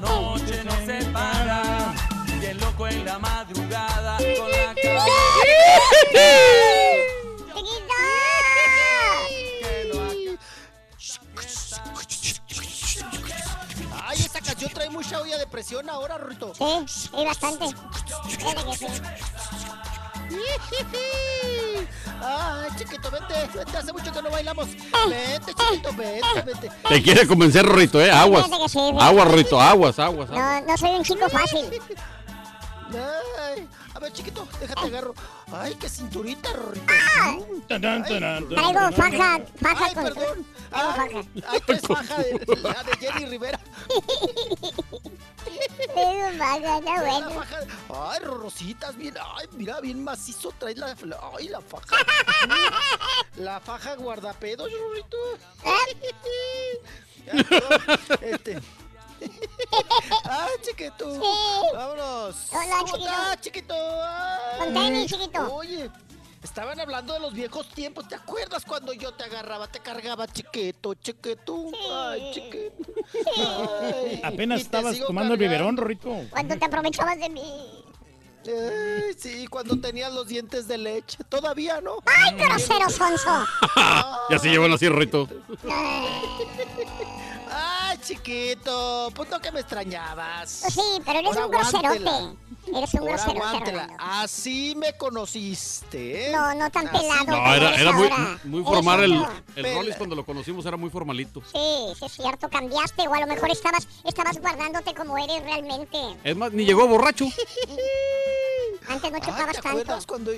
noche 0.00 0.64
nos 0.64 0.78
separa 0.86 1.94
el 2.42 2.58
loco 2.58 2.86
en 2.88 3.04
la 3.04 3.18
madrugada 3.18 4.16
con 4.18 4.50
la 4.50 4.74
mucha 15.16 15.20
olla 15.20 15.38
de 15.38 15.46
presión 15.46 15.88
ahora, 15.88 16.18
Rito. 16.18 16.52
Sí, 16.54 16.64
sí, 16.86 17.10
bastante. 17.24 17.64
Ay, 22.18 22.70
chiquito, 22.76 23.10
vente, 23.10 23.34
vente, 23.54 23.76
hace 23.76 23.92
mucho 23.92 24.12
que 24.12 24.22
no 24.22 24.30
bailamos. 24.30 24.68
Vente, 24.68 25.54
chiquito, 25.54 25.92
vente, 25.94 26.42
vente. 26.44 26.70
Te 26.88 27.02
quiere 27.02 27.26
convencer, 27.26 27.64
Rorrito, 27.64 28.00
¿eh? 28.00 28.10
Aguas. 28.10 28.46
Aguas, 28.46 29.28
Rorrito, 29.28 29.60
aguas, 29.60 29.98
aguas. 29.98 30.30
aguas. 30.30 30.62
No, 30.62 30.66
no 30.66 30.76
soy 30.76 30.90
un 30.90 31.04
chico 31.04 31.28
fácil. 31.28 31.80
Ay, 32.94 33.68
a 33.94 33.98
ver, 33.98 34.12
chiquito, 34.12 34.46
déjate 34.60 34.86
agarro. 34.86 35.14
Ay, 35.52 35.74
qué 35.74 35.88
cinturita, 35.88 36.52
Rorrito. 36.52 36.86
Tan, 37.68 37.80
Traigo 38.04 38.92
faja, 38.92 39.40
faja 39.60 39.84
Ay, 39.84 39.94
con... 39.94 40.04
perdón. 40.04 40.46
Faja. 40.70 41.06
Ay, 41.48 41.60
traes 41.66 41.82
faja 41.82 42.22
de, 42.22 42.56
la 42.62 42.82
de 42.84 42.96
Jenny 42.98 43.26
Rivera. 43.26 43.60
Traigo 45.94 46.38
faja, 46.38 46.78
está 46.78 47.00
bueno. 47.00 47.30
faja 47.30 47.58
Ay, 47.88 48.20
Rorrositas, 48.20 48.96
bien, 48.96 49.14
ay, 49.36 49.46
mira, 49.52 49.80
bien 49.80 50.02
macizo 50.04 50.52
traes 50.58 50.76
la, 50.76 50.94
ay, 51.38 51.48
la 51.48 51.60
faja. 51.60 51.96
La 53.36 53.60
faja 53.60 53.96
guardapedos, 53.96 54.70
Rorrito. 54.72 55.16
Ya, 57.26 57.32
perdón, 57.42 57.98
Este. 58.20 58.60
Chiquito. 60.86 61.20
Vámonos. 61.74 62.36
Hola, 62.52 62.76
¿Cómo 62.78 62.86
chiquito. 62.86 63.08
estás, 63.10 63.40
chiquito? 63.40 63.74
Ay. 63.74 64.58
Con 64.58 64.74
tenis, 64.74 65.10
chiquito. 65.10 65.54
Oye, 65.54 65.90
estaban 66.42 66.78
hablando 66.80 67.12
de 67.14 67.20
los 67.20 67.32
viejos 67.34 67.68
tiempos. 67.70 68.06
¿Te 68.08 68.14
acuerdas 68.14 68.64
cuando 68.64 68.92
yo 68.92 69.12
te 69.12 69.24
agarraba, 69.24 69.66
te 69.66 69.80
cargaba, 69.80 70.26
chiquito, 70.28 70.94
chiquito? 70.94 71.66
Ay, 71.92 72.30
chiquito. 72.32 72.92
Ay, 73.36 74.20
Apenas 74.24 74.60
estabas 74.60 74.98
tomando 74.98 75.34
el 75.34 75.38
cargando. 75.40 75.56
biberón, 75.56 75.76
Rorrito. 75.76 76.10
Cuando 76.30 76.56
te 76.56 76.64
aprovechabas 76.64 77.18
de 77.18 77.28
mí. 77.30 77.82
Ay, 78.48 79.12
sí, 79.18 79.48
cuando 79.48 79.80
tenías 79.80 80.12
los 80.12 80.28
dientes 80.28 80.68
de 80.68 80.78
leche. 80.78 81.18
Todavía, 81.28 81.80
¿no? 81.80 81.96
¡Ay, 82.06 82.36
grosero, 82.36 82.88
sonso! 82.90 83.44
ya 84.30 84.38
se 84.38 84.48
llevan 84.50 84.72
así, 84.72 84.88
Rorrito. 84.88 85.28
Chiquito, 88.06 89.10
pues 89.14 89.28
no 89.30 89.40
que 89.40 89.50
me 89.50 89.60
extrañabas. 89.60 90.60
Pues 90.62 90.74
sí, 90.74 91.02
pero 91.04 91.18
eres 91.18 91.36
Ahora 91.36 91.46
un 91.46 91.50
groserote. 91.50 91.86
aguántela. 91.86 92.34
Eres 92.78 92.94
un 92.94 93.00
Ahora. 93.08 93.24
Rolando. 93.72 93.94
Así 93.98 94.74
me 94.76 94.92
conociste, 94.96 96.28
¿eh? 96.28 96.32
No, 96.32 96.54
no 96.54 96.70
tan 96.70 96.86
Así 96.88 96.98
pelado. 96.98 97.26
No, 97.26 97.54
era, 97.54 97.74
era 97.74 97.92
muy, 97.92 98.08
muy 98.44 98.62
formal 98.64 99.02
el, 99.04 99.24
el 99.56 99.74
Rollis 99.74 99.96
cuando 99.96 100.14
lo 100.16 100.24
conocimos, 100.24 100.64
era 100.66 100.76
muy 100.76 100.90
formalito. 100.90 101.42
Sí, 101.52 101.94
sí 101.98 102.04
es 102.04 102.12
cierto, 102.12 102.48
cambiaste 102.48 103.06
o 103.08 103.14
a 103.14 103.20
lo 103.20 103.26
mejor 103.26 103.50
estabas, 103.50 103.86
estabas 104.04 104.40
guardándote 104.40 104.94
como 104.94 105.16
eres 105.18 105.42
realmente. 105.42 105.98
Es 106.24 106.36
más, 106.36 106.52
ni 106.52 106.64
llegó 106.64 106.86
borracho. 106.86 107.24
Antes 108.88 109.10
no 109.10 109.18
Ah, 109.18 109.20
chocabas 109.20 109.46
¿te 109.56 109.62
tanto. 109.62 109.68
acuerdas 109.68 110.06
cuando 110.06 110.32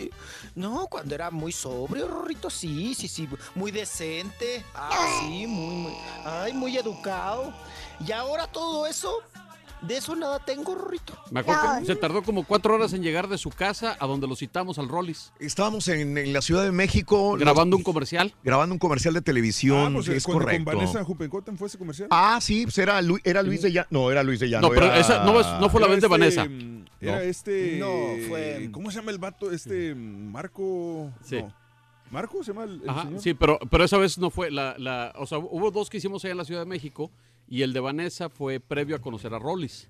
no 0.55 0.87
cuando 0.87 1.15
era 1.15 1.31
muy 1.31 1.53
sobrio, 1.53 2.09
Rorrito? 2.09 2.49
Sí, 2.51 2.95
sí, 2.95 3.09
sí, 3.09 3.29
muy 3.55 3.71
decente. 3.71 4.65
Ah, 4.75 5.07
sí, 5.21 5.47
muy, 5.47 5.75
muy 5.75 5.93
ay, 6.25 6.53
muy 6.53 6.77
educado. 6.77 7.53
Y 8.07 8.13
ahora 8.13 8.47
todo 8.47 8.87
eso, 8.87 9.19
de 9.83 9.97
eso 9.97 10.17
nada 10.17 10.39
tengo, 10.41 10.75
Rorrito. 10.75 11.17
Me 11.31 11.41
acuerdo 11.41 11.63
que 11.81 11.87
se 11.87 11.97
tardó 11.97 12.23
como 12.23 12.45
cuatro 12.45 12.75
horas 12.75 12.93
en 12.93 13.03
llegar 13.03 13.29
de 13.29 13.39
su 13.39 13.51
casa 13.51 13.97
a 14.01 14.07
donde 14.07 14.27
lo 14.27 14.35
citamos 14.37 14.79
al 14.79 14.89
Rollis. 14.89 15.33
Estábamos 15.39 15.87
en, 15.89 16.19
en 16.19 16.33
la 16.33 16.43
Ciudad 16.43 16.65
de 16.65 16.73
México. 16.73 17.33
Grabando 17.39 17.77
un 17.77 17.83
comercial. 17.83 18.35
Grabando 18.43 18.75
un 18.75 18.79
comercial 18.79 19.15
de 19.15 19.23
televisión. 19.23 19.87
Ah, 19.87 19.91
pues, 19.95 20.07
sí, 20.07 20.13
es 20.13 20.25
cuando 20.25 20.45
correcto. 20.45 20.65
Con 20.65 20.75
Vanessa 20.79 21.05
Jupencoten 21.05 21.57
fue 21.59 21.69
ese 21.69 21.79
comercial. 21.79 22.09
Ah, 22.11 22.39
sí, 22.41 22.65
pues 22.65 22.79
era, 22.79 23.01
Lu- 23.03 23.19
era 23.25 23.43
Luis 23.43 23.63
de 23.63 23.73
Llano. 23.73 23.87
No, 23.91 24.11
era 24.11 24.23
Luis 24.23 24.41
de 24.41 24.49
Llano. 24.49 24.69
No, 24.69 24.75
pero 24.75 24.87
era- 24.87 24.99
esa 24.99 25.25
no 25.25 25.61
no 25.61 25.69
fue 25.71 25.81
la 25.81 25.87
vez 25.87 26.01
de 26.01 26.07
este, 26.07 26.09
Vanessa. 26.09 26.45
mm, 26.45 26.85
Era 27.01 27.13
No. 27.17 27.21
este. 27.21 27.77
No, 27.79 28.29
fue- 28.29 28.69
¿Cómo 28.73 28.91
se 28.91 28.97
llama 28.99 29.11
el 29.13 29.19
vato? 29.19 29.51
Este. 29.53 29.95
Marco. 29.95 31.11
Sí. 31.25 31.37
no. 31.43 31.53
¿Marco 32.11 32.43
se 32.43 32.53
llama 32.53 32.65
el, 32.65 32.81
el 32.83 32.89
Ajá, 32.89 33.03
señor? 33.03 33.21
sí, 33.21 33.35
pero, 33.35 33.59
pero 33.71 33.85
esa 33.85 33.99
vez 33.99 34.17
no 34.17 34.31
fue 34.31 34.51
la, 34.51 34.75
la... 34.79 35.13
O 35.17 35.27
sea, 35.27 35.37
hubo 35.37 35.71
dos 35.71 35.91
que 35.91 35.99
hicimos 35.99 36.25
allá 36.25 36.33
en 36.33 36.39
la 36.39 36.47
Ciudad 36.47 36.63
de 36.63 36.67
México 36.67 37.11
y 37.51 37.63
el 37.63 37.73
de 37.73 37.81
Vanessa 37.81 38.29
fue 38.29 38.61
previo 38.61 38.97
a 38.97 38.99
conocer 39.01 39.33
a 39.35 39.39
Rollis. 39.39 39.89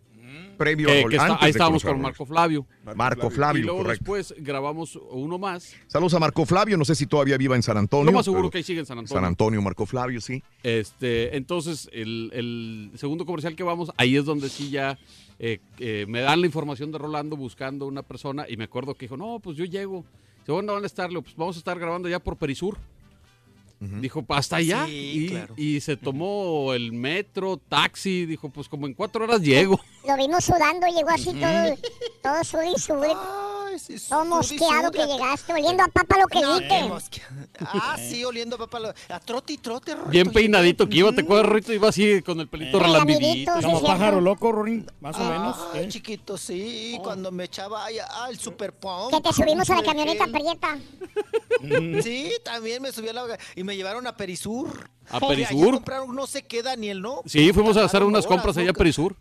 Previo 0.59 0.89
Que- 0.89 0.98
a 0.98 1.02
Rol- 1.05 1.10
que 1.10 1.16
está- 1.16 1.26
antes 1.28 1.43
ahí 1.43 1.51
estábamos 1.51 1.82
con 1.82 1.93
Rollis. 1.93 2.02
Marco 2.02 2.26
Flavio. 2.26 2.66
Marco 2.94 3.30
Flavio, 3.30 3.62
y 3.62 3.64
luego 3.64 3.78
correcto. 3.82 4.12
después 4.12 4.35
grabamos 4.44 4.97
uno 5.10 5.39
más. 5.39 5.74
Saludos 5.86 6.12
a 6.14 6.18
Marco 6.18 6.44
Flavio, 6.44 6.76
no 6.76 6.85
sé 6.85 6.94
si 6.94 7.06
todavía 7.06 7.39
viva 7.39 7.56
en 7.56 7.62
San 7.62 7.78
Antonio. 7.78 8.06
Lo 8.06 8.12
más 8.18 8.24
seguro 8.26 8.51
que 8.51 8.59
ahí 8.59 8.64
sigue 8.64 8.80
en 8.80 8.86
San 8.86 8.98
Antonio. 8.98 9.16
San 9.20 9.24
Antonio, 9.24 9.62
Marco 9.62 9.86
Flavio, 9.86 10.20
sí. 10.20 10.43
Este, 10.62 11.35
entonces, 11.36 11.89
el, 11.93 12.30
el 12.35 12.90
segundo 12.98 13.24
comercial 13.24 13.56
que 13.56 13.62
vamos, 13.62 13.90
ahí 13.97 14.16
es 14.16 14.24
donde 14.26 14.48
sí 14.51 14.68
ya 14.70 14.98
eh, 15.39 15.60
eh, 15.78 16.05
me 16.09 16.20
dan 16.20 16.40
la 16.40 16.47
información 16.47 16.90
de 16.93 16.98
Rolando 16.98 17.36
buscando 17.36 17.86
una 17.86 18.02
persona 18.02 18.44
y 18.48 18.56
me 18.59 18.64
acuerdo 18.64 18.94
que 18.94 19.06
dijo, 19.06 19.16
no, 19.16 19.39
pues 19.40 19.56
yo 19.56 19.64
llego. 19.64 20.05
Dice, 20.40 20.52
¿dónde 20.52 20.72
van 20.72 20.82
a 20.82 20.86
estar? 20.86 21.09
Pues 21.10 21.36
vamos 21.36 21.56
a 21.56 21.59
estar 21.60 21.78
grabando 21.78 22.09
ya 22.09 22.18
por 22.18 22.36
Perisur. 22.36 22.76
Dijo, 23.80 24.22
"Pa, 24.22 24.38
hasta 24.38 24.56
allá. 24.56 24.86
Sí, 24.86 25.12
y, 25.14 25.28
claro. 25.28 25.55
y 25.56 25.80
se 25.80 25.96
tomó 25.96 26.74
el 26.74 26.92
metro, 26.92 27.59
taxi. 27.59 28.26
Dijo, 28.26 28.48
pues 28.50 28.68
como 28.68 28.86
en 28.86 28.94
cuatro 28.94 29.24
horas 29.24 29.40
llego. 29.40 29.80
Lo 30.06 30.16
vimos 30.16 30.44
sudando, 30.44 30.86
llegó 30.88 31.10
así 31.10 31.32
todo, 31.34 31.76
todo 32.22 32.44
sude 32.44 32.70
y 32.74 32.78
sude. 32.80 33.09
Ay, 33.88 33.98
sí, 33.98 34.09
Todo 34.09 34.24
mosqueado 34.24 34.90
que 34.90 35.06
llegaste, 35.06 35.52
oliendo 35.52 35.82
a 35.84 35.88
papa 35.88 36.18
lo 36.18 36.26
que 36.26 36.40
No, 36.40 36.59
mosque- 36.88 37.22
Ah, 37.60 37.96
sí, 37.98 38.24
oliendo 38.24 38.56
a 38.56 38.59
papá. 38.59 38.80
lo- 38.80 38.88
A 39.09 39.20
trote 39.20 39.52
y 39.52 39.59
trote, 39.59 39.92
Rorrito. 39.94 40.10
Bien 40.10 40.30
peinadito 40.32 40.88
que 40.88 40.98
iba, 40.98 41.12
te 41.12 41.20
acuerdas, 41.22 41.52
Rito, 41.52 41.72
iba 41.72 41.88
así 41.88 42.22
con 42.22 42.40
el 42.40 42.48
pelito 42.48 42.78
Eh, 42.78 42.82
relambidito. 42.82 43.52
Como 43.62 43.80
sí. 43.80 43.86
pájaro 43.86 44.20
loco, 44.20 44.50
Rorín, 44.52 44.90
más 45.00 45.16
o 45.16 45.24
menos. 45.24 45.56
Ay, 45.72 45.84
¿eh? 45.84 45.88
chiquito, 45.88 46.36
sí, 46.36 46.98
cuando 47.02 47.30
me 47.30 47.44
echaba 47.44 47.84
ay, 47.84 47.98
ah, 47.98 48.26
el 48.30 48.38
super 48.38 48.72
pump. 48.72 49.12
Que 49.12 49.20
te 49.20 49.32
subimos 49.32 49.68
a 49.70 49.76
la 49.76 49.82
camioneta 49.82 50.26
prieta. 50.26 50.78
Sí, 52.02 52.30
también 52.44 52.82
me 52.82 52.92
subí 52.92 53.09
a 53.09 53.12
la 53.12 53.38
y 53.56 53.64
me 53.64 53.74
llevaron 53.76 54.06
a 54.06 54.16
Perisur. 54.16 54.88
¿A 55.10 55.18
Perisur? 55.20 55.72
compraron 55.74 56.14
no 56.14 56.26
sé 56.26 56.42
qué, 56.42 56.62
Daniel, 56.62 57.00
¿no? 57.00 57.22
Sí, 57.26 57.52
fuimos 57.52 57.76
a 57.76 57.84
hacer 57.84 58.02
unas 58.02 58.26
compras 58.26 58.56
allá 58.56 58.70
a 58.70 58.74
Perisur. 58.74 59.16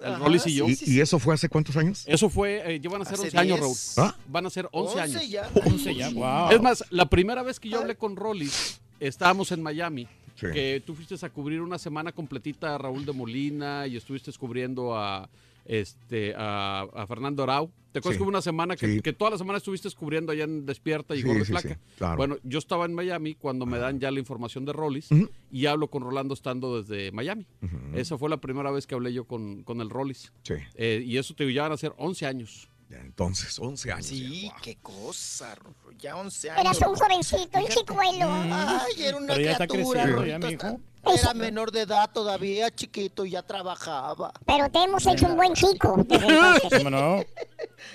El 0.00 0.14
Ajá, 0.14 0.24
Rollis 0.24 0.46
y 0.46 0.54
yo. 0.54 0.66
¿Y, 0.68 0.78
y 0.86 1.00
eso 1.00 1.18
fue 1.18 1.34
hace 1.34 1.48
cuántos 1.48 1.76
años? 1.76 2.04
Eso 2.06 2.28
fue, 2.30 2.74
eh, 2.74 2.80
ya 2.80 2.88
van 2.88 3.02
a 3.02 3.04
ser 3.04 3.14
Hace 3.14 3.24
11 3.24 3.38
años, 3.38 3.60
Raúl. 3.60 3.74
10. 3.74 3.98
¿Ah? 3.98 4.16
Van 4.28 4.46
a 4.46 4.50
ser 4.50 4.68
11, 4.70 4.92
11 4.92 5.00
años. 5.00 5.28
ya. 5.28 5.50
11 5.64 5.94
ya, 5.94 6.10
wow. 6.10 6.50
Es 6.50 6.62
más, 6.62 6.84
la 6.90 7.06
primera 7.06 7.42
vez 7.42 7.58
que 7.58 7.68
yo 7.68 7.80
hablé 7.80 7.96
con 7.96 8.16
Rollis, 8.16 8.80
estábamos 9.00 9.50
en 9.52 9.62
Miami. 9.62 10.06
Sí. 10.36 10.46
Que 10.52 10.82
tú 10.86 10.94
fuiste 10.94 11.16
a 11.26 11.28
cubrir 11.30 11.60
una 11.60 11.78
semana 11.78 12.12
completita 12.12 12.76
a 12.76 12.78
Raúl 12.78 13.04
de 13.04 13.12
Molina 13.12 13.88
y 13.88 13.96
estuviste 13.96 14.30
cubriendo 14.38 14.96
a 14.96 15.28
este 15.68 16.34
a, 16.36 16.80
a 16.92 17.06
Fernando 17.06 17.44
Arau. 17.44 17.70
¿Te 17.92 18.00
acuerdas 18.00 18.16
Sí. 18.16 18.18
que 18.18 18.22
hubo 18.24 18.28
una 18.30 18.42
semana 18.42 18.76
que, 18.76 18.86
Sí. 18.96 19.00
que 19.00 19.12
toda 19.14 19.30
la 19.30 19.38
semana 19.38 19.56
estuviste 19.58 19.88
cubriendo 19.92 20.30
allá 20.32 20.44
en 20.44 20.66
Despierta 20.66 21.14
y 21.16 21.22
Sí, 21.22 21.26
Gordo 21.28 21.44
Placa? 21.46 21.78
claro. 21.96 22.16
Bueno, 22.16 22.36
yo 22.42 22.58
estaba 22.58 22.84
en 22.84 22.92
Miami 22.92 23.34
cuando 23.34 23.64
me 23.64 23.78
dan 23.78 23.98
ya 24.00 24.10
la 24.10 24.18
información 24.18 24.64
de 24.66 24.72
Rollis 24.74 25.08
y 25.50 25.66
hablo 25.66 25.88
con 25.88 26.02
Rolando 26.02 26.34
estando 26.34 26.82
desde 26.82 27.12
Miami. 27.12 27.46
Esa 27.94 28.18
fue 28.18 28.28
la 28.28 28.36
primera 28.38 28.70
vez 28.70 28.86
que 28.86 28.94
hablé 28.94 29.12
yo 29.12 29.24
con, 29.24 29.62
con 29.62 29.80
el 29.80 29.88
Rollis. 29.90 30.32
Sí. 30.42 30.54
Eh, 30.74 31.02
y 31.06 31.16
eso 31.16 31.34
te 31.34 31.44
digo, 31.46 31.54
ya 31.56 31.62
van 31.62 31.72
a 31.72 31.76
ser 31.76 31.92
11 31.96 32.26
años. 32.26 32.68
Ya, 32.90 32.96
entonces, 33.00 33.58
11 33.58 33.92
años. 33.92 34.06
Sí, 34.06 34.50
qué 34.62 34.76
cosa, 34.76 35.54
Rorro, 35.56 35.92
ya 35.98 36.16
11 36.16 36.50
años. 36.50 36.60
Eras 36.64 36.88
un 36.88 36.94
jovencito, 36.96 37.58
un 37.58 37.66
chicuelo. 37.68 38.26
Ay, 38.32 39.02
era 39.04 39.16
una 39.18 39.26
Pero 39.34 39.40
ya 39.44 39.52
está 39.52 39.66
criatura, 39.66 40.02
creciendo, 40.04 40.16
Rorrito, 40.22 40.48
ya, 40.48 40.48
está- 40.54 40.70
mijo. 40.72 40.80
Era 41.04 41.34
menor 41.34 41.70
de 41.70 41.82
edad 41.82 42.10
todavía, 42.12 42.70
chiquito, 42.74 43.24
y 43.26 43.30
ya 43.30 43.42
trabajaba. 43.42 44.32
Pero 44.46 44.70
te 44.70 44.82
hemos 44.82 45.06
hecho 45.06 45.26
un 45.26 45.36
buen 45.36 45.52
chico. 45.54 45.96
¿Cómo 46.78 46.90
no? 46.90 47.24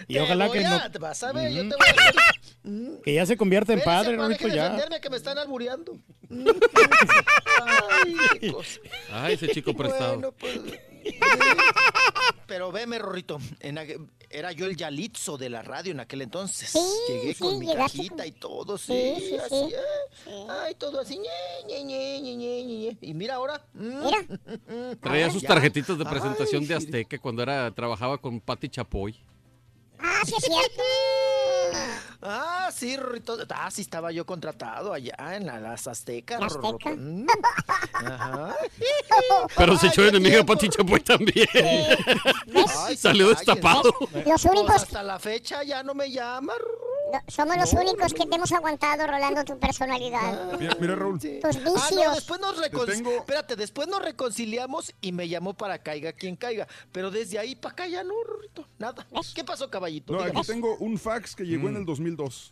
Y 0.07 0.13
Te 0.13 0.21
ojalá 0.21 0.47
voy 0.47 0.59
que 0.59 0.65
a- 0.65 0.89
no, 0.89 0.99
Vas 0.99 1.23
a 1.23 1.31
ver, 1.31 1.51
yo 1.51 1.61
te 1.69 1.75
voy 1.75 1.87
a 1.87 1.93
decir. 2.63 3.01
que 3.03 3.13
ya 3.15 3.25
se 3.25 3.35
convierta 3.35 3.73
en 3.73 3.81
padre, 3.81 4.15
de 4.15 4.37
ya. 4.55 4.99
que 5.01 5.09
me 5.09 5.17
están 5.17 5.37
albureando. 5.39 5.97
Ay. 7.61 8.15
Ay, 9.11 9.33
ese 9.33 9.47
chico 9.49 9.73
prestado. 9.73 10.13
Bueno, 10.13 10.31
pues. 10.31 10.59
Pero 12.47 12.71
veme, 12.71 12.99
Rorrito, 12.99 13.39
en 13.59 13.77
era 14.29 14.51
yo 14.51 14.65
el 14.65 14.75
Yalitzo 14.75 15.37
de 15.37 15.49
la 15.49 15.61
radio 15.61 15.91
en 15.91 15.99
aquel 15.99 16.21
entonces. 16.23 16.69
Sí, 16.69 16.79
Llegué 17.07 17.33
sí, 17.33 17.39
con 17.39 17.59
mi 17.59 17.73
cajita 17.73 18.15
con- 18.17 18.27
y 18.27 18.31
todo, 18.31 18.77
sí, 18.77 19.13
Sí, 19.17 19.25
sí, 19.29 19.35
así, 19.37 19.49
sí. 19.69 19.73
eh. 20.27 20.47
Ay, 20.49 20.75
todo 20.75 20.99
así, 21.01 21.17
ñe, 21.19 21.29
ñe, 21.67 21.83
ñe, 21.83 22.21
ñe, 22.21 22.35
ñe, 22.35 22.63
ñe. 22.63 22.97
Y 23.01 23.13
mira 23.13 23.35
ahora. 23.35 23.65
mm, 23.73 24.03
Mira. 24.05 24.97
Traía 25.01 25.29
sus 25.31 25.43
tarjetitas 25.43 25.97
de 25.97 26.05
presentación 26.05 26.61
Ay, 26.63 26.67
de 26.67 26.75
Azteca 26.75 27.17
cuando 27.19 27.43
era 27.43 27.69
trabajaba 27.71 28.17
con 28.17 28.39
Patti 28.41 28.69
Chapoy. 28.69 29.15
Ah, 29.99 30.21
sí 30.25 30.33
es 30.37 30.43
cierto. 30.43 30.83
Ah, 32.25 32.69
sí, 32.73 32.95
Rorrito. 32.97 33.37
Ah, 33.49 33.69
sí 33.71 33.81
estaba 33.81 34.11
yo 34.11 34.25
contratado 34.25 34.93
allá 34.93 35.15
en 35.35 35.45
la- 35.45 35.59
las 35.59 35.87
Aztecas. 35.87 36.39
¿La 36.39 36.47
Rorro. 36.47 36.69
Azteca? 36.77 36.91
Mm. 36.95 37.25
Ajá. 38.05 38.55
Pero 39.57 39.77
se 39.77 39.87
echó 39.87 40.05
enemiga. 40.05 40.43
Pati 40.43 40.69
Chapoy 40.69 40.99
también. 41.01 41.47
Ay, 42.85 42.97
Salió 42.97 43.29
destapado. 43.29 43.93
Los 44.25 44.43
Pues 44.43 44.69
hasta 44.69 45.03
la 45.03 45.19
fecha 45.19 45.63
ya 45.63 45.83
no 45.83 45.93
me 45.93 46.11
llama. 46.11 46.53
Rorro. 46.57 46.92
No, 47.13 47.19
somos 47.27 47.57
los 47.57 47.73
únicos 47.73 48.13
que 48.13 48.25
te 48.25 48.35
hemos 48.35 48.51
aguantado, 48.51 49.05
Rolando, 49.07 49.43
tu 49.43 49.57
personalidad. 49.59 50.57
Mira, 50.59 50.75
mira, 50.79 50.95
Raúl. 50.95 51.19
Sí. 51.21 51.39
Tus 51.41 51.55
Ah, 51.57 51.59
no, 51.63 51.73
vicios. 51.73 52.15
después 52.15 52.39
nos 52.41 52.55
Te 52.59 52.71
recon- 52.71 52.85
tengo- 52.87 53.11
Espérate, 53.11 53.55
después 53.55 53.87
nos 53.87 54.01
reconciliamos 54.01 54.93
y 55.01 55.11
me 55.11 55.27
llamó 55.29 55.53
para 55.53 55.79
caiga 55.79 56.13
quien 56.13 56.35
caiga. 56.35 56.67
Pero 56.91 57.11
desde 57.11 57.37
ahí 57.39 57.55
para 57.55 57.73
acá 57.73 57.87
ya 57.87 58.03
no, 58.03 58.13
Rorrito. 58.23 58.67
Nada. 58.79 59.05
¿Qué 59.35 59.43
pasó, 59.43 59.69
caballito? 59.69 60.13
No, 60.13 60.21
aquí 60.21 60.41
tengo 60.47 60.75
un 60.77 60.97
fax 60.97 61.35
que 61.35 61.43
llegó 61.45 61.65
Mm. 61.67 61.71
en 61.71 61.75
el 61.77 61.85
2002. 61.85 62.51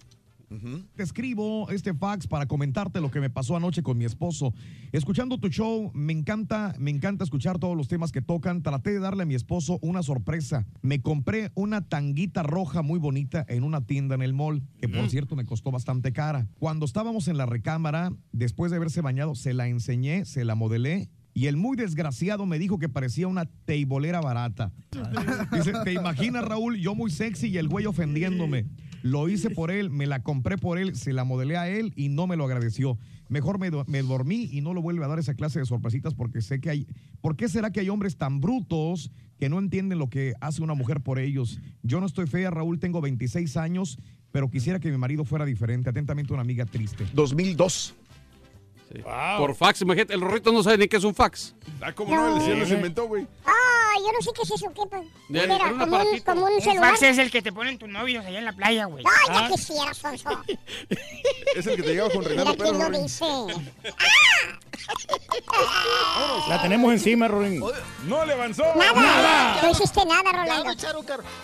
Te 0.95 1.03
escribo 1.03 1.69
este 1.69 1.93
fax 1.93 2.27
para 2.27 2.45
comentarte 2.45 2.99
lo 2.99 3.09
que 3.09 3.21
me 3.21 3.29
pasó 3.29 3.55
anoche 3.55 3.83
con 3.83 3.97
mi 3.97 4.05
esposo. 4.05 4.53
Escuchando 4.91 5.37
tu 5.37 5.47
show, 5.47 5.91
me 5.93 6.11
encanta, 6.11 6.75
me 6.77 6.91
encanta 6.91 7.23
escuchar 7.23 7.57
todos 7.57 7.77
los 7.77 7.87
temas 7.87 8.11
que 8.11 8.21
tocan. 8.21 8.61
Traté 8.61 8.91
de 8.91 8.99
darle 8.99 9.23
a 9.23 9.25
mi 9.25 9.35
esposo 9.35 9.79
una 9.81 10.03
sorpresa. 10.03 10.65
Me 10.81 11.01
compré 11.01 11.51
una 11.55 11.87
tanguita 11.87 12.43
roja 12.43 12.81
muy 12.81 12.99
bonita 12.99 13.45
en 13.47 13.63
una 13.63 13.85
tienda 13.85 14.15
en 14.15 14.21
el 14.21 14.33
mall, 14.33 14.61
que 14.79 14.89
por 14.89 15.09
cierto 15.09 15.35
me 15.35 15.45
costó 15.45 15.71
bastante 15.71 16.11
cara. 16.11 16.47
Cuando 16.59 16.85
estábamos 16.85 17.27
en 17.27 17.37
la 17.37 17.45
recámara, 17.45 18.11
después 18.31 18.71
de 18.71 18.77
haberse 18.77 19.01
bañado, 19.01 19.35
se 19.35 19.53
la 19.53 19.67
enseñé, 19.67 20.25
se 20.25 20.43
la 20.43 20.55
modelé. 20.55 21.09
Y 21.33 21.47
el 21.47 21.55
muy 21.57 21.77
desgraciado 21.77 22.45
me 22.45 22.59
dijo 22.59 22.77
que 22.77 22.89
parecía 22.89 23.27
una 23.27 23.45
teibolera 23.45 24.19
barata. 24.21 24.71
Dice, 25.53 25.71
¿te 25.83 25.93
imaginas, 25.93 26.43
Raúl? 26.45 26.77
Yo 26.77 26.93
muy 26.95 27.09
sexy 27.11 27.47
y 27.47 27.57
el 27.57 27.67
güey 27.69 27.85
ofendiéndome. 27.85 28.65
Lo 29.01 29.27
hice 29.29 29.49
por 29.49 29.71
él, 29.71 29.89
me 29.89 30.05
la 30.05 30.21
compré 30.21 30.57
por 30.57 30.77
él, 30.77 30.95
se 30.95 31.11
la 31.13 31.23
modelé 31.23 31.57
a 31.57 31.67
él 31.69 31.91
y 31.95 32.09
no 32.09 32.27
me 32.27 32.35
lo 32.35 32.45
agradeció. 32.45 32.99
Mejor 33.29 33.57
me, 33.59 33.71
do- 33.71 33.83
me 33.87 34.03
dormí 34.03 34.47
y 34.51 34.61
no 34.61 34.73
lo 34.75 34.81
vuelve 34.81 35.03
a 35.03 35.07
dar 35.07 35.17
esa 35.17 35.33
clase 35.33 35.57
de 35.59 35.65
sorpresitas 35.65 36.13
porque 36.13 36.41
sé 36.41 36.59
que 36.59 36.69
hay... 36.69 36.87
¿Por 37.21 37.35
qué 37.35 37.49
será 37.49 37.71
que 37.71 37.79
hay 37.79 37.89
hombres 37.89 38.17
tan 38.17 38.41
brutos 38.41 39.09
que 39.39 39.49
no 39.49 39.57
entienden 39.57 39.97
lo 39.97 40.09
que 40.09 40.33
hace 40.41 40.61
una 40.61 40.75
mujer 40.75 41.01
por 41.01 41.17
ellos? 41.17 41.59
Yo 41.81 41.99
no 41.99 42.05
estoy 42.05 42.27
fea, 42.27 42.51
Raúl, 42.51 42.77
tengo 42.79 43.01
26 43.01 43.57
años, 43.57 43.97
pero 44.31 44.51
quisiera 44.51 44.79
que 44.79 44.91
mi 44.91 44.97
marido 44.97 45.25
fuera 45.25 45.45
diferente. 45.45 45.89
Atentamente, 45.89 46.33
una 46.33 46.43
amiga 46.43 46.65
triste. 46.65 47.05
2002. 47.13 47.95
Por 49.37 49.55
fax, 49.55 49.81
imagínate, 49.81 50.13
el 50.13 50.21
Rorrito 50.21 50.51
no 50.51 50.61
sabe 50.63 50.77
ni 50.77 50.87
qué 50.87 50.97
es 50.97 51.03
un 51.03 51.15
fax. 51.15 51.55
Ah, 51.81 51.93
¿cómo 51.93 52.15
no? 52.15 52.35
El 52.37 52.41
cielo 52.43 52.65
se 52.65 52.73
inventó, 52.73 53.07
güey. 53.07 53.25
Ah, 53.45 53.93
yo 53.99 54.11
no 54.11 54.21
sé 54.21 54.31
qué 54.35 54.41
es 54.43 54.51
eso, 54.51 54.71
¿qué? 54.73 54.81
Mira, 55.29 55.43
era 55.55 55.57
como, 55.69 55.75
un, 55.75 55.81
aparatito. 55.81 56.23
como 56.25 56.45
un 56.45 56.53
Un 56.53 56.61
celular. 56.61 56.89
fax 56.91 57.03
es 57.03 57.17
el 57.17 57.31
que 57.31 57.41
te 57.41 57.51
ponen 57.51 57.77
tus 57.77 57.89
novios 57.89 58.25
allá 58.25 58.39
en 58.39 58.45
la 58.45 58.53
playa, 58.53 58.85
güey. 58.85 59.03
Ay, 59.07 59.27
Ah. 59.29 59.47
ya 59.49 59.55
quisiera, 59.55 59.93
Sonso. 59.93 60.29
Es 61.55 61.67
el 61.67 61.75
que 61.75 61.83
te 61.83 61.93
lleva 61.93 62.09
con 62.09 62.19
Mira 62.23 62.45
Pérez. 62.53 62.73
lo 62.73 62.79
Rorín. 62.85 63.03
dice. 63.03 63.25
La 66.49 66.61
tenemos 66.61 66.91
encima, 66.91 67.27
Rorín. 67.27 67.61
No 68.05 68.25
le 68.25 68.33
avanzó. 68.33 68.63
Nada. 68.75 69.61
No 69.61 69.69
hiciste 69.71 70.03
nada, 70.05 70.31
Rolando. 70.31 70.71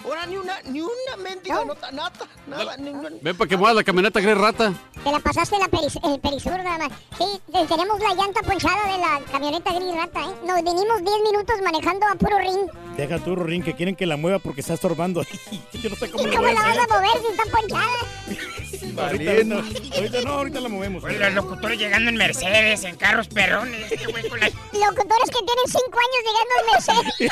Ahora 0.05 0.25
ni 0.25 0.37
una, 0.37 0.61
ni 0.63 0.81
una 0.81 1.17
mendiga 1.21 1.63
nota, 1.65 1.91
nada, 1.91 2.11
nada, 2.47 2.77
ni 2.77 2.89
una- 2.89 3.09
Ven 3.21 3.37
para 3.37 3.47
que 3.47 3.57
mueva 3.57 3.73
la 3.73 3.83
camioneta 3.83 4.19
gris 4.19 4.37
rata. 4.37 4.73
Te 5.03 5.11
la 5.11 5.19
pasaste 5.19 5.57
la 5.59 5.67
peris- 5.67 5.99
el 6.03 6.19
perisur 6.19 6.51
nada 6.63 6.77
más. 6.89 6.91
Sí, 7.17 7.25
te- 7.51 7.65
tenemos 7.67 7.99
la 7.99 8.13
llanta 8.15 8.41
ponchada 8.41 8.91
de 8.91 8.97
la 8.97 9.19
camioneta 9.31 9.73
gris 9.73 9.95
rata, 9.95 10.19
¿eh? 10.21 10.35
Nos 10.45 10.55
vinimos 10.57 11.03
10 11.03 11.15
minutos 11.23 11.55
manejando 11.63 12.05
a 12.07 12.15
puro 12.15 12.37
ring. 12.39 12.69
Deja 12.97 13.19
tú, 13.19 13.35
Rorín, 13.35 13.63
que 13.63 13.73
quieren 13.75 13.95
que 13.95 14.05
la 14.05 14.17
mueva 14.17 14.39
porque 14.39 14.61
está 14.61 14.73
estorbando. 14.73 15.21
Yo 15.73 15.89
no 15.89 15.95
sé 15.95 16.09
cómo 16.11 16.23
¿Y 16.27 16.31
cómo 16.35 16.47
la 16.47 16.53
vas 16.61 16.77
a 16.77 16.87
mover 16.87 17.21
si 17.21 17.27
está 17.27 17.43
ponchada? 17.51 17.87
Ahorita, 18.97 19.31
ahorita, 19.31 19.55
ahorita 19.95 20.21
no, 20.21 20.29
ahorita 20.33 20.59
la 20.61 20.69
movemos. 20.69 21.03
Oye, 21.03 21.19
los 21.19 21.33
locutores 21.33 21.77
llegando 21.79 22.09
en 22.09 22.15
Mercedes, 22.15 22.83
en 22.83 22.95
carros 22.95 23.27
perrones, 23.27 23.91
este 23.91 24.05
güey 24.07 24.27
con 24.27 24.39
la... 24.39 24.47
Locutores 24.47 25.29
que 25.29 25.39
tienen 25.45 25.65
5 25.67 25.99
años 25.99 26.21
llegando 26.25 26.53
al 26.59 26.65
Mercedes. 26.71 27.31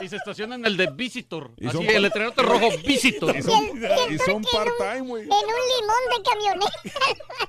Y 0.00 0.08
se 0.08 0.16
estacionan 0.16 0.60
en 0.60 0.66
el 0.66 0.76
de 0.76 0.88
Visitor. 0.92 1.50
Y 1.56 1.66
Así, 1.66 1.76
son- 1.76 1.86
el 1.86 2.02
letrero 2.02 2.32
rojo, 2.36 2.68
Visitor. 2.86 3.36
Y 3.36 3.42
son, 3.42 3.64
y 4.10 4.18
son 4.18 4.42
part-time, 4.44 5.00
güey. 5.08 5.22
En 5.24 5.30
un 5.32 5.40
limón 5.76 6.02
de 6.16 6.22
camioneta. 6.30 6.72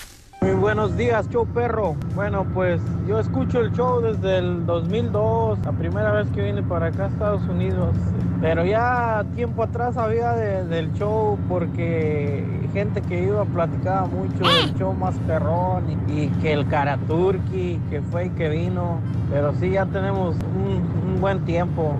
Muy 0.43 0.53
buenos 0.55 0.97
días, 0.97 1.29
show 1.29 1.45
perro. 1.45 1.95
Bueno, 2.15 2.47
pues 2.55 2.81
yo 3.07 3.19
escucho 3.19 3.59
el 3.59 3.71
show 3.73 4.01
desde 4.01 4.39
el 4.39 4.65
2002, 4.65 5.59
la 5.63 5.71
primera 5.71 6.11
vez 6.13 6.27
que 6.33 6.41
vine 6.41 6.63
para 6.63 6.87
acá 6.87 7.05
a 7.05 7.07
Estados 7.09 7.43
Unidos. 7.47 7.95
Pero 8.41 8.65
ya 8.65 9.23
tiempo 9.35 9.61
atrás 9.61 9.97
había 9.97 10.31
de- 10.33 10.65
del 10.65 10.91
show 10.93 11.37
porque 11.47 12.43
gente 12.73 13.01
que 13.03 13.21
iba 13.23 13.45
platicaba 13.45 14.07
mucho 14.07 14.39
del 14.43 14.73
show 14.79 14.93
más 14.93 15.13
perrón 15.27 15.83
y, 16.09 16.27
que 16.41 16.53
el 16.53 16.67
Karaturki, 16.67 17.79
que 17.91 18.01
fue 18.01 18.25
y 18.25 18.29
que 18.31 18.49
vino. 18.49 18.97
Pero 19.31 19.53
sí, 19.59 19.69
ya 19.69 19.85
tenemos 19.85 20.35
un, 20.55 21.13
un 21.13 21.21
buen 21.21 21.45
tiempo. 21.45 21.93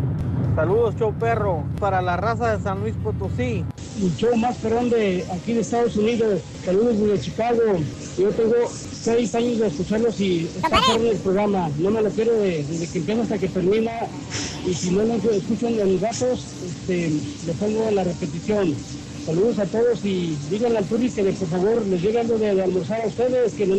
Saludos, 0.56 0.96
show 0.98 1.14
perro, 1.14 1.64
para 1.80 2.02
la 2.02 2.18
raza 2.18 2.52
de 2.58 2.62
San 2.64 2.80
Luis 2.82 2.96
Potosí. 3.04 3.64
el 4.02 4.16
show 4.16 4.36
más 4.36 4.58
perrón 4.58 4.90
de 4.90 5.24
aquí 5.32 5.54
de 5.54 5.62
Estados 5.62 5.96
Unidos. 5.96 6.42
Saludos 6.66 7.00
desde 7.00 7.20
Chicago. 7.20 7.62
Yo 8.22 8.30
tengo 8.30 8.54
seis 8.92 9.34
años 9.34 9.58
de 9.58 9.68
escucharlos 9.68 10.20
y 10.20 10.46
está 10.46 10.70
perrón 10.70 11.08
el 11.08 11.18
programa. 11.18 11.70
No 11.80 11.90
me 11.90 12.04
lo 12.04 12.12
quiero 12.12 12.34
de- 12.40 12.64
desde 12.70 12.88
que 12.88 13.00
empieza 13.00 13.22
hasta 13.24 13.40
que 13.40 13.50
termina. 13.50 13.92
Y 14.64 14.76
si 14.76 14.92
no 14.92 15.04
lo 15.04 15.16
escuchan 15.32 15.76
de 15.76 15.86
mis 15.86 16.00
gatos, 16.02 16.56
este, 16.62 17.10
le 17.44 17.54
pongo 17.56 17.90
la 17.90 18.04
repetición. 18.04 18.76
Saludos 19.26 19.60
a 19.60 19.66
todos 19.66 20.04
y 20.04 20.36
díganle 20.50 20.80
al 20.80 20.86
que 20.86 21.32
por 21.32 21.48
favor 21.48 21.86
les 21.86 22.02
llegue 22.02 22.20
algo 22.20 22.38
de, 22.38 22.56
de 22.56 22.64
almorzar 22.64 23.02
a 23.04 23.08
ustedes, 23.08 23.54
que 23.54 23.68
no- 23.68 23.76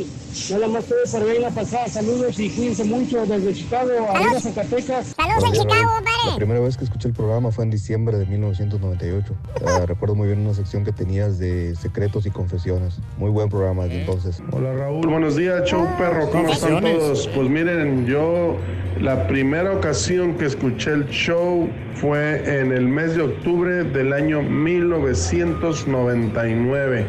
nada 0.50 0.68
más 0.68 0.84
todo 0.84 0.98
por 1.10 1.28
ahí 1.28 1.36
en 1.36 1.42
la 1.42 1.50
pasada. 1.50 1.88
Saludos 1.88 2.38
y 2.38 2.48
cuídense 2.50 2.84
mucho 2.84 3.26
desde 3.26 3.52
Chicago, 3.52 3.90
arriba 4.14 4.40
Zacatecas. 4.40 5.14
Saludos 5.16 5.44
en 5.44 5.52
Chicago, 5.52 5.72
La 5.74 5.96
compadre. 5.96 6.36
primera 6.36 6.60
vez 6.60 6.76
que 6.76 6.84
escuché 6.84 7.08
el 7.08 7.14
programa 7.14 7.50
fue 7.50 7.64
en 7.64 7.70
diciembre 7.70 8.18
de 8.18 8.26
1998. 8.26 9.34
Ah, 9.64 9.86
recuerdo 9.86 10.14
muy 10.16 10.26
bien 10.26 10.40
una 10.40 10.54
sección 10.54 10.84
que 10.84 10.90
tenías 10.92 11.38
de 11.38 11.74
secretos 11.76 12.26
y 12.26 12.30
confesiones. 12.30 12.96
Muy 13.16 13.30
buen 13.30 13.48
programa 13.48 13.84
desde 13.84 14.00
entonces. 14.00 14.42
Hola 14.50 14.74
Raúl, 14.74 15.06
buenos 15.06 15.36
días, 15.36 15.64
show 15.64 15.86
perro, 15.96 16.28
¿cómo 16.30 16.52
están 16.52 16.80
todos? 16.82 17.28
Pues 17.34 17.48
miren, 17.48 18.04
yo 18.06 18.56
la 19.00 19.26
primera 19.28 19.72
ocasión 19.72 20.34
que 20.36 20.46
escuché 20.46 20.90
el 20.92 21.08
show 21.08 21.68
fue 21.94 22.60
en 22.60 22.72
el 22.72 22.86
mes 22.88 23.14
de 23.14 23.22
octubre 23.22 23.84
del 23.84 24.12
año 24.12 24.42
1999 25.32 27.06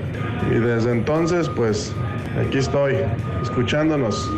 y 0.50 0.54
desde 0.54 0.92
entonces 0.92 1.50
pues 1.50 1.92
aquí 2.40 2.58
estoy, 2.60 2.96
escuchándonos. 3.42 4.30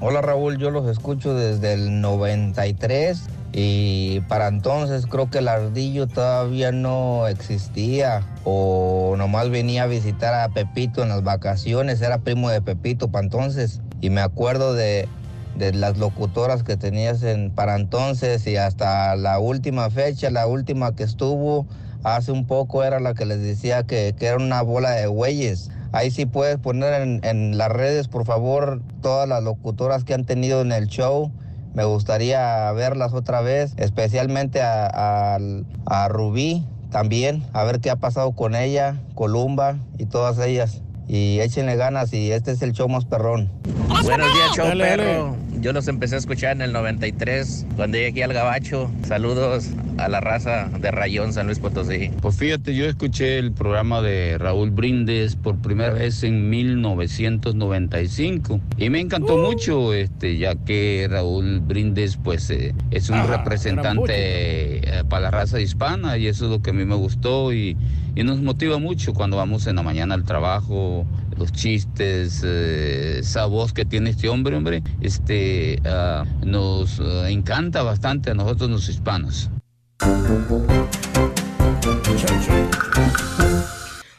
Hola 0.00 0.20
Raúl, 0.20 0.58
yo 0.58 0.70
los 0.70 0.86
escucho 0.86 1.34
desde 1.34 1.72
el 1.72 2.02
93 2.02 3.22
y 3.54 4.20
para 4.28 4.48
entonces 4.48 5.06
creo 5.06 5.30
que 5.30 5.38
el 5.38 5.48
ardillo 5.48 6.06
todavía 6.06 6.70
no 6.70 7.26
existía 7.26 8.20
o 8.44 9.14
nomás 9.16 9.48
venía 9.48 9.84
a 9.84 9.86
visitar 9.86 10.34
a 10.34 10.50
Pepito 10.50 11.02
en 11.02 11.08
las 11.08 11.24
vacaciones, 11.24 12.02
era 12.02 12.18
primo 12.18 12.50
de 12.50 12.60
Pepito 12.60 13.08
para 13.08 13.24
entonces 13.24 13.80
y 14.02 14.10
me 14.10 14.20
acuerdo 14.20 14.74
de, 14.74 15.08
de 15.56 15.72
las 15.72 15.96
locutoras 15.96 16.62
que 16.62 16.76
tenías 16.76 17.22
en, 17.22 17.50
para 17.50 17.76
entonces 17.76 18.46
y 18.46 18.58
hasta 18.58 19.16
la 19.16 19.38
última 19.38 19.88
fecha, 19.88 20.28
la 20.30 20.46
última 20.46 20.94
que 20.94 21.04
estuvo 21.04 21.66
hace 22.04 22.30
un 22.32 22.46
poco 22.46 22.84
era 22.84 23.00
la 23.00 23.14
que 23.14 23.24
les 23.26 23.40
decía 23.40 23.82
que, 23.84 24.14
que 24.18 24.26
era 24.26 24.36
una 24.36 24.62
bola 24.62 24.92
de 24.92 25.06
güeyes. 25.06 25.70
Ahí 25.92 26.10
sí 26.10 26.26
puedes 26.26 26.58
poner 26.58 27.00
en, 27.02 27.20
en 27.24 27.56
las 27.58 27.68
redes, 27.70 28.08
por 28.08 28.24
favor, 28.24 28.80
todas 29.00 29.28
las 29.28 29.42
locutoras 29.42 30.04
que 30.04 30.14
han 30.14 30.24
tenido 30.24 30.60
en 30.60 30.72
el 30.72 30.86
show. 30.86 31.30
Me 31.74 31.84
gustaría 31.84 32.70
verlas 32.72 33.12
otra 33.14 33.40
vez, 33.40 33.74
especialmente 33.78 34.62
a, 34.62 34.86
a- 34.86 35.38
a 35.86 36.08
Rubí 36.08 36.64
también, 36.90 37.44
a 37.52 37.64
ver 37.64 37.80
qué 37.80 37.90
ha 37.90 37.96
pasado 37.96 38.32
con 38.32 38.54
ella, 38.54 39.00
Columba 39.14 39.78
y 39.98 40.06
todas 40.06 40.38
ellas. 40.38 40.80
Y 41.08 41.40
échenle 41.40 41.76
ganas 41.76 42.12
y 42.12 42.30
este 42.32 42.50
es 42.52 42.62
el 42.62 42.72
show 42.72 42.88
más 42.88 43.04
perrón. 43.04 43.48
Buenos 43.88 44.32
días, 44.34 44.50
show 44.56 44.66
Dale, 44.66 44.84
dale. 44.84 45.02
perro. 45.04 45.36
Yo 45.60 45.72
los 45.72 45.86
empecé 45.88 46.16
a 46.16 46.18
escuchar 46.18 46.52
en 46.52 46.62
el 46.62 46.72
93, 46.72 47.66
cuando 47.76 47.96
llegué 47.96 48.08
aquí 48.10 48.22
al 48.22 48.32
Gabacho. 48.34 48.90
Saludos 49.06 49.70
a 49.96 50.08
la 50.08 50.20
raza 50.20 50.68
de 50.80 50.90
Rayón, 50.90 51.32
San 51.32 51.46
Luis 51.46 51.58
Potosí. 51.58 52.10
Pues 52.20 52.36
fíjate, 52.36 52.74
yo 52.74 52.84
escuché 52.86 53.38
el 53.38 53.52
programa 53.52 54.02
de 54.02 54.36
Raúl 54.36 54.70
Brindes 54.70 55.36
por 55.36 55.56
primera 55.56 55.90
vez 55.94 56.22
en 56.22 56.50
1995 56.50 58.60
y 58.76 58.90
me 58.90 59.00
encantó 59.00 59.38
mucho, 59.38 59.94
este, 59.94 60.36
ya 60.36 60.54
que 60.54 61.06
Raúl 61.10 61.60
Brindes 61.60 62.16
pues 62.16 62.50
eh, 62.50 62.74
es 62.90 63.08
un 63.08 63.16
Ah, 63.16 63.26
representante 63.26 64.12
eh, 64.18 65.04
para 65.08 65.22
la 65.22 65.30
raza 65.30 65.60
hispana 65.60 66.18
y 66.18 66.26
eso 66.26 66.46
es 66.46 66.50
lo 66.50 66.60
que 66.60 66.70
a 66.70 66.72
mí 66.72 66.84
me 66.84 66.96
gustó 66.96 67.52
y, 67.52 67.76
y 68.16 68.22
nos 68.22 68.40
motiva 68.40 68.78
mucho 68.78 69.12
cuando 69.12 69.36
vamos 69.36 69.66
en 69.66 69.76
la 69.76 69.82
mañana 69.82 70.14
al 70.14 70.24
trabajo, 70.24 71.06
los 71.36 71.52
chistes, 71.52 72.42
eh, 72.44 73.18
esa 73.20 73.46
voz 73.46 73.72
que 73.72 73.84
tiene 73.84 74.10
este 74.10 74.28
hombre, 74.28 74.56
hombre, 74.56 74.82
este, 75.00 75.80
ah, 75.84 76.24
nos 76.44 77.00
ah, 77.00 77.28
encanta 77.28 77.82
bastante 77.82 78.30
a 78.30 78.34
nosotros 78.34 78.70
los 78.70 78.88
hispanos. 78.88 79.50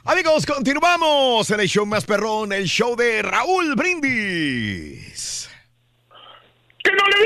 Amigos, 0.03 0.45
continuamos 0.45 1.49
en 1.49 1.59
el 1.61 1.67
show 1.67 1.85
más 1.85 2.05
perrón, 2.05 2.53
el 2.53 2.65
show 2.65 2.95
de 2.95 3.21
Raúl 3.21 3.75
Brindis. 3.75 5.49
que 6.83 6.91
no 6.91 7.03
le 7.07 7.25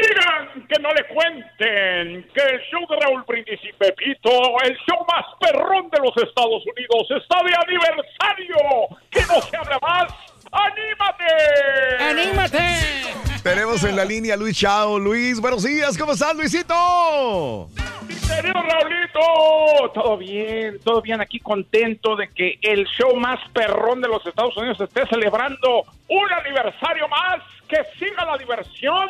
cuenten 1.13 2.23
que 2.33 2.41
el 2.41 2.61
show 2.71 2.85
de 2.89 2.99
Raúl 2.99 3.23
Brindis 3.27 3.59
y 3.63 3.73
Pepito, 3.73 4.29
el 4.63 4.75
show 4.77 5.05
más 5.07 5.25
perrón 5.39 5.89
de 5.89 5.99
los 5.99 6.15
Estados 6.17 6.63
Unidos, 6.65 7.07
está 7.21 7.43
de 7.43 7.53
aniversario. 7.55 8.97
Que 9.09 9.21
no 9.21 9.41
se 9.41 9.57
hable 9.57 9.75
más. 9.81 10.13
¡Anímate! 10.51 12.03
¡Anímate! 12.03 13.43
Tenemos 13.43 13.83
en 13.83 13.95
la 13.95 14.05
línea 14.05 14.33
a 14.33 14.37
Luis 14.37 14.57
Chao. 14.57 14.99
Luis, 14.99 15.39
buenos 15.39 15.63
días. 15.63 15.97
¿Cómo 15.97 16.13
estás, 16.13 16.35
Luisito? 16.35 17.69
Querido 18.27 18.53
Raulito, 18.53 19.91
todo 19.93 20.17
bien, 20.17 20.79
todo 20.83 21.01
bien, 21.01 21.19
aquí 21.19 21.39
contento 21.39 22.15
de 22.15 22.29
que 22.29 22.59
el 22.61 22.85
show 22.85 23.15
más 23.15 23.39
perrón 23.53 24.01
de 24.01 24.07
los 24.07 24.25
Estados 24.25 24.55
Unidos 24.55 24.79
esté 24.79 25.05
celebrando 25.07 25.83
un 26.07 26.31
aniversario 26.31 27.07
más, 27.07 27.39
que 27.69 27.77
siga 28.03 28.25
la 28.25 28.37
diversión. 28.37 29.09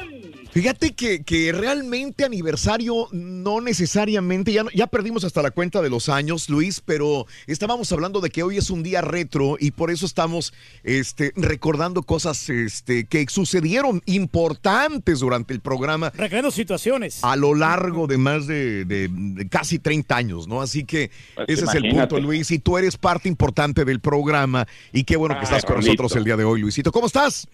Fíjate 0.51 0.93
que, 0.93 1.23
que 1.23 1.51
realmente 1.53 2.25
aniversario 2.25 3.07
no 3.11 3.61
necesariamente, 3.61 4.51
ya, 4.51 4.63
ya 4.73 4.87
perdimos 4.87 5.23
hasta 5.23 5.41
la 5.41 5.51
cuenta 5.51 5.81
de 5.81 5.89
los 5.89 6.09
años, 6.09 6.49
Luis, 6.49 6.81
pero 6.83 7.25
estábamos 7.47 7.91
hablando 7.93 8.19
de 8.19 8.29
que 8.29 8.43
hoy 8.43 8.57
es 8.57 8.69
un 8.69 8.83
día 8.83 9.01
retro 9.01 9.55
y 9.59 9.71
por 9.71 9.91
eso 9.91 10.05
estamos 10.05 10.53
este, 10.83 11.31
recordando 11.37 12.03
cosas 12.03 12.49
este, 12.49 13.05
que 13.05 13.25
sucedieron 13.29 14.01
importantes 14.05 15.19
durante 15.19 15.53
el 15.53 15.61
programa. 15.61 16.11
Recreando 16.15 16.51
situaciones. 16.51 17.23
A 17.23 17.35
lo 17.35 17.55
largo 17.55 18.07
de 18.07 18.17
más 18.17 18.45
de, 18.47 18.85
de- 18.85 19.07
de 19.09 19.47
casi 19.47 19.79
30 19.79 20.15
años, 20.17 20.47
¿no? 20.47 20.61
Así 20.61 20.83
que 20.83 21.11
Pues 21.35 21.47
ese 21.49 21.65
es 21.65 21.73
el 21.75 21.89
punto, 21.89 22.19
Luis. 22.19 22.51
Y 22.51 22.59
tú 22.59 22.77
eres 22.77 22.97
parte 22.97 23.29
importante 23.29 23.85
del 23.85 23.99
programa 24.01 24.67
y 24.91 25.03
qué 25.05 25.15
bueno 25.15 25.35
que 25.35 25.39
Ay, 25.41 25.45
estás 25.45 25.65
con 25.65 25.77
nosotros 25.77 26.13
el 26.15 26.23
día 26.25 26.35
de 26.35 26.43
hoy, 26.43 26.59
Luisito. 26.61 26.91
¿Cómo 26.91 27.07
estás? 27.07 27.47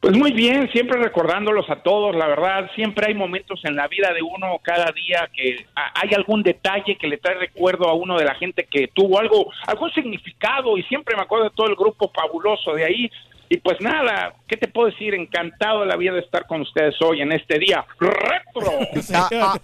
Pues 0.00 0.16
muy 0.16 0.32
bien, 0.32 0.70
siempre 0.70 0.96
recordándolos 1.02 1.68
a 1.70 1.82
todos, 1.82 2.14
la 2.14 2.28
verdad, 2.28 2.70
siempre 2.76 3.08
hay 3.08 3.14
momentos 3.14 3.60
en 3.64 3.74
la 3.74 3.88
vida 3.88 4.12
de 4.14 4.22
uno 4.22 4.60
cada 4.62 4.92
día 4.92 5.28
que 5.34 5.66
hay 5.74 6.14
algún 6.14 6.44
detalle 6.44 6.96
que 6.96 7.08
le 7.08 7.18
trae 7.18 7.34
recuerdo 7.34 7.88
a 7.88 7.94
uno 7.94 8.16
de 8.16 8.24
la 8.24 8.36
gente 8.36 8.68
que 8.70 8.88
tuvo 8.94 9.18
algo, 9.18 9.50
algún 9.66 9.90
significado 9.90 10.78
y 10.78 10.84
siempre 10.84 11.16
me 11.16 11.22
acuerdo 11.22 11.46
de 11.46 11.54
todo 11.56 11.66
el 11.66 11.74
grupo 11.74 12.12
fabuloso 12.14 12.74
de 12.74 12.84
ahí. 12.84 13.10
Y 13.50 13.56
pues 13.56 13.80
nada, 13.80 14.34
¿qué 14.46 14.56
te 14.56 14.68
puedo 14.68 14.90
decir? 14.90 15.14
Encantado 15.14 15.80
de 15.80 15.86
la 15.86 15.96
vida 15.96 16.12
de 16.12 16.20
estar 16.20 16.46
con 16.46 16.60
ustedes 16.60 16.94
hoy 17.00 17.22
en 17.22 17.32
este 17.32 17.58
día 17.58 17.84
retro. 17.98 18.70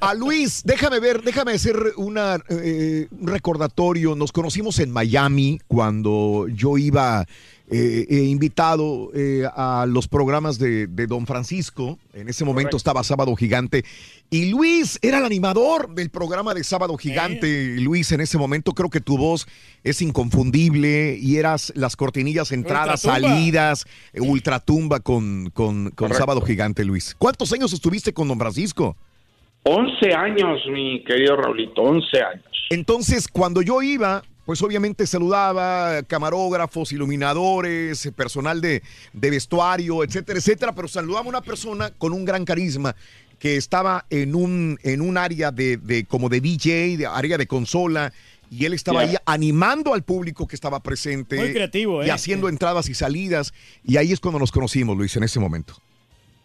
A 0.01 0.15
Luis, 0.15 0.65
déjame 0.65 1.01
ver, 1.01 1.23
déjame 1.23 1.53
hacer 1.53 1.77
una, 1.97 2.37
eh, 2.49 3.07
un 3.11 3.29
recordatorio. 3.29 4.17
Nos 4.17 4.33
conocimos 4.33 4.81
en 4.81 4.91
Miami 4.91 5.61
cuando 5.69 6.47
yo 6.49 6.79
iba 6.79 7.27
eh, 7.71 8.07
eh, 8.11 8.25
invitado 8.25 9.11
eh, 9.15 9.45
a 9.57 9.87
los 9.89 10.07
programas 10.07 10.59
de, 10.59 10.87
de 10.87 11.07
Don 11.07 11.27
Francisco. 11.27 11.99
En 12.13 12.29
ese 12.29 12.45
momento 12.45 12.77
estaba 12.77 13.03
Sábado 13.03 13.35
Gigante. 13.35 13.85
Y 14.31 14.51
Luis 14.51 14.99
era 15.01 15.19
el 15.19 15.25
animador 15.25 15.95
del 15.95 16.11
programa 16.11 16.55
de 16.55 16.65
Sábado 16.65 16.97
Gigante. 16.97 17.77
Luis, 17.79 18.13
en 18.13 18.21
ese 18.21 18.37
momento 18.37 18.73
creo 18.73 18.91
que 18.91 19.01
tu 19.01 19.17
voz 19.17 19.47
es 19.83 20.03
inconfundible 20.03 21.17
y 21.21 21.37
eras 21.37 21.73
las 21.77 21.97
cortinillas 21.97 22.53
entradas, 22.53 23.05
Ultratumba. 23.05 23.29
salidas, 23.31 23.87
eh, 24.13 24.21
ultratumba 24.21 25.01
con, 25.01 25.51
con, 25.55 25.91
con. 25.91 26.13
Sábado 26.13 26.41
Gigante, 26.43 26.85
Luis. 26.85 27.15
¿Cuántos 27.19 27.53
años 27.53 27.73
estuviste 27.73 28.13
con 28.13 28.29
Don 28.29 28.39
Francisco? 28.39 28.97
11 29.63 30.15
años, 30.15 30.61
mi 30.71 31.03
querido 31.05 31.37
Raulito, 31.37 31.81
11 31.81 32.23
años. 32.23 32.45
Entonces, 32.71 33.29
cuando 33.29 33.63
yo 33.63 33.83
iba, 33.83 34.23
pues 34.45 34.61
obviamente 34.63 35.07
saludaba 35.07 36.03
camarógrafos, 36.05 36.93
iluminadores, 36.93 38.11
personal 38.17 38.61
de, 38.61 38.83
de 39.13 39.31
vestuario, 39.31 40.05
etcétera, 40.05 40.39
etcétera, 40.39 40.75
pero 40.75 40.89
saludaba 40.89 41.25
a 41.27 41.29
una 41.29 41.41
persona 41.41 41.91
con 41.91 42.13
un 42.13 42.25
gran 42.25 42.45
carisma 42.45 42.95
que 43.39 43.57
estaba 43.57 44.07
en 44.11 44.35
un, 44.35 44.79
en 44.83 45.01
un 45.01 45.19
área 45.19 45.51
de, 45.51 45.77
de- 45.77 46.05
como 46.05 46.29
de 46.29 46.41
DJ, 46.41 46.97
de 46.97 47.07
área 47.07 47.37
de 47.37 47.47
consola, 47.47 48.13
y 48.51 48.65
él 48.67 48.75
estaba 48.75 49.01
ahí 49.01 49.17
animando 49.27 49.95
al 49.95 50.03
público 50.03 50.47
que 50.47 50.55
estaba 50.55 50.81
presente. 50.81 51.37
Muy 51.37 51.53
creativo, 51.53 52.05
Y 52.05 52.09
¿eh? 52.09 52.13
haciendo 52.13 52.49
entradas 52.49 52.89
y 52.89 52.95
salidas, 52.95 53.53
y 53.83 53.97
ahí 53.97 54.13
es 54.13 54.21
cuando 54.21 54.39
nos 54.39 54.53
conocimos, 54.53 54.97
Luis, 54.97 55.17
en 55.17 55.25
ese 55.25 55.41
momento. 55.41 55.75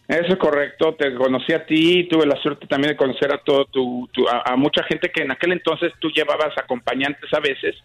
Eso 0.10 0.34
es 0.34 0.38
correcto, 0.38 0.96
te 0.96 1.14
conocí 1.14 1.54
a 1.54 1.66
ti, 1.68 2.08
tuve 2.10 2.26
la 2.26 2.36
suerte 2.42 2.66
también 2.66 2.94
de 2.94 2.98
conocer 2.98 3.32
a 3.32 3.38
todo 3.38 3.66
tu, 3.66 4.10
tu- 4.12 4.28
a, 4.28 4.42
a 4.54 4.56
mucha 4.56 4.82
gente 4.84 5.12
que 5.12 5.22
en 5.22 5.30
aquel 5.32 5.52
entonces 5.52 5.94
tú 6.00 6.10
llevabas 6.10 6.58
acompañantes 6.58 7.32
a 7.32 7.40
veces 7.40 7.76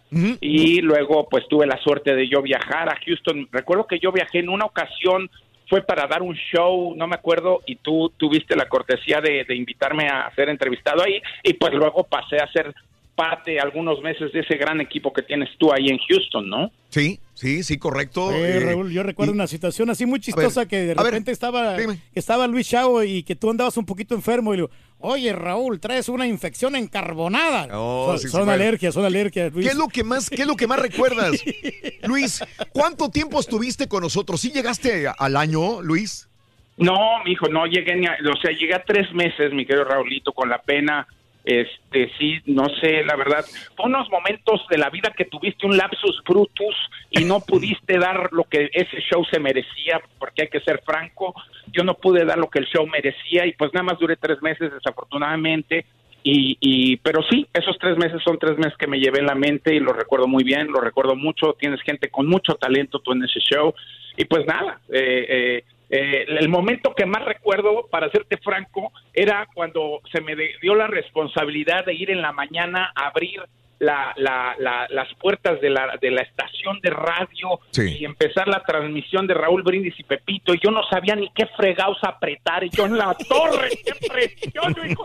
y 0.41 0.81
luego 0.81 1.29
pues 1.29 1.47
tuve 1.47 1.67
la 1.67 1.77
suerte 1.83 2.15
de 2.15 2.27
yo 2.27 2.41
viajar 2.41 2.89
a 2.89 2.97
Houston. 3.05 3.47
Recuerdo 3.51 3.85
que 3.85 3.99
yo 3.99 4.11
viajé 4.11 4.39
en 4.39 4.49
una 4.49 4.65
ocasión, 4.65 5.29
fue 5.69 5.83
para 5.83 6.07
dar 6.07 6.23
un 6.23 6.35
show, 6.35 6.95
no 6.95 7.05
me 7.05 7.13
acuerdo, 7.15 7.61
y 7.67 7.75
tú 7.75 8.11
tuviste 8.17 8.55
la 8.55 8.67
cortesía 8.69 9.21
de, 9.21 9.43
de 9.45 9.55
invitarme 9.55 10.07
a 10.07 10.31
ser 10.35 10.49
entrevistado 10.49 11.03
ahí 11.03 11.21
y 11.43 11.53
pues 11.53 11.73
luego 11.75 12.05
pasé 12.05 12.37
a 12.37 12.51
ser 12.51 12.73
parte 13.15 13.59
algunos 13.59 14.01
meses 14.01 14.31
de 14.33 14.41
ese 14.41 14.57
gran 14.57 14.81
equipo 14.81 15.13
que 15.13 15.21
tienes 15.21 15.49
tú 15.57 15.71
ahí 15.71 15.87
en 15.87 15.97
Houston, 15.97 16.49
¿no? 16.49 16.71
Sí, 16.89 17.19
sí, 17.33 17.63
sí, 17.63 17.77
correcto. 17.77 18.31
Eh, 18.31 18.59
Raúl, 18.59 18.91
yo 18.91 19.03
recuerdo 19.03 19.33
una 19.33 19.47
situación 19.47 19.89
así 19.89 20.05
muy 20.05 20.19
chistosa 20.19 20.67
que 20.67 20.77
de 20.81 20.91
a 20.91 20.95
ver, 20.95 21.05
repente 21.05 21.31
estaba, 21.31 21.77
estaba 22.13 22.47
Luis 22.47 22.69
Chavo 22.69 23.03
y 23.03 23.23
que 23.23 23.35
tú 23.35 23.49
andabas 23.49 23.77
un 23.77 23.85
poquito 23.85 24.15
enfermo 24.15 24.53
y 24.53 24.57
le 24.57 24.63
digo, 24.63 24.73
oye 24.99 25.33
Raúl, 25.33 25.79
traes 25.79 26.09
una 26.09 26.27
infección 26.27 26.75
encarbonada. 26.75 27.67
Oh, 27.77 28.17
son 28.17 28.45
sí, 28.45 28.49
alergias, 28.49 28.93
son 28.93 29.05
alergias, 29.05 29.53
Luis. 29.53 29.65
¿Qué 29.65 29.71
es 29.71 29.77
lo 29.77 29.87
que 29.87 30.03
más, 30.03 30.29
qué 30.29 30.41
es 30.41 30.47
lo 30.47 30.55
que 30.55 30.67
más 30.67 30.79
recuerdas? 30.79 31.43
Luis, 32.03 32.43
¿cuánto 32.71 33.09
tiempo 33.09 33.39
estuviste 33.39 33.87
con 33.87 34.03
nosotros? 34.03 34.41
¿Sí 34.41 34.51
llegaste 34.51 35.07
al 35.17 35.37
año, 35.37 35.81
Luis? 35.81 36.29
No, 36.77 37.23
mi 37.23 37.31
hijo, 37.31 37.47
no 37.47 37.65
llegué 37.65 37.95
ni 37.95 38.05
a, 38.05 38.17
o 38.31 38.37
sea, 38.41 38.51
llegué 38.51 38.75
a 38.75 38.83
tres 38.83 39.11
meses, 39.13 39.53
mi 39.53 39.65
querido 39.65 39.85
Raulito, 39.85 40.33
con 40.33 40.49
la 40.49 40.61
pena. 40.61 41.07
Este, 41.45 42.11
sí, 42.17 42.39
no 42.47 42.65
sé, 42.81 43.03
la 43.03 43.15
verdad, 43.15 43.45
fue 43.75 43.85
unos 43.85 44.09
momentos 44.09 44.65
de 44.67 44.79
la 44.79 44.89
vida 44.89 45.13
que 45.15 45.25
tuviste 45.25 45.67
un 45.67 45.77
lapsus 45.77 46.23
brutus 46.27 46.75
y 47.11 47.23
no 47.23 47.39
pudiste 47.39 47.99
dar 47.99 48.33
lo 48.33 48.45
que 48.45 48.71
ese 48.73 48.99
show 49.01 49.23
se 49.25 49.39
merecía, 49.39 50.01
porque 50.17 50.43
hay 50.43 50.47
que 50.47 50.61
ser 50.61 50.81
franco, 50.83 51.35
yo 51.71 51.83
no 51.83 51.93
pude 51.93 52.25
dar 52.25 52.39
lo 52.39 52.49
que 52.49 52.57
el 52.57 52.65
show 52.65 52.87
merecía 52.87 53.45
y 53.45 53.53
pues 53.53 53.71
nada 53.75 53.83
más 53.83 53.99
duré 53.99 54.15
tres 54.15 54.41
meses, 54.41 54.73
desafortunadamente, 54.73 55.85
y, 56.23 56.57
y 56.59 56.97
pero 56.97 57.21
sí, 57.29 57.45
esos 57.53 57.77
tres 57.77 57.95
meses 57.95 58.23
son 58.23 58.39
tres 58.39 58.57
meses 58.57 58.75
que 58.79 58.87
me 58.87 58.99
llevé 58.99 59.19
en 59.19 59.27
la 59.27 59.35
mente 59.35 59.75
y 59.75 59.79
lo 59.79 59.93
recuerdo 59.93 60.27
muy 60.27 60.43
bien, 60.43 60.71
lo 60.71 60.81
recuerdo 60.81 61.15
mucho, 61.15 61.53
tienes 61.59 61.79
gente 61.83 62.09
con 62.09 62.25
mucho 62.25 62.55
talento 62.55 62.97
tú 62.97 63.11
en 63.11 63.23
ese 63.23 63.39
show, 63.39 63.71
y 64.17 64.25
pues 64.25 64.47
nada, 64.47 64.79
eh, 64.89 65.27
eh, 65.29 65.63
eh, 65.95 66.25
el 66.27 66.49
momento 66.49 66.93
que 66.95 67.05
más 67.05 67.23
recuerdo, 67.25 67.87
para 67.89 68.09
serte 68.09 68.37
franco, 68.37 68.91
era 69.13 69.47
cuando 69.53 70.01
se 70.11 70.21
me 70.21 70.35
dio 70.61 70.75
la 70.75 70.87
responsabilidad 70.87 71.85
de 71.85 71.93
ir 71.93 72.11
en 72.11 72.21
la 72.21 72.31
mañana 72.31 72.91
a 72.95 73.07
abrir 73.07 73.41
la, 73.77 74.13
la- 74.15 74.55
la- 74.57 74.87
las 74.89 75.13
puertas 75.15 75.59
de 75.59 75.69
la, 75.69 75.97
de 76.01 76.09
la 76.09 76.21
estación 76.21 76.79
de 76.81 76.89
radio 76.91 77.59
Sí. 77.71 77.97
y 77.99 78.05
empezar 78.05 78.47
la 78.47 78.61
transmisión 78.63 79.27
de 79.27 79.33
Raúl 79.33 79.63
Brindis 79.63 79.99
y 79.99 80.03
Pepito. 80.03 80.53
Y 80.53 80.59
yo 80.63 80.71
no 80.71 80.81
sabía 80.89 81.13
ni 81.15 81.29
qué 81.35 81.45
fregados 81.57 81.97
apretar. 82.03 82.63
Y 82.63 82.69
yo 82.69 82.85
en 82.85 82.97
la 82.97 83.13
torre, 83.29 83.69
qué 83.85 83.93
presión, 84.09 84.75
hijo. 84.89 85.03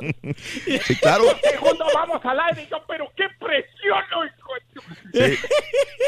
Sí, 0.84 0.96
claro. 1.00 1.24
Segundo, 1.42 1.84
vamos 1.92 2.24
al 2.24 2.38
aire. 2.40 2.62
Y 2.62 2.70
yo, 2.70 2.80
pero 2.86 3.10
qué 3.16 3.26
presión, 3.40 3.98
hijo. 4.08 4.39
Sí. 5.12 5.20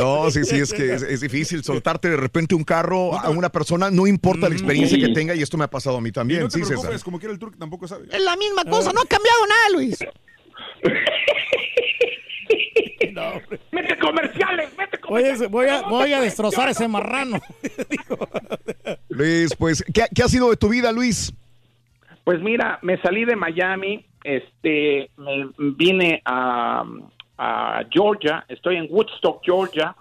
No, 0.01 0.31
sí, 0.31 0.43
sí, 0.45 0.57
es 0.57 0.73
que 0.73 0.95
es, 0.95 1.03
es 1.03 1.21
difícil 1.21 1.63
soltarte 1.63 2.09
de 2.09 2.17
repente 2.17 2.55
un 2.55 2.65
carro 2.65 3.17
a 3.17 3.29
una 3.29 3.51
persona, 3.51 3.91
no 3.91 4.07
importa 4.07 4.49
la 4.49 4.55
experiencia 4.55 4.97
Sí. 4.97 5.05
que 5.05 5.13
tenga, 5.13 5.35
y 5.35 5.43
esto 5.43 5.59
me 5.59 5.65
ha 5.65 5.71
pasado 5.71 5.99
a 5.99 6.01
mí 6.01 6.11
también, 6.11 6.41
no 6.41 6.49
te 6.49 6.59
sí, 6.59 6.65
César. 6.65 6.99
como 7.05 7.19
quiera 7.19 7.33
el 7.33 7.39
turco 7.39 7.59
tampoco 7.59 7.87
sabe. 7.87 8.07
Es 8.11 8.23
la 8.23 8.35
misma 8.37 8.65
cosa, 8.65 8.91
no 8.93 9.03
ha 9.03 9.07
cambiado 9.07 9.47
nada, 9.47 9.69
Luis. 9.75 9.99
Mete 13.71 13.99
comerciales, 13.99 14.71
mete 14.77 14.97
a, 14.97 15.49
voy 15.49 15.69
a, 15.69 15.83
voy 15.83 16.13
a 16.13 16.21
destrozar 16.21 16.69
ese 16.69 16.89
marrano. 16.89 17.41
Luis, 19.09 19.55
pues, 19.57 19.85
¿qué, 19.93 20.05
qué 20.15 20.23
ha 20.23 20.29
sido 20.29 20.51
de 20.51 20.57
tu 20.57 20.69
vida, 20.69 20.93
Luis? 20.93 21.33
Pues 22.25 22.41
mira, 22.41 22.79
me 22.83 23.01
salí 23.03 23.25
de 23.25 23.37
Miami, 23.37 24.07
este, 24.25 25.11
me 25.17 25.51
vine 25.77 26.23
a, 26.25 26.85
a 27.45 27.85
Georgia, 27.91 28.45
estoy 28.49 28.77
en 28.77 28.87
Woodstock, 28.91 29.43
Georgia. 29.45 29.95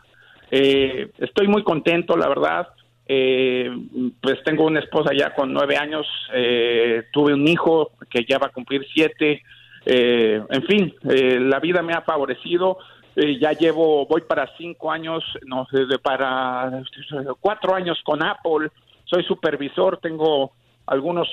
Eh, 0.51 1.09
estoy 1.17 1.47
muy 1.47 1.63
contento, 1.63 2.15
la 2.15 2.27
verdad. 2.27 2.67
Eh, 3.07 3.69
pues 4.21 4.43
tengo 4.43 4.65
una 4.65 4.79
esposa 4.79 5.11
ya 5.13 5.33
con 5.33 5.51
nueve 5.51 5.75
años, 5.75 6.05
eh, 6.33 7.03
tuve 7.11 7.33
un 7.33 7.47
hijo 7.47 7.91
que 8.09 8.23
ya 8.29 8.37
va 8.37 8.47
a 8.47 8.51
cumplir 8.51 8.85
siete. 8.93 9.41
Eh, 9.85 10.41
en 10.49 10.63
fin, 10.63 10.93
eh, 11.09 11.39
la 11.39 11.59
vida 11.59 11.81
me 11.81 11.93
ha 11.93 12.01
favorecido. 12.01 12.77
Eh, 13.15 13.39
ya 13.39 13.51
llevo, 13.53 14.05
voy 14.05 14.21
para 14.21 14.47
cinco 14.57 14.91
años, 14.91 15.23
no, 15.45 15.67
de- 15.71 15.99
para 15.99 16.83
cuatro 17.39 17.73
años 17.75 17.99
con 18.03 18.23
Apple. 18.23 18.69
Soy 19.05 19.23
supervisor, 19.23 19.97
tengo 19.97 20.51
algunos 20.85 21.27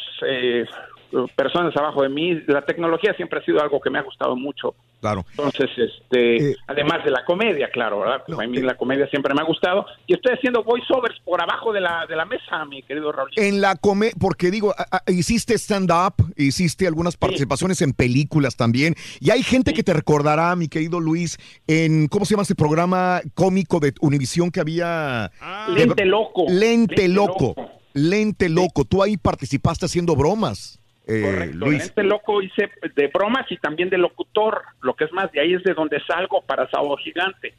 personas 1.37 1.77
abajo 1.77 2.03
de 2.03 2.09
mí. 2.09 2.41
La 2.47 2.63
tecnología 2.63 3.15
siempre 3.15 3.41
ha 3.41 3.45
sido 3.45 3.61
algo 3.63 3.81
que 3.81 3.91
me 3.91 3.99
ha 3.99 4.03
gustado 4.03 4.37
mucho. 4.37 4.75
Claro. 5.01 5.25
Entonces, 5.31 5.71
este, 5.77 6.51
Eh, 6.51 6.57
además 6.67 7.05
de 7.05 7.13
la 7.13 7.25
comedia, 7.25 7.71
claro, 7.71 8.01
¿verdad? 8.01 8.23
a 8.37 8.47
mí 8.49 8.59
la 8.61 8.77
comedia 8.77 9.07
siempre 9.09 9.33
me 9.33 9.41
ha 9.41 9.45
gustado. 9.45 9.87
Y 10.09 10.15
estoy 10.15 10.33
haciendo 10.35 10.65
voiceovers 10.65 11.15
por 11.25 11.41
abajo 11.41 11.73
de 11.73 11.81
la, 11.81 12.05
de 12.09 12.17
la 12.17 12.25
mesa, 12.25 12.65
mi 12.65 12.83
querido 12.83 13.13
Raúl. 13.13 13.31
En 13.37 13.61
la 13.61 13.77
come, 13.77 14.11
porque 14.19 14.51
digo, 14.51 14.75
hiciste 15.07 15.55
stand-up, 15.57 16.15
hiciste 16.37 16.87
algunas 16.89 17.17
participaciones 17.17 17.81
en 17.81 17.93
películas 17.93 18.57
también, 18.57 18.97
y 19.21 19.31
hay 19.31 19.45
gente 19.45 19.73
que 19.73 19.85
te 19.85 19.93
recordará, 19.95 20.57
mi 20.57 20.67
querido 20.67 20.99
Luis, 20.99 21.39
en, 21.69 22.09
¿cómo 22.09 22.25
se 22.25 22.35
llama 22.35 22.43
ese 22.43 22.57
programa 22.57 23.21
cómico 23.35 23.79
de 23.79 23.93
Univisión 24.01 24.51
que 24.51 24.59
había? 24.61 25.31
de- 25.69 25.87
Lente 25.87 26.05
Loco. 26.07 26.45
Lente, 26.49 26.97
Lente 26.97 27.09
loco. 27.09 27.55
Lente 27.95 28.49
Loco. 28.49 28.85
Tú 28.85 29.03
ahí 29.03 29.17
participaste 29.17 29.87
haciendo 29.87 30.15
bromas, 30.17 30.78
eh, 31.09 31.23
Correcto, 31.23 31.57
Luis. 31.57 31.83
Este 31.85 32.03
loco 32.05 32.41
hice 32.43 32.71
de 32.95 33.07
bromas 33.09 33.51
y 33.51 33.57
también 33.57 33.91
de 33.91 33.99
locutor. 33.99 34.63
Lo 34.83 34.95
que 34.95 35.05
es 35.05 35.13
más, 35.13 35.33
de 35.33 35.41
ahí 35.41 35.55
es 35.55 35.63
de 35.65 35.75
donde 35.75 35.99
salgo 36.07 36.43
para 36.43 36.69
Sábado 36.71 36.97
Gigante. 36.99 37.55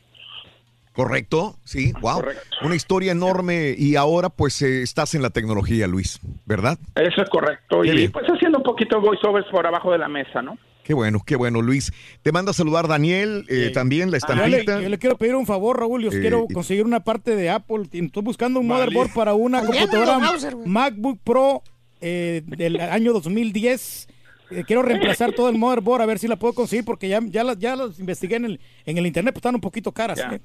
¿Correcto? 0.93 1.55
Sí, 1.63 1.93
wow. 2.01 2.21
Una 2.61 2.75
historia 2.75 3.11
enorme 3.13 3.73
y 3.77 3.95
ahora 3.95 4.29
pues 4.29 4.61
eh, 4.61 4.81
estás 4.81 5.15
en 5.15 5.21
la 5.21 5.29
tecnología, 5.29 5.87
Luis, 5.87 6.19
¿verdad? 6.45 6.77
Eso 6.95 7.21
es 7.21 7.29
correcto. 7.29 7.81
Qué 7.81 7.89
y 7.89 7.95
bien. 7.95 8.11
pues 8.11 8.25
haciendo 8.25 8.57
un 8.57 8.63
poquito 8.63 8.99
de 8.99 9.07
voiceovers 9.07 9.47
por 9.49 9.65
abajo 9.65 9.91
de 9.91 9.97
la 9.97 10.09
mesa, 10.09 10.41
¿no? 10.41 10.57
Qué 10.83 10.93
bueno, 10.95 11.19
qué 11.25 11.35
bueno, 11.35 11.61
Luis. 11.61 11.93
Te 12.23 12.31
manda 12.31 12.49
a 12.49 12.53
saludar 12.53 12.87
Daniel, 12.87 13.45
eh, 13.47 13.69
también 13.73 14.09
la 14.11 14.17
Yo 14.17 14.35
le, 14.35 14.57
estampita. 14.57 14.81
yo 14.81 14.89
le 14.89 14.97
quiero 14.97 15.17
pedir 15.17 15.35
un 15.35 15.45
favor, 15.45 15.79
Raúl. 15.79 16.01
Yo 16.03 16.09
Eh, 16.11 16.19
quiero 16.19 16.47
conseguir 16.51 16.83
una 16.83 16.99
parte 17.01 17.35
de 17.35 17.49
Apple. 17.51 17.83
Estoy 17.91 18.23
buscando 18.23 18.59
un 18.59 18.67
Vale. 18.67 18.85
motherboard 18.85 19.13
para 19.13 19.33
una 19.35 19.61
computadora. 19.63 20.19
MacBook 20.65 21.19
Pro 21.23 21.61
eh, 22.01 22.41
del 22.45 22.79
año 22.79 23.13
2010. 23.13 24.07
Eh, 24.51 24.63
quiero 24.65 24.81
reemplazar 24.81 25.31
todo 25.33 25.47
el 25.49 25.57
motherboard 25.57 26.01
a 26.01 26.05
ver 26.07 26.17
si 26.17 26.27
la 26.27 26.35
puedo 26.35 26.53
conseguir 26.53 26.83
porque 26.83 27.07
ya, 27.07 27.19
ya, 27.25 27.43
las, 27.43 27.59
ya 27.59 27.75
las 27.75 27.99
investigué 27.99 28.37
en 28.37 28.45
el, 28.45 28.59
en 28.85 28.97
el 28.97 29.05
internet, 29.05 29.33
pues 29.33 29.39
están 29.41 29.55
un 29.55 29.61
poquito 29.61 29.91
caras. 29.91 30.19
¿eh? 30.19 30.39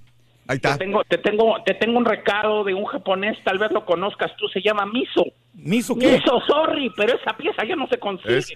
Ahí 0.46 0.58
Te 0.58 0.76
tengo, 0.76 1.02
te 1.04 1.16
tengo, 1.16 1.54
te 1.64 1.72
tengo 1.72 1.96
un 1.96 2.04
recado 2.04 2.64
de 2.64 2.74
un 2.74 2.84
japonés, 2.84 3.38
tal 3.46 3.58
vez 3.58 3.70
lo 3.72 3.86
conozcas 3.86 4.30
tú, 4.36 4.46
se 4.48 4.60
llama 4.60 4.84
Miso. 4.84 5.24
¿Miso 5.54 5.96
qué? 5.96 6.18
Miso, 6.18 6.38
sorry, 6.46 6.92
pero 6.94 7.14
esa 7.18 7.34
pieza 7.34 7.64
ya 7.66 7.76
no 7.76 7.86
se 7.88 7.96
consigue. 7.98 8.36
Es- 8.38 8.52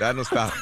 Ya 0.00 0.12
no 0.12 0.22
está. 0.22 0.52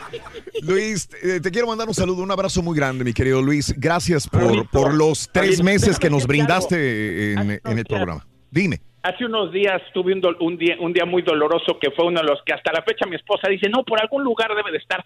Luis, 0.62 1.08
eh, 1.24 1.40
te 1.40 1.50
quiero 1.50 1.66
mandar 1.66 1.88
un 1.88 1.94
saludo, 1.94 2.22
un 2.22 2.30
abrazo 2.30 2.62
muy 2.62 2.76
grande, 2.76 3.02
mi 3.04 3.12
querido 3.12 3.42
Luis. 3.42 3.74
Gracias 3.76 4.28
por, 4.28 4.68
por 4.70 4.94
los 4.94 5.28
tres 5.32 5.60
meses 5.62 5.98
que 5.98 6.08
nos 6.08 6.24
brindaste 6.26 7.32
en, 7.32 7.60
en 7.64 7.78
el 7.78 7.84
programa. 7.84 8.24
Dime. 8.50 8.80
Hace 9.02 9.24
unos 9.24 9.50
días 9.52 9.82
tuve 9.92 10.12
un, 10.12 10.22
un 10.40 10.56
día, 10.56 10.76
un 10.78 10.92
día 10.92 11.04
muy 11.04 11.22
doloroso 11.22 11.78
que 11.78 11.90
fue 11.90 12.06
uno 12.06 12.20
de 12.20 12.26
los 12.26 12.42
que 12.44 12.52
hasta 12.52 12.72
la 12.72 12.82
fecha 12.82 13.06
mi 13.06 13.16
esposa 13.16 13.48
dice, 13.48 13.68
no, 13.68 13.82
por 13.84 14.00
algún 14.00 14.22
lugar 14.22 14.54
debe 14.54 14.70
de 14.70 14.78
estar. 14.78 15.04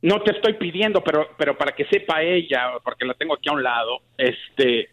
No 0.00 0.20
te 0.22 0.32
estoy 0.32 0.54
pidiendo, 0.54 1.02
pero, 1.04 1.28
pero 1.36 1.56
para 1.56 1.72
que 1.72 1.84
sepa 1.84 2.22
ella, 2.22 2.72
porque 2.82 3.04
la 3.04 3.14
tengo 3.14 3.34
aquí 3.34 3.48
a 3.50 3.52
un 3.52 3.62
lado, 3.62 4.00
este, 4.18 4.88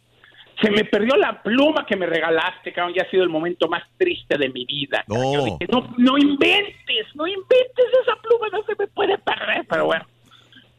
se 0.62 0.70
me 0.70 0.84
perdió 0.84 1.16
la 1.16 1.42
pluma 1.42 1.86
que 1.86 1.96
me 1.96 2.06
regalaste, 2.06 2.74
cabrón, 2.74 2.94
ya 2.94 3.04
ha 3.04 3.10
sido 3.10 3.24
el 3.24 3.30
momento 3.30 3.68
más 3.70 3.84
triste 3.98 4.38
de 4.38 4.50
mi 4.50 4.66
vida. 4.66 5.04
Yo 5.08 5.16
No. 5.16 5.44
dije, 5.46 5.68
no, 5.72 5.94
no 5.98 6.18
inventes, 6.18 7.08
no 7.16 7.26
inventes 7.26 7.86
esa 8.04 8.16
pluma, 8.22 8.50
no 8.52 8.64
se 8.64 8.76
me 8.78 8.88
puede 8.88 9.18
perder, 9.18 9.66
pero 9.70 9.86
bueno, 9.86 10.06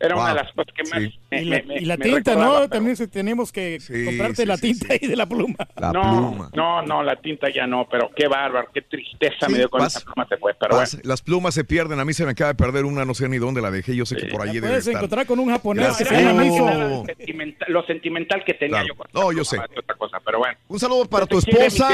era 0.00 0.16
una 0.16 0.28
de 0.30 0.34
las 0.34 0.52
cosas 0.54 0.74
que 0.74 0.82
más 0.90 1.00
me, 1.30 1.42
Y 1.42 1.44
la, 1.44 1.56
me- 1.58 1.62
me- 1.62 1.76
y 1.76 1.84
la 1.84 1.96
me 1.98 2.04
tinta. 2.06 2.34
¿no? 2.34 2.68
También 2.68 2.96
se- 2.96 3.06
tenemos 3.06 3.52
que 3.52 3.78
comprarte 4.06 4.42
sí, 4.42 4.46
la 4.46 4.56
sí, 4.56 4.62
tinta 4.72 4.94
ahí 4.94 5.06
de 5.06 5.14
la 5.16 5.26
pluma. 5.26 5.56
La 5.76 5.92
no, 5.92 6.00
pluma. 6.02 6.50
no, 6.54 6.82
no, 6.82 7.02
la 7.02 7.16
tinta 7.16 7.48
ya 7.54 7.66
no, 7.66 7.86
pero 7.90 8.10
qué 8.16 8.26
bárbaro, 8.26 8.68
qué 8.72 8.80
tristeza 8.82 9.46
Sí, 9.46 9.52
me 9.52 9.58
dio 9.58 9.68
con 9.68 9.80
pasa. 9.80 9.98
esa 9.98 10.06
pluma 10.06 10.26
se 10.28 10.36
fue, 10.38 10.54
pero 10.58 10.70
Pasa, 10.76 10.98
Las 11.04 11.20
plumas 11.22 11.54
se 11.54 11.64
pierden, 11.64 12.00
a 12.00 12.04
mí 12.04 12.12
se 12.14 12.24
me 12.24 12.30
acaba 12.32 12.48
de 12.48 12.54
perder 12.56 12.84
una, 12.86 13.04
no 13.04 13.12
sé 13.14 13.28
ni 13.28 13.36
dónde 13.38 13.60
la 13.60 13.70
dejé, 13.70 13.94
yo 13.94 14.06
sé 14.06 14.16
que 14.16 14.26
por 14.26 14.40
allí 14.42 14.54
debe 14.54 14.68
Puedes 14.68 14.86
estar. 14.86 14.96
encontrar 15.02 15.26
con 15.26 15.38
un 15.38 15.50
japonés 15.50 15.96
que 15.98 16.04
se 16.06 16.22
lo 16.22 17.04
sentimental, 17.06 17.68
lo 17.72 17.82
sentimental 17.86 18.44
que 18.44 18.54
tenía 18.54 18.78
Claro. 18.80 18.86
yo 18.88 18.94
con 18.96 19.06
No, 19.12 19.32
yo 19.32 19.44
sé. 19.44 19.58
otra 19.58 19.94
cosa, 19.96 20.18
pero 20.24 20.38
bueno. 20.38 20.56
Un 20.68 20.80
saludo 20.80 21.04
para 21.06 21.26
tu 21.26 21.38
quiere, 21.40 21.66
esposa. 21.66 21.88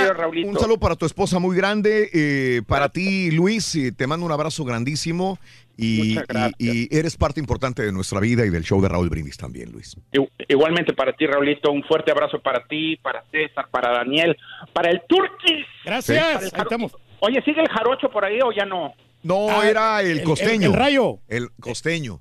Un 0.45 0.59
saludo 0.59 0.79
para 0.79 0.95
tu 0.97 1.07
esposa 1.07 1.39
muy 1.39 1.57
grande. 1.57 2.09
eh, 2.13 2.63
para 2.67 2.89
ti, 2.89 3.31
Luis, 3.31 3.77
te 3.97 4.07
mando 4.07 4.25
un 4.27 4.33
abrazo 4.33 4.65
grandísimo. 4.65 5.39
Y, 5.79 6.15
Muchas 6.15 6.27
gracias. 6.27 6.55
y- 6.59 6.89
y 6.95 6.99
eres 6.99 7.17
parte 7.17 7.39
importante 7.39 7.83
de 7.83 7.93
nuestra 7.93 8.19
vida 8.21 8.47
y 8.47 8.51
del 8.51 8.63
show 8.65 8.81
de 8.81 8.89
Raúl 8.89 9.11
Brindis 9.11 9.37
también, 9.37 9.71
Luis. 9.73 9.95
Igu- 10.13 10.31
Igualmente 10.49 10.95
para 10.95 11.13
ti, 11.13 11.27
Raulito, 11.27 11.71
un 11.71 11.83
fuerte 11.85 12.11
abrazo 12.11 12.41
para 12.41 12.65
ti, 12.67 12.97
para 12.97 13.23
César, 13.31 13.69
para 13.71 13.91
Daniel, 13.91 14.37
para 14.73 14.91
el 14.91 15.03
Turquis. 15.09 15.67
Gracias, 15.85 16.19
Para 16.19 16.31
el 16.39 16.45
ahí 16.45 16.51
jaro- 16.51 16.63
estamos. 16.63 16.97
Oye, 17.21 17.43
¿sigue 17.45 17.61
el 17.61 17.69
jarocho 17.69 18.09
por 18.11 18.25
ahí 18.25 18.39
o 18.43 18.53
ya 18.53 18.65
no? 18.65 18.95
No, 19.23 19.49
Ah, 19.51 19.69
era 19.69 20.01
el, 20.01 20.07
el- 20.13 20.19
el- 20.19 20.25
costeño. 20.25 20.69
el 20.71 20.75
rayo. 20.75 21.19
El 21.29 21.51
costeño. 21.61 22.21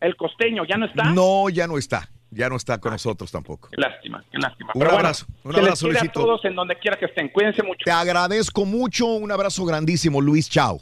El 0.00 0.16
costeño, 0.16 0.64
¿ya 0.68 0.76
no 0.76 0.86
está? 0.86 1.04
No, 1.04 1.48
ya 1.48 1.66
no 1.66 1.78
está. 1.78 2.08
Ya 2.30 2.48
no 2.48 2.56
está 2.56 2.78
con 2.78 2.92
nosotros 2.92 3.30
tampoco. 3.30 3.68
Qué 3.70 3.80
lástima, 3.80 4.22
qué 4.32 4.38
lástima. 4.38 4.72
Un 4.74 4.80
Pero 4.80 4.90
bueno, 4.90 4.98
abrazo, 4.98 5.26
un 5.44 5.52
se 5.52 5.58
les 5.58 5.64
abrazo, 5.66 5.88
quiere 5.88 6.08
a 6.08 6.12
todos 6.12 6.44
en 6.44 6.54
donde 6.56 6.76
quiera 6.78 6.98
que 6.98 7.04
estén. 7.06 7.28
Cuídense 7.28 7.62
mucho. 7.62 7.80
Te 7.84 7.90
agradezco 7.92 8.64
mucho. 8.64 9.06
Un 9.06 9.30
abrazo 9.30 9.64
grandísimo, 9.64 10.20
Luis. 10.20 10.50
Chao. 10.50 10.80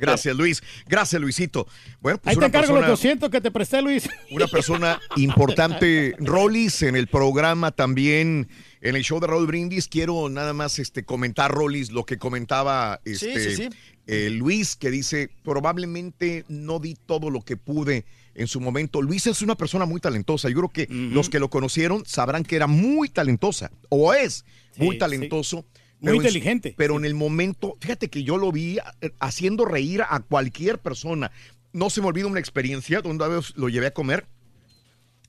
Gracias, 0.00 0.36
Luis. 0.36 0.62
Gracias, 0.86 1.20
Luisito. 1.20 1.66
Bueno, 2.00 2.18
pues 2.18 2.30
Ahí 2.30 2.34
te 2.34 2.38
una 2.38 2.46
encargo 2.48 2.68
los 2.74 2.80
persona- 2.80 2.88
200 2.90 3.30
que 3.30 3.40
te 3.40 3.50
presté, 3.50 3.82
Luis. 3.82 4.08
una 4.30 4.46
persona 4.46 5.00
importante, 5.16 6.14
Rolis, 6.18 6.82
en 6.82 6.96
el 6.96 7.06
programa 7.06 7.70
también, 7.70 8.48
en 8.80 8.96
el 8.96 9.02
show 9.02 9.20
de 9.20 9.26
Raúl 9.26 9.46
Brindis. 9.46 9.88
Quiero 9.88 10.28
nada 10.28 10.52
más 10.52 10.78
este, 10.78 11.04
comentar, 11.04 11.50
Rolis, 11.52 11.90
lo 11.92 12.04
que 12.04 12.18
comentaba 12.18 13.00
este, 13.04 13.50
sí, 13.50 13.56
sí. 13.64 13.68
eh, 14.06 14.30
Luis, 14.30 14.76
que 14.76 14.90
dice, 14.90 15.30
probablemente 15.42 16.44
no 16.48 16.78
di 16.78 16.94
todo 16.94 17.30
lo 17.30 17.42
que 17.42 17.56
pude 17.56 18.04
en 18.34 18.46
su 18.46 18.60
momento. 18.60 19.02
Luis 19.02 19.26
es 19.26 19.42
una 19.42 19.54
persona 19.56 19.84
muy 19.86 20.00
talentosa. 20.00 20.48
Yo 20.48 20.56
creo 20.56 20.68
que 20.70 20.86
los 20.90 21.28
que 21.28 21.38
lo 21.38 21.50
conocieron 21.50 22.02
sabrán 22.06 22.42
que 22.44 22.56
era 22.56 22.66
muy 22.66 23.08
talentosa, 23.08 23.70
o 23.88 24.12
es 24.14 24.44
muy 24.76 24.94
Sí, 24.96 24.98
talentoso. 24.98 25.64
Muy 26.02 26.08
pero 26.08 26.20
en 26.20 26.26
inteligente. 26.26 26.74
pero 26.76 26.96
en 26.98 27.04
el 27.04 27.14
momento, 27.14 27.76
fíjate 27.80 28.10
que 28.10 28.24
yo 28.24 28.36
lo 28.36 28.50
vi 28.50 28.78
eh, 29.00 29.12
haciendo 29.20 29.64
reír 29.64 30.02
a 30.02 30.18
cualquier 30.20 30.80
persona. 30.80 31.30
No 31.72 31.90
se 31.90 32.00
me 32.00 32.08
olvida 32.08 32.26
una 32.26 32.40
experiencia 32.40 33.00
donde 33.00 33.24
lo 33.54 33.68
llevé 33.68 33.86
a 33.86 33.94
comer 33.94 34.26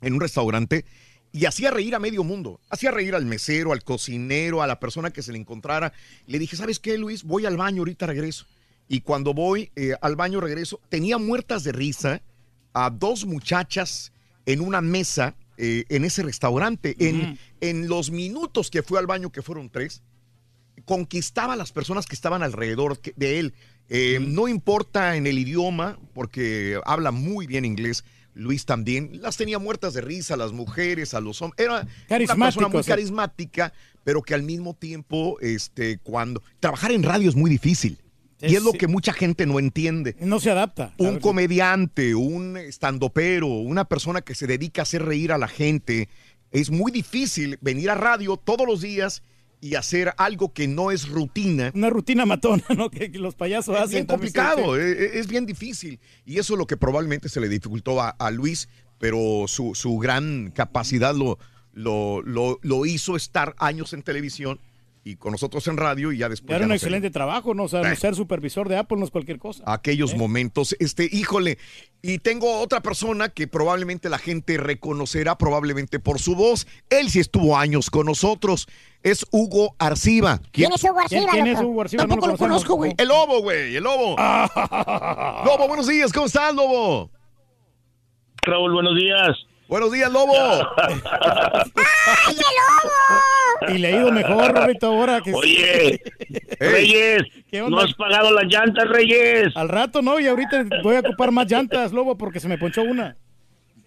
en 0.02 0.14
un 0.14 0.20
restaurante 0.20 0.84
y 1.32 1.46
hacía 1.46 1.70
reír 1.70 1.94
a 1.94 2.00
medio 2.00 2.24
mundo. 2.24 2.60
Hacía 2.70 2.90
reír 2.90 3.14
al 3.14 3.26
mesero, 3.26 3.72
al 3.72 3.84
cocinero, 3.84 4.64
a 4.64 4.68
la 4.68 4.80
persona 4.80 5.12
que 5.12 5.22
se 5.22 5.32
le 5.32 5.38
encontrara. 5.38 5.94
Le 6.26 6.40
dije, 6.40 6.56
¿sabes 6.56 6.80
qué, 6.80 6.98
Luis? 6.98 7.24
Voy 7.24 7.46
al 7.46 7.56
baño, 7.56 7.82
ahorita 7.82 8.08
regreso. 8.08 8.48
Y 8.88 9.02
cuando 9.02 9.34
voy 9.34 9.72
eh, 9.76 9.94
al 10.02 10.16
baño, 10.16 10.42
regreso, 10.42 10.82
tenía 10.90 11.18
muertas 11.18 11.64
de 11.64 11.72
risa 11.72 12.24
a 12.74 12.90
dos 12.90 13.26
muchachas 13.26 14.12
en 14.48 14.60
una 14.60 14.82
mesa 14.82 15.36
eh, 15.58 15.86
en 15.90 16.04
ese 16.04 16.24
restaurante. 16.24 16.96
en, 17.00 17.38
en 17.62 17.88
los 17.88 18.10
minutos 18.10 18.72
que 18.72 18.84
fue 18.84 18.98
al 19.00 19.08
baño, 19.08 19.32
que 19.32 19.42
fueron 19.44 19.70
tres, 19.70 20.02
conquistaba 20.86 21.54
a 21.54 21.56
las 21.56 21.72
personas 21.72 22.06
que 22.06 22.16
estaban 22.16 22.44
alrededor 22.44 23.00
de 23.16 23.40
él. 23.40 23.54
Eh, 23.90 24.20
No 24.22 24.48
importa 24.48 25.16
en 25.16 25.28
el 25.28 25.38
idioma, 25.38 26.00
porque 26.14 26.80
habla 26.86 27.12
muy 27.12 27.48
bien 27.48 27.66
inglés. 27.66 28.04
Luis 28.36 28.66
también 28.66 29.22
las 29.22 29.38
tenía 29.38 29.60
muertas 29.60 29.94
de 29.94 30.02
risa, 30.02 30.34
a 30.34 30.38
las 30.38 30.52
mujeres, 30.52 31.14
a 31.14 31.22
los 31.22 31.42
hombres. 31.42 31.60
Era 31.66 31.88
una 32.34 32.46
persona 32.46 32.68
muy 32.68 32.84
carismática, 32.84 33.74
pero 34.04 34.22
que 34.24 34.34
al 34.34 34.44
mismo 34.44 34.74
tiempo, 34.74 35.38
este, 35.40 36.00
cuando 36.00 36.42
trabajar 36.60 36.92
en 36.92 37.04
radio 37.04 37.30
es 37.30 37.36
muy 37.36 37.50
difícil. 37.50 38.00
y 38.42 38.56
es 38.56 38.64
lo 38.64 38.74
que 38.74 38.88
mucha 38.88 39.14
gente 39.14 39.46
no 39.46 39.58
entiende. 39.60 40.18
No 40.20 40.40
se 40.42 40.50
adapta. 40.52 40.94
Un 40.98 41.20
comediante, 41.20 42.14
un 42.16 42.58
estandopero, 42.58 43.48
una 43.48 43.86
persona 43.86 44.22
que 44.22 44.36
se 44.36 44.48
dedica 44.48 44.82
a 44.82 44.84
hacer 44.84 45.06
reír 45.06 45.32
a 45.32 45.38
la 45.38 45.48
gente, 45.48 46.10
es 46.52 46.70
muy 46.70 46.92
difícil 46.92 47.58
venir 47.62 47.90
a 47.90 47.96
radio 47.96 48.36
todos 48.36 48.68
los 48.68 48.82
días 48.82 49.24
y 49.64 49.76
hacer 49.76 50.14
algo 50.18 50.52
que 50.52 50.68
no 50.68 50.92
es 50.92 51.08
rutina. 51.08 51.72
Una 51.74 51.90
rutina 51.90 52.26
matona, 52.26 52.66
¿no? 52.76 52.90
Que, 52.90 53.08
los 53.08 53.34
payasos 53.34 53.76
Es 53.78 53.82
hacen. 53.84 53.92
bien 53.92 54.06
complicado, 54.08 54.78
eh, 54.78 54.92
eh, 54.92 55.12
es 55.14 55.28
bien 55.28 55.46
difícil. 55.46 56.02
Y 56.26 56.38
eso 56.38 56.56
es 56.56 56.58
lo 56.58 56.68
que 56.68 56.76
probablemente 56.76 57.30
se 57.30 57.40
le 57.40 57.48
dificultó 57.48 58.02
a, 58.02 58.10
a 58.10 58.30
Luis, 58.30 58.68
pero 59.00 59.46
su, 59.48 59.74
su 59.74 59.98
gran 60.00 60.52
capacidad 60.52 61.16
lo, 61.16 61.40
lo, 61.72 62.22
lo, 62.24 62.60
lo 62.62 62.86
hizo 62.86 63.16
estar 63.16 63.56
años 63.58 63.94
en 63.94 64.04
televisión 64.04 64.60
y 65.06 65.18
con 65.18 65.34
nosotros 65.34 65.68
en 65.68 65.76
radio 65.76 66.12
y 66.14 66.20
ya 66.20 66.30
después... 66.30 66.52
Era 66.52 66.60
ya 66.60 66.64
un 66.66 66.70
no 66.70 66.76
excelente 66.76 67.10
trabajo, 67.10 67.54
¿no? 67.54 67.64
O 67.64 67.68
sea, 67.68 67.82
Eh. 67.82 67.96
ser 67.98 68.16
supervisor 68.16 68.70
de 68.70 68.78
Apple 68.78 68.98
no 68.98 69.04
es 69.06 69.12
cualquier 69.12 69.38
cosa. 69.38 69.64
aquellos 69.68 70.14
¿Eh? 70.14 70.16
momentos. 70.18 70.76
Este, 70.80 71.10
híjole, 71.12 71.58
y 72.02 72.20
tengo 72.20 72.60
otra 72.62 72.82
persona 72.82 73.30
que 73.30 73.48
probablemente 73.48 74.08
la 74.10 74.18
gente 74.18 74.58
reconocerá, 74.58 75.38
probablemente 75.38 76.00
por 76.00 76.20
su 76.20 76.36
voz. 76.36 76.68
Él 76.90 77.10
sí 77.10 77.20
estuvo 77.20 77.58
años 77.58 77.90
con 77.90 78.06
nosotros. 78.06 78.68
Es 79.02 79.26
Hugo 79.32 79.76
Arciba. 79.80 80.40
¿Quién 80.52 80.72
es 80.72 80.82
Hugo 80.84 81.00
Arciba, 81.02 81.32
¿Quién 81.32 81.48
es? 81.48 81.60
Hugo 81.60 81.82
Arciba? 81.82 82.04
No 82.04 82.10
Tampoco 82.10 82.28
lo 82.32 82.38
conozco, 82.38 82.76
güey. 82.76 82.94
El 82.98 83.10
lobo, 83.10 83.42
güey, 83.42 83.76
el 83.76 83.84
lobo. 83.84 84.16
Lobo, 85.46 85.68
buenos 85.68 85.88
días, 85.88 86.14
¿cómo 86.14 86.28
estás, 86.28 86.56
lobo? 86.56 87.12
Raúl, 88.44 88.74
buenos 88.74 88.96
días. 88.96 89.38
Buenos 89.68 89.92
días, 89.92 90.12
Lobo. 90.12 90.34
Y 93.70 93.78
le 93.78 93.88
ha 93.88 93.92
ido 93.92 94.12
mejor, 94.12 94.52
Rorrito, 94.56 94.88
ahora 94.88 95.22
que... 95.22 95.34
Oye, 95.34 96.02
Reyes, 96.60 97.24
¿Qué 97.50 97.62
no 97.62 97.80
has 97.80 97.94
pagado 97.94 98.32
las 98.32 98.46
llantas, 98.46 98.88
Reyes. 98.90 99.56
Al 99.56 99.70
rato 99.70 100.02
no, 100.02 100.20
y 100.20 100.28
ahorita 100.28 100.66
voy 100.84 100.98
a 100.98 101.00
ocupar 101.00 101.32
más 101.32 101.50
llantas, 101.50 101.92
Lobo, 101.94 102.18
porque 102.18 102.40
se 102.40 102.48
me 102.48 102.58
ponchó 102.58 102.82
una. 102.82 103.16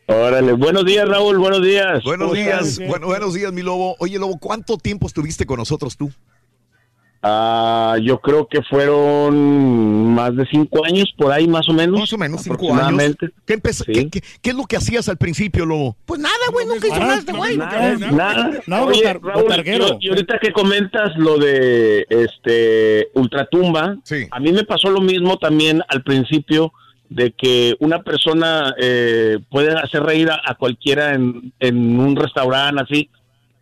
Órale, 0.09 0.53
buenos 0.53 0.85
días, 0.85 1.09
Raúl, 1.09 1.39
buenos 1.39 1.63
días. 1.63 2.03
Buenos 2.05 2.29
¿Cómo 2.29 2.41
días, 2.41 2.79
bueno, 2.87 3.07
buenos 3.07 3.35
días, 3.35 3.53
mi 3.53 3.63
Lobo. 3.63 3.97
Oye, 3.99 4.19
Lobo, 4.19 4.39
¿cuánto 4.39 4.79
tiempo 4.79 5.07
estuviste 5.09 5.47
con 5.47 5.59
nosotros 5.59 5.97
tú? 5.97 6.13
Ah, 7.29 7.97
yo 8.01 8.21
creo 8.21 8.47
que 8.47 8.63
fueron 8.63 10.15
más 10.15 10.35
de 10.37 10.47
cinco 10.49 10.85
años, 10.85 11.13
por 11.19 11.33
ahí 11.33 11.49
más 11.49 11.69
o 11.69 11.73
menos. 11.73 11.99
Más 11.99 12.13
o 12.13 12.19
menos 12.19 12.43
cinco 12.43 12.73
años. 12.73 13.17
¿Qué, 13.45 13.55
empezó- 13.55 13.85
qué- 13.85 14.09
qué- 14.09 14.23
qué 14.41 14.51
es 14.51 14.57
lo 14.57 14.65
que 14.65 14.77
hacías 14.77 15.09
al 15.09 15.17
principio, 15.17 15.67
Lobo? 15.67 15.97
Pues 16.07 16.21
nada, 16.21 16.35
güey, 16.53 16.67
nunca 16.67 16.87
hizo 16.87 16.99
nada 17.01 17.17
este 17.17 17.33
güey. 17.33 17.57
Nada, 17.57 17.97
nada. 18.13 18.51
No, 18.67 18.85
Oye, 18.85 19.13
Raúl, 19.15 19.45
y, 20.01 20.09
ahorita 20.09 20.39
que 20.41 20.53
comentas 20.53 21.17
lo 21.17 21.37
de 21.39 22.07
este 22.09 23.09
Ultratumba, 23.15 23.97
a 24.31 24.41
mí 24.41 24.53
me 24.53 24.65
pasó 24.65 24.91
lo 24.91 25.01
mismo 25.01 25.37
también 25.39 25.83
al 25.89 26.03
principio 26.05 26.73
de 27.09 27.33
que 27.33 27.75
una 27.81 28.03
persona 28.03 28.75
eh, 28.79 29.39
puede 29.51 29.73
hacer 29.77 30.03
reír 30.03 30.31
a, 30.31 30.41
a 30.45 30.55
cualquiera 30.55 31.15
en, 31.15 31.53
en 31.61 31.99
un 31.99 32.15
restaurante 32.17 32.83
así, 32.83 33.11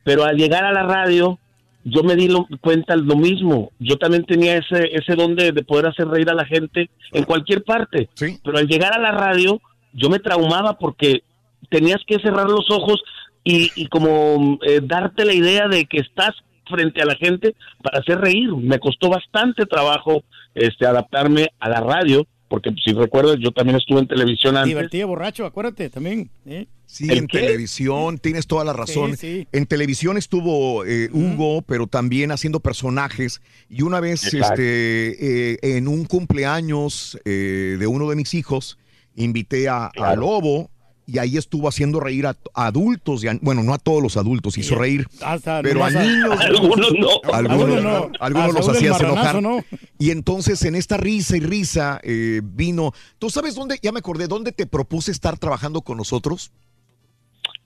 pero 0.02 0.24
al 0.24 0.36
llegar 0.36 0.64
a 0.64 0.72
la 0.72 0.82
radio 0.82 1.38
yo 1.84 2.02
me 2.02 2.16
di 2.16 2.28
lo- 2.28 2.46
cuenta 2.60 2.96
lo 2.96 3.14
mismo. 3.16 3.70
Yo 3.78 3.96
también 3.96 4.24
tenía 4.24 4.56
ese 4.56 4.90
ese 4.92 5.14
don 5.14 5.36
de, 5.36 5.52
de 5.52 5.62
poder 5.64 5.86
hacer 5.86 6.08
reír 6.08 6.28
a 6.30 6.34
la 6.34 6.44
gente 6.46 6.90
en 7.12 7.24
cualquier 7.24 7.62
parte. 7.62 8.08
Pero 8.42 8.58
al 8.58 8.66
llegar 8.66 8.92
a 8.94 9.00
la 9.00 9.12
radio, 9.12 9.60
yo 9.92 10.08
me 10.08 10.18
traumaba 10.18 10.78
porque 10.78 11.22
tenías 11.70 12.00
que 12.06 12.18
cerrar 12.18 12.48
los 12.48 12.70
ojos 12.70 13.02
y, 13.44 13.70
y 13.76 13.86
como 13.88 14.58
eh, 14.66 14.80
darte 14.82 15.24
la 15.24 15.34
idea 15.34 15.68
de 15.68 15.84
que 15.86 15.98
estás 15.98 16.32
frente 16.66 17.02
a 17.02 17.06
la 17.06 17.14
gente 17.16 17.54
para 17.82 17.98
hacer 18.00 18.18
reír. 18.18 18.50
Me 18.56 18.78
costó 18.78 19.10
bastante 19.10 19.66
trabajo 19.66 20.22
este 20.54 20.86
adaptarme 20.86 21.48
a 21.60 21.68
la 21.68 21.80
radio, 21.80 22.26
porque 22.54 22.70
si 22.84 22.92
recuerdas, 22.92 23.38
yo 23.40 23.50
también 23.50 23.76
estuve 23.78 23.98
en 23.98 24.06
televisión 24.06 24.56
antes. 24.56 24.68
Divertido, 24.68 25.08
borracho, 25.08 25.44
acuérdate 25.44 25.90
también. 25.90 26.30
¿eh? 26.46 26.68
Sí, 26.86 27.08
¿El 27.10 27.18
en 27.18 27.26
qué? 27.26 27.40
televisión, 27.40 28.18
tienes 28.18 28.46
toda 28.46 28.62
la 28.62 28.72
razón. 28.72 29.16
Sí, 29.16 29.38
sí. 29.40 29.48
En 29.50 29.66
televisión 29.66 30.16
estuvo 30.16 30.84
eh, 30.84 31.08
Hugo, 31.12 31.62
pero 31.62 31.88
también 31.88 32.30
haciendo 32.30 32.60
personajes. 32.60 33.42
Y 33.68 33.82
una 33.82 33.98
vez, 33.98 34.32
Exacto. 34.32 34.52
este, 34.62 35.54
eh, 35.54 35.58
en 35.62 35.88
un 35.88 36.04
cumpleaños 36.04 37.18
eh, 37.24 37.76
de 37.76 37.86
uno 37.88 38.08
de 38.08 38.14
mis 38.14 38.34
hijos, 38.34 38.78
invité 39.16 39.68
a, 39.68 39.86
a 39.86 39.90
Claro. 39.90 40.20
Lobo 40.20 40.70
y 41.06 41.18
ahí 41.18 41.36
estuvo 41.36 41.68
haciendo 41.68 42.00
reír 42.00 42.26
a, 42.26 42.36
a 42.54 42.66
adultos, 42.66 43.22
y 43.24 43.28
a- 43.28 43.38
bueno, 43.42 43.62
no 43.62 43.74
a 43.74 43.78
todos 43.78 44.02
los 44.02 44.16
adultos, 44.16 44.56
hizo 44.56 44.74
reír, 44.74 45.06
Hasta 45.22 45.60
pero 45.62 45.84
a 45.84 45.90
niños. 45.90 46.40
Algunos 46.40 46.92
no. 46.98 47.08
Algunos, 47.32 47.82
no. 47.82 48.10
algunos 48.20 48.54
los 48.54 48.66
marranazo, 48.66 49.04
enojar. 49.04 49.42
¿no? 49.42 49.64
Y 49.98 50.10
entonces 50.10 50.62
en 50.64 50.74
esta 50.74 50.96
risa 50.96 51.36
y 51.36 51.40
risa 51.40 52.00
eh, 52.02 52.40
vino. 52.42 52.92
¿Tú 53.18 53.28
sabes 53.30 53.54
dónde? 53.54 53.78
Ya 53.82 53.92
me 53.92 53.98
acordé, 53.98 54.26
¿dónde 54.28 54.52
te 54.52 54.66
propuse 54.66 55.10
estar 55.10 55.38
trabajando 55.38 55.82
con 55.82 55.96
nosotros? 55.98 56.52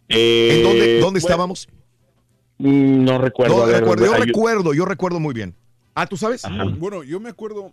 Eh, 0.09 0.57
¿En 0.57 0.63
dónde, 0.63 0.79
dónde 1.01 1.01
bueno, 1.01 1.19
estábamos? 1.19 1.69
mm, 2.59 3.05
No 3.05 3.19
recuerdo. 3.19 3.59
No, 3.59 3.67
ver, 3.67 3.81
recuerdo, 3.81 4.07
yo 4.07 4.15
recuerdo, 4.15 4.75
yo 4.75 4.85
recuerdo 4.85 5.21
muy 5.21 5.35
bien. 5.35 5.55
Ah, 5.95 6.07
¿tú 6.07 6.17
sabes? 6.17 6.43
Bueno, 6.79 7.03
yo 7.03 7.21
me 7.21 7.29
acuerdo 7.29 7.73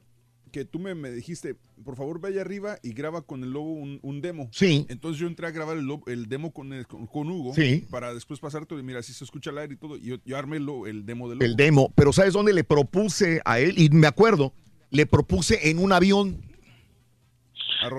que 0.55 0.63
tú 0.63 0.79
me, 0.79 0.95
me 0.95 1.11
dijiste, 1.11 1.57
por 1.83 1.97
favor, 1.97 2.21
allá 2.25 2.39
arriba 2.39 2.77
y 2.81 2.93
graba 2.93 3.23
con 3.23 3.43
el 3.43 3.51
lobo 3.51 3.73
un, 3.73 3.99
un 4.01 4.21
demo. 4.21 4.47
Sí. 4.53 4.85
Entonces 4.87 5.19
yo 5.19 5.27
entré 5.27 5.47
a 5.47 5.51
grabar 5.51 5.75
el, 5.75 5.83
lobo- 5.83 6.07
el 6.09 6.29
demo 6.29 6.53
con, 6.53 6.71
el- 6.71 6.87
con, 6.87 7.07
con 7.07 7.29
Hugo. 7.29 7.53
Sí. 7.53 7.85
Para 7.91 8.13
después 8.13 8.39
pasarte, 8.39 8.73
y 8.73 8.81
mira, 8.81 9.03
si 9.03 9.11
se 9.11 9.25
escucha 9.25 9.49
el 9.49 9.57
aire 9.57 9.73
y 9.73 9.77
todo. 9.77 9.97
Y 9.97 10.03
yo, 10.05 10.15
yo 10.23 10.37
armé 10.37 10.55
el, 10.55 10.63
lo- 10.65 10.87
el 10.87 11.05
demo 11.05 11.27
del 11.27 11.39
lobo. 11.39 11.45
El 11.45 11.57
demo, 11.57 11.91
pero 11.93 12.13
¿sabes 12.13 12.31
dónde 12.31 12.53
le 12.53 12.63
propuse 12.63 13.41
a 13.43 13.59
él? 13.59 13.73
Y 13.77 13.89
me 13.89 14.07
acuerdo, 14.07 14.53
le 14.91 15.05
propuse 15.05 15.69
en 15.69 15.79
un 15.79 15.91
avión. 15.91 16.41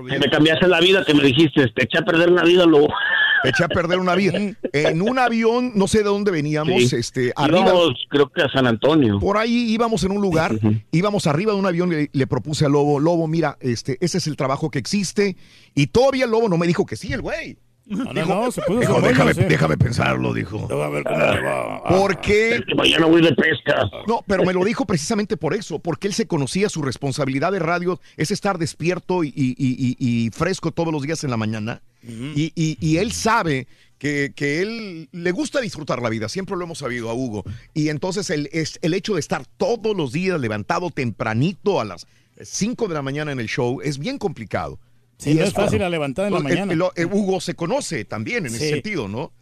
Que 0.09 0.19
me 0.19 0.31
cambiaste 0.31 0.67
la 0.67 0.81
vida, 0.81 1.05
que 1.05 1.13
me 1.13 1.25
dijiste, 1.25 1.67
te 1.75 1.85
eché 1.85 1.99
a 1.99 2.05
perder 2.07 2.31
la 2.31 2.43
vida, 2.43 2.65
lobo. 2.65 2.89
Eché 3.45 3.65
a 3.65 3.69
perder 3.69 3.99
una 3.99 4.15
vida. 4.15 4.33
En 4.73 5.03
un 5.03 5.19
avión, 5.19 5.73
no 5.75 5.89
sé 5.89 5.99
de 5.99 6.05
dónde 6.05 6.31
veníamos, 6.31 6.89
Sí. 6.91 6.97
este, 6.97 7.33
arriba. 7.37 7.61
Íbamos, 7.61 8.07
creo 8.09 8.29
que 8.29 8.43
a 8.43 8.49
San 8.49 8.67
Antonio. 8.67 9.19
Por 9.19 9.37
ahí 9.39 9.73
íbamos 9.73 10.03
en 10.05 10.13
un 10.13 10.21
lugar, 10.23 10.59
íbamos 10.91 11.27
arriba 11.27 11.53
de 11.53 11.59
un 11.59 11.67
avión 11.67 11.93
y 11.93 11.97
le, 11.97 12.11
le 12.13 12.27
propuse 12.27 12.65
a 12.67 12.69
Lobo, 12.69 12.99
Lobo, 13.01 13.27
mira, 13.27 13.57
este, 13.61 13.99
ese 14.01 14.19
es 14.19 14.27
el 14.27 14.37
trabajo 14.37 14.71
que 14.71 14.79
existe. 14.79 15.37
Y 15.75 15.89
todavía 15.89 16.25
el 16.25 16.31
Lobo 16.31 16.49
no 16.49 16.57
me 16.57 16.67
dijo 16.67 16.87
que 16.87 16.97
sí, 16.97 17.13
el 17.13 17.21
güey. 17.23 17.59
No, 17.87 18.13
no, 18.13 18.25
no, 18.27 18.51
se 18.51 18.63
puso 18.63 18.81
Dijo, 18.81 18.97
su 19.01 19.07
déjame, 19.07 19.33
sí. 19.35 19.45
déjame 19.49 19.77
pensarlo, 19.79 20.35
dijo. 20.35 20.67
A 20.73 20.89
ver 20.89 21.05
cómo 21.05 21.19
va. 21.19 21.85
¿Por 21.85 22.21
qué? 22.21 22.61
Que 22.67 22.75
mañana 22.75 23.07
voy 23.07 23.23
de 23.23 23.33
pesca. 23.35 23.89
No, 24.09 24.25
pero 24.27 24.45
me 24.45 24.53
lo 24.53 24.65
dijo 24.65 24.85
precisamente 24.87 25.37
por 25.37 25.55
eso, 25.55 25.79
porque 25.79 26.09
él 26.09 26.15
se 26.15 26.27
conocía 26.27 26.69
su 26.69 26.83
responsabilidad 26.83 27.53
de 27.53 27.61
radio, 27.61 28.01
es 28.17 28.33
estar 28.33 28.59
despierto 28.59 29.23
y, 29.23 29.29
y- 29.29 29.55
y- 29.57 29.97
y 29.99 30.31
fresco 30.31 30.73
todos 30.73 30.93
los 30.93 31.03
días 31.03 31.23
en 31.23 31.31
la 31.31 31.37
mañana. 31.37 31.81
y, 32.03 32.53
y- 32.55 32.77
y 32.81 32.97
él 32.99 33.11
sabe 33.13 33.67
que, 33.99 34.33
que 34.35 34.63
él 34.63 35.09
le 35.13 35.31
gusta 35.33 35.61
disfrutar 35.61 36.03
la 36.03 36.09
vida, 36.09 36.29
siempre 36.29 36.57
lo 36.57 36.65
hemos 36.65 36.79
sabido 36.79 37.09
a 37.11 37.15
Hugo. 37.15 37.45
Y 37.73 37.89
entonces 37.89 38.31
el, 38.31 38.49
es, 38.53 38.79
el 38.83 38.95
hecho 38.95 39.15
de 39.15 39.21
estar 39.21 39.45
todos 39.57 39.97
los 39.97 40.13
días 40.13 40.41
levantado 40.41 40.91
tempranito 40.91 41.81
a 41.81 41.85
las 41.85 42.07
5 42.41 42.89
de 42.89 42.95
la 42.95 43.03
mañana 43.03 43.33
en 43.33 43.41
el 43.41 43.47
show 43.49 43.81
es 43.83 43.99
bien 43.99 44.19
complicado. 44.19 44.79
Sí, 45.19 45.31
Y 45.31 45.35
no 45.35 45.45
es 45.45 45.53
fácil 45.55 45.83
a 45.83 45.89
levantar 45.89 46.27
en 46.27 46.35
la 46.35 46.41
mañana. 46.41 46.73
el- 46.73 46.83
el- 46.97 47.07
Hugo 47.07 47.41
se 47.41 47.55
conoce 47.55 48.05
también 48.05 48.47
en 48.47 48.55
ese 48.55 48.71
sentido, 48.71 49.09
¿no? 49.09 49.33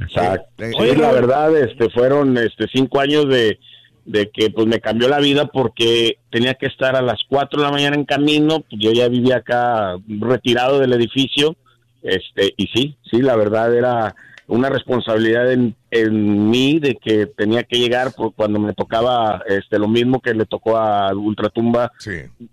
Exacto. 0.00 0.64
Eh, 0.64 0.70
Sí, 0.78 0.84
eh, 0.90 0.96
la 0.96 1.12
verdad, 1.12 1.56
este, 1.56 1.90
fueron 1.90 2.36
este, 2.38 2.66
cinco 2.72 3.00
años 3.00 3.28
de, 3.28 3.58
de 4.04 4.30
que 4.30 4.50
pues 4.50 4.66
me 4.66 4.80
cambió 4.80 5.08
la 5.08 5.18
vida 5.18 5.46
porque 5.46 6.18
tenía 6.30 6.54
que 6.54 6.66
estar 6.66 6.94
a 6.94 7.02
las 7.02 7.18
cuatro 7.28 7.60
de 7.60 7.66
la 7.66 7.72
mañana 7.72 7.96
en 7.96 8.04
camino. 8.04 8.60
pues, 8.60 8.80
yo 8.80 8.92
ya 8.92 9.08
vivía 9.08 9.36
acá 9.36 9.96
retirado 10.20 10.78
del 10.78 10.92
edificio. 10.92 11.56
Este, 12.02 12.52
y 12.56 12.66
sí, 12.74 12.96
sí, 13.10 13.22
la 13.22 13.34
verdad 13.34 13.74
era 13.74 14.14
una 14.46 14.68
responsabilidad 14.68 15.52
en, 15.52 15.74
en 15.90 16.50
mí 16.50 16.78
de 16.78 16.96
que 16.96 17.26
tenía 17.26 17.62
que 17.62 17.78
llegar 17.78 18.12
por 18.14 18.34
cuando 18.34 18.58
me 18.58 18.74
tocaba 18.74 19.42
este 19.46 19.78
lo 19.78 19.88
mismo 19.88 20.20
que 20.20 20.34
le 20.34 20.46
tocó 20.46 20.76
a 20.76 21.14
Ultratumba 21.14 21.92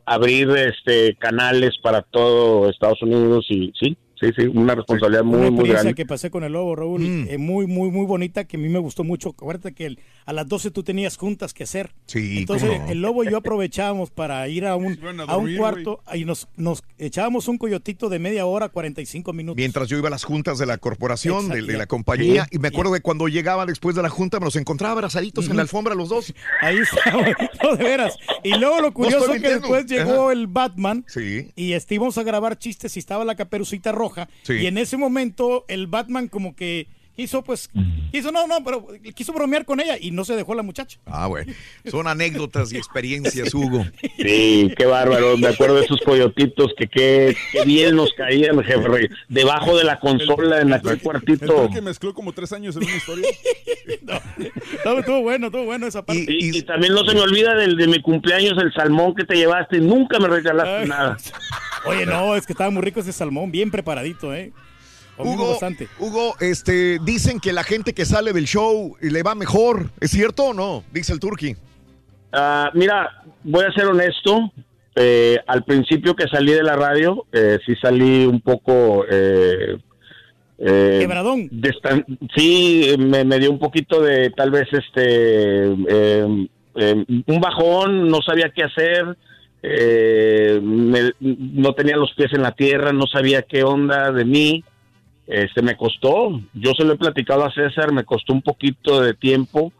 abrir 0.06 0.50
este 0.52 1.16
canales 1.16 1.72
para 1.82 2.02
todo 2.02 2.70
Estados 2.70 3.02
Unidos 3.02 3.45
y 3.50 3.74
sí, 3.80 3.98
sí, 4.22 4.27
sí, 4.35 4.43
una 4.48 4.75
responsabilidad 4.75 5.24
Una 5.24 5.32
muy 5.32 5.40
muy 5.40 5.48
experiencia 5.50 5.82
grande. 5.83 5.95
que 5.95 6.06
pasé 6.06 6.30
con 6.32 6.43
el 6.45 6.53
lobo, 6.53 6.75
Raúl, 6.75 7.03
eh, 7.27 7.38
muy, 7.38 7.67
muy, 7.67 7.90
muy 7.91 8.06
bonita, 8.06 8.45
que 8.45 8.56
a 8.56 8.59
mí 8.59 8.69
me 8.69 8.80
gustó 8.80 9.03
mucho. 9.03 9.30
Acuérdate 9.30 9.74
que 9.74 9.88
el- 9.88 10.00
a 10.25 10.33
las 10.33 10.48
12 10.48 10.72
tú 10.72 10.83
tenías 10.83 11.17
juntas 11.17 11.53
que 11.53 11.64
hacer. 11.64 11.91
Sí, 12.06 12.38
Entonces, 12.38 12.69
no. 12.80 12.88
el 12.90 13.01
lobo 13.01 13.24
y 13.24 13.30
yo 13.32 13.38
aprovechábamos 13.38 14.11
para 14.11 14.48
ir 14.48 14.66
a 14.66 14.75
un, 14.75 14.98
a 15.19 15.24
a 15.33 15.38
un 15.38 15.56
cuarto 15.58 16.01
y 16.14 16.24
nos, 16.25 16.48
nos 16.56 16.83
echábamos 16.98 17.48
un 17.48 17.58
coyotito 17.58 18.08
de 18.08 18.19
media 18.19 18.45
hora, 18.45 18.69
45 18.69 19.33
minutos. 19.33 19.58
Mientras 19.58 19.90
yo 19.90 19.98
iba 19.98 20.08
a 20.08 20.11
las 20.11 20.24
juntas 20.24 20.58
de 20.59 20.66
la 20.67 20.77
corporación, 20.77 21.50
de, 21.50 21.64
de 21.64 21.77
la 21.77 21.88
compañía, 21.88 22.43
Sí. 22.45 22.58
y 22.58 22.59
me 22.59 22.67
acuerdo 22.69 22.93
que 22.93 23.01
cuando 23.01 23.27
llegaba 23.27 23.66
después 23.66 23.95
de 23.95 24.01
la 24.03 24.09
junta 24.09 24.40
me 24.40 24.45
los 24.45 24.56
encontraba 24.56 24.93
abrazaditos 24.93 25.50
en 25.50 25.56
la 25.56 25.64
alfombra 25.64 25.95
los 25.95 26.09
dos. 26.09 26.33
Ahí 26.61 26.77
estábamos, 26.77 27.25
no, 27.64 27.75
de 27.75 27.83
veras. 27.83 28.17
Y 28.43 28.53
luego 28.58 28.80
lo 28.82 28.93
curioso 28.93 29.17
estoy 29.25 29.41
que 29.41 29.50
mintiendo. 29.50 29.75
después 29.75 29.85
llegó 29.88 30.24
Ajá. 30.25 30.33
el 30.33 30.48
Batman 30.48 31.03
Sí. 31.08 31.50
y 31.56 31.74
íbamos 31.90 32.17
a 32.17 32.24
grabar 32.24 32.58
chistes 32.58 32.95
y 32.95 33.00
estaba 33.00 33.25
la 33.25 33.35
caperucita 33.35 33.91
roja. 33.91 34.10
Sí. 34.43 34.53
Y 34.53 34.67
en 34.67 34.77
ese 34.77 34.98
momento 34.98 35.65
el 35.67 35.88
Batman 35.88 36.27
como 36.27 36.56
que 36.56 36.88
quiso, 37.15 37.43
pues, 37.43 37.69
quiso, 38.11 38.31
no, 38.31 38.48
no, 38.48 38.64
pero 38.64 38.88
quiso 39.14 39.31
bromear 39.33 39.64
con 39.65 39.80
ella 39.80 39.95
y 39.99 40.09
no 40.11 40.25
se 40.25 40.35
dejó 40.35 40.56
la 40.56 40.64
muchacha. 40.64 40.98
Ah, 41.06 41.27
bueno. 41.27 41.53
Son 41.85 42.07
anécdotas 42.07 42.72
y 42.73 42.77
experiencias, 42.77 43.53
Hugo. 43.53 43.85
Sí, 44.17 44.72
qué 44.75 44.85
bárbaro. 44.85 45.38
Me 45.38 45.49
acuerdo 45.49 45.75
de 45.75 45.83
esos 45.85 45.99
coyotitos 46.01 46.72
que 46.77 46.88
qué, 46.88 47.35
qué 47.51 47.64
bien 47.65 47.95
nos 47.95 48.11
caían, 48.14 48.64
jefe. 48.64 49.09
Debajo 49.30 49.77
de 49.77 49.83
la 49.83 49.99
consola 49.99 50.61
en 50.61 50.73
aquel 50.73 50.93
El 50.93 51.01
cuartito. 51.01 51.69
que 51.72 51.81
mezcló 51.81 52.14
como 52.14 52.31
tres 52.33 52.53
años 52.53 52.75
en 52.77 52.83
una 52.85 52.95
historia. 52.95 53.27
No, 54.85 54.99
estuvo 54.99 55.22
bueno, 55.22 55.48
estuvo 55.48 55.65
bueno 55.65 55.88
esa 55.88 56.03
parte. 56.03 56.25
Y, 56.27 56.57
y 56.57 56.61
también 56.64 56.93
no 56.93 57.06
se 57.06 57.14
me 57.14 57.22
olvida 57.22 57.56
del 57.56 57.77
de 57.77 57.88
mi 57.88 58.01
cumpleaños, 58.01 58.57
el 58.61 58.73
salmón 58.73 59.14
que 59.15 59.25
te 59.25 59.35
llevaste. 59.35 59.80
Nunca 59.80 60.19
me 60.19 60.27
regalaste 60.27 60.88
nada. 60.88 61.17
Oye, 61.85 62.06
no, 62.06 62.35
es 62.35 62.45
que 62.45 62.53
estaba 62.53 62.69
muy 62.69 62.82
rico 62.82 63.00
ese 63.00 63.11
salmón, 63.11 63.51
bien 63.51 63.72
preparadito, 63.72 64.34
¿eh? 64.34 64.51
Hugo, 65.18 65.50
bastante. 65.50 65.88
Hugo, 66.00 66.35
este, 66.40 66.98
dicen 67.03 67.40
que 67.40 67.53
la 67.53 67.64
gente 67.64 67.93
que 67.93 68.06
sale 68.06 68.34
del 68.34 68.45
show 68.45 68.95
le 69.01 69.24
va 69.24 69.35
mejor. 69.35 69.92
¿Es 70.00 70.11
cierto 70.11 70.45
o 70.45 70.53
no? 70.53 70.84
Dice 70.92 71.14
el 71.14 71.19
Turqui. 71.19 71.56
Ah, 72.32 72.72
mira, 72.74 73.24
voy 73.43 73.66
a 73.66 73.72
ser 73.72 73.85
honesto. 73.85 74.51
Eh, 74.95 75.38
al 75.48 75.64
principio 75.64 76.16
que 76.16 76.27
salí 76.27 76.51
de 76.53 76.64
la 76.64 76.76
radio, 76.76 77.26
eh, 77.32 77.60
sí 77.66 77.76
salí 77.82 78.26
un 78.26 78.42
poco... 78.42 79.06
Eh, 79.10 79.77
eh, 80.58 80.98
Quebradón. 81.00 81.50
sí, 82.35 82.95
me, 83.00 83.24
me 83.24 83.40
dio 83.40 83.51
un 83.51 83.60
poquito 83.60 84.01
de 84.01 84.32
tal 84.32 84.51
vez 84.51 84.68
este... 84.72 85.74
eh, 85.88 86.48
eh, 86.76 87.06
un 87.27 87.40
bajón, 87.42 88.08
no 88.08 88.22
sabía 88.22 88.51
qué 88.56 88.64
hacer. 88.64 89.18
Eh, 89.64 90.59
me- 90.61 91.14
no 91.19 91.73
tenía 91.73 91.95
los 91.98 92.14
pies 92.14 92.33
en 92.33 92.41
la 92.41 92.51
tierra, 92.53 92.91
no 92.93 93.06
sabía 93.07 93.43
qué 93.43 93.64
onda 93.64 94.11
de 94.11 94.25
mí. 94.25 94.64
Este 95.27 95.61
me 95.61 95.77
costó, 95.77 96.41
yo 96.53 96.72
se 96.73 96.83
lo 96.83 96.93
he 96.93 96.98
platicado 96.98 97.45
a 97.45 97.53
César, 97.53 97.93
me 97.93 98.03
costó 98.03 98.33
un 98.33 98.41
poquito 98.41 99.01
de 99.01 99.14
tiempo, 99.14 99.72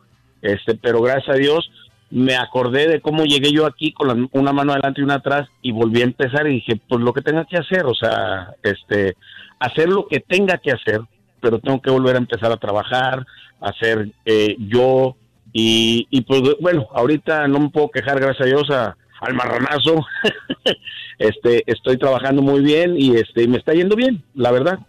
este, 0.42 0.76
pero 0.76 1.02
gracias 1.02 1.36
a 1.36 1.40
Dios 1.40 1.70
me 2.10 2.36
acordé 2.36 2.88
de 2.88 3.02
cómo 3.02 3.24
llegué 3.26 3.52
yo 3.52 3.66
aquí 3.66 3.92
con 3.92 4.08
la- 4.08 4.28
una 4.34 4.54
mano 4.54 4.74
adelante 4.74 5.02
y 5.02 5.04
una 5.04 5.16
atrás 5.16 5.48
y 5.62 5.72
volví 5.72 6.02
a 6.02 6.06
empezar 6.06 6.46
y 6.48 6.56
dije, 6.56 6.80
pues 6.88 7.02
lo 7.02 7.12
que 7.14 7.22
tenga 7.22 7.46
que 7.46 7.58
hacer, 7.58 7.86
o 7.86 7.96
sea, 7.96 8.54
este, 8.64 9.16
hacer 9.60 9.90
lo 9.90 10.08
que 10.08 10.20
tenga 10.20 10.58
que 10.58 10.72
hacer, 10.72 11.02
pero 11.42 11.60
tengo 11.60 11.82
que 11.82 11.90
volver 11.90 12.16
a 12.16 12.20
empezar 12.20 12.52
a 12.52 12.58
trabajar, 12.58 13.26
a 13.60 13.70
hacer 13.70 14.10
eh, 14.26 14.56
yo 14.60 15.16
y, 15.54 16.06
y 16.12 16.22
pues 16.22 16.42
bueno, 16.62 16.88
ahorita 16.94 17.48
no 17.48 17.60
me 17.60 17.70
puedo 17.70 17.90
quejar, 17.90 18.20
gracias 18.20 18.42
a 18.42 18.50
Dios, 18.50 18.70
a- 18.70 18.96
al 19.22 19.34
marranazo, 19.34 20.06
este, 21.20 21.64
estoy 21.72 21.98
trabajando 21.98 22.42
muy 22.42 22.62
bien 22.62 22.96
y 23.00 23.16
este, 23.16 23.48
me 23.48 23.58
está 23.58 23.74
yendo 23.74 23.96
bien, 23.96 24.24
la 24.34 24.52
verdad. 24.52 24.80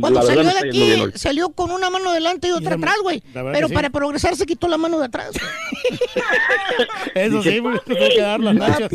Cuando 0.00 0.18
La 0.20 0.26
salió 0.26 0.42
de 0.42 0.58
aquí, 0.68 0.94
salió 1.16 1.50
con 1.50 1.70
una 1.70 1.90
mano 1.90 2.10
delante 2.12 2.48
y 2.48 2.50
otra 2.50 2.70
la- 2.70 2.76
atrás, 2.76 2.96
güey. 3.04 3.22
Pero 3.32 3.68
sí. 3.68 3.74
para 3.74 3.88
progresar 3.90 4.34
se 4.34 4.44
quitó 4.44 4.66
la 4.66 4.76
mano 4.78 4.98
de 4.98 5.04
atrás. 5.06 5.30
Eso 7.14 7.42
sí, 7.42 7.60
porque 7.60 7.78
tuvo 7.86 8.08
que 8.08 8.20
dar 8.20 8.40
las 8.40 8.54
nachas. 8.56 8.90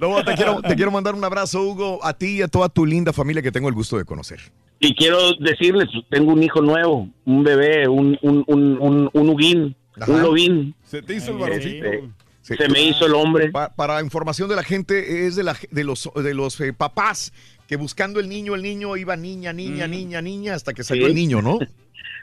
No, 0.00 0.24
te 0.24 0.34
quiero, 0.34 0.62
te 0.62 0.74
quiero 0.74 0.90
mandar 0.90 1.14
un 1.14 1.22
abrazo, 1.24 1.62
Hugo, 1.62 2.02
a 2.02 2.14
ti 2.14 2.38
y 2.38 2.42
a 2.42 2.48
toda 2.48 2.68
tu 2.70 2.86
linda 2.86 3.12
familia 3.12 3.42
que 3.42 3.52
tengo 3.52 3.68
el 3.68 3.74
gusto 3.74 3.98
de 3.98 4.04
conocer. 4.06 4.40
Y 4.80 4.94
quiero 4.94 5.34
decirles, 5.34 5.88
tengo 6.08 6.32
un 6.32 6.42
hijo 6.42 6.62
nuevo, 6.62 7.08
un 7.26 7.42
bebé, 7.44 7.88
un, 7.88 8.16
un, 8.22 8.44
un, 8.46 8.78
un, 8.80 9.10
un 9.12 9.28
huguín, 9.28 9.76
un 10.06 10.22
lobín. 10.22 10.74
Se 10.84 11.02
te 11.02 11.14
hizo 11.16 11.32
el 11.32 11.38
varoncito. 11.38 11.84
Este, 11.84 12.08
Se 12.56 12.68
me 12.68 12.82
hizo 12.82 13.06
el 13.06 13.14
hombre. 13.14 13.50
Pa- 13.50 13.68
para 13.74 14.00
información 14.00 14.48
de 14.48 14.56
la 14.56 14.62
gente, 14.62 15.26
es 15.26 15.36
de, 15.36 15.42
la, 15.44 15.56
de 15.70 15.84
los, 15.84 16.10
de 16.14 16.34
los 16.34 16.60
eh, 16.60 16.72
papás 16.72 17.32
que 17.66 17.76
buscando 17.76 18.18
el 18.20 18.28
niño, 18.28 18.54
el 18.54 18.62
niño 18.62 18.96
iba 18.96 19.16
niña, 19.16 19.52
niña, 19.52 19.86
niña, 19.86 20.22
niña, 20.22 20.54
hasta 20.54 20.72
que 20.72 20.82
salió 20.84 21.04
Sí. 21.04 21.10
el 21.10 21.14
niño, 21.14 21.42
¿no? 21.42 21.58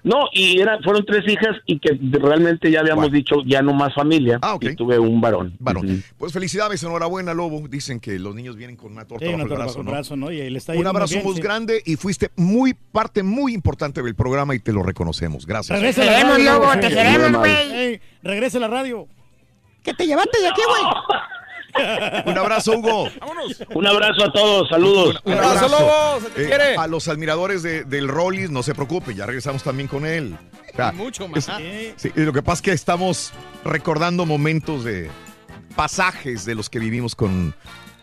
No, 0.03 0.25
y 0.31 0.59
era, 0.61 0.77
fueron 0.83 1.03
tres 1.03 1.23
hijas 1.27 1.55
y 1.65 1.79
que 1.79 1.97
realmente 2.19 2.69
ya 2.69 2.81
habíamos 2.81 3.11
dicho 3.11 3.37
ya 3.43 3.63
no 3.63 3.73
más 3.73 3.91
familia. 3.95 4.39
Y 4.61 4.75
tuve 4.75 4.99
un 4.99 5.19
varón. 5.19 5.55
Varón. 5.57 6.03
Pues 6.19 6.31
felicidades, 6.31 6.83
enhorabuena, 6.83 7.33
Lobo. 7.33 7.67
Dicen 7.67 7.99
que 7.99 8.19
los 8.19 8.35
niños 8.35 8.55
vienen 8.55 8.75
con 8.75 8.91
una 8.91 9.05
torta 9.07 9.25
Sí, 9.25 9.31
bajo 9.31 9.35
una 9.35 9.43
el 9.45 9.49
torta 9.49 9.63
brazo, 9.63 9.79
bajo 9.79 9.79
el 9.81 9.85
¿no? 9.87 9.91
brazo, 9.91 10.15
¿no? 10.15 10.31
Y 10.31 10.47
le 10.47 10.57
está 10.59 10.73
Un 10.73 10.85
abrazo 10.85 11.15
bien, 11.15 11.25
muy 11.25 11.35
sí. 11.37 11.41
grande 11.41 11.81
y 11.87 11.95
fuiste 11.95 12.29
muy 12.35 12.75
parte 12.75 13.23
muy 13.23 13.55
importante 13.55 14.03
del 14.03 14.13
programa 14.13 14.53
y 14.53 14.59
te 14.59 14.71
lo 14.73 14.83
reconocemos. 14.83 15.47
Gracias. 15.47 15.79
Regresa 15.79 16.03
queremos, 16.03 16.39
Lobo, 16.39 16.71
te 16.79 16.87
queremos, 16.89 17.39
güey. 17.39 17.71
Ey, 17.73 18.01
Regresa 18.21 18.59
a 18.59 18.61
la 18.61 18.67
radio. 18.67 19.07
¿Qué 19.85 19.93
te 19.93 20.05
llevaste 20.07 20.41
de 20.41 20.47
aquí, 20.49 20.61
güey? 20.67 20.83
Un 22.25 22.37
abrazo, 22.37 22.71
Hugo. 22.77 23.09
Un 23.75 23.85
abrazo 23.85 24.23
a 24.25 24.31
todos, 24.31 24.69
saludos. 24.69 25.21
Un 25.25 25.33
abrazo. 25.33 26.19
Eh, 26.37 26.75
A 26.77 26.87
los 26.87 27.07
admiradores 27.09 27.63
de- 27.63 27.83
del 27.83 28.07
Rollis, 28.07 28.49
no 28.49 28.63
se 28.63 28.73
preocupen, 28.73 29.15
ya 29.15 29.25
regresamos 29.25 29.61
también 29.61 29.87
con 29.89 30.05
él. 30.05 30.37
O 30.73 30.75
sea, 30.75 30.91
Mucho 30.93 31.25
es- 31.35 31.47
más. 31.49 31.59
sí, 31.97 32.11
lo 32.15 32.31
que 32.33 32.41
pasa 32.41 32.55
es 32.55 32.61
que 32.61 32.71
estamos 32.71 33.33
recordando 33.65 34.25
momentos 34.25 34.83
de 34.85 35.09
pasajes 35.75 36.45
de 36.45 36.55
los 36.55 36.69
que 36.69 36.79
vivimos 36.79 37.13
con, 37.13 37.53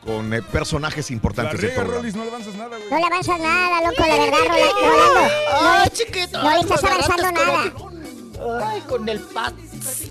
con 0.05 0.35
eh, 0.35 0.43
personajes 0.43 1.09
La 1.11 1.15
importantes 1.15 1.59
riega, 1.61 1.75
programa. 1.77 1.99
Rolis, 2.03 2.15
no 2.15 2.25
le 2.25 2.31
avanzas 2.31 2.55
nada, 2.55 2.77
güey. 2.77 2.91
No 2.91 2.99
le 2.99 3.05
avanzas 3.07 3.41
nada, 3.41 3.81
loco, 3.81 4.07
la 4.07 4.17
verdad, 4.19 4.39
Rolando. 4.83 5.21
No 5.63 5.71
Ay, 5.71 5.85
le, 5.85 5.91
chiquito. 5.91 6.43
no 6.43 6.51
le 6.51 6.61
estás 6.61 6.85
avanzando 6.85 7.23
con 7.23 7.35
nada. 7.35 7.65
el- 7.65 8.63
Ay, 8.65 8.81
con 8.89 9.09
el 9.09 9.21
pat 9.21 9.55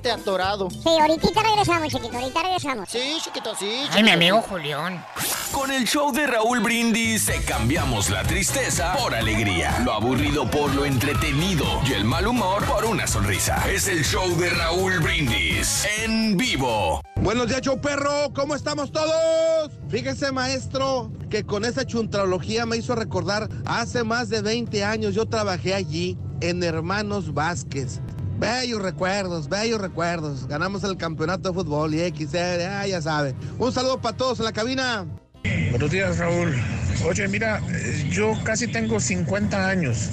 te 0.02 0.12
atorado. 0.12 0.70
Sí, 0.70 0.90
ahorita 1.00 1.42
regresamos, 1.42 1.90
chiquito, 1.90 2.18
ahorita 2.18 2.44
regresamos. 2.44 2.90
Sí, 2.90 3.18
chiquito, 3.24 3.56
sí. 3.56 3.84
Ay, 3.92 4.04
mi 4.04 4.12
amigo 4.12 4.42
Julián. 4.42 5.04
Con 5.52 5.72
el 5.72 5.86
show 5.86 6.12
de 6.14 6.28
Raúl 6.28 6.60
Brindis 6.60 7.26
te 7.26 7.42
cambiamos 7.44 8.10
la 8.10 8.24
tristeza 8.24 8.94
por 8.98 9.14
alegría, 9.14 9.80
lo 9.84 9.94
aburrido 9.94 10.50
por 10.50 10.74
lo 10.74 10.86
entretenido 10.86 11.66
y 11.86 11.94
el 11.94 12.06
mal 12.06 12.28
humor 12.28 12.64
por 12.66 12.86
una 12.86 13.06
sonrisa. 13.06 13.64
Es 13.70 13.88
el 13.88 14.04
show 14.04 14.30
de 14.38 14.50
Raúl 14.50 15.00
Brindis 15.00 15.86
en 16.04 16.38
vivo. 16.38 17.02
Buenos 17.18 17.48
días, 17.48 17.62
show 17.62 17.80
perro. 17.80 18.32
¿Cómo 18.34 18.56
estamos 18.56 18.92
todos? 18.92 19.72
Fíjese, 19.90 20.32
maestro, 20.32 21.12
que 21.30 21.46
con 21.46 21.66
esa 21.66 21.86
chuntrología 21.86 22.66
me 22.66 22.78
hizo 22.78 22.96
recordar 22.96 23.50
hace 23.66 24.04
más 24.04 24.30
de 24.30 24.42
20 24.42 24.84
años 24.84 25.14
yo 25.14 25.26
trabajé 25.26 25.74
allí 25.74 26.18
en 26.42 26.64
Hermanos 26.64 27.34
Vázquez. 27.34 28.00
Bellos 28.42 28.82
recuerdos, 28.82 29.48
bellos 29.48 29.80
recuerdos. 29.80 30.48
Ganamos 30.48 30.84
el 30.84 30.98
campeonato 30.98 31.50
de 31.50 31.54
fútbol 31.54 31.94
y 31.94 32.00
XR, 32.00 32.66
ah, 32.66 32.88
ya 32.88 33.00
sabe. 33.00 33.36
Un 33.60 33.72
saludo 33.72 34.02
para 34.02 34.18
todos 34.18 34.40
en 34.40 34.46
la 34.46 34.52
cabina. 34.52 35.06
Buenos 35.70 35.92
días, 35.92 36.18
Raúl. 36.18 36.56
Oye, 37.08 37.28
mira, 37.28 37.62
eh, 37.70 38.10
yo 38.12 38.34
casi 38.44 38.66
tengo 38.68 39.00
50 39.00 39.68
años, 39.70 40.10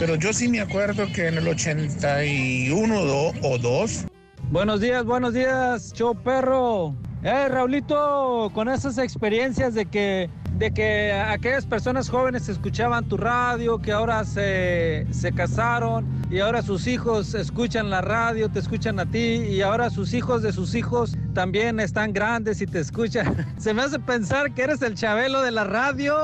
pero 0.00 0.16
yo 0.16 0.32
sí 0.32 0.48
me 0.48 0.60
acuerdo 0.60 1.06
que 1.14 1.28
en 1.28 1.38
el 1.38 1.46
81 1.46 3.04
do- 3.04 3.32
o 3.42 3.58
2 3.58 4.06
Buenos 4.50 4.80
días, 4.80 5.04
buenos 5.04 5.32
días, 5.34 5.92
show 5.94 6.16
perro. 6.20 6.96
Eh, 7.22 7.46
Raulito, 7.48 8.50
con 8.54 8.68
esas 8.68 8.98
experiencias 8.98 9.74
de 9.74 9.86
que, 9.86 10.28
de 10.58 10.72
que 10.72 11.12
aquellas 11.12 11.64
personas 11.66 12.10
jóvenes 12.10 12.48
escuchaban 12.48 13.04
tu 13.08 13.16
radio, 13.16 13.78
que 13.78 13.92
ahora 13.92 14.24
se, 14.24 15.06
se 15.10 15.30
casaron 15.32 16.04
y 16.30 16.40
ahora 16.40 16.62
sus 16.62 16.88
hijos 16.88 17.34
escuchan 17.34 17.90
la 17.90 18.00
radio, 18.00 18.50
te 18.50 18.58
escuchan 18.58 18.98
a 18.98 19.06
ti 19.06 19.18
y 19.18 19.62
ahora 19.62 19.88
sus 19.88 20.12
hijos 20.14 20.42
de 20.42 20.52
sus 20.52 20.74
hijos 20.74 21.16
también 21.32 21.78
están 21.78 22.12
grandes 22.12 22.60
y 22.60 22.66
te 22.66 22.80
escuchan. 22.80 23.46
Se 23.58 23.72
me 23.72 23.82
hace 23.82 24.00
pensar 24.00 24.52
que 24.52 24.62
eres 24.62 24.82
el 24.82 24.94
chabelo 24.94 25.40
de 25.40 25.52
la 25.52 25.62
radio. 25.62 26.16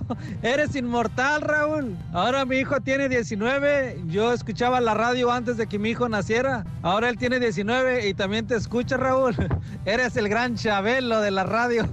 eres 0.42 0.74
inmortal, 0.74 1.42
Raúl. 1.42 1.96
Ahora 2.12 2.44
mi 2.44 2.56
hijo 2.56 2.80
tiene 2.80 3.08
19. 3.08 4.02
Yo 4.08 4.32
escuchaba 4.32 4.80
la 4.80 4.94
radio 4.94 5.30
antes 5.30 5.56
de 5.56 5.68
que 5.68 5.78
mi 5.78 5.90
hijo 5.90 6.08
naciera. 6.08 6.64
Ahora 6.82 7.08
él 7.08 7.16
tiene 7.16 7.38
19 7.38 8.08
y 8.08 8.14
también 8.14 8.46
te 8.48 8.56
escucha, 8.56 8.96
Raúl. 8.96 9.36
Eres 9.84 10.16
el 10.16 10.28
gran 10.28 10.56
chabelo 10.56 11.20
de 11.20 11.30
la 11.30 11.44
radio. 11.44 11.88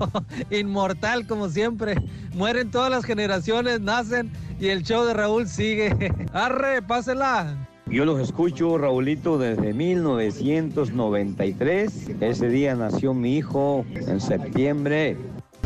Inmortal 0.50 1.28
como 1.28 1.50
siempre. 1.50 1.83
Mueren 2.34 2.72
todas 2.72 2.90
las 2.90 3.06
generaciones, 3.06 3.80
nacen 3.82 4.32
y 4.60 4.70
el 4.70 4.82
show 4.84 5.06
de 5.06 5.14
Raúl 5.14 5.48
sigue. 5.48 6.12
Arre, 6.34 6.82
pásela. 6.82 7.56
Yo 7.88 8.06
los 8.06 8.22
escucho, 8.22 8.78
Raulito, 8.78 9.38
desde 9.38 9.74
1993. 9.74 12.12
Ese 12.22 12.48
día 12.50 12.76
nació 12.76 13.14
mi 13.14 13.36
hijo 13.38 13.86
en 13.94 14.22
septiembre. 14.22 15.18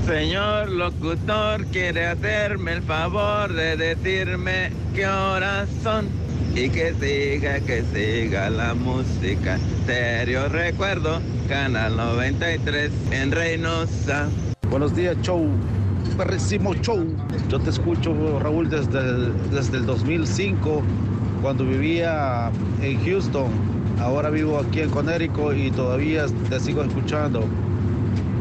Señor 0.05 0.69
locutor, 0.69 1.65
quiere 1.65 2.07
hacerme 2.07 2.73
el 2.73 2.81
favor 2.81 3.53
de 3.53 3.77
decirme 3.77 4.71
qué 4.95 5.05
horas 5.05 5.69
son 5.83 6.07
y 6.55 6.69
que 6.69 6.93
siga, 6.93 7.59
que 7.59 7.83
siga 7.93 8.49
la 8.49 8.73
música. 8.73 9.59
Serio 9.85 10.49
recuerdo, 10.49 11.21
Canal 11.47 11.95
93 11.97 12.91
en 13.11 13.31
Reynosa. 13.31 14.27
Buenos 14.69 14.95
días, 14.95 15.15
show. 15.21 15.47
Perrísimo 16.15 16.73
show. 16.75 17.05
Yo 17.49 17.59
te 17.59 17.69
escucho, 17.69 18.39
Raúl, 18.39 18.69
desde 18.69 18.99
el, 18.99 19.33
desde 19.51 19.77
el 19.77 19.85
2005, 19.85 20.81
cuando 21.41 21.65
vivía 21.65 22.51
en 22.81 23.03
Houston. 23.03 23.47
Ahora 23.99 24.29
vivo 24.29 24.59
aquí 24.59 24.81
en 24.81 24.89
Connecticut 24.89 25.55
y 25.55 25.71
todavía 25.71 26.25
te 26.49 26.59
sigo 26.59 26.83
escuchando. 26.83 27.41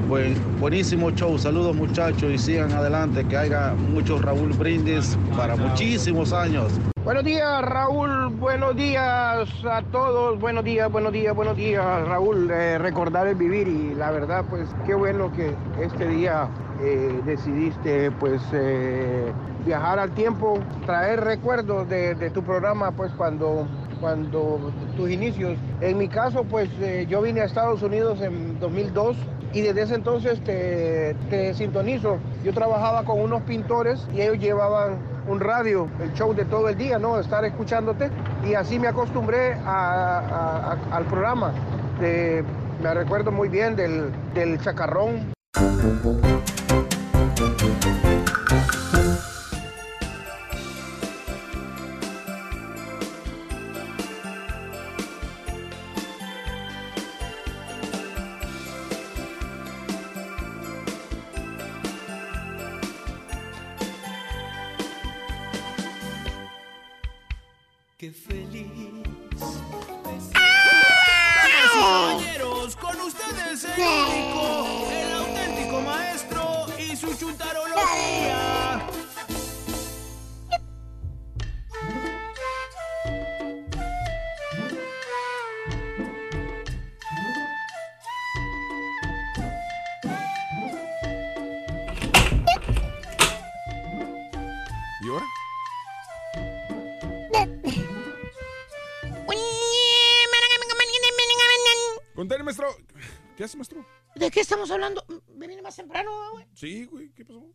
Buen, 0.09 0.37
buenísimo 0.61 1.11
show. 1.11 1.37
Saludos, 1.37 1.75
muchachos, 1.75 2.31
y 2.31 2.39
sigan 2.39 2.71
adelante. 2.73 3.25
Que 3.27 3.37
haya 3.37 3.75
muchos 3.75 4.23
Raúl 4.23 4.53
Brindis 4.53 5.19
para 5.37 5.57
muchísimos 5.57 6.33
años. 6.33 6.73
Buenos 7.03 7.25
días, 7.25 7.63
Raúl. 7.63 8.29
Buenos 8.39 8.77
días 8.77 9.49
a 9.65 9.83
todos. 9.91 10.39
Buenos 10.39 10.63
días, 10.63 10.93
buenos 10.93 11.13
días, 11.13 11.35
buenos 11.35 11.57
días, 11.57 11.85
Raúl. 12.07 12.49
Eh, 12.53 12.79
recordar 12.79 13.27
el 13.27 13.35
vivir 13.35 13.67
y 13.67 13.95
la 13.95 14.13
verdad, 14.13 14.45
pues 14.49 14.69
qué 14.87 14.95
bueno 14.95 15.33
que 15.33 15.53
este 15.83 16.07
día 16.07 16.49
eh, 16.83 17.21
decidiste, 17.25 18.13
pues, 18.13 18.41
eh, 18.53 19.33
viajar 19.65 19.99
al 19.99 20.13
tiempo, 20.13 20.61
traer 20.85 21.25
recuerdos 21.25 21.89
de 21.89 22.31
tu 22.33 22.45
programa, 22.45 22.93
pues, 22.93 23.11
cuando 23.13 23.67
cuando 24.01 24.73
tus 24.97 25.11
inicios. 25.11 25.57
En 25.81 25.99
mi 25.99 26.09
caso, 26.09 26.45
pues 26.45 26.69
eh, 26.81 27.07
yo 27.09 27.23
vine 27.23 27.41
a 27.41 27.45
Estados 27.45 27.83
Unidos 27.83 28.21
en 28.21 28.59
2002 28.61 29.17
y 29.53 29.63
desde 29.63 29.83
ese 29.83 29.95
entonces 29.95 30.43
te, 30.45 31.15
te 31.31 31.55
sintonizo. 31.55 32.19
Yo 32.45 32.53
trabajaba 32.53 33.05
con 33.05 33.21
unos 33.21 33.43
pintores 33.43 34.07
y 34.15 34.21
ellos 34.21 34.39
llevaban 34.39 34.97
un 35.29 35.41
radio, 35.41 35.89
el 36.01 36.13
show 36.13 36.35
de 36.35 36.45
todo 36.45 36.69
el 36.69 36.77
día, 36.77 36.99
¿no? 36.99 37.19
Estar 37.19 37.45
escuchándote 37.45 38.11
y 38.47 38.55
así 38.55 38.79
me 38.79 38.89
acostumbré 38.89 39.55
al 39.65 41.05
programa. 41.09 41.53
Me 42.01 42.95
recuerdo 42.95 43.33
muy 43.33 43.49
bien 43.49 43.75
del, 43.75 44.11
del 44.35 44.61
chacarrón. 44.61 45.33
Güey, 107.07 107.15
¿qué 107.15 107.25
pasó? 107.25 107.47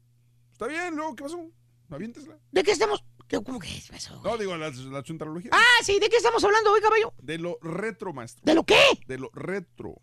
Está 0.52 0.68
bien, 0.68 0.96
luego, 0.96 1.16
¿qué 1.16 1.24
pasó? 1.24 1.50
Aviéntesla. 1.90 2.38
¿De 2.52 2.64
qué 2.64 2.72
estamos? 2.72 3.04
¿Qué- 3.28 3.42
¿Cómo 3.44 3.60
que 3.60 3.68
es 3.78 3.90
eso? 3.92 4.22
No, 4.24 4.38
digo, 4.38 4.56
la, 4.58 4.70
la 4.70 5.04
chuntarología. 5.04 5.52
Ah, 5.54 5.84
sí, 5.84 6.00
¿de 6.00 6.10
qué 6.10 6.18
estamos 6.18 6.44
hablando 6.44 6.72
hoy, 6.72 6.82
caballo? 6.82 7.14
De 7.22 7.38
lo 7.38 7.58
retro, 7.62 8.14
maestro. 8.14 8.42
¿De 8.46 8.54
lo 8.56 8.64
qué? 8.66 8.80
De 9.08 9.18
lo 9.18 9.30
retro. 9.34 9.96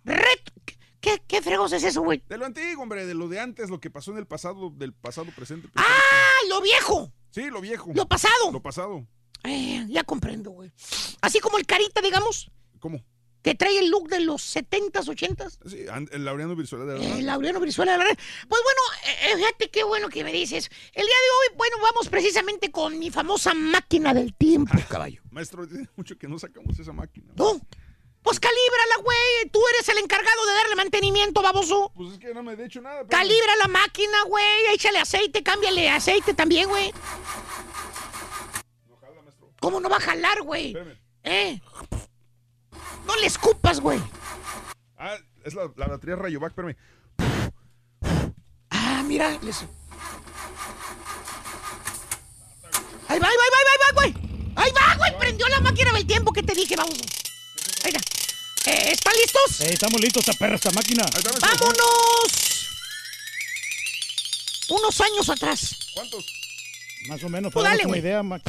¿Qué, 1.00 1.22
qué 1.26 1.40
fregos 1.42 1.72
es 1.72 1.84
eso, 1.84 2.02
güey? 2.02 2.22
De 2.28 2.36
lo 2.36 2.44
antiguo, 2.44 2.82
hombre, 2.82 3.06
de 3.06 3.14
lo 3.14 3.28
de 3.28 3.38
antes, 3.40 3.70
lo 3.70 3.80
que 3.80 3.88
pasó 3.90 4.10
en 4.10 4.18
el 4.18 4.26
pasado, 4.26 4.70
del 4.70 4.92
pasado 4.92 5.30
presente. 5.34 5.68
¡Ah, 5.76 6.38
lo 6.48 6.60
viejo! 6.60 7.12
Sí, 7.30 7.48
lo 7.50 7.60
viejo. 7.60 7.90
Lo 7.94 8.06
pasado. 8.08 8.50
Lo 8.52 8.60
pasado. 8.62 9.06
Eh, 9.44 9.86
ya 9.88 10.02
comprendo, 10.04 10.50
güey. 10.50 10.72
Así 11.20 11.38
como 11.40 11.56
el 11.58 11.66
carita, 11.66 12.00
digamos. 12.00 12.50
¿Cómo? 12.80 13.02
Que 13.48 13.54
trae 13.54 13.78
el 13.78 13.88
look 13.90 14.08
de 14.08 14.20
los 14.20 14.54
70s, 14.54 15.06
80s. 15.06 15.58
Sí, 15.66 15.86
el 16.12 16.24
Laureano 16.24 16.54
Virtual 16.54 16.86
de 16.86 16.98
la 16.98 17.16
El 17.18 17.26
Laureano 17.26 17.60
Brizuela 17.60 17.92
de 17.92 17.98
la. 17.98 18.04
Pues 18.04 18.62
bueno, 18.62 18.80
eh, 19.06 19.32
eh, 19.32 19.36
fíjate 19.36 19.70
qué 19.70 19.84
bueno 19.84 20.08
que 20.10 20.22
me 20.22 20.32
dices. 20.32 20.68
El 20.92 21.06
día 21.06 21.14
de 21.14 21.50
hoy, 21.52 21.56
bueno, 21.56 21.76
vamos 21.80 22.08
precisamente 22.08 22.70
con 22.70 22.98
mi 22.98 23.10
famosa 23.10 23.54
máquina 23.54 24.12
del 24.12 24.34
tiempo, 24.34 24.74
caballo. 24.88 25.22
Maestro, 25.30 25.66
tiene 25.66 25.88
mucho 25.96 26.18
que 26.18 26.28
no 26.28 26.38
sacamos 26.38 26.78
esa 26.78 26.92
máquina. 26.92 27.32
No. 27.36 27.58
Pues 28.22 28.38
calíbrala, 28.40 28.96
güey. 29.02 29.50
Tú 29.50 29.60
eres 29.74 29.88
el 29.88 29.98
encargado 29.98 30.44
de 30.46 30.52
darle 30.52 30.74
mantenimiento, 30.74 31.40
baboso. 31.40 31.90
Pues 31.94 32.12
es 32.12 32.18
que 32.18 32.34
no 32.34 32.42
me 32.42 32.52
he 32.52 32.64
hecho 32.66 32.82
nada. 32.82 32.98
pero- 33.06 33.08
Calibra 33.08 33.56
la 33.56 33.68
máquina, 33.68 34.22
güey. 34.26 34.66
Échale 34.74 34.98
aceite, 34.98 35.42
cámbiale 35.42 35.88
aceite 35.88 36.34
también, 36.34 36.68
güey. 36.68 36.92
¿Cómo 39.60 39.80
no 39.80 39.88
va 39.88 39.96
a 39.96 40.00
jalar, 40.00 40.42
güey? 40.42 40.76
¿Eh? 41.24 41.60
No 43.06 43.16
le 43.16 43.26
escupas, 43.26 43.80
güey. 43.80 44.00
Ah, 44.98 45.16
es 45.44 45.54
la, 45.54 45.70
la 45.76 45.86
batería 45.86 46.16
Rayovac, 46.16 46.50
espérame. 46.50 46.76
Ah, 48.70 49.02
mira. 49.06 49.30
les- 49.42 49.64
Ahí 53.08 53.18
va, 53.18 53.26
ahí 53.28 53.36
va, 53.36 53.44
ahí 53.44 53.50
va, 53.52 53.58
ahí 53.58 53.78
va, 53.80 53.92
güey. 53.94 54.14
Ahí 54.56 54.70
va, 54.72 54.94
güey. 54.96 55.18
Prendió 55.18 55.48
la 55.48 55.60
máquina 55.60 55.92
del 55.92 56.06
tiempo 56.06 56.32
que 56.32 56.42
te 56.42 56.54
dije, 56.54 56.76
vamos. 56.76 56.98
Ahí 57.84 57.92
está. 57.94 58.00
Eh, 58.70 58.90
¿Están 58.92 59.14
listos? 59.16 59.60
Eh, 59.62 59.72
estamos 59.72 60.00
listos, 60.00 60.28
esta 60.28 60.38
perra, 60.38 60.56
esta 60.56 60.70
máquina. 60.72 61.04
¡Vámonos! 61.40 62.68
Unos 64.68 65.00
años 65.00 65.28
atrás. 65.30 65.74
¿Cuántos? 65.94 66.26
Más 67.08 67.22
o 67.24 67.28
menos, 67.30 67.50
para 67.52 67.70
darnos 67.70 67.86
una 67.86 67.96
idea, 67.96 68.22
Mac. 68.22 68.42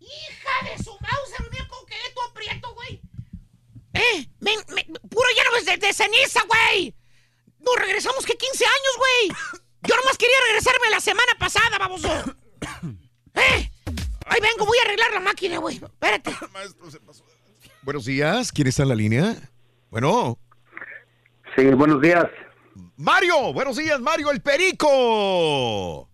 ¡Hija 0.00 0.54
de 0.64 0.82
su 0.82 0.90
mouse! 0.92 1.34
Mira 1.50 1.66
con 1.68 1.86
que 1.86 1.94
tú 2.14 2.20
aprieto, 2.30 2.74
güey. 2.74 3.00
¡Eh! 3.94 4.26
me- 4.40 4.56
¡Puro 5.08 5.26
lleno 5.34 5.50
de, 5.72 5.76
de 5.86 5.92
ceniza, 5.92 6.42
güey! 6.46 6.94
Nos 7.60 7.76
regresamos 7.76 8.24
que 8.24 8.36
15 8.36 8.64
años, 8.64 8.96
güey. 8.98 9.36
Yo 9.82 9.96
nomás 9.96 10.16
quería 10.18 10.36
regresarme 10.46 10.90
la 10.90 11.00
semana 11.00 11.32
pasada, 11.38 11.78
baboso. 11.78 12.08
¡Eh! 13.34 13.70
Ahí 14.26 14.40
vengo, 14.40 14.64
voy 14.66 14.78
a 14.78 14.82
arreglar 14.82 15.12
la 15.12 15.20
máquina, 15.20 15.58
güey. 15.58 15.76
Espérate. 15.76 16.34
Buenos 17.82 18.04
días, 18.04 18.52
¿quién 18.52 18.68
está 18.68 18.82
en 18.82 18.88
la 18.90 18.94
línea? 18.94 19.36
Bueno. 19.90 20.38
Sí, 21.56 21.64
buenos 21.70 22.00
días. 22.00 22.26
Mario, 22.96 23.52
buenos 23.52 23.76
días, 23.76 23.98
Mario 24.00 24.30
el 24.30 24.40
Perico. 24.42 26.09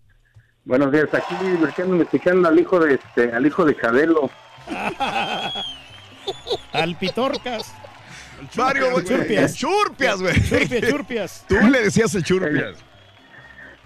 Buenos 0.66 0.90
días, 0.90 1.06
aquí 1.14 1.32
divirtiéndome, 1.44 2.02
escuchando 2.02 2.48
al 2.48 2.58
hijo 2.58 2.80
de 2.80 2.94
este, 2.94 3.32
al 3.32 3.46
hijo 3.46 3.64
de 3.64 3.76
Chabelo. 3.76 4.28
Al 6.72 6.98
Pitorcas. 6.98 7.72
Mario, 8.56 8.98
El 8.98 9.04
Churpias. 9.04 9.54
Churpias, 9.54 10.20
güey. 10.20 10.34
Churpias, 10.42 10.82
churpias. 10.90 11.44
Tú 11.48 11.54
le 11.54 11.84
decías 11.84 12.12
el 12.16 12.24
Churpias. 12.24 12.78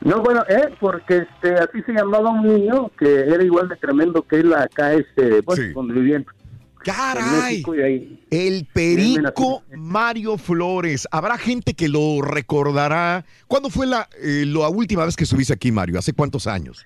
No, 0.00 0.22
bueno, 0.22 0.42
eh, 0.48 0.74
porque 0.80 1.18
este, 1.18 1.54
así 1.56 1.82
se 1.82 1.92
llamaba 1.92 2.30
un 2.30 2.46
niño 2.46 2.90
que 2.98 3.28
era 3.28 3.44
igual 3.44 3.68
de 3.68 3.76
tremendo 3.76 4.22
que 4.22 4.36
él 4.36 4.54
acá, 4.54 4.94
este, 4.94 5.42
donde 5.74 5.92
vivían. 5.92 6.24
¡Caray! 6.84 7.62
Ahí. 7.84 8.24
El 8.30 8.66
Perico 8.72 9.62
Mario 9.76 10.38
Flores. 10.38 11.06
Habrá 11.10 11.36
gente 11.38 11.74
que 11.74 11.88
lo 11.88 12.22
recordará. 12.22 13.24
¿Cuándo 13.46 13.70
fue 13.70 13.86
la, 13.86 14.08
eh, 14.22 14.44
la 14.46 14.68
última 14.68 15.04
vez 15.04 15.16
que 15.16 15.24
estuviste 15.24 15.52
aquí, 15.52 15.70
Mario? 15.72 15.98
¿Hace 15.98 16.12
cuántos 16.12 16.46
años? 16.46 16.84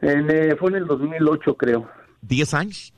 En, 0.00 0.28
eh, 0.30 0.56
fue 0.58 0.70
en 0.70 0.76
el 0.76 0.86
2008, 0.86 1.56
creo. 1.56 1.88
¿Diez 2.22 2.52
años? 2.54 2.92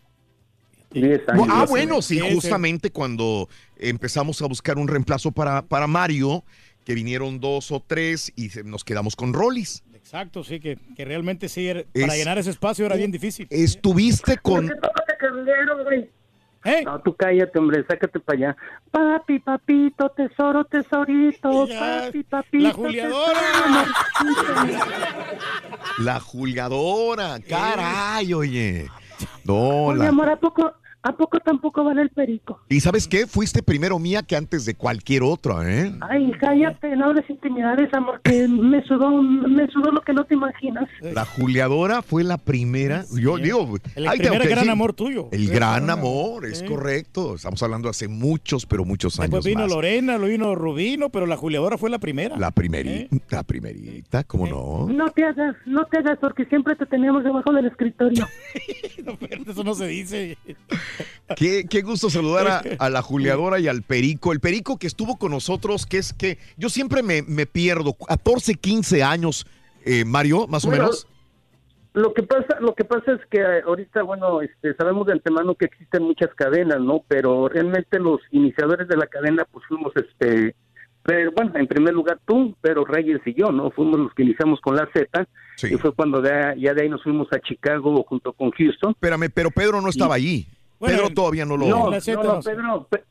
10 0.92 1.28
años. 1.30 1.46
ah, 1.50 1.64
bueno, 1.68 2.02
sí, 2.02 2.20
justamente 2.20 2.90
cuando 2.90 3.48
empezamos 3.78 4.42
a 4.42 4.46
buscar 4.46 4.76
un 4.76 4.88
reemplazo 4.88 5.32
para, 5.32 5.62
para 5.62 5.86
Mario, 5.86 6.44
que 6.84 6.94
vinieron 6.94 7.40
dos 7.40 7.72
o 7.72 7.80
tres 7.80 8.30
y 8.36 8.50
nos 8.64 8.84
quedamos 8.84 9.16
con 9.16 9.32
Rollis. 9.32 9.82
Exacto, 9.94 10.44
sí, 10.44 10.60
que, 10.60 10.78
que 10.94 11.04
realmente 11.06 11.48
sí, 11.48 11.66
para 11.94 12.12
Es- 12.12 12.18
llenar 12.18 12.36
ese 12.38 12.50
espacio 12.50 12.84
era 12.84 12.96
bien 12.96 13.10
difícil. 13.10 13.46
Estuviste 13.48 14.36
con... 14.36 14.70
¿Eh? 16.64 16.82
No, 16.84 17.00
tú 17.00 17.14
cállate, 17.16 17.58
hombre, 17.58 17.84
sácate 17.88 18.20
para 18.20 18.36
allá. 18.38 18.56
Papi, 18.92 19.40
papito, 19.40 20.08
tesoro, 20.10 20.64
tesorito. 20.64 21.66
Papi, 21.66 22.22
papito. 22.22 22.68
La 22.68 22.72
juliadora. 22.72 23.40
La 25.98 26.20
julgadora, 26.20 27.38
caray, 27.48 28.32
oye. 28.32 28.88
No, 29.44 29.86
Oye, 29.86 29.98
la- 29.98 30.08
amor, 30.08 30.28
¿a 30.30 30.36
poco, 30.36 30.72
¿a 31.02 31.12
poco 31.16 31.38
tampoco 31.40 31.84
vale 31.84 32.02
el 32.02 32.10
perico? 32.10 32.60
¿Y 32.68 32.80
sabes 32.80 33.08
qué? 33.08 33.26
Fuiste 33.26 33.62
primero 33.62 33.98
mía 33.98 34.22
que 34.22 34.36
antes 34.36 34.64
de 34.64 34.74
cualquier 34.74 35.22
otro, 35.22 35.62
¿eh? 35.62 35.92
Ay, 36.08 36.32
cállate, 36.40 36.94
no 36.96 37.06
hables 37.06 37.28
intimidades, 37.28 37.92
amor, 37.94 38.20
que 38.22 38.46
me 38.48 38.82
sudó, 38.84 39.10
me 39.22 39.66
sudó 39.68 39.90
lo 39.90 40.00
que 40.02 40.12
no 40.12 40.24
te 40.24 40.34
imaginas. 40.34 40.88
La 41.00 41.24
juliadora 41.24 42.02
fue 42.02 42.24
la 42.24 42.38
primera. 42.38 43.04
Yo 43.18 43.36
digo, 43.36 43.76
El 43.94 44.04
tengo 44.04 44.12
primer 44.16 44.38
gran 44.48 44.54
decir, 44.60 44.70
amor 44.70 44.92
tuyo. 44.94 45.28
El 45.32 45.46
Sí, 45.46 45.52
gran 45.52 45.90
amor, 45.90 46.46
es 46.46 46.58
Sí. 46.58 46.66
correcto. 46.66 47.34
Estamos 47.34 47.62
hablando 47.62 47.88
hace 47.88 48.08
muchos, 48.08 48.66
pero 48.66 48.84
muchos 48.84 49.18
años 49.18 49.30
Después 49.30 49.44
vino 49.44 49.60
más. 49.62 49.70
Lorena, 49.70 50.18
lo 50.18 50.26
vino 50.26 50.54
Rubino, 50.54 51.10
pero 51.10 51.26
la 51.26 51.36
juliadora 51.36 51.78
fue 51.78 51.90
la 51.90 51.98
primera. 51.98 52.36
La 52.36 52.50
primerita, 52.50 53.16
la 53.30 53.42
primerita, 53.42 54.24
¿cómo 54.24 54.46
no? 54.46 54.88
No 54.92 55.10
te 55.10 55.24
hagas, 55.24 55.56
no 55.66 55.84
te 55.86 55.98
hagas, 55.98 56.18
porque 56.20 56.44
siempre 56.46 56.76
te 56.76 56.86
teníamos 56.86 57.24
debajo 57.24 57.52
del 57.52 57.66
escritorio. 57.66 58.26
Eso 59.48 59.64
no 59.64 59.74
se 59.74 59.86
dice. 59.86 60.38
Qué, 61.36 61.64
qué 61.68 61.82
gusto 61.82 62.10
saludar 62.10 62.46
a, 62.46 62.58
a 62.78 62.90
la 62.90 63.02
juliadora 63.02 63.58
y 63.58 63.68
al 63.68 63.82
perico. 63.82 64.32
El 64.32 64.40
perico 64.40 64.78
que 64.78 64.86
estuvo 64.86 65.16
con 65.16 65.32
nosotros, 65.32 65.86
que 65.86 65.98
es 65.98 66.12
que 66.12 66.38
yo 66.56 66.68
siempre 66.68 67.02
me, 67.02 67.22
me 67.22 67.46
pierdo. 67.46 67.94
14, 67.94 68.54
15 68.54 69.02
años, 69.02 69.46
eh, 69.84 70.04
Mario, 70.04 70.46
más 70.46 70.64
o 70.64 70.68
Bueno, 70.68 70.84
menos. 70.84 71.06
Lo 71.94 72.14
que 72.14 72.22
pasa, 72.22 72.58
lo 72.60 72.74
que 72.74 72.84
pasa 72.84 73.12
es 73.12 73.20
que 73.30 73.38
eh, 73.38 73.62
ahorita, 73.66 74.02
bueno, 74.02 74.40
este, 74.40 74.74
sabemos 74.76 75.06
de 75.06 75.12
antemano 75.12 75.54
que 75.54 75.66
existen 75.66 76.02
muchas 76.04 76.30
cadenas, 76.34 76.80
¿no? 76.80 77.04
Pero 77.06 77.48
realmente 77.48 77.98
los 77.98 78.18
iniciadores 78.30 78.88
de 78.88 78.96
la 78.96 79.06
cadena, 79.06 79.44
pues 79.52 79.62
fuimos, 79.68 79.92
este, 79.96 80.54
pero 81.02 81.32
bueno, 81.32 81.52
en 81.56 81.66
primer 81.66 81.92
lugar 81.92 82.18
tú, 82.26 82.56
pero 82.62 82.86
Reyes 82.86 83.20
y 83.26 83.34
yo, 83.34 83.52
¿no? 83.52 83.70
Fuimos 83.72 84.00
los 84.00 84.14
que 84.14 84.22
iniciamos 84.22 84.58
con 84.62 84.74
la 84.76 84.88
Z 84.94 85.26
y 85.70 85.74
fue 85.76 85.92
cuando 85.92 86.22
de- 86.22 86.54
ya 86.58 86.72
de 86.72 86.82
ahí 86.82 86.88
nos 86.88 87.02
fuimos 87.02 87.28
a 87.30 87.38
Chicago 87.40 88.02
junto 88.08 88.32
con 88.32 88.52
Houston. 88.52 88.92
Espérame, 88.92 89.28
pero 89.28 89.50
Pedro 89.50 89.82
no 89.82 89.90
estaba 89.90 90.14
allí. 90.14 90.46
Pedro 90.90 91.10
todavía 91.10 91.44
no 91.44 91.56
lo... 91.56 91.66
No, 91.66 91.90
no, 91.90 91.90
no, 91.90 92.40
Pedro, 92.40 92.86
Pe- 92.88 93.04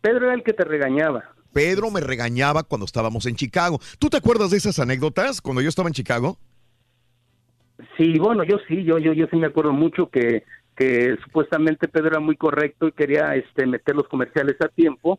Pedro 0.00 0.26
era 0.26 0.34
el 0.34 0.42
que 0.42 0.52
te 0.52 0.64
regañaba. 0.64 1.24
Pedro 1.52 1.90
me 1.90 2.00
regañaba 2.00 2.62
cuando 2.62 2.84
estábamos 2.84 3.26
en 3.26 3.34
Chicago. 3.36 3.80
¿Tú 3.98 4.08
te 4.08 4.16
acuerdas 4.16 4.50
de 4.50 4.56
esas 4.56 4.78
anécdotas 4.78 5.40
cuando 5.40 5.60
yo 5.62 5.68
estaba 5.68 5.88
en 5.88 5.94
Chicago? 5.94 6.38
Sí, 7.96 8.18
bueno, 8.18 8.44
yo 8.44 8.58
sí, 8.68 8.84
yo, 8.84 8.98
yo, 8.98 9.12
yo 9.12 9.26
sí 9.30 9.36
me 9.36 9.46
acuerdo 9.46 9.72
mucho 9.72 10.08
que, 10.10 10.44
que 10.76 11.16
supuestamente 11.24 11.88
Pedro 11.88 12.08
era 12.08 12.20
muy 12.20 12.36
correcto 12.36 12.86
y 12.88 12.92
quería 12.92 13.34
este, 13.34 13.66
meter 13.66 13.96
los 13.96 14.06
comerciales 14.08 14.56
a 14.60 14.68
tiempo 14.68 15.18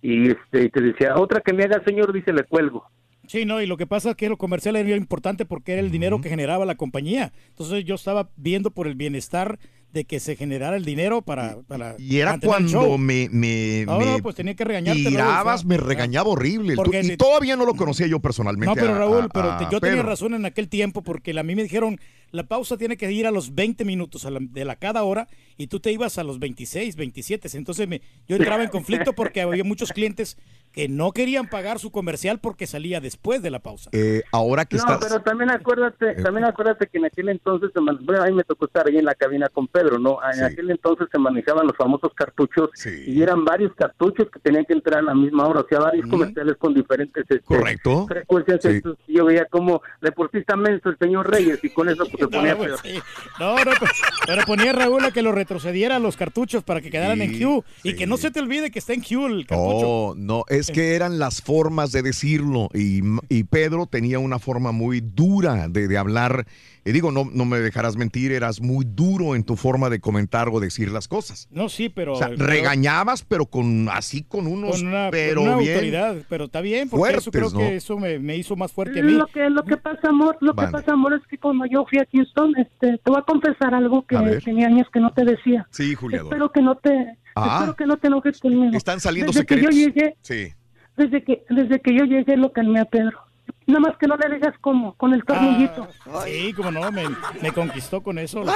y 0.00 0.30
este 0.30 0.68
te 0.68 0.80
decía, 0.80 1.16
otra 1.16 1.40
que 1.40 1.52
me 1.52 1.64
haga 1.64 1.82
señor, 1.84 2.12
dice, 2.12 2.32
le 2.32 2.44
cuelgo. 2.44 2.86
Sí, 3.26 3.44
no, 3.44 3.60
y 3.62 3.66
lo 3.66 3.76
que 3.76 3.86
pasa 3.86 4.10
es 4.10 4.16
que 4.16 4.28
lo 4.28 4.36
comercial 4.36 4.76
era 4.76 4.96
importante 4.96 5.44
porque 5.44 5.72
era 5.72 5.80
el 5.80 5.90
dinero 5.90 6.20
que 6.20 6.28
generaba 6.28 6.64
la 6.66 6.74
compañía. 6.74 7.32
Entonces 7.50 7.84
yo 7.84 7.94
estaba 7.94 8.30
viendo 8.36 8.70
por 8.72 8.86
el 8.86 8.94
bienestar 8.94 9.58
de 9.92 10.04
que 10.04 10.20
se 10.20 10.36
generara 10.36 10.76
el 10.76 10.84
dinero 10.84 11.20
para, 11.22 11.58
para 11.68 11.96
Y 11.98 12.18
era 12.18 12.38
cuando 12.38 12.96
me, 12.96 13.28
me, 13.30 13.84
No, 13.86 13.98
me 13.98 14.04
no, 14.06 14.18
pues 14.20 14.34
tenía 14.34 14.54
que 14.54 14.64
regañarte. 14.64 15.02
Tirabas, 15.04 15.64
me 15.66 15.76
regañaba 15.76 16.30
horrible. 16.30 16.74
Porque 16.76 17.00
y 17.00 17.04
si- 17.04 17.16
todavía 17.16 17.56
no 17.56 17.66
lo 17.66 17.74
conocía 17.74 18.06
yo 18.06 18.18
personalmente. 18.20 18.74
No, 18.74 18.74
pero 18.74 18.96
Raúl, 18.96 19.24
a- 19.24 19.28
pero 19.28 19.56
te- 19.58 19.66
yo 19.70 19.80
tenía 19.80 20.02
razón 20.02 20.34
en 20.34 20.46
aquel 20.46 20.68
tiempo 20.68 21.02
porque 21.02 21.38
a 21.38 21.42
mí 21.42 21.54
me 21.54 21.62
dijeron 21.62 21.98
la 22.30 22.44
pausa 22.48 22.78
tiene 22.78 22.96
que 22.96 23.12
ir 23.12 23.26
a 23.26 23.30
los 23.30 23.54
20 23.54 23.84
minutos 23.84 24.24
a 24.24 24.30
la- 24.30 24.38
de 24.40 24.64
la 24.64 24.76
cada 24.76 25.02
hora 25.04 25.28
y 25.58 25.66
tú 25.66 25.80
te 25.80 25.92
ibas 25.92 26.16
a 26.16 26.24
los 26.24 26.38
26, 26.38 26.96
27. 26.96 27.48
Entonces 27.58 27.86
me, 27.86 28.00
yo 28.26 28.36
entraba 28.36 28.62
en 28.64 28.70
conflicto 28.70 29.12
porque 29.12 29.42
había 29.42 29.64
muchos 29.64 29.92
clientes 29.92 30.38
que 30.72 30.88
no 30.88 31.12
querían 31.12 31.48
pagar 31.48 31.78
su 31.78 31.90
comercial 31.90 32.38
porque 32.40 32.66
salía 32.66 33.00
después 33.00 33.42
de 33.42 33.50
la 33.50 33.58
pausa. 33.58 33.90
Eh, 33.92 34.22
ahora 34.32 34.64
que 34.64 34.76
No, 34.76 34.82
estás... 34.82 34.98
pero 35.00 35.20
también 35.22 35.50
acuérdate, 35.50 36.14
también 36.22 36.44
acuérdate 36.46 36.86
que 36.86 36.98
en 36.98 37.04
aquel 37.06 37.28
entonces, 37.28 37.70
se 37.74 37.80
man- 37.80 37.98
bueno, 38.02 38.22
a 38.22 38.26
mí 38.26 38.32
me 38.32 38.44
tocó 38.44 38.64
estar 38.66 38.86
ahí 38.86 38.96
en 38.96 39.04
la 39.04 39.14
cabina 39.14 39.48
con 39.48 39.66
Pedro, 39.68 39.98
¿no? 39.98 40.18
En 40.34 40.42
aquel 40.44 40.70
entonces 40.70 41.08
se 41.12 41.18
manejaban 41.18 41.66
los 41.66 41.76
famosos 41.76 42.12
cartuchos 42.14 42.70
y 43.06 43.22
eran 43.22 43.44
varios 43.44 43.74
cartuchos 43.74 44.28
que 44.32 44.40
tenían 44.40 44.64
que 44.64 44.72
entrar 44.72 45.00
a 45.00 45.02
la 45.02 45.14
misma 45.14 45.46
hora, 45.46 45.60
o 45.60 45.66
sea, 45.68 45.78
varios 45.80 46.06
comerciales 46.08 46.56
con 46.56 46.74
diferentes 46.74 47.22
este, 47.28 47.40
Correcto. 47.40 48.06
frecuencias. 48.06 48.60
Sí. 48.62 48.68
Entonces, 48.68 49.04
yo 49.08 49.24
veía 49.26 49.44
como 49.46 49.82
deportista 50.00 50.56
menso 50.56 50.88
el 50.88 50.98
señor 50.98 51.30
Reyes 51.30 51.58
y 51.62 51.70
con 51.70 51.88
eso 51.88 52.04
pues, 52.06 52.16
se 52.18 52.28
ponía 52.28 52.56
pues, 52.56 52.80
peor. 52.80 52.94
sí. 52.94 53.00
No, 53.38 53.56
no, 53.56 53.70
pues, 53.78 53.90
pero 54.26 54.42
ponía 54.46 54.72
Raúl 54.72 55.04
a 55.04 55.10
que 55.10 55.22
lo 55.22 55.32
retrocediera 55.32 55.96
a 55.96 55.98
los 55.98 56.16
cartuchos 56.16 56.62
para 56.64 56.80
que 56.80 56.90
quedaran 56.90 57.20
en 57.20 57.38
Q 57.38 57.64
y 57.82 57.94
que 57.94 58.06
no 58.06 58.16
se 58.16 58.30
te 58.30 58.40
olvide 58.40 58.70
que 58.70 58.78
está 58.78 58.92
en 58.94 59.02
Q 59.02 59.26
el 59.26 59.46
cartucho. 59.46 60.14
No, 60.16 60.38
no, 60.38 60.44
es 60.48 60.61
que 60.70 60.94
eran 60.94 61.18
las 61.18 61.42
formas 61.42 61.92
de 61.92 62.02
decirlo 62.02 62.68
y, 62.74 63.02
y 63.28 63.44
Pedro 63.44 63.86
tenía 63.86 64.18
una 64.18 64.38
forma 64.38 64.72
muy 64.72 65.00
dura 65.00 65.68
de, 65.68 65.88
de 65.88 65.98
hablar. 65.98 66.46
Y 66.84 66.90
digo, 66.90 67.12
no, 67.12 67.28
no 67.32 67.44
me 67.44 67.60
dejarás 67.60 67.96
mentir, 67.96 68.32
eras 68.32 68.60
muy 68.60 68.84
duro 68.84 69.36
en 69.36 69.44
tu 69.44 69.54
forma 69.54 69.88
de 69.88 70.00
comentar 70.00 70.48
o 70.48 70.58
decir 70.58 70.90
las 70.90 71.06
cosas. 71.06 71.46
No, 71.52 71.68
sí, 71.68 71.88
pero... 71.88 72.14
O 72.14 72.16
sea, 72.16 72.30
pero- 72.30 72.44
regañabas, 72.46 73.22
pero 73.22 73.46
con 73.46 73.88
así 73.88 74.24
con 74.24 74.48
unos, 74.48 74.78
con 74.78 74.88
una, 74.88 75.02
con 75.04 75.10
pero 75.12 75.42
una 75.42 75.56
bien. 75.58 75.70
autoridad, 75.74 76.16
pero 76.28 76.46
está 76.46 76.60
bien, 76.60 76.88
porque 76.88 77.12
eso 77.16 77.30
fuertes, 77.30 77.52
creo 77.52 77.68
que 77.68 77.76
eso 77.76 77.98
me, 77.98 78.18
me 78.18 78.36
hizo 78.36 78.56
más 78.56 78.72
fuerte 78.72 78.98
a 78.98 79.02
mí. 79.04 79.12
Lo 79.12 79.26
que, 79.28 79.48
lo 79.48 79.62
que 79.64 79.76
pasa, 79.76 80.08
amor, 80.08 80.36
lo 80.40 80.54
Vale. 80.54 80.68
que 80.68 80.72
pasa, 80.72 80.92
amor, 80.94 81.14
es 81.14 81.26
que 81.28 81.38
cuando 81.38 81.66
yo 81.66 81.84
fui 81.88 82.00
a 82.00 82.08
Houston, 82.12 82.52
este, 82.56 82.98
te 82.98 83.10
voy 83.10 83.18
a 83.20 83.22
confesar 83.22 83.74
algo 83.74 84.04
que 84.04 84.16
tenía 84.44 84.66
años 84.66 84.88
que 84.92 84.98
no 84.98 85.12
te 85.12 85.24
decía. 85.24 85.66
Sí, 85.70 85.94
Juliador. 85.94 86.32
Espero 86.32 86.50
que 86.50 86.62
no 86.62 86.74
te, 86.76 86.90
Ah. 87.36 87.58
espero 87.60 87.76
que 87.76 87.86
no 87.86 87.96
te 87.96 88.08
enojes 88.08 88.40
conmigo. 88.40 88.76
Están 88.76 88.98
saliendo 88.98 89.30
desde 89.30 89.42
secretos. 89.42 89.70
Que 89.70 89.76
yo 89.76 89.86
llegué, 89.86 90.16
Sí. 90.22 90.52
desde 90.96 91.22
que, 91.22 91.44
desde 91.48 91.80
que 91.80 91.96
yo 91.96 92.04
llegué 92.04 92.36
lo 92.36 92.52
calmé 92.52 92.80
a 92.80 92.84
Pedro. 92.86 93.18
Nada 93.66 93.80
más 93.80 93.96
que 93.96 94.06
no 94.06 94.16
le 94.16 94.34
digas 94.34 94.54
cómo, 94.60 94.94
con 94.94 95.14
el 95.14 95.24
tornillito. 95.24 95.88
Ah, 96.06 96.22
sí, 96.24 96.52
como 96.52 96.70
no, 96.70 96.90
me, 96.90 97.04
me 97.40 97.52
conquistó 97.52 98.02
con 98.02 98.18
eso 98.18 98.42
la. 98.44 98.52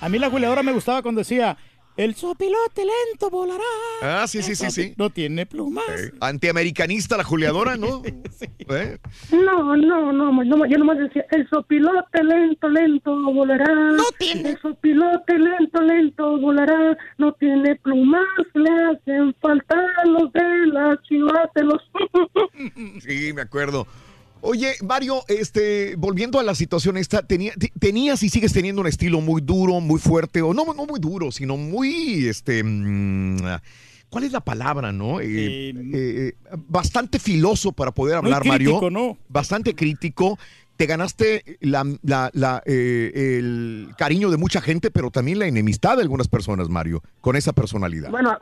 A 0.00 0.08
mí 0.08 0.18
la 0.18 0.28
jugadora 0.28 0.62
me 0.62 0.72
gustaba 0.72 1.02
cuando 1.02 1.20
decía, 1.20 1.56
el 1.96 2.14
sopilote 2.14 2.82
lento 2.84 3.30
volará. 3.30 3.62
Ah, 4.02 4.26
sí, 4.26 4.42
sí, 4.42 4.54
sí, 4.54 4.70
sí. 4.70 4.94
No 4.96 5.10
tiene 5.10 5.46
plumas. 5.46 5.84
Eh, 5.88 6.12
antiamericanista 6.20 7.16
la 7.16 7.24
Juliadora, 7.24 7.76
¿no? 7.76 8.02
¿Eh? 8.68 8.98
No, 9.32 9.76
no, 9.76 10.12
no, 10.12 10.32
no, 10.32 10.44
no, 10.44 10.66
yo 10.66 10.78
nomás 10.78 10.98
decía, 10.98 11.24
el 11.30 11.48
sopilote 11.48 12.22
lento, 12.22 12.68
lento 12.68 13.14
volará. 13.32 13.72
No 13.92 14.04
tiene. 14.18 14.50
El 14.50 14.60
sopilote 14.60 15.38
lento, 15.38 15.80
lento 15.80 16.38
volará. 16.38 16.96
No 17.18 17.32
tiene 17.32 17.76
plumas, 17.76 18.26
le 18.54 18.70
hacen 18.70 19.34
falta 19.40 19.76
los 20.04 20.32
de 20.32 20.66
la 20.72 21.00
ciudad 21.06 21.50
de 21.54 21.64
los... 21.64 21.82
Sí, 23.00 23.32
me 23.32 23.42
acuerdo. 23.42 23.86
Oye, 24.48 24.74
Mario, 24.84 25.24
este, 25.26 25.96
volviendo 25.96 26.38
a 26.38 26.42
la 26.44 26.54
situación 26.54 26.96
esta, 26.96 27.22
tenía, 27.26 27.52
te- 27.54 27.72
tenías 27.80 28.22
y 28.22 28.28
sigues 28.28 28.52
teniendo 28.52 28.80
un 28.80 28.86
estilo 28.86 29.20
muy 29.20 29.40
duro, 29.42 29.80
muy 29.80 29.98
fuerte, 29.98 30.40
o 30.40 30.54
no, 30.54 30.64
no 30.72 30.86
muy 30.86 31.00
duro, 31.00 31.32
sino 31.32 31.56
muy, 31.56 32.28
este, 32.28 32.62
mm, 32.62 33.38
¿cuál 34.08 34.22
es 34.24 34.30
la 34.30 34.40
palabra, 34.40 34.92
no? 34.92 35.20
Eh, 35.20 35.72
eh, 35.92 36.32
bastante 36.68 37.18
filoso 37.18 37.72
para 37.72 37.90
poder 37.92 38.22
Muy 38.22 38.30
hablar, 38.32 38.46
Mario. 38.46 38.70
crítico, 38.70 38.90
¿no? 38.90 39.18
Bastante 39.28 39.74
crítico. 39.74 40.38
Te 40.76 40.86
ganaste 40.86 41.56
la, 41.60 41.84
la- 42.02 42.30
la, 42.34 42.62
eh, 42.66 43.38
el 43.38 43.88
cariño 43.98 44.30
de 44.30 44.36
mucha 44.36 44.60
gente, 44.60 44.90
pero 44.92 45.10
también 45.10 45.38
la 45.40 45.46
enemistad 45.48 45.96
de 45.96 46.02
algunas 46.02 46.28
personas, 46.28 46.68
Mario, 46.68 47.02
con 47.20 47.34
esa 47.34 47.52
personalidad. 47.52 48.10
Bueno, 48.10 48.38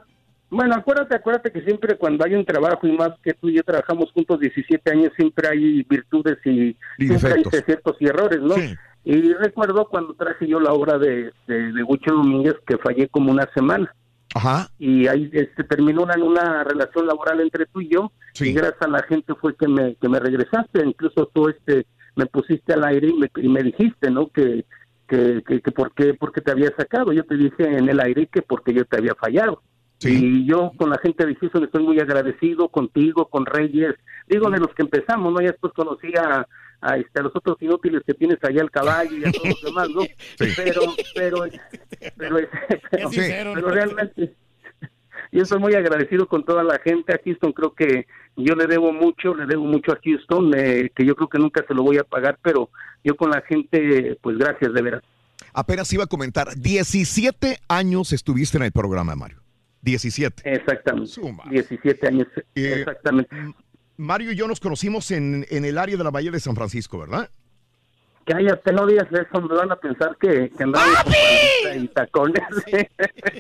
bueno, 0.51 0.75
acuérdate, 0.75 1.17
acuérdate 1.17 1.51
que 1.51 1.63
siempre 1.63 1.97
cuando 1.97 2.25
hay 2.25 2.35
un 2.35 2.45
trabajo 2.45 2.87
y 2.87 2.93
más 2.93 3.11
que 3.23 3.35
tú 3.35 3.49
y 3.49 3.57
yo 3.57 3.63
trabajamos 3.63 4.13
juntos 4.13 4.39
17 4.41 4.91
años, 4.91 5.13
siempre 5.17 5.49
hay 5.49 5.83
virtudes 5.83 6.39
y, 6.45 6.77
Y 6.99 7.07
siempre 7.09 7.33
hay 7.35 7.43
y 8.01 8.07
errores, 8.07 8.41
¿no? 8.41 8.55
Sí. 8.55 8.75
Y 9.05 9.35
recuerdo 9.35 9.87
cuando 9.89 10.15
traje 10.15 10.47
yo 10.47 10.59
la 10.61 10.73
obra 10.73 10.99
de, 10.99 11.33
de, 11.47 11.73
de 11.73 11.83
Huicho 11.83 12.15
Domínguez 12.15 12.55
que 12.67 12.79
fallé 12.79 13.09
como 13.09 13.31
una 13.31 13.49
semana. 13.55 13.95
Ajá. 14.35 14.69
Y 14.79 15.07
ahí 15.07 15.31
este, 15.33 15.63
terminó 15.65 16.03
una, 16.03 16.15
una 16.17 16.65
relación 16.65 17.07
laboral 17.07 17.41
entre 17.41 17.67
tú 17.67 17.81
y 17.81 17.89
yo. 17.89 18.11
Y 18.41 18.53
gracias 18.53 18.83
a 18.83 18.89
la 18.89 19.03
gente 19.03 19.35
fue 19.35 19.55
que 19.57 19.69
me, 19.69 19.95
que 19.97 20.09
me 20.09 20.19
regresaste. 20.19 20.85
Incluso 20.85 21.31
tú 21.33 21.49
este, 21.49 21.87
me 22.17 22.27
pusiste 22.27 22.73
al 22.73 22.85
aire 22.85 23.09
y 23.09 23.15
me, 23.15 23.31
y 23.37 23.49
me 23.49 23.63
dijiste, 23.63 24.11
¿no? 24.11 24.29
Que, 24.29 24.65
que, 25.07 25.43
que, 25.47 25.61
que 25.61 25.71
por, 25.71 25.93
qué, 25.95 26.15
por 26.15 26.33
qué 26.33 26.41
te 26.41 26.51
había 26.51 26.75
sacado. 26.77 27.13
Yo 27.13 27.25
te 27.25 27.37
dije 27.37 27.63
en 27.63 27.89
el 27.89 28.01
aire 28.01 28.27
que 28.27 28.43
porque 28.43 28.73
yo 28.73 28.85
te 28.87 28.97
había 28.97 29.15
fallado. 29.15 29.63
Y 30.01 30.45
yo 30.45 30.73
con 30.77 30.91
la 30.91 30.99
gente 30.99 31.25
de 31.25 31.35
Houston 31.35 31.65
estoy 31.65 31.83
muy 31.83 31.99
agradecido 31.99 32.69
contigo, 32.69 33.27
con 33.27 33.47
Reyes. 33.47 33.95
Digo, 34.29 34.51
de 34.51 34.59
los 34.59 34.75
que 34.75 34.83
empezamos, 34.83 35.33
¿no? 35.33 35.41
Ya 35.41 35.53
después 35.53 35.73
conocí 35.73 36.09
a, 36.17 36.47
a, 36.81 36.97
este, 36.99 37.21
a 37.21 37.23
los 37.23 37.35
otros 37.35 37.57
inútiles 37.61 38.03
que 38.07 38.15
tienes 38.15 38.39
allá 38.43 38.61
al 38.61 38.71
caballo 38.71 39.17
y 39.17 39.25
a 39.25 39.33
todos 39.33 39.49
los 39.49 39.63
demás, 39.63 39.89
¿no? 39.91 40.03
Pero, 40.39 40.83
pero, 41.15 41.45
pero, 42.17 42.37
pero, 43.15 43.55
pero 43.55 43.69
realmente 43.71 44.35
yo 45.35 45.43
estoy 45.43 45.59
muy 45.59 45.75
agradecido 45.75 46.29
con 46.29 46.45
toda 46.45 46.63
la 46.63 46.79
gente 46.79 47.13
a 47.13 47.21
Houston. 47.25 47.53
Creo 47.53 47.75
que 47.75 48.07
yo 48.37 48.55
le 48.55 48.69
debo 48.69 48.93
mucho, 48.93 49.35
le 49.35 49.47
debo 49.47 49.65
mucho 49.65 49.93
a 49.93 49.99
Houston, 50.03 50.53
eh, 50.57 50.93
que 50.95 51.05
yo 51.05 51.17
creo 51.17 51.29
que 51.29 51.39
nunca 51.39 51.65
se 51.67 51.75
lo 51.75 51.83
voy 51.83 51.99
a 51.99 52.05
pagar, 52.05 52.39
pero 52.41 52.71
yo 53.03 53.17
con 53.17 53.31
la 53.31 53.43
gente, 53.43 54.17
pues 54.23 54.39
gracias 54.39 54.73
de 54.73 54.83
veras. 54.83 55.03
Apenas 55.53 55.93
iba 55.93 56.05
a 56.05 56.07
comentar, 56.07 56.55
17 56.57 57.59
años 57.69 58.13
estuviste 58.13 58.59
en 58.59 58.65
el 58.65 58.73
programa, 58.73 59.17
Mario. 59.17 59.44
17. 59.85 60.43
Exactamente. 60.53 61.21
17 61.51 62.09
años, 62.09 62.27
Eh, 62.55 62.75
exactamente. 62.79 63.37
Mario 63.97 64.33
y 64.33 64.37
yo 64.37 64.49
nos 64.49 64.59
conocimos 64.59 65.11
en, 65.11 65.47
en 65.51 65.65
el 65.65 65.79
área 65.79 65.97
de 65.97 66.05
la 66.05 66.11
Bahía 66.11 66.31
de 66.31 66.41
San 66.41 66.57
Francisco, 66.57 66.99
¿verdad? 66.99 67.31
Cállate, 68.27 68.73
no 68.73 68.87
digas 68.87 69.07
eso, 69.13 69.41
me 69.43 69.55
van 69.55 69.71
a 69.71 69.77
pensar 69.77 70.17
que, 70.19 70.51
que 70.57 71.77
y 71.77 71.89
tacones. 71.89 72.43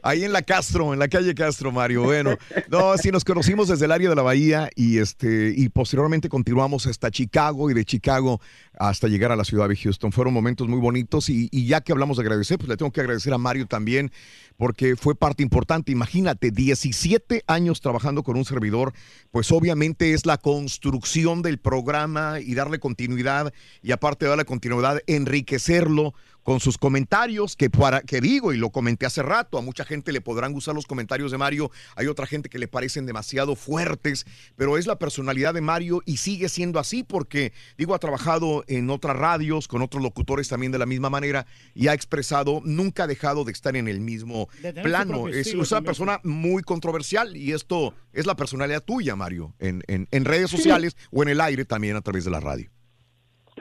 Ahí 0.02 0.24
en 0.24 0.32
la 0.32 0.42
Castro, 0.42 0.92
en 0.92 0.98
la 0.98 1.08
calle 1.08 1.34
Castro, 1.34 1.73
Mario. 1.73 2.02
Bueno, 2.02 2.36
no, 2.68 2.97
sí, 2.98 3.10
nos 3.10 3.24
conocimos 3.24 3.68
desde 3.68 3.86
el 3.86 3.92
área 3.92 4.10
de 4.10 4.14
la 4.14 4.23
Bahía 4.23 4.68
y 4.76 4.98
este 4.98 5.55
y 5.56 5.70
posteriormente 5.70 6.28
continuamos 6.28 6.86
hasta 6.86 7.10
Chicago 7.10 7.70
y 7.70 7.74
de 7.74 7.84
Chicago 7.86 8.40
hasta 8.78 9.09
llegar 9.09 9.33
a 9.33 9.36
la 9.36 9.44
ciudad 9.44 9.69
de 9.69 9.77
Houston. 9.77 10.12
Fueron 10.12 10.35
momentos 10.35 10.69
muy 10.69 10.78
bonitos 10.78 11.28
y, 11.28 11.49
ya 11.67 11.81
que 11.81 11.93
hablamos 11.93 12.17
de 12.17 12.23
agradecer, 12.23 12.59
pues 12.59 12.69
le 12.69 12.77
tengo 12.77 12.93
que 12.93 13.01
agradecer 13.01 13.33
a 13.33 13.39
Mario 13.39 13.67
también 13.67 14.11
porque 14.57 14.97
fue 14.97 15.15
parte 15.15 15.43
importante. 15.43 15.93
Imagínate, 15.93 16.51
17 16.51 17.44
años 17.47 17.81
trabajando 17.81 18.23
con 18.23 18.36
un 18.36 18.44
servidor, 18.44 18.93
pues 19.31 19.51
obviamente 19.53 20.12
es 20.12 20.27
la 20.27 20.39
construcción 20.39 21.43
del 21.43 21.59
programa 21.59 22.41
y 22.41 22.55
darle 22.55 22.78
continuidad 22.78 23.53
y 23.83 23.93
aparte 23.93 24.25
de 24.25 24.31
darle 24.31 24.44
continuidad, 24.44 25.01
enriquecerlo 25.07 26.15
con 26.44 26.60
sus 26.60 26.78
comentarios, 26.78 27.56
que 27.56 27.70
para 27.70 28.02
que 28.02 28.20
digo, 28.20 28.52
y 28.52 28.56
lo 28.58 28.70
comenté 28.70 29.06
hace 29.06 29.23
rato, 29.23 29.58
a 29.58 29.62
mucha 29.62 29.84
gente 29.84 30.12
le 30.12 30.20
podrán 30.20 30.52
gustar 30.52 30.74
los 30.76 30.86
comentarios 30.86 31.32
de 31.32 31.39
Mario, 31.39 31.73
hay 31.97 32.06
otra 32.06 32.26
gente 32.26 32.48
que 32.48 32.58
le 32.60 32.68
parecen 32.68 33.06
demasiado 33.06 33.56
fuertes, 33.56 34.26
pero 34.55 34.78
es 34.78 34.86
la 34.86 34.98
personalidad 34.98 35.52
de 35.55 35.60
Mario 35.62 36.02
y 36.06 36.18
sigue 36.18 36.48
siendo 36.48 36.78
así 36.78 37.02
porque, 37.02 37.52
digo, 37.76 37.94
ha 37.94 37.98
trabajado 37.98 38.62
en 38.68 38.90
otras 38.90 39.16
radios, 39.16 39.66
con 39.66 39.82
otros 39.82 40.02
locutores 40.02 40.47
también 40.48 40.70
de 40.70 40.78
la 40.78 40.86
misma 40.86 41.10
manera 41.10 41.47
y 41.74 41.89
ha 41.89 41.94
expresado, 41.94 42.60
nunca 42.64 43.05
ha 43.05 43.06
dejado 43.06 43.44
de 43.44 43.52
estar 43.52 43.74
en 43.74 43.89
el 43.89 44.00
mismo 44.00 44.48
plano. 44.82 45.28
Es, 45.28 45.55
una 45.55 45.64
también. 45.64 45.84
persona 45.84 46.20
muy 46.24 46.62
controversial 46.62 47.36
y 47.36 47.52
esto 47.52 47.94
es 48.12 48.26
la 48.26 48.36
personalidad 48.36 48.82
tuya, 48.84 49.16
Mario, 49.16 49.55
en, 49.58 49.82
en- 49.86 50.06
en 50.10 50.24
redes 50.26 50.50
sociales 50.50 50.97
o 51.10 51.23
en 51.23 51.31
el 51.31 51.40
aire 51.40 51.64
también 51.64 51.97
a 51.97 52.02
través 52.02 52.24
de 52.26 52.31
la 52.31 52.40
radio. 52.40 52.70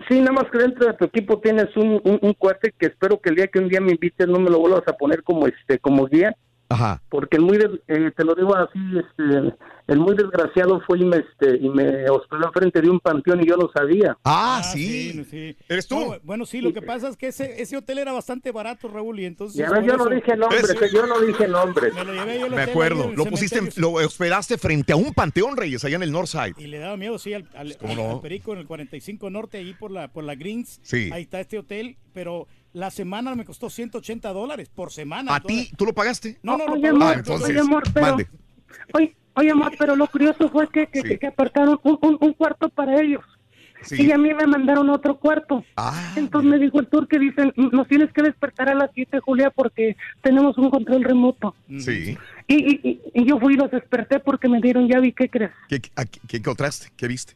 Sí, 0.09 0.19
nada 0.19 0.31
más 0.31 0.45
que 0.51 0.57
dentro 0.57 0.87
de 0.87 0.93
tu 0.93 1.05
equipo 1.05 1.39
tienes 1.39 1.75
un, 1.75 2.01
un, 2.03 2.19
un 2.21 2.33
cuate 2.33 2.73
que 2.77 2.87
espero 2.87 3.19
que 3.19 3.29
el 3.29 3.35
día 3.35 3.47
que 3.47 3.59
un 3.59 3.69
día 3.69 3.79
me 3.79 3.91
invites 3.91 4.27
no 4.27 4.39
me 4.39 4.49
lo 4.49 4.59
vuelvas 4.59 4.87
a 4.87 4.93
poner 4.93 5.23
como 5.23 5.47
este 5.47 5.79
como 5.79 6.07
guía. 6.07 6.35
Ajá. 6.73 7.01
porque 7.09 7.37
el 7.37 7.43
muy, 7.43 7.57
eh, 7.87 8.11
te 8.15 8.23
lo 8.23 8.35
digo 8.35 8.55
así, 8.55 8.79
este, 8.97 9.55
el 9.87 9.99
muy 9.99 10.15
desgraciado 10.15 10.81
fue 10.87 10.99
y 10.99 11.05
me, 11.05 11.17
este, 11.17 11.57
y 11.57 11.69
me 11.69 12.09
hospedó 12.09 12.45
enfrente 12.47 12.81
de 12.81 12.89
un 12.89 12.99
panteón 12.99 13.41
y 13.41 13.47
yo 13.47 13.57
no 13.57 13.69
sabía. 13.75 14.17
Ah, 14.23 14.61
sí. 14.63 15.23
sí. 15.29 15.55
¿Eres 15.67 15.87
tú? 15.87 15.99
No, 15.99 16.15
bueno, 16.23 16.45
sí, 16.45 16.61
lo 16.61 16.73
que 16.73 16.81
pasa 16.81 17.09
es 17.09 17.17
que 17.17 17.27
ese, 17.27 17.61
ese 17.61 17.77
hotel 17.77 17.97
era 17.99 18.11
bastante 18.13 18.51
barato, 18.51 18.87
Raúl, 18.87 19.19
y 19.19 19.25
entonces... 19.25 19.57
Ya 19.57 19.67
por 19.67 19.77
ves, 19.79 19.87
yo 19.87 19.97
no 19.97 20.05
dije 20.09 20.35
nombres, 20.37 20.69
eh, 20.69 20.89
yo 20.93 21.05
no 21.05 21.19
dije 21.21 21.47
nombres. 21.47 21.93
Me 21.93 22.05
lo 22.05 22.13
llevé 22.13 22.39
yo 22.39 22.49
Me 22.49 22.61
acuerdo. 22.61 23.11
Lo 23.15 23.25
pusiste, 23.25 23.59
en- 23.59 23.69
lo 23.77 23.91
hospedaste 23.93 24.57
frente 24.57 24.93
a 24.93 24.95
un 24.95 25.13
panteón, 25.13 25.57
Reyes, 25.57 25.83
allá 25.85 25.97
en 25.97 26.03
el 26.03 26.11
Northside. 26.11 26.53
Y 26.57 26.67
le 26.67 26.79
daba 26.79 26.97
miedo, 26.97 27.17
sí, 27.19 27.33
al, 27.33 27.47
al- 27.55 27.77
¿Cómo 27.77 27.91
al- 27.91 27.97
no? 27.97 28.11
al 28.15 28.21
Perico 28.21 28.53
en 28.53 28.59
el 28.59 28.67
45 28.67 29.29
Norte, 29.29 29.57
ahí 29.57 29.73
por 29.73 29.91
la, 29.91 30.07
por 30.07 30.23
la 30.23 30.35
Greens. 30.35 30.79
Sí. 30.83 31.09
Ahí 31.11 31.23
está 31.23 31.39
este 31.41 31.57
hotel, 31.59 31.97
pero 32.13 32.47
la 32.73 32.89
semana 32.91 33.35
me 33.35 33.45
costó 33.45 33.69
180 33.69 34.33
dólares 34.33 34.69
por 34.73 34.91
semana. 34.91 35.35
¿A 35.35 35.39
ti? 35.39 35.69
¿Tú 35.77 35.85
lo 35.85 35.93
pagaste? 35.93 36.39
No, 36.43 36.57
no, 36.57 36.65
lo 36.67 36.73
Oye, 36.73 36.87
amor, 36.89 37.03
Ah, 37.07 37.13
entonces, 37.17 37.49
oye, 37.49 37.59
amor, 37.59 37.83
pero, 37.93 38.07
mande. 38.07 38.27
oye, 38.93 39.15
oye, 39.35 39.51
amor, 39.51 39.71
pero 39.77 39.95
lo 39.95 40.07
curioso 40.07 40.49
fue 40.49 40.67
que, 40.69 40.87
que, 40.87 41.01
Sí. 41.01 41.07
que- 41.09 41.19
que 41.19 41.27
apartaron 41.27 41.79
un, 41.83 41.97
un- 42.01 42.17
un 42.19 42.33
cuarto 42.33 42.69
para 42.69 42.99
ellos. 42.99 43.23
Sí. 43.83 44.01
Y 44.01 44.11
a 44.13 44.17
mí 44.17 44.33
me 44.33 44.47
mandaron 44.47 44.89
otro 44.89 45.19
cuarto. 45.19 45.65
Ah, 45.75 46.13
Entonces 46.15 46.49
me 46.49 46.57
dijo 46.57 46.79
el 46.79 46.87
tour 46.87 47.05
que 47.07 47.19
dicen, 47.19 47.51
nos 47.57 47.85
tienes 47.89 48.13
que 48.13 48.21
despertar 48.21 48.69
a 48.69 48.75
las 48.75 48.89
7, 48.95 49.19
Julia, 49.19 49.49
porque 49.49 49.97
tenemos 50.21 50.57
un 50.57 50.69
control 50.69 51.03
remoto. 51.03 51.53
Sí. 51.79 52.17
Y, 52.47 52.55
y, 52.55 53.01
y- 53.13 53.25
yo 53.25 53.39
fui 53.39 53.55
y 53.55 53.57
los 53.57 53.69
desperté 53.69 54.19
porque 54.19 54.47
me 54.47 54.61
dieron 54.61 54.87
llave 54.87 55.07
y 55.07 55.11
¿qué 55.11 55.29
crees? 55.29 55.51
¿Qué, 55.67 55.81
a- 55.97 56.05
qué 56.05 56.37
encontraste? 56.37 56.87
¿Qué 56.95 57.07
viste? 57.09 57.33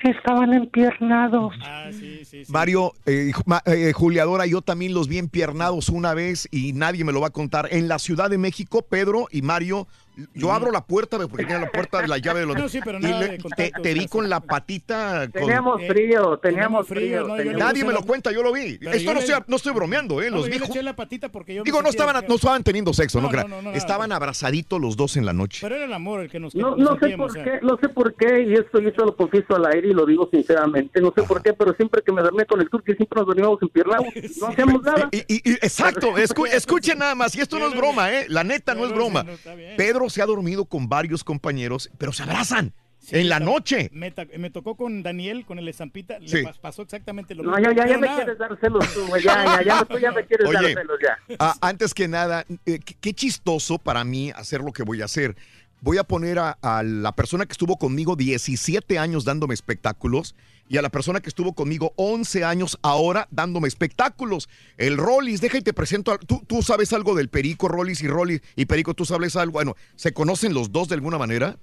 Estaban 0.00 0.54
empiernados. 0.54 1.54
Ah, 1.62 1.88
sí, 1.90 2.24
sí, 2.24 2.44
sí. 2.44 2.52
Mario, 2.52 2.92
eh, 3.04 3.32
eh, 3.66 3.92
Juliadora, 3.92 4.46
yo 4.46 4.62
también 4.62 4.94
los 4.94 5.08
vi 5.08 5.18
empiernados 5.18 5.88
una 5.88 6.14
vez 6.14 6.46
y 6.52 6.72
nadie 6.72 7.04
me 7.04 7.12
lo 7.12 7.20
va 7.20 7.28
a 7.28 7.30
contar. 7.30 7.68
En 7.72 7.88
la 7.88 7.98
Ciudad 7.98 8.30
de 8.30 8.38
México, 8.38 8.82
Pedro 8.82 9.26
y 9.32 9.42
Mario, 9.42 9.88
yo 10.34 10.52
abro 10.52 10.70
la 10.70 10.84
puerta 10.84 11.18
porque 11.28 11.44
tiene 11.44 11.60
la 11.62 11.70
puerta 11.70 12.00
de 12.02 12.08
la 12.08 12.18
llave 12.18 12.40
de 12.40 12.46
los. 12.46 12.56
No, 12.58 12.68
sí, 12.68 12.80
pero 12.84 12.98
y 12.98 13.02
nada 13.02 13.20
le- 13.20 13.28
de 13.28 13.36
te, 13.36 13.42
contacto, 13.42 13.82
te 13.82 13.94
vi 13.94 14.06
con 14.08 14.28
la 14.28 14.40
patita. 14.40 15.20
con- 15.32 15.32
Teníamos 15.32 15.80
Eh, 15.82 15.88
frío, 15.88 16.38
teníamos 16.38 16.86
frío, 16.88 17.00
frío. 17.00 17.28
no, 17.28 17.36
teníamos- 17.36 17.58
le 17.60 17.64
Nadie 17.64 17.84
me 17.84 17.92
lo 17.92 18.02
cuenta, 18.02 18.32
yo 18.32 18.42
lo 18.42 18.52
vi. 18.52 18.78
Pero 18.78 18.92
Esto 18.92 19.14
no, 19.14 19.20
le- 19.20 19.26
estoy, 19.26 19.42
no 19.46 19.56
estoy 19.56 19.72
bromeando, 19.72 20.20
¿eh? 20.22 20.30
No, 20.30 20.38
Los 20.38 20.46
yo 20.46 20.52
vi. 20.52 20.58
le 20.58 20.64
ju- 20.66 20.70
eché 20.70 20.82
la 20.82 20.96
patita 20.96 21.28
porque 21.30 21.54
yo 21.54 21.60
me 21.62 21.64
Digo, 21.64 21.82
no 21.82 21.88
estaban, 21.90 22.24
no 22.28 22.34
estaban 22.34 22.62
teniendo 22.64 22.92
sexo, 22.92 23.18
no, 23.20 23.24
No, 23.28 23.30
crea. 23.30 23.44
no, 23.44 23.62
no, 23.62 23.70
no, 23.70 23.72
Estaban 23.76 24.10
abrazaditos 24.12 24.80
los 24.80 24.96
dos 24.96 25.16
en 25.16 25.24
la 25.26 25.32
noche. 25.32 25.58
Pero 25.62 25.76
era 25.76 25.84
el 25.84 25.92
amor 25.92 26.20
el 26.20 26.30
que 26.30 26.40
nos 26.40 26.54
No, 26.54 26.74
no 26.76 26.98
sé 26.98 27.10
por 27.16 27.30
o 27.30 27.34
qué, 27.34 27.58
no 27.62 27.78
sé 27.80 27.88
por 27.88 28.14
qué, 28.14 28.42
y 28.42 28.54
esto 28.54 28.80
yo 28.80 28.90
se 28.90 28.96
lo 29.04 29.14
confieso 29.16 29.54
al 29.56 29.66
aire 29.66 29.88
y 29.88 29.92
lo 29.92 30.04
digo 30.06 30.28
sinceramente, 30.32 31.00
no 31.00 31.12
sé 31.14 31.22
por 31.22 31.42
qué, 31.42 31.52
pero 31.52 31.74
siempre 31.74 32.02
que 32.04 32.12
me 32.12 32.22
dormí 32.22 32.44
con 32.44 32.60
el 32.60 32.68
turque 32.68 32.94
siempre 32.94 33.18
nos 33.20 33.26
dormíamos 33.26 33.60
empiernados, 33.62 34.06
no 34.40 34.46
hacíamos 34.48 34.82
nada. 34.82 35.08
Y, 35.12 35.18
y- 35.32 35.40
y- 35.44 35.52
exacto, 35.54 36.16
escu- 36.16 36.48
escuchen 36.52 36.98
nada 36.98 37.14
más, 37.14 37.34
y 37.36 37.40
esto 37.40 37.58
no 37.58 37.68
es 37.68 37.76
broma, 37.76 38.12
¿eh? 38.12 38.26
La 38.28 38.42
neta 38.44 38.74
no 38.74 38.84
es 38.86 38.92
broma. 38.92 39.22
bien. 39.22 39.76
Pedro 40.08 40.14
se 40.14 40.22
ha 40.22 40.26
dormido 40.26 40.64
con 40.64 40.88
varios 40.88 41.22
compañeros, 41.24 41.90
pero 41.98 42.12
se 42.12 42.22
abrazan 42.22 42.72
en 43.10 43.28
la 43.28 43.40
noche. 43.40 43.90
Me, 43.92 44.10
tocó 44.50 44.74
con 44.76 45.02
Daniel, 45.02 45.44
con 45.46 45.58
el 45.58 45.68
estampita, 45.68 46.18
Sí. 46.24 46.36
le 46.36 46.44
pas- 46.44 46.58
pasó 46.60 46.82
exactamente 46.82 47.34
lo 47.34 47.42
No, 47.42 47.52
mismo. 47.56 47.72
ya, 47.72 47.76
ya, 47.76 47.86
ya 47.86 47.98
Pero 47.98 48.00
me 48.00 48.16
quieres 48.16 48.38
dar 48.38 48.58
celos 48.60 48.94
tú, 48.94 49.06
ya, 49.22 49.44
ya, 49.44 49.62
ya, 49.62 49.84
tú 49.84 49.98
ya 49.98 50.12
me 50.12 50.24
quieres 50.26 50.50
dar 50.50 50.64
Oye, 50.64 50.74
celos 50.74 50.98
ya. 51.02 51.18
ah, 51.38 51.54
antes 51.60 51.94
que 51.94 52.08
nada, 52.08 52.44
eh, 52.66 52.78
qué, 52.84 52.94
qué 53.00 53.12
chistoso 53.14 53.78
para 53.78 54.02
mí 54.04 54.30
hacer 54.34 54.60
lo 54.62 54.72
que 54.72 54.82
voy 54.82 55.02
a 55.02 55.04
hacer. 55.06 55.36
Voy 55.80 55.96
a 55.98 56.04
poner 56.04 56.38
a, 56.40 56.58
a 56.60 56.82
la 56.82 57.12
persona 57.12 57.46
que 57.46 57.52
estuvo 57.52 57.76
conmigo 57.76 58.16
17 58.16 58.98
años 58.98 59.24
dándome 59.24 59.54
espectáculos 59.54 60.34
y 60.68 60.76
a 60.76 60.82
la 60.82 60.90
persona 60.90 61.20
que 61.20 61.28
estuvo 61.28 61.52
conmigo 61.54 61.92
11 61.96 62.44
años 62.44 62.78
ahora 62.82 63.26
dándome 63.30 63.68
espectáculos. 63.68 64.48
El 64.76 64.96
Rollis, 64.98 65.40
deja 65.40 65.58
y 65.58 65.62
te 65.62 65.72
presento. 65.72 66.12
a- 66.12 66.18
¿Tú, 66.18 66.42
tú 66.46 66.62
sabes 66.62 66.92
algo 66.92 67.14
del 67.14 67.28
Perico, 67.28 67.68
Rollis 67.68 68.02
y 68.02 68.08
Rollis 68.08 68.40
y 68.56 68.66
Perico? 68.66 68.94
¿Tú 68.94 69.04
sabes 69.04 69.34
algo? 69.36 69.52
Bueno, 69.52 69.74
¿se 69.96 70.12
conocen 70.12 70.52
los 70.54 70.70
dos 70.72 70.88
de 70.88 70.94
alguna 70.96 71.18
manera? 71.18 71.56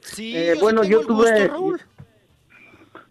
Sí, 0.00 0.36
Eh, 0.36 0.54
bueno, 0.60 0.84
yo 0.84 0.98
gusto, 0.98 1.16
tuve, 1.16 1.48
Raúl. 1.48 1.80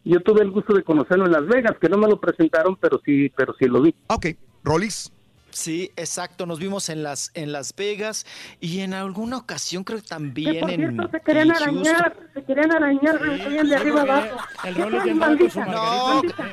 yo 0.05 0.21
tuve 0.21 0.41
el 0.41 0.51
gusto 0.51 0.73
de 0.73 0.83
conocerlo 0.83 1.25
en 1.25 1.31
Las 1.33 1.45
Vegas, 1.47 1.73
que 1.81 1.89
no 1.89 1.97
me 1.97 2.07
lo 2.07 2.19
presentaron, 2.19 2.77
pero 2.77 3.01
sí, 3.05 3.29
pero 3.35 3.53
sí 3.59 3.65
lo 3.65 3.81
vi. 3.81 3.93
Ok. 4.07 4.27
Rollis. 4.63 5.11
Sí, 5.51 5.91
exacto. 5.95 6.45
Nos 6.45 6.59
vimos 6.59 6.89
en 6.89 7.03
las 7.03 7.31
en 7.33 7.51
Las 7.51 7.75
Vegas 7.75 8.25
y 8.59 8.79
en 8.81 8.93
alguna 8.93 9.37
ocasión 9.37 9.83
creo 9.83 9.97
que 9.99 10.03
Que 10.03 10.09
también 10.09 10.59
por 10.59 10.69
en, 10.71 10.97
se 11.11 11.21
querían 11.21 11.51
arañar, 11.51 12.15
se 12.33 12.43
querían 12.43 12.71
arañar, 12.71 13.19
salían 13.43 13.69
de 13.69 13.75
arriba 13.75 14.01
abajo. 14.01 14.37
El 14.65 14.75
soy 14.75 14.91
ya 15.05 15.11
andaba 15.11 15.37
con 15.37 15.49
su 15.51 15.59
margarita. 15.59 16.43
No, 16.43 16.51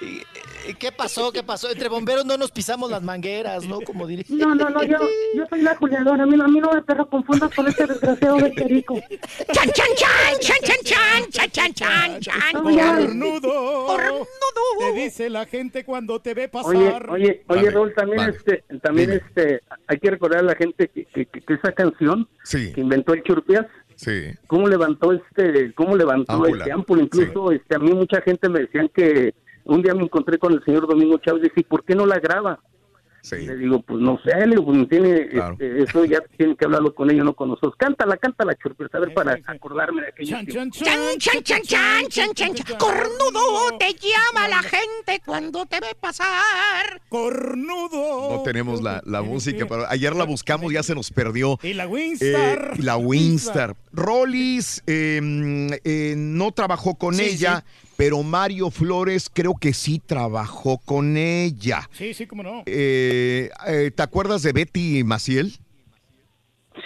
¿Y- 0.00 0.06
y 0.06 0.22
¿Qué 0.78 0.92
pasó? 0.92 1.30
¿Qué 1.32 1.42
pasó? 1.42 1.70
Entre 1.70 1.88
bomberos 1.88 2.24
no 2.24 2.36
nos 2.36 2.50
pisamos 2.50 2.90
las 2.90 3.02
mangueras, 3.02 3.66
¿no? 3.66 3.80
Como 3.80 4.06
diría. 4.06 4.24
No, 4.28 4.54
no, 4.54 4.70
no, 4.70 4.82
yo, 4.82 4.98
yo 5.34 5.44
soy 5.50 5.62
la 5.62 5.74
Juliadora, 5.76 6.22
a 6.22 6.26
mí, 6.26 6.36
no- 6.36 6.44
a 6.44 6.48
mí 6.48 6.60
no 6.60 6.70
me 6.72 6.82
perro 6.82 7.06
confundas 7.08 7.54
con 7.54 7.66
este 7.68 7.86
desgraciado 7.86 8.36
de 8.38 8.50
Perico. 8.50 8.94
¡Chan, 9.52 9.68
chan, 9.72 9.86
chan! 9.96 10.38
¡Chan, 10.40 10.56
chan, 10.62 10.76
chan! 10.84 11.30
¡Chan, 11.30 11.50
chan, 11.50 11.72
chan! 11.74 12.20
chan. 12.20 12.52
Cornudo. 12.52 13.96
Te 14.78 14.92
dice 14.92 15.30
la 15.30 15.46
gente 15.46 15.84
cuando 15.84 16.20
te 16.20 16.34
ve 16.34 16.48
pasar. 16.48 16.70
Oye, 16.74 16.88
oye, 16.88 17.04
oye, 17.08 17.44
Vale, 17.46 17.70
Raúl, 17.70 17.94
también 17.94 18.18
vale. 18.18 18.36
este, 18.36 18.64
también 18.80 19.10
Dime. 19.10 19.22
este, 19.26 19.60
hay 19.86 19.98
que 19.98 20.10
recordar 20.10 20.40
a 20.40 20.42
la 20.42 20.54
gente 20.54 20.88
que, 20.88 21.04
que, 21.06 21.26
que- 21.26 21.40
que 21.40 21.54
esa 21.54 21.72
canción 21.72 22.28
Sí, 22.42 22.72
que 22.72 22.80
inventó 22.80 23.14
el 23.14 23.22
Churpias, 23.22 23.66
sí. 23.96 24.24
cómo 24.46 24.68
levantó 24.68 25.12
este, 25.12 25.72
cómo 25.74 25.96
levantó 25.96 26.46
este 26.46 26.72
ámpula, 26.72 27.02
incluso 27.02 27.52
este, 27.52 27.76
a 27.76 27.78
mí 27.78 27.92
mucha 27.92 28.20
gente 28.22 28.48
me 28.48 28.60
decían 28.60 28.88
que 28.94 29.34
un 29.64 29.82
día 29.82 29.94
me 29.94 30.04
encontré 30.04 30.38
con 30.38 30.52
el 30.52 30.62
señor 30.64 30.86
Domingo 30.86 31.18
Chávez 31.18 31.42
y 31.44 31.48
dije, 31.48 31.64
¿por 31.68 31.84
qué 31.84 31.94
no 31.94 32.06
la 32.06 32.18
graba? 32.18 32.60
Sí. 33.22 33.36
Le 33.36 33.56
digo, 33.56 33.80
pues 33.80 34.00
no 34.02 34.20
sé, 34.22 34.36
le 34.46 34.48
digo, 34.54 34.66
pues 34.66 34.76
no 34.76 34.86
tiene, 34.86 35.28
Claro. 35.30 35.52
este, 35.52 35.82
eso 35.82 36.04
ya 36.04 36.18
tiene 36.36 36.54
que 36.56 36.66
hablarlo 36.66 36.94
con 36.94 37.10
ellos, 37.10 37.24
no 37.24 37.32
con 37.32 37.48
nosotros. 37.48 37.72
Cántala, 37.78 38.18
cántala, 38.18 38.54
Churpias, 38.62 38.90
a 38.94 38.98
ver, 38.98 39.14
para 39.14 39.38
acordarme 39.46 40.02
de 40.02 40.08
aquellos 40.08 40.30
Chan, 40.38 40.44
tiempos. 40.46 40.78
chan, 40.78 40.98
Chan, 41.18 41.42
chan, 41.42 41.62
chan, 41.62 42.08
chan, 42.10 42.34
chan, 42.34 42.54
chan. 42.54 42.76
Cornudo 42.78 43.78
te 43.78 43.94
llama 43.94 44.46
la 44.48 44.62
gente 44.62 45.22
cuando 45.24 45.64
te 45.64 45.80
ve 45.80 45.96
pasar. 45.98 47.00
Cornudo. 47.08 48.36
No 48.36 48.42
tenemos 48.42 48.82
la, 48.82 49.00
la 49.06 49.22
música, 49.22 49.64
pero 49.66 49.86
ayer 49.88 50.14
la 50.14 50.24
buscamos, 50.24 50.70
ya 50.70 50.82
se 50.82 50.94
nos 50.94 51.10
perdió. 51.10 51.58
Y 51.62 51.72
la 51.72 51.84
Eh, 51.84 51.86
Winstar. 51.86 52.78
la 52.80 52.96
Winstar. 52.98 53.74
Rollis 53.92 54.82
eh, 54.86 55.20
eh, 55.84 56.14
no 56.16 56.52
trabajó 56.52 56.96
con 56.96 57.14
Sí, 57.14 57.22
ella, 57.22 57.64
pero 58.04 58.22
Mario 58.22 58.70
Flores 58.70 59.30
creo 59.32 59.54
que 59.54 59.72
sí 59.72 59.98
trabajó 60.04 60.76
con 60.76 61.16
ella. 61.16 61.88
Sí, 61.90 62.12
sí, 62.12 62.26
cómo 62.26 62.42
no. 62.42 62.62
Eh, 62.66 63.48
eh, 63.66 63.90
¿Te 63.96 64.02
acuerdas 64.02 64.42
de 64.42 64.52
Betty 64.52 65.02
Maciel? 65.04 65.56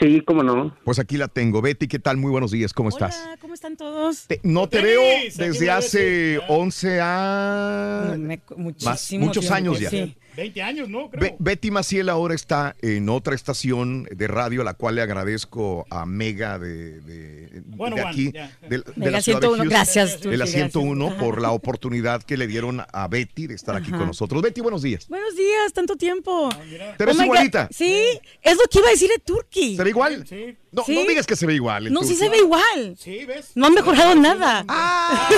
Sí, 0.00 0.20
cómo 0.24 0.44
no. 0.44 0.76
Pues 0.84 1.00
aquí 1.00 1.16
la 1.16 1.26
tengo. 1.26 1.60
Betty, 1.60 1.88
¿qué 1.88 1.98
tal? 1.98 2.18
Muy 2.18 2.30
buenos 2.30 2.52
días, 2.52 2.72
¿cómo 2.72 2.88
estás? 2.90 3.20
Hola, 3.24 3.36
¿cómo 3.38 3.54
están 3.54 3.76
todos? 3.76 4.28
Te- 4.28 4.38
no 4.44 4.68
te 4.68 4.80
veo 4.80 5.02
desde 5.34 5.68
hace 5.72 6.34
Betty. 6.38 6.44
11 6.50 7.00
años. 7.00 8.38
Muchos 8.56 9.08
tiempo, 9.08 9.54
años 9.54 9.80
ya. 9.80 9.90
sí. 9.90 10.16
20 10.36 10.62
años, 10.62 10.88
¿no? 10.88 11.10
Creo. 11.10 11.20
Be- 11.20 11.36
Betty 11.38 11.70
Maciel 11.70 12.08
ahora 12.08 12.34
está 12.34 12.76
en 12.80 13.08
otra 13.08 13.34
estación 13.34 14.04
de 14.04 14.28
radio, 14.28 14.60
a 14.62 14.64
la 14.64 14.74
cual 14.74 14.94
le 14.94 15.02
agradezco 15.02 15.86
a 15.90 16.06
Mega 16.06 16.58
de, 16.58 17.00
de- 17.00 17.62
Bueno, 17.66 17.96
de 17.96 18.02
aquí, 18.06 18.30
ya. 18.32 18.50
de, 18.68 18.78
de 18.78 18.84
Mega 18.96 19.10
la 19.12 19.20
ciudad 19.20 19.40
de 19.40 19.46
101, 19.46 19.56
Houston, 19.56 19.68
gracias, 19.68 20.10
de 20.10 20.16
Turki, 20.18 20.36
la 20.36 20.44
gracias. 20.44 20.54
101, 20.72 21.06
Ajá. 21.08 21.18
por 21.18 21.40
la 21.42 21.50
oportunidad 21.50 22.22
que 22.22 22.36
le 22.36 22.46
dieron 22.46 22.82
a 22.92 23.08
Betty 23.08 23.46
de 23.48 23.54
estar 23.54 23.74
aquí 23.76 23.88
Ajá. 23.88 23.98
con 23.98 24.06
nosotros. 24.08 24.42
Betty, 24.42 24.60
buenos 24.60 24.82
días. 24.82 25.08
Buenos 25.08 25.34
días, 25.36 25.72
tanto 25.72 25.96
tiempo. 25.96 26.48
¿Te 26.96 27.04
ves 27.04 27.18
Oh 27.18 27.24
igualita? 27.24 27.68
Sí, 27.72 28.04
es 28.42 28.56
lo 28.56 28.62
que 28.70 28.78
iba 28.78 28.88
a 28.88 28.90
decir 28.92 29.08
de 29.10 29.18
Turkey. 29.18 29.76
¿Se 29.76 29.82
ve 29.84 29.90
igual? 29.90 30.24
Sí. 30.28 30.56
No, 30.70 30.84
Sí. 30.84 30.94
no 30.94 31.04
digas 31.04 31.26
que 31.26 31.34
se 31.36 31.46
ve 31.46 31.54
igual. 31.54 31.92
No, 31.92 32.02
sí 32.04 32.14
se 32.14 32.28
ve 32.28 32.38
igual. 32.38 32.94
Sí, 32.98 33.24
¿ves? 33.24 33.52
No 33.54 33.66
ha 33.66 33.70
mejorado 33.70 34.14
nada. 34.14 34.64
Ah. 34.68 35.28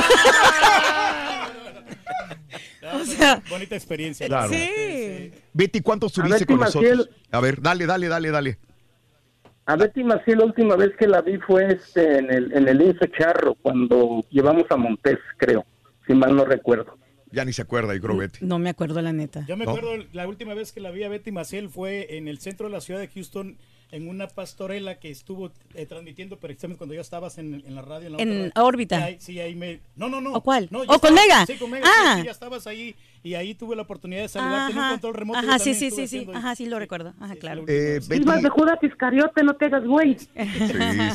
O 2.94 3.04
sea, 3.04 3.42
Bonita 3.48 3.76
experiencia. 3.76 4.26
Claro. 4.26 4.50
sí. 4.52 5.32
Betty, 5.52 5.80
¿cuánto 5.80 6.06
A 6.06 6.08
estuviste 6.08 6.34
Betty 6.40 6.46
con 6.46 6.60
nosotros? 6.60 6.96
Maciel. 6.98 7.16
A 7.30 7.40
ver, 7.40 7.60
dale, 7.60 7.86
dale, 7.86 8.08
dale, 8.08 8.30
dale. 8.30 8.58
A 9.66 9.76
Betty 9.76 10.02
Maciel 10.02 10.38
la 10.38 10.44
última 10.46 10.74
vez 10.76 10.90
que 10.98 11.06
la 11.06 11.20
vi 11.20 11.38
fue 11.38 11.72
este 11.72 12.18
en 12.18 12.32
el 12.32 12.52
en 12.56 12.66
el 12.66 12.78
Lince 12.78 13.08
Charro 13.16 13.54
cuando 13.54 14.24
llevamos 14.30 14.64
a 14.70 14.76
Montes, 14.76 15.18
creo, 15.36 15.64
si 16.06 16.14
mal 16.14 16.34
no 16.34 16.44
recuerdo. 16.44 16.98
Ya 17.30 17.44
ni 17.44 17.52
se 17.52 17.62
acuerda, 17.62 17.94
yo 17.94 18.00
creo, 18.00 18.16
Betty. 18.16 18.38
No 18.44 18.58
me 18.58 18.70
acuerdo 18.70 19.00
la 19.00 19.12
neta. 19.12 19.44
Yo 19.46 19.56
me 19.56 19.64
¿No? 19.64 19.70
acuerdo 19.70 20.04
la 20.12 20.26
última 20.26 20.54
vez 20.54 20.72
que 20.72 20.80
la 20.80 20.90
vi 20.90 21.04
a 21.04 21.08
Betty 21.08 21.30
Maciel 21.30 21.68
fue 21.68 22.16
en 22.16 22.26
el 22.26 22.40
centro 22.40 22.66
de 22.66 22.72
la 22.72 22.80
ciudad 22.80 22.98
de 22.98 23.06
Houston. 23.06 23.56
En 23.92 24.08
una 24.08 24.28
pastorela 24.28 24.98
que 24.98 25.10
estuvo 25.10 25.50
eh, 25.74 25.86
transmitiendo 25.86 26.38
precisamente 26.38 26.78
cuando 26.78 26.94
ya 26.94 27.00
estabas 27.00 27.38
en, 27.38 27.62
en 27.66 27.74
la 27.74 27.82
radio. 27.82 28.06
En, 28.06 28.12
la 28.16 28.22
En 28.22 28.46
otra- 28.50 28.62
órbita. 28.64 29.04
Ahí- 29.04 29.16
sí, 29.20 29.40
ahí 29.40 29.54
me... 29.54 29.80
No, 29.96 30.08
no, 30.08 30.20
no. 30.20 30.32
¿O 30.34 30.40
cuál? 30.42 30.68
No, 30.70 30.80
¿O 30.80 30.82
yo 30.82 30.88
con 30.88 30.96
estaba- 30.96 31.14
Mega? 31.22 31.46
Sí, 31.46 31.54
con 31.56 31.70
Mega. 31.70 31.86
Ah. 31.88 32.16
sí, 32.20 32.24
ya 32.26 32.30
estabas 32.30 32.66
ahí 32.66 32.94
y 33.22 33.34
ahí 33.34 33.54
tuve 33.54 33.76
la 33.76 33.82
oportunidad 33.82 34.22
de 34.22 34.28
saludar. 34.28 34.66
Tenía 34.68 34.80
un 34.80 34.86
Ajá, 34.86 34.92
control 34.94 35.14
remoto. 35.14 35.38
ajá, 35.38 35.58
sí, 35.58 35.74
sí, 35.74 35.90
sí, 35.90 36.06
sí, 36.06 36.26
ajá, 36.32 36.54
sí 36.56 36.66
lo 36.66 36.78
recuerdo, 36.78 37.14
ajá, 37.20 37.36
claro. 37.36 37.64
Eh, 37.68 38.00
Betty, 38.08 38.24
Más 38.24 38.42
de 38.42 38.48
Judas 38.48 38.78
Iscariote, 38.82 39.42
no 39.42 39.54
te 39.56 39.66
hagas 39.66 39.84
güey. 39.84 40.16
sí, 40.18 40.28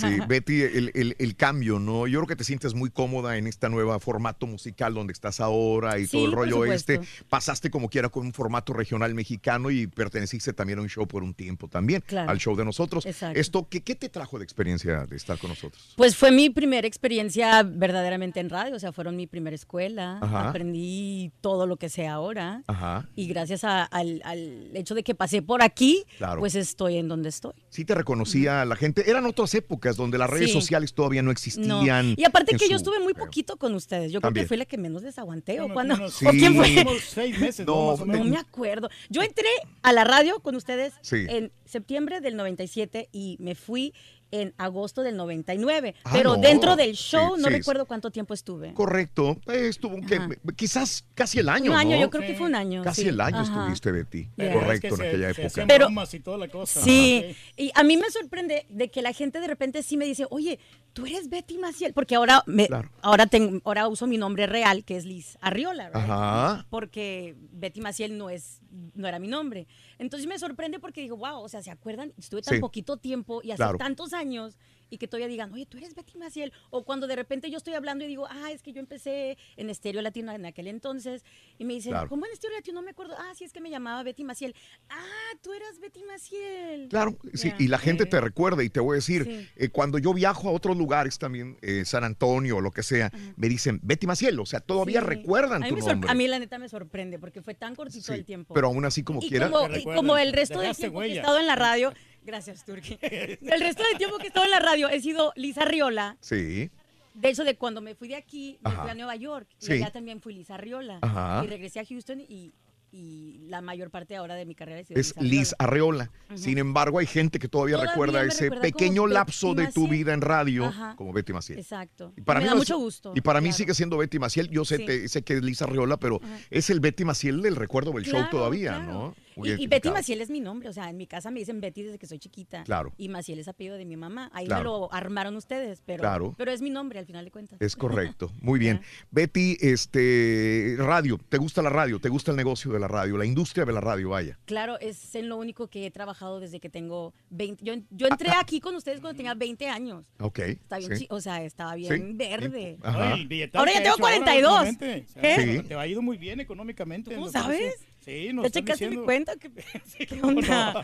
sí, 0.01 0.17
Betty, 0.27 0.61
el, 0.61 0.92
el- 0.93 1.16
el 1.19 1.35
cambio, 1.35 1.80
¿no? 1.80 2.08
Yo 2.08 2.19
creo 2.19 2.27
que 2.27 2.35
te 2.35 2.43
sientes 2.43 2.74
muy 2.74 2.90
cómoda 2.90 3.38
en 3.38 3.48
esta 3.48 3.69
nueva 3.69 4.00
formato 4.00 4.48
musical 4.48 4.93
donde 4.93 5.14
estás 5.14 5.40
ahora 5.40 5.98
y 6.00 6.06
Sí, 6.08 6.11
todo 6.17 6.25
el 6.25 6.32
rollo 6.32 6.66
este. 6.66 7.00
Pasaste 7.30 7.69
como 7.69 7.90
quiera 7.90 8.09
con 8.09 8.25
un 8.25 8.34
formato 8.34 8.74
regional 8.74 9.14
mexicano 9.16 9.72
y 9.72 9.88
perteneciste 9.88 10.53
también 10.53 10.80
a 10.80 10.82
un 10.82 10.90
show 10.90 11.08
por 11.08 11.24
un 11.24 11.34
tiempo 11.34 11.67
también, 11.67 12.01
Claro. 12.06 12.30
al 12.32 12.38
show 12.38 12.56
de 12.56 12.66
nosotros. 12.66 13.06
Exacto. 13.06 13.40
Esto, 13.40 13.67
¿qué, 13.69 13.82
¿qué 13.82 13.95
te 13.95 14.09
trajo 14.09 14.38
de 14.38 14.43
experiencia 14.43 15.06
de 15.06 15.16
estar 15.16 15.38
con 15.38 15.50
nosotros? 15.50 15.93
Pues 15.95 16.16
fue 16.16 16.32
mi 16.32 16.50
primera 16.50 16.88
experiencia 16.88 17.64
verdaderamente 17.64 18.40
en 18.40 18.50
radio, 18.50 18.75
o 18.75 18.80
sea, 18.80 18.92
fueron 18.92 19.16
mi 19.16 19.27
primera 19.27 19.56
escuela, 19.56 20.19
Ajá. 20.22 20.50
aprendí 20.50 21.32
todo 21.42 21.66
lo 21.67 21.77
que 21.77 21.90
sé 21.96 22.08
ahora 22.08 22.62
Ajá. 22.68 23.08
y 23.16 23.28
gracias 23.28 23.64
a- 23.64 23.84
al, 23.84 24.22
al 24.26 24.70
hecho 24.76 24.96
de 24.96 25.04
que 25.04 25.16
pasé 25.16 25.42
por 25.42 25.64
aquí, 25.64 26.04
Claro. 26.18 26.40
pues 26.40 26.56
estoy 26.56 26.98
en 26.98 27.08
donde 27.08 27.30
estoy. 27.30 27.54
Sí 27.70 27.86
te 27.86 27.96
reconocía 27.96 28.66
la 28.66 28.76
gente. 28.76 29.10
Eran 29.10 29.26
otras 29.26 29.54
épocas 29.56 29.96
donde 29.96 30.18
las 30.18 30.30
redes 30.30 30.48
Sí. 30.52 30.54
sociales 30.54 30.94
todavía 30.94 31.22
no 31.22 31.28
No. 31.28 31.32
existían. 31.32 32.16
Y 32.18 32.24
aparte 32.26 32.56
que 32.58 32.68
yo 32.70 32.76
estuve 32.76 33.00
muy 33.00 33.14
poquito 33.14 33.58
con 33.58 33.74
ustedes, 33.76 34.12
yo 34.12 34.20
creo 34.20 34.28
También. 34.30 34.46
que 34.46 34.48
fui 34.50 34.58
la 34.58 34.66
que 34.66 34.78
menos 34.78 35.04
les 35.04 35.18
aguanté, 35.18 35.54
¿o 35.60 35.64
Bueno, 35.70 35.74
cuándo? 35.74 35.96
unos- 35.96 36.22
¿O 36.24 36.30
quién 36.32 36.56
fue? 36.56 36.82
Unos 36.82 37.02
seis 37.04 37.40
meses, 37.40 37.66
¿no? 37.66 37.76
No, 37.76 37.92
Más 37.92 38.02
o 38.02 38.06
No 38.06 38.14
menos. 38.14 38.28
me 38.28 38.38
acuerdo. 38.38 38.90
Yo 39.10 39.22
entré 39.22 39.48
a 39.82 39.94
la 39.94 40.04
radio 40.04 40.40
con 40.42 40.56
ustedes 40.56 40.94
Sí. 41.02 41.26
en 41.30 41.52
septiembre 41.66 42.22
del 42.22 42.36
97 42.36 43.10
y 43.12 43.38
me 43.40 43.56
fui 43.56 43.94
en 44.32 44.54
agosto 44.58 45.02
del 45.04 45.16
99. 45.18 45.95
Ah, 46.04 46.10
pero 46.14 46.36
no. 46.36 46.42
dentro 46.42 46.76
del 46.76 46.94
show 46.95 47.36
Sí, 47.36 47.42
no 47.42 47.48
sí. 47.48 47.54
recuerdo 47.54 47.86
cuánto 47.86 48.12
tiempo 48.12 48.34
estuve. 48.34 48.74
Correcto. 48.74 49.38
Estuvo 49.48 49.95
que- 50.02 50.40
quizás 50.56 51.06
casi 51.14 51.40
el 51.40 51.50
año, 51.50 51.72
un 51.72 51.78
año, 51.78 51.95
¿no? 51.95 52.02
yo 52.02 52.10
creo 52.10 52.26
que 52.28 52.36
fue 52.36 52.48
un 52.48 52.56
año. 52.56 52.84
Casi 52.84 53.04
sí. 53.04 53.08
el 53.10 53.22
año 53.22 53.40
Ajá. 53.40 53.60
estuviste, 53.62 53.92
Betty. 53.92 54.30
Yeah. 54.36 54.54
Correcto, 54.54 54.74
Es 54.74 54.80
que 54.82 54.88
en 54.88 54.95
se- 54.98 55.08
aquella 55.08 55.34
se 55.34 55.42
época. 55.44 55.66
Pero- 55.68 55.86
bromas 55.86 56.14
y 56.14 56.20
toda 56.20 56.38
la 56.38 56.48
cosa. 56.48 56.82
Sí, 56.82 57.24
Ajá, 57.30 57.38
y 57.58 57.72
a 57.76 57.84
mí 57.84 57.98
me 57.98 58.10
sorprende 58.10 58.66
de 58.70 58.90
que 58.90 59.02
la 59.02 59.14
gente 59.14 59.40
de 59.40 59.48
repente 59.48 59.84
sí 59.84 59.98
me 59.98 60.06
dice, 60.06 60.26
oye, 60.30 60.60
tú 60.96 61.06
eres 61.06 61.28
Betty 61.30 61.58
Maciel, 61.58 61.94
porque 61.94 62.16
ahora 62.16 62.42
me, 62.48 62.68
Claro. 62.68 62.90
ahora 63.02 63.28
tengo, 63.28 63.60
ahora 63.66 63.88
uso 63.90 64.08
mi 64.08 64.18
nombre 64.18 64.48
real, 64.48 64.86
que 64.86 64.96
es 64.96 65.04
Liz 65.06 65.38
Arriola, 65.42 65.90
right? 65.90 65.98
Ajá. 65.98 66.66
porque 66.70 67.36
Betty 67.52 67.82
Maciel 67.82 68.18
no 68.18 68.30
es, 68.30 68.62
no 68.94 69.06
era 69.08 69.20
mi 69.20 69.28
nombre. 69.28 69.68
Entonces 70.00 70.26
me 70.28 70.40
sorprende 70.40 70.80
porque 70.80 71.02
digo, 71.02 71.18
wow, 71.18 71.42
o 71.42 71.50
sea, 71.50 71.62
¿se 71.62 71.70
acuerdan? 71.70 72.14
Estuve 72.18 72.42
tan 72.42 72.56
Sí. 72.56 72.60
poquito 72.62 72.96
tiempo 72.96 73.42
y 73.44 73.52
hace 73.52 73.58
Claro. 73.58 73.78
tantos 73.78 74.14
años 74.14 74.58
y 74.90 74.98
que 74.98 75.08
todavía 75.08 75.28
digan, 75.28 75.54
oye, 75.54 75.66
tú 75.66 75.78
eres 75.78 75.96
Betty 75.96 76.18
Maciel. 76.18 76.52
O 76.70 76.84
cuando 76.86 77.08
de 77.08 77.16
repente 77.16 77.50
yo 77.50 77.58
estoy 77.58 77.74
hablando 77.74 78.04
y 78.04 78.08
digo, 78.08 78.28
ah, 78.30 78.52
es 78.52 78.62
que 78.62 78.72
yo 78.74 78.80
empecé 78.80 79.38
en 79.58 79.70
Estéreo 79.70 80.02
Latino 80.02 80.32
en 80.32 80.46
aquel 80.46 80.68
entonces. 80.68 81.24
Y 81.58 81.66
me 81.66 81.74
dicen, 81.74 81.92
Claro. 81.92 82.10
¿cómo 82.10 82.26
en 82.26 82.32
Estéreo 82.34 82.58
Latino? 82.58 82.76
No 82.76 82.82
me 82.84 82.92
acuerdo. 82.92 83.16
Ah, 83.18 83.32
sí, 83.38 83.44
es 83.46 83.54
que 83.54 83.62
me 83.62 83.70
llamaba 83.70 84.04
Betty 84.04 84.24
Maciel. 84.24 84.54
Ah, 84.90 85.04
tú 85.42 85.54
eras 85.54 85.80
Betty 85.80 86.04
Maciel. 86.04 86.88
Claro, 86.90 87.18
sí, 87.34 87.52
y 87.60 87.68
la 87.68 87.78
gente 87.78 88.06
te 88.06 88.20
recuerda 88.20 88.64
y 88.64 88.70
te 88.70 88.80
voy 88.80 88.96
a 88.96 88.98
decir, 88.98 89.24
Sí. 89.26 89.48
eh, 89.56 89.70
cuando 89.70 89.98
yo 89.98 90.14
viajo 90.14 90.50
a 90.50 90.52
otros 90.52 90.76
lugares 90.78 91.18
también, 91.20 91.58
eh, 91.62 91.84
San 91.86 92.04
Antonio 92.04 92.58
o 92.58 92.62
lo 92.62 92.72
que 92.72 92.84
sea, 92.84 93.12
me 93.36 93.48
dicen 93.48 93.80
Betty 93.84 94.08
Maciel, 94.08 94.40
o 94.40 94.46
sea, 94.46 94.60
todavía 94.60 95.00
Sí. 95.02 95.08
recuerdan 95.08 95.64
a 95.64 95.68
mí 95.68 95.80
tu 95.80 95.88
nombre. 95.88 96.10
A 96.10 96.14
mí 96.14 96.28
la 96.28 96.40
neta 96.40 96.58
me 96.60 96.70
sorprende 96.70 97.20
porque 97.20 97.42
fue 97.42 97.54
tan 97.56 97.76
cortito 97.76 98.06
Sí, 98.06 98.14
el 98.14 98.26
tiempo. 98.26 98.54
Pero 98.54 98.68
aún 98.68 98.84
así 98.86 99.04
como 99.04 99.22
y 99.22 99.30
quiera. 99.30 99.50
como, 99.50 99.76
y 99.76 99.84
como 99.84 100.18
el 100.18 100.34
resto 100.34 100.60
del 100.60 100.76
tiempo 100.76 101.00
que 101.00 101.06
he 101.06 101.10
huella. 101.10 101.22
estado 101.22 101.40
en 101.40 101.48
la 101.48 101.56
radio, 101.56 101.94
gracias 102.26 102.66
Turki, 102.66 102.98
el 103.02 103.60
resto 103.60 103.84
del 103.84 103.98
tiempo 103.98 104.18
que 104.18 104.26
he 104.26 104.28
estado 104.28 104.45
en 104.45 104.52
la 104.52 104.60
radio 104.60 104.90
he 104.90 105.00
sido 105.02 105.32
Lisa 105.36 105.64
Riola. 105.66 106.18
Sí. 106.20 106.70
De 107.14 107.30
hecho, 107.30 107.44
de 107.45 107.56
cuando 107.56 107.80
me 107.80 107.95
fui 107.95 108.10
de 108.10 108.16
aquí, 108.18 108.58
me 108.62 108.72
Ajá. 108.72 108.82
fui 108.82 108.92
a 108.92 108.95
Nueva 108.95 109.16
York. 109.16 109.48
Y 109.62 109.66
Sí. 109.66 109.72
allá 109.74 109.92
también 109.92 110.20
fui 110.22 110.34
Lisa 110.34 110.58
Riola. 110.58 111.00
Ajá. 111.02 111.44
Y 111.45 111.48
regresé 111.48 111.80
a 111.80 111.86
Houston 111.86 112.20
y, 112.20 112.54
y 112.92 113.40
la 113.48 113.62
mayor 113.62 113.90
parte 113.90 114.16
ahora 114.18 114.36
de 114.36 114.45
mi 114.45 114.54
carrera 114.54 114.80
Es 114.82 114.90
Lisa 115.16 115.22
Liz 115.22 115.56
Arreola. 115.60 116.12
Ujú. 116.30 116.38
Sin 116.38 116.58
embargo, 116.58 117.00
hay 117.00 117.06
gente 117.06 117.40
que 117.40 117.48
todavía, 117.48 117.76
Todavía 117.76 117.92
recuerda 117.94 118.22
me 118.22 118.28
ese 118.28 118.44
recuerda 118.45 118.62
pequeño 118.64 119.08
lapso 119.08 119.56
Betty 119.56 119.68
de 119.68 119.72
tu 119.74 119.82
Maciel. 119.84 119.98
vida 120.00 120.14
en 120.14 120.22
radio 120.22 120.66
Ajá. 120.66 120.95
como 120.98 121.14
Betty 121.14 121.32
Maciel. 121.32 121.60
Exacto. 121.60 122.12
Y 122.18 122.22
para 122.22 122.40
me 122.42 122.45
mí 122.45 122.50
da 122.50 122.56
mucho 122.56 122.76
es- 122.76 122.80
gusto. 122.82 123.14
Y 123.16 123.22
para 123.22 123.40
mí 123.40 123.48
claro. 123.48 123.58
sigue 123.60 123.74
siendo 123.76 123.98
Betty 123.98 124.20
Maciel. 124.20 124.50
Yo 124.50 124.66
sé, 124.66 124.78
Sí. 124.78 124.86
te- 124.86 125.08
sé 125.08 125.22
que 125.24 125.36
es 125.36 125.42
Lisa 125.42 125.64
Arreola, 125.66 125.95
pero 125.98 126.20
es 126.50 126.70
el 126.70 126.82
Betty 126.82 127.06
Maciel 127.06 127.42
del 127.42 127.56
recuerdo 127.56 127.94
del 127.94 128.04
show 128.04 128.26
todavía, 128.30 128.76
claro. 128.76 128.92
¿no? 128.92 129.16
Y, 129.44 129.64
y 129.64 129.68
Betty. 129.68 129.90
Maciel 129.92 130.22
es 130.22 130.30
mi 130.30 130.40
nombre, 130.40 130.70
o 130.70 130.74
sea, 130.74 130.90
en 130.90 130.98
mi 130.98 131.08
casa 131.08 131.32
me 131.32 131.40
dicen 131.40 131.60
Betty 131.62 131.84
desde 131.84 131.98
que 132.00 132.08
soy 132.08 132.20
chiquita. 132.20 132.64
Claro. 132.64 132.94
Y 132.98 133.10
Maciel 133.10 133.40
es 133.40 133.48
apellido 133.48 133.78
de 133.78 133.86
mi 133.86 133.98
mamá. 133.98 134.30
Ahí 134.34 134.46
Claro. 134.46 134.60
me 134.60 134.64
lo 134.66 134.94
armaron 134.94 135.36
ustedes, 135.36 135.82
pero, 135.86 136.02
Claro. 136.02 136.36
pero 136.38 136.52
es 136.52 136.62
mi 136.62 136.70
nombre 136.70 137.00
al 137.00 137.06
final 137.06 137.26
de 137.26 137.32
cuentas. 137.32 137.62
Es 137.62 137.76
correcto, 137.76 138.32
muy 138.42 138.60
bien. 138.60 138.82
Betty, 139.12 139.58
este, 139.62 140.76
radio, 140.78 141.18
¿te 141.30 141.38
gusta 141.38 141.62
la 141.62 141.70
radio? 141.70 142.00
¿Te 142.00 142.10
gusta 142.10 142.32
el 142.32 142.38
negocio 142.38 142.72
de 142.72 142.80
la 142.80 142.88
radio? 142.88 143.18
La 143.18 143.26
industria 143.26 143.66
de 143.66 143.74
la 143.74 143.82
radio, 143.82 144.10
vaya. 144.10 144.38
Claro, 144.46 144.80
es 144.80 145.16
en 145.16 145.30
lo 145.30 145.38
único 145.38 145.68
que 145.68 145.86
he 145.86 145.92
trabajado 145.92 146.40
desde 146.40 146.60
que 146.60 146.70
tengo 146.70 147.14
20. 147.30 147.64
Yo, 147.64 147.74
yo 147.92 148.08
entré 148.08 148.30
aquí 148.40 148.60
con 148.60 148.76
ustedes 148.76 149.00
cuando 149.02 149.18
tenía 149.18 149.34
20 149.34 149.68
años. 149.70 150.06
Ok. 150.20 150.40
Está 150.40 150.78
bien, 150.78 150.92
sí. 150.98 151.04
chi- 151.04 151.08
o 151.10 151.20
sea, 151.22 151.44
estaba 151.44 151.74
Sí. 151.74 151.80
bien 151.80 152.18
verde. 152.18 152.78
Ajá. 152.84 153.16
Ahora 153.54 153.72
ya 153.74 153.80
tengo 153.82 153.90
hecho 153.90 153.98
42. 154.00 154.52
últimamente, 154.68 155.06
o 155.10 155.14
sea, 155.14 155.22
¿Qué? 155.22 155.64
Te 155.68 155.76
ha 155.76 155.88
ido 155.88 156.02
muy 156.02 156.18
bien 156.18 156.40
económicamente. 156.40 157.14
¿Cómo 157.16 157.30
sabes? 157.30 157.76
Sí, 158.06 158.32
nos 158.34 158.43
¿Ya 158.45 158.50
checaste 158.51 158.88
mi 158.88 158.98
cuenta? 158.98 159.35
¿Qué, 159.35 159.50
qué 159.98 160.19
cómo 160.19 160.40
no. 160.40 160.74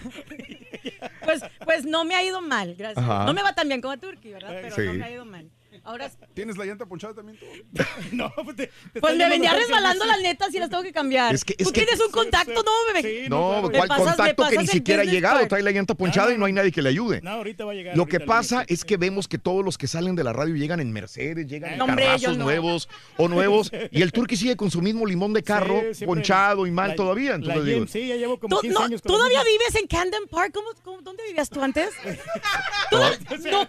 pues, 1.24 1.42
pues 1.64 1.86
no 1.86 2.04
me 2.04 2.16
ha 2.16 2.24
ido 2.24 2.42
mal, 2.42 2.74
gracias. 2.76 2.98
Ajá. 3.06 3.26
No 3.26 3.34
me 3.34 3.44
va 3.44 3.54
tan 3.54 3.68
bien 3.68 3.80
como 3.80 3.94
a 3.94 3.98
Turki, 3.98 4.32
¿verdad? 4.32 4.50
Pero 4.60 4.76
Sí. 4.76 4.82
no 4.86 4.94
me 4.94 5.04
ha 5.06 5.12
ido 5.12 5.24
mal. 5.24 5.48
Ahora, 5.84 6.12
¿Tienes 6.36 6.58
la 6.58 6.66
llanta 6.66 6.86
ponchada 6.86 7.16
también 7.16 7.40
tú? 7.40 7.46
no, 8.12 8.32
pues 8.44 8.56
te, 8.56 8.72
pues 9.00 9.16
me 9.18 9.28
venía 9.28 9.52
resbalando 9.54 10.06
la 10.06 10.18
neta 10.18 10.48
si 10.52 10.60
las 10.60 10.70
tengo 10.70 10.84
que 10.84 10.92
cambiar. 10.94 11.34
Es 11.34 11.44
que- 11.44 11.56
es 11.58 11.66
Tú 11.66 11.72
que- 11.74 11.82
tienes 11.86 12.00
un 12.06 12.12
contacto, 12.12 12.54
no, 12.64 12.94
bebé. 12.94 13.28
No, 13.30 13.64
Me 13.64 13.78
¿cuál 13.78 13.88
pasas- 13.90 14.06
me 14.06 14.06
contacto 14.16 14.36
que 14.36 14.36
pasas 14.36 14.58
ni 14.58 14.64
el 14.64 14.68
siquiera 14.70 15.02
ha 15.02 15.06
business 15.06 15.16
llegado? 15.16 15.40
card. 15.40 15.48
Trae 15.50 15.64
la 15.64 15.72
llanta 15.72 15.96
ponchada 15.96 16.32
y 16.34 16.38
no 16.38 16.46
hay 16.46 16.54
nadie 16.54 16.72
que 16.72 16.84
le 16.84 16.90
ayude. 16.90 17.22
No, 17.22 17.32
ahorita 17.32 17.66
va 17.66 17.72
a 17.72 17.76
llegar. 17.76 17.98
Lo 17.98 18.06
que 18.06 18.18
ahorita, 18.18 18.32
pasa 18.32 18.64
es 18.68 18.86
que 18.86 18.98
vemos 18.98 19.28
que 19.28 19.40
todos 19.40 19.66
los 19.66 19.78
que 19.80 19.88
salen 19.88 20.16
de 20.16 20.24
la 20.24 20.34
radio 20.34 20.56
llegan 20.56 20.80
en 20.82 20.92
Mercedes, 20.92 21.48
llegan 21.48 21.72
en 21.74 21.78
No, 21.80 21.86
hombre, 21.86 22.06
carrazos 22.06 22.22
yo 22.22 22.32
no. 22.38 22.44
nuevos 22.44 22.88
o 23.18 23.28
nuevos, 23.28 23.72
y 23.92 24.02
el 24.04 24.12
turqui 24.14 24.38
sigue 24.38 24.56
con 24.56 24.70
su 24.70 24.82
mismo 24.84 25.08
limón 25.08 25.34
de 25.34 25.42
carro, 25.42 25.80
Sí, 25.80 25.96
siempre 25.96 26.06
ponchado 26.06 26.68
y 26.68 26.72
mal 26.72 26.90
la- 26.90 26.96
todavía. 26.96 27.30
la 27.32 27.36
Entonces 27.38 27.66
digo, 27.66 27.80
GMC 27.86 28.08
ya 28.08 28.16
llevo 28.18 28.40
como 28.40 28.56
¿Tú, 28.58 28.62
15 28.62 28.74
no, 28.80 28.86
años 28.86 29.02
con 29.02 29.12
la 29.14 29.18
¿Todavía 29.18 29.40
misma. 29.44 29.52
vives 29.66 29.76
en 29.82 29.88
Camden 29.88 30.28
Park? 30.30 30.52
¿Cómo, 30.54 30.68
cómo- 30.84 31.02
dónde 31.02 31.24
vivías 31.26 31.50
tú 31.50 31.60
antes? 31.62 31.90
No, 32.92 33.00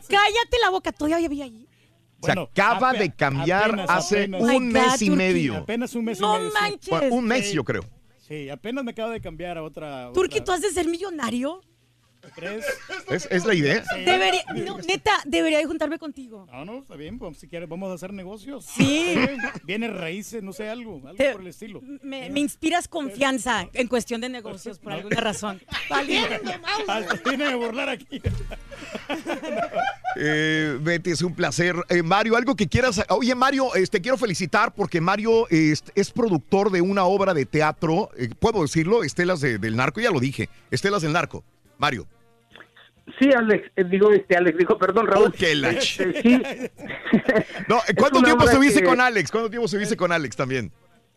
cállate 0.08 0.58
la 0.60 0.70
boca, 0.70 0.92
todavía 0.92 1.18
vivía 1.28 1.44
allí. 1.44 1.66
Se 2.22 2.26
Bueno, 2.28 2.42
acaba 2.50 2.92
ape- 2.92 2.98
de 3.00 3.14
cambiar 3.14 3.64
apenas, 3.70 3.90
hace 3.90 4.18
apenas. 4.20 4.40
un 4.42 4.48
My 4.48 4.54
God, 4.54 4.62
mes 4.62 5.02
y 5.02 5.06
Turquía. 5.06 5.16
medio. 5.16 5.56
Apenas 5.58 5.94
un 5.94 6.04
mes 6.04 6.20
No 6.20 6.34
y 6.36 6.38
medio. 6.38 6.50
sí. 6.52 6.58
manches. 6.60 6.88
Bueno, 6.90 7.14
un 7.16 7.24
mes 7.26 7.48
Sí. 7.48 7.54
yo 7.56 7.64
creo. 7.64 7.82
Sí, 8.18 8.48
apenas 8.48 8.84
me 8.84 8.92
acabo 8.92 9.10
de 9.10 9.20
cambiar 9.20 9.58
a 9.58 9.62
otra. 9.62 10.10
Turki, 10.14 10.36
otra- 10.38 10.44
¿tú 10.44 10.52
has 10.52 10.60
de 10.62 10.70
ser 10.70 10.86
millonario? 10.88 11.60
¿Es, 13.10 13.28
es 13.30 13.44
la 13.44 13.54
idea? 13.54 13.84
Sí. 13.84 14.04
Debería, 14.04 14.42
no, 14.64 14.78
neta, 14.78 15.12
debería 15.26 15.58
de 15.58 15.64
juntarme 15.66 15.98
contigo. 15.98 16.46
No, 16.50 16.64
no, 16.64 16.78
está 16.78 16.96
bien, 16.96 17.18
pues 17.18 17.36
si 17.38 17.48
quieres 17.48 17.68
vamos 17.68 17.90
a 17.90 17.94
hacer 17.94 18.12
negocios. 18.12 18.64
Sí. 18.64 19.14
Viene 19.64 19.88
raíces, 19.88 20.42
no 20.42 20.52
sé, 20.52 20.68
algo, 20.68 20.96
algo 21.04 21.14
Te- 21.16 21.32
por 21.32 21.40
el 21.42 21.48
estilo. 21.48 21.80
Me, 22.02 22.30
me 22.30 22.40
inspiras 22.40 22.88
confianza 22.88 23.68
en 23.72 23.88
cuestión 23.88 24.20
de 24.20 24.28
negocios 24.28 24.78
por 24.78 24.92
alguna 24.92 25.20
razón. 25.20 25.60
Hasta 26.88 27.14
viene 27.28 27.44
a 27.44 27.56
burlar 27.56 27.88
aquí. 27.88 28.20
Eh, 30.14 30.76
Betty, 30.82 31.10
es 31.12 31.22
un 31.22 31.34
placer. 31.34 31.74
Eh, 31.88 32.02
Mario, 32.02 32.36
algo 32.36 32.54
que 32.54 32.68
quieras. 32.68 33.02
Oye, 33.08 33.34
Mario, 33.34 33.74
este, 33.74 34.00
quiero 34.02 34.18
felicitar 34.18 34.74
porque 34.74 35.00
Mario 35.00 35.48
es, 35.48 35.82
es 35.94 36.10
productor 36.10 36.70
de 36.70 36.82
una 36.82 37.04
obra 37.04 37.32
de 37.32 37.46
teatro. 37.46 38.10
eh, 38.18 38.28
¿Puedo 38.38 38.60
decirlo? 38.60 39.04
Estelas 39.04 39.40
de- 39.40 39.56
del 39.58 39.74
Narco, 39.74 40.00
ya 40.00 40.10
lo 40.10 40.20
dije. 40.20 40.50
Estelas 40.70 41.00
del 41.00 41.12
Narco. 41.12 41.44
Mario. 41.78 42.06
Sí, 43.18 43.30
Alex, 43.36 43.68
eh, 43.76 43.84
digo, 43.84 44.12
este, 44.12 44.36
Alex, 44.36 44.56
digo, 44.58 44.78
perdón, 44.78 45.06
Raúl. 45.08 45.32
Ch- 45.32 45.76
Este, 45.76 46.22
sí. 46.22 46.42
No, 47.68 47.78
¿Cuánto 47.96 48.22
tiempo 48.22 48.44
estuviste 48.44 48.80
que- 48.80 48.86
con 48.86 49.00
Alex? 49.00 49.30
¿Cuánto 49.30 49.50
tiempo 49.50 49.66
estuviste 49.66 49.96
con 49.96 50.12
Alex 50.12 50.36
también? 50.36 50.70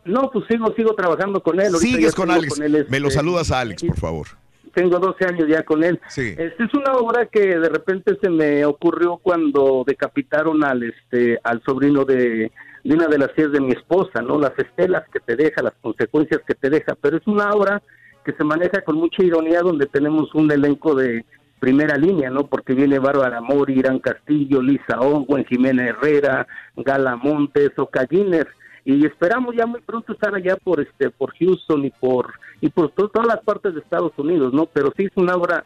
No, 0.03 0.29
pues 0.31 0.45
sigo, 0.49 0.73
sigo 0.75 0.93
trabajando 0.95 1.41
con 1.41 1.59
él. 1.59 1.67
Ahorita 1.73 1.79
Sigues 1.79 2.13
con 2.15 2.29
Alex. 2.29 2.59
él, 2.59 2.85
Me 2.89 2.99
lo 2.99 3.07
este, 3.07 3.19
saludas 3.19 3.51
a 3.51 3.59
Alex, 3.61 3.83
por 3.83 3.97
favor. 3.97 4.27
Tengo 4.73 4.99
12 4.99 5.25
años 5.25 5.47
ya 5.47 5.63
con 5.63 5.83
él. 5.83 5.99
Sí. 6.09 6.35
Este 6.37 6.63
es 6.63 6.73
una 6.73 6.93
obra 6.93 7.25
que 7.27 7.39
de 7.57 7.69
repente 7.69 8.17
se 8.21 8.29
me 8.29 8.65
ocurrió 8.65 9.17
cuando 9.17 9.83
decapitaron 9.87 10.63
al 10.63 10.83
este 10.83 11.39
al 11.43 11.63
sobrino 11.63 12.03
de, 12.03 12.51
de 12.83 12.93
una 12.93 13.07
de 13.07 13.17
las 13.17 13.33
tías 13.33 13.51
de 13.51 13.61
mi 13.61 13.71
esposa, 13.71 14.21
¿no? 14.21 14.37
Las 14.37 14.51
estelas 14.59 15.03
que 15.13 15.19
te 15.21 15.35
deja, 15.37 15.63
las 15.63 15.73
consecuencias 15.81 16.41
que 16.45 16.55
te 16.55 16.69
deja, 16.69 16.93
pero 17.01 17.17
es 17.17 17.25
una 17.25 17.51
obra 17.51 17.81
que 18.25 18.33
se 18.33 18.43
maneja 18.43 18.81
con 18.81 18.95
mucha 18.97 19.23
ironía 19.23 19.61
donde 19.61 19.85
tenemos 19.85 20.33
un 20.33 20.51
elenco 20.51 20.95
de 20.95 21.23
primera 21.59 21.95
línea, 21.97 22.29
¿no? 22.29 22.47
Porque 22.47 22.73
viene 22.73 22.99
Bárbara 22.99 23.39
Mori, 23.41 23.79
Irán 23.79 23.99
Castillo, 23.99 24.61
Lisa 24.61 24.99
Owen, 24.99 25.45
Jimena 25.45 25.87
Herrera, 25.87 26.47
Gala 26.75 27.15
Montes, 27.15 27.71
Oca 27.77 28.05
Guinness, 28.09 28.47
y 28.83 29.05
esperamos 29.05 29.55
ya 29.55 29.65
muy 29.65 29.81
pronto 29.81 30.13
estar 30.13 30.35
allá 30.35 30.57
por 30.57 30.79
este 30.81 31.09
por 31.09 31.33
Houston 31.37 31.85
y 31.85 31.89
por 31.91 32.33
y 32.61 32.69
por 32.69 32.89
to- 32.91 33.07
todas 33.09 33.27
las 33.27 33.39
partes 33.43 33.73
de 33.73 33.79
Estados 33.79 34.11
Unidos, 34.17 34.53
¿no? 34.53 34.65
Pero 34.67 34.91
sí 34.97 35.05
es 35.05 35.11
una 35.15 35.35
obra 35.35 35.65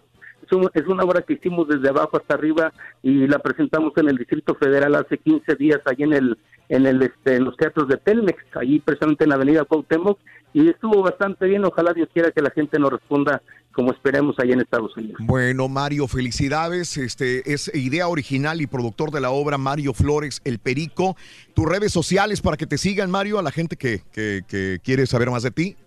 un- 0.51 0.69
es 0.73 0.87
una 0.87 1.03
obra 1.03 1.21
que 1.21 1.33
hicimos 1.33 1.67
desde 1.67 1.89
abajo 1.89 2.17
hasta 2.17 2.33
arriba 2.33 2.71
y 3.03 3.27
la 3.27 3.37
presentamos 3.39 3.93
en 3.97 4.09
el 4.09 4.17
Distrito 4.17 4.55
Federal 4.55 4.95
hace 4.95 5.17
15 5.19 5.53
días 5.55 5.79
allí 5.85 6.03
en 6.03 6.13
el 6.13 6.37
en 6.69 6.85
el 6.85 7.01
este, 7.01 7.35
en 7.35 7.45
los 7.45 7.57
teatros 7.57 7.87
de 7.87 7.97
Telmex, 7.97 8.37
allí 8.55 8.79
precisamente 8.79 9.23
en 9.25 9.29
la 9.31 9.35
Avenida 9.35 9.63
Cuauhtémoc 9.65 10.19
y 10.53 10.69
estuvo 10.69 11.01
bastante 11.01 11.45
bien. 11.45 11.63
Ojalá 11.65 11.93
Dios 11.93 12.09
quiera 12.13 12.31
que 12.31 12.41
la 12.41 12.51
gente 12.51 12.79
nos 12.79 12.91
responda 12.91 13.41
como 13.71 13.91
esperemos 13.91 14.35
allá 14.39 14.53
en 14.53 14.61
Estados 14.61 14.95
Unidos. 14.97 15.17
Bueno, 15.19 15.67
Mario, 15.69 16.07
felicidades. 16.07 16.97
Este 16.97 17.53
es 17.53 17.73
idea 17.73 18.07
original 18.07 18.59
y 18.61 18.67
productor 18.67 19.11
de 19.11 19.21
la 19.21 19.29
obra 19.31 19.57
Mario 19.57 19.93
Flores, 19.93 20.41
El 20.43 20.59
Perico. 20.59 21.15
Tus 21.53 21.65
redes 21.65 21.91
sociales 21.93 22.41
para 22.41 22.57
que 22.57 22.65
te 22.67 22.77
sigan, 22.77 23.09
Mario, 23.11 23.39
a 23.39 23.43
la 23.43 23.51
gente 23.51 23.75
que, 23.77 24.01
que- 24.11 24.41
que 24.47 24.79
quiere 24.83 25.05
saber 25.05 25.29
más 25.29 25.43
de 25.43 25.51
ti. 25.51 25.77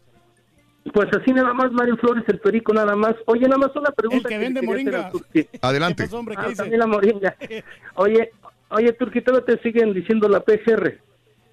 Pues 0.93 1.09
así 1.21 1.33
nada 1.33 1.53
más, 1.55 1.71
Mario 1.71 1.97
Flores, 1.97 2.25
el 2.27 2.41
perico 2.41 2.73
nada 2.73 2.97
más. 2.97 3.15
Oye, 3.27 3.43
nada 3.43 3.59
más 3.59 3.71
una 3.77 3.91
pregunta. 3.93 4.29
que 4.29 4.35
le 4.37 4.41
vende 4.41 4.59
hacer 4.61 4.69
moringa. 4.69 5.11
Adelante. 5.63 6.09
hombre? 6.13 6.35
¿Qué 6.35 6.43
Ah, 6.43 6.49
dice? 6.49 6.57
también 6.57 6.81
la 6.81 6.87
moringa. 6.89 7.37
Oye, 7.95 8.31
oye, 8.69 8.93
Turki, 8.95 9.21
todavía 9.21 9.55
te 9.55 9.63
siguen 9.63 9.93
diciendo 9.93 10.29
la 10.29 10.41
PGR, 10.41 10.99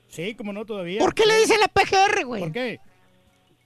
Sí, 0.07 0.33
como 0.33 0.51
no 0.51 0.65
todavía. 0.65 0.99
¿Por 0.99 1.13
qué 1.13 1.25
le 1.27 1.37
dicen 1.37 1.59
la 1.59 1.67
PGR, 1.67 2.23
güey? 2.25 2.41
¿Por 2.41 2.51
qué? 2.51 2.79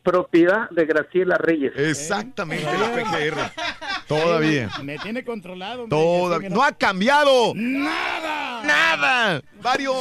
Propiedad 0.03 0.69
de 0.69 0.85
Graciela 0.85 1.37
Reyes. 1.37 1.71
Exactamente, 1.75 2.65
la 2.65 2.91
PGR. 2.93 3.37
Todavía. 4.07 4.69
Me 4.83 4.97
tiene 4.99 5.23
controlado. 5.23 5.87
Todavía. 5.87 6.49
No 6.49 6.63
ha 6.63 6.73
cambiado. 6.73 7.53
Nada. 7.55 8.63
Nada. 8.63 9.41
Mario, 9.61 9.93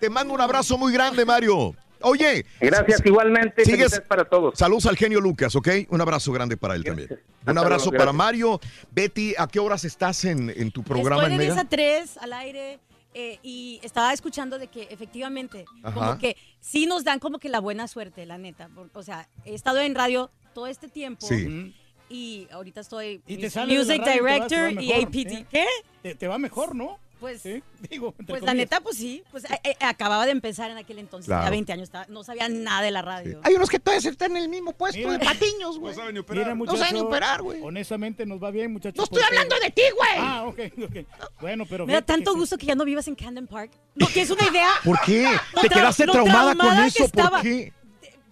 te 0.00 0.08
mando 0.08 0.32
un 0.32 0.40
abrazo 0.40 0.78
muy 0.78 0.92
grande, 0.92 1.24
Mario. 1.24 1.74
Oye. 2.00 2.46
Gracias 2.60 3.04
igualmente. 3.04 3.64
Sigues. 3.64 4.00
para 4.00 4.24
todos. 4.24 4.56
Saludos 4.56 4.86
al 4.86 4.96
genio 4.96 5.20
Lucas, 5.20 5.56
¿ok? 5.56 5.68
Un 5.88 6.00
abrazo 6.00 6.32
grande 6.32 6.56
para 6.56 6.74
él 6.76 6.84
también. 6.84 7.08
Un 7.10 7.48
Hasta 7.48 7.60
abrazo 7.60 7.90
luego, 7.90 7.98
para. 7.98 8.12
Mario. 8.12 8.60
Betty, 8.92 9.34
¿a 9.36 9.48
qué 9.48 9.58
horas 9.58 9.84
estás 9.84 10.24
en, 10.24 10.50
en 10.50 10.70
tu 10.70 10.82
programa 10.84 11.24
en 11.24 11.30
de 11.36 11.38
10 11.38 11.48
Mega? 11.50 11.62
a 11.62 11.68
3 11.68 12.16
al 12.18 12.32
aire 12.34 12.78
eh, 13.14 13.38
y 13.42 13.80
estaba 13.82 14.12
escuchando 14.12 14.58
de 14.58 14.68
que 14.68 14.82
efectivamente, 14.90 15.64
Ajá. 15.82 15.94
como 15.94 16.18
que 16.18 16.36
sí 16.60 16.86
nos 16.86 17.04
dan 17.04 17.18
como 17.18 17.38
que 17.38 17.48
la 17.48 17.60
buena 17.60 17.88
suerte, 17.88 18.26
la 18.26 18.38
neta. 18.38 18.68
O 18.92 19.02
sea, 19.02 19.28
he 19.44 19.54
estado 19.54 19.80
en 19.80 19.94
radio 19.94 20.30
todo 20.54 20.66
este 20.66 20.88
tiempo. 20.88 21.26
Sí. 21.26 21.74
Y 22.10 22.46
ahorita 22.50 22.80
estoy 22.80 23.20
Y 23.26 23.36
te 23.36 23.50
sale 23.50 23.76
Music 23.76 23.98
radio 24.00 24.02
y 24.02 24.04
te 24.04 24.20
va- 24.22 24.46
te 24.48 24.56
va 24.56 24.68
Director 24.68 24.82
y 24.82 24.92
APD. 24.92 25.32
¿eh? 25.40 25.46
¿Qué? 25.50 25.66
Te, 26.02 26.14
te 26.14 26.26
va 26.28 26.38
mejor, 26.38 26.74
¿no? 26.74 26.98
Pues, 27.20 27.42
digo, 27.90 28.14
entre 28.18 28.26
pues 28.34 28.42
la 28.42 28.54
neta, 28.54 28.80
pues 28.80 28.96
sí. 28.96 29.22
Pues 29.30 29.44
eh, 29.44 29.58
eh, 29.64 29.76
acababa 29.80 30.24
de 30.26 30.32
empezar 30.32 30.70
en 30.70 30.76
aquel 30.78 30.98
entonces, 30.98 31.26
Claro. 31.26 31.44
ya 31.44 31.50
20 31.50 31.72
años, 31.72 31.84
estaba- 31.84 32.06
no 32.08 32.22
sabía 32.24 32.48
nada 32.48 32.82
de 32.82 32.90
la 32.90 33.02
radio. 33.02 33.40
Hay 33.44 33.54
unos 33.54 33.68
que 33.68 33.78
todavía 33.78 34.08
están 34.10 34.36
en 34.36 34.42
el 34.44 34.48
mismo 34.48 34.72
puesto 34.72 34.98
Mira. 34.98 35.18
de 35.18 35.24
patiños, 35.24 35.78
güey. 35.78 35.94
Mira, 36.30 36.48
No 36.50 36.56
muchacho, 36.56 36.78
saben 36.78 36.94
ni 36.94 37.00
operar, 37.00 37.42
güey. 37.42 37.60
Honestamente, 37.62 38.24
nos 38.26 38.42
va 38.42 38.50
bien, 38.50 38.72
muchachos. 38.72 38.96
No 38.98 39.04
estoy 39.04 39.20
porque- 39.22 39.36
hablando 39.36 39.56
de 39.64 39.70
ti, 39.70 39.82
güey. 39.96 40.10
Ah, 40.18 40.44
ok, 40.46 40.58
ok. 40.84 41.30
Bueno, 41.40 41.64
pero. 41.68 41.86
Me 41.86 41.92
da 41.92 42.02
tanto 42.02 42.32
que- 42.32 42.38
gusto 42.40 42.56
que 42.58 42.66
ya 42.66 42.74
no 42.74 42.84
vivas 42.84 43.08
en 43.08 43.14
Camden 43.14 43.46
Park. 43.46 43.72
No, 43.94 44.06
que 44.06 44.22
es 44.22 44.30
una 44.30 44.46
idea. 44.48 44.68
¿Por 44.84 45.00
qué? 45.00 45.28
Lo 45.54 45.60
¿Te 45.62 45.68
quedaste 45.68 46.06
lo 46.06 46.12
traumada 46.12 46.50
con 46.54 46.58
traumada 46.58 46.86
eso? 46.86 46.94
que 47.04 47.08
¿Por 47.10 47.20
estaba. 47.20 47.42
qué? 47.42 47.72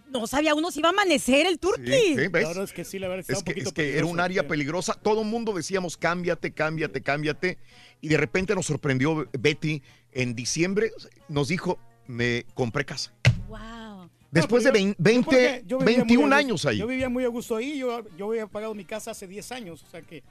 No 0.09 0.27
sabía 0.29 0.55
uno 0.55 0.71
si 0.71 0.79
iba 0.79 0.89
a 0.89 0.93
amanecer 0.93 1.47
el 1.47 1.59
turqui. 1.59 1.91
Sí, 1.93 2.15
¿ves? 2.29 2.45
Claro, 2.45 2.63
es 2.63 2.73
que 2.73 2.85
sí, 2.85 2.99
la 2.99 3.09
verdad 3.09 3.27
Es 3.29 3.39
un 3.39 3.45
que, 3.45 3.61
es 3.61 3.73
que 3.73 3.99
era 3.99 4.07
un 4.07 4.19
área 4.21 4.43
sí. 4.43 4.49
peligrosa. 4.49 4.95
Todo 4.95 5.23
el 5.23 5.27
mundo 5.27 5.53
decíamos, 5.53 5.97
cámbiate, 5.97 6.53
cámbiate, 6.53 7.03
cámbiate. 7.03 7.59
Y 8.01 8.09
de 8.09 8.17
repente 8.17 8.55
nos 8.55 8.67
sorprendió 8.67 9.29
Betty 9.39 9.83
en 10.13 10.35
diciembre. 10.35 10.93
Nos 11.29 11.49
dijo, 11.49 11.79
me 12.07 12.45
compré 12.55 12.85
casa. 12.85 13.13
Wow. 13.49 14.09
Después 14.31 14.65
No, 14.65 14.73
de 14.73 14.73
pero 14.73 14.85
yo- 14.91 14.95
20, 14.99 15.23
yo 15.25 15.25
porque 15.25 15.65
yo 15.67 15.79
vivía 15.79 15.85
muy 15.85 15.95
a 15.95 15.97
21 15.99 16.23
gusto- 16.23 16.37
años 16.37 16.67
ahí. 16.67 16.79
Yo 16.79 16.87
vivía 16.87 17.09
muy 17.09 17.25
a 17.25 17.29
gusto 17.29 17.57
ahí, 17.57 17.79
yo, 17.79 18.03
yo 18.19 18.29
había 18.29 18.47
pagado 18.47 18.75
mi 18.75 18.85
casa 18.85 19.13
hace 19.13 19.27
10 19.27 19.51
años, 19.53 19.83
o 19.83 19.91
sea 19.91 20.03
que 20.03 20.23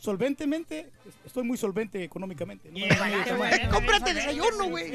solventemente, 0.00 0.90
estoy 1.24 1.44
muy 1.44 1.56
solvente 1.56 2.02
económicamente. 2.02 2.68
No. 2.70 2.80
Cómprate 3.70 4.12
desayuno, 4.14 4.68
güey. 4.68 4.92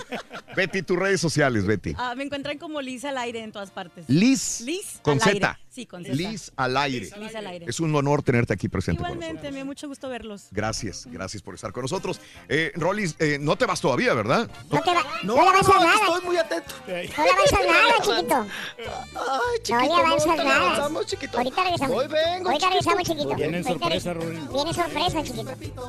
Betty, 0.56 0.82
tus 0.82 0.98
redes 0.98 1.20
sociales, 1.20 1.64
Betty. 1.64 1.94
Ah, 1.96 2.14
me 2.16 2.24
encuentran 2.24 2.58
como 2.58 2.80
Liz 2.80 3.04
al 3.04 3.18
aire 3.18 3.40
en 3.42 3.52
todas 3.52 3.70
partes. 3.70 4.04
Liz, 4.08 4.60
Liz 4.62 4.98
con 5.02 5.20
Z. 5.20 5.58
Sí, 5.72 5.86
con 5.86 6.04
Z. 6.04 6.14
Liz 6.14 6.52
al 6.56 6.76
aire. 6.76 7.08
Liz 7.18 7.34
al 7.34 7.46
aire. 7.46 7.64
Es 7.66 7.80
un 7.80 7.94
honor 7.96 8.22
tenerte 8.22 8.52
aquí 8.52 8.68
presente 8.68 9.00
con. 9.02 9.10
Igualmente, 9.12 9.50
me 9.50 9.60
da 9.60 9.64
mucho 9.64 9.88
gusto 9.88 10.06
verlos. 10.10 10.48
Gracias, 10.50 11.06
gracias 11.10 11.42
por 11.42 11.54
estar 11.54 11.72
con 11.72 11.80
nosotros. 11.82 12.20
Eh, 12.46 12.72
Rolis, 12.74 13.16
eh, 13.18 13.38
no 13.40 13.56
te 13.56 13.64
vas 13.64 13.80
todavía, 13.80 14.12
¿verdad? 14.12 14.50
No, 14.70 14.82
te 14.82 14.90
va, 14.92 15.02
No, 15.22 15.34
no, 15.36 15.52
le 15.52 15.62
no, 15.62 15.80
nada. 15.80 15.94
estoy 15.94 16.20
muy 16.26 16.36
atento. 16.36 16.74
No 16.86 16.92
le 16.92 17.30
avanzas 17.30 17.60
nada, 17.66 17.94
chiquito. 18.02 18.46
Ay, 19.14 19.58
chiquito, 19.62 19.78
no 19.78 19.86
le 19.86 19.92
avanzas 19.94 20.26
ahorita 20.26 20.42
le 20.42 20.48
nada. 20.48 20.60
avanzamos, 20.66 21.06
chiquito. 21.06 21.38
Ahorita 21.38 21.62
regresamos. 21.64 21.96
Hoy 21.96 22.06
vengo, 22.08 22.48
Ahorita 22.50 22.68
chiquito. 22.70 22.90
regresamos, 22.90 23.02
chiquito. 23.04 23.72
Sorpresa, 23.72 24.12
re- 24.12 24.20
Rodrín. 24.20 24.48
Viene 24.52 24.74
sorpresa, 24.74 25.22
chiquito. 25.22 25.88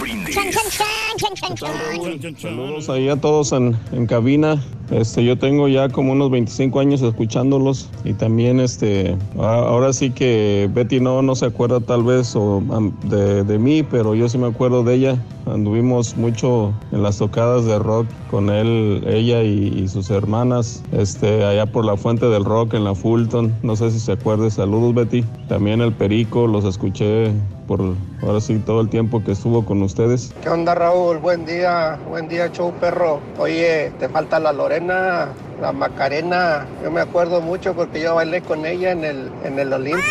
Saludos 2.37 2.89
ahí 2.89 3.09
a 3.09 3.15
todos 3.19 3.51
en, 3.51 3.75
en 3.91 4.05
cabina. 4.05 4.61
Este, 4.91 5.23
yo 5.23 5.37
tengo 5.37 5.67
ya 5.69 5.87
como 5.89 6.11
unos 6.11 6.31
25 6.31 6.79
años 6.79 7.01
escuchándolos 7.01 7.89
y 8.03 8.13
también 8.13 8.59
este, 8.59 9.17
ahora 9.37 9.93
sí 9.93 10.09
que 10.11 10.69
Betty 10.73 10.99
no, 10.99 11.21
no 11.21 11.33
se 11.35 11.45
acuerda 11.45 11.79
tal 11.79 12.03
vez 12.03 12.35
o, 12.35 12.61
de, 13.05 13.43
de 13.45 13.57
mí, 13.57 13.83
pero 13.83 14.15
yo 14.15 14.27
sí 14.27 14.37
me 14.37 14.47
acuerdo 14.47 14.83
de 14.83 14.95
ella. 14.95 15.17
Anduvimos 15.45 16.17
mucho 16.17 16.73
en 16.91 17.03
las 17.03 17.17
tocadas 17.17 17.65
de 17.65 17.79
rock 17.79 18.05
con 18.29 18.49
él, 18.49 19.03
ella 19.07 19.43
y, 19.43 19.73
y 19.79 19.87
sus 19.87 20.09
hermanas, 20.09 20.83
este, 20.91 21.43
allá 21.43 21.65
por 21.65 21.85
la 21.85 21.97
Fuente 21.97 22.27
del 22.27 22.45
Rock 22.45 22.73
en 22.73 22.83
la 22.83 22.93
Fulton. 22.93 23.53
No 23.63 23.75
sé 23.75 23.91
si 23.91 23.99
se 23.99 24.11
acuerda. 24.11 24.49
Saludos 24.49 24.93
Betty. 24.93 25.23
También 25.47 25.81
el 25.81 25.93
Perico, 25.93 26.47
los 26.47 26.65
escuché 26.65 27.31
por 27.71 27.95
ahora 28.21 28.41
sí 28.41 28.59
todo 28.59 28.81
el 28.81 28.89
tiempo 28.89 29.23
que 29.23 29.31
estuvo 29.31 29.63
con 29.63 29.81
ustedes. 29.81 30.35
¿Qué 30.43 30.49
onda, 30.49 30.75
Raúl? 30.75 31.19
Buen 31.19 31.45
día, 31.45 31.97
buen 32.09 32.27
día, 32.27 32.51
show 32.51 32.73
perro. 32.81 33.21
Oye, 33.37 33.93
te 33.97 34.09
falta 34.09 34.41
la 34.41 34.51
Lorena, 34.51 35.29
la 35.61 35.71
Macarena. 35.71 36.67
Yo 36.83 36.91
me 36.91 36.99
acuerdo 36.99 37.39
mucho 37.39 37.73
porque 37.73 38.01
yo 38.01 38.15
bailé 38.15 38.41
con 38.41 38.65
ella 38.65 38.91
en 38.91 39.05
el, 39.05 39.31
en 39.45 39.57
el 39.57 39.71
Olympus. 39.71 40.03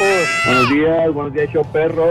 Buenos 0.47 0.71
días, 0.71 1.13
buenos 1.13 1.35
días, 1.35 1.51
show 1.53 1.67
perro. 1.71 2.07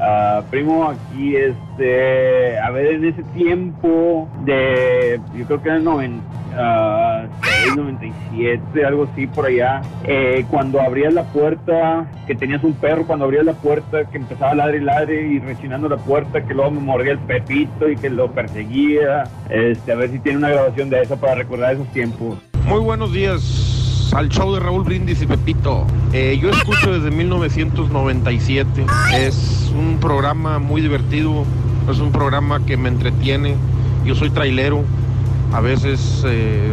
Ah, 0.00 0.42
primo, 0.50 0.88
aquí, 0.88 1.34
este, 1.34 2.58
a 2.58 2.70
ver, 2.70 2.94
en 2.94 3.04
ese 3.04 3.22
tiempo 3.34 4.28
de, 4.44 5.20
yo 5.36 5.44
creo 5.46 5.62
que 5.62 5.68
era 5.68 5.78
el 5.78 5.84
96, 5.84 7.76
97, 7.76 8.84
algo 8.84 9.08
así 9.12 9.26
por 9.26 9.46
allá, 9.46 9.82
eh, 10.04 10.44
cuando 10.50 10.80
abrías 10.80 11.12
la 11.12 11.24
puerta, 11.24 12.06
que 12.28 12.36
tenías 12.36 12.62
un 12.62 12.74
perro, 12.74 13.06
cuando 13.06 13.24
abrías 13.24 13.44
la 13.44 13.54
puerta, 13.54 14.04
que 14.04 14.18
empezaba 14.18 14.52
a 14.52 14.54
ladre 14.54 14.78
y 14.78 14.80
ladre 14.82 15.28
y 15.32 15.40
rechinando 15.40 15.88
la 15.88 15.96
puerta, 15.96 16.46
que 16.46 16.54
luego 16.54 16.70
me 16.70 16.80
mordía 16.80 17.12
el 17.12 17.18
pepito 17.18 17.88
y 17.88 17.96
que 17.96 18.08
lo 18.08 18.30
perseguía, 18.30 19.24
este, 19.50 19.92
a 19.92 19.96
ver 19.96 20.10
si 20.10 20.20
tiene 20.20 20.38
una 20.38 20.50
grabación 20.50 20.90
de 20.90 21.02
eso 21.02 21.16
para 21.16 21.34
recordar 21.34 21.74
esos 21.74 21.88
tiempos. 21.88 22.38
Muy 22.66 22.80
buenos 22.80 23.12
días 23.12 23.77
al 24.12 24.28
show 24.28 24.52
de 24.54 24.60
Raúl 24.60 24.84
Brindis 24.84 25.22
y 25.22 25.26
Pepito. 25.26 25.86
Eh, 26.12 26.38
yo 26.40 26.50
escucho 26.50 26.92
desde 26.92 27.10
1997. 27.10 28.86
Es 29.14 29.72
un 29.76 29.98
programa 29.98 30.58
muy 30.58 30.80
divertido, 30.80 31.44
es 31.90 31.98
un 31.98 32.12
programa 32.12 32.64
que 32.64 32.76
me 32.76 32.88
entretiene. 32.88 33.56
Yo 34.04 34.14
soy 34.14 34.30
trailero. 34.30 34.84
A 35.52 35.60
veces 35.60 36.22
eh, 36.26 36.72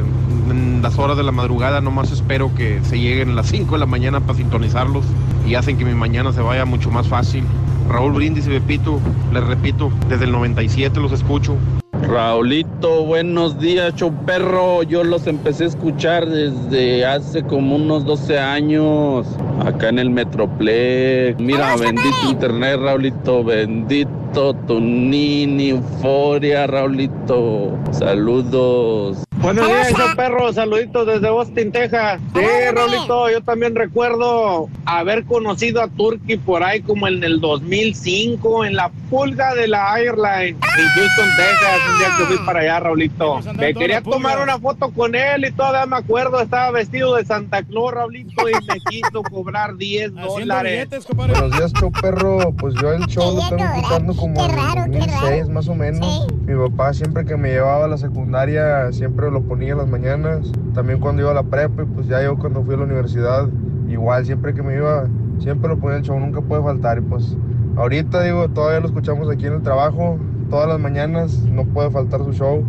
en 0.49 0.81
las 0.81 0.97
horas 0.97 1.17
de 1.17 1.23
la 1.23 1.31
madrugada 1.31 1.81
nomás 1.81 2.11
espero 2.11 2.53
que 2.55 2.81
se 2.83 2.99
lleguen 2.99 3.35
las 3.35 3.47
5 3.47 3.73
de 3.73 3.79
la 3.79 3.85
mañana 3.85 4.19
para 4.19 4.37
sintonizarlos 4.37 5.05
y 5.47 5.55
hacen 5.55 5.77
que 5.77 5.85
mi 5.85 5.93
mañana 5.93 6.33
se 6.33 6.41
vaya 6.41 6.65
mucho 6.65 6.91
más 6.91 7.07
fácil. 7.07 7.43
Raúl 7.89 8.13
Brindis 8.13 8.47
y 8.47 8.49
Pepito, 8.49 8.99
les 9.33 9.43
repito, 9.43 9.91
desde 10.09 10.25
el 10.25 10.31
97 10.31 10.99
los 10.99 11.11
escucho. 11.11 11.55
Raulito, 12.03 13.03
buenos 13.03 13.59
días, 13.59 13.93
perro. 14.25 14.83
Yo 14.83 15.03
los 15.03 15.27
empecé 15.27 15.65
a 15.65 15.67
escuchar 15.67 16.27
desde 16.27 17.05
hace 17.05 17.43
como 17.43 17.75
unos 17.75 18.05
12 18.05 18.37
años, 18.37 19.27
acá 19.65 19.89
en 19.89 19.99
el 19.99 20.09
Metroplex. 20.09 21.39
Mira, 21.39 21.75
bendito 21.75 22.29
internet, 22.29 22.79
Raulito, 22.81 23.43
bendito 23.43 24.53
tu 24.67 24.79
nini, 24.79 25.69
euforia, 25.69 26.67
Raulito. 26.67 27.71
Saludos. 27.91 29.24
Buenos 29.41 29.67
días, 29.67 29.93
yo 29.97 30.05
perro, 30.15 30.51
saluditos 30.53 31.05
desde 31.05 31.27
Austin, 31.27 31.71
Texas. 31.71 32.19
Sí, 32.33 32.41
Raulito, 32.73 33.29
yo 33.29 33.41
también 33.41 33.75
recuerdo 33.75 34.69
haber 34.85 35.23
conocido 35.25 35.81
a 35.81 35.87
Turkey 35.87 36.37
por 36.37 36.63
ahí 36.63 36.81
como 36.81 37.07
en 37.07 37.23
el 37.23 37.39
2005 37.39 38.65
en 38.65 38.75
la 38.75 38.89
pulga 39.09 39.53
de 39.53 39.67
la 39.67 39.93
Airline 39.95 40.57
en 40.77 40.87
Houston, 40.95 41.29
Texas, 41.37 41.79
un 41.91 41.97
día 41.99 42.07
que 42.17 42.23
fui 42.25 42.45
para 42.45 42.59
allá, 42.61 42.79
Raulito. 42.79 43.39
Me 43.55 43.73
quería 43.73 44.01
tomar 44.01 44.41
una 44.41 44.57
foto 44.59 44.91
con 44.91 45.15
él 45.15 45.45
y 45.45 45.51
todavía 45.51 45.85
me 45.85 45.97
acuerdo, 45.97 46.41
estaba 46.41 46.71
vestido 46.71 47.15
de 47.15 47.25
Santa 47.25 47.63
Claus, 47.63 47.93
Raulito, 47.93 48.49
y 48.49 48.53
me 48.53 48.79
quiso 48.89 49.21
cobrar 49.23 49.75
10 49.75 50.15
dólares. 50.15 50.87
Buenos 51.15 51.51
días, 51.51 51.71
show 51.73 51.91
perro. 51.91 52.51
Pues 52.57 52.73
yo 52.81 52.91
el 52.93 53.05
show 53.05 53.35
lo 53.35 53.47
tengo 53.49 53.63
escuchando 53.75 54.15
como 54.15 54.45
en 54.45 54.91
2006, 54.91 55.49
más 55.49 55.67
o 55.67 55.75
menos. 55.75 56.27
Mi 56.45 56.55
papá 56.55 56.93
siempre 56.93 57.25
que 57.25 57.37
me 57.37 57.49
llevaba 57.49 57.85
a 57.85 57.87
la 57.87 57.97
secundaria, 57.97 58.91
siempre 58.91 59.24
lo 59.31 59.41
ponía 59.41 59.73
en 59.73 59.79
las 59.79 59.87
mañanas. 59.87 60.51
También 60.73 60.99
cuando 60.99 61.21
iba 61.21 61.31
a 61.31 61.35
la 61.35 61.43
prepa 61.43 61.83
y 61.83 61.85
pues 61.85 62.07
ya 62.07 62.23
yo 62.23 62.37
cuando 62.37 62.63
fui 62.63 62.75
a 62.75 62.77
la 62.77 62.83
universidad, 62.83 63.47
igual, 63.87 64.25
siempre 64.25 64.53
que 64.53 64.61
me 64.61 64.75
iba, 64.75 65.07
siempre 65.39 65.69
lo 65.69 65.77
ponía 65.77 65.97
el 65.97 66.03
show, 66.03 66.19
nunca 66.19 66.41
puede 66.41 66.63
faltar. 66.63 66.97
Y 66.97 67.01
pues 67.01 67.35
ahorita 67.75 68.21
digo, 68.23 68.47
todavía 68.49 68.79
lo 68.79 68.87
escuchamos 68.87 69.29
aquí 69.29 69.45
en 69.45 69.53
el 69.53 69.61
trabajo, 69.61 70.17
todas 70.49 70.67
las 70.67 70.79
mañanas, 70.79 71.39
no 71.45 71.65
puede 71.65 71.91
faltar 71.91 72.23
su 72.23 72.33
show. 72.33 72.63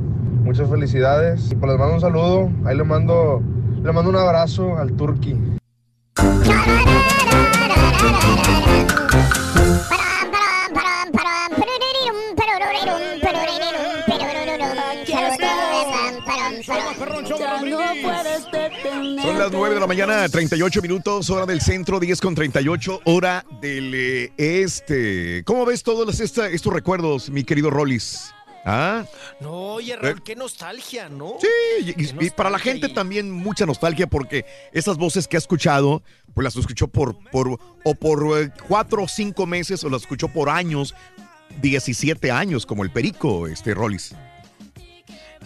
Muchas 0.44 0.68
felicidades. 0.70 1.51
Y 1.51 1.57
pues 1.57 1.73
les 1.73 1.78
mando 1.78 1.94
un 1.94 2.01
saludo, 2.01 2.51
ahí 2.65 2.76
le 2.76 2.85
mando, 2.85 3.43
le 3.83 3.93
mando 3.93 4.10
un 4.10 4.17
abrazo 4.17 4.76
al 4.76 4.93
Turqui. 4.93 5.36
Son 19.23 19.39
las 19.39 19.51
9 19.52 19.75
de 19.75 19.81
la 19.81 19.86
mañana, 19.86 20.28
38 20.28 20.83
minutos, 20.83 21.31
hora 21.31 21.47
del 21.47 21.60
centro, 21.60 21.99
10 22.01 22.20
con 22.20 22.35
38, 22.35 23.01
hora 23.05 23.44
del 23.60 23.93
eh, 23.94 24.33
este. 24.36 25.43
¿Cómo 25.44 25.65
ves 25.65 25.83
todos 25.83 26.20
esta- 26.20 26.49
estos 26.49 26.73
recuerdos, 26.73 27.31
mi 27.31 27.44
querido 27.44 27.70
Rollis? 27.70 28.33
¿Ah? 28.68 29.05
No, 29.41 29.75
oye, 29.75 29.94
Raúl, 29.94 30.23
qué 30.25 30.35
nostalgia, 30.35 31.09
¿no? 31.09 31.35
Sí, 31.41 31.94
y, 31.97 32.26
y 32.26 32.31
para 32.31 32.51
la 32.51 32.59
gente 32.59 32.89
también 32.89 33.31
mucha 33.31 33.65
nostalgia 33.65 34.09
porque 34.09 34.44
esas 34.73 34.97
voces 34.97 35.28
que 35.28 35.36
ha 35.36 35.39
escuchado, 35.39 36.02
pues 36.35 36.43
las 36.44 36.57
escuchó 36.57 36.89
por, 36.89 37.17
por 37.31 37.60
o 37.85 37.94
por 37.94 38.41
eh, 38.43 38.51
cuatro 38.67 39.05
o 39.05 39.09
cinco 39.09 39.47
meses 39.47 39.85
o 39.85 39.89
las 39.89 40.02
escuchó 40.02 40.26
por 40.26 40.51
años, 40.51 40.97
17 41.62 42.31
años, 42.33 42.67
como 42.67 42.83
el 42.83 42.91
Perico, 42.91 43.47
este 43.47 43.73
Rollis. 43.73 44.17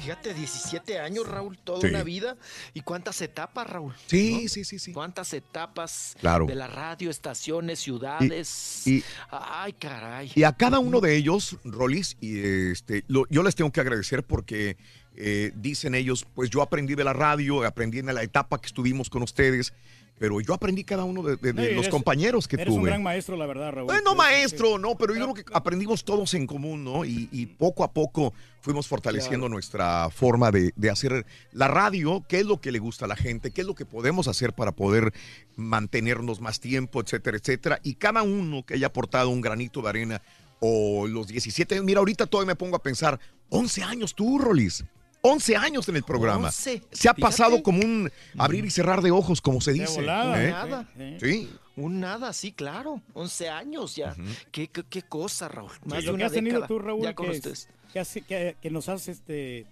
Fíjate, 0.02 0.32
17 0.34 0.98
años, 0.98 1.26
Raúl, 1.28 1.58
toda 1.58 1.80
Sí. 1.82 1.88
una 1.88 2.02
vida. 2.02 2.36
¿Y 2.74 2.80
cuántas 2.80 3.20
etapas, 3.20 3.68
Raúl? 3.68 3.94
Sí, 4.06 4.42
¿no? 4.44 4.48
sí, 4.48 4.64
sí, 4.64 4.78
sí. 4.78 4.92
¿Cuántas 4.92 5.32
etapas 5.34 6.16
Claro. 6.20 6.46
de 6.46 6.54
la 6.54 6.66
radio, 6.66 7.10
estaciones, 7.10 7.80
ciudades? 7.80 8.86
y- 8.86 9.04
Ay, 9.30 9.72
caray. 9.74 10.32
Y 10.34 10.44
a 10.44 10.52
cada 10.52 10.78
uno 10.78 11.00
de 11.00 11.16
ellos, 11.16 11.56
Rolis, 11.64 12.16
y 12.20 12.38
este, 12.70 13.04
lo- 13.08 13.26
yo 13.28 13.42
les 13.42 13.54
tengo 13.54 13.70
que 13.72 13.80
agradecer 13.80 14.22
porque 14.24 14.76
eh, 15.16 15.52
dicen 15.56 15.94
ellos, 15.94 16.24
pues 16.34 16.48
yo 16.50 16.62
aprendí 16.62 16.94
de 16.94 17.04
la 17.04 17.12
radio, 17.12 17.62
aprendí 17.66 17.98
en 17.98 18.06
la 18.06 18.22
etapa 18.22 18.58
que 18.60 18.68
estuvimos 18.68 19.10
con 19.10 19.22
ustedes, 19.22 19.74
pero 20.20 20.39
yo 20.42 20.52
aprendí 20.52 20.84
cada 20.84 21.05
uno 21.05 21.23
de, 21.23 21.36
de- 21.36 21.55
de 21.55 21.68
Sí, 21.68 21.74
los 21.74 21.84
eres- 21.86 21.89
compañeros 21.89 22.47
que 22.47 22.57
eres 22.57 22.66
tuve. 22.66 22.76
un 22.81 22.84
gran 22.84 23.02
maestro, 23.02 23.36
la 23.39 23.47
verdad, 23.47 23.73
Raúl. 23.73 23.90
Eh, 23.90 24.00
no 24.05 24.15
maestro, 24.15 24.76
no, 24.78 24.94
pero 24.99 25.15
yo 25.16 25.32
creo 25.32 25.34
que 25.34 25.44
aprendimos 25.55 26.05
todos 26.05 26.34
en 26.34 26.47
común, 26.47 26.84
¿no? 26.84 27.07
Y, 27.07 27.31
y 27.32 27.47
poco 27.47 27.84
a 27.84 27.92
poco 27.92 28.34
fuimos 28.60 28.86
fortaleciendo 28.86 29.49
nuestra 29.49 30.10
forma 30.10 30.50
de, 30.50 30.74
de 30.76 30.90
hacer 30.90 31.24
la 31.52 31.68
radio, 31.68 32.23
qué 32.28 32.40
es 32.40 32.44
lo 32.44 32.60
que 32.60 32.70
le 32.70 32.81
gusta 32.81 33.07
a 33.07 33.08
la 33.08 33.16
gente, 33.16 33.50
qué 33.50 33.62
es 33.62 33.66
lo 33.66 33.74
que 33.74 33.86
podemos 33.86 34.28
hacer 34.28 34.52
para 34.52 34.73
poder 34.73 35.15
mantenernos 35.57 36.40
más 36.42 36.60
tiempo, 36.60 37.00
etcétera, 37.00 37.39
etcétera. 37.39 37.81
Y 37.82 37.94
cada 37.94 38.23
uno 38.23 38.62
que 38.65 38.74
haya 38.74 38.89
aportado 38.89 39.31
un 39.31 39.40
granito 39.40 39.81
de 39.81 39.89
arena 39.89 40.23
o 40.60 41.07
los 41.07 41.28
17, 41.28 41.81
mira, 41.81 42.00
ahorita 42.00 42.26
todavía 42.26 42.49
me 42.52 42.57
pongo 42.57 42.76
a 42.76 42.82
pensar, 42.82 43.18
11 43.49 43.82
años 43.84 44.15
tú, 44.15 44.39
Rolis. 44.39 44.84
11 45.23 45.57
años 45.57 45.89
en 45.89 45.97
el 45.97 46.02
programa. 46.02 46.49
11, 46.49 46.82
Se 46.92 47.08
ha 47.08 47.15
fíjate. 47.15 47.20
pasado 47.20 47.62
como 47.62 47.81
un 47.81 48.10
abrir 48.39 48.65
y 48.65 48.70
cerrar 48.70 49.02
de 49.02 49.10
ojos, 49.10 49.40
como 49.40 49.60
se 49.60 49.73
dice. 49.73 49.97
volada. 50.00 50.42
¿eh? 50.44 50.50
Nada. 50.50 50.89
Sí. 51.20 51.50
Un 51.76 52.00
nada, 52.00 52.32
sí, 52.32 52.52
claro. 52.52 53.00
11 53.15 53.49
años 53.49 53.97
ya. 53.97 54.15
¿Qué, 54.52 54.68
qué, 54.68 54.82
qué 54.89 55.02
cosa, 55.02 55.49
Raúl. 55.49 55.70
Más 55.84 56.00
Sí, 56.00 56.07
de 56.07 56.07
lo 56.07 56.12
que 56.12 56.15
una 56.16 56.26
has 56.26 56.32
tenido 56.32 56.55
década 56.57 56.68
tú, 56.68 56.78
Raúl, 56.78 57.02
ya 57.02 57.15
con 57.15 57.26
que, 57.26 57.32
ustedes. 57.32 57.68
que 57.92 58.00
has- 58.00 58.18
que- 58.26 58.57
que 58.60 58.70
nos 58.70 58.89
has 58.89 59.08
este, 59.08 59.66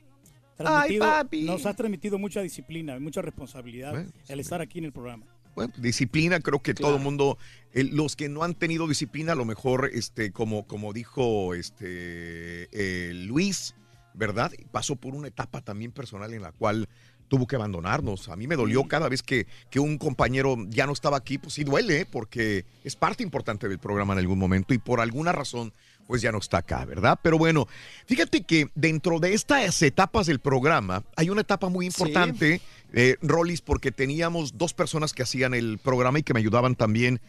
transmitido, 0.57 1.05
papi. 1.05 1.43
nos 1.43 1.67
has 1.67 1.77
transmitido 1.77 2.19
mucha 2.19 2.41
disciplina, 2.41 2.99
mucha 2.99 3.23
responsabilidad 3.23 3.93
Bueno, 3.93 4.11
el 4.29 4.41
estar 4.41 4.61
aquí 4.61 4.79
en 4.79 4.87
el 4.87 4.93
programa. 4.93 5.25
Bueno, 5.55 5.73
disciplina, 5.77 6.39
creo 6.41 6.61
que 6.63 6.73
todo 6.73 6.97
el 6.97 7.03
mundo, 7.03 7.37
los 7.73 8.15
que 8.17 8.29
no 8.29 8.45
han 8.45 8.55
tenido 8.55 8.87
disciplina, 8.87 9.33
a 9.33 9.35
lo 9.35 9.45
mejor, 9.45 9.91
este, 9.93 10.31
como, 10.31 10.67
como 10.69 10.93
dijo 10.93 11.53
este 11.55 12.69
eh, 12.73 13.13
Luis, 13.15 13.75
¿verdad? 14.19 14.53
Pasó 14.73 14.97
por 14.97 15.15
una 15.15 15.29
etapa 15.29 15.63
también 15.63 15.93
personal 15.93 16.35
en 16.35 16.43
la 16.43 16.53
cual 16.53 16.89
tuvo 17.29 17.47
que 17.47 17.57
abandonarnos. 17.57 18.29
A 18.29 18.37
mí 18.37 18.47
me 18.47 18.57
dolió 18.57 18.85
cada 18.85 19.09
vez 19.09 19.23
que, 19.23 19.47
que 19.71 19.81
un 19.81 19.99
compañero 19.99 20.57
ya 20.69 20.87
no 20.87 20.93
estaba 20.93 21.17
aquí, 21.17 21.39
pues 21.39 21.55
sí 21.55 21.65
duele, 21.65 22.01
¿eh? 22.01 22.07
porque 22.11 22.65
es 22.85 22.97
parte 22.97 23.23
importante 23.23 23.69
del 23.69 23.79
programa 23.79 24.15
en 24.15 24.19
algún 24.19 24.39
momento 24.39 24.75
y 24.75 24.79
por 24.79 25.01
alguna 25.01 25.33
razón, 25.33 25.73
pues 26.07 26.23
ya 26.23 26.33
no 26.33 26.39
está 26.39 26.59
acá, 26.59 26.85
¿verdad? 26.85 27.19
Pero 27.23 27.39
bueno, 27.39 27.69
fíjate 28.07 28.43
que 28.43 28.71
dentro 28.75 29.21
de 29.21 29.35
estas 29.35 29.81
etapas 29.83 30.27
del 30.27 30.41
programa 30.41 31.05
hay 31.17 31.31
una 31.31 31.43
etapa 31.43 31.69
muy 31.69 31.87
importante, 31.87 32.63
eh, 32.93 33.17
Rollis, 33.21 33.61
porque 33.61 33.93
teníamos 33.93 34.57
dos 34.57 34.73
personas 34.73 35.13
que 35.13 35.23
hacían 35.23 35.55
el 35.55 35.79
programa 35.79 36.19
y 36.19 36.23
que 36.23 36.33
me 36.33 36.41
ayudaban 36.41 36.75
también 36.75 37.21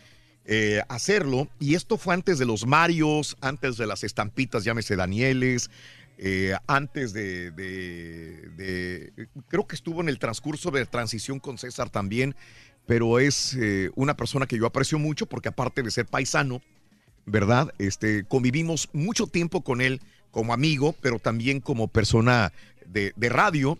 eh, 0.46 0.82
a 0.88 0.96
hacerlo. 0.96 1.48
Y 1.60 1.76
esto 1.76 1.98
fue 1.98 2.14
antes 2.14 2.40
de 2.40 2.46
los 2.46 2.66
Marios, 2.66 3.38
antes 3.42 3.78
de 3.78 3.86
las 3.86 4.04
estampitas, 4.04 4.64
llámese 4.64 4.96
Danieles, 4.96 5.70
eh, 6.22 6.54
antes 6.68 7.14
de, 7.14 7.52
de- 7.52 8.50
de- 8.58 9.28
Creo 9.48 9.66
que 9.66 9.76
estuvo 9.76 10.02
en 10.02 10.10
el 10.10 10.20
transcurso 10.20 10.70
de 10.70 10.86
transición 10.86 11.40
con 11.40 11.58
César 11.58 11.90
también, 11.90 12.36
pero 12.86 13.20
es 13.20 13.56
eh, 13.60 13.90
una 13.96 14.16
persona 14.18 14.46
que 14.46 14.58
yo 14.58 14.66
aprecio 14.66 15.00
mucho 15.00 15.26
porque 15.28 15.48
aparte 15.50 15.82
de 15.82 15.92
ser 15.92 16.06
paisano, 16.08 16.62
¿verdad? 17.26 17.74
Este, 17.78 18.24
convivimos 18.26 18.90
mucho 18.94 19.28
tiempo 19.28 19.64
con 19.64 19.80
él 19.82 20.02
como 20.32 20.54
amigo, 20.54 20.94
pero 21.02 21.20
también 21.20 21.62
como 21.62 21.88
persona 21.88 22.52
de, 22.86 23.14
de 23.16 23.30
radio, 23.30 23.78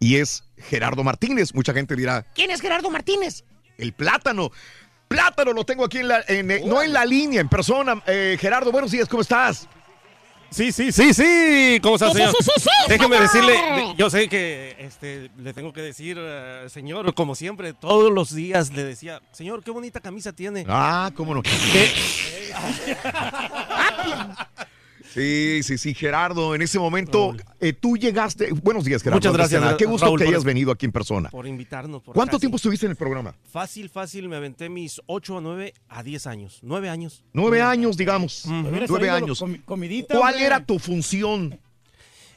y 0.00 0.16
es 0.16 0.44
Gerardo 0.56 1.04
Martínez. 1.04 1.54
Mucha 1.54 1.72
gente 1.72 1.94
dirá, 1.96 2.26
¿Quién 2.34 2.50
es 2.50 2.60
Gerardo 2.60 2.90
Martínez? 2.90 3.44
el 3.78 3.92
plátano. 3.92 4.50
Plátano 5.08 5.52
lo 5.52 5.64
tengo 5.64 5.84
aquí 5.84 5.98
en 5.98 6.08
la, 6.08 6.24
en, 6.26 6.50
eh, 6.50 6.62
no 6.66 6.82
en 6.82 6.92
la 6.92 7.04
línea, 7.04 7.40
en 7.40 7.48
persona. 7.48 8.02
Eh, 8.06 8.36
Gerardo, 8.40 8.72
buenos 8.72 8.90
días, 8.90 9.08
¿cómo 9.08 9.20
estás? 9.22 9.68
Sí, 10.56 10.72
sí, 10.72 10.90
sí, 10.90 11.12
sí. 11.12 11.78
¿Cómo 11.82 11.96
está, 11.96 12.08
sí, 12.12 12.16
señor? 12.16 12.34
sí, 12.40 12.44
sí, 12.44 12.50
sí, 12.62 12.68
Déjeme 12.88 13.16
señor. 13.16 13.30
decirle, 13.30 13.52
de- 13.52 13.94
yo 13.98 14.08
sé 14.08 14.26
que 14.26 14.74
este, 14.78 15.30
le 15.36 15.52
tengo 15.52 15.70
que 15.70 15.82
decir, 15.82 16.16
eh, 16.18 16.64
señor, 16.70 17.12
como 17.12 17.34
siempre, 17.34 17.74
todos 17.74 18.10
los 18.10 18.34
días 18.34 18.72
le 18.72 18.82
decía, 18.82 19.20
señor, 19.32 19.62
qué 19.62 19.70
bonita 19.70 20.00
camisa 20.00 20.32
tiene. 20.32 20.64
Ah, 20.66 21.10
cómo 21.14 21.34
no. 21.34 21.42
Sí, 25.16 25.62
sí, 25.62 25.78
sí, 25.78 25.94
Gerardo, 25.94 26.54
en 26.54 26.60
ese 26.62 26.78
momento 26.78 27.34
eh, 27.60 27.72
tú 27.72 27.96
llegaste. 27.96 28.52
Buenos 28.52 28.84
días, 28.84 29.02
Gerardo. 29.02 29.16
Muchas 29.16 29.32
gracias, 29.32 29.60
nada. 29.62 29.76
Qué 29.76 29.86
gusto 29.86 30.04
Raúl, 30.06 30.18
que 30.18 30.26
por- 30.26 30.34
hayas 30.34 30.44
venido 30.44 30.70
aquí 30.70 30.84
en 30.86 30.92
persona. 30.92 31.30
Por 31.30 31.46
invitarnos. 31.46 32.02
por 32.02 32.14
¿Cuánto 32.14 32.32
casi- 32.32 32.40
tiempo 32.40 32.56
estuviste 32.56 32.84
en 32.86 32.90
el 32.90 32.96
programa? 32.96 33.34
Fácil, 33.50 33.88
fácil, 33.88 34.28
me 34.28 34.36
aventé 34.36 34.68
mis 34.68 35.00
8 35.06 35.38
a 35.38 35.40
9 35.40 35.72
a 35.88 36.02
10 36.02 36.26
años. 36.26 36.58
9 36.62 36.88
años. 36.90 37.24
Nueve 37.32 37.62
años, 37.62 37.96
digamos. 37.96 38.44
Hubieras 38.44 38.90
Nueve 38.90 39.06
traído 39.06 39.14
años. 39.16 39.40
comi- 39.42 39.64
comidita, 39.64 40.18
¿Cuál 40.18 40.34
hombre. 40.34 40.46
era 40.46 40.64
tu 40.64 40.78
función 40.78 41.58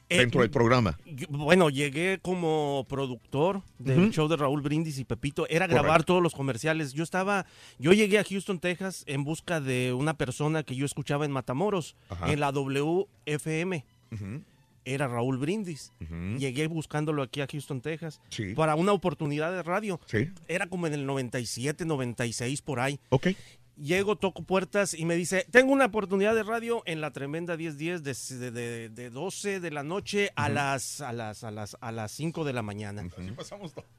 Eh, 0.10 0.18
dentro 0.18 0.42
del 0.42 0.50
programa? 0.50 0.98
Yo- 1.06 1.28
Bueno, 1.30 1.70
llegué 1.70 2.18
como 2.22 2.86
productor 2.90 3.62
del 3.78 4.10
show 4.12 4.28
de 4.28 4.38
Raúl 4.38 4.62
Brindis 4.62 4.98
y 4.98 5.06
Pepito. 5.06 5.46
Era 5.48 5.66
Correcto. 5.68 5.84
grabar 5.84 6.04
todos 6.04 6.24
los 6.24 6.34
comerciales. 6.34 6.94
Yo 6.94 7.04
estaba, 7.04 7.46
yo 7.78 7.94
llegué 7.94 8.18
a 8.20 8.24
Houston, 8.24 8.60
Texas, 8.60 9.04
en 9.06 9.24
busca 9.24 9.62
de 9.62 9.94
una 9.94 10.16
persona 10.16 10.64
que 10.64 10.76
yo 10.76 10.86
escuchaba 10.86 11.26
en 11.26 11.32
Matamoros, 11.32 11.96
Ajá. 12.10 12.32
en 12.32 12.40
la 12.40 12.52
WFM. 12.52 13.86
Era 14.86 15.08
Raúl 15.08 15.38
Brindis. 15.38 15.92
Llegué 16.40 16.66
buscándolo 16.68 17.22
aquí 17.22 17.42
a 17.42 17.48
Houston, 17.48 17.80
Texas, 17.82 18.22
Sí. 18.30 18.56
para 18.56 18.74
una 18.76 18.92
oportunidad 18.94 19.52
de 19.52 19.62
radio. 19.62 20.00
Sí. 20.08 20.30
Era 20.48 20.66
como 20.68 20.88
en 20.88 20.94
el 20.96 21.06
97, 21.06 21.86
96 21.86 22.62
por 22.64 22.80
ahí. 22.80 23.00
Ok. 23.10 23.28
Llego, 23.82 24.18
toco 24.18 24.44
puertas 24.44 24.94
y 24.94 25.06
me 25.06 25.16
dice, 25.16 25.46
tengo 25.52 25.72
una 25.72 25.86
oportunidad 25.86 26.36
de 26.36 26.44
radio 26.44 26.84
en 26.86 27.00
la 27.00 27.12
tremenda 27.12 27.56
1010 27.56 28.04
de, 28.04 28.52
de, 28.52 28.90
de 28.90 29.10
12 29.10 29.62
de 29.62 29.72
la 29.72 29.84
noche 29.84 30.32
a, 30.36 30.50
las, 30.50 31.00
a, 31.00 31.14
las, 31.14 31.46
a, 31.46 31.52
las, 31.52 31.78
a 31.80 31.92
las 31.94 32.12
5 32.12 32.44
de 32.44 32.52
la 32.52 32.62
mañana. 32.62 33.08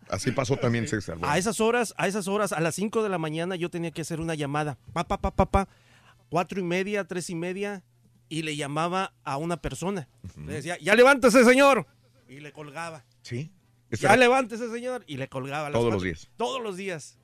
Así 0.09 0.33
pasó 0.33 0.57
también 0.59 0.87
César. 0.87 1.17
A 1.23 1.39
esas 1.39 1.61
horas, 1.61 1.95
a 1.97 2.07
esas 2.09 2.29
horas, 2.29 2.53
a 2.53 2.61
las 2.61 2.75
5 2.75 3.03
de 3.03 3.09
la 3.09 3.17
mañana 3.17 3.57
yo 3.57 3.71
tenía 3.71 3.91
que 3.91 4.03
hacer 4.03 4.21
una 4.21 4.35
llamada. 4.35 4.77
Pa, 4.93 5.09
pa, 5.09 5.19
pa, 5.19 5.35
pa, 5.35 5.51
pa. 5.51 5.69
Cuatro 6.29 6.61
y 6.61 6.65
media, 6.65 7.05
tres 7.07 7.31
y 7.31 7.35
media. 7.35 7.83
Y 8.29 8.43
le 8.43 8.57
llamaba 8.57 9.15
a 9.25 9.39
una 9.39 9.63
persona. 9.63 10.09
Le 10.37 10.53
decía, 10.55 10.77
ya 10.79 10.95
levántese, 10.95 11.43
señor. 11.45 11.87
Y 12.29 12.41
le 12.41 12.53
colgaba. 12.53 13.05
Sí. 13.23 13.51
Ya 13.91 14.17
levántese, 14.17 14.71
señor. 14.71 15.05
Y 15.07 15.17
le 15.17 15.29
colgaba. 15.29 15.67
a 15.67 15.71
las 15.71 15.81
Todos 15.81 15.93
los 15.93 16.03
días. 16.03 16.31
Todos 16.37 16.63
los 16.63 16.77
días. 16.77 17.19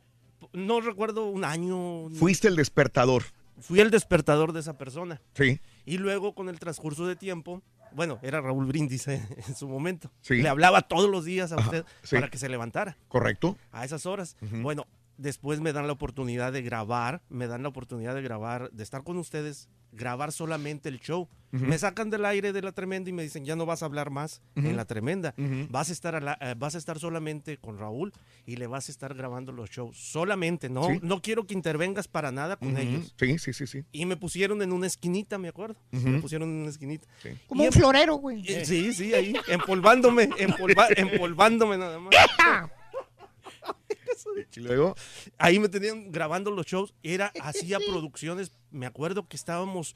No 0.53 0.81
recuerdo 0.81 1.27
un 1.27 1.45
año. 1.45 2.09
Fuiste 2.11 2.49
el 2.49 2.57
despertador. 2.57 3.25
Fui 3.59 3.81
el 3.81 3.91
despertador 3.91 4.53
de 4.53 4.61
esa 4.61 4.77
persona. 4.77 5.21
Sí. 5.35 5.61
Y 5.87 5.99
luego, 5.99 6.35
con 6.35 6.49
el 6.49 6.59
transcurso 6.59 7.07
de 7.07 7.17
tiempo, 7.17 7.63
bueno, 7.93 8.19
era 8.23 8.41
Raúl 8.41 8.67
Brindis 8.67 9.09
eh, 9.09 9.27
en 9.49 9.55
su 9.55 9.69
momento. 9.69 10.11
Sí. 10.21 10.43
Le 10.43 10.49
hablaba 10.49 10.83
todos 10.83 11.09
los 11.11 11.25
días 11.25 11.53
a 11.53 11.57
Ajá, 11.57 11.65
usted 11.65 11.85
sí. 12.03 12.17
para 12.17 12.29
que 12.29 12.39
se 12.39 12.49
levantara 12.49 12.99
¿Correcto? 13.09 13.57
a 13.73 13.85
esas 13.85 14.05
horas. 14.07 14.37
Bueno, 14.41 14.87
después 15.19 15.61
me 15.61 15.73
dan 15.73 15.86
la 15.86 15.93
oportunidad 15.93 16.53
de 16.53 16.62
grabar, 16.62 17.23
me 17.28 17.47
dan 17.47 17.62
la 17.62 17.69
oportunidad 17.69 18.15
de 18.15 18.23
grabar, 18.23 18.70
de 18.70 18.83
estar 18.83 19.03
con 19.05 19.17
ustedes, 19.19 19.69
grabar 19.93 20.31
solamente 20.33 20.89
el 20.89 21.01
show. 21.01 21.28
Ujú. 21.53 21.65
Me 21.65 21.78
sacan 21.78 22.11
del 22.11 22.27
aire 22.27 22.53
de 22.53 22.61
la 22.61 22.73
tremenda 22.73 23.09
y 23.09 23.12
me 23.15 23.23
dicen, 23.23 23.45
ya 23.47 23.57
no 23.57 23.65
vas 23.65 23.83
a 23.83 23.86
hablar 23.86 24.11
más 24.11 24.43
Ujú. 24.57 24.67
en 24.67 24.77
la 24.77 24.85
tremenda. 24.85 25.33
Ujú. 25.39 25.69
Vas 25.70 25.89
a 25.89 25.93
estar 25.93 26.15
a 26.17 26.20
la- 26.20 26.36
eh, 26.41 26.55
vas 26.59 26.75
a 26.75 26.78
estar 26.78 26.99
solamente 26.99 27.57
con 27.57 27.78
Raúl 27.78 28.12
y 28.45 28.57
le 28.57 28.67
vas 28.67 28.89
a 28.89 28.93
estar 28.93 29.15
grabando 29.15 29.53
los 29.53 29.70
shows. 29.70 29.97
Solamente, 29.97 30.69
no, 30.69 30.85
Sí. 30.89 30.99
no 31.03 31.23
quiero 31.23 31.47
que 31.47 31.55
intervengas 31.55 32.09
para 32.09 32.31
nada 32.31 32.57
con 32.57 32.77
ellos. 32.77 33.15
Sí, 33.19 33.39
sí, 33.39 33.53
sí, 33.55 33.67
sí. 33.67 33.85
Y 33.93 34.05
me 34.05 34.17
pusieron 34.19 34.61
en 34.61 34.73
una 34.73 34.86
esquinita, 34.86 35.39
me 35.39 35.49
acuerdo. 35.49 35.77
Me 35.93 36.20
pusieron 36.20 36.51
en 36.51 36.57
una 36.57 36.69
esquinita. 36.70 37.07
Como 37.47 37.62
Y 37.62 37.69
un 37.69 37.73
em- 37.73 37.78
florero, 37.81 38.17
güey. 38.17 38.43
eh, 38.47 38.67
Sí, 38.67 38.93
sí, 38.93 39.15
ahí, 39.15 39.35
empolvándome, 39.49 40.28
empolva- 40.39 40.89
empolvándome 40.95 41.78
nada 41.78 41.99
más. 42.01 42.11
Y 44.57 44.61
luego, 44.61 44.95
Ahí 45.39 45.59
me 45.59 45.69
tenían 45.69 46.11
grabando 46.11 46.51
los 46.51 46.67
shows, 46.67 46.95
era, 47.03 47.33
hacía 47.41 47.78
producciones, 47.78 48.51
me 48.70 48.86
acuerdo 48.86 49.28
que 49.28 49.36
estábamos, 49.36 49.95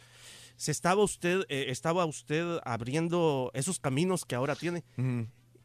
se 0.56 0.70
estaba 0.72 1.02
usted, 1.02 1.44
eh, 1.48 1.66
estaba 1.68 2.04
usted 2.04 2.58
abriendo 2.64 3.50
esos 3.54 3.78
caminos 3.78 4.24
que 4.24 4.34
ahora 4.34 4.54
tiene. 4.56 4.84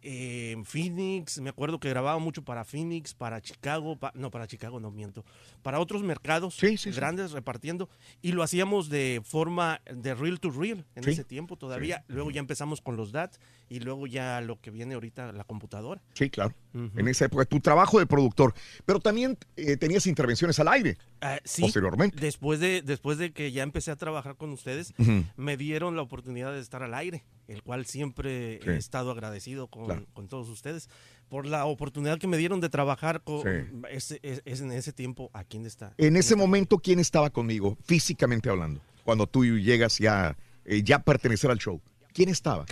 Eh, 0.08 0.52
en 0.52 0.66
Phoenix, 0.66 1.40
me 1.42 1.50
acuerdo 1.50 1.80
que 1.80 1.90
grababa 1.90 2.20
mucho 2.20 2.44
para 2.44 2.64
Phoenix, 2.64 3.16
para 3.16 3.42
Chicago, 3.42 3.98
pa- 3.98 4.12
no, 4.14 4.30
para 4.30 4.46
Chicago 4.46 4.80
no 4.80 4.92
miento, 4.92 5.26
para 5.64 5.80
otros 5.80 6.04
mercados 6.04 6.56
grandes 6.96 7.32
repartiendo 7.32 7.90
y 8.22 8.32
lo 8.34 8.44
hacíamos 8.44 8.90
de 8.90 9.22
forma 9.26 9.82
de 9.92 10.14
real 10.14 10.40
to 10.40 10.52
real 10.52 10.86
en 10.94 11.04
Sí. 11.04 11.10
ese 11.12 11.24
tiempo 11.24 11.58
todavía. 11.58 12.06
Luego 12.08 12.30
ya 12.30 12.40
empezamos 12.40 12.82
con 12.82 12.98
los 12.98 13.12
DAT 13.12 13.36
y 13.70 13.80
luego 13.80 14.06
ya 14.08 14.42
lo 14.42 14.60
que 14.62 14.70
viene 14.72 14.94
ahorita, 14.96 15.32
la 15.32 15.44
computadora. 15.44 16.02
sí, 16.14 16.30
claro. 16.30 16.54
Ujú. 16.74 16.92
En 17.00 17.08
esa 17.08 17.26
época, 17.26 17.46
tu 17.46 17.60
trabajo 17.62 18.00
de 18.00 18.06
productor. 18.06 18.54
Pero 18.86 19.00
también 19.00 19.38
eh, 19.56 19.78
tenías 19.78 20.06
intervenciones 20.08 20.60
al 20.60 20.68
aire. 20.68 20.98
Ah, 21.22 21.40
sí, 21.46 21.62
Posteriormente. 21.62 22.20
Después 22.20 22.60
de, 22.60 22.82
después 22.82 23.18
de 23.18 23.32
que 23.32 23.52
ya 23.54 23.64
empecé 23.64 23.92
a 23.92 23.96
trabajar 23.96 24.36
con 24.36 24.50
ustedes, 24.52 24.94
Ujú. 24.98 25.24
me 25.38 25.56
dieron 25.58 25.96
la 25.96 26.02
oportunidad 26.02 26.52
de 26.54 26.60
estar 26.60 26.84
al 26.84 26.94
aire, 26.94 27.24
el 27.48 27.64
cual 27.64 27.86
siempre 27.86 28.60
Sí. 28.62 28.70
he 28.70 28.76
estado 28.76 29.12
agradecido 29.12 29.68
con, 29.68 29.86
Claro. 29.86 30.06
con 30.14 30.28
todos 30.28 30.50
ustedes 30.50 30.90
por 31.30 31.46
la 31.46 31.66
oportunidad 31.66 32.20
que 32.20 32.28
me 32.28 32.38
dieron 32.38 32.60
de 32.60 32.70
trabajar 32.70 33.22
con 33.24 33.42
Sí. 33.42 33.80
ese, 33.90 34.20
es- 34.22 34.42
es 34.46 34.60
en 34.62 34.72
ese 34.74 34.92
tiempo 34.94 35.30
aquí 35.34 35.56
en 35.58 35.66
esta. 35.66 35.94
En 35.98 36.18
ese 36.18 36.36
momento, 36.36 36.78
¿quién 36.80 37.00
estaba 37.00 37.30
conmigo, 37.30 37.78
físicamente 37.86 38.50
hablando? 38.50 38.82
Cuando 39.06 39.28
tú 39.28 39.46
llegas 39.46 39.98
ya, 39.98 40.36
eh, 40.66 40.84
ya 40.84 40.98
a 40.98 41.04
pertenecer 41.04 41.50
al 41.52 41.58
show. 41.58 41.82
¿Quién 42.14 42.28
estaba? 42.30 42.66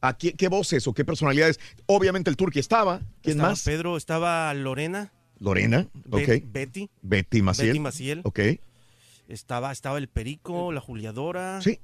¿A 0.00 0.16
qué, 0.16 0.34
qué 0.34 0.48
voces 0.48 0.86
o 0.86 0.92
qué 0.94 1.04
personalidades? 1.04 1.58
Obviamente 1.86 2.30
el 2.30 2.36
Turqui 2.36 2.58
estaba. 2.58 2.98
¿Quién 3.22 3.36
Estaba 3.38 3.48
más? 3.50 3.62
Pedro, 3.62 3.96
estaba 3.96 4.52
Lorena, 4.54 5.12
Lorena. 5.38 5.88
Be- 6.04 6.38
ok. 6.38 6.44
Betty, 6.52 6.88
Betty 7.02 7.42
Maciel. 7.42 7.68
Betty 7.68 7.80
Maciel. 7.80 8.20
Ok. 8.24 8.40
estaba, 9.28 9.72
estaba 9.72 9.98
el 9.98 10.08
Perico, 10.08 10.70
la 10.72 10.80
Juliadora. 10.80 11.60
Sí. 11.62 11.80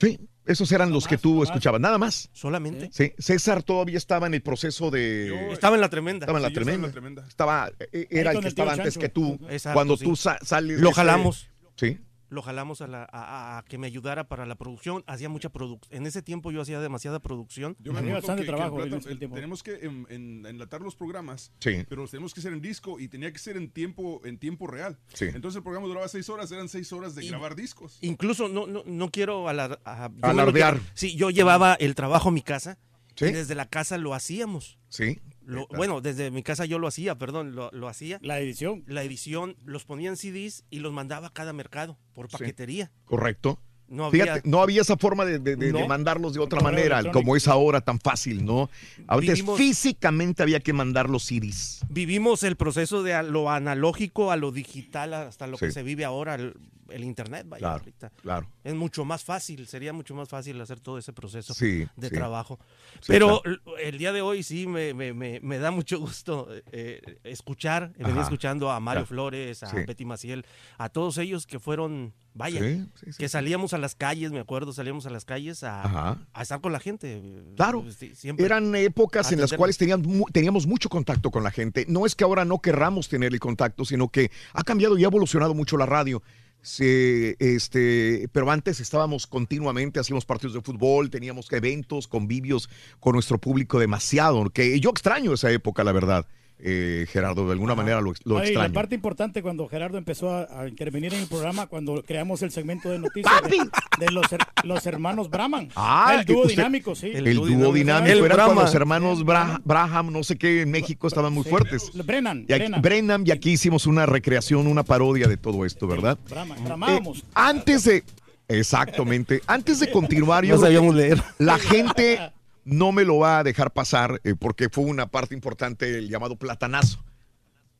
Sí, 0.00 0.18
esos 0.44 0.70
eran 0.72 0.90
los 0.92 1.06
que 1.06 1.16
tú 1.16 1.42
escuchabas, 1.44 1.80
nada 1.80 1.96
más. 1.96 2.28
Solamente. 2.32 2.90
Sí, 2.92 3.12
César 3.18 3.62
todavía 3.62 3.96
estaba 3.96 4.26
en 4.26 4.34
el 4.34 4.42
proceso 4.42 4.90
de... 4.90 5.52
Estaba 5.52 5.76
en 5.76 5.80
la 5.80 5.88
tremenda. 5.88 6.24
Estaba 6.24 6.38
en 6.38 6.42
la 6.42 6.48
Sí, 6.48 6.54
yo 6.54 6.60
estaba 6.60 6.86
en 6.86 6.92
tremenda. 6.92 7.26
Estaba, 7.28 7.72
eh, 7.92 8.06
era 8.10 8.32
el 8.32 8.38
que 8.40 8.46
el 8.46 8.48
estaba 8.48 8.72
antes 8.72 8.94
Chancho. 8.94 9.00
que 9.00 9.08
tú. 9.08 9.38
Exacto, 9.48 9.74
cuando 9.74 9.96
sí. 9.96 10.04
tú 10.04 10.16
sa- 10.16 10.38
sales... 10.42 10.80
Lo 10.80 10.88
ese- 10.90 10.96
jalamos. 10.96 11.48
Sí. 11.76 11.98
Lo 12.30 12.42
jalamos 12.42 12.80
a, 12.80 12.86
la- 12.86 13.08
a- 13.12 13.58
a- 13.58 13.62
que 13.64 13.78
me 13.78 13.86
ayudara 13.86 14.28
para 14.28 14.46
la 14.46 14.54
producción. 14.56 15.04
Hacía 15.06 15.28
mucha 15.28 15.50
producción. 15.50 15.94
En 15.96 16.06
ese 16.06 16.22
tiempo 16.22 16.50
yo 16.50 16.60
hacía 16.62 16.80
demasiada 16.80 17.20
producción. 17.20 17.76
Yo 17.78 17.92
me 17.92 17.98
acuerdo 18.00 18.20
que- 18.36 18.42
que 18.44 18.50
el 18.50 18.56
plata- 18.56 19.10
el- 19.10 19.18
tenemos 19.18 19.62
que 19.62 19.74
en- 19.86 20.06
en- 20.08 20.46
enlatar 20.46 20.80
los 20.80 20.96
programas, 20.96 21.52
Sí. 21.60 21.84
pero 21.88 22.02
los 22.02 22.10
tenemos 22.10 22.32
que 22.34 22.40
hacer 22.40 22.52
en 22.52 22.60
disco 22.60 22.98
y 22.98 23.08
tenía 23.08 23.32
que 23.32 23.38
ser 23.38 23.56
en 23.56 23.70
tiempo 23.70 24.22
en 24.24 24.38
tiempo 24.38 24.66
real. 24.66 24.98
Sí. 25.12 25.26
Entonces 25.26 25.56
el 25.56 25.62
programa 25.62 25.86
duraba 25.86 26.08
seis 26.08 26.28
horas, 26.28 26.50
eran 26.50 26.68
seis 26.68 26.92
horas 26.92 27.14
de 27.14 27.26
grabar 27.28 27.54
discos. 27.54 27.98
Incluso 28.00 28.48
no, 28.48 28.66
no, 28.66 28.82
no 28.86 29.10
quiero 29.10 29.48
alar- 29.48 29.80
a- 29.84 30.10
Alardear. 30.22 30.80
Sí, 30.94 31.14
yo 31.16 31.30
llevaba 31.30 31.74
el 31.74 31.94
trabajo 31.94 32.30
a 32.30 32.32
mi 32.32 32.42
casa 32.42 32.78
Sí. 33.16 33.26
y 33.26 33.32
desde 33.32 33.54
la 33.54 33.66
casa 33.68 33.98
lo 33.98 34.14
hacíamos. 34.14 34.78
Sí. 34.88 35.20
Lo- 35.46 35.66
bueno, 35.68 36.00
desde 36.00 36.30
mi 36.30 36.42
casa 36.42 36.64
yo 36.64 36.78
lo 36.78 36.86
hacía, 36.86 37.16
perdón, 37.18 37.54
lo, 37.54 37.70
lo 37.72 37.88
hacía. 37.88 38.18
La 38.22 38.38
edición. 38.40 38.84
La 38.86 39.02
edición, 39.02 39.56
los 39.64 39.84
ponía 39.84 40.08
en 40.10 40.16
CDs 40.16 40.64
y 40.70 40.78
los 40.80 40.92
mandaba 40.92 41.28
a 41.28 41.32
cada 41.32 41.52
mercado 41.52 41.98
por 42.12 42.30
Sí. 42.30 42.36
paquetería. 42.38 42.90
Correcto. 43.04 43.60
No 43.88 44.06
había- 44.06 44.24
Fíjate, 44.24 44.48
no 44.48 44.62
había 44.62 44.80
esa 44.80 44.96
forma 44.96 45.24
de, 45.24 45.38
de- 45.38 45.86
mandarlos 45.86 46.32
de 46.34 46.40
otra 46.40 46.60
manera, 46.60 47.02
como 47.12 47.36
es 47.36 47.46
ahora 47.48 47.80
tan 47.82 48.00
fácil, 48.00 48.44
¿no? 48.44 48.70
Ahorita 49.06 49.32
es 49.34 49.40
Vivimos- 49.40 49.58
físicamente 49.58 50.42
había 50.42 50.60
que 50.60 50.72
mandar 50.72 51.10
los 51.10 51.24
CDs. 51.24 51.80
Vivimos 51.90 52.42
el 52.44 52.56
proceso 52.56 53.02
de 53.02 53.22
lo 53.24 53.50
analógico 53.50 54.30
a 54.30 54.36
lo 54.36 54.52
digital 54.52 55.12
hasta 55.14 55.46
lo 55.46 55.58
que 55.58 55.70
se 55.70 55.82
vive 55.82 56.04
ahora, 56.04 56.34
el, 56.36 56.54
el 56.88 57.04
internet, 57.04 57.46
vaya, 57.48 57.60
Claro, 57.60 57.78
ahorita. 57.80 58.10
claro. 58.22 58.46
Es 58.64 58.74
mucho 58.74 59.04
más 59.04 59.22
fácil, 59.22 59.66
sería 59.66 59.92
mucho 59.92 60.14
más 60.14 60.28
fácil 60.28 60.60
hacer 60.60 60.80
todo 60.80 60.96
ese 60.98 61.12
proceso 61.12 61.52
Sí, 61.54 61.86
de 61.96 62.08
sí. 62.08 62.14
trabajo. 62.14 62.58
Pero 63.06 63.42
claro. 63.42 63.58
el 63.78 63.98
día 63.98 64.12
de 64.12 64.22
hoy 64.22 64.42
sí 64.42 64.66
me, 64.66 64.94
me- 64.94 65.12
me- 65.12 65.40
me 65.40 65.58
da 65.58 65.70
mucho 65.70 65.98
gusto 66.00 66.48
eh, 66.72 67.18
escuchar, 67.24 67.92
venir 67.98 68.12
Ajá. 68.12 68.22
escuchando 68.22 68.70
a 68.70 68.80
Mario. 68.80 69.04
Flores, 69.06 69.62
a. 69.62 69.72
Betty 69.72 70.04
Maciel, 70.06 70.46
a 70.78 70.88
todos 70.88 71.18
ellos 71.18 71.46
que 71.46 71.58
fueron, 71.58 72.12
vaya, 72.34 72.60
Sí, 72.60 72.84
sí, 72.94 73.12
sí, 73.12 73.18
que 73.18 73.28
salíamos 73.28 73.72
a 73.72 73.78
las 73.78 73.94
calles, 73.94 74.32
me 74.32 74.40
acuerdo, 74.40 74.72
salíamos 74.72 75.06
a 75.06 75.10
las 75.10 75.24
calles 75.24 75.62
a, 75.62 76.18
estar 76.40 76.60
con 76.60 76.72
la 76.72 76.80
gente. 76.80 77.22
Claro. 77.56 77.84
Sí, 77.96 78.14
siempre. 78.14 78.44
Eran 78.44 78.74
épocas 78.74 79.32
en 79.32 79.40
las 79.40 79.52
cuales 79.52 79.78
teníamos 79.78 80.66
mucho 80.66 80.88
contacto 80.88 81.30
con 81.30 81.42
la 81.42 81.50
gente. 81.50 81.86
No 81.88 82.06
es 82.06 82.14
que 82.14 82.24
ahora 82.24 82.44
no 82.44 82.60
querramos 82.60 83.08
tener 83.08 83.32
el 83.32 83.40
contacto, 83.40 83.84
sino 83.84 84.08
que 84.08 84.30
ha 84.52 84.62
cambiado 84.62 84.98
y 84.98 85.04
ha 85.04 85.06
evolucionado 85.06 85.54
mucho 85.54 85.76
la 85.76 85.86
radio. 85.86 86.22
Se, 86.60 87.36
este, 87.40 88.26
pero 88.32 88.50
antes 88.50 88.80
estábamos 88.80 89.26
continuamente, 89.26 90.00
hacíamos 90.00 90.24
partidos 90.24 90.54
de 90.54 90.62
fútbol, 90.62 91.10
teníamos 91.10 91.52
eventos, 91.52 92.08
convivios 92.08 92.70
con 93.00 93.12
nuestro 93.12 93.38
público 93.38 93.78
demasiado, 93.78 94.48
que 94.48 94.80
yo 94.80 94.88
extraño 94.88 95.34
esa 95.34 95.50
época, 95.50 95.84
la 95.84 95.92
verdad, 95.92 96.26
eh, 96.58 97.06
Gerardo, 97.10 97.46
de 97.46 97.52
alguna 97.52 97.74
manera 97.74 98.00
lo, 98.00 98.12
lo 98.24 98.42
la 98.42 98.68
parte 98.70 98.94
importante 98.94 99.42
cuando 99.42 99.66
Gerardo 99.68 99.98
empezó 99.98 100.30
a, 100.30 100.60
a 100.60 100.68
intervenir 100.68 101.12
en 101.12 101.20
el 101.20 101.26
programa, 101.26 101.66
cuando 101.66 102.02
creamos 102.02 102.42
el 102.42 102.50
segmento 102.52 102.88
de 102.88 102.98
noticias 102.98 103.32
de, 103.42 103.58
de 104.06 104.12
los, 104.12 104.24
her- 104.32 104.46
los 104.62 104.86
hermanos 104.86 105.28
Brahman. 105.30 105.68
Ah, 105.76 106.16
el 106.18 106.24
dúo 106.24 106.42
usted- 106.42 106.56
dinámico, 106.56 106.94
sí. 106.94 107.10
El, 107.12 107.34
dúo 107.34 107.72
dinámico, 107.72 108.24
eran 108.24 108.36
cuando 108.46 108.62
los 108.62 108.74
hermanos 108.74 109.24
Bra- 109.26 109.60
Braham, 109.64 110.12
no 110.12 110.22
sé 110.24 110.36
qué, 110.36 110.62
en 110.62 110.70
México 110.70 111.06
estaban 111.08 111.32
muy 111.32 111.44
fuertes. 111.44 111.90
Brennan, 111.94 112.46
Y 112.48 112.52
aquí, 112.52 112.62
Brennan. 112.62 112.82
Brennan, 112.82 113.24
y 113.26 113.30
aquí 113.32 113.50
hicimos 113.50 113.86
una 113.86 114.06
recreación, 114.06 114.66
una 114.66 114.84
parodia 114.84 115.26
de 115.28 115.36
todo 115.36 115.64
esto, 115.64 115.86
¿verdad? 115.86 116.18
Brahman, 116.30 116.58
Eh, 116.88 117.22
antes 117.34 117.84
de. 117.84 118.04
Exactamente. 118.46 119.40
Antes 119.46 119.80
de 119.80 119.90
continuar, 119.90 120.44
yo 120.44 120.56
No 120.56 120.60
sabíamos 120.60 120.94
leer. 120.94 121.22
La 121.38 121.58
gente 121.58 122.20
no 122.64 122.92
me 122.92 123.04
lo 123.04 123.18
va 123.18 123.38
a 123.38 123.44
dejar 123.44 123.72
pasar 123.72 124.20
eh, 124.24 124.34
porque 124.38 124.68
fue 124.68 124.84
una 124.84 125.06
parte 125.06 125.34
importante 125.34 125.90
del 125.90 126.08
llamado 126.08 126.36
platanazo. 126.36 127.02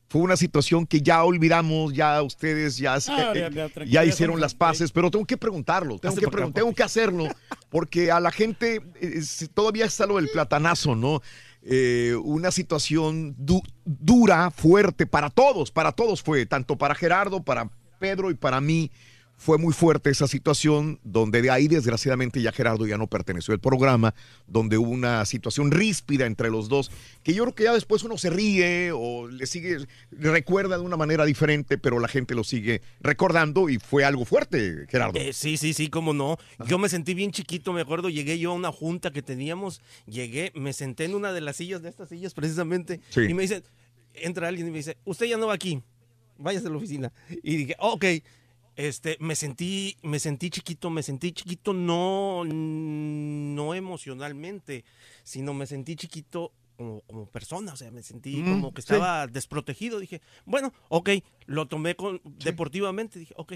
Fue 0.09 0.21
una 0.21 0.37
situación 0.37 0.87
que 0.87 1.01
ya 1.01 1.25
olvidamos, 1.25 1.93
ya 1.93 2.23
ustedes 2.23 2.77
ya, 2.77 2.95
Ah, 2.95 3.33
eh, 3.35 3.51
ya, 3.87 4.05
hicieron 4.05 4.41
las 4.41 4.55
paces, 4.55 4.93
pero 4.93 5.11
tengo 5.11 5.25
que 5.25 5.37
preguntarlo, 5.37 5.99
tengo 5.99 6.15
que, 6.21 6.27
pregun- 6.27 6.55
tengo 6.55 6.75
que 6.75 6.83
hacerlo, 6.83 7.29
porque 7.71 8.13
a 8.13 8.21
la 8.21 8.31
gente 8.31 8.81
eh, 9.01 9.21
todavía 9.55 9.87
está 9.87 10.07
lo 10.07 10.17
del 10.17 10.29
platanazo, 10.29 10.95
¿no? 10.95 11.21
Eh, 11.63 12.15
una 12.23 12.51
situación 12.51 13.35
du- 13.39 13.63
dura, 13.85 14.51
fuerte 14.51 15.07
para 15.07 15.31
todos, 15.31 15.71
para 15.73 15.91
todos 15.93 16.23
fue, 16.23 16.45
tanto 16.47 16.77
para 16.77 16.95
Gerardo, 16.95 17.43
para 17.43 17.71
Pedro 17.99 18.31
y 18.31 18.35
para 18.35 18.61
mí. 18.61 18.91
Fue 19.45 19.59
muy 19.59 19.75
fuerte 19.75 20.09
esa 20.09 20.27
situación, 20.27 20.99
donde 21.05 21.43
de 21.43 21.51
ahí 21.51 21.69
desgraciadamente 21.69 22.41
ya 22.41 22.51
Gerardo 22.51 22.87
ya 22.87 22.97
no 22.97 23.09
perteneció 23.09 23.53
al 23.53 23.61
programa, 23.61 24.15
donde 24.47 24.79
hubo 24.79 24.89
una 24.89 25.23
situación 25.27 25.71
ríspida 25.71 26.25
entre 26.25 26.49
los 26.49 26.71
dos, 26.71 26.91
que 27.23 27.35
yo 27.35 27.43
creo 27.45 27.55
que 27.55 27.65
ya 27.65 27.75
después 27.75 28.03
uno 28.05 28.17
se 28.17 28.31
ríe 28.31 28.91
o 28.95 29.29
le 29.29 29.45
sigue, 29.45 29.85
recuerda 30.13 30.79
de 30.79 30.83
una 30.83 30.97
manera 30.97 31.27
diferente, 31.27 31.77
pero 31.77 31.99
la 32.01 32.09
gente 32.09 32.35
lo 32.35 32.43
sigue 32.43 32.81
recordando 33.01 33.69
y 33.69 33.79
fue 33.79 34.07
algo 34.07 34.25
fuerte, 34.25 34.87
Gerardo. 34.89 35.21
Eh, 35.21 35.35
sí, 35.35 35.59
sí, 35.59 35.75
sí, 35.75 35.89
cómo 35.89 36.15
no. 36.15 36.39
Yo 36.67 36.79
me 36.79 36.89
sentí 36.89 37.13
bien 37.13 37.31
chiquito, 37.31 37.75
me 37.75 37.83
acuerdo, 37.83 38.09
llegué 38.09 38.39
yo 38.39 38.53
a 38.53 38.55
una 38.55 38.73
junta 38.73 39.11
que 39.13 39.21
teníamos, 39.21 39.83
llegué, 40.07 40.53
me 40.55 40.73
senté 40.73 41.05
en 41.05 41.15
una 41.15 41.35
de 41.35 41.43
las 41.43 41.57
sillas, 41.57 41.83
de 41.83 41.91
estas 41.91 42.09
sillas 42.09 42.33
precisamente, 42.33 43.03
Sí. 43.11 43.21
y 43.29 43.35
me 43.35 43.43
dice, 43.43 43.63
entra 44.15 44.49
alguien 44.49 44.69
y 44.69 44.71
me 44.71 44.79
dice, 44.79 44.97
usted 45.05 45.27
ya 45.27 45.37
no 45.37 45.49
va 45.49 45.53
aquí, 45.53 45.83
váyase 46.39 46.67
a 46.67 46.71
la 46.71 46.79
oficina. 46.79 47.13
Y 47.43 47.57
dije, 47.59 47.77
ok. 47.79 48.05
Este, 48.77 49.17
me 49.21 49.37
sentí, 49.37 49.97
me 50.03 50.19
sentí 50.19 50.51
chiquito, 50.51 50.91
me 50.91 51.03
sentí 51.03 51.33
chiquito 51.33 51.73
no, 51.73 52.43
no 52.45 53.75
emocionalmente, 53.75 54.85
sino 55.23 55.55
me 55.55 55.67
sentí 55.67 55.95
chiquito 55.95 56.53
como, 56.77 57.01
como 57.03 57.27
persona, 57.27 57.73
o 57.73 57.77
sea, 57.77 57.93
me 57.93 58.03
sentí 58.03 58.43
Mm, 58.43 58.51
como 58.51 58.75
que 58.75 58.83
sí. 58.83 58.87
estaba 58.89 59.27
desprotegido. 59.29 60.01
Dije, 60.01 60.21
bueno, 60.45 60.73
ok, 60.89 61.11
lo 61.47 61.67
tomé 61.69 61.95
con, 61.95 62.21
deportivamente, 62.25 63.21
dije, 63.21 63.35
ok, 63.37 63.55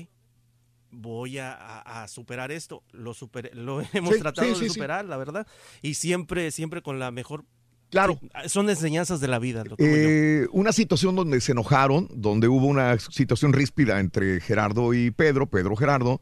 voy 0.93 1.39
a, 1.39 1.53
a- 1.53 2.03
a 2.05 2.09
superar 2.09 2.53
esto. 2.53 2.85
Lo, 2.93 3.13
superé- 3.13 3.53
lo 3.55 3.81
hemos 3.93 4.15
Sí, 4.15 4.19
tratado 4.21 4.49
sí, 4.55 4.61
de 4.61 4.69
sí. 4.69 4.75
superar, 4.75 5.05
la 5.05 5.17
verdad, 5.17 5.47
y 5.83 5.95
siempre, 5.95 6.51
siempre 6.53 6.81
con 6.83 6.99
la 7.01 7.11
mejor... 7.11 7.45
Claro. 7.91 8.19
Sí, 8.21 8.49
son 8.49 8.69
enseñanzas 8.69 9.21
de 9.21 9.29
la 9.29 9.39
vida. 9.39 9.65
lo. 9.65 9.77
Eh, 9.79 10.47
una 10.53 10.73
situación 10.73 11.17
donde 11.17 11.41
se 11.41 11.53
enojaron, 11.53 12.09
donde 12.15 12.49
hubo 12.49 12.67
una 12.67 12.99
situación 12.99 13.53
ríspida 13.53 14.01
entre 14.01 14.41
Gerardo 14.41 14.93
y 14.95 15.11
Pedro, 15.11 15.47
Pedro 15.47 15.77
Gerardo. 15.77 16.21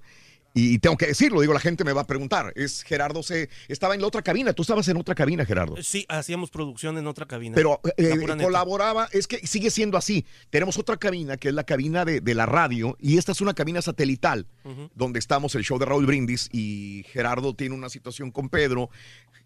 Y 0.59 0.79
tengo 0.79 0.97
que 0.97 1.09
decirlo, 1.09 1.43
digo, 1.43 1.53
la 1.53 1.61
gente 1.61 1.85
me 1.85 1.93
va 1.93 2.01
a 2.01 2.07
preguntar. 2.07 2.55
Es 2.57 2.83
Gerardo 2.83 3.23
se 3.23 3.51
estaba 3.69 3.95
en 3.95 4.01
la 4.01 4.07
otra 4.07 4.23
cabina, 4.23 4.55
tú 4.55 4.63
estabas 4.63 4.89
en 4.89 4.97
otra 4.97 5.15
cabina, 5.15 5.45
Gerardo. 5.45 5.77
Sí, 5.83 6.07
hacíamos 6.09 6.49
producción 6.49 6.97
en 6.97 7.07
otra 7.07 7.27
cabina. 7.27 7.55
Pero 7.55 7.79
eh, 7.99 8.19
colaboraba, 8.43 9.07
es 9.13 9.27
que 9.27 9.47
sigue 9.47 9.71
siendo 9.71 9.99
así. 9.99 10.25
Tenemos 10.49 10.79
otra 10.79 10.97
cabina 10.97 11.37
que 11.37 11.49
es 11.49 11.55
la 11.55 11.65
cabina 11.65 12.07
de, 12.07 12.23
de 12.23 12.35
la 12.35 12.47
radio 12.47 12.97
y 12.99 13.19
esta 13.19 13.33
es 13.33 13.43
una 13.43 13.53
cabina 13.53 13.83
satelital 13.83 14.47
donde 14.95 15.19
estamos 15.19 15.55
el 15.57 15.63
show 15.63 15.79
de 15.79 15.85
Raúl 15.85 16.07
Brindis 16.07 16.49
y 16.51 17.05
Gerardo 17.11 17.55
tiene 17.55 17.75
una 17.75 17.91
situación 17.91 18.31
con 18.31 18.49
Pedro. 18.49 18.89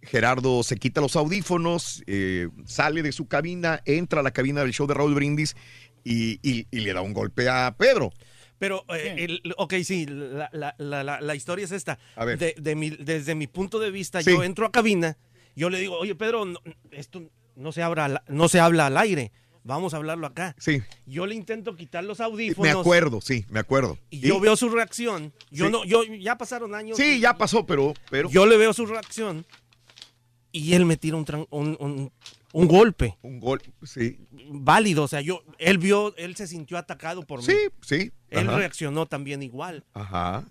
Gerardo 0.03 0.63
se 0.63 0.77
quita 0.77 1.01
los 1.01 1.17
audífonos, 1.17 2.03
eh, 2.07 2.49
sale 2.65 3.03
de 3.03 3.13
su 3.13 3.27
cabina, 3.29 3.83
entra 3.85 4.21
a 4.21 4.23
la 4.23 4.31
cabina 4.31 4.63
del 4.63 4.73
show 4.73 4.87
de 4.87 4.95
Raúl 4.95 5.15
Brindis 5.15 5.57
y, 6.05 6.39
y- 6.43 6.67
y 6.71 6.81
le 6.81 6.93
da 6.93 7.03
un 7.03 7.13
golpe 7.13 7.49
a 7.49 7.75
Pedro. 7.79 8.11
Pero, 8.59 8.85
eh, 8.95 9.17
el- 9.19 9.55
ok, 9.57 9.75
sí, 9.85 10.07
la, 10.07 10.49
la- 10.53 10.75
la- 10.79 11.03
la- 11.05 11.21
la 11.21 11.35
historia 11.35 11.65
es 11.65 11.73
esta. 11.73 11.99
A 12.17 12.25
ver. 12.25 12.39
De- 12.39 12.55
de 12.59 12.75
mi- 12.75 12.91
desde 12.91 13.35
mi 13.35 13.47
punto 13.47 13.79
de 13.79 13.91
vista, 13.91 14.23
Sí. 14.23 14.31
yo 14.31 14.43
entro 14.43 14.67
a 14.67 14.73
cabina, 14.73 15.17
yo 15.57 15.71
le 15.71 15.79
digo, 15.81 15.99
oye, 15.99 16.15
Pedro, 16.15 16.45
no- 16.45 16.61
esto 16.91 17.23
no 17.57 17.73
se, 17.73 17.83
habla, 17.83 18.05
al- 18.07 18.23
no 18.29 18.49
se 18.49 18.61
habla 18.61 18.87
al 18.87 18.97
aire, 18.99 19.33
vamos 19.65 19.93
a 19.95 19.99
hablarlo 19.99 20.27
acá. 20.27 20.55
Sí. 20.59 20.83
Yo 21.07 21.27
le 21.27 21.35
intento 21.35 21.75
quitar 21.77 22.05
los 22.05 22.19
Me 22.19 22.25
audífonos. 22.27 22.77
acuerdo, 22.77 23.21
sí, 23.21 23.45
me 23.51 23.61
acuerdo. 23.61 23.99
Y 24.11 24.21
yo 24.21 24.41
veo 24.41 24.57
su 24.57 24.69
reacción. 24.71 25.33
Yo 25.51 25.67
Sí. 25.67 25.73
no, 25.73 25.85
yo 25.85 26.05
ya 26.05 26.37
pasaron 26.39 26.75
años. 26.75 26.97
Sí, 26.99 27.19
ya 27.21 27.37
pasó, 27.39 27.65
pero, 27.67 27.95
pero 28.11 28.31
Yo 28.31 28.45
le 28.47 28.57
veo 28.59 28.73
su 28.75 28.85
reacción 28.87 29.45
y 30.53 30.75
él 30.75 30.85
me 30.87 30.97
tira 30.97 31.17
un, 31.17 31.25
un, 31.51 31.77
un- 31.81 32.13
un 32.53 32.67
golpe. 32.67 33.17
Un 33.23 33.39
golpe, 33.39 33.71
sí. 33.85 34.19
Válido, 34.51 35.05
o 35.05 35.09
sea, 35.09 35.21
yo, 35.21 35.45
él 35.59 35.79
vio, 35.79 36.15
él 36.17 36.35
se 36.35 36.47
sintió 36.49 36.79
atacado 36.79 37.23
por 37.25 37.39
mí. 37.41 37.45
Sí, 37.47 37.57
sí. 37.81 38.13
Él 38.29 38.49
ajá. 38.49 38.59
reaccionó 38.59 39.07
también 39.07 39.43
igual. 39.43 39.85
Ajá. 39.95 40.45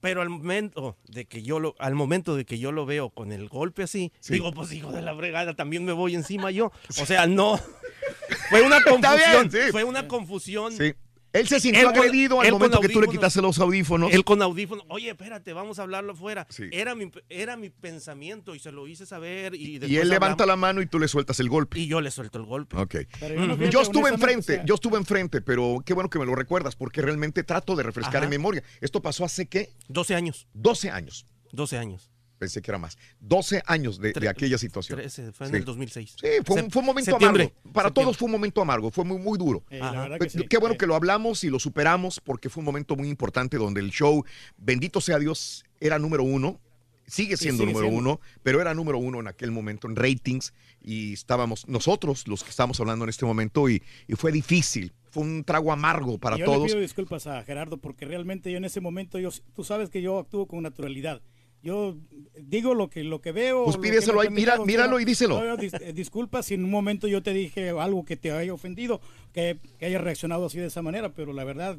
Pero 0.00 0.20
al 0.22 0.30
momento 0.30 0.96
de 1.08 1.26
que 1.26 1.42
yo 1.42 1.58
lo, 1.60 1.74
al 1.78 1.94
momento 1.94 2.34
de 2.36 2.44
que 2.44 2.58
yo 2.58 2.70
lo 2.72 2.86
veo 2.86 3.10
con 3.10 3.30
el 3.32 3.48
golpe 3.48 3.84
así, 3.84 4.12
Sí. 4.20 4.34
digo, 4.34 4.52
pues 4.52 4.72
hijo 4.72 4.90
de 4.92 5.02
la 5.02 5.14
fregada, 5.16 5.54
también 5.54 5.84
me 5.84 5.92
voy 5.92 6.14
encima 6.16 6.50
yo. 6.50 6.72
O 7.00 7.06
sea, 7.06 7.26
no. 7.26 7.58
Fue 8.50 8.62
una 8.62 8.82
confusión. 8.82 9.48
bien, 9.48 9.50
sí. 9.66 9.70
Fue 9.72 9.84
una 9.84 10.08
confusión. 10.08 10.72
Sí. 10.72 10.94
Él 11.32 11.46
se 11.46 11.60
sintió 11.60 11.80
Él 11.82 11.86
con- 11.88 11.96
agredido 11.98 12.40
al 12.40 12.50
momento 12.52 12.80
que 12.80 12.88
tú 12.88 13.00
le 13.00 13.08
quitaste 13.08 13.42
los 13.42 13.58
audífonos. 13.58 14.12
Él 14.12 14.24
con 14.24 14.40
audífonos, 14.42 14.84
oye, 14.88 15.10
espérate, 15.10 15.52
vamos 15.52 15.78
a 15.78 15.82
hablarlo 15.82 16.12
afuera. 16.12 16.46
Sí. 16.48 16.64
Era, 16.72 16.94
mi, 16.94 17.10
era 17.28 17.56
mi 17.56 17.70
pensamiento 17.70 18.54
y 18.54 18.58
se 18.58 18.72
lo 18.72 18.86
hice 18.88 19.04
saber. 19.06 19.54
Y, 19.54 19.76
él 19.96 20.08
levanta 20.08 20.46
la 20.46 20.56
mano 20.56 20.80
y 20.80 20.86
tú 20.86 20.98
le 20.98 21.08
sueltas 21.08 21.38
el 21.40 21.48
golpe. 21.48 21.78
Y 21.78 21.86
yo 21.86 22.00
le 22.00 22.10
suelto 22.10 22.38
el 22.38 22.44
golpe. 22.46 22.76
Ok. 22.76 22.96
Pero 23.20 23.34
yo 23.34 23.78
no 23.78 23.82
estuve 23.82 24.08
enfrente, 24.10 24.54
sea- 24.56 24.64
yo 24.64 24.74
estuve 24.74 24.96
enfrente, 24.96 25.40
pero 25.42 25.82
qué 25.84 25.92
bueno 25.94 26.08
que 26.10 26.18
me 26.18 26.26
lo 26.26 26.34
recuerdas, 26.34 26.76
porque 26.76 27.02
realmente 27.02 27.44
trato 27.44 27.76
de 27.76 27.82
refrescar 27.82 28.16
Ajá. 28.16 28.24
en 28.24 28.30
memoria. 28.30 28.62
Esto 28.80 29.02
pasó 29.02 29.24
hace 29.24 29.46
qué? 29.46 29.70
12 29.88 30.14
años. 30.14 30.46
12 30.54 30.90
años. 30.90 31.26
12 31.52 31.76
años. 31.78 32.10
Pensé 32.38 32.62
que 32.62 32.70
era 32.70 32.78
más. 32.78 32.96
12 33.20 33.62
años 33.66 33.98
de, 33.98 34.12
aquella 34.28 34.58
situación. 34.58 34.98
13, 34.98 35.32
fue 35.32 35.46
en 35.46 35.52
Sí. 35.52 35.58
el 35.58 35.64
2006. 35.64 36.16
Sí, 36.20 36.26
fue 36.44 36.56
un, 36.62 36.68
Sep- 36.68 36.72
fue 36.72 36.80
un 36.80 36.86
momento 36.86 37.10
septiembre, 37.10 37.42
amargo. 37.44 37.72
Para 37.72 37.88
septiembre. 37.88 37.92
todos 38.04 38.16
fue 38.16 38.26
un 38.26 38.32
momento 38.32 38.62
amargo, 38.62 38.90
fue 38.90 39.04
muy, 39.04 39.18
muy 39.18 39.36
duro. 39.38 39.64
Eh, 39.70 39.78
la 39.80 39.90
Ajá. 39.90 40.00
verdad 40.02 40.18
Pues, 40.18 40.32
que 40.32 40.38
sí. 40.40 40.46
Qué 40.48 40.58
bueno 40.58 40.74
Eh, 40.74 40.78
que 40.78 40.86
lo 40.86 40.94
hablamos 40.94 41.42
y 41.44 41.50
lo 41.50 41.58
superamos 41.58 42.20
porque 42.20 42.48
fue 42.48 42.60
un 42.60 42.66
momento 42.66 42.94
muy 42.96 43.08
importante 43.08 43.56
donde 43.56 43.80
el 43.80 43.90
show, 43.90 44.24
bendito 44.56 45.00
sea 45.00 45.18
Dios, 45.18 45.64
era 45.80 45.98
número 45.98 46.22
uno, 46.22 46.60
sigue 47.06 47.36
siendo 47.36 47.62
sigue 47.64 47.72
número 47.72 47.90
siendo. 47.90 48.10
uno, 48.10 48.20
pero 48.42 48.60
era 48.60 48.72
número 48.74 48.98
uno 48.98 49.18
en 49.20 49.26
aquel 49.28 49.50
momento 49.50 49.88
en 49.88 49.96
ratings 49.96 50.52
y 50.82 51.14
estábamos 51.14 51.66
nosotros 51.66 52.28
los 52.28 52.44
que 52.44 52.50
estamos 52.50 52.78
hablando 52.80 53.04
en 53.04 53.08
este 53.08 53.24
momento 53.24 53.68
y, 53.68 53.82
y 54.06 54.14
fue 54.14 54.30
difícil, 54.30 54.92
fue 55.10 55.22
un 55.24 55.42
trago 55.42 55.72
amargo 55.72 56.18
para 56.18 56.36
yo 56.36 56.44
todos. 56.44 56.60
le 56.62 56.66
pido 56.68 56.80
disculpas 56.80 57.26
a 57.26 57.42
Gerardo 57.42 57.78
porque 57.78 58.04
realmente 58.04 58.50
yo 58.52 58.58
en 58.58 58.64
ese 58.66 58.80
momento, 58.80 59.18
yo, 59.18 59.30
tú 59.56 59.64
sabes 59.64 59.88
que 59.90 60.02
yo 60.02 60.18
actúo 60.18 60.46
con 60.46 60.62
naturalidad. 60.62 61.20
Yo 61.62 61.96
digo 62.40 62.74
lo 62.74 62.88
que, 62.88 63.02
lo 63.02 63.20
que 63.20 63.32
veo. 63.32 63.64
Pues 63.64 63.76
pídeselo 63.78 64.20
ahí, 64.20 64.30
mira- 64.30 64.58
míralo 64.64 65.00
y 65.00 65.04
díselo. 65.04 65.40
No, 65.40 65.44
yo 65.44 65.56
dis- 65.56 65.80
eh, 65.80 65.92
disculpa 65.92 66.42
si 66.42 66.54
en 66.54 66.64
un 66.64 66.70
momento 66.70 67.08
yo 67.08 67.22
te 67.22 67.32
dije 67.32 67.70
algo 67.70 68.04
que 68.04 68.16
te 68.16 68.30
haya 68.30 68.54
ofendido, 68.54 69.00
que, 69.32 69.58
que 69.78 69.86
hayas 69.86 70.02
reaccionado 70.02 70.46
así 70.46 70.58
de 70.58 70.66
esa 70.66 70.82
manera, 70.82 71.10
pero 71.14 71.32
la 71.32 71.44
verdad, 71.44 71.78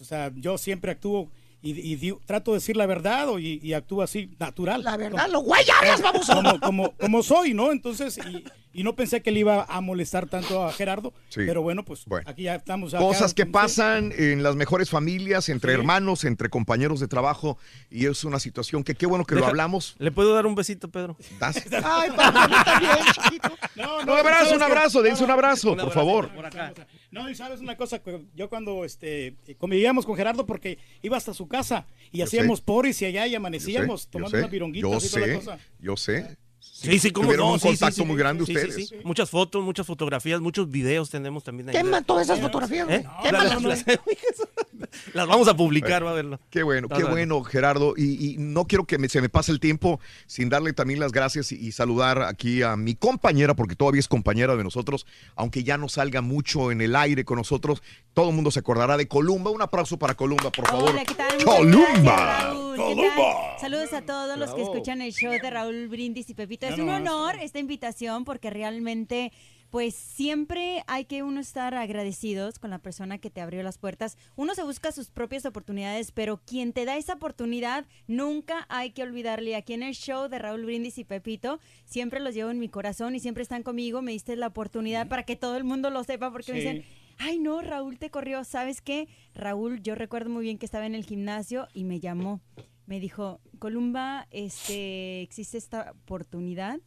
o 0.00 0.04
sea, 0.04 0.32
yo 0.34 0.58
siempre 0.58 0.90
actúo 0.90 1.30
y, 1.62 1.70
y 1.78 1.96
di- 1.96 2.16
trato 2.26 2.52
de 2.52 2.56
decir 2.56 2.76
la 2.76 2.86
verdad 2.86 3.28
o- 3.28 3.38
y, 3.38 3.60
y 3.62 3.72
actúo 3.74 4.02
así 4.02 4.30
natural. 4.40 4.82
La 4.82 4.96
verdad, 4.96 5.22
Como- 5.26 5.32
lo 5.34 5.40
güey 5.40 5.62
hablas, 5.78 6.02
vamos 6.02 6.28
a... 6.28 6.34
como, 6.34 6.60
como, 6.60 6.90
como 6.96 7.22
soy, 7.22 7.54
¿no? 7.54 7.70
Entonces, 7.70 8.18
y, 8.18 8.44
y 8.72 8.82
no 8.84 8.94
pensé 8.94 9.20
que 9.22 9.30
le 9.32 9.40
iba 9.40 9.64
a 9.64 9.80
molestar 9.80 10.28
tanto 10.28 10.64
a 10.64 10.72
Gerardo, 10.72 11.12
Sí. 11.28 11.40
pero 11.46 11.62
bueno, 11.62 11.84
pues 11.84 12.04
Bueno. 12.06 12.28
aquí 12.30 12.44
ya 12.44 12.54
estamos. 12.54 12.94
acá 12.94 13.02
Cosas 13.04 13.34
que 13.34 13.46
pasan 13.46 14.12
en 14.16 14.42
las 14.42 14.56
mejores 14.56 14.90
familias, 14.90 15.48
entre 15.48 15.72
Sí. 15.74 15.78
hermanos, 15.80 16.24
entre 16.24 16.48
compañeros 16.50 17.00
de 17.00 17.08
trabajo, 17.08 17.58
y 17.90 18.06
es 18.06 18.24
una 18.24 18.38
situación 18.38 18.84
que 18.84 18.94
qué 18.94 19.06
bueno 19.06 19.24
que 19.24 19.34
lo 19.34 19.46
hablamos. 19.46 19.96
¿Le 19.98 20.10
puedo 20.12 20.34
dar 20.34 20.46
un 20.46 20.54
besito, 20.54 20.88
Pedro? 20.90 21.16
Das- 21.38 21.56
Ay, 21.84 22.10
papá, 22.10 22.44
está 22.44 22.78
bien, 22.78 22.90
chiquito. 23.14 23.48
No, 23.76 23.98
Un 24.02 24.10
abrazo, 24.10 24.44
¿sabes 24.44 24.56
un 24.56 24.62
abrazo, 24.62 25.02
dense 25.02 25.20
No, 25.20 25.24
un 25.24 25.28
no, 25.28 25.34
abrazo, 25.34 25.76
por 25.76 25.92
favor. 25.92 26.28
Por 26.30 26.46
acá. 26.46 26.72
No, 27.10 27.28
y 27.28 27.34
sabes 27.34 27.60
una 27.60 27.76
cosa, 27.76 28.00
yo 28.36 28.48
cuando 28.48 28.84
este 28.84 29.34
convivíamos 29.58 30.06
con 30.06 30.14
Gerardo 30.16 30.46
porque 30.46 30.78
iba 31.02 31.16
hasta 31.16 31.34
su 31.34 31.48
casa 31.48 31.86
y 32.12 32.18
Yo 32.18 32.24
hacíamos 32.24 32.60
sé. 32.60 32.64
poris 32.64 33.02
y 33.02 33.06
allá 33.06 33.26
y 33.26 33.32
Yo 33.32 33.38
amanecíamos 33.38 34.04
yo 34.04 34.10
tomando 34.10 34.30
sé, 34.30 34.38
unas 34.38 34.50
vironguitas 34.50 34.90
yo 34.90 34.96
y 35.06 35.10
toda 35.10 35.20
la 35.20 35.26
sé, 35.26 35.34
cosa. 35.34 35.58
yo 35.80 35.96
sé. 35.96 36.36
Sí, 36.80 36.98
sí, 36.98 37.10
Tuvieron 37.12 37.46
no. 37.48 37.52
un 37.52 37.60
sí, 37.60 37.68
contacto 37.68 37.96
sí. 38.02 38.04
muy 38.04 38.16
grande 38.16 38.42
ustedes. 38.44 38.74
sí. 38.88 38.94
Muchas 39.04 39.28
fotos, 39.28 39.62
muchas 39.62 39.86
fotografías, 39.86 40.40
muchos 40.40 40.70
videos 40.70 41.10
tenemos 41.10 41.44
también 41.44 41.68
ahí. 41.68 41.74
Quema 41.74 42.00
todas 42.02 42.24
esas 42.26 42.40
fotografías. 42.40 42.88
¿Eh? 42.88 43.04
Güey. 43.20 43.32
las- 43.32 43.84
las 45.14 45.26
vamos 45.26 45.48
a 45.48 45.56
publicar, 45.56 46.04
va 46.04 46.10
a 46.10 46.14
verlo. 46.14 46.40
Qué 46.50 46.62
bueno, 46.62 46.88
No, 46.90 46.96
qué 46.96 47.02
no, 47.02 47.08
no. 47.08 47.14
bueno, 47.14 47.42
Gerardo. 47.44 47.94
Y, 47.96 48.32
y 48.32 48.36
no 48.38 48.66
quiero 48.66 48.84
que 48.84 48.98
me- 48.98 49.08
se 49.08 49.20
me 49.20 49.28
pase 49.28 49.52
el 49.52 49.60
tiempo 49.60 50.00
sin 50.26 50.48
darle 50.48 50.72
también 50.72 51.00
las 51.00 51.12
gracias 51.12 51.52
y, 51.52 51.56
y 51.56 51.72
saludar 51.72 52.22
aquí 52.22 52.62
a 52.62 52.76
mi 52.76 52.94
compañera, 52.94 53.54
porque 53.54 53.76
todavía 53.76 54.00
es 54.00 54.08
compañera 54.08 54.56
de 54.56 54.64
nosotros, 54.64 55.06
aunque 55.36 55.64
ya 55.64 55.78
no 55.78 55.88
salga 55.88 56.20
mucho 56.20 56.70
en 56.72 56.80
el 56.80 56.96
aire 56.96 57.24
con 57.24 57.36
nosotros. 57.38 57.82
Todo 58.14 58.30
el 58.30 58.34
mundo 58.34 58.50
se 58.50 58.60
acordará 58.60 58.96
de 58.96 59.06
Columba. 59.08 59.50
Un 59.50 59.62
aplauso 59.62 59.98
para 59.98 60.14
Columba, 60.14 60.50
por 60.50 60.66
favor. 60.66 60.90
Hola, 60.90 61.04
¿qué 61.04 61.14
tal? 61.14 61.32
Muchas 61.34 61.44
Columba. 61.44 61.86
gracias, 62.02 62.42
Raúl. 62.44 62.76
¿Qué 62.76 62.82
Columba. 62.82 63.58
Saludos 63.60 63.92
a 63.92 64.02
todos 64.02 64.38
los 64.38 64.54
que 64.54 64.62
escuchan 64.62 65.00
el 65.02 65.12
show 65.12 65.30
de 65.32 65.50
Raúl 65.50 65.88
Brindis 65.88 66.28
y 66.30 66.34
Pepito. 66.34 66.66
Es 66.66 66.78
un 66.78 66.88
honor 66.88 67.36
esta 67.40 67.58
invitación 67.58 68.24
porque 68.24 68.50
realmente, 68.50 69.32
pues 69.70 69.94
siempre 69.94 70.82
hay 70.88 71.04
que 71.04 71.22
uno 71.22 71.40
estar 71.40 71.74
agradecidos 71.74 72.58
con 72.58 72.70
la 72.70 72.78
persona 72.80 73.18
que 73.18 73.30
te 73.30 73.40
abrió 73.40 73.62
las 73.62 73.78
puertas. 73.78 74.18
Uno 74.36 74.54
se 74.54 74.64
busca 74.64 74.90
sus 74.90 75.10
propias 75.10 75.46
oportunidades, 75.46 76.10
pero 76.10 76.40
quien 76.44 76.72
te 76.72 76.84
da 76.84 76.96
esa 76.96 77.14
oportunidad, 77.14 77.86
nunca 78.08 78.66
hay 78.68 78.90
que 78.90 79.02
olvidarle. 79.02 79.54
Aquí 79.54 79.72
en 79.72 79.84
el 79.84 79.94
show 79.94 80.28
de 80.28 80.38
Raúl 80.38 80.64
Brindis 80.64 80.98
y 80.98 81.04
Pepito, 81.04 81.60
siempre 81.84 82.20
los 82.20 82.34
llevo 82.34 82.50
en 82.50 82.58
mi 82.58 82.68
corazón 82.68 83.14
y 83.14 83.20
siempre 83.20 83.42
están 83.42 83.62
conmigo. 83.62 84.02
Me 84.02 84.12
diste 84.12 84.34
la 84.34 84.48
oportunidad 84.48 85.08
para 85.08 85.22
que 85.22 85.36
todo 85.36 85.56
el 85.56 85.64
mundo 85.64 85.90
lo 85.90 86.02
sepa 86.02 86.32
porque 86.32 86.52
me 86.52 86.58
dicen, 86.58 86.84
ay 87.18 87.38
no, 87.38 87.62
Raúl 87.62 87.98
te 87.98 88.10
corrió. 88.10 88.42
¿Sabes 88.42 88.80
qué? 88.80 89.08
Raúl, 89.34 89.82
yo 89.82 89.94
recuerdo 89.94 90.30
muy 90.30 90.42
bien 90.42 90.58
que 90.58 90.66
estaba 90.66 90.86
en 90.86 90.96
el 90.96 91.04
gimnasio 91.04 91.68
y 91.72 91.84
me 91.84 92.00
llamó. 92.00 92.40
Me 92.86 92.98
dijo, 92.98 93.40
Columba, 93.60 94.26
este, 94.32 95.22
existe 95.22 95.58
esta 95.58 95.92
oportunidad. 95.92 96.80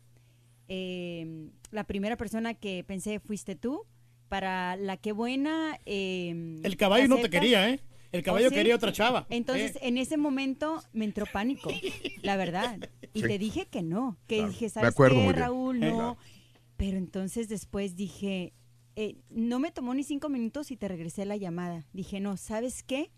Eh, 0.68 1.50
la 1.72 1.84
primera 1.84 2.18
persona 2.18 2.54
que 2.54 2.84
pensé 2.84 3.20
fuiste 3.20 3.56
tú. 3.56 3.86
Para 4.30 4.76
la 4.78 4.98
que 4.98 5.12
buena. 5.12 5.78
eh, 5.86 6.60
El 6.64 6.76
caballo 6.78 7.08
no 7.08 7.16
te 7.18 7.22
aceptas". 7.24 7.42
quería, 7.42 7.70
¿eh? 7.70 7.80
El 8.12 8.22
¿Oh, 8.22 8.24
caballo 8.24 8.50
sí? 8.50 8.56
quería 8.56 8.76
otra 8.76 8.92
chava. 8.92 9.28
Entonces, 9.30 9.76
Eh. 9.76 9.80
en 9.84 9.98
ese 9.98 10.18
momento 10.18 10.82
me 10.92 11.06
entró 11.06 11.26
pánico, 11.32 11.70
la 12.24 12.36
verdad. 12.38 12.78
Y 13.14 13.22
Sí. 13.22 13.28
te 13.28 13.38
dije 13.38 13.66
que 13.68 13.84
no, 13.84 14.18
que 14.28 14.38
Claro. 14.38 14.52
dije, 14.52 14.70
¿sabes 14.70 14.90
acuerdo 14.90 15.22
qué. 15.22 15.34
Raúl? 15.34 15.84
Eh. 15.84 15.90
No. 15.92 15.96
Claro. 15.96 16.18
Pero 16.78 16.98
entonces 16.98 17.48
después 17.48 17.96
dije, 17.96 18.54
eh, 18.96 19.18
no 19.30 19.60
me 19.60 19.72
tomó 19.72 19.94
ni 19.94 20.04
cinco 20.04 20.30
minutos 20.30 20.72
y 20.72 20.78
te 20.78 20.88
regresé 20.88 21.26
la 21.26 21.38
llamada. 21.38 21.86
Dije, 21.94 22.20
no, 22.20 22.36
¿sabes 22.38 22.82
qué? 22.84 23.12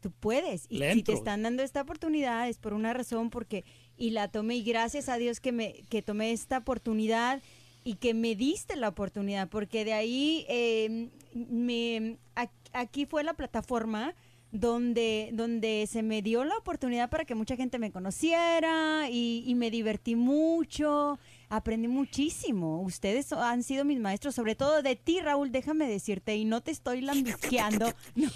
Tú 0.00 0.12
puedes. 0.12 0.66
Y 0.68 0.78
si 0.92 1.02
te 1.02 1.12
están 1.12 1.42
dando 1.42 1.62
esta 1.62 1.82
oportunidad 1.82 2.48
es 2.48 2.58
por 2.58 2.72
una 2.72 2.92
razón, 2.94 3.30
porque, 3.30 3.64
y 4.00 4.10
la 4.10 4.28
tomé, 4.28 4.56
y 4.56 4.62
gracias 4.62 5.10
a 5.10 5.18
Dios 5.18 5.40
que 5.40 5.52
me, 5.52 5.84
que 5.90 6.00
tomé 6.00 6.32
esta 6.32 6.58
oportunidad 6.58 7.42
y 7.84 7.96
que 7.96 8.14
me 8.14 8.34
diste 8.34 8.74
la 8.74 8.88
oportunidad, 8.88 9.48
porque 9.50 9.84
de 9.84 9.92
ahí 9.92 10.46
eh, 10.48 11.10
me, 11.34 12.16
aquí 12.72 13.04
fue 13.04 13.22
la 13.24 13.34
plataforma 13.34 14.14
donde, 14.52 15.28
donde 15.34 15.86
se 15.86 16.02
me 16.02 16.22
dio 16.22 16.44
la 16.44 16.56
oportunidad 16.56 17.10
para 17.10 17.26
que 17.26 17.34
mucha 17.34 17.56
gente 17.56 17.78
me 17.78 17.92
conociera 17.92 19.10
y, 19.10 19.44
y 19.46 19.54
me 19.54 19.70
divertí 19.70 20.16
mucho, 20.16 21.18
aprendí 21.50 21.88
muchísimo. 21.88 22.80
Ustedes 22.80 23.32
han 23.32 23.62
sido 23.62 23.84
mis 23.84 24.00
maestros, 24.00 24.34
sobre 24.34 24.54
todo 24.54 24.82
de 24.82 24.96
ti, 24.96 25.20
Raúl, 25.20 25.52
déjame 25.52 25.86
decirte, 25.86 26.36
y 26.36 26.46
no 26.46 26.62
te 26.62 26.70
estoy 26.70 27.02
lambisqueando, 27.02 27.92
no, 28.14 28.30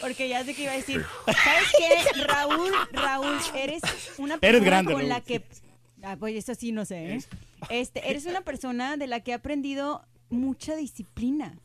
porque 0.00 0.28
ya 0.28 0.44
sé 0.44 0.54
que 0.54 0.62
iba 0.62 0.72
a 0.72 0.76
decir, 0.76 1.04
¿sabes 1.26 1.68
qué? 1.76 2.22
Raúl, 2.22 2.70
Raúl, 2.92 3.36
eres 3.54 3.82
una 4.16 4.38
persona 4.38 4.48
Eres 4.48 4.64
grande, 4.64 4.92
con 4.94 5.08
la 5.08 5.20
que... 5.20 5.44
Ah, 6.02 6.16
pues 6.18 6.34
eso 6.34 6.54
sí, 6.54 6.72
no 6.72 6.86
sé. 6.86 7.16
¿eh? 7.16 7.20
Este, 7.68 8.08
eres 8.08 8.24
una 8.24 8.40
persona 8.40 8.96
de 8.96 9.06
la 9.06 9.20
que 9.20 9.32
he 9.32 9.34
aprendido 9.34 10.02
mucha 10.30 10.74
disciplina 10.74 11.58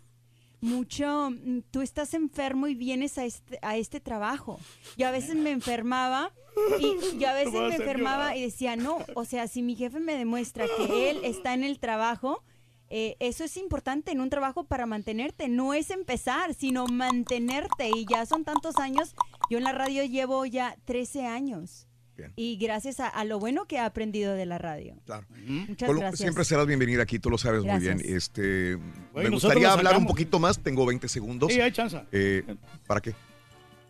mucho, 0.65 1.29
mm, 1.31 1.59
tú 1.71 1.81
estás 1.81 2.13
enfermo 2.13 2.67
y 2.67 2.75
vienes 2.75 3.17
a 3.17 3.25
este, 3.25 3.59
a 3.61 3.77
este 3.77 3.99
trabajo. 3.99 4.59
Yo 4.97 5.07
a 5.07 5.11
veces 5.11 5.35
me 5.35 5.51
enfermaba 5.51 6.33
y 6.79 7.17
yo 7.17 7.29
a 7.29 7.33
veces 7.33 7.53
me 7.53 7.75
enfermaba 7.75 8.35
y 8.35 8.41
decía, 8.41 8.75
no, 8.75 8.97
o 9.15 9.25
sea, 9.25 9.47
si 9.47 9.61
mi 9.61 9.75
jefe 9.75 9.99
me 9.99 10.17
demuestra 10.17 10.65
que 10.77 11.09
él 11.09 11.21
está 11.23 11.53
en 11.53 11.63
el 11.63 11.79
trabajo, 11.79 12.43
eh, 12.89 13.15
eso 13.19 13.43
es 13.43 13.57
importante 13.57 14.11
en 14.11 14.21
un 14.21 14.29
trabajo 14.29 14.63
para 14.63 14.85
mantenerte. 14.85 15.47
No 15.47 15.73
es 15.73 15.89
empezar, 15.89 16.53
sino 16.53 16.85
mantenerte. 16.87 17.89
Y 17.95 18.05
ya 18.05 18.25
son 18.25 18.43
tantos 18.43 18.77
años. 18.77 19.15
Yo 19.49 19.57
en 19.57 19.63
la 19.63 19.71
radio 19.71 20.03
llevo 20.03 20.45
ya 20.45 20.77
13 20.85 21.25
años. 21.25 21.87
Y 22.35 22.57
gracias 22.57 22.99
a, 22.99 23.07
a 23.07 23.23
lo 23.25 23.39
bueno 23.39 23.65
que 23.65 23.75
he 23.75 23.79
aprendido 23.79 24.33
de 24.33 24.45
la 24.45 24.57
radio. 24.57 24.95
Claro. 25.05 25.25
Muchas 25.45 25.87
Colo, 25.87 25.99
gracias. 26.01 26.19
Siempre 26.19 26.45
serás 26.45 26.65
bienvenida 26.67 27.03
aquí, 27.03 27.19
tú 27.19 27.29
lo 27.29 27.37
sabes 27.37 27.61
muy 27.61 27.69
Gracias. 27.79 28.01
bien. 28.01 28.15
Este, 28.15 28.75
Oye, 29.13 29.23
me 29.25 29.29
gustaría 29.29 29.71
hablar 29.71 29.97
un 29.97 30.05
poquito 30.07 30.39
más, 30.39 30.59
tengo 30.59 30.85
20 30.85 31.07
segundos. 31.07 31.51
Sí, 31.51 31.59
hay 31.61 31.71
chance. 31.71 31.99
Eh, 32.11 32.43
¿Para 32.87 33.01
qué? 33.01 33.13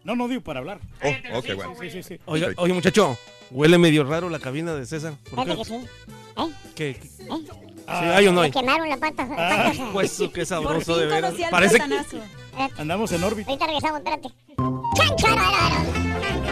No, 0.03 0.15
no 0.15 0.27
digo 0.27 0.41
para 0.41 0.59
hablar. 0.59 0.79
Oh, 1.03 1.37
ok, 1.39 1.45
bueno. 1.55 1.73
Sí, 1.81 1.89
sí, 1.89 2.03
sí. 2.03 2.19
Oiga, 2.25 2.49
oye, 2.57 2.73
muchacho, 2.73 3.17
huele 3.49 3.77
medio 3.79 4.03
raro 4.03 4.29
la 4.29 4.39
cabina 4.39 4.75
de 4.75 4.85
César. 4.85 5.15
¿Por 5.31 5.45
qué? 5.45 5.55
que 5.57 5.65
sí. 5.65 5.73
¿Eh? 5.73 6.51
¿Qué? 6.75 6.89
¿Eh? 6.91 6.99
¿Sí 7.27 7.29
hay 7.87 8.27
o 8.27 8.31
no 8.31 8.41
Me 8.41 8.45
hay? 8.47 8.51
quemaron 8.51 8.87
la 8.89 8.97
pata. 8.97 9.27
Ah, 9.37 9.71
pues 9.93 10.19
qué 10.33 10.45
sabroso 10.45 10.93
Por 10.93 11.01
fin 11.01 11.09
de 11.09 11.45
al 11.45 11.51
Parece 11.51 11.77
platanazo. 11.77 12.17
Andamos 12.77 13.11
en 13.11 13.23
órbita. 13.23 13.49
Ahorita 13.51 13.65
regresamos, 13.67 13.99
espérate. 13.99 14.29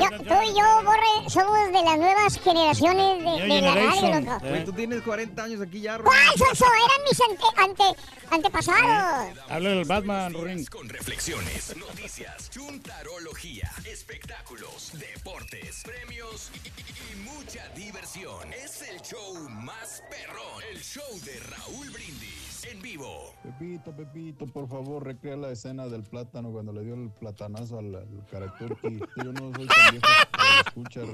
Yo, 0.01 0.09
tú 0.19 0.33
y 0.43 0.49
yo, 0.57 0.83
Borre, 0.83 1.29
somos 1.29 1.67
de 1.71 1.81
las 1.83 1.97
nuevas 1.97 2.39
generaciones 2.39 3.23
de, 3.23 3.47
de 3.47 3.61
la 3.61 3.75
radio, 3.75 4.19
loco. 4.21 4.39
Güey, 4.47 4.65
tú 4.65 4.73
tienes 4.73 5.01
40 5.01 5.43
años 5.43 5.61
aquí 5.61 5.81
ya, 5.81 5.97
¿Cuál, 5.99 6.17
Sonso? 6.37 6.65
Eran 6.65 7.03
mis 7.09 7.21
ante, 7.21 7.61
ante, 7.83 8.01
antepasados. 8.31 9.37
Habla 9.49 9.69
del 9.69 9.85
Batman, 9.85 10.33
Ring. 10.33 10.67
Con 10.69 10.89
reflexiones, 10.89 11.75
noticias, 11.77 12.49
chuntarología, 12.49 13.71
espectáculos, 13.85 14.91
deportes, 14.93 15.83
premios 15.83 16.51
y, 16.63 16.67
y- 16.67 17.13
y 17.13 17.15
mucha 17.23 17.67
diversión. 17.75 18.51
Es 18.53 18.81
el 18.81 18.99
show 19.01 19.49
más 19.49 20.03
perrón, 20.09 20.63
el 20.71 20.81
show 20.83 21.19
de 21.23 21.39
Raúl 21.39 21.89
Brindis 21.91 22.52
en 22.71 22.81
vivo. 22.81 23.33
Pepito, 23.43 23.91
Pepito, 23.95 24.45
por 24.47 24.67
favor, 24.67 25.03
recrea 25.05 25.35
la 25.35 25.51
escena 25.51 25.87
del 25.87 26.03
plátano 26.03 26.51
cuando 26.51 26.71
le 26.73 26.83
dio 26.83 26.93
el 26.95 27.09
platanazo 27.11 27.79
al, 27.79 27.93
al. 27.95 28.07
Yo 29.23 29.33
no 29.33 29.53
soy 29.53 29.67
tan 29.67 29.91
viejo 29.91 30.07
para 30.31 30.59
escuchar 30.65 31.05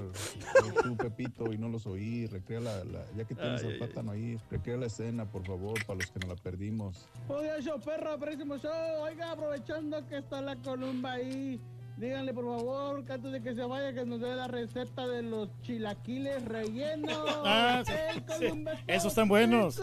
tú, 0.84 0.98
Pepito, 0.98 1.52
y 1.54 1.58
no 1.58 1.70
los 1.70 1.86
oí. 1.88 2.28
Recrea 2.28 2.60
la, 2.60 2.84
la- 2.84 3.06
ya 3.16 3.26
que 3.26 3.36
tienes 3.36 3.62
Ay, 3.62 3.68
el 3.68 3.74
ay, 3.74 3.78
plátano 3.80 4.12
ahí, 4.12 4.38
recrea 4.50 4.78
la 4.78 4.86
escena, 4.88 5.26
por 5.30 5.46
favor, 5.46 5.84
para 5.86 6.00
los 6.00 6.12
que 6.12 6.20
nos 6.20 6.30
la 6.30 6.36
perdimos. 6.36 7.08
Oiga, 7.28 7.60
show 7.62 7.80
perro, 7.80 8.18
próximo 8.20 8.58
show. 8.58 9.04
Oiga, 9.04 9.32
aprovechando 9.32 10.06
que 10.08 10.18
está 10.20 10.42
la 10.42 10.56
columba 10.58 11.14
ahí. 11.14 11.60
Díganle 12.00 12.34
por 12.34 12.46
favor, 12.46 13.04
que 13.04 13.12
antes 13.12 13.32
de 13.34 13.42
que 13.42 13.54
se 13.54 13.62
vaya, 13.62 13.94
que 13.94 14.06
nos 14.06 14.22
dé 14.22 14.34
la 14.34 14.48
receta 14.48 15.06
de 15.06 15.22
los 15.22 15.50
chilaquiles 15.64 16.46
rellenos. 16.46 17.12
Ah, 17.52 17.84
sí, 17.86 18.22
sí. 18.40 18.66
Esos 18.88 19.08
están 19.12 19.28
buenos. 19.28 19.82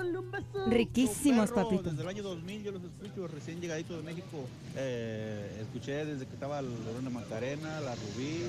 Riquísimos, 0.69 1.51
Perro, 1.51 1.65
papito. 1.65 1.91
Desde 1.91 2.03
el 2.03 2.09
año 2.09 2.23
2000 2.23 2.63
yo 2.63 2.73
los 2.73 2.83
escucho, 2.85 3.27
recién 3.29 3.61
llegadito 3.61 3.97
de 3.97 4.03
México. 4.03 4.45
Eh, 4.77 5.59
escuché 5.61 6.05
desde 6.05 6.27
que 6.27 6.35
estaba 6.35 6.63
la 6.63 6.69
Lorena 6.69 7.11
Macarena, 7.11 7.81
la 7.81 7.95
Rubí, 7.95 8.45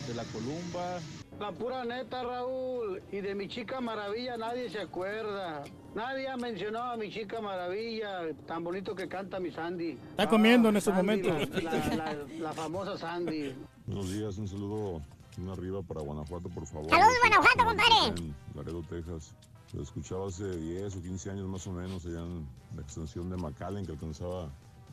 este, 0.00 0.14
la 0.14 0.24
Columba. 0.24 1.00
La 1.38 1.52
pura 1.52 1.84
neta, 1.84 2.22
Raúl. 2.22 3.02
Y 3.12 3.20
de 3.20 3.34
mi 3.34 3.46
chica 3.48 3.80
maravilla 3.80 4.36
nadie 4.36 4.70
se 4.70 4.80
acuerda. 4.80 5.64
Nadie 5.94 6.28
ha 6.28 6.36
mencionado 6.36 6.92
a 6.92 6.96
mi 6.96 7.10
chica 7.10 7.40
maravilla, 7.40 8.20
tan 8.46 8.64
bonito 8.64 8.94
que 8.94 9.08
canta 9.08 9.38
mi 9.40 9.50
Sandy. 9.50 9.98
Está 10.10 10.28
comiendo 10.28 10.68
en 10.70 10.76
estos 10.76 10.94
Sandy, 10.94 11.22
momentos. 11.22 11.62
La, 11.62 11.72
la- 11.72 11.96
la- 11.96 12.16
la 12.40 12.52
famosa 12.52 12.96
Sandy. 12.98 13.54
Buenos 13.86 14.10
días, 14.12 14.36
un 14.38 14.48
saludo 14.48 15.02
una 15.38 15.52
arriba 15.52 15.82
para 15.82 16.00
Guanajuato, 16.00 16.48
por 16.48 16.66
favor. 16.66 16.88
Saludos, 16.88 17.12
Guanajuato, 17.20 17.64
compadre. 17.64 18.20
En 18.22 18.34
Laredo, 18.54 18.82
Texas. 18.88 19.34
Lo 19.74 19.82
escuchaba 19.82 20.28
hace 20.28 20.44
10 20.56 20.96
o 20.96 21.02
15 21.02 21.30
años 21.30 21.48
más 21.48 21.66
o 21.66 21.72
menos, 21.72 22.06
allá 22.06 22.20
en 22.20 22.46
la 22.74 22.82
extensión 22.82 23.28
de 23.28 23.36
McAllen, 23.36 23.84
que 23.84 23.92
alcanzaba 23.92 24.48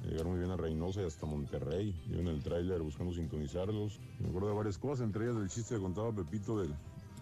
llegar 0.09 0.25
muy 0.27 0.39
bien 0.39 0.51
a 0.51 0.57
Reynosa 0.57 1.01
y 1.01 1.05
hasta 1.05 1.25
Monterrey. 1.25 1.95
Yo 2.09 2.19
en 2.19 2.27
el 2.27 2.43
tráiler 2.43 2.81
buscando 2.81 3.13
sintonizarlos. 3.13 3.99
Me 4.19 4.29
acuerdo 4.29 4.49
de 4.49 4.55
varias 4.55 4.77
cosas, 4.77 5.05
entre 5.05 5.25
ellas 5.25 5.37
del 5.37 5.49
chiste 5.49 5.75
que 5.75 5.81
contaba 5.81 6.11
Pepito 6.13 6.59
del, 6.59 6.73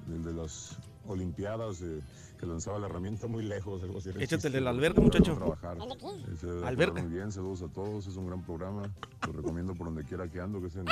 del 0.08 0.24
de 0.24 0.34
las 0.34 0.78
Olimpiadas, 1.08 1.82
eh, 1.82 2.00
que 2.40 2.46
lanzaba 2.46 2.78
la 2.80 2.86
herramienta 2.88 3.28
muy 3.28 3.44
lejos, 3.44 3.82
algo 3.84 3.98
así. 3.98 4.10
era 4.10 4.18
el 4.20 4.64
la 4.64 4.70
alberca, 4.70 4.96
para 4.96 5.06
muchacho. 5.06 5.36
Trabajar. 5.36 5.78
¿El 6.28 6.38
de 6.62 6.68
Alberca. 6.68 7.02
Muy 7.02 7.12
bien, 7.12 7.32
saludos 7.32 7.64
a 7.64 7.68
todos, 7.70 8.06
es 8.08 8.16
un 8.18 8.28
gran 8.28 8.44
programa. 8.44 8.84
Lo 9.26 9.34
recomiendo 9.34 9.74
por 9.74 9.88
donde 9.88 10.04
quiera 10.04 10.28
que 10.28 10.40
ando, 10.40 10.62
que 10.62 10.68
es 10.68 10.76
en 10.76 10.86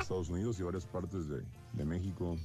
Estados 0.00 0.30
Unidos 0.30 0.60
y 0.60 0.62
varias 0.62 0.86
partes 0.86 1.28
de, 1.28 1.42
de 1.72 1.84
México. 1.84 2.36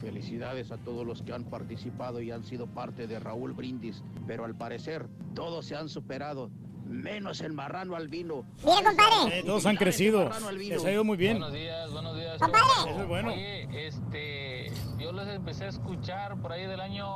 Felicidades 0.00 0.70
a 0.72 0.78
todos 0.78 1.06
los 1.06 1.22
que 1.22 1.32
han 1.32 1.44
participado 1.44 2.20
y 2.20 2.30
han 2.30 2.44
sido 2.44 2.66
parte 2.66 3.06
de 3.06 3.20
Raúl 3.20 3.52
Brindis, 3.52 4.02
pero 4.26 4.44
al 4.44 4.56
parecer 4.56 5.06
todos 5.34 5.66
se 5.66 5.76
han 5.76 5.88
superado, 5.88 6.50
menos 6.84 7.40
el 7.40 7.52
marrano 7.52 7.96
albino. 7.96 8.44
Bien, 8.64 8.84
compadre. 8.84 9.38
Eh, 9.40 9.42
todos 9.44 9.66
han 9.66 9.76
crecido. 9.76 10.30
Les 10.56 10.84
ha 10.84 10.90
ido 10.92 11.04
muy 11.04 11.16
bien. 11.16 11.38
Buenos 11.38 11.54
días, 11.54 11.90
buenos 11.92 12.16
días. 12.16 12.38
Compadre. 12.38 12.90
Eso 12.90 13.00
es 13.02 13.08
bueno. 13.08 13.28
Oye, 13.32 13.86
este, 13.86 14.72
yo 14.98 15.12
los 15.12 15.26
empecé 15.28 15.64
a 15.64 15.68
escuchar 15.68 16.36
por 16.40 16.52
ahí 16.52 16.66
del 16.66 16.80
año 16.80 17.06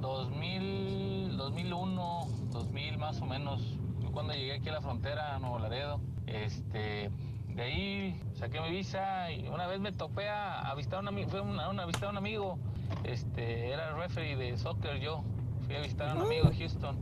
2000, 0.00 1.36
2001, 1.36 2.26
2000 2.52 2.98
más 2.98 3.20
o 3.20 3.26
menos. 3.26 3.62
Fue 4.00 4.10
cuando 4.12 4.32
llegué 4.34 4.54
aquí 4.54 4.68
a 4.68 4.72
la 4.72 4.80
frontera, 4.80 5.34
a 5.34 5.38
Nuevo 5.38 5.58
Laredo. 5.58 6.00
Este, 6.26 7.10
de 7.48 7.62
ahí 7.62 8.20
saqué 8.34 8.60
mi 8.60 8.70
visa 8.70 9.30
y 9.30 9.46
una 9.48 9.66
vez 9.66 9.80
me 9.80 9.92
topé 9.92 10.28
a, 10.28 10.60
a 10.70 10.74
visitar 10.74 10.98
a 10.98 11.02
un 11.02 11.08
amigo, 11.08 11.28
fue 11.30 11.40
una, 11.40 11.68
una- 11.68 11.82
a 11.84 11.86
visitar 11.86 12.08
a 12.08 12.12
un 12.12 12.18
amigo. 12.18 12.58
Este, 13.04 13.70
era 13.70 13.90
el 13.90 13.96
referee 13.96 14.36
de 14.36 14.56
soccer 14.58 15.00
yo. 15.00 15.24
Fui 15.66 15.76
a 15.76 15.80
visitar 15.80 16.08
a 16.08 16.14
un 16.14 16.22
amigo 16.22 16.50
de 16.50 16.56
Houston. 16.56 16.96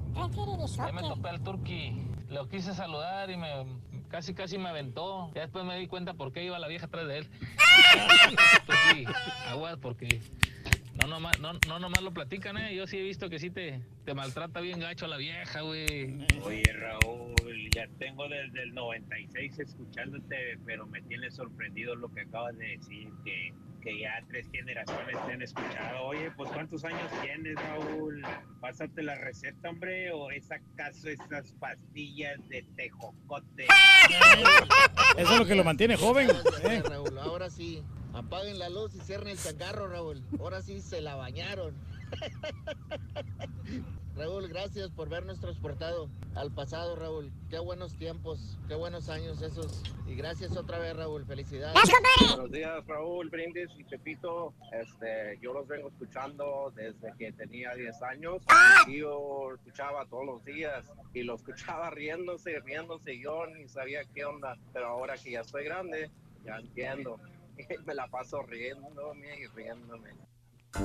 Ahí 0.78 0.92
me 0.92 1.02
topé 1.02 1.28
al 1.28 1.40
Turkey. 1.42 2.02
Lo 2.28 2.48
quise 2.48 2.74
saludar 2.74 3.30
y 3.30 3.36
me 3.36 3.48
casi 4.08 4.34
casi 4.34 4.58
me 4.58 4.68
aventó. 4.68 5.30
Ya 5.34 5.42
después 5.42 5.64
me 5.64 5.76
di 5.76 5.86
cuenta 5.86 6.14
por 6.14 6.32
qué 6.32 6.44
iba 6.44 6.58
la 6.58 6.68
vieja 6.68 6.86
atrás 6.86 7.06
de 7.08 7.18
él. 7.18 7.28
Turkey, 8.66 9.06
aguas 9.48 9.78
porque 9.78 10.20
no 11.00 11.08
nomás, 11.08 11.38
no, 11.40 11.54
no 11.66 11.78
nomás 11.78 12.02
lo 12.02 12.12
platican, 12.12 12.56
eh. 12.58 12.74
Yo 12.74 12.86
sí 12.86 12.98
he 12.98 13.02
visto 13.02 13.28
que 13.30 13.38
sí 13.38 13.50
te, 13.50 13.80
te 14.04 14.14
maltrata 14.14 14.60
bien 14.60 14.80
gacho 14.80 15.06
la 15.06 15.16
vieja, 15.16 15.60
güey. 15.60 16.26
Oye, 16.42 16.62
Raúl, 16.72 17.34
ya 17.74 17.86
tengo 17.98 18.28
desde 18.28 18.62
el 18.64 18.74
96 18.74 19.58
escuchándote, 19.60 20.58
pero 20.66 20.86
me 20.86 21.02
tiene 21.02 21.30
sorprendido 21.30 21.94
lo 21.94 22.12
que 22.12 22.22
acabas 22.22 22.56
de 22.58 22.66
decir, 22.78 23.08
que, 23.24 23.54
que 23.80 24.00
ya 24.00 24.20
tres 24.28 24.48
generaciones 24.50 25.16
te 25.26 25.32
han 25.32 25.42
escuchado. 25.42 26.02
Oye, 26.06 26.32
pues 26.36 26.50
¿cuántos 26.50 26.84
años 26.84 27.10
tienes, 27.22 27.54
Raúl? 27.54 28.22
Pásate 28.60 29.02
la 29.04 29.14
receta, 29.14 29.70
hombre, 29.70 30.10
o 30.10 30.30
es 30.32 30.50
acaso 30.50 31.08
esas 31.08 31.52
pastillas 31.60 32.36
de 32.48 32.64
tejocote. 32.76 33.66
Eso 35.16 35.32
es 35.32 35.38
lo 35.38 35.46
que 35.46 35.54
lo 35.54 35.62
mantiene 35.64 35.96
joven. 35.96 36.28
eh. 36.64 36.82
Raúl, 36.84 37.16
ahora 37.18 37.50
sí. 37.50 37.82
Apaguen 38.14 38.58
la 38.58 38.68
luz 38.68 38.94
y 38.94 38.98
cierren 39.00 39.28
el 39.28 39.38
changarro, 39.38 39.88
Raúl. 39.88 40.22
Ahora 40.38 40.60
sí 40.60 40.80
se 40.82 41.00
la 41.00 41.14
bañaron. 41.14 41.74
Raúl, 44.14 44.46
gracias 44.48 44.90
por 44.90 45.08
vernos 45.08 45.40
transportado 45.40 46.10
al 46.34 46.52
pasado, 46.52 46.96
Raúl. 46.96 47.32
Qué 47.48 47.58
buenos 47.58 47.96
tiempos, 47.96 48.58
qué 48.68 48.74
buenos 48.74 49.08
años 49.08 49.40
esos. 49.40 49.82
Y 50.06 50.14
gracias 50.14 50.54
otra 50.56 50.78
vez, 50.78 50.94
Raúl. 50.94 51.24
Felicidades. 51.24 51.80
Buenos 52.28 52.52
días, 52.52 52.86
Raúl, 52.86 53.30
Brindis 53.30 53.70
y 53.78 53.84
Pepito. 53.84 54.52
Este, 54.70 55.38
yo 55.40 55.54
los 55.54 55.66
vengo 55.66 55.88
escuchando 55.88 56.72
desde 56.76 57.12
que 57.18 57.32
tenía 57.32 57.74
10 57.74 58.02
años. 58.02 58.42
Mi 58.86 58.92
tío 58.92 59.54
escuchaba 59.54 60.04
todos 60.06 60.26
los 60.26 60.44
días 60.44 60.84
y 61.14 61.22
lo 61.22 61.36
escuchaba 61.36 61.90
riéndose, 61.90 62.60
riéndose. 62.60 63.18
Yo 63.18 63.46
ni 63.46 63.66
sabía 63.66 64.04
qué 64.14 64.26
onda, 64.26 64.58
pero 64.74 64.88
ahora 64.88 65.16
que 65.16 65.32
ya 65.32 65.40
estoy 65.40 65.64
grande, 65.64 66.10
ya 66.44 66.56
entiendo. 66.56 67.18
Me 67.86 67.94
la 67.94 68.06
paso 68.08 68.42
riéndome 68.42 69.38
y 69.40 69.46
riéndome. 69.46 70.10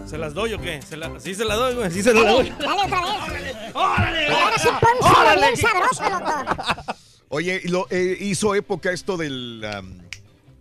¿Se 0.05 0.17
las 0.17 0.33
doy 0.33 0.53
o 0.53 0.59
qué? 0.61 0.81
¿Se 0.81 0.97
la- 0.97 1.19
¿Sí 1.19 1.33
se 1.33 1.45
la 1.45 1.55
doy, 1.55 1.75
güey? 1.75 1.91
¿Sí 1.91 2.03
se 2.03 2.13
la 2.13 2.29
doy? 2.29 2.49
Dale 2.59 2.81
otra 2.83 3.01
vez. 3.01 3.55
¡Órale! 3.73 4.27
Ahora 4.27 4.57
sí 4.57 4.67
¡Órale! 5.01 5.41
bien 5.47 5.57
sabroso, 5.57 6.09
loco. 6.09 6.93
Oye, 7.29 7.61
lo, 7.65 7.87
eh, 7.89 8.17
hizo 8.21 8.53
época 8.55 8.91
esto 8.91 9.17
del 9.17 9.61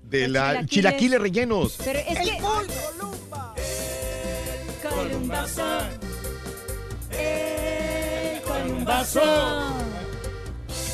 de 0.04 0.28
la 0.28 0.48
chilaquiles. 0.50 0.70
chilaquiles 0.70 1.20
rellenos. 1.20 1.76
Pero 1.84 1.98
es 1.98 2.18
que. 2.18 2.38
Columbazo. 4.88 5.62
El 7.10 8.42
columbazo. 8.42 9.22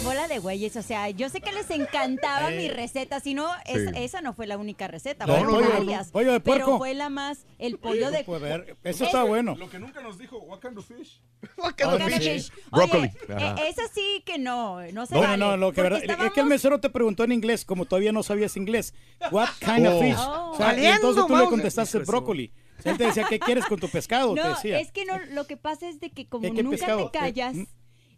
Bola 0.04 0.26
de 0.26 0.40
güeyes, 0.40 0.74
o 0.76 0.82
sea, 0.82 1.10
yo 1.10 1.28
sé 1.28 1.40
que 1.40 1.52
les 1.52 1.70
encantaba 1.70 2.52
Eh. 2.52 2.56
mi 2.56 2.68
receta, 2.68 3.20
si 3.20 3.34
no, 3.34 3.48
es- 3.66 3.88
Sí. 3.88 3.94
esa 3.94 4.20
no 4.20 4.34
fue 4.34 4.46
la 4.48 4.58
única 4.58 4.88
receta, 4.88 5.26
No, 5.26 5.34
fueron 5.36 5.52
no, 5.54 5.60
no, 5.60 5.68
varias. 5.70 6.06
no. 6.08 6.12
Pollo 6.12 6.32
de 6.32 6.40
Pero 6.40 6.56
puerco. 6.64 6.78
fue 6.78 6.94
la 6.94 7.08
más, 7.08 7.46
el 7.58 7.78
pollo 7.78 8.10
de... 8.10 8.24
Pues, 8.24 8.42
a 8.42 8.44
ver, 8.44 8.76
eso 8.82 9.04
Es- 9.04 9.08
está 9.08 9.22
bueno. 9.22 9.54
Lo 9.56 9.70
que 9.70 9.78
nunca 9.78 10.00
nos 10.02 10.18
dijo, 10.18 10.38
what 10.38 10.58
kind 10.60 10.76
of 10.76 10.86
fish? 10.86 11.20
What 11.56 11.74
kind 11.74 11.92
of 11.92 11.98
Kind 12.00 12.12
of 12.14 12.18
fish? 12.18 12.50
fish. 12.50 12.52
Brócoli. 12.70 13.10
Oye, 13.28 13.34
Ajá. 13.34 13.54
eh, 13.62 13.68
esa 13.68 13.82
sí 13.94 14.22
que 14.26 14.38
no, 14.38 14.80
no 14.92 15.06
se 15.06 15.14
No, 15.14 15.20
no, 15.22 15.26
vale. 15.28 15.36
no, 15.38 15.56
lo 15.56 15.70
que 15.70 15.76
porque 15.76 15.82
verdad, 15.82 16.00
estábamos- 16.02 16.26
es 16.26 16.32
que 16.32 16.40
el 16.40 16.46
mesero 16.46 16.80
te 16.80 16.90
preguntó 16.90 17.22
en 17.24 17.32
inglés, 17.32 17.64
como 17.64 17.84
todavía 17.84 18.10
no 18.12 18.22
sabías 18.24 18.56
inglés. 18.56 18.94
What 19.30 19.48
kind 19.60 19.86
of 19.86 19.94
Oh. 19.94 20.00
fish? 20.00 20.16
Oh. 20.18 20.50
O 20.50 20.56
sea, 20.56 20.66
y 20.66 20.68
Valiendo, 20.76 20.96
entonces 20.96 21.22
tú 21.26 21.28
le 21.28 21.34
Mauser. 21.36 21.50
contestaste 21.50 21.98
brócoli. 22.00 22.52
O 22.78 22.82
sea, 22.82 22.92
él 22.92 22.98
te 22.98 23.04
decía, 23.04 23.26
¿qué 23.28 23.38
quieres 23.38 23.66
con 23.66 23.78
tu 23.78 23.88
pescado? 23.88 24.34
te 24.34 24.40
No, 24.42 24.48
decía. 24.48 24.80
es 24.80 24.90
que 24.90 25.04
no, 25.04 25.16
lo 25.30 25.46
que 25.46 25.56
pasa 25.56 25.88
es 25.88 26.00
de 26.00 26.10
que 26.10 26.28
como 26.28 26.42
¿Qué- 26.42 26.52
qué 26.54 26.62
nunca 26.64 26.76
pescado? 26.78 27.10
te 27.10 27.18
callas, 27.18 27.54
¿Qué? 27.54 27.66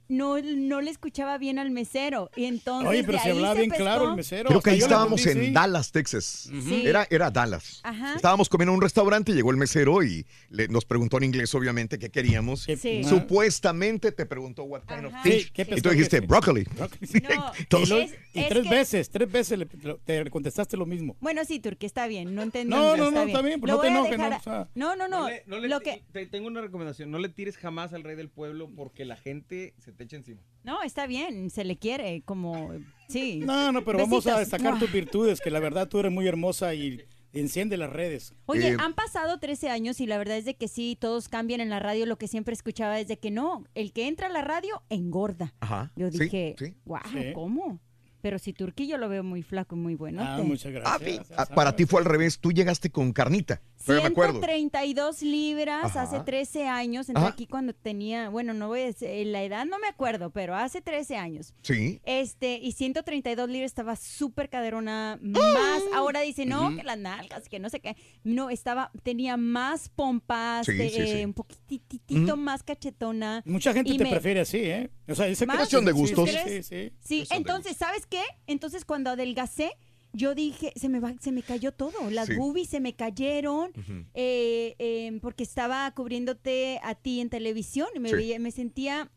No, 0.08 0.41
no 0.41 0.81
le 0.81 0.91
escuchaba 0.91 1.39
bien 1.39 1.58
al 1.58 1.70
mesero. 1.70 2.31
Y 2.36 2.44
entonces 2.44 2.89
Oye, 2.91 3.05
pero 3.05 3.18
de 3.18 3.24
ahí 3.24 3.31
hablaba 3.31 3.55
se 3.55 3.60
bien 3.60 3.70
pescó. 3.70 3.84
claro 3.84 4.10
el 4.10 4.16
mesero. 4.16 4.49
Creo 4.49 4.60
que 4.60 4.70
ahí 4.70 4.78
estábamos 4.78 5.20
entendí, 5.20 5.41
en 5.47 5.50
sí. 5.50 5.55
Dallas, 5.55 5.92
Texas. 5.92 6.50
Sí. 6.65 6.83
Era, 6.86 7.07
era 7.10 7.31
Dallas. 7.31 7.81
Ajá. 7.83 8.15
Estábamos 8.15 8.49
comiendo 8.49 8.73
en 8.73 8.76
un 8.76 8.83
restaurante, 8.83 9.33
llegó 9.33 9.50
el 9.50 9.57
mesero 9.57 10.02
y 10.02 10.26
le- 10.50 10.68
nos 10.68 10.84
preguntó 10.84 11.18
en 11.18 11.24
inglés, 11.24 11.55
obviamente, 11.55 11.99
qué 11.99 12.10
queríamos. 12.10 12.62
Sí. 12.81 13.02
Supuestamente 13.05 14.12
te 14.12 14.26
preguntó 14.26 14.65
what 14.65 14.83
kind 14.86 15.07
of 15.07 15.12
fish. 15.23 15.47
Sí, 15.47 15.50
¿qué 15.52 15.66
y 15.76 15.81
tú 15.81 15.91
dijiste 15.91 16.20
broccoli. 16.20 16.66
Y, 17.00 17.16
Es- 17.94 18.15
y 18.34 18.41
es 18.41 18.49
tres 18.49 18.62
que- 18.65 18.68
veces, 18.70 19.10
tres 19.10 19.31
veces 19.31 19.58
le- 19.58 19.66
te 19.66 20.31
contestaste 20.31 20.76
lo 20.76 20.86
mismo. 20.86 21.16
Bueno, 21.20 21.44
sí, 21.44 21.58
Turquía, 21.60 21.86
está 21.86 22.07
bien, 22.07 22.34
no 22.34 22.42
entendí. 22.42 22.70
No, 22.74 22.97
no, 22.97 23.10
no, 23.10 23.23
está 23.23 23.42
bien, 23.42 23.60
pues 23.60 23.70
Lo 23.70 23.76
no 23.76 23.83
te 23.83 23.89
enojes, 23.89 24.18
no, 24.18 24.24
a- 24.24 24.36
o 24.36 24.42
sea. 24.42 24.68
no, 24.74 24.97
no, 24.97 25.08
no, 25.08 25.20
No 25.20 25.28
le- 25.28 25.42
no 25.47 25.58
le 25.58 25.68
lo 25.68 25.81
que... 25.81 26.02
te 26.12 26.26
tengo 26.26 26.47
una 26.49 26.60
recomendación. 26.60 27.10
No 27.10 27.18
le 27.18 27.28
tires 27.28 27.57
jamás 27.57 27.92
al 27.92 28.02
rey 28.05 28.16
del 28.16 28.28
pueblo 28.28 28.70
porque 28.74 29.05
la 29.05 29.16
gente 29.16 29.74
se 29.78 29.92
te 29.97 30.16
encima. 30.16 30.40
No, 30.62 30.82
está 30.82 31.06
bien, 31.06 31.50
se 31.50 31.64
le 31.64 31.76
quiere, 31.76 32.23
como... 32.23 32.70
Sí. 33.08 33.40
No, 33.44 33.70
no, 33.73 33.84
pero 33.84 33.98
vamos 33.98 34.26
a 34.26 34.39
destacar 34.39 34.78
tus 34.78 34.90
virtudes, 34.92 35.40
que 35.40 35.50
la 35.50 35.60
verdad 35.60 35.89
tú 35.89 35.98
eres 36.00 36.10
muy 36.12 36.26
hermosa 36.26 36.74
y 36.74 37.02
enciende 37.32 37.76
las 37.76 37.90
redes. 37.92 38.34
Oye, 38.47 38.68
Eh, 38.70 38.76
han 38.78 38.94
pasado 38.94 39.39
13 39.39 39.68
años 39.68 40.00
y 40.00 40.06
la 40.06 40.18
verdad 40.18 40.36
es 40.39 40.44
de 40.44 40.55
que 40.56 40.68
sí, 40.68 40.97
todos 40.98 41.28
cambian 41.28 41.60
en 41.60 41.68
la 41.68 41.81
radio. 41.81 42.06
Lo 42.06 42.16
que 42.16 42.28
siempre 42.28 42.55
escuchaba 42.55 42.98
es 43.00 43.08
de 43.08 43.18
que 43.18 43.31
no, 43.31 43.64
el 43.74 43.92
que 43.92 44.06
entra 44.08 44.28
a 44.28 44.31
la 44.31 44.42
radio 44.42 44.82
engorda. 44.89 45.52
Ajá. 45.60 45.92
Yo 45.97 46.10
Sí, 46.10 46.18
dije, 46.20 46.55
sí. 46.58 46.74
wow, 46.84 47.00
Sí. 47.12 47.32
¿cómo? 47.34 47.81
Pero 48.23 48.39
si 48.39 48.55
Turquillo 48.55 48.97
lo 48.97 49.10
veo 49.10 49.23
muy 49.23 49.42
flaco 49.42 49.76
y 49.76 49.78
muy 49.81 49.94
bueno. 49.97 50.23
Ah, 50.24 50.40
muchas 50.42 50.73
gracias. 50.73 51.31
Ah, 51.36 51.44
para 51.55 51.76
ti 51.76 51.84
fue 51.84 52.00
al 52.00 52.06
revés, 52.06 52.39
tú 52.39 52.52
llegaste 52.52 52.89
con 52.90 53.12
carnita. 53.12 53.60
Me 53.86 54.02
acuerdo. 54.02 54.40
132 54.40 55.22
libras 55.22 55.84
Ajá. 55.84 56.02
hace 56.02 56.20
13 56.20 56.66
años. 56.68 57.08
Entré 57.08 57.22
Ajá. 57.24 57.32
aquí 57.32 57.46
cuando 57.46 57.74
tenía, 57.74 58.28
bueno, 58.28 58.54
no 58.54 58.68
voy 58.68 58.80
a 58.80 58.84
decir, 58.86 59.26
la 59.26 59.42
edad 59.42 59.66
no 59.66 59.78
me 59.78 59.86
acuerdo, 59.88 60.30
pero 60.30 60.54
hace 60.54 60.80
13 60.80 61.16
años. 61.16 61.54
Sí. 61.62 62.00
Este, 62.04 62.58
y 62.62 62.72
132 62.72 63.48
libras 63.48 63.70
estaba 63.70 63.96
súper 63.96 64.48
caderona 64.48 65.18
más. 65.22 65.82
Ahora 65.94 66.20
dice, 66.20 66.46
no, 66.46 66.74
que 66.76 66.82
las 66.82 66.98
nalgas, 66.98 67.48
que 67.48 67.58
no 67.58 67.68
sé 67.70 67.80
qué. 67.80 67.96
No, 68.22 68.50
estaba, 68.50 68.90
tenía 69.02 69.36
más 69.36 69.88
pompas, 69.88 70.66
Sí, 70.66 70.72
de- 70.72 70.88
sí, 70.90 70.96
sí. 70.96 71.10
eh, 71.20 71.26
un 71.26 71.34
poquitito 71.34 72.36
más 72.36 72.62
cachetona. 72.62 73.42
Mucha 73.44 73.72
gente 73.72 73.96
te 73.96 74.04
me- 74.04 74.10
prefiere 74.10 74.40
así, 74.40 74.58
¿eh? 74.58 74.90
O 75.08 75.14
sea, 75.14 75.26
¿Más? 75.46 75.56
Cuestión 75.58 75.84
de 75.84 75.92
gustos. 75.92 76.30
Sí, 76.30 76.62
sí. 76.62 76.92
Sí, 77.00 77.24
entonces, 77.30 77.76
¿sabes 77.76 78.06
qué? 78.06 78.22
Entonces 78.46 78.84
cuando 78.84 79.10
adelgacé, 79.10 79.72
yo 80.15 80.34
dije, 80.34 80.73
se 80.76 80.89
me 80.89 81.01
va, 81.01 81.15
se 81.20 81.33
me 81.33 81.43
cayó 81.43 81.73
todo. 81.73 82.10
Las 82.10 82.28
Sí. 82.28 82.34
boobies 82.36 82.68
se 82.70 82.81
me 82.81 82.94
cayeron 82.94 83.73
eh, 84.15 84.75
eh, 84.78 85.18
porque 85.20 85.43
estaba 85.43 85.91
cubriéndote 85.91 86.81
a 86.83 86.94
ti 86.94 87.20
en 87.20 87.28
televisión 87.28 87.89
y 87.94 88.01
me, 88.01 88.09
Sí. 88.09 88.15
veía- 88.15 88.39
me 88.39 88.51
sentía, 88.52 89.10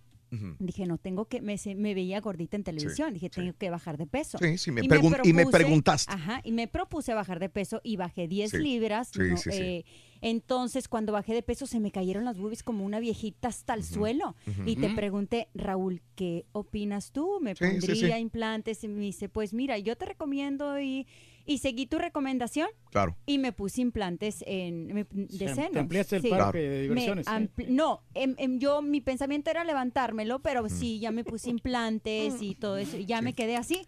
Dije, 0.59 0.85
no, 0.85 0.97
tengo 0.97 1.25
que, 1.25 1.41
me, 1.41 1.57
se- 1.57 1.75
me 1.75 1.93
veía 1.93 2.19
gordita 2.21 2.57
en 2.57 2.63
televisión, 2.63 3.13
dije, 3.13 3.29
tengo 3.29 3.53
que 3.57 3.69
bajar 3.69 3.97
de 3.97 4.07
peso. 4.07 4.37
Sí, 4.39 4.57
sí, 4.57 4.71
me 4.71 4.81
pregun- 4.83 5.19
y 5.23 5.33
me 5.33 5.45
preguntaste. 5.45 6.11
Ajá, 6.13 6.41
y 6.43 6.51
me 6.51 6.67
propuse 6.67 7.13
bajar 7.13 7.39
de 7.39 7.49
peso 7.49 7.79
y 7.83 7.95
bajé 7.95 8.27
10 8.27 8.51
Sí. 8.51 8.57
libras. 8.57 9.09
Sí, 9.13 9.19
no, 9.29 9.37
sí, 9.37 9.51
sí. 9.51 9.57
eh, 9.57 9.85
entonces, 10.21 10.87
cuando 10.87 11.13
bajé 11.13 11.33
de 11.33 11.43
peso, 11.43 11.65
se 11.67 11.79
me 11.79 11.91
cayeron 11.91 12.25
las 12.25 12.37
boobies 12.37 12.63
como 12.63 12.83
una 12.83 12.99
viejita 12.99 13.47
hasta 13.49 13.73
el 13.73 13.83
suelo. 13.83 14.35
Y 14.65 14.75
te 14.75 14.89
pregunté, 14.89 15.47
Raúl, 15.53 16.01
¿qué 16.15 16.45
opinas 16.51 17.11
tú? 17.11 17.39
¿Me 17.41 17.55
Sí, 17.55 17.63
sí, 17.65 17.69
pondría 17.71 18.15
sí. 18.15 18.21
implantes? 18.21 18.83
Y 18.83 18.87
me 18.87 19.01
dice, 19.01 19.29
pues 19.29 19.53
mira, 19.53 19.77
yo 19.77 19.95
te 19.95 20.05
recomiendo 20.05 20.79
y, 20.79 21.05
y 21.47 21.57
seguí 21.59 21.87
tu 21.87 21.97
recomendación. 21.97 22.67
Claro. 22.91 23.17
Y 23.25 23.39
me 23.39 23.53
puse 23.53 23.81
implantes 23.81 24.43
en, 24.45 24.87
me- 24.93 25.05
de 25.09 25.27
te 25.45 25.55
senos. 25.55 25.77
ampliaste 25.77 26.17
el 26.17 26.21
Sí. 26.21 26.29
parque 26.29 26.59
de 26.59 26.81
diversiones, 26.83 27.25
sí. 27.25 27.65
No, 27.69 28.03
em- 28.13 28.35
em, 28.37 28.59
yo 28.59 28.81
mi 28.83 29.01
pensamiento 29.01 29.49
era 29.49 29.63
levantármelo, 29.63 30.39
pero 30.39 30.67
sí, 30.69 30.99
ya 30.99 31.11
me 31.11 31.23
puse 31.23 31.49
implantes 31.49 32.41
y 32.41 32.53
todo 32.53 32.77
eso. 32.77 32.97
Y 32.97 33.05
ya 33.05 33.21
me 33.21 33.33
quedé 33.33 33.55
así. 33.55 33.85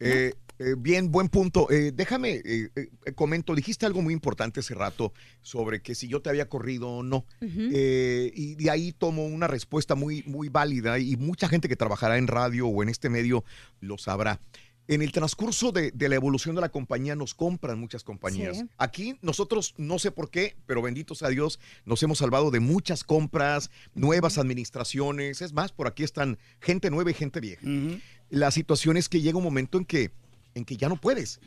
Eh, 0.00 0.34
eh, 0.58 0.74
bien, 0.78 1.10
buen 1.10 1.28
punto. 1.28 1.68
Eh, 1.70 1.90
déjame, 1.92 2.34
eh, 2.44 2.68
eh, 2.76 3.12
comento, 3.14 3.54
dijiste 3.54 3.86
algo 3.86 4.02
muy 4.02 4.12
importante 4.14 4.60
hace 4.60 4.74
rato 4.74 5.12
sobre 5.42 5.82
que 5.82 5.94
si 5.96 6.06
yo 6.08 6.20
te 6.22 6.30
había 6.30 6.48
corrido 6.48 6.88
o 6.88 7.02
no. 7.02 7.26
Eh, 7.40 8.30
y 8.34 8.54
de 8.54 8.70
ahí 8.70 8.92
tomo 8.92 9.24
una 9.26 9.46
respuesta 9.48 9.94
muy, 9.96 10.22
muy 10.26 10.48
válida 10.48 10.98
y 10.98 11.16
mucha 11.16 11.48
gente 11.48 11.68
que 11.68 11.76
trabajará 11.76 12.18
en 12.18 12.26
radio 12.28 12.68
o 12.68 12.82
en 12.82 12.88
este 12.88 13.08
medio 13.08 13.44
lo 13.80 13.98
sabrá. 13.98 14.40
En 14.86 15.00
el 15.00 15.12
transcurso 15.12 15.72
de, 15.72 15.92
de 15.92 16.08
la 16.10 16.14
evolución 16.16 16.54
de 16.54 16.60
la 16.60 16.68
compañía 16.68 17.16
nos 17.16 17.34
compran 17.34 17.78
muchas 17.78 18.04
compañías. 18.04 18.58
Sí. 18.58 18.68
Aquí 18.76 19.16
nosotros, 19.22 19.74
no 19.78 19.98
sé 19.98 20.10
por 20.10 20.30
qué, 20.30 20.56
pero 20.66 20.82
benditos 20.82 21.22
a 21.22 21.28
Dios, 21.28 21.58
nos 21.86 22.02
hemos 22.02 22.18
salvado 22.18 22.50
de 22.50 22.60
muchas 22.60 23.02
compras, 23.02 23.70
nuevas 23.94 24.36
administraciones. 24.36 25.40
Es 25.40 25.54
más, 25.54 25.72
por 25.72 25.86
aquí 25.86 26.02
están 26.04 26.38
gente 26.60 26.90
nueva 26.90 27.10
y 27.10 27.14
gente 27.14 27.40
vieja. 27.40 27.66
La 28.28 28.50
situación 28.50 28.96
es 28.98 29.08
que 29.08 29.22
llega 29.22 29.38
un 29.38 29.44
momento 29.44 29.78
en 29.78 29.86
que, 29.86 30.10
en 30.54 30.66
que 30.66 30.76
ya 30.76 30.90
no 30.90 30.96
puedes. 31.00 31.40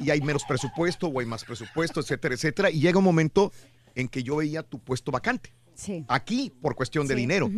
Y 0.00 0.10
hay 0.10 0.20
menos 0.20 0.44
presupuesto 0.44 1.08
o 1.08 1.18
hay 1.18 1.26
más 1.26 1.44
presupuesto, 1.44 1.98
etcétera, 2.00 2.34
etcétera. 2.34 2.70
Y 2.70 2.80
llega 2.80 2.98
un 2.98 3.04
momento 3.04 3.52
en 3.96 4.08
que 4.08 4.22
yo 4.22 4.36
veía 4.36 4.62
tu 4.62 4.78
puesto 4.78 5.10
vacante. 5.10 5.52
Sí. 5.74 6.04
Aquí, 6.06 6.52
por 6.62 6.76
cuestión 6.76 7.08
de 7.08 7.14
Sí, 7.14 7.20
dinero. 7.20 7.50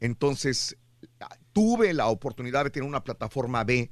Entonces, 0.00 0.76
tuve 1.52 1.92
la 1.94 2.08
oportunidad 2.08 2.64
de 2.64 2.70
tener 2.70 2.88
una 2.88 3.04
plataforma 3.04 3.62
B 3.62 3.90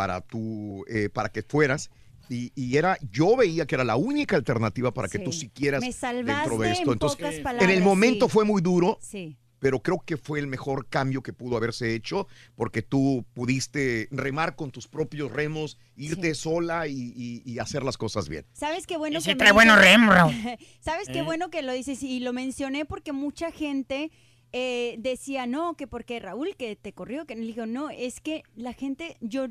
para, 0.00 0.22
tu, 0.22 0.82
eh, 0.88 1.10
para 1.10 1.28
que 1.28 1.42
fueras. 1.42 1.90
Y, 2.30 2.52
y 2.54 2.78
era, 2.78 2.96
yo 3.12 3.36
veía 3.36 3.66
que 3.66 3.74
era 3.74 3.84
la 3.84 3.96
única 3.96 4.34
alternativa 4.36 4.94
para 4.94 5.08
que 5.08 5.18
Sí. 5.18 5.24
tú 5.24 5.30
siguieras 5.32 5.80
Me 5.82 5.88
dentro 5.88 6.00
salvaste 6.00 6.58
de 6.58 6.70
esto. 6.72 6.84
en 6.86 6.92
Entonces, 6.94 7.16
pocas 7.18 7.32
en 7.32 7.36
el 7.38 7.42
palabras, 7.42 7.80
momento 7.82 8.26
sí. 8.26 8.32
fue 8.32 8.44
muy 8.46 8.62
duro, 8.62 8.96
Sí. 9.02 9.36
pero 9.58 9.82
creo 9.82 9.98
que 10.06 10.16
fue 10.16 10.38
el 10.38 10.46
mejor 10.46 10.86
cambio 10.88 11.22
que 11.22 11.34
pudo 11.34 11.58
haberse 11.58 11.94
hecho 11.94 12.28
porque 12.54 12.80
tú 12.80 13.26
pudiste 13.34 14.08
remar 14.10 14.56
con 14.56 14.70
tus 14.70 14.86
propios 14.88 15.30
remos, 15.32 15.76
irte 15.96 16.34
sola 16.34 16.86
y, 16.86 17.12
y- 17.14 17.42
y 17.44 17.58
hacer 17.58 17.82
las 17.82 17.98
cosas 17.98 18.28
bien. 18.30 18.46
¿Sabes 18.54 18.86
qué 18.86 18.96
bueno 18.96 19.18
Ese 19.18 19.30
que 19.32 19.36
trae 19.36 19.52
buenos 19.52 19.78
remos, 19.78 20.14
Raúl. 20.14 20.32
¿Sabes 20.80 21.08
qué 21.08 21.18
Eh. 21.18 21.22
bueno 21.22 21.50
que 21.50 21.60
lo 21.60 21.74
dices? 21.74 22.02
Y 22.02 22.20
lo 22.20 22.32
mencioné 22.32 22.86
porque 22.86 23.12
mucha 23.12 23.50
gente 23.50 24.10
eh, 24.52 24.96
decía, 24.98 25.46
no, 25.46 25.74
que 25.76 25.86
porque 25.86 26.18
Raúl 26.18 26.56
que 26.56 26.74
te 26.74 26.92
corrió, 26.92 27.24
que 27.24 27.36
le 27.36 27.42
digo, 27.46 27.66
no, 27.66 27.88
es 27.90 28.18
que 28.20 28.42
la 28.56 28.72
gente, 28.72 29.16
yo, 29.20 29.46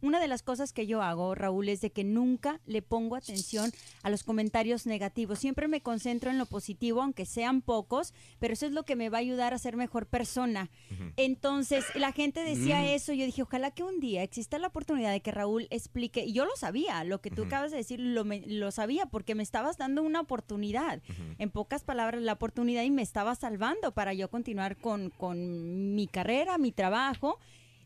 una 0.00 0.20
de 0.20 0.28
las 0.28 0.42
cosas 0.42 0.72
que 0.72 0.86
yo 0.86 1.02
hago, 1.02 1.34
Raúl, 1.34 1.68
es 1.68 1.80
de 1.80 1.90
que 1.90 2.04
nunca 2.04 2.60
le 2.66 2.82
pongo 2.82 3.16
atención 3.16 3.72
a 4.02 4.10
los 4.10 4.22
comentarios 4.22 4.86
negativos. 4.86 5.38
Siempre 5.38 5.68
me 5.68 5.80
concentro 5.80 6.30
en 6.30 6.38
lo 6.38 6.46
positivo, 6.46 7.02
aunque 7.02 7.26
sean 7.26 7.62
pocos, 7.62 8.14
pero 8.38 8.52
eso 8.54 8.66
es 8.66 8.72
lo 8.72 8.84
que 8.84 8.96
me 8.96 9.08
va 9.10 9.18
a 9.18 9.20
ayudar 9.20 9.54
a 9.54 9.58
ser 9.58 9.76
mejor 9.76 10.06
persona. 10.06 10.70
Entonces, 11.16 11.84
la 11.94 12.12
gente 12.12 12.44
decía 12.44 12.80
Mm. 12.80 12.84
eso, 12.84 13.12
yo 13.12 13.24
dije, 13.26 13.42
ojalá 13.42 13.70
que 13.72 13.82
un 13.82 13.98
día 14.00 14.22
exista 14.22 14.58
la 14.58 14.68
oportunidad 14.68 15.10
de 15.12 15.20
que 15.20 15.32
Raúl 15.32 15.66
explique, 15.70 16.24
y 16.24 16.32
yo 16.32 16.44
lo 16.44 16.56
sabía, 16.56 17.02
lo 17.04 17.20
que 17.20 17.30
tú 17.30 17.44
acabas 17.44 17.70
de 17.70 17.78
decir, 17.78 17.98
lo, 18.00 18.24
me- 18.24 18.44
lo 18.46 18.70
sabía, 18.70 19.06
porque 19.06 19.34
me 19.34 19.42
estabas 19.42 19.78
dando 19.78 20.02
una 20.02 20.20
oportunidad, 20.20 21.00
en 21.38 21.50
pocas 21.50 21.82
palabras, 21.84 22.22
la 22.22 22.34
oportunidad 22.34 22.82
y 22.84 22.90
me 22.90 23.02
estaba 23.02 23.34
salvando 23.34 23.92
para 23.92 24.14
yo 24.14 24.30
continuar 24.30 24.76
con, 24.76 25.10
con 25.10 25.94
mi 25.94 26.06
carrera, 26.06 26.56
mi 26.58 26.72
trabajo. 26.72 27.38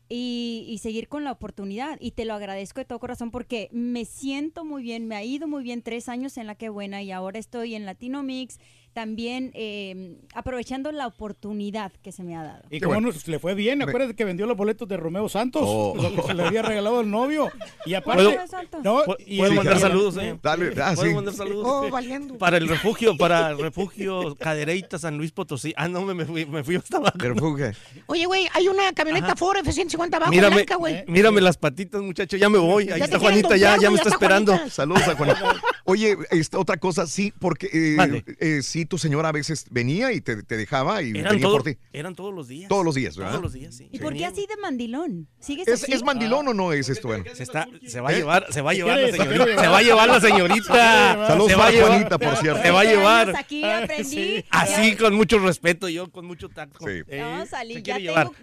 Y, 0.09 0.65
y 0.67 0.77
seguir 0.79 1.07
con 1.07 1.23
la 1.23 1.31
oportunidad. 1.31 1.97
Y 1.99 2.11
te 2.11 2.25
lo 2.25 2.33
agradezco 2.33 2.81
de 2.81 2.85
todo 2.85 2.99
corazón 2.99 3.31
porque 3.31 3.69
me 3.71 4.05
siento 4.05 4.65
muy 4.65 4.83
bien, 4.83 5.07
me 5.07 5.15
ha 5.15 5.23
ido 5.23 5.47
muy 5.47 5.63
bien 5.63 5.81
tres 5.81 6.09
años 6.09 6.37
en 6.37 6.47
la 6.47 6.55
que 6.55 6.69
buena 6.69 7.01
y 7.01 7.11
ahora 7.11 7.39
estoy 7.39 7.75
en 7.75 7.85
Latino 7.85 8.21
Mix. 8.21 8.59
También 8.93 9.51
eh, 9.53 10.17
aprovechando 10.33 10.91
la 10.91 11.07
oportunidad 11.07 11.91
que 12.03 12.11
se 12.11 12.23
me 12.23 12.35
ha 12.35 12.43
dado. 12.43 12.63
Y 12.69 12.79
como 12.79 13.01
nos 13.01 13.27
le 13.27 13.39
fue 13.39 13.55
bien, 13.55 13.81
acuérdate 13.81 14.15
que 14.15 14.23
vendió 14.25 14.45
los 14.45 14.55
boletos 14.55 14.87
de 14.87 14.97
Romeo 14.97 15.27
Santos, 15.29 15.63
Oh. 15.65 15.95
lo 15.95 16.13
que 16.15 16.21
se 16.21 16.33
le 16.33 16.43
había 16.43 16.61
regalado 16.61 16.99
al 16.99 17.09
novio. 17.09 17.49
Y 17.85 17.93
aparte, 17.95 18.23
¿Puedo- 18.23 18.81
no, 18.83 19.03
¿Puedo 19.05 19.17
y 19.25 19.37
puedo 19.37 19.51
el- 19.51 19.57
mandar 19.57 19.79
saludos, 19.79 20.17
eh? 20.17 20.37
Dale, 20.41 20.73
ah, 20.81 20.93
¿Puedo 20.95 21.09
sí. 21.09 21.15
mandar 21.15 21.33
saludos? 21.33 21.65
Oh, 21.67 21.89
valiendo. 21.89 22.37
Para 22.37 22.57
el 22.57 22.67
refugio, 22.67 23.17
para 23.17 23.49
el 23.51 23.57
refugio 23.59 24.35
Cadereyta 24.35 24.97
San 24.99 25.17
Luis 25.17 25.31
Potosí. 25.31 25.73
Ah, 25.75 25.87
no, 25.87 26.01
me, 26.03 26.13
me 26.13 26.25
fui, 26.25 26.45
me 26.45 26.63
fui 26.63 26.75
hasta 26.75 26.97
abajo. 26.97 27.17
Refugio. 27.17 27.71
Oye, 28.07 28.25
güey, 28.25 28.47
hay 28.53 28.67
una 28.67 28.91
camioneta 28.93 29.35
Ford 29.35 29.57
F-150 29.57 30.15
abajo, 30.17 30.31
Mírame, 30.31 30.55
blanca, 30.57 30.75
güey. 30.75 31.03
mírame 31.07 31.41
las 31.41 31.57
patitas, 31.57 32.01
muchacho, 32.01 32.37
ya 32.37 32.49
me 32.49 32.57
voy. 32.59 32.89
Ahí 32.89 32.99
Ya 32.99 33.05
está 33.05 33.19
Juanita, 33.19 33.57
ya, 33.57 33.77
ya 33.79 33.89
me 33.89 33.97
está 33.97 34.09
esperando. 34.09 34.53
Juanita. 34.53 34.73
Saludos 34.73 35.07
a 35.07 35.15
Juanita. 35.15 35.55
Oye, 35.85 36.15
esta 36.31 36.59
otra 36.59 36.77
cosa, 36.77 37.07
sí, 37.07 37.33
porque 37.39 37.69
eh, 37.73 37.95
Mande. 37.97 38.23
eh, 38.39 38.61
sí, 38.61 38.82
tu 38.85 38.97
señora 38.97 39.29
a 39.29 39.31
veces 39.31 39.65
venía 39.69 40.11
y 40.13 40.21
te, 40.21 40.43
te 40.43 40.57
dejaba 40.57 41.01
y 41.01 41.11
Eran, 41.11 41.23
venía 41.33 41.41
todo- 41.43 41.53
por 41.53 41.63
ti. 41.63 41.77
eran 41.91 42.15
todos 42.15 42.33
los 42.33 42.47
días. 42.47 42.67
Todos 42.69 42.83
los 42.85 42.95
días, 42.95 43.15
¿verdad? 43.17 43.31
Todos 43.33 43.43
los 43.43 43.53
días, 43.53 43.75
sí. 43.75 43.87
¿Y 43.91 43.99
por 43.99 44.13
qué 44.13 44.25
así 44.25 44.45
de 44.47 44.57
mandilón? 44.57 45.27
¿Sigues 45.39 45.67
¿Es, 45.67 45.83
así? 45.83 45.93
¿Es 45.93 46.03
mandilón 46.03 46.47
o 46.47 46.53
no 46.53 46.73
es 46.73 46.89
esto? 46.89 47.07
Bueno. 47.07 47.23
Se, 47.33 47.43
está, 47.43 47.67
se 47.87 47.99
va 48.01 48.09
a 48.09 48.13
¿Eh? 48.13 48.17
llevar, 48.17 48.45
se 48.51 48.61
va 48.61 48.71
a 48.71 48.73
¿Se 48.73 48.77
llevar 48.79 48.99
la 48.99 49.11
señorita. 49.11 49.61
Se 49.61 49.67
va 49.67 49.77
a 49.77 49.81
llevar 49.81 50.07
la 50.09 50.21
señorita. 50.21 51.27
Saludos 51.27 51.53
a 51.53 51.71
Juanita, 51.71 52.17
por 52.17 52.37
cierto. 52.37 52.61
Se 52.61 52.71
va 52.71 52.79
a 52.81 52.83
llevar. 52.83 53.35
Aquí 53.35 53.63
aprendí. 53.63 54.45
Así, 54.49 54.95
con 54.95 55.13
mucho 55.15 55.39
respeto, 55.39 55.87
yo 55.89 56.11
con 56.11 56.25
mucho 56.25 56.49
tacto. 56.49 56.85
No, 56.85 57.45
salí, 57.45 57.81
ya 57.81 57.95
tengo... 57.97 58.33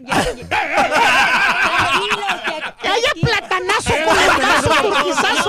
¡Que 2.80 2.88
haya 2.88 3.12
platanazo! 3.20 3.92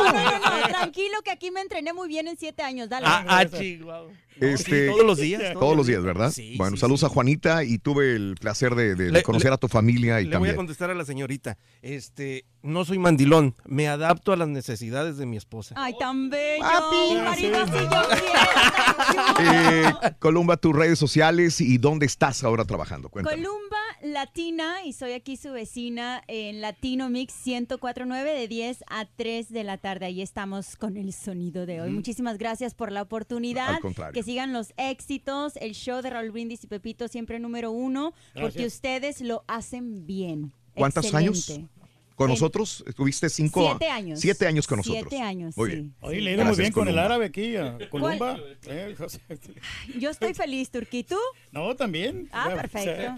No, 0.01 0.11
no, 0.13 0.39
no, 0.61 0.67
tranquilo 0.67 1.21
que 1.23 1.31
aquí 1.31 1.51
me 1.51 1.61
entrené 1.61 1.93
muy 1.93 2.07
bien 2.07 2.27
en 2.27 2.37
siete 2.37 2.61
años, 2.63 2.89
dale. 2.89 3.05
Ah, 3.07 3.23
ah, 3.27 3.45
chihuahua. 3.45 4.11
Este, 4.39 4.87
todos 4.87 5.05
los 5.05 5.17
días, 5.19 5.41
Todos, 5.41 5.59
todos 5.59 5.77
los 5.77 5.87
días. 5.87 6.03
¿verdad? 6.03 6.31
Sí, 6.31 6.55
bueno, 6.57 6.75
sí, 6.75 6.81
saludos 6.81 7.03
a 7.03 7.09
Juanita 7.09 7.63
y 7.63 7.77
tuve 7.77 8.15
el 8.15 8.35
placer 8.39 8.75
de, 8.75 8.95
de- 8.95 9.05
de 9.05 9.11
Le- 9.11 9.23
conocer 9.23 9.49
le- 9.51 9.55
a 9.55 9.57
tu 9.57 9.67
familia 9.67 10.19
y 10.21 10.23
Le 10.23 10.29
voy 10.29 10.33
también. 10.33 10.53
a 10.53 10.57
contestar 10.57 10.89
a 10.89 10.95
la 10.95 11.05
señorita. 11.05 11.57
Este, 11.81 12.45
no 12.63 12.85
soy 12.85 12.99
mandilón, 12.99 13.55
me 13.65 13.87
adapto 13.87 14.31
a 14.33 14.37
las 14.37 14.47
necesidades 14.47 15.17
de 15.17 15.25
mi 15.25 15.37
esposa. 15.37 15.75
Ay, 15.77 15.93
tan 15.99 16.29
bello. 16.29 16.63
Papi. 16.63 17.15
Maridosillo, 17.15 18.01
Eh, 19.39 19.91
Columba, 20.19 20.57
tus 20.57 20.75
redes 20.75 20.99
sociales 20.99 21.59
y 21.61 21.77
dónde 21.77 22.05
estás 22.05 22.43
ahora 22.43 22.65
trabajando. 22.65 23.09
Cuéntame. 23.09 23.41
Columba 23.43 23.77
Latina 24.03 24.83
y 24.85 24.93
soy 24.93 25.13
aquí 25.13 25.37
su 25.37 25.51
vecina 25.51 26.23
en 26.27 26.61
Latino 26.61 27.09
Mix 27.09 27.33
1049 27.45 28.33
de 28.33 28.47
10 28.47 28.83
a 28.89 29.05
3 29.05 29.49
de 29.49 29.63
la 29.63 29.77
tarde. 29.77 30.05
Ahí 30.05 30.21
estamos 30.21 30.75
con 30.75 30.97
el 30.97 31.13
sonido 31.13 31.65
de 31.65 31.81
hoy. 31.81 31.91
Muchísimas 31.91 32.37
gracias 32.37 32.73
por 32.73 32.91
la 32.91 33.01
oportunidad. 33.01 33.75
Al 33.75 33.79
contrario. 33.81 34.13
Que 34.13 34.23
sigan 34.23 34.53
los 34.53 34.73
éxitos. 34.77 35.55
El 35.57 35.73
show 35.73 36.01
de 36.01 36.09
Raúl 36.09 36.31
Brindis 36.31 36.63
y 36.63 36.67
Pepito 36.67 37.07
siempre 37.07 37.39
número 37.39 37.71
uno 37.71 38.13
porque 38.39 38.65
ustedes 38.65 39.21
lo 39.21 39.43
hacen 39.47 40.05
bien. 40.05 40.53
¿Cuántos 40.75 41.13
años? 41.13 41.51
¿Con 42.21 42.31
En- 42.37 42.43
ustros? 42.43 42.83
¿Estuviste 42.87 43.29
cinco? 43.29 43.65
Siete 43.77 43.89
años. 43.91 44.19
Siete 44.19 44.47
años 44.47 44.67
con 44.67 44.77
nosotros. 44.77 45.05
Siete 45.09 45.23
años, 45.23 45.57
Muy 45.57 45.69
sí. 45.69 45.75
bien. 45.75 45.95
Oye, 46.01 46.21
le 46.21 46.43
muy 46.43 46.55
bien 46.55 46.71
con 46.71 46.87
el 46.87 46.93
Columba. 46.93 47.05
árabe 47.05 47.25
aquí, 47.25 47.55
a 47.55 47.77
Columba. 47.89 48.37
Eh, 48.67 48.95
José. 48.97 49.19
Yo 49.99 50.09
estoy 50.09 50.33
feliz, 50.33 50.69
Turquí. 50.69 51.03
¿Tú? 51.03 51.17
No, 51.51 51.75
también. 51.75 52.29
Ah, 52.31 52.49
Ya, 52.49 52.61
perfecto. 52.61 53.15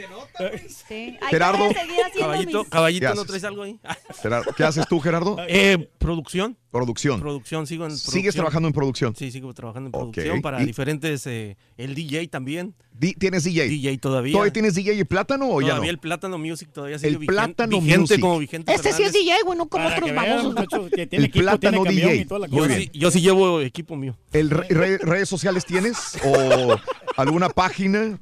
Sí. 0.87 1.17
Hay 1.21 1.29
Gerardo. 1.29 1.67
que 1.69 1.73
seguir 1.75 1.99
haciendo 2.01 2.19
Caballito, 2.29 2.57
mis- 2.59 2.63
¿Qué 2.65 2.69
caballito, 2.69 3.05
¿no 3.07 3.11
haces? 3.13 3.27
traes 3.27 3.43
algo 3.43 3.63
ahí? 3.63 3.79
Gerardo, 4.21 4.53
¿Qué 4.55 4.63
haces 4.63 4.87
tú, 4.87 4.99
Gerardo? 4.99 5.37
Eh, 5.47 5.89
producción. 5.97 6.57
Producción. 6.73 7.19
Producción, 7.21 7.67
sigo 7.67 7.83
en 7.85 7.89
producción. 7.91 8.13
¿Sigues 8.13 8.33
trabajando 8.33 8.67
en 8.67 8.73
producción? 8.73 9.15
Sí, 9.15 9.31
sigo 9.31 9.53
trabajando 9.53 9.87
en 9.89 9.91
producción 9.91 10.41
para 10.41 10.61
¿Y- 10.61 10.65
diferentes. 10.65 11.25
eh, 11.27 11.55
el 11.77 11.93
DJ 11.93 12.27
también. 12.29 12.73
¿Tienes 13.19 13.43
DJ? 13.43 13.67
DJ 13.69 13.97
todavía. 13.99 14.33
¿Todavía 14.33 14.51
tienes 14.53 14.73
DJ 14.73 14.93
y 14.95 15.03
plátano 15.03 15.49
o 15.49 15.61
ya 15.61 15.67
Todavía 15.69 15.87
no? 15.87 15.91
el 15.91 15.97
Plátano 15.99 16.37
Music 16.39 16.69
todavía 16.73 16.97
sigue 16.97 17.09
El 17.09 17.17
vigente, 17.19 17.33
Plátano 17.33 17.77
vigente 17.79 17.99
Music. 17.99 18.19
como 18.19 18.39
vigente 18.39 18.73
Este 18.73 18.91
sí 18.91 19.03
es. 19.03 19.13
DJ, 19.13 19.33
güey, 19.45 19.57
no 19.57 19.67
como 19.67 19.85
Para 19.87 20.43
otros 20.47 20.89
que 20.89 21.05
tiene 21.07 21.25
El 21.25 21.29
equipo, 21.29 21.43
plátano 21.43 21.83
DJ. 21.85 22.15
y 22.15 22.25
toda 22.25 22.39
la 22.39 22.47
Yo 22.47 22.67
sí, 22.67 22.89
yo 22.93 23.11
sí 23.11 23.21
llevo 23.21 23.61
equipo 23.61 23.95
mío. 23.95 24.17
¿El 24.31 24.49
re- 24.49 24.67
re- 24.69 24.97
¿Redes 24.97 25.29
sociales 25.29 25.65
tienes? 25.65 26.17
¿O 26.25 26.75
alguna 27.17 27.49
página? 27.49 28.19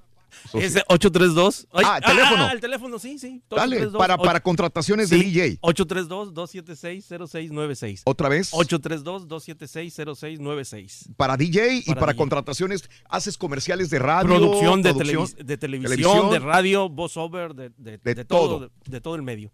Es 0.54 0.74
de 0.74 0.84
832. 0.88 1.68
Ay, 1.72 1.86
Ah, 1.88 2.00
teléfono. 2.02 2.52
el 2.52 2.60
teléfono, 2.60 3.00
sí, 3.00 3.18
sí. 3.20 3.42
Dale, 3.50 3.78
832, 3.78 4.00
para, 4.00 4.18
para 4.18 4.38
ocho- 4.38 4.44
contrataciones 4.44 5.10
de 5.10 5.18
sí, 5.20 5.24
DJ. 5.26 5.58
832-276-0696. 5.62 8.02
¿Otra 8.06 8.30
vez? 8.30 8.52
832-276-0696. 8.54 11.10
Para 11.18 11.38
DJ 11.38 11.76
y 11.78 11.82
Para 11.84 12.00
para 12.00 12.12
DJ. 12.14 12.18
contrataciones, 12.18 12.90
haces 13.10 13.38
comerciales 13.38 13.90
de 13.90 14.00
radio. 14.00 14.30
Producción 14.36 14.82
de, 14.82 14.94
producción- 14.94 15.28
televis- 15.28 15.36
de 15.46 15.58
televisión, 15.58 15.98
televisión. 15.98 16.30
de 16.32 16.40
radio, 16.40 16.90
voiceover, 16.90 17.54
de, 17.54 17.70
de, 17.78 17.98
De 17.98 18.16
de 18.16 18.26
todo. 18.26 18.48
todo. 18.48 18.60
de, 18.60 18.70
de 18.86 19.02
todo 19.02 19.16
el 19.16 19.22
medio. 19.22 19.52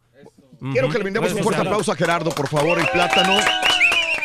Quiero 0.72 0.88
Ujú. 0.88 0.94
que 0.94 0.98
le 0.98 1.04
brindemos 1.04 1.32
un 1.34 1.44
fuerte 1.44 1.62
aplauso 1.62 1.92
a 1.92 1.96
Gerardo, 1.96 2.32
por 2.32 2.48
favor, 2.48 2.80
el 2.80 2.88
plátano. 2.88 3.38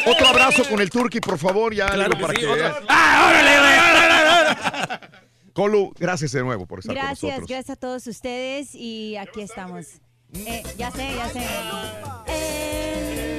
Otro 0.07 0.27
abrazo 0.27 0.65
con 0.69 0.81
el 0.81 0.91
Turqui, 0.91 1.21
por 1.21 1.39
favor, 1.39 1.73
ya 1.75 1.87
Claro 1.89 2.17
que 2.17 2.23
para 2.23 2.35
sí, 2.35 2.41
que 2.41 2.47
veas. 2.47 2.77
¡Ah, 2.89 3.29
órale, 3.31 3.59
órale, 3.59 3.79
órale! 3.79 4.12
Colu, 5.53 5.93
gracias 5.99 6.33
de 6.33 6.43
nuevo 6.43 6.67
por 6.67 6.79
estar 6.79 6.95
con 6.95 7.03
Gracias, 7.05 7.23
nosotros. 7.23 7.49
gracias 7.49 7.71
a 7.71 7.77
todos 7.77 8.07
ustedes 8.07 8.75
y 8.75 9.17
aquí 9.17 9.43
estamos. 9.43 9.87
Eh, 10.35 10.63
ya 10.79 10.91
sé, 10.91 11.11
ya 11.15 11.29
sé. 11.29 11.47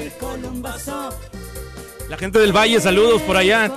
El 0.03 0.11
Columbazo. 0.19 1.09
La 2.09 2.17
gente 2.17 2.38
del 2.38 2.51
Valle, 2.56 2.80
saludos 2.80 3.22
por 3.24 3.38
allá. 3.38 3.72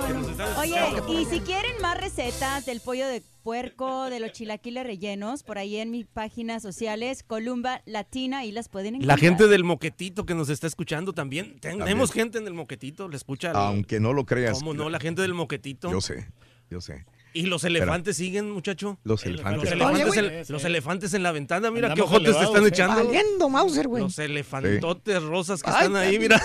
Oye, 0.59 0.75
y 1.09 1.25
si 1.25 1.39
quieren 1.39 1.71
más 1.81 1.97
recetas 1.99 2.65
del 2.65 2.81
pollo 2.81 3.07
de 3.07 3.23
puerco, 3.41 4.09
de 4.09 4.19
los 4.19 4.33
chilaquiles 4.33 4.85
rellenos, 4.85 5.41
por 5.41 5.57
ahí 5.57 5.77
en 5.77 5.89
mis 5.89 6.05
páginas 6.05 6.61
sociales, 6.61 7.23
Columba 7.23 7.81
Latina, 7.85 8.43
y 8.45 8.51
las 8.51 8.67
pueden 8.69 8.95
encontrar. 8.95 9.17
La 9.17 9.21
gente 9.21 9.47
del 9.47 9.63
Moquetito 9.63 10.25
que 10.25 10.35
nos 10.35 10.49
está 10.49 10.67
escuchando 10.67 11.13
también. 11.13 11.57
Tenemos 11.59 12.11
gente 12.11 12.37
en 12.37 12.45
el 12.45 12.53
Moquetito, 12.53 13.07
le 13.07 13.15
escucha. 13.15 13.51
el- 13.51 13.55
Aunque 13.57 13.99
no 13.99 14.13
lo 14.13 14.25
creas. 14.25 14.59
¿Cómo 14.59 14.73
no? 14.75 14.89
La 14.89 14.99
gente 14.99 15.21
del 15.23 15.33
Moquetito. 15.33 15.89
Yo 15.89 16.01
sé, 16.01 16.27
yo 16.69 16.81
sé. 16.81 17.05
Y 17.37 17.43
los 17.43 17.63
elefantes 17.63 18.17
siguen, 18.17 18.49
muchacho. 18.49 18.97
Los 19.03 19.23
elefantes. 19.23 19.75
Los 19.75 19.91
Oye, 19.91 20.01
elefantes, 20.01 20.49
en, 20.49 20.53
los 20.53 20.63
elefantes 20.65 21.13
en 21.13 21.21
la 21.21 21.31
ventana, 21.31 21.69
mira 21.69 21.91
Andamos 21.91 22.09
qué 22.09 22.15
ojotes 22.15 22.35
te 22.35 22.43
están 22.43 22.63
eh. 22.63 22.67
echando. 22.69 23.05
Valiendo 23.05 23.49
Mauser, 23.49 23.87
güey. 23.87 24.01
Los 24.01 24.17
elefantotes 24.17 25.21
rosas 25.21 25.61
que 25.61 25.69
Ay, 25.69 25.85
están 25.85 25.95
ahí, 25.95 26.17
mira. 26.17 26.41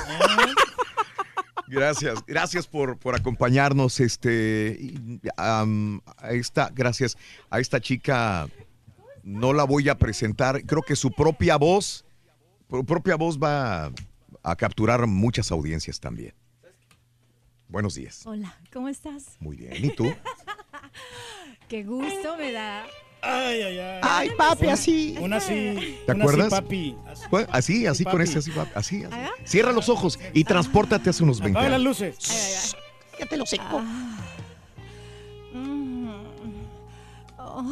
Gracias, 1.67 2.23
gracias 2.27 2.67
por, 2.67 2.99
por 2.99 3.15
acompañarnos. 3.15 4.01
Este, 4.01 4.93
a 5.39 5.65
esta, 6.31 6.71
gracias 6.75 7.17
a 7.49 7.61
esta 7.61 7.81
chica. 7.81 8.47
No 9.23 9.55
la 9.55 9.65
voy 9.65 9.89
a 9.89 9.97
presentar. 9.97 10.63
Creo 10.67 10.83
que 10.83 10.97
su 10.97 11.11
propia 11.11 11.57
voz, 11.57 12.05
su 12.69 12.85
propia 12.85 13.17
voz 13.17 13.39
va 13.39 13.91
a 14.43 14.57
capturar 14.57 15.07
muchas 15.07 15.51
audiencias 15.51 15.99
también. 15.99 16.35
Buenos 17.73 17.95
días. 17.95 18.27
Hola, 18.27 18.55
¿cómo 18.71 18.91
estás? 18.91 19.37
Muy 19.41 19.57
bien. 19.57 19.73
¿Y 19.83 19.89
tú? 19.95 20.05
Qué 21.69 21.83
gusto 21.85 22.37
me 22.37 22.53
da. 22.53 22.85
Ay, 23.25 23.63
ay, 23.63 23.79
ay. 23.79 24.01
Ay, 24.03 24.31
papi, 24.37 24.69
así. 24.69 25.17
Una 25.21 25.37
así. 25.37 26.01
¿Te 26.07 26.13
una 26.13 26.25
acuerdas? 26.25 26.53
Así, 26.53 26.63
papi. 26.63 26.97
Así. 27.07 27.25
Pues, 27.31 27.47
Así, 27.53 27.87
así 27.87 28.05
con 28.05 28.21
ese, 28.21 28.39
así, 28.39 28.51
papi, 28.51 28.71
así, 28.75 29.05
así. 29.05 29.17
Cierra 29.45 29.73
los 29.73 29.89
ojos 29.89 30.19
y 30.35 30.43
transpórtate 30.45 31.11
hace 31.11 31.23
unos 31.23 31.41
20 31.41 31.57
Apaga 31.59 31.71
las 31.71 31.81
años. 31.81 32.01
luces. 32.01 32.77
Ya 33.19 33.27
te 33.27 33.37
lo 33.37 33.47
seco. 33.47 33.81
Mm. 35.53 36.11
Oh, 37.39 37.71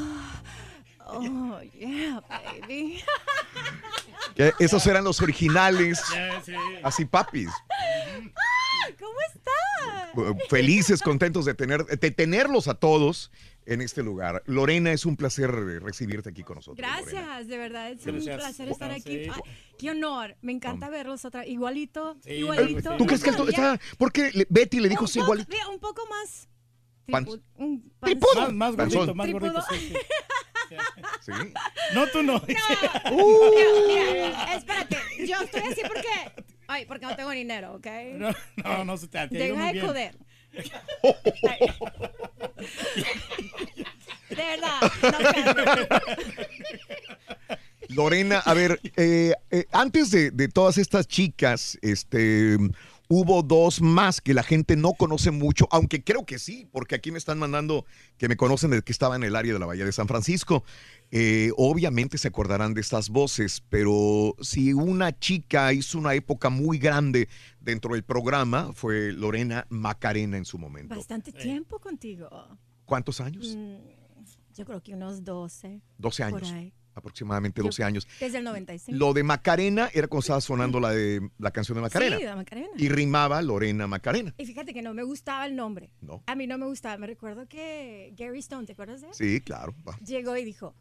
oh, 1.06 1.60
yeah, 1.74 2.20
baby. 2.28 3.02
Esos 4.60 4.86
eran 4.86 5.02
los 5.04 5.20
originales. 5.20 6.02
Así, 6.82 7.04
papis. 7.04 7.50
¿Cómo 8.98 9.12
estás? 9.34 9.39
felices, 10.48 11.02
contentos 11.02 11.44
de, 11.44 11.54
tener, 11.54 11.84
de 11.86 12.10
tenerlos 12.10 12.68
a 12.68 12.74
todos 12.74 13.30
en 13.66 13.80
este 13.80 14.02
lugar. 14.02 14.42
Lorena, 14.46 14.92
es 14.92 15.04
un 15.06 15.16
placer 15.16 15.50
recibirte 15.50 16.30
aquí 16.30 16.42
con 16.42 16.56
nosotros. 16.56 16.78
Lorena. 16.86 17.10
Gracias, 17.12 17.48
de 17.48 17.58
verdad, 17.58 17.90
es 17.90 18.04
Gracias. 18.04 18.26
un 18.34 18.38
placer 18.40 18.68
estar 18.68 18.90
aquí. 18.90 19.24
Sí. 19.24 19.30
Ay, 19.32 19.40
qué 19.78 19.90
honor, 19.90 20.36
me 20.42 20.52
encanta 20.52 20.88
verlos 20.88 21.24
otra 21.24 21.46
igualito, 21.46 22.16
Sí, 22.24 22.30
igualito. 22.32 22.96
¿Tú 22.96 23.06
crees 23.06 23.22
que 23.22 23.30
esto 23.30 23.48
está.? 23.48 23.78
Porque 23.98 24.46
Betty 24.48 24.80
le 24.80 24.88
dijo 24.88 25.06
sí, 25.06 25.18
poco, 25.20 25.34
igual. 25.34 25.46
mira, 25.50 25.68
un 25.68 25.78
poco 25.78 26.02
más. 26.06 26.48
Pan- 27.10 27.26
un 27.56 27.92
pan- 27.98 28.56
más 28.56 28.76
gordito, 28.76 29.14
más 29.14 29.32
gordito. 29.32 29.62
Sí, 29.70 29.78
sí. 29.78 29.96
Sí. 31.22 31.32
No, 31.94 32.06
tú 32.06 32.22
no. 32.22 32.40
Mira, 32.46 32.60
mira, 33.88 34.54
espérate, 34.54 34.96
yo 35.26 35.36
estoy 35.42 35.62
así 35.62 35.80
porque, 35.82 36.44
ay, 36.70 36.86
porque 36.86 37.04
no 37.04 37.16
tengo 37.16 37.30
dinero, 37.30 37.74
¿ok? 37.74 37.86
No, 38.18 38.32
no, 38.64 38.84
no 38.84 38.96
se 38.96 39.08
te 39.08 39.18
ha 39.18 39.26
Deja 39.26 39.72
de 39.72 39.80
joder. 39.80 40.16
De 44.30 44.36
verdad, 44.36 44.80
no. 47.88 47.96
Lorena, 47.96 48.38
a 48.38 48.54
ver, 48.54 48.80
eh, 48.96 49.34
eh, 49.50 49.64
antes 49.72 50.12
de, 50.12 50.30
de 50.30 50.46
todas 50.48 50.78
estas 50.78 51.08
chicas, 51.08 51.76
este, 51.82 52.56
hubo 53.08 53.42
dos 53.42 53.82
más 53.82 54.20
que 54.20 54.32
la 54.34 54.44
gente 54.44 54.76
no 54.76 54.92
conoce 54.92 55.32
mucho, 55.32 55.66
aunque 55.72 56.04
creo 56.04 56.24
que 56.24 56.38
sí, 56.38 56.68
porque 56.70 56.94
aquí 56.94 57.10
me 57.10 57.18
están 57.18 57.40
mandando 57.40 57.84
que 58.18 58.28
me 58.28 58.36
conocen 58.36 58.70
de 58.70 58.82
que 58.82 58.92
estaba 58.92 59.16
en 59.16 59.24
el 59.24 59.34
área 59.34 59.52
de 59.52 59.58
la 59.58 59.66
Bahía 59.66 59.84
de 59.84 59.90
San 59.90 60.06
Francisco. 60.06 60.62
Eh, 61.12 61.50
obviamente 61.56 62.18
se 62.18 62.28
acordarán 62.28 62.72
de 62.72 62.80
estas 62.80 63.08
voces, 63.08 63.62
pero 63.68 64.36
si 64.40 64.72
una 64.72 65.18
chica 65.18 65.72
hizo 65.72 65.98
una 65.98 66.14
época 66.14 66.50
muy 66.50 66.78
grande 66.78 67.28
dentro 67.60 67.94
del 67.94 68.04
programa, 68.04 68.72
fue 68.74 69.12
Lorena 69.12 69.66
Macarena 69.70 70.36
en 70.36 70.44
su 70.44 70.56
momento. 70.58 70.94
Bastante 70.94 71.32
tiempo 71.32 71.80
contigo. 71.80 72.28
¿Cuántos 72.84 73.20
años? 73.20 73.56
Mm, 73.56 73.76
yo 74.54 74.64
creo 74.64 74.80
que 74.82 74.94
unos 74.94 75.24
12. 75.24 75.80
12 75.98 76.30
por 76.30 76.42
años. 76.44 76.52
ahí. 76.52 76.72
Aproximadamente 76.94 77.60
Yo- 77.60 77.66
12 77.66 77.82
años. 77.84 78.06
Desde 78.20 78.38
el 78.38 78.44
95. 78.44 78.98
Lo 78.98 79.12
de 79.12 79.22
Macarena 79.22 79.88
era 79.94 80.06
cuando 80.06 80.20
estaba 80.20 80.40
sonando 80.40 80.80
la 80.80 80.90
de 80.90 81.30
la 81.38 81.50
canción 81.50 81.76
de 81.76 81.82
Macarena. 81.82 82.18
Sí, 82.18 82.24
de 82.24 82.34
Macarena. 82.34 82.68
Y 82.76 82.88
rimaba 82.88 83.40
Lorena 83.42 83.86
Macarena. 83.86 84.34
Y 84.38 84.44
fíjate 84.44 84.74
que 84.74 84.82
no 84.82 84.92
me 84.92 85.02
gustaba 85.04 85.46
el 85.46 85.56
nombre. 85.56 85.90
No. 86.02 86.22
A 86.26 86.34
mí 86.34 86.46
no 86.46 86.58
me 86.58 86.66
gustaba. 86.66 86.96
Me 86.98 87.06
recuerdo 87.06 87.46
que 87.48 88.12
Gary 88.16 88.40
Stone, 88.40 88.66
¿te 88.66 88.72
acuerdas 88.72 89.00
de 89.00 89.08
él? 89.08 89.14
Sí, 89.14 89.40
claro. 89.40 89.74
va. 89.88 89.96
Llegó 90.04 90.36
y 90.36 90.44
dijo, 90.44 90.74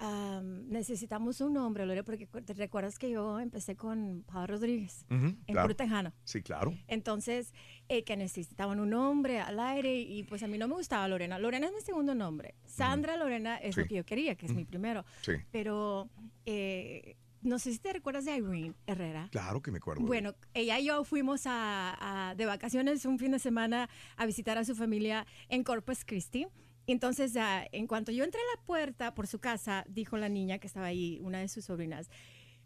"Am, 0.00 0.68
necesitamos 0.68 1.40
un 1.40 1.52
nombre, 1.52 1.84
Lore, 1.86 2.02
porque 2.02 2.26
te 2.26 2.54
recuerdas 2.54 2.98
que 2.98 3.10
yo 3.10 3.38
empecé 3.38 3.76
con 3.76 4.24
Pablo 4.26 4.46
Rodríguez 4.56 5.04
Ujú, 5.10 5.26
en 5.26 5.36
claro. 5.46 5.76
Tejano. 5.76 6.12
Sí, 6.24 6.42
claro. 6.42 6.74
Entonces, 6.88 7.52
eh, 7.88 8.02
que 8.02 8.16
necesitaban 8.16 8.80
un 8.80 8.90
nombre 8.90 9.40
al 9.40 9.60
aire 9.60 10.00
y 10.00 10.22
pues 10.24 10.42
a 10.42 10.46
mí 10.48 10.56
no 10.58 10.68
me 10.68 10.74
gustaba 10.74 11.06
Lorena. 11.06 11.38
Lorena 11.38 11.66
es 11.66 11.72
mi 11.74 11.80
segundo 11.82 12.14
nombre. 12.14 12.54
Sandra 12.64 13.16
Lorena 13.16 13.56
es 13.58 13.76
lo 13.76 13.82
Sí. 13.82 13.88
que 13.90 13.94
yo 13.96 14.04
quería, 14.06 14.34
que 14.34 14.46
es 14.46 14.54
mi 14.54 14.64
primero. 14.64 15.04
Sí. 15.22 15.32
Pero 15.52 16.08
eh, 16.46 17.16
no 17.42 17.58
sé 17.58 17.72
si 17.72 17.78
te 17.78 17.92
recuerdas 17.92 18.24
de 18.24 18.36
Irene 18.36 18.74
Herrera. 18.86 19.28
Claro 19.32 19.62
que 19.62 19.70
me 19.70 19.78
acuerdo. 19.78 20.02
Bueno, 20.02 20.34
ella 20.54 20.78
y 20.78 20.86
yo 20.86 21.04
fuimos 21.04 21.46
a, 21.46 22.30
a- 22.30 22.34
de 22.34 22.46
vacaciones 22.46 23.04
un 23.06 23.18
fin 23.18 23.32
de 23.32 23.38
semana 23.38 23.88
a 24.16 24.26
visitar 24.26 24.58
a 24.58 24.64
su 24.64 24.74
familia 24.74 25.26
en 25.48 25.62
Corpus 25.64 26.04
Christi. 26.04 26.46
Entonces, 26.86 27.36
ah, 27.36 27.64
en 27.72 27.86
cuanto 27.86 28.10
yo 28.12 28.24
entré 28.24 28.40
a 28.40 28.56
la 28.56 28.62
puerta 28.64 29.14
por 29.14 29.26
su 29.26 29.38
casa, 29.38 29.84
dijo 29.88 30.16
la 30.16 30.28
niña 30.28 30.58
que 30.58 30.66
estaba 30.66 30.86
ahí, 30.86 31.18
una 31.22 31.38
de 31.38 31.48
sus 31.48 31.64
sobrinas, 31.66 32.10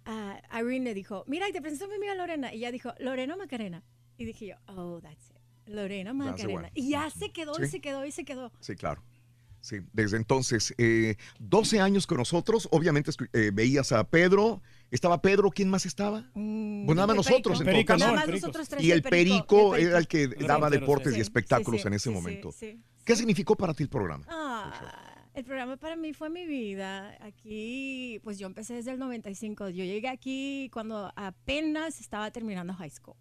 ah, 0.06 0.40
Irene 0.52 0.84
le 0.84 0.94
dijo, 0.94 1.24
mira, 1.26 1.48
y 1.48 1.52
te 1.52 1.60
presento 1.60 1.86
a 1.86 1.88
mi 1.88 1.96
amiga 1.96 2.14
Lorena. 2.14 2.52
Y 2.52 2.58
ella 2.58 2.72
dijo, 2.72 2.92
Lorena 2.98 3.36
Macarena. 3.36 3.82
Y 4.16 4.24
dije 4.24 4.46
yo, 4.46 4.56
oh, 4.66 5.00
that's 5.00 5.30
it. 5.30 5.36
Lorena 5.66 6.12
Macarena. 6.12 6.70
Y 6.74 6.90
ya 6.90 7.10
se 7.10 7.32
quedó 7.32 7.52
y 7.62 7.66
se 7.68 7.80
quedó 7.80 8.04
y 8.04 8.12
se 8.12 8.24
quedó. 8.24 8.52
Sí, 8.60 8.76
claro. 8.76 9.02
Sí, 9.60 9.78
desde 9.94 10.18
entonces, 10.18 10.74
eh, 10.76 11.16
12 11.38 11.80
años 11.80 12.06
con 12.06 12.18
nosotros, 12.18 12.68
obviamente 12.70 13.10
eh, 13.32 13.50
veías 13.50 13.92
a 13.92 14.04
Pedro, 14.04 14.60
estaba 14.90 15.22
Pedro, 15.22 15.50
¿quién 15.50 15.70
más 15.70 15.86
estaba? 15.86 16.30
Mm, 16.34 16.84
Pues 16.84 16.96
nada 16.96 17.06
más 17.06 17.16
nosotros, 17.16 17.60
Perico. 17.60 17.70
en 17.70 17.86
todo 17.86 17.86
caso. 17.86 18.04
Nada 18.04 18.26
más 18.26 18.28
nosotros 18.28 18.68
tres 18.68 18.84
Y 18.84 18.90
el 18.90 19.02
perico, 19.02 19.74
era 19.74 19.96
el 19.96 20.06
que 20.06 20.28
daba 20.28 20.68
deportes 20.68 21.14
sí, 21.14 21.18
y 21.18 21.22
espectáculos 21.22 21.80
sí, 21.80 21.86
en 21.88 21.94
ese 21.94 22.02
sí, 22.04 22.10
sí, 22.10 22.14
momento. 22.14 22.52
sí. 22.52 22.78
¿Qué 23.04 23.16
significó 23.16 23.54
para 23.54 23.74
ti 23.74 23.82
el 23.82 23.90
programa? 23.90 24.24
Ah, 24.28 24.70
el 25.34 25.44
programa 25.44 25.76
para 25.76 25.94
mí 25.94 26.14
fue 26.14 26.30
mi 26.30 26.46
vida. 26.46 27.16
Aquí, 27.20 28.18
pues 28.24 28.38
yo 28.38 28.46
empecé 28.46 28.74
desde 28.74 28.92
el 28.92 28.98
95. 28.98 29.68
Yo 29.68 29.84
llegué 29.84 30.08
aquí 30.08 30.70
cuando 30.72 31.12
apenas 31.14 32.00
estaba 32.00 32.30
terminando 32.30 32.72
high 32.72 32.90
school. 32.90 33.16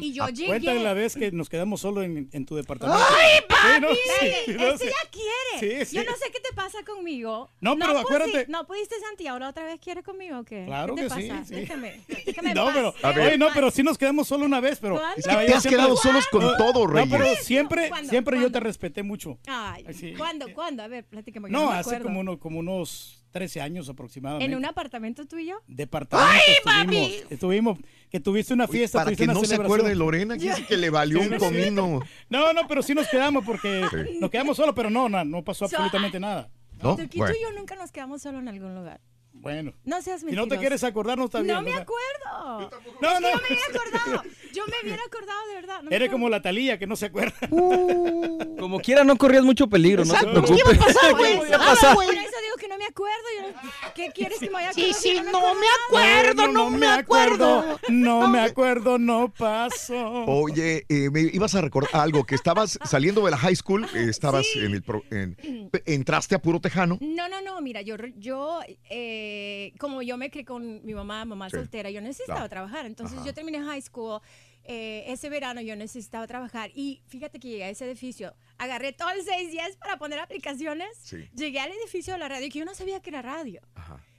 Y 0.00 0.12
yo 0.12 0.28
llegué. 0.28 0.46
Cuéntale 0.48 0.82
la 0.82 0.94
vez 0.94 1.14
que 1.14 1.30
nos 1.32 1.48
quedamos 1.48 1.80
solo 1.80 2.02
en, 2.02 2.28
en 2.32 2.46
tu 2.46 2.56
departamento. 2.56 3.00
¡Ay, 3.02 3.38
Sí, 3.38 3.44
papi! 3.48 3.80
no, 3.80 3.88
sí, 3.94 4.52
no, 4.52 4.66
este 4.68 4.84
sí. 4.86 4.92
ya 4.92 5.10
quiere. 5.10 5.80
Sí, 5.84 5.86
sí. 5.90 5.96
Yo 5.96 6.04
no 6.04 6.16
sé 6.16 6.30
qué 6.32 6.40
te 6.40 6.52
pasa 6.54 6.78
conmigo. 6.84 7.50
No, 7.60 7.76
pero 7.76 7.98
acuérdate- 7.98 8.46
No 8.48 8.66
pudiste, 8.66 8.94
Santi, 9.00 9.26
ahora 9.26 9.48
otra 9.48 9.64
vez 9.64 9.80
quiere 9.80 10.02
conmigo 10.02 10.40
o 10.40 10.44
qué? 10.44 10.64
Claro 10.66 10.94
¿Qué 10.94 11.02
te 11.08 11.14
que 11.14 11.22
sí, 11.22 11.28
pasa? 11.28 11.44
sí. 11.44 11.54
Déjame, 11.54 12.00
déjame 12.26 12.54
No, 12.54 12.70
pero, 12.72 12.94
oye, 13.22 13.38
no, 13.38 13.48
pero 13.54 13.70
sí 13.70 13.82
nos 13.82 13.96
quedamos 13.98 14.28
solo 14.28 14.44
una 14.44 14.60
vez, 14.60 14.78
pero 14.80 14.96
¿Cuándo? 14.96 15.16
Es 15.16 15.26
que 15.26 15.46
te 15.46 15.54
has 15.54 15.66
quedado 15.66 15.96
solos 15.96 16.26
con 16.28 16.42
No, 16.42 16.56
todo, 16.56 16.86
No, 16.86 16.92
Reyes. 16.92 17.08
pero 17.10 17.34
siempre, 17.36 17.88
¿Cuándo? 17.88 18.10
siempre 18.10 18.40
yo 18.40 18.50
te 18.52 18.60
respeté 18.60 19.02
mucho. 19.02 19.38
Ay, 19.46 19.84
Sí. 19.94 20.14
¿cuándo? 20.16 20.52
¿Cuándo? 20.52 20.82
A 20.82 20.88
ver, 20.88 21.04
platícame. 21.04 21.48
No, 21.50 21.70
me 21.70 21.76
hace 21.76 21.90
acuerdo. 21.90 22.04
como, 22.04 22.20
uno, 22.20 22.38
como 22.38 22.58
unos 22.60 23.23
13 23.34 23.60
años 23.60 23.88
aproximadamente. 23.88 24.44
¿En 24.50 24.56
un 24.56 24.64
apartamento 24.64 25.26
tú 25.26 25.38
y 25.38 25.46
yo? 25.46 25.56
departamento 25.66 26.30
¡Ay, 26.32 26.52
estuvimos, 26.56 26.84
papi! 26.86 27.34
estuvimos, 27.34 27.78
que 28.08 28.20
tuviste 28.20 28.54
una 28.54 28.68
fiesta, 28.68 28.98
Para 28.98 29.06
tuviste 29.06 29.24
que 29.24 29.30
una 29.32 29.40
no 29.40 29.44
se 29.44 29.56
acuerde 29.56 29.92
Lorena, 29.96 30.38
que 30.38 30.44
dice 30.44 30.64
que 30.64 30.76
le 30.76 30.88
valió 30.88 31.18
Sí, 31.20 31.24
un 31.26 31.30
no, 31.32 31.38
comino. 31.38 32.00
No, 32.30 32.52
no, 32.52 32.68
pero 32.68 32.80
sí 32.80 32.94
nos 32.94 33.08
quedamos 33.08 33.44
porque 33.44 33.82
Sí. 33.90 34.18
nos 34.20 34.30
quedamos 34.30 34.56
solos, 34.56 34.72
pero 34.76 34.88
no, 34.88 35.08
no, 35.08 35.24
no 35.24 35.42
pasó 35.42 35.66
So, 35.66 35.74
absolutamente 35.76 36.20
nada. 36.20 36.48
¿No? 36.80 36.94
Tú, 36.94 37.08
tú 37.08 37.18
Bueno. 37.18 37.34
y 37.36 37.42
yo 37.42 37.50
nunca 37.58 37.74
nos 37.74 37.90
quedamos 37.90 38.22
solo 38.22 38.38
en 38.38 38.46
algún 38.46 38.72
lugar. 38.76 39.00
Bueno. 39.44 39.72
No 39.84 40.02
seas 40.02 40.20
Si 40.20 40.26
mentiroso. 40.26 40.46
no 40.48 40.54
te 40.54 40.58
quieres 40.58 40.82
acordar, 40.82 41.16
no 41.18 41.26
está 41.26 41.40
bien. 41.40 41.54
No 41.54 41.60
o 41.60 41.62
me 41.62 41.70
sea, 41.72 41.80
acuerdo. 41.82 42.70
No, 43.00 43.08
Es 43.10 43.14
que 43.14 43.20
no. 43.20 43.20
no 43.20 43.36
me 43.36 43.42
hubiera 43.46 43.62
acordado. 43.68 44.22
Yo 44.52 44.62
me 44.66 44.72
hubiera 44.82 45.02
acordado 45.06 45.48
de 45.48 45.54
verdad. 45.54 45.82
No 45.82 45.90
Eres 45.90 46.10
como 46.10 46.28
la 46.28 46.42
talía 46.42 46.78
que 46.78 46.86
no 46.86 46.96
se 46.96 47.06
acuerda. 47.06 47.34
Como 48.64 48.80
quiera, 48.80 49.04
no 49.04 49.16
corrías 49.18 49.44
mucho 49.44 49.66
peligro, 49.68 50.04
no 50.06 50.14
te 50.14 50.20
Exacto. 50.20 50.42
preocupes. 50.44 50.64
¿Qué 50.64 50.74
iba 50.76 50.84
a 50.84 50.86
pasar, 50.86 51.14
güey? 51.18 51.32
¿Qué 51.32 51.38
Por 51.38 51.46
iba 51.48 51.56
a 51.56 51.60
eso- 51.60 51.70
pasar? 51.74 51.94
Por 51.94 52.04
eso 52.04 52.14
digo 52.14 52.56
que 52.58 52.68
no 52.68 52.78
me 52.78 52.84
acuerdo. 52.86 53.24
Yo- 53.38 53.70
¿Qué 53.94 54.10
quieres 54.14 54.38
que 54.38 54.46
me 54.46 54.52
vaya 54.52 54.70
a 54.70 54.72
Sí, 54.72 54.80
acordar 54.82 55.00
sí, 55.02 55.08
si 55.10 55.20
no 55.20 55.54
me 55.54 55.66
acuerdo? 55.86 56.46
no 56.52 56.70
me 56.70 56.86
acuerdo. 56.86 57.78
No 57.88 58.28
me 58.28 58.40
acuerdo, 58.40 58.98
no 58.98 59.32
pasó. 59.36 60.24
Oye, 60.26 60.86
eh, 60.88 61.10
me 61.10 61.20
ibas 61.22 61.54
a 61.54 61.60
recordar 61.60 61.90
algo, 62.00 62.24
que 62.24 62.34
estabas 62.34 62.78
saliendo 62.84 63.22
de 63.24 63.32
la 63.32 63.36
high 63.36 63.54
school, 63.56 63.84
eh, 63.94 64.06
estabas 64.08 64.46
en 64.56 64.72
el... 64.72 64.82
pro- 64.82 65.02
en- 65.10 65.36
entraste 65.84 66.34
a 66.34 66.38
Puro 66.40 66.60
Tejano. 66.60 66.96
No, 67.02 67.28
no, 67.28 67.42
no, 67.42 67.60
mira, 67.60 67.82
yo, 67.82 67.96
yo 68.16 68.60
eh, 68.88 69.33
como 69.78 70.02
yo 70.02 70.16
me 70.16 70.30
crié 70.30 70.44
con 70.44 70.84
mi 70.84 70.94
mamá, 70.94 71.24
mamá 71.24 71.48
Sí, 71.50 71.56
soltera, 71.56 71.90
yo 71.90 72.00
necesitaba 72.00 72.38
claro. 72.40 72.48
trabajar. 72.50 72.86
Entonces 72.86 73.18
Ajá. 73.18 73.26
yo 73.26 73.34
terminé 73.34 73.60
high 73.62 73.82
school, 73.82 74.20
eh, 74.64 75.04
ese 75.08 75.28
verano 75.28 75.60
yo 75.60 75.76
necesitaba 75.76 76.26
trabajar 76.26 76.70
y 76.74 77.02
fíjate 77.06 77.38
que 77.38 77.48
llegué 77.48 77.64
a 77.64 77.70
ese 77.70 77.84
edificio, 77.84 78.34
agarré 78.58 78.92
todo 78.92 79.10
el 79.10 79.22
610 79.22 79.76
para 79.76 79.96
poner 79.98 80.18
aplicaciones, 80.18 80.88
Sí. 81.02 81.28
llegué 81.34 81.60
al 81.60 81.70
edificio 81.72 82.14
de 82.14 82.18
la 82.18 82.28
radio 82.28 82.48
que 82.50 82.58
yo 82.60 82.64
no 82.64 82.74
sabía 82.74 83.00
que 83.00 83.10
era 83.10 83.22
radio. 83.22 83.60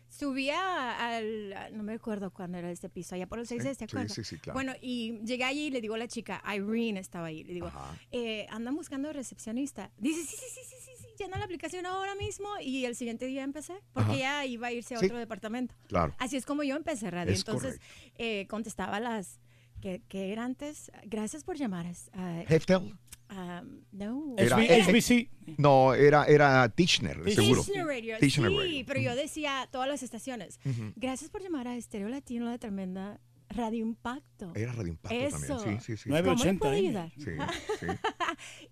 Subía 0.10 0.92
al, 1.10 1.76
no 1.76 1.84
me 1.84 1.94
acuerdo 1.94 2.32
cuándo 2.32 2.58
era 2.58 2.72
ese 2.72 2.88
piso, 2.88 3.16
allá 3.16 3.28
por 3.28 3.38
el 3.40 3.48
610, 3.48 3.78
¿te 3.78 3.86
sí, 3.86 3.92
acuerdas? 3.92 4.14
sí, 4.16 4.24
sí, 4.24 4.38
claro. 4.38 4.54
Bueno, 4.54 4.74
y 4.82 5.20
llegué 5.26 5.44
allí 5.44 5.66
y 5.68 5.72
le 5.72 5.82
digo 5.82 5.96
a 5.96 5.98
la 5.98 6.08
chica, 6.08 6.42
Irene 6.56 7.02
estaba 7.02 7.28
ahí, 7.28 7.44
le 7.44 7.54
digo, 7.54 7.70
eh, 8.12 8.46
andan 8.50 8.76
buscando 8.76 9.12
recepcionista. 9.12 9.92
Dice, 9.98 10.22
sí, 10.22 10.38
sí, 10.38 10.46
sí, 10.54 10.62
sí, 10.70 10.70
sí, 10.70 10.76
sí, 10.85 10.85
llena 11.18 11.38
la 11.38 11.46
aplicación 11.46 11.86
ahora 11.86 12.16
mismo 12.16 12.48
y 12.62 12.86
el 12.86 12.96
siguiente 12.96 13.26
día 13.26 13.44
empecé, 13.44 13.74
porque 13.94 14.12
Ajá. 14.12 14.20
ya 14.20 14.46
iba 14.46 14.68
a 14.68 14.72
irse 14.72 14.96
a 14.96 15.00
Sí. 15.00 15.06
otro 15.06 15.18
departamento. 15.18 15.74
Claro. 15.88 16.14
Así 16.20 16.38
es 16.38 16.46
como 16.46 16.64
yo 16.64 16.76
empecé 16.76 17.10
radio. 17.12 17.34
Es 17.34 17.40
Entonces, 17.40 17.80
eh, 18.18 18.46
contestaba 18.50 19.00
las 19.00 19.40
que, 19.82 20.02
que 20.08 20.32
era 20.32 20.44
antes. 20.46 20.92
Gracias 21.06 21.44
por 21.44 21.58
llamar. 21.58 21.86
a- 22.14 22.42
Heftel. 22.48 22.96
um, 23.32 23.82
no. 23.92 24.36
Era- 24.38 24.58
HBC. 24.58 25.30
No, 25.58 25.94
era, 25.94 26.26
era 26.26 26.70
Tichner, 26.70 27.18
seguro. 27.34 27.62
Tichner 27.64 27.86
Radio, 27.86 28.18
Tichner 28.20 28.50
sí, 28.52 28.58
Radio. 28.58 28.84
pero 28.88 29.00
yo 29.02 29.16
decía 29.16 29.68
todas 29.72 29.88
las 29.88 30.04
estaciones. 30.04 30.60
Gracias 30.96 31.30
por 31.30 31.42
llamar 31.42 31.68
a 31.68 31.76
Estéreo 31.76 32.08
Latino, 32.10 32.46
la 32.50 32.58
tremenda 32.58 33.20
Radio 33.50 33.86
Impacto. 33.86 34.52
Era 34.56 34.72
Radio 34.74 34.92
Impacto 34.92 35.16
Eso. 35.18 35.58
también. 35.58 35.80
Sí, 35.82 35.96
sí, 35.96 35.98
sí. 35.98 36.10
¿Cómo 36.10 36.16
le 36.22 36.24
980 36.24 36.60
puedo 36.60 36.74
M. 36.74 36.88
ayudar? 36.88 37.12
Sí, 37.18 37.32
sí. 37.80 37.86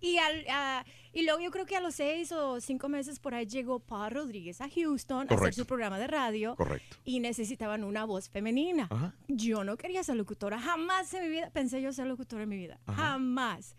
y, 0.00 0.16
al, 0.18 0.44
ah, 0.50 0.84
y 1.12 1.22
luego 1.24 1.40
yo 1.40 1.50
creo 1.50 1.64
que 1.64 1.76
a 1.76 1.80
los 1.80 1.94
seis 1.94 2.32
o 2.32 2.60
cinco 2.60 2.88
meses 2.88 3.18
por 3.20 3.34
ahí 3.34 3.46
llegó 3.46 3.78
Paul 3.80 4.10
Rodríguez 4.10 4.60
a 4.60 4.68
Houston 4.68 5.26
a 5.30 5.34
hacer 5.34 5.54
su 5.54 5.66
programa 5.66 5.98
de 5.98 6.06
radio. 6.06 6.54
Correcto. 6.56 6.96
Y 7.04 7.20
necesitaban 7.20 7.84
una 7.84 8.04
voz 8.04 8.28
femenina. 8.28 8.88
Ajá. 8.90 9.14
Yo 9.28 9.64
no 9.64 9.76
quería 9.76 10.02
ser 10.02 10.16
locutora. 10.16 10.58
Jamás 10.60 11.12
en 11.14 11.22
mi 11.22 11.28
vida 11.30 11.50
pensé 11.50 11.80
yo 11.80 11.92
ser 11.92 12.06
locutora 12.06 12.42
en 12.42 12.48
mi 12.48 12.56
vida. 12.56 12.78
Ajá. 12.86 13.02
Jamás. 13.12 13.76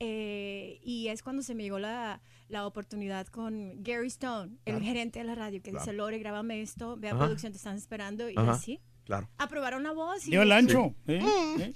Eh, 0.00 0.78
y 0.82 1.08
es 1.08 1.22
cuando 1.22 1.42
se 1.42 1.54
me 1.54 1.62
llegó 1.64 1.78
la, 1.78 2.20
la 2.48 2.66
oportunidad 2.66 3.26
con 3.26 3.82
Gary 3.82 4.06
Stone, 4.08 4.52
el 4.64 4.74
Claro. 4.76 4.84
gerente 4.84 5.18
de 5.18 5.24
la 5.24 5.34
radio, 5.34 5.60
que 5.62 5.72
dice. 5.72 5.92
Lore, 5.92 6.18
grábame 6.18 6.60
esto, 6.62 6.96
ve 6.96 7.08
a 7.08 7.12
Ajá. 7.12 7.20
producción, 7.24 7.52
te 7.52 7.58
están 7.58 7.76
esperando. 7.76 8.28
Y 8.30 8.34
Ajá. 8.36 8.52
así. 8.52 8.80
Claro. 9.06 9.28
Aprobaron 9.38 9.82
la 9.84 9.92
voz. 9.92 10.26
Y 10.26 10.32
Dio 10.32 10.42
el 10.42 10.52
ancho. 10.52 10.94
Mm. 11.06 11.10
¿eh? 11.12 11.20
¿eh? 11.60 11.72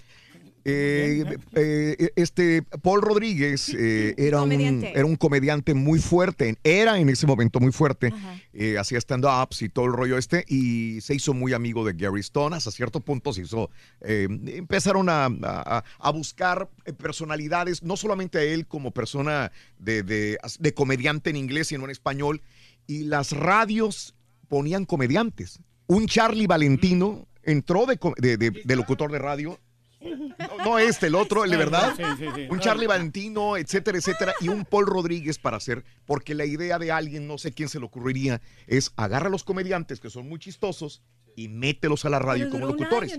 Eh, 0.63 1.37
eh, 1.55 2.11
este 2.17 2.63
Paul 2.63 3.01
Rodríguez 3.01 3.71
eh, 3.79 4.15
era, 4.19 4.37
un, 4.43 4.51
Comediante. 4.51 4.93
era 4.95 5.07
un 5.07 5.17
comediante 5.17 5.73
muy 5.73 5.99
fuerte, 6.01 6.59
era 6.63 6.99
en 6.99 7.09
ese 7.09 7.27
momento 7.27 7.61
muy 7.61 7.73
fuerte, 7.73 8.13
eh, 8.53 8.77
hacía 8.77 8.99
stand-ups 8.99 9.63
y 9.63 9.71
todo 9.71 9.87
el 9.87 9.95
rollo 9.95 10.19
este, 10.19 10.45
y 10.49 11.01
se 11.01 11.15
hizo 11.15 11.33
muy 11.33 11.55
amigo 11.55 11.83
de 11.87 11.95
Gary 11.95 12.21
Stone, 12.21 12.55
hasta 12.55 12.71
cierto 12.73 13.01
punto 13.01 13.33
se 13.33 13.41
hizo, 13.41 13.71
eh, 14.03 14.29
empezaron 14.49 15.09
a, 15.09 15.27
a- 15.45 15.83
a 15.99 16.11
buscar 16.13 16.69
personalidades, 16.99 17.83
no 17.83 17.97
solamente 17.97 18.37
a 18.37 18.43
él 18.43 18.67
como 18.67 18.91
persona 18.91 19.53
de, 19.79 20.03
de- 20.03 20.39
de 20.59 20.75
comediante 20.75 21.31
en 21.31 21.37
inglés, 21.37 21.69
sino 21.69 21.85
en 21.85 21.91
español, 21.91 22.43
y 22.87 23.05
las 23.05 23.33
radios 23.33 24.15
ponían 24.49 24.85
comediantes. 24.85 25.61
Un 25.91 26.07
Charlie 26.07 26.47
Valentino 26.47 27.27
entró 27.43 27.87
de, 27.87 27.97
co- 27.99 28.15
de- 28.17 28.37
de- 28.37 28.51
de 28.65 28.77
locutor 28.77 29.11
de 29.11 29.19
radio 29.19 29.59
no, 30.01 30.65
no 30.65 30.79
este, 30.79 31.09
el 31.09 31.15
otro, 31.15 31.45
el 31.45 31.51
de 31.51 31.57
verdad. 31.59 31.93
Sí, 31.97 32.03
sí, 32.19 32.25
sí. 32.35 32.47
Un 32.49 32.59
Charlie 32.61 32.87
Valentino, 32.87 33.57
etcétera, 33.59 33.99
etcétera. 33.99 34.33
Y 34.41 34.49
un 34.49 34.65
Paul 34.65 34.87
Rodríguez 34.87 35.39
para 35.39 35.59
hacer, 35.59 35.85
porque 36.07 36.35
la 36.35 36.47
idea 36.47 36.79
de 36.79 36.91
alguien, 36.91 37.27
no 37.27 37.37
sé 37.37 37.53
quién 37.53 37.69
se 37.69 37.79
le 37.79 37.85
ocurriría, 37.85 38.41
es 38.67 38.93
agarra 38.97 39.27
a 39.27 39.31
los 39.31 39.45
comediantes 39.45 40.01
que 40.01 40.09
son 40.09 40.27
muy 40.29 40.39
chistosos 40.39 41.03
y 41.37 41.49
mételos 41.49 42.05
a 42.05 42.11
la 42.11 42.19
radio 42.19 42.51
como 42.51 42.67
locutores. 42.67 43.17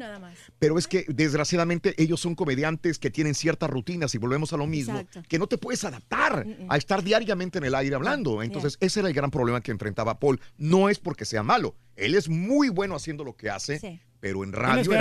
Pero 0.60 0.78
es 0.78 0.88
que 0.88 1.06
desgraciadamente 1.08 1.94
ellos 2.02 2.20
son 2.20 2.36
comediantes 2.36 3.00
que 3.00 3.10
tienen 3.10 3.36
ciertas 3.36 3.70
rutinas 3.70 4.14
y 4.16 4.18
volvemos 4.18 4.54
a 4.54 4.58
lo 4.58 4.68
mismo, 4.68 5.04
que 5.28 5.40
no 5.40 5.48
te 5.48 5.58
puedes 5.58 5.84
adaptar 5.84 6.46
a 6.70 6.78
estar 6.78 7.04
diariamente 7.04 7.58
en 7.58 7.66
el 7.66 7.76
aire 7.76 7.96
hablando. 7.96 8.44
Entonces 8.44 8.78
ese 8.80 9.00
era 9.02 9.10
el 9.10 9.16
gran 9.16 9.32
problema 9.32 9.62
que 9.62 9.72
enfrentaba 9.72 10.20
Paul. 10.20 10.40
No 10.58 10.90
es 10.90 11.00
porque 11.00 11.26
sea 11.26 11.44
malo, 11.44 11.76
él 11.96 12.16
es 12.16 12.30
muy 12.30 12.70
bueno 12.70 12.96
haciendo 12.96 13.24
lo 13.24 13.36
que 13.36 13.50
hace. 13.50 14.02
Pero 14.20 14.44
en 14.44 14.54
radio 14.54 14.94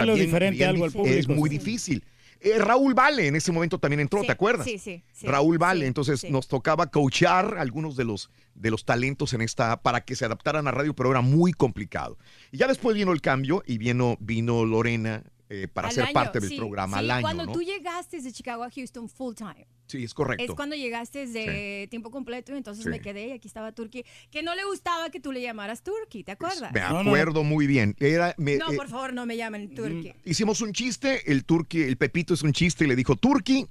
es 1.04 1.28
muy 1.28 1.50
difícil. 1.50 2.02
Eh, 2.40 2.58
Raúl 2.58 2.94
Vale 2.94 3.26
en 3.26 3.36
ese 3.36 3.52
momento 3.52 3.78
también 3.78 4.00
entró, 4.00 4.22
¿te 4.22 4.32
acuerdas? 4.32 4.66
Sí, 4.66 4.78
sí. 4.78 5.02
Raúl 5.22 5.58
Vale, 5.58 5.86
entonces 5.86 6.28
nos 6.30 6.48
tocaba 6.48 6.86
coachar 6.86 7.58
algunos 7.58 7.96
de 7.96 8.04
los, 8.04 8.30
de 8.54 8.70
los 8.70 8.84
talentos 8.84 9.34
en 9.34 9.42
esta 9.42 9.82
para 9.82 10.04
que 10.04 10.16
se 10.16 10.24
adaptaran 10.24 10.66
a 10.66 10.70
radio, 10.70 10.94
pero 10.94 11.10
era 11.10 11.20
muy 11.20 11.52
complicado. 11.52 12.16
Y 12.50 12.58
ya 12.58 12.66
después 12.66 12.96
vino 12.96 13.12
el 13.12 13.20
cambio 13.20 13.62
y 13.66 13.78
vino, 13.78 14.16
vino 14.20 14.64
Lorena 14.64 15.22
eh, 15.52 15.66
para 15.66 15.88
al 15.88 15.94
ser 15.94 16.12
parte 16.12 16.38
del 16.38 16.54
programa 16.54 16.98
sí, 16.98 17.04
al 17.04 17.10
año. 17.10 17.22
Cuando 17.22 17.48
tú 17.48 17.60
llegaste 17.60 18.20
de 18.20 18.32
Chicago 18.32 18.62
a 18.62 18.70
Houston 18.70 19.08
full 19.08 19.34
time. 19.34 19.66
Sí, 19.88 20.04
es 20.04 20.14
correcto. 20.14 20.44
Es 20.44 20.50
cuando 20.52 20.76
llegaste 20.76 21.26
de 21.26 21.88
tiempo 21.90 22.12
completo 22.12 22.54
y 22.54 22.56
entonces 22.56 22.86
me 22.86 23.00
quedé 23.00 23.26
y 23.26 23.32
aquí 23.32 23.48
estaba 23.48 23.72
Turki, 23.72 24.04
que 24.30 24.44
no 24.44 24.54
le 24.54 24.64
gustaba 24.64 25.10
que 25.10 25.18
tú 25.18 25.32
le 25.32 25.42
llamaras 25.42 25.82
Turki, 25.82 26.22
¿te 26.22 26.30
acuerdas? 26.30 26.72
Me 26.72 26.80
acuerdo 26.80 27.42
no, 27.42 27.44
muy 27.44 27.66
bien. 27.66 27.96
Me, 27.98 28.58
no, 28.58 28.70
eh, 28.70 28.76
por 28.76 28.88
favor, 28.88 29.12
no 29.12 29.26
me 29.26 29.36
llamen 29.36 29.70
mm, 29.72 29.74
Turki. 29.74 30.12
Hicimos 30.24 30.60
un 30.60 30.72
chiste, 30.72 31.32
el 31.32 31.44
Turki, 31.44 31.82
el 31.82 31.96
Pepito 31.96 32.34
es 32.34 32.42
un 32.42 32.52
chiste 32.52 32.84
y 32.84 32.86
le 32.86 32.94
dijo 32.94 33.16
Turki. 33.16 33.66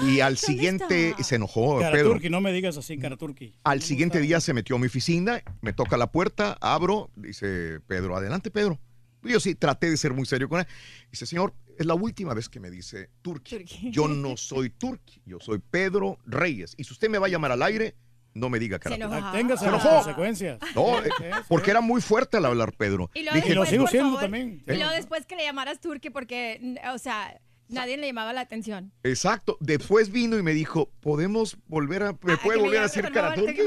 Y 0.00 0.20
¡Ah, 0.20 0.28
al 0.28 0.38
siguiente 0.38 1.10
está? 1.10 1.24
se 1.24 1.34
enojó. 1.34 1.80
Cara 1.80 1.92
Pedro. 1.92 2.12
Turqui, 2.12 2.30
no 2.30 2.40
me 2.40 2.52
digas 2.52 2.78
así, 2.78 2.96
cara 2.96 3.18
Turqui. 3.18 3.52
Al 3.64 3.82
siguiente 3.82 4.20
día 4.20 4.40
se 4.40 4.54
metió 4.54 4.76
a 4.76 4.78
mi 4.78 4.86
oficina, 4.86 5.42
me 5.60 5.74
toca 5.74 5.98
la 5.98 6.10
puerta, 6.10 6.56
abro, 6.62 7.10
dice 7.16 7.80
Pedro, 7.86 8.16
adelante 8.16 8.50
Pedro. 8.50 8.78
Yo 9.22 9.40
sí 9.40 9.54
traté 9.54 9.90
de 9.90 9.96
ser 9.96 10.12
muy 10.12 10.26
serio 10.26 10.48
con 10.48 10.60
él. 10.60 10.66
Dice, 11.10 11.26
señor, 11.26 11.54
es 11.78 11.86
la 11.86 11.94
última 11.94 12.34
vez 12.34 12.48
que 12.48 12.60
me 12.60 12.70
dice 12.70 13.10
Turki. 13.22 13.64
Yo 13.90 14.08
no 14.08 14.36
soy 14.36 14.70
Turki, 14.70 15.22
yo 15.24 15.38
soy 15.40 15.58
Pedro 15.58 16.18
Reyes. 16.26 16.74
Y 16.76 16.84
si 16.84 16.92
usted 16.92 17.08
me 17.08 17.18
va 17.18 17.26
a 17.26 17.30
llamar 17.30 17.52
al 17.52 17.62
aire, 17.62 17.94
no 18.34 18.48
me 18.48 18.58
diga 18.58 18.78
cara. 18.78 18.96
Se 18.96 19.02
enojó. 19.02 19.32
Téngase 19.32 19.70
las 19.70 19.82
consecuencias. 19.82 20.58
No, 20.74 21.02
eh, 21.02 21.10
porque 21.48 21.70
era 21.70 21.80
muy 21.80 22.00
fuerte 22.00 22.36
al 22.36 22.46
hablar 22.46 22.72
Pedro. 22.72 23.10
Y 23.14 23.22
lo, 23.22 23.32
Dije, 23.32 23.48
después, 23.48 23.68
sigo 23.68 23.86
siendo 23.88 24.18
también. 24.18 24.62
Y 24.66 24.74
luego 24.74 24.90
después 24.90 25.26
que 25.26 25.36
le 25.36 25.44
llamaras 25.44 25.80
Turki 25.80 26.10
porque, 26.10 26.78
o 26.92 26.98
sea 26.98 27.38
Nadie 27.72 27.96
le 27.96 28.06
llamaba 28.06 28.32
la 28.32 28.42
atención. 28.42 28.92
Exacto. 29.02 29.56
Después 29.60 30.10
vino 30.10 30.38
y 30.38 30.42
me 30.42 30.52
dijo, 30.52 30.90
¿podemos 31.00 31.56
volver 31.66 32.02
a, 32.02 32.12
me 32.22 32.36
puede 32.36 32.58
volver 32.58 32.80
a 32.80 32.84
hacer 32.84 33.10
caraturca? 33.10 33.62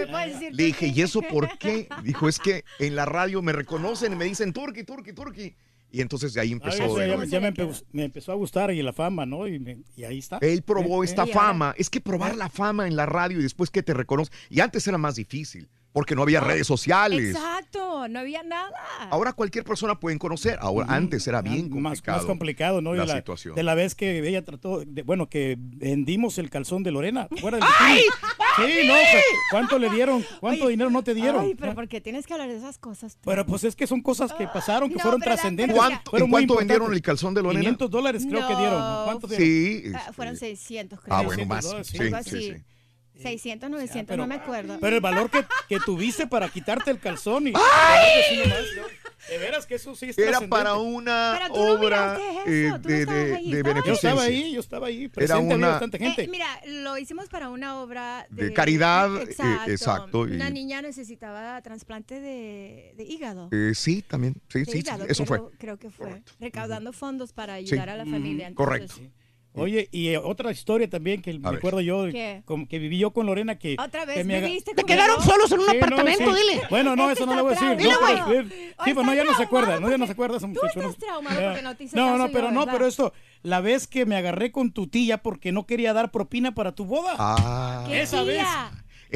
Le 0.51 0.63
dije, 0.63 0.87
¿y 0.87 1.01
eso 1.01 1.21
por 1.21 1.57
qué? 1.57 1.87
Dijo, 2.03 2.29
es 2.29 2.39
que 2.39 2.63
en 2.79 2.95
la 2.95 3.05
radio 3.05 3.41
me 3.41 3.51
reconocen 3.51 4.13
y 4.13 4.15
me 4.15 4.25
dicen, 4.25 4.53
Turki, 4.53 4.83
Turki, 4.83 5.13
Turki. 5.13 5.55
Y 5.91 6.01
entonces 6.01 6.33
de 6.33 6.41
ahí 6.41 6.49
ah, 6.49 6.53
empezó. 6.53 7.25
Ya, 7.25 7.39
me, 7.39 7.53
me, 7.91 8.03
empezó 8.03 8.31
a 8.31 8.35
gustar 8.35 8.71
y 8.71 8.81
la 8.81 8.91
fama, 8.91 9.25
¿no? 9.25 9.47
Y, 9.47 9.59
me, 9.59 9.77
ahí 10.05 10.19
está. 10.19 10.39
Él 10.41 10.61
probó 10.61 11.03
esta 11.03 11.25
fama. 11.25 11.73
Es 11.77 11.89
que 11.89 12.01
probar 12.01 12.35
la 12.35 12.49
fama 12.49 12.87
en 12.87 12.95
la 12.95 13.05
radio 13.05 13.39
y 13.39 13.43
después 13.43 13.69
que 13.69 13.81
te 13.81 13.93
reconoce. 13.93 14.31
Y 14.49 14.59
antes 14.59 14.85
era 14.87 14.97
más 14.97 15.15
difícil 15.15 15.69
porque 15.95 16.13
no 16.13 16.23
había 16.23 16.41
redes 16.41 16.67
sociales. 16.67 17.37
Exacto, 17.37 18.09
no 18.09 18.19
había 18.19 18.43
nada. 18.43 18.69
Ahora 19.11 19.31
cualquier 19.31 19.63
persona 19.63 19.97
puede 19.97 20.19
conocer. 20.19 20.57
Ahora, 20.59 20.87
antes 20.89 21.25
era 21.25 21.41
bien 21.41 21.69
complicado. 21.69 22.17
Más, 22.17 22.25
complicado, 22.25 22.81
¿no? 22.81 22.93
La, 22.93 23.07
situación. 23.07 23.55
De 23.55 23.63
la 23.63 23.75
vez 23.75 23.95
que 23.95 24.27
ella 24.27 24.43
trató, 24.43 24.83
bueno, 25.05 25.29
que 25.29 25.55
vendimos 25.57 26.37
el 26.37 26.49
calzón 26.49 26.83
de 26.83 26.91
Lorena. 26.91 27.29
¡Ay! 27.79 28.01
Sí, 28.57 28.87
no, 28.87 28.93
pues, 28.93 29.23
¿cuánto 29.51 29.79
le 29.79 29.89
dieron? 29.89 30.25
¿Cuánto 30.41 30.67
dinero 30.67 30.89
no 30.89 31.01
te 31.01 31.13
dieron? 31.13 31.45
Ay, 31.45 31.55
pero 31.55 31.71
ah. 31.71 31.75
porque 31.75 32.01
tienes 32.01 32.27
que 32.27 32.33
hablar 32.33 32.49
de 32.49 32.57
esas 32.57 32.77
cosas. 32.77 33.15
Tú? 33.15 33.21
Pero 33.29 33.45
pues 33.45 33.63
es 33.63 33.73
que 33.77 33.87
son 33.87 34.01
cosas 34.01 34.33
que 34.33 34.43
ah, 34.43 34.51
pasaron, 34.51 34.89
que 34.89 34.99
fueron 34.99 35.21
trascendentes. 35.21 35.77
¿Cuánto, 35.77 36.17
¿en 36.17 36.29
cuánto 36.29 36.57
vendieron 36.57 36.93
el 36.93 37.01
calzón 37.01 37.33
de 37.33 37.41
Lorena? 37.41 37.61
500 37.61 37.89
dólares 37.89 38.25
creo 38.29 38.45
que 38.45 38.55
dieron. 38.57 39.05
¿Cuánto 39.05 39.27
dieron? 39.27 39.95
Ah, 39.95 40.03
sí. 40.07 40.13
Fueron 40.13 40.35
600, 40.35 40.99
creo. 40.99 41.15
Ah, 41.15 41.21
bueno, 41.21 41.45
más. 41.45 41.73
Sí. 41.83 41.99
sí. 42.25 42.55
600, 43.21 43.69
900, 43.69 44.01
ah, 44.01 44.05
pero, 44.07 44.23
no 44.23 44.27
me 44.27 44.35
acuerdo. 44.35 44.77
Pero 44.79 44.95
el 44.95 45.01
valor 45.01 45.29
que, 45.29 45.45
que 45.69 45.79
tuviste 45.79 46.27
para 46.27 46.49
quitarte 46.49 46.91
el 46.91 46.99
calzón 46.99 47.47
y... 47.47 47.53
¡Ay! 47.55 48.23
De 49.29 49.37
veras 49.39 49.65
que 49.65 49.75
eso 49.75 49.95
sí 49.95 50.09
está 50.09 50.21
Era 50.21 50.41
para 50.41 50.75
una 50.75 51.39
pero 51.41 51.53
tú 51.53 51.59
obra 51.59 52.19
eh, 52.45 52.67
no 52.69 52.75
eh, 52.75 52.79
de, 52.79 53.05
de, 53.05 53.39
de 53.41 53.63
beneficencia. 53.63 53.83
Yo 53.83 53.93
estaba 53.93 54.21
ahí, 54.21 54.53
yo 54.53 54.59
estaba 54.59 54.87
ahí. 54.87 55.11
Era 55.15 55.39
una... 55.39 55.67
bastante 55.69 55.97
gente. 55.97 56.23
Eh, 56.23 56.27
mira, 56.27 56.45
lo 56.67 56.97
hicimos 56.97 57.27
para 57.27 57.49
una 57.49 57.81
obra 57.81 58.27
de, 58.29 58.45
de 58.45 58.53
caridad. 58.53 59.21
Exacto. 59.21 59.69
Eh, 59.69 59.73
exacto. 59.73 60.19
Una 60.21 60.49
niña 60.51 60.81
necesitaba 60.83 61.59
trasplante 61.63 62.19
de, 62.19 62.93
de 62.97 63.03
hígado. 63.03 63.49
Eh, 63.51 63.71
sí, 63.73 64.03
también. 64.03 64.35
Sí, 64.49 64.63
sí, 64.65 64.79
hígado, 64.79 65.05
sí, 65.05 65.11
eso 65.11 65.25
creo, 65.25 65.49
fue. 65.49 65.57
Creo 65.57 65.77
que 65.77 65.89
fue. 65.89 66.07
Correcto. 66.07 66.33
Recaudando 66.39 66.93
fondos 66.93 67.33
para 67.33 67.53
ayudar 67.55 67.87
sí. 67.87 67.91
a 67.91 67.97
la 67.97 68.05
mm, 68.05 68.11
familia. 68.11 68.47
Entonces, 68.47 68.91
Correcto. 68.91 69.24
Oye, 69.55 69.89
y 69.91 70.09
eh, 70.09 70.17
otra 70.17 70.51
historia 70.51 70.89
también 70.89 71.21
que 71.21 71.37
me 71.37 71.49
acuerdo 71.49 71.81
yo, 71.81 72.05
con, 72.45 72.67
que 72.67 72.79
viví 72.79 72.97
yo 72.97 73.11
con 73.11 73.25
Lorena, 73.25 73.57
que... 73.57 73.75
Otra 73.79 74.05
vez, 74.05 74.25
me 74.25 74.41
viviste 74.41 74.71
con 74.71 74.85
Te 74.85 74.93
quedaron 74.93 75.21
solos 75.23 75.51
en 75.51 75.59
un 75.59 75.69
apartamento, 75.69 76.25
no, 76.25 76.35
dile. 76.35 76.61
Bueno, 76.69 76.95
no, 76.95 77.09
eso 77.09 77.25
no 77.25 77.35
lo 77.35 77.43
voy 77.43 77.55
a 77.55 77.59
decir. 77.59 77.77
Dile. 77.77 77.95
Pues, 77.99 78.19
no, 78.19 78.85
sí, 78.85 78.93
pues, 78.93 79.05
no, 79.05 79.13
ya 79.13 79.23
no 79.23 79.35
se 79.35 79.43
acuerda, 79.43 79.79
no, 79.79 79.89
ya 79.89 79.97
no 79.97 80.05
se 80.05 80.11
acuerda 80.11 80.39
muchacho. 80.45 80.67
Tú 80.73 80.79
estás 80.79 80.97
traumado 80.97 81.41
porque 81.41 81.61
no 81.61 81.75
No, 81.93 82.17
no, 82.17 82.31
pero 82.31 82.47
yo, 82.47 82.51
no, 82.51 82.65
pero 82.65 82.87
esto, 82.87 83.13
la 83.43 83.61
vez 83.61 83.87
que 83.87 84.05
me 84.05 84.15
agarré 84.15 84.51
con 84.51 84.71
tu 84.71 84.87
tía 84.87 85.19
porque 85.19 85.51
no 85.51 85.65
quería 85.65 85.93
dar 85.93 86.11
propina 86.11 86.53
para 86.53 86.73
tu 86.73 86.85
boda. 86.85 87.15
Ah. 87.17 87.87
Esa 87.91 88.23
vez... 88.23 88.43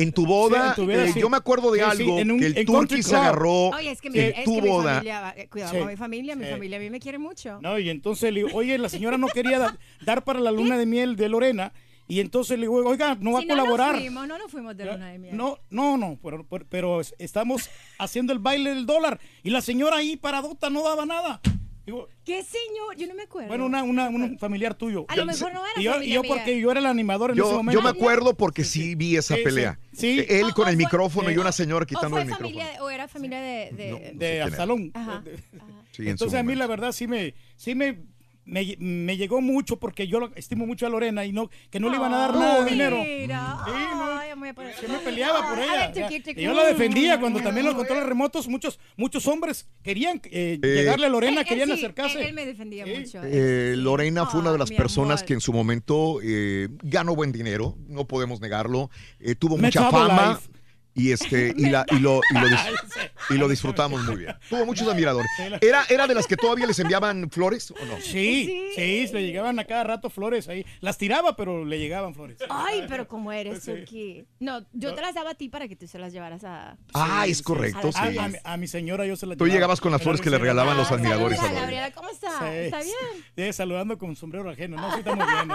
En 0.01 0.11
tu 0.11 0.25
boda, 0.25 0.61
sí, 0.61 0.69
en 0.69 0.75
tu 0.75 0.91
vida, 0.91 1.05
eh, 1.05 1.13
sí. 1.13 1.19
yo 1.19 1.29
me 1.29 1.37
acuerdo 1.37 1.71
de 1.71 1.79
sí, 1.79 1.85
algo 1.85 2.15
un, 2.15 2.39
que 2.39 2.45
el 2.45 2.65
Turki 2.65 3.03
se 3.03 3.15
agarró 3.15 3.69
oye, 3.69 3.91
es 3.91 4.01
que 4.01 4.07
en 4.07 4.15
es 4.15 4.43
tu 4.45 4.61
que 4.61 4.69
boda. 4.69 5.01
Mi 5.01 5.09
familia, 5.09 5.33
eh, 5.35 5.47
cuidado 5.49 5.79
con 5.79 5.87
mi 5.87 5.95
familia, 5.97 6.35
mi 6.35 6.45
familia 6.45 6.77
a 6.77 6.79
mí 6.79 6.89
me 6.89 6.99
quiere 6.99 7.17
mucho. 7.17 7.59
No, 7.61 7.77
y 7.77 7.89
entonces 7.89 8.33
le 8.33 8.43
digo, 8.43 8.57
oye, 8.57 8.77
la 8.77 8.89
señora 8.89 9.17
no 9.17 9.27
quería 9.27 9.59
da, 9.59 9.77
dar 10.05 10.23
para 10.23 10.39
la 10.39 10.51
luna 10.51 10.77
de 10.77 10.85
miel 10.85 11.15
de 11.15 11.29
Lorena. 11.29 11.73
Y 12.07 12.21
entonces 12.21 12.57
le 12.57 12.63
digo, 12.63 12.77
oiga, 12.77 13.15
no 13.19 13.33
va 13.33 13.41
si 13.41 13.45
a 13.45 13.49
colaborar. 13.49 13.89
No, 13.89 13.93
nos 13.93 14.01
fuimos, 14.01 14.27
no 14.27 14.37
nos 14.39 14.51
fuimos 14.51 14.77
de 14.77 14.85
luna 14.85 15.11
de 15.11 15.19
miel. 15.19 15.37
No, 15.37 15.59
no, 15.69 15.95
no, 15.95 16.17
pero, 16.23 16.43
pero, 16.49 16.65
pero 16.67 17.01
estamos 17.19 17.69
haciendo 17.99 18.33
el 18.33 18.39
baile 18.39 18.71
del 18.71 18.87
dólar. 18.87 19.19
Y 19.43 19.51
la 19.51 19.61
señora 19.61 19.97
ahí 19.97 20.17
paradota 20.17 20.71
no 20.71 20.83
daba 20.83 21.05
nada. 21.05 21.39
¿Qué 22.23 22.43
señor? 22.43 22.95
Yo 22.97 23.07
no 23.07 23.15
me 23.15 23.23
acuerdo. 23.23 23.47
Bueno, 23.47 23.65
una, 23.65 23.83
un 23.83 24.37
familiar 24.37 24.75
tuyo. 24.75 25.05
A 25.07 25.15
lo 25.15 25.25
mejor 25.25 25.53
no 25.53 25.63
era 25.65 25.81
y 25.81 25.83
yo, 25.83 26.01
yo 26.01 26.23
porque 26.23 26.59
yo 26.59 26.71
era 26.71 26.79
el 26.79 26.85
animador 26.85 27.31
en 27.31 27.37
yo, 27.37 27.45
ese 27.45 27.53
momento. 27.55 27.79
Yo 27.79 27.83
me 27.83 27.89
acuerdo 27.89 28.35
porque 28.35 28.63
sí, 28.63 28.95
vi 28.95 29.15
esa 29.15 29.35
pelea. 29.35 29.79
Sí. 29.93 30.25
Él 30.27 30.53
con 30.53 30.67
el 30.67 30.77
micrófono 30.77 31.31
y 31.31 31.37
una 31.37 31.51
señora 31.51 31.85
quitando 31.85 32.17
o 32.17 32.19
el 32.19 32.27
micrófono. 32.27 32.59
O 32.81 32.89
era 32.89 33.07
familia 33.07 33.41
de... 33.41 34.13
De, 34.13 34.45
no, 34.57 34.77
no. 34.77 34.91
Ajá, 34.93 35.23
Entonces 35.97 36.39
a 36.39 36.43
mí 36.43 36.55
la 36.55 36.67
verdad 36.67 36.91
sí 36.91 37.07
me, 37.07 37.33
sí 37.55 37.75
me 37.75 37.99
me, 38.49 38.75
me, 38.79 39.17
llegó 39.17 39.41
mucho 39.41 39.77
porque 39.77 40.07
yo 40.07 40.19
lo 40.19 40.31
estimo 40.35 40.65
mucho 40.65 40.85
a 40.85 40.89
Lorena 40.89 41.25
y 41.25 41.31
no 41.31 41.49
que 41.69 41.79
no 41.79 41.89
le 41.89 41.97
iban 41.97 42.13
a 42.13 42.17
dar 42.17 42.35
nada 42.35 42.65
dinero. 42.65 42.97
Mira. 43.03 43.57
Ay, 43.65 44.29
me 44.39 44.99
peleaba 45.03 45.49
por 45.49 45.59
ella. 45.59 45.91
Y 46.35 46.41
yo 46.41 46.53
la 46.53 46.65
defendía 46.65 47.19
cuando 47.19 47.39
también 47.41 47.65
los 47.65 47.75
controles 47.75 48.05
remotos, 48.05 48.47
muchos 48.47 48.79
muchos 48.97 49.27
hombres 49.27 49.67
querían 49.83 50.21
eh, 50.25 50.59
llegarle 50.61 51.05
a 51.07 51.09
Lorena, 51.09 51.43
querían 51.43 51.71
acercarse. 51.71 52.27
Él, 52.27 52.33
me 52.33 52.45
defendía 52.45 52.85
mucho. 52.85 53.21
Eh, 53.23 53.75
Lorena 53.77 54.25
fue 54.25 54.41
una 54.41 54.51
de 54.51 54.57
las 54.57 54.71
personas 54.71 55.23
que 55.23 55.33
en 55.33 55.41
su 55.41 55.53
momento 55.53 56.19
eh, 56.23 56.69
ganó 56.83 57.15
buen 57.15 57.31
dinero, 57.31 57.75
no 57.87 58.07
podemos 58.07 58.41
negarlo, 58.41 58.89
eh, 59.19 59.35
tuvo 59.35 59.57
mucha 59.57 59.89
fama 59.89 60.39
y 60.93 61.11
este 61.11 61.53
y, 61.57 61.69
la, 61.69 61.85
y, 61.91 61.99
lo, 61.99 62.21
y, 62.29 62.33
lo, 62.33 62.47
y 63.35 63.37
lo 63.37 63.47
disfrutamos 63.47 64.03
muy 64.03 64.15
bien. 64.17 64.35
Tuvo 64.49 64.65
muchos 64.65 64.87
admiradores. 64.87 65.29
¿Era, 65.61 65.85
¿Era 65.89 66.07
de 66.07 66.15
las 66.15 66.27
que 66.27 66.35
todavía 66.35 66.67
les 66.67 66.79
enviaban 66.79 67.29
flores 67.29 67.71
o 67.71 67.85
no? 67.85 67.99
Sí, 68.01 68.71
sí, 68.75 69.07
le 69.13 69.25
llegaban 69.25 69.59
a 69.59 69.65
cada 69.65 69.83
rato 69.83 70.09
flores 70.09 70.47
ahí. 70.47 70.65
Las 70.81 70.97
tiraba, 70.97 71.35
pero 71.35 71.65
le 71.65 71.79
llegaban 71.79 72.13
flores. 72.13 72.37
Ay, 72.49 72.85
pero 72.87 73.07
cómo 73.07 73.31
eres, 73.31 73.63
Suki. 73.63 74.25
No, 74.39 74.65
yo 74.73 74.93
te 74.93 75.01
las 75.01 75.15
daba 75.15 75.31
a 75.31 75.35
ti 75.35 75.49
para 75.49 75.67
que 75.67 75.75
tú 75.75 75.87
se 75.87 75.99
las 75.99 76.13
llevaras 76.13 76.43
a... 76.43 76.77
Ah, 76.93 77.25
es 77.27 77.41
correcto, 77.41 77.91
sí. 77.91 78.17
A, 78.43 78.57
mi 78.57 78.67
señora 78.67 79.05
yo 79.05 79.15
se 79.15 79.25
las 79.25 79.37
Tú 79.37 79.47
llegabas 79.47 79.79
con 79.79 79.91
las 79.91 80.01
flores 80.01 80.21
que 80.21 80.29
le 80.29 80.37
regalaban 80.37 80.77
los 80.77 80.91
ah, 80.91 80.95
admiradores. 80.95 81.39
Gabriela, 81.41 81.91
¿cómo 81.91 82.09
está? 82.09 82.53
¿Está 82.55 82.81
bien? 82.81 82.95
Eh, 83.35 83.53
saludando 83.53 83.97
con 83.97 84.15
sombrero 84.15 84.49
ajeno. 84.49 84.77
No, 84.77 84.91
sí, 84.93 84.99
está 84.99 85.15
muy 85.15 85.25
bien. 85.25 85.49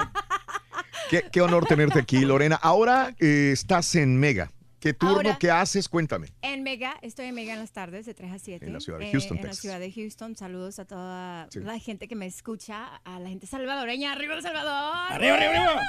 Qué, 1.11 1.25
qué 1.31 1.41
honor 1.41 1.67
tenerte 1.67 1.99
aquí, 1.99 2.25
Lorena. 2.25 2.57
Ahora 2.57 3.15
eh, 3.19 3.51
estás 3.53 3.95
en 3.95 4.19
Mega. 4.19 4.51
¿Qué 4.85 4.93
turno 4.93 5.17
Ahora, 5.17 5.39
que 5.39 5.51
haces? 5.51 5.89
Cuéntame. 5.89 6.27
En 6.43 6.63
Mega, 6.63 6.99
estoy 7.01 7.25
en 7.25 7.35
Mega 7.35 7.55
en 7.55 7.59
las 7.59 7.73
tardes 7.73 8.05
de 8.05 8.13
3 8.13 8.33
a 8.33 8.39
7. 8.39 8.67
En 8.67 8.75
la 8.75 8.81
ciudad 8.81 8.99
de 8.99 9.11
Houston, 9.11 9.39
eh, 9.39 9.41
En 9.41 9.47
la 9.47 9.53
ciudad 9.55 9.81
de 9.81 9.91
Houston. 9.91 10.37
Saludos 10.37 10.79
a 10.79 10.85
toda 10.85 11.49
la 11.55 11.79
gente 11.79 12.07
que 12.07 12.15
me 12.15 12.27
escucha, 12.27 12.97
a 12.97 13.19
la 13.19 13.31
gente 13.31 13.47
salvadoreña. 13.47 14.13
¡Arriba 14.13 14.35
El 14.35 14.43
Salvador! 14.43 14.95
¡Arriba, 15.09 15.37
arriba, 15.37 15.53
arriba! 15.55 15.83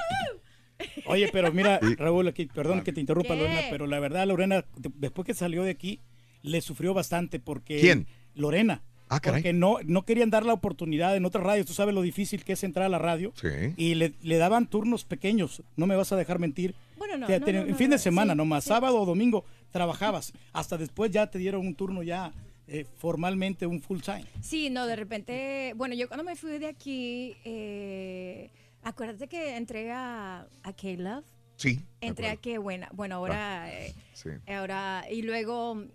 Oye, 1.08 1.28
pero 1.34 1.52
mira. 1.52 1.78
Raúl, 1.98 2.30
aquí, 2.30 2.46
perdón 2.46 2.86
que 2.86 2.94
te 2.94 3.02
interrumpa, 3.02 3.36
Lorena, 3.36 3.64
pero 3.70 3.86
la 3.86 4.00
verdad, 4.00 4.26
Lorena, 4.28 4.64
después 4.78 5.26
que 5.26 5.34
salió 5.34 5.64
de 5.64 5.72
aquí, 5.72 6.00
le 6.42 6.62
sufrió 6.62 6.94
bastante 6.94 7.42
porque... 7.42 7.82
¿Quién? 7.82 8.08
Lorena. 8.34 8.82
Ah, 9.10 9.20
caray. 9.20 9.42
Porque 9.42 9.54
no, 9.54 9.78
no 9.86 10.04
querían 10.04 10.30
dar 10.30 10.46
la 10.46 10.54
oportunidad 10.54 11.16
en 11.16 11.26
otras 11.26 11.44
radios. 11.44 11.68
Tú 11.68 11.74
sabes 11.74 11.94
lo 11.94 12.02
difícil 12.02 12.44
que 12.44 12.54
es 12.54 12.64
entrar 12.64 12.86
a 12.86 12.90
la 12.90 12.98
radio. 12.98 13.34
Sí. 13.36 13.74
Y 13.78 13.96
le, 13.96 14.38
daban 14.38 14.68
turnos 14.68 15.06
pequeños. 15.06 15.62
No 15.76 15.88
me 15.88 15.96
vas 15.96 16.12
a 16.12 16.16
dejar 16.16 16.40
mentir. 16.40 16.76
Bueno, 16.98 17.18
no. 17.18 17.28
No, 17.28 17.34
en 17.34 17.76
fin 17.76 17.90
de 17.92 17.98
semana 17.98 18.34
sí, 18.34 18.38
nomás, 18.38 18.64
sábado 18.64 19.00
o 19.00 19.06
domingo, 19.06 19.46
trabajabas. 19.72 20.34
Hasta 20.54 20.78
después 20.78 21.12
ya 21.12 21.28
te 21.28 21.38
dieron 21.38 21.68
un 21.68 21.76
turno 21.76 22.04
ya 22.04 22.32
eh, 22.68 22.86
formalmente, 22.98 23.68
un 23.68 23.82
full 23.82 24.00
time. 24.00 24.26
Sí, 24.42 24.70
no, 24.70 24.88
de 24.88 24.96
repente. 24.96 25.74
Bueno, 25.76 25.94
yo 25.94 26.08
cuando 26.08 26.24
me 26.24 26.36
fui 26.36 26.58
de 26.58 26.68
aquí, 26.68 27.36
eh, 27.46 28.50
acuérdate 28.82 29.28
que 29.28 29.56
entré 29.56 29.92
a, 29.92 30.48
a 30.64 30.74
K-Love. 30.74 31.26
Sí. 31.58 31.80
Entré 32.02 32.30
a 32.30 32.38
Qué 32.38 32.58
Buena. 32.58 32.90
Bueno, 32.94 33.16
ahora. 33.16 33.72
Eh, 33.72 33.94
sí. 34.14 34.30
Ahora. 34.48 35.06
Y 35.12 35.22
luego 35.22 35.86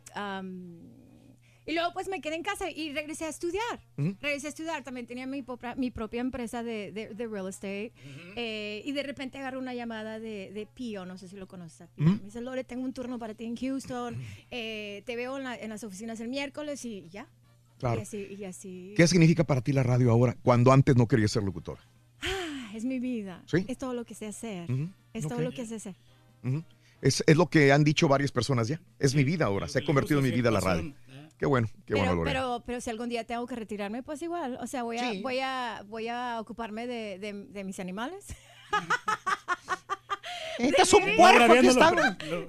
y 1.70 1.74
luego 1.74 1.92
pues 1.92 2.08
me 2.08 2.20
quedé 2.20 2.34
en 2.36 2.42
casa 2.42 2.70
y 2.70 2.92
regresé 2.92 3.24
a 3.26 3.28
estudiar. 3.28 3.80
Ujú. 3.96 4.16
Regresé 4.20 4.46
a 4.48 4.50
estudiar, 4.50 4.82
también 4.82 5.06
tenía 5.06 5.26
mi, 5.26 5.42
propia- 5.42 5.74
mi 5.76 5.90
propia 5.90 6.20
empresa 6.20 6.62
de, 6.62 6.92
de- 6.92 7.14
de 7.14 7.26
real 7.26 7.48
estate. 7.48 7.92
eh, 8.36 8.82
y 8.84 8.92
de 8.92 9.02
repente 9.02 9.38
agarré 9.38 9.56
una 9.58 9.72
llamada 9.74 10.18
de, 10.18 10.50
de 10.52 10.66
Pío, 10.66 11.04
no 11.06 11.16
sé 11.18 11.28
si 11.28 11.36
lo 11.36 11.46
conoces 11.46 11.82
a 11.82 11.86
Pío. 11.86 12.06
Ujú. 12.06 12.16
Me 12.16 12.24
dice, 12.24 12.40
Lore, 12.40 12.64
tengo 12.64 12.84
un 12.84 12.92
turno 12.92 13.18
para 13.18 13.34
ti 13.34 13.44
en 13.44 13.56
Houston. 13.56 14.16
eh, 14.50 15.02
te 15.06 15.16
veo 15.16 15.36
en, 15.38 15.44
la- 15.44 15.56
en 15.56 15.70
las 15.70 15.84
oficinas 15.84 16.20
el 16.20 16.28
miércoles 16.28 16.84
y 16.84 17.08
ya. 17.08 17.28
Claro. 17.78 17.98
Y 17.98 18.02
así, 18.02 18.26
y 18.38 18.44
así. 18.44 18.92
¿Qué 18.96 19.06
significa 19.06 19.44
para 19.44 19.62
ti 19.62 19.72
la 19.72 19.82
radio 19.82 20.10
ahora 20.10 20.36
cuando 20.42 20.72
antes 20.72 20.96
no 20.96 21.06
querías 21.08 21.30
ser 21.30 21.42
locutor? 21.44 21.78
Ah, 22.20 22.72
es 22.74 22.84
mi 22.84 22.98
vida. 23.00 23.42
Sí. 23.46 23.64
Es 23.68 23.78
todo 23.78 23.94
lo 23.94 24.04
que 24.04 24.14
sé 24.14 24.26
hacer. 24.26 24.70
Ujú. 24.70 24.90
Es 25.14 25.24
Ok. 25.24 25.30
todo 25.30 25.40
lo 25.40 25.50
que 25.52 25.64
sé 25.64 25.76
hacer. 25.76 25.94
Ujú. 26.44 26.62
es, 27.02 27.24
es 27.26 27.36
lo 27.36 27.46
que 27.48 27.72
han 27.72 27.82
dicho 27.84 28.06
varias 28.08 28.32
personas 28.32 28.68
ya. 28.68 28.80
Es 28.98 29.14
mi 29.14 29.24
vida 29.24 29.46
ahora. 29.46 29.66
Se 29.68 29.78
ha 29.78 29.84
convertido 29.84 30.20
en 30.20 30.24
mi 30.26 30.30
vida 30.30 30.50
la 30.50 30.60
radio. 30.60 30.92
Qué 31.40 31.46
bueno, 31.46 31.68
qué 31.86 31.94
bueno, 31.94 32.10
pero, 32.10 32.14
Lorena. 32.16 32.40
pero, 32.40 32.62
pero 32.66 32.80
si 32.80 32.90
algún 32.90 33.08
día 33.08 33.24
tengo 33.24 33.44
que 33.46 33.56
retirarme, 33.56 34.02
pues 34.04 34.20
igual. 34.22 34.58
O 34.60 34.66
sea, 34.68 34.82
voy 34.84 34.98
a, 34.98 35.12
voy 35.22 35.40
a, 35.40 35.82
voy 35.88 36.06
a 36.06 36.38
ocuparme 36.38 36.86
de, 36.86 37.18
de, 37.18 37.32
de 37.32 37.64
mis 37.64 37.80
animales. 37.80 38.26
Este 40.58 40.82
es 40.82 40.92
un 40.92 41.00
No 41.00 41.16
puerco, 41.16 41.24
aquí 41.26 41.36
agraviando, 41.52 41.70
está. 41.70 41.90
los, 41.90 42.28
lo- 42.30 42.48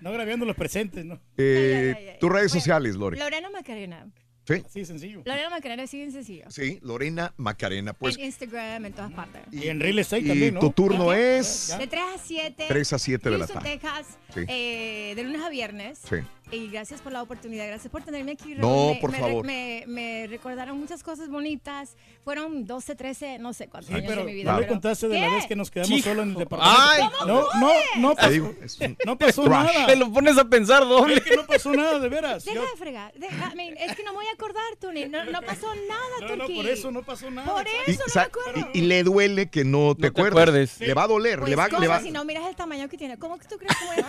no 0.00 0.08
agraviando 0.10 0.46
los 0.46 0.56
presentes, 0.56 1.04
¿no? 1.04 1.20
Eh, 1.36 2.16
tus 2.18 2.32
redes 2.32 2.50
sociales, 2.50 2.96
Lore. 2.96 3.18
Lorena 3.18 3.50
Macarena. 3.50 4.06
Sí. 4.48 4.64
Sí, 4.68 4.84
sencillo. 4.84 5.22
Lorena 5.24 5.50
Macarena, 5.50 5.86
sí, 5.86 6.10
sencillo. 6.10 6.50
Sí, 6.50 6.80
Lorena 6.82 7.32
Macarena. 7.36 7.92
Pues, 7.92 8.16
en 8.18 8.24
Instagram, 8.24 8.86
en 8.86 8.92
todas 8.92 9.12
partes. 9.12 9.42
Y 9.52 9.68
en 9.68 9.78
real 9.78 9.98
estate 10.00 10.22
y 10.22 10.28
también, 10.28 10.54
¿no? 10.54 10.60
tu 10.60 10.70
turno 10.70 11.12
es 11.12 11.76
De 11.78 11.86
3 11.86 12.02
a 12.02 12.18
7. 12.18 12.64
3 12.66 12.92
a 12.94 12.98
7 12.98 13.30
de 13.30 13.38
la 13.38 13.46
tarde. 13.46 13.70
Texas, 13.78 14.18
Sí. 14.34 14.40
eh, 14.48 15.12
de 15.14 15.22
lunes 15.22 15.42
a 15.42 15.48
viernes. 15.50 15.98
Sí. 16.08 16.16
Y 16.52 16.68
gracias 16.68 17.00
por 17.00 17.12
la 17.12 17.22
oportunidad, 17.22 17.66
gracias 17.66 17.90
por 17.90 18.02
tenerme 18.02 18.32
aquí. 18.32 18.54
No. 18.54 18.88
Me- 18.92 18.98
por 19.00 19.10
me, 19.10 19.18
favor. 19.18 19.44
Me, 19.46 19.84
me 19.86 20.26
recordaron 20.26 20.78
muchas 20.78 21.02
cosas 21.02 21.30
bonitas. 21.30 21.96
Fueron 22.24 22.66
12, 22.66 22.94
13, 22.94 23.38
no 23.38 23.54
sé 23.54 23.68
cuántos 23.68 23.88
Sí, 23.88 23.94
años 23.94 24.04
pero 24.06 24.20
de 24.20 24.26
mi 24.26 24.34
vida. 24.34 24.52
no 24.52 24.60
le 24.60 24.66
contaste 24.66 25.08
de 25.08 25.18
la 25.18 25.30
vez 25.30 25.46
que 25.46 25.56
nos 25.56 25.70
quedamos 25.70 25.88
Chico. 25.88 26.10
solo 26.10 26.22
en 26.22 26.28
el 26.30 26.34
departamento. 26.36 26.78
Ay. 26.88 27.02
no, 27.26 27.48
no, 27.58 27.72
no 27.96 28.10
Te 28.10 28.16
pasó, 28.16 28.30
digo, 28.30 28.54
es 28.62 28.78
un- 28.80 28.98
no 29.06 29.16
pasó 29.16 29.48
nada. 29.48 29.86
Te 29.86 29.96
lo 29.96 30.12
pones 30.12 30.36
a 30.36 30.44
pensar 30.44 30.82
doble. 30.86 31.14
Es 31.14 31.22
que 31.22 31.36
no 31.36 31.46
pasó 31.46 31.72
nada, 31.72 31.98
de 31.98 32.08
veras. 32.10 32.44
Deja 32.44 32.56
Yo- 32.56 32.62
de 32.70 32.76
fregar. 32.76 33.14
deja- 33.14 33.50
I 33.50 33.56
mean, 33.56 33.74
es 33.78 33.96
que 33.96 34.02
no 34.04 34.10
me 34.12 34.16
voy 34.16 34.26
a 34.26 34.32
acordar, 34.32 34.62
Tony. 34.78 35.06
No, 35.08 35.24
no 35.24 35.40
pasó 35.40 35.68
nada, 35.88 36.36
no, 36.36 36.36
no, 36.36 36.46
por 36.54 36.66
eso 36.66 36.90
no 36.90 37.02
pasó 37.02 37.30
nada. 37.30 37.50
Por 37.50 37.66
Y, 37.66 37.90
eso 37.92 38.02
no 38.06 38.14
me 38.14 38.20
acuerdo. 38.20 38.70
y- 38.74 38.78
y 38.78 38.82
le 38.82 39.02
duele 39.04 39.48
que 39.48 39.64
no 39.64 39.94
te, 39.94 40.02
te 40.02 40.06
acuerdes. 40.08 40.32
acuerdes. 40.42 40.80
Le 40.80 40.92
va 40.92 41.04
a 41.04 41.08
doler. 41.08 41.38
Pues, 41.38 41.48
le 41.48 41.56
va, 41.56 41.68
¿cómo? 41.70 41.80
le 41.80 41.88
va- 41.88 42.00
Si 42.00 42.10
no 42.10 42.26
miras 42.26 42.46
el 42.46 42.54
tamaño 42.56 42.90
que 42.90 42.98
tiene, 42.98 43.18
¿cómo 43.18 43.38
que 43.38 43.48
tú 43.48 43.56
crees 43.56 43.74
que 43.78 43.86
voy 43.86 44.04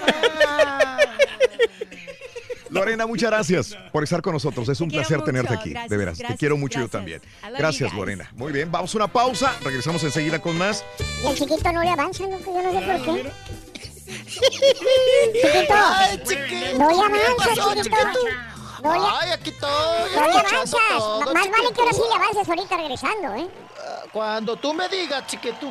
a? 0.46 0.98
Lorena, 2.74 3.06
muchas 3.08 3.30
gracias 3.32 3.78
por 3.92 4.04
estar 4.04 4.22
con 4.22 4.34
nosotros. 4.34 4.68
Es 4.70 4.82
un 4.82 4.90
Te 4.90 4.96
placer 4.98 5.22
tenerte 5.24 5.52
mucho. 5.52 5.62
aquí. 5.62 5.70
Gracias, 5.72 5.90
de 5.90 5.98
veras. 5.98 6.18
te 6.18 6.24
gracias, 6.24 6.40
quiero 6.40 6.58
mucho 6.58 6.80
yo 6.80 6.88
gracias. 6.88 6.92
también. 6.92 7.22
Love 7.44 7.52
you 7.52 7.58
Gracias. 7.58 7.94
Lorena. 7.94 8.32
Muy 8.36 8.52
bien, 8.52 8.72
vamos 8.72 8.94
a 8.94 8.98
una 8.98 9.08
pausa. 9.08 9.54
Regresamos 9.64 10.04
enseguida 10.04 10.40
con 10.40 10.58
más. 10.58 10.84
Y 11.24 11.28
el 11.28 11.36
chiquito 11.38 11.72
no 11.72 11.82
le 11.84 11.90
avanza, 11.90 12.24
loco, 12.24 12.54
yo 12.54 12.62
no 12.64 12.80
sé 12.80 12.86
por 12.86 13.02
qué. 13.06 13.32
Ay, 15.74 16.18
Chiquito, 16.26 16.78
no 16.78 16.90
le 16.90 16.96
avanza, 17.00 17.76
chiquito. 17.76 17.98
No 18.84 18.94
le, 18.94 19.00
Ay, 19.22 19.32
aquí 19.32 19.50
estoy 19.50 19.70
no 20.16 20.28
le 20.28 20.34
avanzas. 20.40 20.80
todo, 20.90 21.20
Más 21.20 21.34
vale 21.34 21.48
chiquito. 21.52 21.74
que 21.74 21.82
ahora 21.82 21.94
sí 21.94 22.02
le 22.10 22.16
avances 22.16 22.50
ahorita 22.50 22.78
regresando, 22.78 23.36
¿eh? 23.36 23.48
Cuando 24.12 24.56
tú 24.58 24.74
me 24.74 24.90
digas, 24.90 25.26
chiquito. 25.28 25.70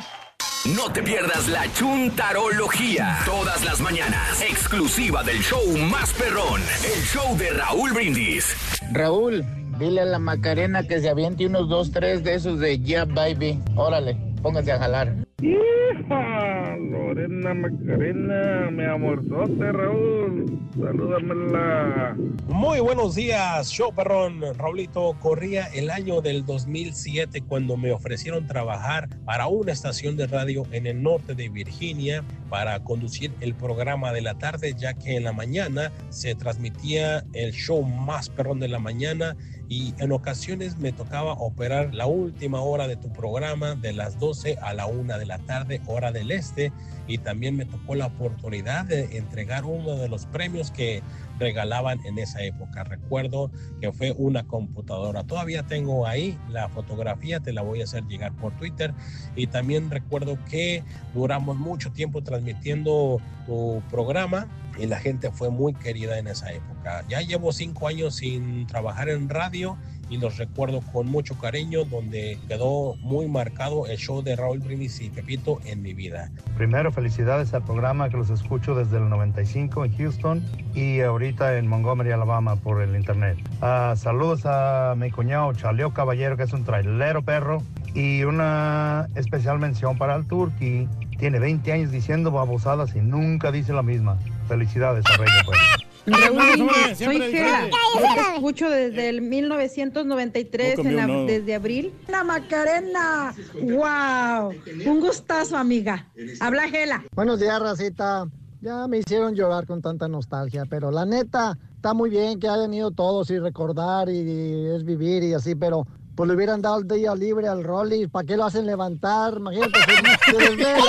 No 0.65 0.89
te 0.93 1.03
pierdas 1.03 1.49
la 1.49 1.69
chuntarología. 1.73 3.19
Todas 3.25 3.65
las 3.65 3.81
mañanas. 3.81 4.41
Exclusiva 4.41 5.21
del 5.21 5.39
show 5.39 5.61
más 5.91 6.13
perrón. 6.13 6.61
El 6.85 7.03
show 7.03 7.37
de 7.37 7.49
Raúl 7.49 7.91
Brindis. 7.91 8.55
Raúl, 8.93 9.43
dile 9.77 9.99
a 9.99 10.05
la 10.05 10.19
Macarena 10.19 10.87
que 10.87 11.01
se 11.01 11.09
aviente 11.09 11.45
unos 11.45 11.67
dos, 11.67 11.91
tres 11.91 12.23
de 12.23 12.35
esos 12.35 12.61
de 12.61 12.79
Yeah 12.79 13.03
Baby. 13.03 13.61
Órale, 13.75 14.15
pónganse 14.43 14.73
a 14.73 14.77
jalar. 14.77 15.15
¡Hija! 15.41 16.75
Lorena 16.77 17.53
Macarena, 17.53 18.69
mi 18.71 18.83
amorzote, 18.83 19.71
Raúl. 19.71 20.59
Salúdamela. 20.73 22.15
Muy 22.47 22.79
buenos 22.81 23.15
días, 23.15 23.69
show 23.69 23.93
perrón. 23.93 24.41
Raulito, 24.57 25.15
corría 25.21 25.67
el 25.67 25.89
año 25.89 26.21
del 26.21 26.45
2007 26.45 27.41
cuando 27.47 27.77
me 27.77 27.91
ofrecieron 27.91 28.45
trabajar 28.45 29.07
para 29.25 29.47
una 29.47 29.71
estación 29.71 30.17
de 30.17 30.27
radio 30.27 30.63
en 30.71 30.87
el 30.87 31.01
norte 31.01 31.35
de 31.35 31.49
Virginia 31.49 32.23
para 32.49 32.79
conducir 32.83 33.31
el 33.39 33.53
programa 33.55 34.11
de 34.11 34.21
la 34.21 34.35
tarde, 34.35 34.73
ya 34.77 34.93
que 34.93 35.15
en 35.15 35.23
la 35.23 35.31
mañana 35.31 35.91
se 36.09 36.35
transmitía 36.35 37.23
el 37.33 37.53
show 37.53 37.81
más 37.83 38.29
perrón 38.29 38.59
de 38.59 38.67
la 38.67 38.79
mañana 38.79 39.37
y 39.69 39.93
en 39.97 40.11
ocasiones 40.11 40.77
me 40.77 40.91
tocaba 40.91 41.33
operar 41.33 41.93
la 41.93 42.05
última 42.05 42.61
hora 42.61 42.87
de 42.87 42.95
tu 42.95 43.11
programa 43.11 43.75
de 43.75 43.93
las 43.93 44.19
12 44.19 44.57
a 44.61 44.73
la 44.73 44.85
1 44.85 45.17
de 45.17 45.25
la 45.25 45.39
tarde, 45.39 45.81
hora 45.87 46.11
del 46.11 46.31
este, 46.31 46.71
y 47.07 47.17
también 47.17 47.55
me 47.57 47.65
tocó 47.65 47.95
la 47.95 48.07
oportunidad 48.07 48.85
de 48.85 49.17
entregar 49.17 49.65
uno 49.65 49.95
de 49.95 50.07
los 50.07 50.25
premios 50.25 50.71
que 50.71 51.01
regalaban 51.39 51.99
en 52.05 52.17
esa 52.19 52.41
época. 52.43 52.83
Recuerdo 52.83 53.51
que 53.81 53.91
fue 53.91 54.13
una 54.17 54.43
computadora. 54.43 55.23
Todavía 55.23 55.63
tengo 55.63 56.07
ahí 56.07 56.37
la 56.49 56.69
fotografía, 56.69 57.39
te 57.39 57.53
la 57.53 57.61
voy 57.61 57.81
a 57.81 57.83
hacer 57.83 58.05
llegar 58.05 58.33
por 58.33 58.53
Twitter. 58.57 58.93
Y 59.35 59.47
también 59.47 59.89
recuerdo 59.89 60.37
que 60.49 60.83
duramos 61.13 61.57
mucho 61.57 61.91
tiempo 61.91 62.23
transmitiendo 62.23 63.19
tu 63.45 63.81
programa 63.89 64.47
y 64.79 64.87
la 64.87 64.99
gente 64.99 65.31
fue 65.31 65.49
muy 65.49 65.73
querida 65.73 66.17
en 66.17 66.27
esa 66.27 66.51
época. 66.51 67.03
Ya 67.09 67.21
llevo 67.21 67.51
cinco 67.51 67.87
años 67.87 68.15
sin 68.15 68.65
trabajar 68.67 69.09
en 69.09 69.29
radio 69.29 69.77
y 70.09 70.17
los 70.17 70.37
recuerdo 70.37 70.81
con 70.91 71.07
mucho 71.07 71.37
cariño, 71.37 71.85
donde 71.85 72.37
quedó 72.47 72.95
muy 72.97 73.27
marcado 73.27 73.87
el 73.87 73.97
show 73.97 74.21
de 74.21 74.35
Raúl 74.35 74.59
Brindis 74.59 75.01
y 75.01 75.09
Pepito 75.09 75.59
en 75.65 75.81
mi 75.81 75.93
vida. 75.93 76.31
Primero, 76.57 76.91
felicidades 76.91 77.53
al 77.53 77.63
programa 77.63 78.09
que 78.09 78.17
los 78.17 78.29
escucho 78.29 78.75
desde 78.75 78.97
el 78.97 79.09
95 79.09 79.85
en 79.85 79.97
Houston 79.97 80.45
y 80.73 81.01
ahorita 81.01 81.57
en 81.57 81.67
Montgomery, 81.67 82.11
Alabama 82.11 82.55
por 82.55 82.81
el 82.81 82.95
internet. 82.95 83.37
Ah, 83.61 83.93
saludos 83.97 84.41
a 84.45 84.95
mi 84.97 85.11
cuñado 85.11 85.53
Chaleo 85.53 85.93
Caballero, 85.93 86.37
que 86.37 86.43
es 86.43 86.53
un 86.53 86.63
trailero 86.63 87.23
perro. 87.23 87.61
Y 87.95 88.23
una 88.23 89.07
especial 89.15 89.59
mención 89.59 89.97
para 89.97 90.15
el 90.15 90.25
Turqui. 90.25 90.87
Tiene 91.19 91.39
20 91.39 91.71
años 91.71 91.91
diciendo 91.91 92.31
babosadas 92.31 92.95
y 92.95 93.01
nunca 93.01 93.51
dice 93.51 93.71
la 93.71 93.83
misma. 93.83 94.17
Felicidades 94.47 95.05
a 95.05 95.17
Reina, 95.17 95.41
pues. 95.45 95.59
Soy 96.05 97.19
Gela. 97.31 97.69
te 97.69 98.35
escucho 98.35 98.69
desde 98.69 99.09
el 99.09 99.21
1993, 99.21 100.77
Nunca 100.77 100.89
en 100.89 101.09
unó. 101.09 101.25
desde 101.25 101.55
abril. 101.55 101.93
La 102.07 102.23
Macarena, 102.23 103.33
wow, 103.61 104.53
un 104.85 104.99
gustazo, 104.99 105.57
amiga. 105.57 106.07
Habla 106.41 106.67
Gela. 106.67 107.03
Buenos 107.15 107.39
días, 107.39 107.59
Racita. 107.59 108.27
Ya 108.61 108.87
me 108.87 108.99
hicieron 108.99 109.35
llorar 109.35 109.65
con 109.65 109.81
tanta 109.81 110.07
nostalgia, 110.07 110.63
pero 110.69 110.91
la 110.91 111.05
neta, 111.05 111.57
está 111.75 111.93
muy 111.93 112.09
bien 112.09 112.39
que 112.39 112.47
hayan 112.47 112.73
ido 112.73 112.91
todos 112.91 113.29
y 113.29 113.39
recordar 113.39 114.09
y, 114.09 114.67
es 114.75 114.83
vivir 114.85 115.23
y 115.23 115.33
así, 115.33 115.55
pero 115.55 115.85
pues 116.15 116.29
le 116.29 116.35
hubieran 116.35 116.61
dado 116.61 116.79
el 116.79 116.87
día 116.87 117.15
libre 117.15 117.47
al 117.47 117.63
Rolly. 117.63 118.07
¿Para 118.07 118.25
qué 118.25 118.37
lo 118.37 118.45
hacen 118.45 118.65
levantar? 118.65 119.35
Imagínate, 119.37 119.79
se, 119.79 120.31
se 120.31 120.37
desvela. 120.37 120.83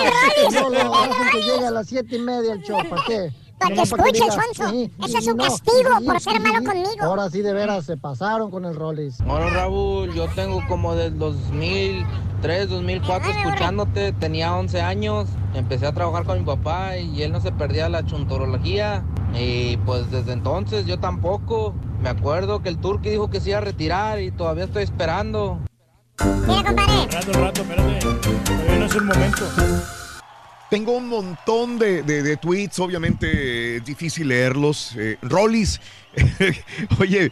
No 0.52 0.70
lo 0.70 0.94
hacen 0.94 1.26
que 1.33 1.41
llegue 1.41 1.67
a 1.67 1.70
las 1.70 1.86
siete 1.86 2.17
y 2.17 2.20
media 2.20 2.52
el 2.52 2.62
show. 2.62 2.78
¿Para 2.89 3.02
qué? 3.07 3.33
Para 3.58 3.74
que 3.74 3.83
escuche, 3.83 4.23
Alfonso. 4.24 4.70
sí, 4.70 4.91
Ese 5.05 5.18
es 5.18 5.26
un 5.26 5.36
no, 5.36 5.44
castigo 5.44 5.91
y- 6.00 6.05
por 6.07 6.20
ser 6.20 6.36
y- 6.36 6.41
malo 6.41 6.65
conmigo. 6.65 6.91
Ahora 7.02 7.31
sí, 7.31 7.41
de 7.42 7.52
veras, 7.52 7.84
se 7.86 7.97
pasaron 7.97 8.50
con 8.50 8.65
el 8.65 8.74
Rollis. 8.74 9.18
Hola 9.26 9.49
Raúl, 9.50 10.12
yo 10.12 10.26
tengo 10.34 10.60
como 10.68 10.94
del 10.94 11.18
2003, 11.18 12.68
2004 12.68 13.31
escuchándote, 13.31 14.12
tenía 14.12 14.55
11 14.55 14.81
años, 14.81 15.28
empecé 15.55 15.86
a 15.86 15.92
trabajar 15.92 16.24
con 16.24 16.39
mi 16.39 16.44
papá 16.44 16.97
y 16.99 17.23
él 17.23 17.33
no 17.33 17.41
se 17.41 17.52
perdía 17.52 17.89
la 17.89 18.05
chuntorología 18.05 19.05
y 19.34 19.76
pues 19.78 20.10
desde 20.10 20.33
entonces 20.33 20.86
yo 20.86 20.99
tampoco. 20.99 21.74
Me 22.00 22.10
acuerdo 22.10 22.60
que 22.60 22.68
el 22.68 22.76
Turqui 22.78 23.08
dijo 23.08 23.31
que 23.31 23.41
se 23.41 23.50
iba 23.50 23.58
a 23.58 23.62
retirar 23.62 24.20
y 24.20 24.31
todavía 24.31 24.65
estoy 24.65 24.83
esperando. 24.83 25.58
Rato, 26.18 27.33
rato, 27.33 27.62
espérate. 27.62 27.99
Todavía 28.44 28.78
no 28.78 28.84
es 28.86 28.94
el 28.94 29.02
momento. 29.05 29.44
Tengo 30.70 30.93
un 30.97 31.09
montón 31.09 31.78
de, 31.78 32.02
de- 32.02 32.23
de 32.23 32.36
tweets, 32.36 32.78
obviamente 32.81 33.76
es 33.76 33.84
difícil 33.84 34.28
leerlos. 34.28 34.94
Eh, 34.97 35.18
Rollis, 35.23 35.81
oye, 36.99 37.31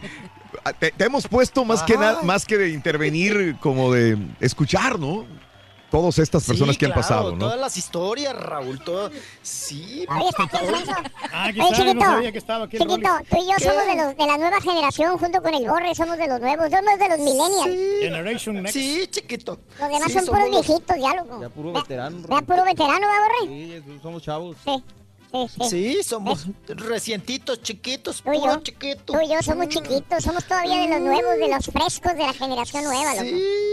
te, 0.79 0.91
te 0.91 1.03
hemos 1.03 1.27
puesto 1.27 1.65
más 1.65 1.83
que 1.83 1.95
nada, 1.95 2.21
más 2.23 2.45
que 2.45 2.57
de 2.57 2.69
intervenir, 2.69 3.55
como 3.59 3.91
de 3.91 4.17
escuchar, 4.39 4.99
¿no? 4.99 5.25
Todas 5.93 6.17
estas 6.17 6.43
personas 6.43 6.73
Sí, 6.73 6.79
que 6.79 6.85
han 6.87 6.93
pasado, 6.93 7.31
¿no? 7.33 7.37
Todas 7.37 7.59
las 7.59 7.77
historias, 7.77 8.35
Raúl, 8.35 8.83
todo. 8.83 9.11
Sí. 9.43 10.05
Oye, 10.09 10.29
está 10.29 10.43
aquí 10.43 10.57
el. 10.65 10.73
Ah, 11.31 11.43
aquí 11.45 11.59
Oye, 11.61 11.69
está, 11.69 11.77
chiquito, 11.83 11.93
no 11.93 12.01
sabía 12.01 12.31
que 12.31 12.37
estaba 12.39 12.65
aquí 12.65 12.77
el 12.77 12.81
chiquito, 12.81 13.09
tú 13.29 13.37
y 13.37 13.45
yo 13.45 13.55
¿Qué? 13.57 13.63
somos 13.63 13.85
de, 13.85 13.95
los, 13.95 14.17
de 14.17 14.25
la 14.25 14.37
nueva 14.39 14.59
generación, 14.61 15.17
junto 15.19 15.41
con 15.43 15.53
el 15.53 15.67
Borre, 15.69 15.93
somos 15.93 16.17
de 16.17 16.27
los 16.27 16.39
nuevos, 16.41 16.65
somos 16.71 16.99
de 16.99 17.09
los 17.09 17.19
millennials. 17.19 17.99
Generation 18.01 18.55
Next. 18.63 18.73
Sí, 18.73 19.07
chiquito. 19.11 19.59
Los 19.79 19.89
demás 19.89 20.03
Sí, 20.07 20.13
son 20.13 20.25
puros 20.25 20.49
los- 20.49 20.65
viejitos, 20.67 20.97
ya, 20.99 21.13
loco. 21.15 21.41
Ya 21.41 21.49
puro 21.49 21.71
veterano. 21.73 22.27
Vea, 22.27 22.41
puro 22.41 22.63
veterano, 22.65 23.07
¿va, 23.07 23.19
Borre? 23.19 23.55
Sí, 23.55 23.83
somos 24.01 24.23
chavos. 24.23 24.57
Sí, 24.65 24.83
sí, 25.31 25.47
sí. 25.47 25.69
Sí, 25.69 26.03
somos 26.03 26.47
recientitos, 26.67 27.61
chiquitos, 27.61 28.17
Tú 28.17 28.23
puro 28.31 28.45
yo, 28.55 28.61
chiquito. 28.61 29.13
tú 29.13 29.19
y 29.21 29.29
yo 29.29 29.41
somos 29.43 29.67
chiquitos, 29.69 30.23
somos 30.23 30.43
todavía 30.45 30.79
de 30.81 30.87
los 30.89 31.01
nuevos, 31.01 31.37
de 31.37 31.49
los 31.49 31.65
frescos 31.67 32.13
de 32.13 32.23
la 32.25 32.33
generación 32.33 32.83
nueva, 32.83 33.13
loco. 33.13 33.25
Sí. 33.25 33.33
Ujú. 33.35 33.72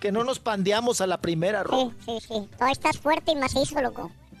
Que 0.00 0.12
no 0.12 0.24
nos 0.24 0.38
pandeamos 0.38 1.00
a 1.00 1.06
la 1.06 1.20
primera, 1.20 1.62
Sí, 1.62 1.68
Ro. 1.68 1.92
sí, 2.04 2.18
sí. 2.20 2.48
Todavía 2.52 2.72
estás 2.72 2.98
fuerte 2.98 3.32
y 3.32 3.36
macizo, 3.36 3.80
loco. 3.80 4.10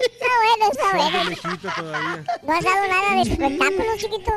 Está 0.00 0.26
bueno, 0.42 0.72
está 0.72 0.96
bueno. 0.96 2.24
No 2.42 2.52
has 2.52 2.64
dado 2.64 2.86
nada 2.88 3.14
de 3.14 3.22
espectáculo, 3.22 3.96
chiquito. 3.98 4.32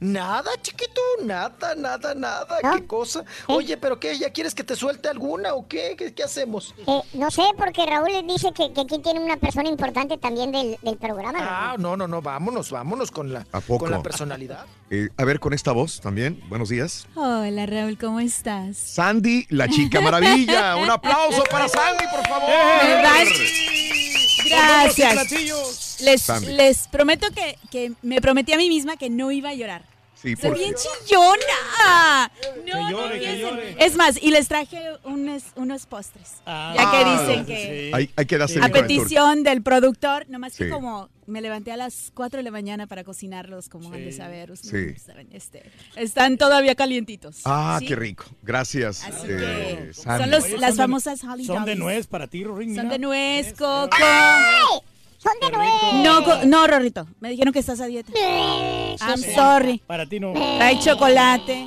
Nada, 0.00 0.50
chiquito, 0.62 1.00
nada, 1.24 1.74
nada, 1.74 2.14
nada. 2.14 2.58
¿Qué 2.74 2.86
cosa? 2.86 3.24
Oye, 3.46 3.76
pero 3.76 3.98
qué, 4.00 4.18
¿ya 4.18 4.30
quieres 4.30 4.54
que 4.54 4.64
te 4.64 4.76
suelte 4.76 5.08
alguna 5.08 5.54
o 5.54 5.66
qué? 5.68 5.94
¿Qué, 5.96 6.12
qué 6.14 6.22
hacemos? 6.24 6.74
Eh, 6.86 7.00
no 7.14 7.30
sé, 7.30 7.42
porque 7.56 7.86
Raúl 7.86 8.10
les 8.12 8.26
dice 8.26 8.52
que, 8.52 8.72
que 8.72 8.80
aquí 8.82 8.98
tiene 9.00 9.20
una 9.20 9.36
persona 9.36 9.68
importante 9.68 10.18
también 10.18 10.52
del, 10.52 10.76
del 10.82 10.96
programa. 10.96 11.38
Ah, 11.40 11.76
no, 11.78 11.96
no, 11.96 12.06
no, 12.08 12.20
vámonos, 12.22 12.70
vámonos 12.70 13.10
con 13.10 13.32
la, 13.32 13.46
¿A 13.52 13.60
poco? 13.60 13.80
con 13.84 13.90
la 13.90 14.02
personalidad. 14.02 14.64
Eh, 14.90 15.10
a 15.18 15.24
ver, 15.26 15.38
con 15.38 15.52
esta 15.52 15.72
voz 15.72 16.00
también. 16.00 16.42
Buenos 16.48 16.70
días. 16.70 17.06
Hola 17.14 17.66
Raúl, 17.66 17.98
¿cómo 17.98 18.20
estás? 18.20 18.78
Sandy, 18.78 19.46
la 19.50 19.68
chica 19.68 20.00
maravilla. 20.00 20.76
Un 20.82 20.88
aplauso 20.90 21.44
para 21.50 21.68
Sandy, 21.68 22.04
por 22.10 22.26
favor. 22.26 22.48
Dan- 22.48 23.28
Gracias. 24.48 25.87
Les, 26.00 26.28
les 26.46 26.88
prometo 26.88 27.26
que, 27.32 27.58
que 27.70 27.92
me 28.02 28.20
prometí 28.20 28.52
a 28.52 28.56
mí 28.56 28.68
misma 28.68 28.96
que 28.96 29.10
no 29.10 29.30
iba 29.32 29.50
a 29.50 29.54
llorar. 29.54 29.82
Sí, 30.20 30.34
Soy 30.34 30.48
porque- 30.50 30.64
bien 30.64 30.74
chillona. 30.74 32.30
No, 32.56 32.64
Que 32.64 32.70
llore, 32.92 32.92
no 33.16 33.22
que 33.24 33.38
llore. 33.38 33.76
Es 33.78 33.94
más, 33.94 34.20
y 34.20 34.30
les 34.32 34.48
traje 34.48 34.80
unos, 35.04 35.44
unos 35.54 35.86
postres. 35.86 36.34
Ah, 36.44 36.74
ya 36.76 36.90
que 36.90 37.10
dicen 37.22 37.46
sí. 37.46 37.52
que... 37.52 37.90
Hay, 37.94 38.10
hay 38.16 38.26
que 38.26 38.36
darse 38.38 38.58
A 38.60 38.68
petición 38.68 39.44
del 39.44 39.62
productor, 39.62 40.28
nomás 40.28 40.56
que 40.56 40.64
Sí. 40.64 40.70
como 40.70 41.08
me 41.26 41.40
levanté 41.40 41.70
a 41.70 41.76
las 41.76 42.10
4 42.14 42.38
de 42.38 42.42
la 42.42 42.50
mañana 42.50 42.88
para 42.88 43.04
cocinarlos, 43.04 43.68
como 43.68 43.92
han 43.92 44.04
de 44.04 44.10
saber, 44.12 44.50
ustedes 44.50 44.98
Sí. 45.00 45.06
saben, 45.06 45.28
este, 45.32 45.62
están 45.94 46.36
todavía 46.36 46.74
calientitos. 46.74 47.36
Ah, 47.44 47.76
¿sí? 47.78 47.86
qué 47.86 47.94
rico. 47.94 48.24
Gracias. 48.42 49.04
Así 49.04 49.26
eh, 49.28 49.84
que 49.88 49.94
son 49.94 50.30
los- 50.32 50.44
Oye, 50.44 50.58
las 50.58 50.70
son 50.70 50.76
de- 50.78 50.82
famosas 50.82 51.22
Holly 51.22 51.44
Son 51.44 51.64
de 51.64 51.76
nuez 51.76 52.08
para 52.08 52.26
ti, 52.26 52.42
Rorín. 52.42 52.74
Son 52.74 52.88
de 52.88 52.98
nuez, 52.98 53.52
coco. 53.52 53.88
¡Ay! 53.92 54.80
Son 55.18 55.32
de 55.40 55.50
nuez. 55.50 56.04
No, 56.04 56.44
no, 56.46 56.66
Rorrito. 56.66 57.06
Me 57.20 57.30
dijeron 57.30 57.52
que 57.52 57.58
estás 57.58 57.80
a 57.80 57.86
dieta. 57.86 58.12
I'm 59.00 59.18
sorry. 59.34 59.78
Para 59.86 60.06
ti 60.06 60.18
no. 60.20 60.32
Trae 60.32 60.78
chocolate, 60.78 61.66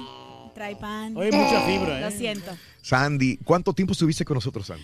trae 0.56 0.76
pan. 0.76 1.16
Oye, 1.18 1.32
mucha 1.32 1.62
fibra, 1.66 2.00
Lo 2.00 2.08
¿eh? 2.08 2.12
siento. 2.12 2.52
Sandy, 2.82 3.38
¿cuánto 3.44 3.74
tiempo 3.74 3.92
estuviste 3.94 4.26
con 4.26 4.36
nosotros, 4.36 4.66
Sandy? 4.68 4.84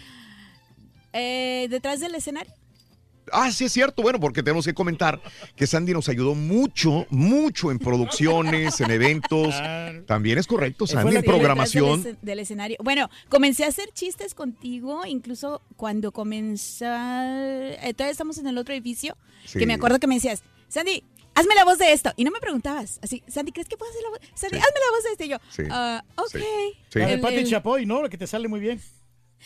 Eh, 1.14 1.68
Detrás 1.70 2.00
del 2.00 2.14
escenario. 2.16 2.54
Ah, 3.32 3.52
sí 3.52 3.66
es 3.66 3.72
cierto. 3.74 4.02
Bueno, 4.02 4.20
porque 4.20 4.44
tenemos 4.44 4.66
que 4.66 4.74
comentar 4.74 5.22
que 5.56 5.68
Sandy 5.68 5.94
nos 5.94 6.10
ayudó 6.10 6.36
mucho, 6.36 7.06
mucho 7.10 7.72
en 7.72 7.80
producciones, 7.80 8.80
en 8.82 8.92
eventos. 8.92 9.56
También 10.06 10.38
es 10.38 10.48
correcto, 10.48 10.88
Sandy, 10.88 11.16
en 11.16 11.22
Sí, 11.22 11.28
programación. 11.28 12.04
Del, 12.04 12.16
escen- 12.16 12.20
del 12.22 12.40
escenario. 12.40 12.78
Bueno, 12.84 13.10
comencé 13.30 13.66
a 13.66 13.68
hacer 13.68 13.90
chistes 13.94 14.34
contigo, 14.34 15.06
incluso 15.06 15.62
cuando 15.76 16.12
comenzó. 16.12 16.86
eh, 16.86 17.94
todavía 17.96 18.12
estamos 18.12 18.38
en 18.38 18.48
el 18.48 18.58
otro 18.58 18.74
edificio. 18.74 19.18
Sí. 19.46 19.60
Que 19.60 19.66
me 19.68 19.74
acuerdo 19.74 20.00
que 20.00 20.08
me 20.08 20.16
decías, 20.16 20.44
Sandy, 20.68 21.04
hazme 21.36 21.56
la 21.56 21.64
voz 21.66 21.78
de 21.78 21.94
esto. 21.94 22.12
Y 22.18 22.24
no 22.24 22.32
me 22.32 22.40
preguntabas. 22.40 23.00
Así, 23.02 23.24
Sandy, 23.28 23.52
¿crees 23.52 23.68
que 23.68 23.78
puedo 23.78 23.90
hacer 23.92 24.04
la 24.04 24.10
voz? 24.10 24.20
Sandy, 24.36 24.58
hazme 24.58 24.80
la 24.80 24.92
voz 24.96 25.04
de 25.04 25.10
esto. 25.12 25.24
Y 25.24 25.28
yo, 25.30 25.38
Sí. 25.50 25.64
"Ah, 25.70 26.04
ok. 26.16 26.30
Sí. 26.32 27.00
La 27.00 27.08
de 27.08 27.14
El- 27.14 27.22
Pati 27.22 27.36
el- 27.36 27.48
Chapoy, 27.50 27.86
¿no? 27.86 28.02
La 28.02 28.10
que 28.10 28.18
te 28.18 28.28
sale 28.28 28.48
muy 28.48 28.60
bien. 28.60 28.82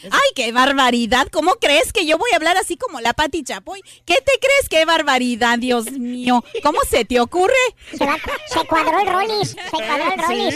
Ay, 0.04 0.30
qué 0.36 0.52
barbaridad. 0.52 1.28
¿Cómo 1.32 1.54
crees 1.56 1.94
que 1.94 2.06
yo 2.08 2.18
voy 2.18 2.30
a 2.34 2.38
hablar 2.38 2.58
así 2.58 2.76
como 2.76 3.00
la 3.02 3.14
Pati 3.14 3.44
Chapoy? 3.44 3.82
¿Qué 4.06 4.16
te 4.16 4.32
crees? 4.40 4.68
Qué 4.70 4.84
barbaridad, 4.86 5.60
Dios 5.60 5.92
mío. 5.92 6.44
¿Cómo 6.64 6.80
se 6.90 7.06
te 7.06 7.20
ocurre? 7.20 7.54
Se, 7.96 8.04
va- 8.06 8.18
se 8.48 8.66
cuadró 8.68 9.00
el 9.00 9.08
Rollis. 9.08 9.50
Se 9.50 9.58
cuadró 9.70 10.14
el 10.14 10.20
Rollis. 10.20 10.56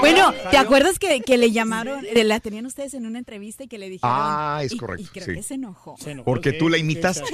Bueno, 0.00 0.32
¿te 0.50 0.56
acuerdas 0.56 0.98
que, 0.98 1.20
que 1.20 1.36
le 1.36 1.50
llamaron, 1.52 2.04
eh, 2.06 2.24
la 2.24 2.40
tenían 2.40 2.64
ustedes 2.66 2.94
en 2.94 3.06
una 3.06 3.18
entrevista 3.18 3.64
y 3.64 3.68
que 3.68 3.76
le 3.78 3.90
dijeron? 3.90 4.10
Ah, 4.16 4.60
es 4.62 4.74
correcto, 4.76 5.04
Y, 5.04 5.08
creo 5.08 5.26
sí. 5.26 5.34
que 5.34 5.42
se 5.42 5.54
enojó. 5.54 5.96
Porque 6.24 6.52
tú 6.52 6.68
la 6.68 6.78
imitaste. 6.78 7.24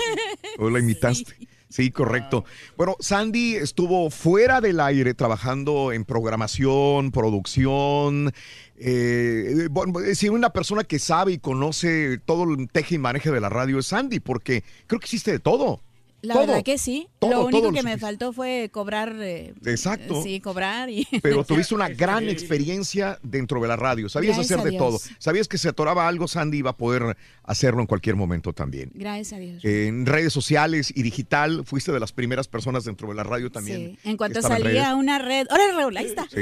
Tú 0.57 0.71
la 0.71 0.79
imitaste. 0.81 1.37
Sí, 1.69 1.91
correcto. 1.91 2.45
Bueno, 2.77 2.97
Sandy 3.01 3.57
estuvo 3.57 4.09
fuera 4.11 4.61
del 4.61 4.79
aire 4.79 5.13
trabajando 5.15 5.91
en 5.91 6.05
programación, 6.05 7.11
producción. 7.11 8.33
Eh, 8.77 9.69
bueno, 9.71 10.01
si 10.15 10.29
una 10.29 10.51
persona 10.51 10.85
que 10.85 10.99
sabe 10.99 11.33
y 11.33 11.39
conoce 11.39 12.19
todo 12.25 12.45
el 12.45 12.69
teje 12.69 12.97
y 12.97 12.99
maneje 12.99 13.31
de 13.31 13.41
la 13.41 13.49
radio 13.49 13.79
es 13.79 13.87
Sandy, 13.87 14.21
porque 14.21 14.65
creo 14.87 15.01
que 15.01 15.07
hiciste 15.07 15.33
de 15.33 15.39
todo. 15.39 15.81
La 16.25 16.35
Todo. 16.35 16.47
verdad 16.47 16.63
que 16.63 16.79
sí. 16.79 17.09
Todo, 17.19 17.31
lo 17.31 17.41
único 17.47 17.59
todo 17.61 17.71
lo 17.71 17.77
que 17.77 17.83
me 17.83 17.99
faltó 17.99 18.33
fue 18.33 18.71
cobrar. 18.73 19.15
eh, 19.21 19.55
Exacto. 19.65 20.23
Sí, 20.23 20.41
cobrar 20.41 20.89
y. 20.91 21.07
Pero 21.23 21.45
tuviste 21.45 21.75
una 21.75 21.89
gran 21.89 22.29
experiencia 22.29 23.19
dentro 23.23 23.61
de 23.61 23.69
la 23.69 23.77
radio. 23.77 24.09
Sabías 24.09 24.37
Gracias 24.37 24.59
hacer 24.59 24.65
de 24.65 24.71
Dios. 24.79 24.83
todo. 24.83 25.01
Sabías 25.19 25.49
que 25.49 25.59
se 25.59 25.69
atoraba 25.69 26.09
algo, 26.09 26.27
Sandy 26.29 26.59
iba 26.59 26.71
a 26.71 26.77
poder 26.77 27.17
hacerlo 27.43 27.81
en 27.81 27.87
cualquier 27.87 28.17
momento 28.17 28.53
también. 28.53 28.91
Gracias 28.95 29.35
a 29.35 29.39
Dios. 29.39 29.65
En 29.65 30.07
redes 30.07 30.33
sociales 30.33 30.93
y 30.95 31.03
digital, 31.03 31.63
fuiste 31.67 31.93
de 31.93 32.01
las 32.01 32.13
primeras 32.13 32.49
personas 32.49 32.85
dentro 32.85 33.09
de 33.09 33.15
la 33.15 33.23
radio 33.23 33.51
también. 33.51 33.99
Sí. 34.03 34.09
En 34.09 34.17
cuanto 34.17 34.39
en 34.39 34.43
salía 34.45 34.91
a 34.91 34.95
una 34.95 35.19
red. 35.19 35.47
¡Hola, 35.51 35.77
Raúl! 35.77 35.97
Ahí 35.97 36.07
está. 36.07 36.27
Sí. 36.33 36.41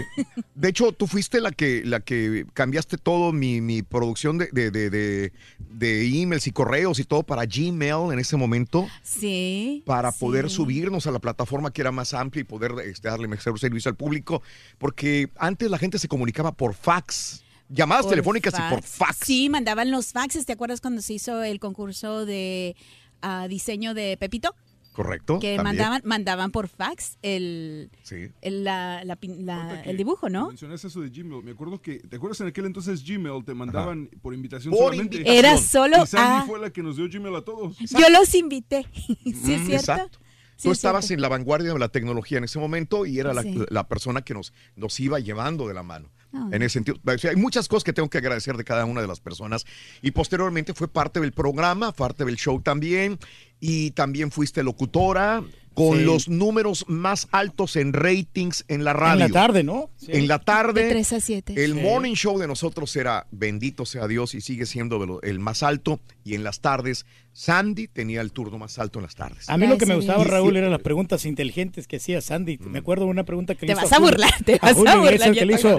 De 0.55 0.69
hecho, 0.69 0.93
tú 0.93 1.07
fuiste 1.07 1.41
la 1.41 1.51
que, 1.51 1.83
la 1.85 2.01
que 2.01 2.47
cambiaste 2.55 2.99
todo 2.99 3.33
mi, 3.33 3.61
mi 3.61 3.83
producción 3.83 4.39
de, 4.39 4.47
de, 4.53 4.71
de, 4.71 4.91
de- 4.91 5.33
de 5.59 6.07
emails 6.23 6.47
y 6.47 6.53
correos 6.53 6.99
y 7.01 7.05
todo 7.05 7.23
para 7.23 7.47
Gmail 7.47 8.13
en 8.13 8.19
ese 8.19 8.37
momento. 8.37 8.87
Sí. 9.03 9.72
Para 9.81 10.13
sí. 10.13 10.21
poder 10.21 10.51
subirnos 10.51 11.07
a 11.07 11.11
la 11.11 11.19
plataforma 11.19 11.73
que 11.73 11.81
era 11.81 11.93
más 11.93 12.15
amplia 12.15 12.43
y 12.43 12.45
poder 12.45 12.73
este, 12.85 13.09
darle 13.09 13.29
mejor 13.29 13.59
servicio 13.59 13.89
al 13.89 13.97
público. 13.97 14.43
Porque 14.79 15.31
antes 15.37 15.71
la 15.71 15.79
gente 15.79 15.99
se 15.99 16.09
comunicaba 16.09 16.53
por 16.53 16.75
fax. 16.75 17.45
Llamadas 17.69 18.05
Por 18.05 18.11
telefónicas 18.11 18.55
y 18.59 18.71
por 18.71 18.83
fax. 18.83 19.19
Sí, 19.25 19.49
mandaban 19.49 19.91
los 19.91 20.13
faxes. 20.13 20.45
¿Te 20.45 20.53
acuerdas 20.53 20.81
cuando 20.83 21.01
se 21.01 21.15
hizo 21.15 21.43
el 21.43 21.59
concurso 21.59 22.27
de 22.27 22.77
ah, 23.23 23.47
diseño 23.49 23.95
de 23.95 24.19
Pepito? 24.19 24.55
Correcto. 24.93 25.39
Que 25.41 25.57
también. 25.57 25.77
mandaban, 25.79 26.03
mandaban 26.05 26.51
por 26.51 26.69
fax 26.69 27.17
el, 27.23 27.91
Sí. 28.03 28.29
el, 28.43 28.65
la- 28.65 29.03
la 29.05 29.17
pin- 29.19 29.45
la- 29.45 29.81
el 29.83 29.97
dibujo, 29.97 30.29
¿no? 30.29 30.49
Mencionaste 30.49 30.89
eso 30.89 31.01
de 31.01 31.09
Gmail. 31.09 31.43
Me 31.43 31.53
acuerdo 31.53 31.81
que, 31.81 31.99
¿te 32.01 32.17
acuerdas 32.17 32.41
en 32.43 32.49
aquel 32.49 32.67
entonces 32.67 33.03
Gmail 33.05 33.45
te 33.45 33.55
mandaban 33.55 34.09
por 34.21 34.35
invitación 34.35 34.73
Por 34.73 34.93
solamente? 34.93 35.17
invitación. 35.17 35.45
Era 35.45 35.57
solo 35.59 36.03
Y 36.05 36.07
Sandy 36.07 36.43
a- 36.43 36.47
fue 36.47 36.59
la 36.61 36.71
que 36.71 36.83
nos 36.83 36.97
dio 36.97 37.09
Gmail 37.09 37.35
a 37.37 37.43
todos. 37.43 37.77
Yo 37.79 38.09
los 38.11 38.35
invité. 38.35 38.87
¿Sí 39.25 39.55
es 39.55 39.63
Mm, 39.63 39.67
cierto? 39.67 39.73
Exacto. 39.75 40.19
Tú 40.63 40.71
es 40.71 40.79
estabas 40.79 41.07
cierto. 41.07 41.19
en 41.19 41.23
la 41.23 41.29
vanguardia 41.29 41.73
de 41.73 41.79
la 41.79 41.89
tecnología 41.89 42.39
en 42.39 42.45
ese 42.45 42.59
momento 42.61 43.05
y 43.07 43.19
era 43.19 43.33
la, 43.35 43.43
la 43.71 43.89
persona 43.89 44.23
que 44.23 44.35
nos, 44.35 44.53
nos 44.77 45.01
iba 45.01 45.19
llevando 45.19 45.67
de 45.67 45.75
la 45.75 45.83
mano. 45.83 46.09
Ah. 46.35 46.49
En 46.53 46.63
ese 46.63 46.75
sentido, 46.75 46.99
O 47.05 47.19
sea, 47.19 47.31
hay 47.31 47.37
muchas 47.37 47.69
cosas 47.69 47.85
que 47.85 47.93
tengo 47.93 48.09
que 48.09 48.19
agradecer 48.19 48.57
de 48.57 48.65
cada 48.65 48.85
una 48.87 49.01
de 49.01 49.07
las 49.07 49.21
personas. 49.21 49.65
Y 50.01 50.13
posteriormente 50.13 50.73
fue 50.75 50.89
parte 50.89 51.21
del 51.21 51.33
programa, 51.33 51.93
parte 51.93 52.25
del 52.25 52.37
show 52.37 52.61
también. 52.61 53.19
Y 53.61 53.93
también 53.93 54.31
fuiste 54.31 54.63
locutora 54.63 55.43
con 55.75 55.99
Sí. 55.99 56.05
los 56.05 56.29
números 56.29 56.85
más 56.89 57.29
altos 57.33 57.77
en 57.77 57.93
ratings 57.93 58.65
en 58.69 58.83
la 58.85 58.93
radio. 58.93 59.25
En 59.25 59.33
la 59.33 59.41
tarde, 59.41 59.63
¿no? 59.63 59.89
Sí. 59.97 60.09
En 60.13 60.27
la 60.29 60.39
tarde. 60.41 60.83
De 60.85 60.91
3 60.91 61.13
a 61.15 61.21
7. 61.21 61.65
El 61.65 61.75
Sí. 61.75 61.81
morning 61.81 62.15
show 62.15 62.39
de 62.39 62.47
nosotros 62.49 62.95
era 62.97 63.27
bendito 63.31 63.87
sea 63.87 64.07
Dios 64.09 64.35
y 64.35 64.41
sigue 64.41 64.67
siendo 64.67 65.21
el 65.23 65.39
más 65.39 65.63
alto. 65.63 66.01
Y 66.25 66.35
en 66.35 66.45
las 66.45 66.61
tardes, 66.61 67.07
Sandy 67.33 67.89
tenía 67.89 68.21
el 68.21 68.33
turno 68.33 68.59
más 68.59 68.79
alto 68.79 68.99
en 68.99 69.05
las 69.05 69.15
tardes. 69.15 69.49
A 69.49 69.57
mí 69.57 69.67
lo 69.67 69.79
que 69.79 69.87
me 69.87 69.93
a 69.95 69.97
gustaba. 69.97 70.25
Raúl, 70.25 70.57
eran 70.57 70.71
las 70.73 70.83
preguntas 70.83 71.25
inteligentes 71.25 71.87
que 71.87 71.97
hacía 71.97 72.21
Sandy. 72.21 72.59
Me 72.59 72.81
acuerdo 72.81 73.05
de 73.05 73.11
una 73.11 73.25
pregunta 73.25 73.55
que 73.55 73.65
le 73.67 73.75
Te 73.75 73.79
hizo 73.79 73.83
vas 73.83 73.93
a 73.93 73.97
Julio- 73.97 74.11
burlar, 74.11 74.33
te 74.45 74.59
vas 74.59 74.71
a 74.73 74.75
Julio 74.75 75.01
burlar, 75.01 75.33
que 75.33 75.47
le 75.47 75.55
hizo. 75.55 75.79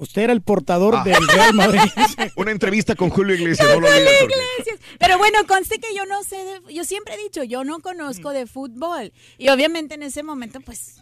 Usted 0.00 0.22
era 0.22 0.32
el 0.32 0.40
portador 0.42 0.96
Ah. 0.96 1.04
del 1.04 1.28
Real 1.28 1.54
Madrid. 1.54 1.80
Una 2.36 2.50
entrevista 2.50 2.94
con 2.94 3.10
Julio 3.10 3.34
Iglesias, 3.36 3.68
no 3.68 3.80
lo 3.80 3.86
olvides, 3.86 4.10
porque- 4.20 4.34
Iglesias. 4.34 4.80
Pero 4.98 5.18
bueno, 5.18 5.38
conste 5.46 5.78
que 5.78 5.94
yo 5.94 6.04
no 6.06 6.22
sé, 6.24 6.36
de- 6.36 6.74
yo 6.74 6.84
siempre 6.84 7.14
he 7.14 7.18
dicho, 7.22 7.42
yo 7.44 7.64
no 7.64 7.80
conozco 7.80 8.30
de 8.30 8.46
fútbol. 8.46 9.12
Y 9.38 9.48
obviamente 9.50 9.94
en 9.94 10.02
ese 10.02 10.22
momento, 10.22 10.60
pues, 10.60 10.99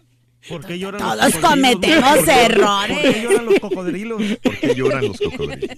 ¿Por 0.49 0.65
qué 0.65 0.79
lloran 0.79 1.01
Todos 1.01 1.17
los 1.17 1.35
cocodrilos? 1.35 1.51
cometemos 1.51 2.17
¿Por 2.17 2.25
qué- 2.25 2.45
errores. 2.45 2.99
¿Por 2.99 3.13
qué 3.13 3.23
lloran 3.23 3.45
los 3.47 3.59
cocodrilos? 3.61 4.23
¿Por 4.43 4.59
qué 4.61 4.75
lloran 4.75 5.09
los 5.09 5.19
cocodrilos? 5.21 5.77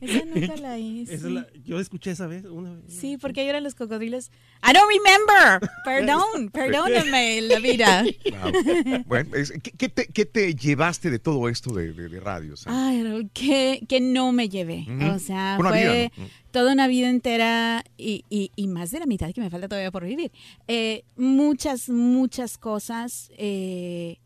Esa 0.00 0.24
nunca 0.26 0.56
la 0.56 0.78
hice. 0.78 1.14
Esa 1.14 1.26
es 1.26 1.32
la- 1.32 1.46
yo 1.64 1.80
escuché 1.80 2.10
esa 2.10 2.26
vez. 2.26 2.44
Una 2.44 2.74
vez. 2.74 2.84
Sí, 2.88 3.16
porque 3.16 3.46
lloran 3.46 3.64
los 3.64 3.74
cocodrilos. 3.74 4.30
I 4.62 4.72
don't 4.72 4.88
remember. 4.88 5.70
Perdón, 5.84 6.50
perdóname 6.52 7.40
la 7.42 7.58
vida. 7.60 8.04
Wow. 8.30 9.04
Bueno, 9.06 9.34
es- 9.36 9.52
¿qué, 9.62 9.70
qué 9.72 9.88
te, 9.88 10.06
qué 10.08 10.24
te 10.26 10.54
llevaste 10.54 11.10
de 11.10 11.18
todo 11.18 11.48
esto 11.48 11.72
de, 11.72 11.92
de, 11.92 12.08
de 12.08 12.20
radio? 12.20 12.56
Sandy? 12.56 12.78
Ay, 12.78 13.30
que, 13.32 13.80
que 13.88 14.00
no 14.00 14.32
me 14.32 14.48
llevé. 14.48 14.86
O 15.14 15.18
sea, 15.18 15.56
Una 15.58 15.70
fue 15.70 15.78
vida, 15.80 16.12
¿no? 16.16 16.28
Toda 16.58 16.72
una 16.72 16.88
vida 16.88 17.08
entera 17.08 17.84
y, 17.96 18.24
y- 18.30 18.50
y 18.56 18.66
más 18.68 18.90
de 18.90 18.98
la 19.00 19.06
mitad 19.06 19.32
que 19.32 19.40
me 19.40 19.50
falta 19.50 19.68
todavía 19.68 19.90
por 19.92 20.04
vivir. 20.04 20.32
Eh, 20.66 21.04
muchas, 21.16 21.88
muchas 21.88 22.58
cosas. 22.58 23.30
eh, 23.36 24.18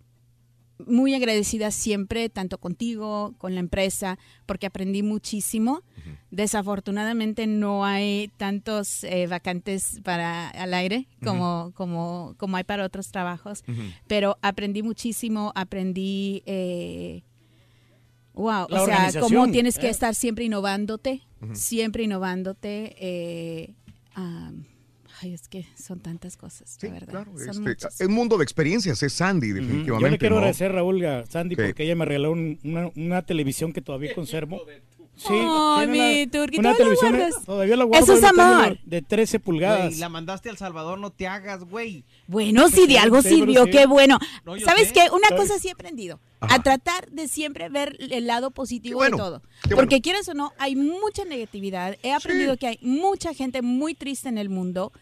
muy 0.84 1.14
agradecida 1.14 1.70
siempre, 1.70 2.28
tanto 2.28 2.58
contigo, 2.58 3.34
con 3.38 3.54
la 3.54 3.60
empresa, 3.60 4.18
porque 4.46 4.66
aprendí 4.66 5.04
muchísimo. 5.04 5.82
Desafortunadamente 6.32 7.46
no 7.46 7.84
hay 7.84 8.32
tantos 8.36 9.04
eh, 9.04 9.28
vacantes 9.28 10.00
para 10.02 10.48
al 10.48 10.74
aire 10.74 11.06
como, 11.22 11.70
como, 11.76 12.34
como 12.36 12.56
hay 12.56 12.64
para 12.64 12.84
otros 12.84 13.12
trabajos, 13.12 13.62
pero 14.08 14.38
aprendí 14.42 14.82
muchísimo, 14.82 15.52
aprendí... 15.54 16.42
eh, 16.46 17.22
Wow, 18.34 18.66
La 18.70 18.82
o 18.82 18.86
sea, 18.86 19.10
cómo 19.20 19.50
tienes 19.50 19.78
que 19.78 19.88
¿eh? 19.88 19.90
estar 19.90 20.14
siempre 20.14 20.44
innovándote, 20.44 21.22
siempre 21.52 22.04
innovándote. 22.04 22.94
eh, 22.98 23.74
am, 24.14 24.64
ay, 25.20 25.34
es 25.34 25.48
que 25.48 25.66
son 25.78 26.00
tantas 26.00 26.36
cosas, 26.36 26.78
la 26.82 26.90
verdad. 26.90 27.26
Son 27.52 27.68
Este, 27.68 28.06
un 28.06 28.12
mundo 28.12 28.38
de 28.38 28.44
experiencias, 28.44 29.02
es 29.02 29.12
Sandy, 29.12 29.52
definitivamente. 29.52 30.02
Yo 30.06 30.10
le 30.10 30.18
quiero 30.18 30.34
¿no? 30.36 30.38
agradecer, 30.40 30.72
Raúl, 30.72 31.04
a 31.04 31.26
Sandy, 31.26 31.56
¿Qué? 31.56 31.66
porque 31.66 31.84
ella 31.84 31.94
me 31.94 32.04
regaló 32.06 32.32
un- 32.32 32.58
una, 32.64 32.90
una 32.96 33.22
televisión 33.22 33.72
que 33.72 33.82
todavía 33.82 34.14
conservo. 34.14 34.62
Sí, 35.14 35.28
Ay, 35.30 35.86
mi 35.88 36.22
una- 36.22 36.30
Turqui, 36.32 36.58
una 36.58 36.72
¿todavía 36.72 36.72
la 36.72 36.76
televisión, 36.76 37.12
guardas? 37.16 37.44
todavía 37.44 37.76
la 37.76 37.84
guardo. 37.84 38.04
Eso 38.04 38.14
es 38.14 38.24
amor. 38.24 38.78
De 38.84 39.02
13 39.02 39.38
pulgadas. 39.40 39.88
Güey, 39.90 39.98
la 40.00 40.08
mandaste 40.08 40.48
a 40.48 40.52
El 40.52 40.58
Salvador, 40.58 40.98
no 40.98 41.10
te 41.10 41.26
hagas, 41.28 41.62
güey. 41.64 42.04
Bueno, 42.26 42.68
si 42.68 42.86
de 42.86 42.98
algo 42.98 43.22
sirvió, 43.22 43.64
sí. 43.66 43.70
qué 43.70 43.86
bueno. 43.86 44.18
No, 44.44 44.58
¿Sabes 44.58 44.88
sé. 44.88 44.94
qué? 44.94 45.00
Una 45.12 45.28
¿Sabes? 45.28 45.42
cosa 45.48 45.58
sí 45.60 45.68
he 45.68 45.72
aprendido. 45.72 46.18
Ajá. 46.40 46.54
A 46.56 46.62
tratar 46.62 47.10
de 47.10 47.28
siempre 47.28 47.68
ver 47.68 47.96
el 48.00 48.26
lado 48.26 48.50
positivo 48.50 48.98
bueno, 48.98 49.16
de 49.16 49.22
todo. 49.22 49.42
Porque 49.62 49.74
bueno. 49.74 49.98
quieres 50.02 50.28
o 50.28 50.34
no, 50.34 50.52
hay 50.58 50.74
mucha 50.76 51.24
negatividad. 51.24 51.96
He 52.02 52.12
aprendido 52.12 52.56
que 52.56 52.66
hay 52.66 52.78
mucha 52.80 53.32
gente 53.34 53.62
muy 53.62 53.94
triste 53.94 54.28
en 54.28 54.38
el 54.38 54.48
mundo. 54.48 54.92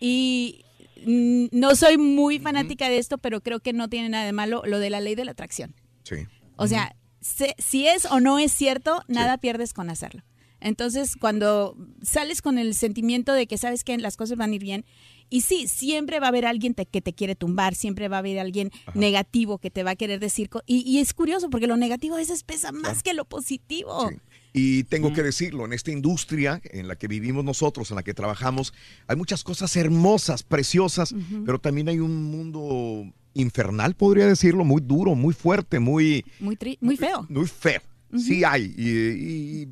Y 0.00 0.64
no 1.04 1.74
soy 1.76 1.98
muy 1.98 2.38
fanática 2.38 2.88
de 2.88 2.98
esto, 2.98 3.18
pero 3.18 3.40
creo 3.42 3.60
que 3.60 3.72
no 3.72 3.88
tiene 3.88 4.08
nada 4.08 4.24
de 4.24 4.32
malo 4.32 4.62
lo 4.66 4.78
de 4.78 4.90
la 4.90 5.00
ley 5.00 5.14
de 5.14 5.24
la 5.24 5.32
atracción. 5.32 5.74
Sí. 6.04 6.16
O 6.56 6.66
sea, 6.66 6.96
se- 7.22 7.54
si 7.58 7.86
es 7.86 8.04
o 8.06 8.20
no 8.20 8.38
es 8.38 8.52
cierto, 8.52 9.02
nada 9.08 9.38
pierdes 9.38 9.72
con 9.72 9.88
hacerlo. 9.88 10.22
Entonces, 10.60 11.16
cuando 11.16 11.76
sales 12.02 12.40
con 12.40 12.56
el 12.58 12.74
sentimiento 12.74 13.32
de 13.32 13.46
que 13.48 13.58
sabes 13.58 13.82
que 13.82 13.96
las 13.98 14.16
cosas 14.16 14.36
van 14.38 14.52
a 14.52 14.54
ir 14.54 14.62
bien, 14.62 14.84
y 15.28 15.40
sí, 15.40 15.66
siempre 15.66 16.20
va 16.20 16.26
a 16.26 16.28
haber 16.28 16.44
alguien 16.46 16.74
te- 16.74 16.84
que 16.86 17.00
te 17.00 17.14
quiere 17.14 17.34
tumbar, 17.34 17.74
siempre 17.74 18.06
va 18.08 18.16
a 18.16 18.18
haber 18.20 18.38
alguien 18.38 18.70
negativo 18.94 19.58
que 19.58 19.70
te 19.70 19.82
va 19.82 19.92
a 19.92 19.96
querer 19.96 20.20
decir. 20.20 20.50
Y, 20.66 20.80
y 20.88 20.98
es 20.98 21.14
curioso 21.14 21.48
porque 21.50 21.66
lo 21.66 21.76
negativo 21.76 22.14
a 22.14 22.18
veces 22.18 22.44
pesa 22.44 22.70
más 22.70 23.02
que 23.02 23.14
lo 23.14 23.24
positivo. 23.24 24.10
Y 24.54 24.84
tengo 24.84 25.12
que 25.14 25.22
decirlo, 25.22 25.64
en 25.64 25.72
esta 25.72 25.90
industria 25.92 26.60
en 26.64 26.86
la 26.86 26.96
que 26.96 27.08
vivimos 27.08 27.42
nosotros, 27.44 27.90
en 27.90 27.96
la 27.96 28.02
que 28.02 28.12
trabajamos, 28.12 28.74
hay 29.06 29.16
muchas 29.16 29.44
cosas 29.44 29.74
hermosas, 29.76 30.42
preciosas, 30.42 31.14
pero 31.46 31.58
también 31.58 31.88
hay 31.88 32.00
un 32.00 32.22
mundo 32.24 33.10
infernal, 33.34 33.94
podría 33.94 34.26
decirlo, 34.26 34.64
muy 34.64 34.82
duro, 34.82 35.14
muy 35.14 35.32
fuerte, 35.32 35.78
muy, 35.78 36.24
Muy, 36.38 36.56
tri- 36.56 36.76
muy 36.82 36.98
feo. 36.98 37.24
muy 37.30 37.46
feo. 37.46 37.80
Sí 38.18 38.44
hay, 38.44 38.74
y, 38.76 38.88
y- 38.90 39.62
y 39.62 39.68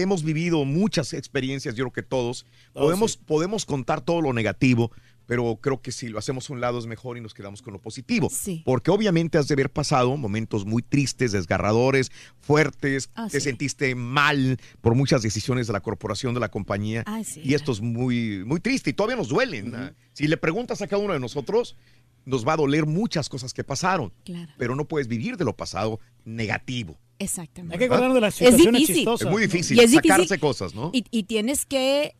hemos 0.00 0.24
vivido 0.24 0.64
muchas 0.64 1.12
experiencias, 1.12 1.74
yo 1.74 1.84
creo 1.84 1.92
que 1.92 2.02
todos. 2.02 2.46
Oh, 2.72 2.80
Podemos, 2.84 3.12
sí. 3.12 3.18
podemos 3.26 3.66
contar 3.66 4.00
todo 4.00 4.22
lo 4.22 4.32
negativo, 4.32 4.90
pero 5.26 5.56
creo 5.60 5.80
que 5.80 5.92
si 5.92 6.08
lo 6.08 6.18
hacemos 6.18 6.48
a 6.48 6.52
un 6.52 6.60
lado 6.60 6.78
es 6.78 6.86
mejor 6.86 7.16
y 7.16 7.20
nos 7.20 7.34
quedamos 7.34 7.62
con 7.62 7.72
lo 7.72 7.80
positivo. 7.80 8.30
Porque 8.64 8.90
obviamente 8.90 9.38
has 9.38 9.48
de 9.48 9.54
haber 9.54 9.70
pasado 9.70 10.16
momentos 10.16 10.64
muy 10.66 10.82
tristes, 10.82 11.32
desgarradores, 11.32 12.10
fuertes, 12.40 13.10
Ah, 13.14 13.28
te 13.30 13.40
sí. 13.40 13.44
sentiste 13.44 13.94
mal 13.94 14.58
por 14.80 14.94
muchas 14.94 15.22
decisiones 15.22 15.66
de 15.66 15.72
la 15.72 15.80
corporación, 15.80 16.34
de 16.34 16.40
la 16.40 16.50
compañía. 16.50 17.02
Ay, 17.06 17.24
sí. 17.24 17.40
Y 17.44 17.54
esto 17.54 17.72
es 17.72 17.80
muy, 17.80 18.44
muy 18.44 18.60
triste 18.60 18.90
y 18.90 18.92
todavía 18.92 19.16
nos 19.16 19.28
duelen. 19.28 19.74
Ah, 19.74 19.92
Si 20.12 20.26
le 20.28 20.36
preguntas 20.36 20.82
a 20.82 20.86
cada 20.86 21.02
uno 21.02 21.12
de 21.14 21.20
nosotros, 21.20 21.76
nos 22.24 22.46
va 22.46 22.54
a 22.54 22.56
doler 22.56 22.86
muchas 22.86 23.28
cosas 23.28 23.52
que 23.52 23.64
pasaron. 23.64 24.12
Claro. 24.24 24.52
Pero 24.58 24.74
no 24.76 24.86
puedes 24.86 25.08
vivir 25.08 25.36
de 25.36 25.44
lo 25.44 25.56
pasado 25.56 26.00
negativo. 26.24 26.98
Exactamente. 27.18 27.74
Hay 27.74 27.78
que 27.78 27.84
acordarnos 27.86 28.14
de 28.16 28.20
las 28.20 28.34
Es 28.40 28.48
situaciones 28.48 28.80
difícil. 28.80 28.96
chistosas. 28.96 29.26
Es 29.26 29.32
muy 29.32 29.42
difícil 29.42 29.76
Y 29.76 29.80
es 29.80 29.92
sacarse 29.92 30.22
difícil. 30.22 30.40
cosas, 30.40 30.74
¿no? 30.74 30.90
Y, 30.92 31.04
y 31.10 31.24
tienes 31.24 31.64
que 31.66 32.16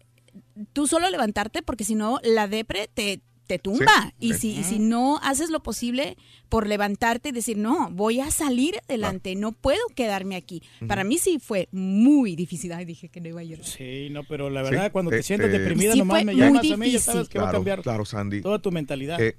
tú 0.72 0.86
solo 0.86 1.08
levantarte 1.10 1.62
porque 1.62 1.84
si 1.84 1.94
no 1.94 2.20
la 2.22 2.46
depre 2.48 2.88
te, 2.92 3.20
te 3.46 3.58
tumba. 3.58 3.86
Sí, 4.20 4.26
y 4.28 4.34
si, 4.34 4.50
y 4.58 4.64
si 4.64 4.78
no 4.78 5.18
haces 5.22 5.50
lo 5.50 5.62
posible 5.62 6.16
por 6.48 6.66
levantarte 6.66 7.28
y 7.28 7.32
decir, 7.32 7.56
no, 7.58 7.90
voy 7.90 8.20
a 8.20 8.30
salir 8.30 8.76
adelante, 8.88 9.34
no 9.34 9.52
puedo 9.52 9.80
quedarme 9.94 10.36
aquí. 10.36 10.62
Para 10.88 11.04
mí 11.04 11.18
sí 11.18 11.38
fue 11.38 11.68
muy 11.72 12.36
difícil. 12.36 12.72
Ay, 12.72 12.84
dije 12.84 13.08
que 13.08 13.20
no 13.20 13.28
iba 13.28 13.40
a 13.40 13.44
llorar. 13.44 13.66
Sí, 13.66 14.08
no, 14.10 14.24
pero 14.24 14.48
la 14.50 14.62
verdad, 14.62 14.86
Sí, 14.86 14.90
cuando 14.92 15.10
eh, 15.12 15.16
te 15.18 15.22
sientes 15.24 15.48
eh, 15.52 15.58
deprimida, 15.58 15.92
Sí, 15.92 15.98
nomás 15.98 16.24
me 16.24 16.34
llamas 16.34 16.70
a 16.70 16.76
mí, 16.76 16.90
ya 16.92 17.00
sabes 17.00 17.28
que 17.28 17.38
va 17.38 17.44
a 17.44 17.46
Claro, 17.48 17.58
cambiar 17.58 17.82
claro, 17.82 18.04
Sandy. 18.04 18.40
toda 18.40 18.60
tu 18.60 18.70
mentalidad. 18.70 19.20
Eh, 19.20 19.36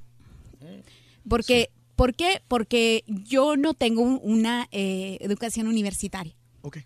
Porque, 1.27 1.69
¿Por 1.95 2.13
qué? 2.13 2.41
Porque 2.49 3.03
yo 3.07 3.55
no 3.55 3.73
tengo 3.73 4.01
un- 4.01 4.19
una 4.21 4.67
eh, 4.71 5.17
educación 5.21 5.67
universitaria. 5.67 6.35
Ok. 6.61 6.79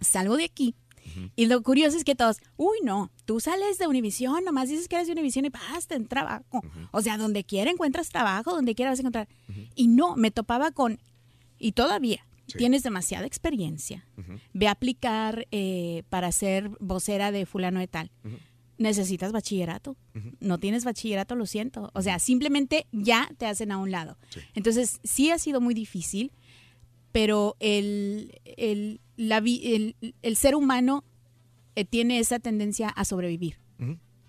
Salgo 0.00 0.36
de 0.36 0.44
aquí. 0.44 0.74
Y 1.36 1.46
lo 1.46 1.62
curioso 1.62 1.96
es 1.96 2.04
que 2.04 2.14
todos, 2.14 2.38
uy, 2.56 2.78
no, 2.82 3.10
tú 3.24 3.40
sales 3.40 3.78
de 3.78 3.86
Univisión, 3.86 4.44
nomás 4.44 4.68
dices 4.68 4.88
que 4.88 4.96
eres 4.96 5.06
de 5.06 5.12
Univisión 5.12 5.44
y 5.44 5.50
basta 5.50 5.94
en 5.94 6.06
trabajo. 6.06 6.62
O 6.90 7.00
sea, 7.02 7.18
donde 7.18 7.44
quiera 7.44 7.70
encuentras 7.70 8.08
trabajo, 8.08 8.52
donde 8.52 8.74
quiera 8.74 8.90
vas 8.90 8.98
a 8.98 9.02
encontrar. 9.02 9.28
Y 9.74 9.88
no, 9.88 10.16
me 10.16 10.30
topaba 10.30 10.70
con, 10.70 10.98
y 11.58 11.72
todavía, 11.72 12.26
tienes 12.56 12.82
demasiada 12.82 13.26
experiencia. 13.26 14.06
Ve 14.52 14.68
a 14.68 14.72
aplicar 14.72 15.46
eh, 15.50 16.02
para 16.08 16.32
ser 16.32 16.70
vocera 16.80 17.32
de 17.32 17.46
fulano 17.46 17.80
de 17.80 17.88
tal. 17.88 18.10
Necesitas 18.78 19.32
bachillerato. 19.32 19.96
No 20.40 20.58
tienes 20.58 20.84
bachillerato, 20.84 21.34
lo 21.34 21.46
siento. 21.46 21.90
O 21.94 22.02
sea, 22.02 22.18
simplemente 22.18 22.86
ya 22.92 23.30
te 23.38 23.46
hacen 23.46 23.72
a 23.72 23.78
un 23.78 23.90
lado. 23.90 24.18
Entonces, 24.54 25.00
sí 25.04 25.30
ha 25.30 25.38
sido 25.38 25.60
muy 25.60 25.74
difícil, 25.74 26.32
pero 27.12 27.56
el, 27.60 28.40
el, 28.56 29.00
la 29.16 29.38
el- 29.38 29.96
el 30.22 30.36
ser 30.36 30.54
humano 30.54 31.04
eh, 31.74 31.84
tiene 31.84 32.18
esa 32.18 32.38
tendencia 32.38 32.88
a 32.88 33.04
sobrevivir. 33.04 33.56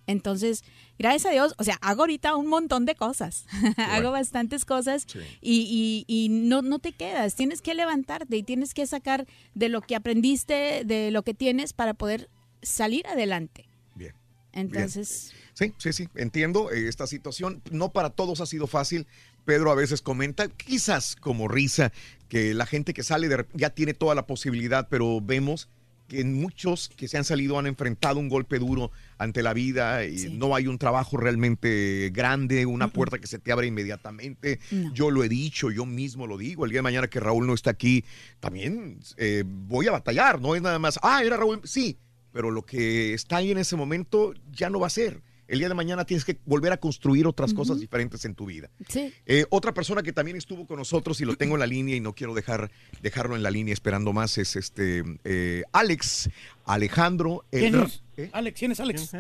Entonces, 0.05 0.65
gracias 0.99 1.25
a 1.27 1.29
Dios, 1.31 1.55
o 1.57 1.63
sea, 1.63 1.75
hago 1.81 2.01
ahorita 2.01 2.35
un 2.35 2.47
montón 2.47 2.85
de 2.85 2.93
cosas. 2.93 3.45
hago 3.77 4.11
bastantes 4.11 4.65
cosas 4.65 5.05
y, 5.41 6.03
y- 6.07 6.25
y 6.25 6.27
no, 6.29 6.61
no 6.61 6.79
te 6.79 6.91
quedas. 6.91 7.35
Tienes 7.35 7.61
que 7.61 7.73
levantarte 7.73 8.35
y 8.35 8.43
tienes 8.43 8.73
que 8.73 8.85
sacar 8.85 9.25
de 9.55 9.69
lo 9.69 9.79
que 9.81 9.95
aprendiste, 9.95 10.83
de 10.83 11.09
lo 11.11 11.23
que 11.23 11.33
tienes 11.33 11.71
para 11.71 11.93
poder 11.93 12.29
salir 12.61 13.07
adelante. 13.07 13.69
Bien. 13.95 14.13
Entonces, 14.51 15.31
Sí, 15.53 15.71
sí, 15.77 15.93
sí, 15.93 16.09
entiendo 16.15 16.69
eh, 16.71 16.87
esta 16.89 17.07
situación. 17.07 17.61
No 17.71 17.93
para 17.93 18.09
todos 18.09 18.41
ha 18.41 18.45
sido 18.45 18.67
fácil. 18.67 19.07
Pedro 19.45 19.71
a 19.71 19.75
veces 19.75 20.01
comenta, 20.01 20.47
quizás 20.49 21.15
como 21.15 21.47
risa, 21.47 21.91
que 22.33 22.55
la 22.55 22.65
gente 22.65 22.95
que 22.95 23.03
sale 23.03 23.29
de, 23.29 23.45
ya 23.53 23.69
tiene 23.69 23.93
toda 23.93 24.15
la 24.15 24.25
posibilidad, 24.25 24.87
pero 24.89 25.21
vemos 25.21 25.69
que 26.07 26.23
muchos 26.23 26.89
que 26.97 27.07
se 27.07 27.15
han 27.15 27.23
salido 27.23 27.59
han 27.59 27.67
enfrentado 27.67 28.19
un 28.19 28.27
golpe 28.27 28.57
duro 28.57 28.91
ante 29.19 29.43
la 29.43 29.53
vida 29.53 30.03
y 30.03 30.33
no 30.33 30.55
hay 30.55 30.65
un 30.65 30.79
trabajo 30.79 31.15
realmente 31.15 32.09
grande, 32.11 32.65
una 32.65 32.87
puerta 32.87 33.19
que 33.19 33.27
se 33.27 33.37
te 33.37 33.51
abre 33.51 33.67
inmediatamente. 33.67 34.59
No. 34.71 34.91
Yo 34.95 35.11
lo 35.11 35.23
he 35.23 35.29
dicho, 35.29 35.69
yo 35.69 35.85
mismo 35.85 36.25
lo 36.25 36.39
digo. 36.39 36.65
El 36.65 36.71
día 36.71 36.79
de 36.79 36.83
mañana 36.83 37.07
que 37.07 37.19
Raúl 37.19 37.45
no 37.45 37.53
está 37.53 37.69
aquí, 37.69 38.03
también 38.39 38.97
eh, 39.17 39.43
voy 39.45 39.85
a 39.85 39.91
batallar. 39.91 40.41
No 40.41 40.55
es 40.55 40.63
nada 40.63 40.79
más, 40.79 40.97
ah, 41.03 41.21
era 41.23 41.37
Raúl, 41.37 41.61
sí, 41.63 41.99
pero 42.31 42.49
lo 42.49 42.65
que 42.65 43.13
está 43.13 43.37
ahí 43.37 43.51
en 43.51 43.59
ese 43.59 43.75
momento 43.75 44.33
ya 44.51 44.71
no 44.71 44.79
va 44.79 44.87
a 44.87 44.89
ser. 44.89 45.21
El 45.47 45.59
día 45.59 45.67
de 45.69 45.75
mañana 45.75 46.05
tienes 46.05 46.23
que 46.25 46.37
volver 46.45 46.71
a 46.73 46.77
construir 46.77 47.27
otras 47.27 47.53
cosas 47.53 47.79
diferentes 47.79 48.23
en 48.25 48.33
tu 48.35 48.45
vida. 48.45 48.69
sí. 48.87 49.13
Eh, 49.25 49.45
otra 49.49 49.73
persona 49.73 50.01
que 50.03 50.13
también 50.13 50.37
estuvo 50.37 50.65
con 50.65 50.77
nosotros 50.77 51.19
y 51.21 51.25
lo 51.25 51.35
tengo 51.35 51.55
en 51.55 51.59
la 51.59 51.67
línea 51.67 51.95
y 51.95 51.99
no 51.99 52.13
quiero 52.13 52.33
dejar 52.33 52.71
dejarlo 53.01 53.35
en 53.35 53.43
la 53.43 53.51
línea 53.51 53.73
esperando 53.73 54.13
más 54.13 54.37
es 54.37 54.55
este 54.55 55.03
eh, 55.23 55.63
Alex 55.71 56.29
Alejandro 56.65 57.45
¿Quién 57.51 57.75
Her- 57.75 57.89
es? 58.17 58.29
Alex, 58.33 58.59
¿quién 58.59 58.71
es 58.71 58.79
Alex? 58.79 59.11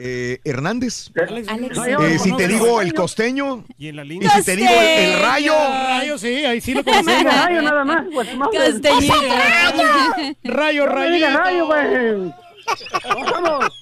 eh, 0.00 0.38
Hernández. 0.44 1.10
Alex. 1.48 1.78
Eh, 2.02 2.18
si 2.18 2.36
te 2.36 2.46
digo 2.48 2.80
el 2.80 2.94
costeño 2.94 3.64
Y 3.78 3.88
en 3.88 3.96
la 3.96 4.04
y 4.04 4.08
línea. 4.08 4.30
si 4.30 4.44
te 4.44 4.56
digo 4.56 4.70
el, 4.70 4.86
el 5.14 5.20
rayo. 5.20 5.52
Rayo, 5.52 6.18
sí, 6.18 6.28
ahí 6.44 6.60
sí 6.60 6.72
lo 6.74 6.84
conocemos. 6.84 7.24
rayo 7.34 7.62
nada 7.62 7.84
más, 7.84 8.06
pues. 8.12 8.28
Costeñito. 8.28 9.14
Rayo, 10.44 10.82
digas 10.84 10.94
rayito. 10.94 11.38
rayo, 11.38 11.66
güey. 11.66 12.32
Vamos. 13.32 13.80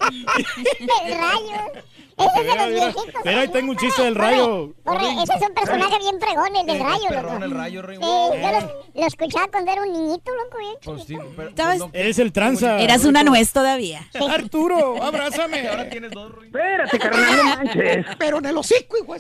El 1.05 1.15
rayo. 1.19 1.83
Ese 2.19 2.41
es 2.41 2.47
de 2.47 2.57
los 2.57 2.69
viejitos. 2.95 3.23
Pero 3.25 3.41
ahí 3.41 3.49
tengo 3.49 3.73
un 3.73 3.77
chiste 3.77 4.03
del 4.03 4.15
rayo. 4.15 4.73
Corre, 4.85 5.07
ese 5.23 5.35
es 5.35 5.43
un 5.49 5.55
personaje 5.55 5.99
bien 5.99 6.19
fregón, 6.19 6.57
el 6.57 6.67
del 6.67 6.81
rayo, 6.81 7.11
loco. 7.11 7.45
el 7.45 7.51
rayo. 7.51 7.83
Sí, 7.91 7.99
yo 8.01 8.51
lo, 8.53 8.85
lo 9.01 9.07
escuchaba 9.07 9.49
cuando 9.49 9.73
era 9.73 9.83
un 9.83 9.93
niñito, 9.93 10.33
loco, 10.35 10.59
bien 10.59 10.99
chiquito. 11.05 11.53
¿Sabes? 11.57 11.83
Eres 11.93 12.19
el 12.19 12.33
tranza. 12.33 12.81
Eras 12.81 13.05
una 13.05 13.23
nuez 13.23 13.53
todavía. 13.53 14.09
Arturo, 14.31 15.03
abrázame. 15.03 15.69
Ahora 15.69 15.91
tienes 15.91 16.11
dos, 16.13 16.33
Espérate, 16.43 16.99
carnal, 16.99 17.37
no 17.37 17.45
manches. 17.45 18.07
Pero 18.19 18.39
en 18.39 18.47
el 18.47 18.57
hocico, 18.57 18.97
hijo. 18.97 19.17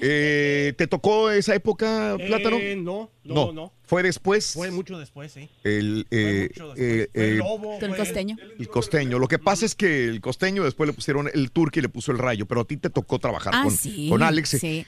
Eh, 0.00 0.74
¿Te 0.76 0.86
tocó 0.88 1.30
esa 1.30 1.54
época, 1.54 2.16
Plátano? 2.26 2.56
Eh, 2.56 2.74
no, 2.76 3.10
no, 3.22 3.52
no. 3.52 3.72
¿Fue 3.86 4.02
después? 4.02 4.52
Fue 4.52 4.70
mucho 4.72 4.98
después, 4.98 5.30
sí. 5.32 5.48
El, 5.62 6.06
eh, 6.10 6.50
eh, 6.76 7.08
Fue 7.10 7.10
eh, 7.14 7.34
Lobo, 7.36 7.78
Con 7.78 7.84
el 7.84 7.88
fue- 7.90 7.98
costeño. 7.98 8.36
el 8.58 8.68
costeño. 8.68 9.18
Lo 9.20 9.28
que 9.28 9.38
pasa 9.38 9.64
es 9.64 9.74
que 9.76 10.06
el 10.08 10.20
costeño 10.20 10.64
después 10.64 10.88
le 10.88 10.92
pusieron 10.92 11.30
el 11.32 11.50
turco 11.52 11.78
y 11.78 11.82
le 11.82 11.88
puso 11.88 12.10
el 12.12 12.18
rayo, 12.18 12.46
pero 12.46 12.62
a 12.62 12.64
ti 12.64 12.76
te 12.76 12.90
tocó 12.90 13.18
trabajar 13.20 13.52
Ah, 13.56 13.62
con, 13.62 13.76
sí. 13.76 14.08
con 14.10 14.22
Alex. 14.22 14.54
eh, 14.54 14.58
Sí. 14.58 14.86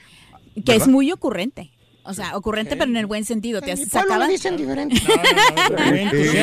Que 0.57 0.73
¿verdad? 0.73 0.77
es 0.83 0.89
muy 0.89 1.13
ocurrente. 1.13 1.71
O 2.09 2.15
sea, 2.15 2.37
ocurrente, 2.37 2.75
pero 2.77 2.91
en 2.91 2.97
el 2.97 3.07
buen 3.07 3.25
sentido. 3.27 3.61
Te 3.61 3.77
sacaban. 3.77 4.29
dicen 4.31 4.57
diferente. 4.57 4.97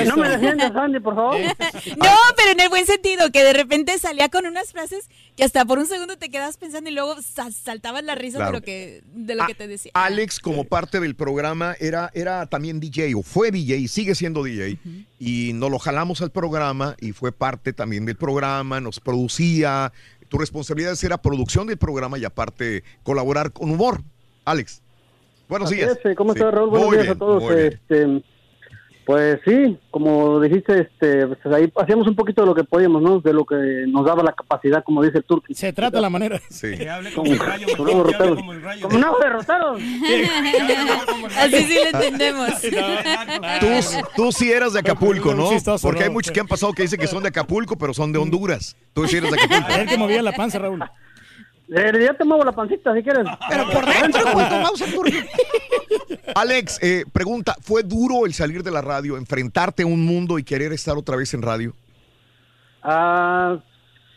No 0.06 0.18
me 0.18 0.30
defiendas, 0.30 0.74
Sandy, 0.74 1.00
por 1.00 1.16
favor. 1.16 1.38
No, 1.98 2.11
pero 2.38 2.52
en 2.52 2.60
el 2.60 2.69
buen 2.69 2.85
sentido, 2.85 3.32
que 3.32 3.44
de 3.44 3.53
repente 3.53 3.98
salía 4.00 4.30
con 4.30 4.45
unas 4.45 4.72
frases 4.72 5.10
que 5.35 5.44
hasta 5.44 5.66
por 5.66 5.80
un 5.80 5.88
segundo 5.88 6.18
te 6.18 6.30
quedas 6.30 6.58
pensando 6.58 6.90
y 6.90 6.94
luego 6.94 7.22
sa- 7.22 7.52
saltabas 7.52 8.03
la 8.03 8.16
risa 8.16 8.38
Claro. 8.38 8.52
de 8.53 8.58
lo 8.60 8.64
que 8.66 9.02
de 9.06 9.35
lo 9.35 9.48
que 9.48 9.56
te 9.56 9.68
decía. 9.68 9.92
Alex, 9.95 10.40
como 10.40 10.66
parte 10.66 11.00
del 11.00 11.16
programa, 11.16 11.76
era, 11.80 12.11
era 12.14 12.45
también 12.45 12.80
DJ, 12.80 13.16
o 13.16 13.24
fue 13.24 13.52
DJ, 13.52 13.88
sigue 13.88 14.16
siendo 14.16 14.44
DJ, 14.44 14.77
y 15.19 15.52
nos 15.53 15.72
lo 15.72 15.80
jalamos 15.80 16.22
al 16.22 16.32
programa, 16.32 16.95
y 17.02 17.11
fue 17.11 17.32
parte 17.32 17.74
también 17.74 18.06
del 18.06 18.16
programa, 18.18 18.80
nos 18.82 19.00
producía. 19.00 19.92
Tu 20.30 20.38
responsabilidad 20.38 20.98
era 21.03 21.18
producción 21.22 21.68
del 21.68 21.77
programa 21.77 22.18
y 22.18 22.26
aparte 22.26 22.84
colaborar 23.03 23.52
con 23.52 23.69
humor. 23.72 24.03
Alex, 24.44 24.82
buenos 25.48 25.67
Así 25.69 25.75
días. 25.77 25.98
es, 25.98 26.06
eh, 26.11 26.15
¿Cómo 26.15 26.33
Sí. 26.33 26.40
está, 26.40 26.51
Raúl? 26.51 26.69
Buenos 26.69 26.88
Muy 26.88 26.98
días 26.98 27.06
bien, 27.07 27.15
a 27.15 27.19
todos. 27.19 27.51
Este, 27.51 28.24
pues 29.06 29.40
sí, 29.45 29.77
como 29.91 30.40
dijiste, 30.40 30.82
este, 30.82 31.27
pues 31.27 31.40
ahí 31.56 31.72
hacíamos 31.75 32.07
un 32.07 32.15
poquito 32.15 32.41
de 32.41 32.48
lo 32.48 32.56
que 32.56 32.64
podíamos, 32.64 33.03
¿no? 33.03 33.19
De 33.19 33.33
lo 33.33 33.45
que 33.45 33.85
nos 33.88 34.03
daba 34.03 34.24
la 34.24 34.33
capacidad, 34.33 34.83
como 34.83 35.03
dice 35.03 35.19
el 35.19 35.24
turqui. 35.24 35.53
Se 35.53 35.72
trata 35.74 36.01
la 36.01 36.09
manera. 36.09 36.41
Sí. 36.49 36.75
Que 36.75 36.90
hable 36.90 37.14
Como, 37.14 37.32
el 37.32 37.38
rayo, 37.38 37.67
como 37.77 38.03
roteros. 38.03 38.35
como 38.35 38.53
el 38.53 38.61
rayo. 38.64 38.88
Como. 38.90 38.98
Así 41.38 41.64
sí 41.65 41.75
lo 41.75 41.99
entendemos. 41.99 42.49
Tú, 43.59 43.67
tú 44.15 44.32
sí 44.32 44.51
eras 44.51 44.74
de 44.74 44.80
Acapulco, 44.80 45.33
¿no? 45.35 45.49
Porque 45.82 46.03
hay 46.06 46.09
muchos 46.09 46.32
que 46.32 46.40
han 46.40 46.48
pasado 46.48 46.74
que 46.74 46.82
dicen 46.83 46.99
que 46.99 47.07
son 47.07 47.22
de 47.24 47.30
Acapulco, 47.30 47.77
pero 47.77 47.93
son 47.93 48.11
de 48.11 48.17
Honduras. 48.19 48.75
Tú 48.93 49.07
sí 49.07 49.17
eres 49.17 49.32
de 49.32 49.38
Acapulco. 49.40 49.65
A 49.74 49.77
ver 49.77 49.88
que 49.88 49.98
movía 49.98 50.22
la 50.22 50.32
panza, 50.33 50.57
Raúl. 50.59 50.83
Eh, 51.68 51.92
ya 52.06 52.14
te 52.14 52.24
muevo 52.24 52.44
la 52.44 52.52
pancita 52.52 52.94
si 52.94 53.02
quieres. 53.02 53.26
Pero 53.50 53.64
por 53.72 53.85
dentro, 53.85 54.22
mouse, 54.61 54.82
el 54.82 54.94
turco. 54.94 55.11
Alex, 56.35 56.80
eh, 56.84 57.06
pregunta, 57.11 57.56
¿fue 57.61 57.84
duro 57.84 58.26
el 58.26 58.34
salir 58.34 58.61
de 58.64 58.72
la 58.72 58.82
radio, 58.82 59.18
enfrentarte 59.18 59.84
a 59.84 59.88
un 59.88 60.06
mundo 60.06 60.38
y 60.38 60.44
querer 60.44 60.74
estar 60.74 60.95
otra 60.98 61.16
vez 61.16 61.34
en 61.34 61.42
radio? 61.42 61.74
Ah, 62.84 63.58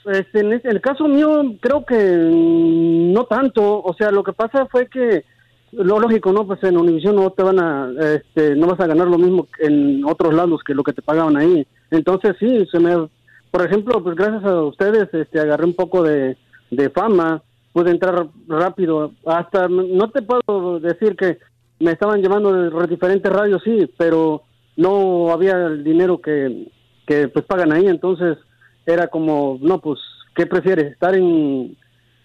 este, 0.05 0.41
en, 0.41 0.53
este- 0.53 0.69
en 0.69 0.77
el 0.77 0.83
caso 0.83 1.09
mío, 1.09 1.43
creo 1.61 1.85
que 1.87 1.97
no 1.97 3.25
tanto. 3.25 3.83
O 3.83 3.95
sea, 3.95 4.11
lo 4.11 4.23
que 4.23 4.33
pasa 4.33 4.67
fue 4.71 4.89
que, 4.89 5.25
lo 5.73 5.99
lógico, 5.99 6.33
¿no? 6.33 6.47
Pues 6.47 6.63
en 6.65 6.77
Univision 6.77 7.17
no 7.17 7.31
te 7.31 7.43
van 7.43 7.61
a, 7.61 7.91
este, 8.15 8.57
no 8.57 8.67
vas 8.67 8.81
a 8.81 8.87
ganar 8.87 9.07
lo 9.07 9.19
mismo 9.19 9.47
que 9.51 9.67
en 9.67 10.05
otros 10.05 10.35
lados 10.35 10.61
que 10.67 10.75
lo 10.75 10.83
que 10.83 10.93
te 10.93 11.03
pagaban 11.03 11.37
ahí. 11.37 11.67
Entonces, 11.91 12.37
sí, 12.39 12.67
se 12.71 12.79
me, 12.79 13.09
por 13.51 13.67
ejemplo, 13.67 14.03
pues 14.03 14.17
gracias 14.17 14.45
a 14.45 14.63
ustedes, 14.63 15.09
este, 15.13 15.41
agarré 15.41 15.65
un 15.65 15.75
poco 15.75 16.03
de, 16.03 16.37
de 16.71 16.91
fama, 16.91 17.43
pude 17.73 17.91
entrar 17.91 18.27
rápido. 18.47 19.13
Hasta, 19.25 19.69
no 19.69 20.11
te 20.11 20.23
puedo 20.23 20.81
decir 20.81 21.17
que 21.17 21.39
me 21.81 21.93
estaban 21.93 22.21
llevando 22.21 22.53
de 22.53 22.87
diferentes 22.87 23.31
radios, 23.33 23.63
sí, 23.63 23.89
pero 23.97 24.43
no 24.77 25.31
había 25.31 25.53
el 25.67 25.85
dinero 25.85 26.19
que, 26.21 26.69
que 27.07 27.29
pues 27.29 27.45
pagan 27.45 27.73
ahí, 27.73 27.87
entonces 27.87 28.39
era 28.87 29.09
como, 29.09 29.59
no, 29.61 29.81
pues, 29.81 30.01
¿qué 30.35 30.47
prefieres? 30.47 30.93
¿Estar 30.93 31.15
en, 31.15 31.77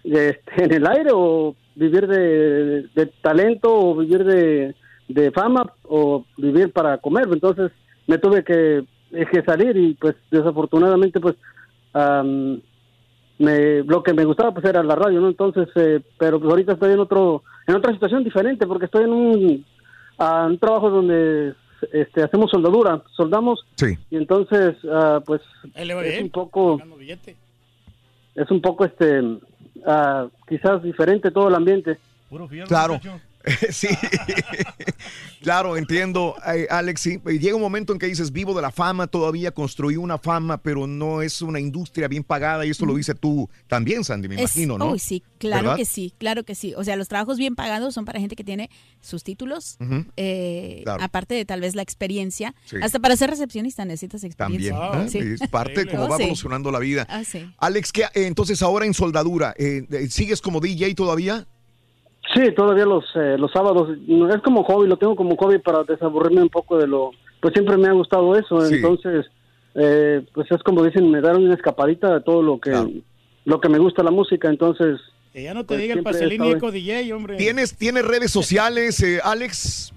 este, 0.04 0.64
en 0.64 0.74
el 0.74 0.88
aire 0.88 1.10
o 1.14 1.56
vivir 1.76 2.08
de, 2.08 2.88
de 2.96 3.06
talento 3.22 3.74
o 3.74 3.96
vivir 3.96 4.24
de, 4.24 4.76
de 5.08 5.32
fama 5.32 5.72
o 5.84 6.26
vivir 6.38 6.72
para 6.72 6.98
comer? 7.00 7.28
Entonces 7.32 7.72
me 8.08 8.18
tuve 8.18 8.44
que, 8.44 8.86
que 9.32 9.42
salir 9.44 9.76
y 9.78 9.94
pues 9.96 10.16
desafortunadamente 10.32 11.20
pues 11.20 11.36
me, 13.44 13.84
lo 13.84 14.02
que 14.02 14.14
me 14.14 14.26
gustaba 14.26 14.52
pues 14.54 14.66
era 14.66 14.82
la 14.84 14.96
radio, 14.96 15.20
¿no? 15.22 15.28
Entonces, 15.28 15.68
eh, 15.76 16.00
pero 16.18 16.40
pues 16.40 16.50
ahorita 16.50 16.74
estoy 16.74 16.94
en 16.94 17.00
otro, 17.00 17.44
en 17.68 17.76
otra 17.76 17.94
situación 17.94 18.24
diferente 18.24 18.66
porque 18.66 18.86
estoy 18.86 19.04
en 19.04 19.14
un, 19.14 19.66
un 20.18 20.58
trabajo 20.60 20.90
donde 20.90 21.54
este, 21.92 22.24
hacemos 22.24 22.50
soldadura, 22.50 23.02
soldamos 23.16 23.66
Sí. 23.76 23.98
y 24.10 24.16
entonces 24.18 24.76
ah, 24.92 25.22
pues 25.26 25.42
es 25.76 26.22
un 26.22 26.30
poco 26.30 26.80
es 28.36 28.50
un 28.52 28.62
poco 28.62 28.86
este 28.86 29.22
ah, 29.86 30.28
quizás 30.48 30.82
diferente 30.82 31.30
todo 31.32 31.50
el 31.50 31.56
ambiente 31.56 32.00
Puro 32.30 32.48
fierro, 32.48 32.68
Claro. 32.68 32.94
muchacho. 32.94 33.20
sí, 33.72 33.88
claro, 35.42 35.76
entiendo, 35.78 36.36
eh, 36.54 36.68
Alex. 36.70 37.02
Sí. 37.02 37.20
Eh, 37.26 37.40
Llega 37.40 37.56
un 37.56 37.62
momento 37.62 37.92
en 37.94 38.00
que 38.00 38.06
dices, 38.06 38.32
vivo 38.32 38.54
de 38.54 38.62
la 38.62 38.72
fama, 38.72 39.08
todavía 39.08 39.52
construí 39.52 39.98
una 39.98 40.18
fama, 40.18 40.58
pero 40.62 40.88
no 40.88 41.22
es 41.22 41.42
una 41.42 41.60
industria 41.60 42.08
bien 42.08 42.24
pagada 42.24 42.66
y 42.66 42.70
eso 42.70 42.86
lo 42.86 42.96
dice 42.96 43.14
tú 43.16 43.50
también, 43.68 44.04
Sandy, 44.04 44.28
me 44.30 44.36
Es- 44.36 44.56
imagino, 44.56 44.78
¿no? 44.78 44.92
Uy, 44.92 45.00
sí, 45.00 45.24
claro 45.38 45.64
¿Verdad? 45.64 45.78
que 45.78 45.86
sí, 45.86 46.14
claro 46.18 46.44
que 46.44 46.56
sí. 46.56 46.74
O 46.78 46.84
sea, 46.84 46.96
los 46.96 47.08
trabajos 47.10 47.38
bien 47.38 47.56
pagados 47.56 47.94
son 47.94 48.06
para 48.06 48.20
gente 48.20 48.36
que 48.36 48.44
tiene 48.44 48.70
sus 49.02 49.24
títulos, 49.24 49.78
eh, 50.18 50.82
Claro. 50.84 51.04
aparte 51.04 51.36
de 51.36 51.46
tal 51.46 51.60
vez 51.62 51.76
la 51.76 51.82
experiencia. 51.82 52.56
Sí. 52.66 52.78
Hasta 52.82 53.00
para 53.00 53.16
ser 53.18 53.30
recepcionista 53.30 53.84
necesitas 53.86 54.24
experiencia. 54.24 54.78
También. 54.80 55.10
Sí. 55.10 55.20
es 55.44 55.50
parte 55.50 55.86
de 55.86 55.92
cómo 55.92 56.06
Oh, 56.06 56.10
va 56.10 56.16
evolucionando 56.18 56.72
la 56.72 56.80
vida. 56.80 57.06
Ah. 57.10 57.24
Alex, 57.58 57.92
¿qué, 57.92 58.04
eh, 58.04 58.26
entonces 58.28 58.62
ahora 58.62 58.86
en 58.86 58.94
soldadura, 58.94 59.54
eh, 59.58 59.86
¿sigues 60.10 60.42
como 60.42 60.60
DJ 60.62 60.94
todavía? 60.96 61.48
Sí 62.34 62.52
todavía 62.56 62.86
los 62.86 63.06
eh, 63.16 63.38
los 63.38 63.52
sábados 63.52 63.90
es 63.98 64.42
como 64.42 64.64
hobby 64.64 64.88
lo 64.88 64.98
tengo 64.98 65.16
como 65.16 65.36
hobby 65.36 65.60
para 65.60 65.84
desaburrirme 65.84 66.42
un 66.42 66.50
poco 66.50 66.78
de 66.78 66.88
lo 66.88 67.12
pues 67.42 67.54
siempre 67.54 67.78
me 67.78 67.88
ha 67.88 67.94
gustado 67.94 68.36
eso 68.36 68.62
Sí. 68.62 68.76
entonces 68.76 69.26
eh, 69.76 70.22
pues 70.34 70.50
es 70.52 70.62
como 70.64 70.84
dicen 70.84 71.10
me 71.12 71.22
dan 71.22 71.38
una 71.44 71.54
escapadita 71.56 72.14
de 72.14 72.22
todo 72.22 72.42
lo 72.42 72.60
que 72.60 73.04
lo 73.46 73.60
que 73.60 73.70
me 73.70 73.78
gusta 73.80 74.04
la 74.04 74.12
música 74.12 74.50
entonces 74.50 75.00
Que 75.34 75.44
ya 75.44 75.54
no 75.54 75.62
te 75.62 75.68
Pues 75.76 75.80
diga 75.82 75.94
el 75.96 76.56
Eco 76.56 76.72
DJ, 76.72 77.12
hombre. 77.14 77.38
¿Tienes, 77.38 77.76
¿tienes 77.76 78.06
redes 78.06 78.30
sociales, 78.32 79.02
eh, 79.02 79.20
Alex? 79.24 79.92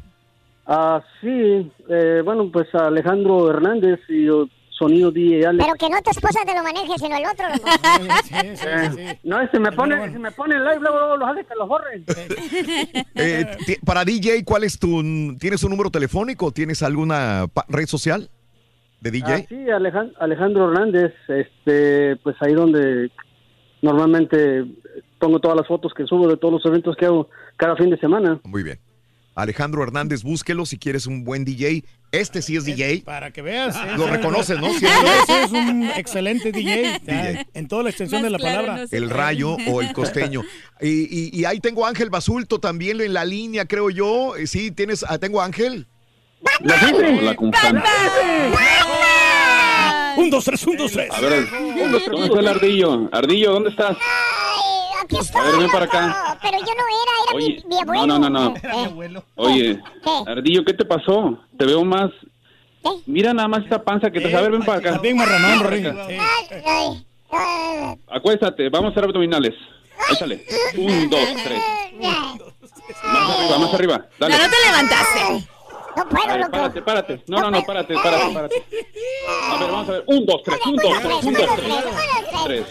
ah 0.66 1.00
sí 1.20 1.70
eh, 1.88 2.22
bueno 2.24 2.50
pues 2.52 2.74
Alejandro 2.74 3.48
Hernández 3.50 4.00
y 4.08 4.28
oh, 4.28 4.48
Sonido 4.78 5.10
DJ 5.10 5.46
Alex 5.46 5.64
Pero 5.64 5.76
que 5.78 5.88
no 5.94 6.02
tu 6.02 6.10
esposa 6.10 6.40
te 6.44 6.54
lo 6.54 6.62
maneje, 6.62 6.98
sino 6.98 7.16
el 7.16 7.24
otro. 7.26 7.46
loco. 7.48 7.66
Eh, 8.68 9.18
no 9.24 9.38
si 9.50 9.58
me 9.58 9.72
pone 9.72 10.12
si 10.12 10.18
me 10.18 10.30
pone 10.32 10.54
el 10.56 10.64
live 10.64 10.80
luego, 10.80 10.98
luego 10.98 11.16
los 11.16 11.28
hace 11.30 11.44
que 11.44 11.54
los 11.58 11.68
borren 11.68 12.04
Eh, 13.14 13.46
para 13.84 14.04
DJ, 14.04 14.44
¿cuál 14.44 14.64
es 14.64 14.78
tu, 14.78 15.02
tienes 15.38 15.62
un 15.64 15.70
número 15.70 15.90
telefónico? 15.90 16.52
¿Tienes 16.52 16.82
alguna 16.82 17.46
red 17.68 17.86
social 17.86 18.28
de 19.00 19.10
DJ? 19.10 19.32
Ah, 19.32 19.46
sí, 19.48 19.54
Alejan- 19.70 20.12
Alejandro 20.20 20.70
Hernández, 20.70 21.12
este, 21.28 22.16
pues 22.16 22.36
ahí 22.40 22.52
donde 22.54 23.10
normalmente 23.82 24.64
pongo 25.18 25.38
todas 25.40 25.56
las 25.56 25.66
fotos 25.66 25.92
que 25.94 26.04
subo 26.06 26.28
de 26.28 26.36
todos 26.36 26.54
los 26.54 26.66
eventos 26.66 26.96
que 26.96 27.06
hago 27.06 27.28
cada 27.56 27.76
fin 27.76 27.90
de 27.90 27.98
semana. 27.98 28.40
Muy 28.44 28.62
bien. 28.62 28.78
Alejandro 29.34 29.82
Hernández, 29.82 30.22
búsquelo 30.22 30.64
si 30.66 30.78
quieres 30.78 31.06
un 31.06 31.24
buen 31.24 31.44
DJ. 31.44 31.84
Este 32.12 32.40
sí 32.40 32.56
es 32.56 32.64
DJ. 32.64 33.02
Para 33.04 33.30
que 33.30 33.42
veas. 33.42 33.76
¿eh? 33.76 33.80
Lo 33.96 34.06
reconoces, 34.06 34.58
¿no? 34.58 34.72
Sí, 34.78 34.86
es 34.86 35.50
un 35.50 35.90
excelente 35.96 36.52
DJ. 36.52 37.00
DJ. 37.04 37.46
En 37.52 37.68
toda 37.68 37.82
la 37.82 37.90
extensión 37.90 38.22
de 38.22 38.30
la 38.30 38.38
palabra. 38.38 38.84
El 38.90 39.10
rayo 39.10 39.56
o 39.68 39.80
el 39.82 39.92
costeño. 39.92 40.42
Y, 40.80 40.88
y- 40.88 41.30
y 41.32 41.44
ahí 41.44 41.60
tengo 41.60 41.84
a 41.84 41.88
Ángel 41.90 42.08
Basulto 42.10 42.58
también 42.58 43.00
en 43.00 43.12
la 43.12 43.24
línea, 43.24 43.66
creo 43.66 43.90
yo. 43.90 44.36
Eh, 44.36 44.46
Sí, 44.46 44.70
tienes, 44.70 45.04
ah, 45.08 45.18
tengo 45.18 45.40
a 45.42 45.44
Ángel. 45.44 45.86
Hola, 46.62 47.34
¿cómo 47.34 47.52
están? 47.52 47.82
Un, 50.16 50.30
dos, 50.30 50.44
tres, 50.44 50.66
un, 50.66 50.76
dos, 50.76 50.92
tres. 50.92 51.10
A 51.10 51.20
ver, 51.20 51.44
¿dónde 51.50 51.98
está 51.98 52.40
el 52.40 52.48
ardillo? 52.48 53.08
Ardillo, 53.12 53.52
¿dónde 53.52 53.70
estás? 53.70 53.96
Aquí 55.02 55.16
estoy. 55.18 55.40
A 55.40 55.44
ver, 55.44 55.56
ven 55.58 55.70
para 55.70 55.84
acá. 55.84 56.06
No, 56.06 56.38
pero 56.42 56.58
yo 56.58 56.64
no 56.64 56.72
era, 56.72 57.12
era 57.24 57.36
Oye, 57.36 57.62
mi, 57.64 57.74
mi 57.74 57.80
abuelo. 57.80 58.06
no, 58.06 58.18
no, 58.18 58.30
no, 58.30 58.50
no. 58.50 58.56
Eh, 58.56 59.22
Oye, 59.36 59.82
¿Qué? 60.02 60.30
Ardillo, 60.30 60.64
¿qué 60.64 60.74
te 60.74 60.84
pasó? 60.84 61.38
Te 61.58 61.64
veo 61.66 61.84
más... 61.84 62.10
Mira 63.06 63.34
nada 63.34 63.48
más 63.48 63.64
esta 63.64 63.82
panza 63.82 64.10
que 64.10 64.20
te... 64.20 64.34
A 64.34 64.40
ver, 64.40 64.52
ven 64.52 64.62
para 64.62 64.78
acá. 64.78 64.98
Bien 64.98 65.16
marranón, 65.16 65.60
Rorín. 65.60 65.86
ay, 65.86 66.18
ay, 66.64 67.06
ay. 67.32 67.98
Acuéstate, 68.08 68.68
vamos 68.68 68.88
a 68.88 68.92
hacer 68.92 69.04
abdominales. 69.04 69.54
Échale. 70.12 70.44
Un, 70.76 71.10
dos, 71.10 71.20
tres. 71.44 71.62
Más 72.00 73.30
arriba, 73.38 73.58
más 73.58 73.74
arriba. 73.74 74.06
Dale. 74.20 74.36
No, 74.36 74.42
no 74.44 74.50
te 74.50 74.56
levantaste. 74.66 75.48
No 75.96 76.08
puedo, 76.10 76.26
ver, 76.28 76.38
loco. 76.40 76.50
párate, 76.52 76.82
párate. 76.82 77.22
No, 77.26 77.40
no, 77.40 77.50
no, 77.50 77.62
párate, 77.62 77.94
párate, 77.94 78.34
párate. 78.34 78.64
A 79.50 79.58
ver, 79.58 79.70
vamos 79.70 79.88
a 79.88 79.92
ver. 79.92 80.04
Un, 80.06 80.26
dos, 80.26 80.42
tres, 80.44 80.58
un, 80.66 80.76
dos, 80.76 80.92
tres, 81.00 81.24
un, 81.24 81.32
dos, 81.34 81.56
tres. 81.56 81.74
Tres. 82.44 82.66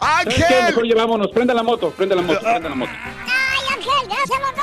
¿Sabes 0.00 0.34
qué? 0.34 0.62
Mejor 0.64 0.84
llevámonos. 0.84 1.28
Prenda 1.28 1.54
la 1.54 1.62
moto, 1.62 1.90
prenda 1.90 2.14
la 2.14 2.22
moto, 2.22 2.40
prenda 2.40 2.68
la 2.68 2.74
moto. 2.74 2.92
¡Ay, 3.04 3.74
Ángel! 3.76 4.08
¡Gracias, 4.08 4.40
loco! 4.40 4.62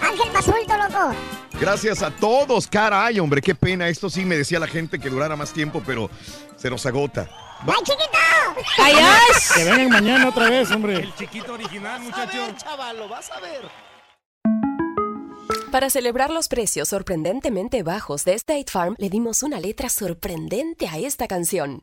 Ángel, 0.00 0.28
pa' 0.32 0.42
suelto, 0.42 0.76
loco. 0.76 1.14
Gracias 1.60 2.02
a 2.02 2.10
todos, 2.10 2.66
caray, 2.68 3.18
hombre, 3.18 3.42
qué 3.42 3.54
pena. 3.54 3.88
Esto 3.88 4.08
sí 4.08 4.24
me 4.24 4.36
decía 4.36 4.58
la 4.60 4.68
gente 4.68 4.98
que 4.98 5.10
durara 5.10 5.34
más 5.36 5.52
tiempo, 5.52 5.82
pero 5.84 6.08
se 6.56 6.70
nos 6.70 6.86
agota. 6.86 7.28
¡Ay, 7.62 7.74
chiquito! 7.84 8.18
¡Ay, 8.78 8.94
Que 9.56 9.64
vengan 9.64 9.88
mañana 9.90 10.28
otra 10.28 10.48
vez, 10.48 10.70
hombre. 10.70 10.94
El 10.96 11.14
chiquito 11.16 11.54
original, 11.54 12.00
muchacho. 12.00 12.38
chaval, 12.56 12.96
lo 12.98 13.08
vas 13.08 13.30
a 13.32 13.40
ver. 13.40 13.68
Para 15.72 15.90
celebrar 15.90 16.30
los 16.30 16.48
precios 16.48 16.88
sorprendentemente 16.88 17.82
bajos 17.82 18.24
de 18.24 18.34
State 18.34 18.66
Farm, 18.70 18.94
le 18.98 19.10
dimos 19.10 19.42
una 19.42 19.60
letra 19.60 19.88
sorprendente 19.88 20.86
a 20.88 20.98
esta 20.98 21.26
canción. 21.28 21.82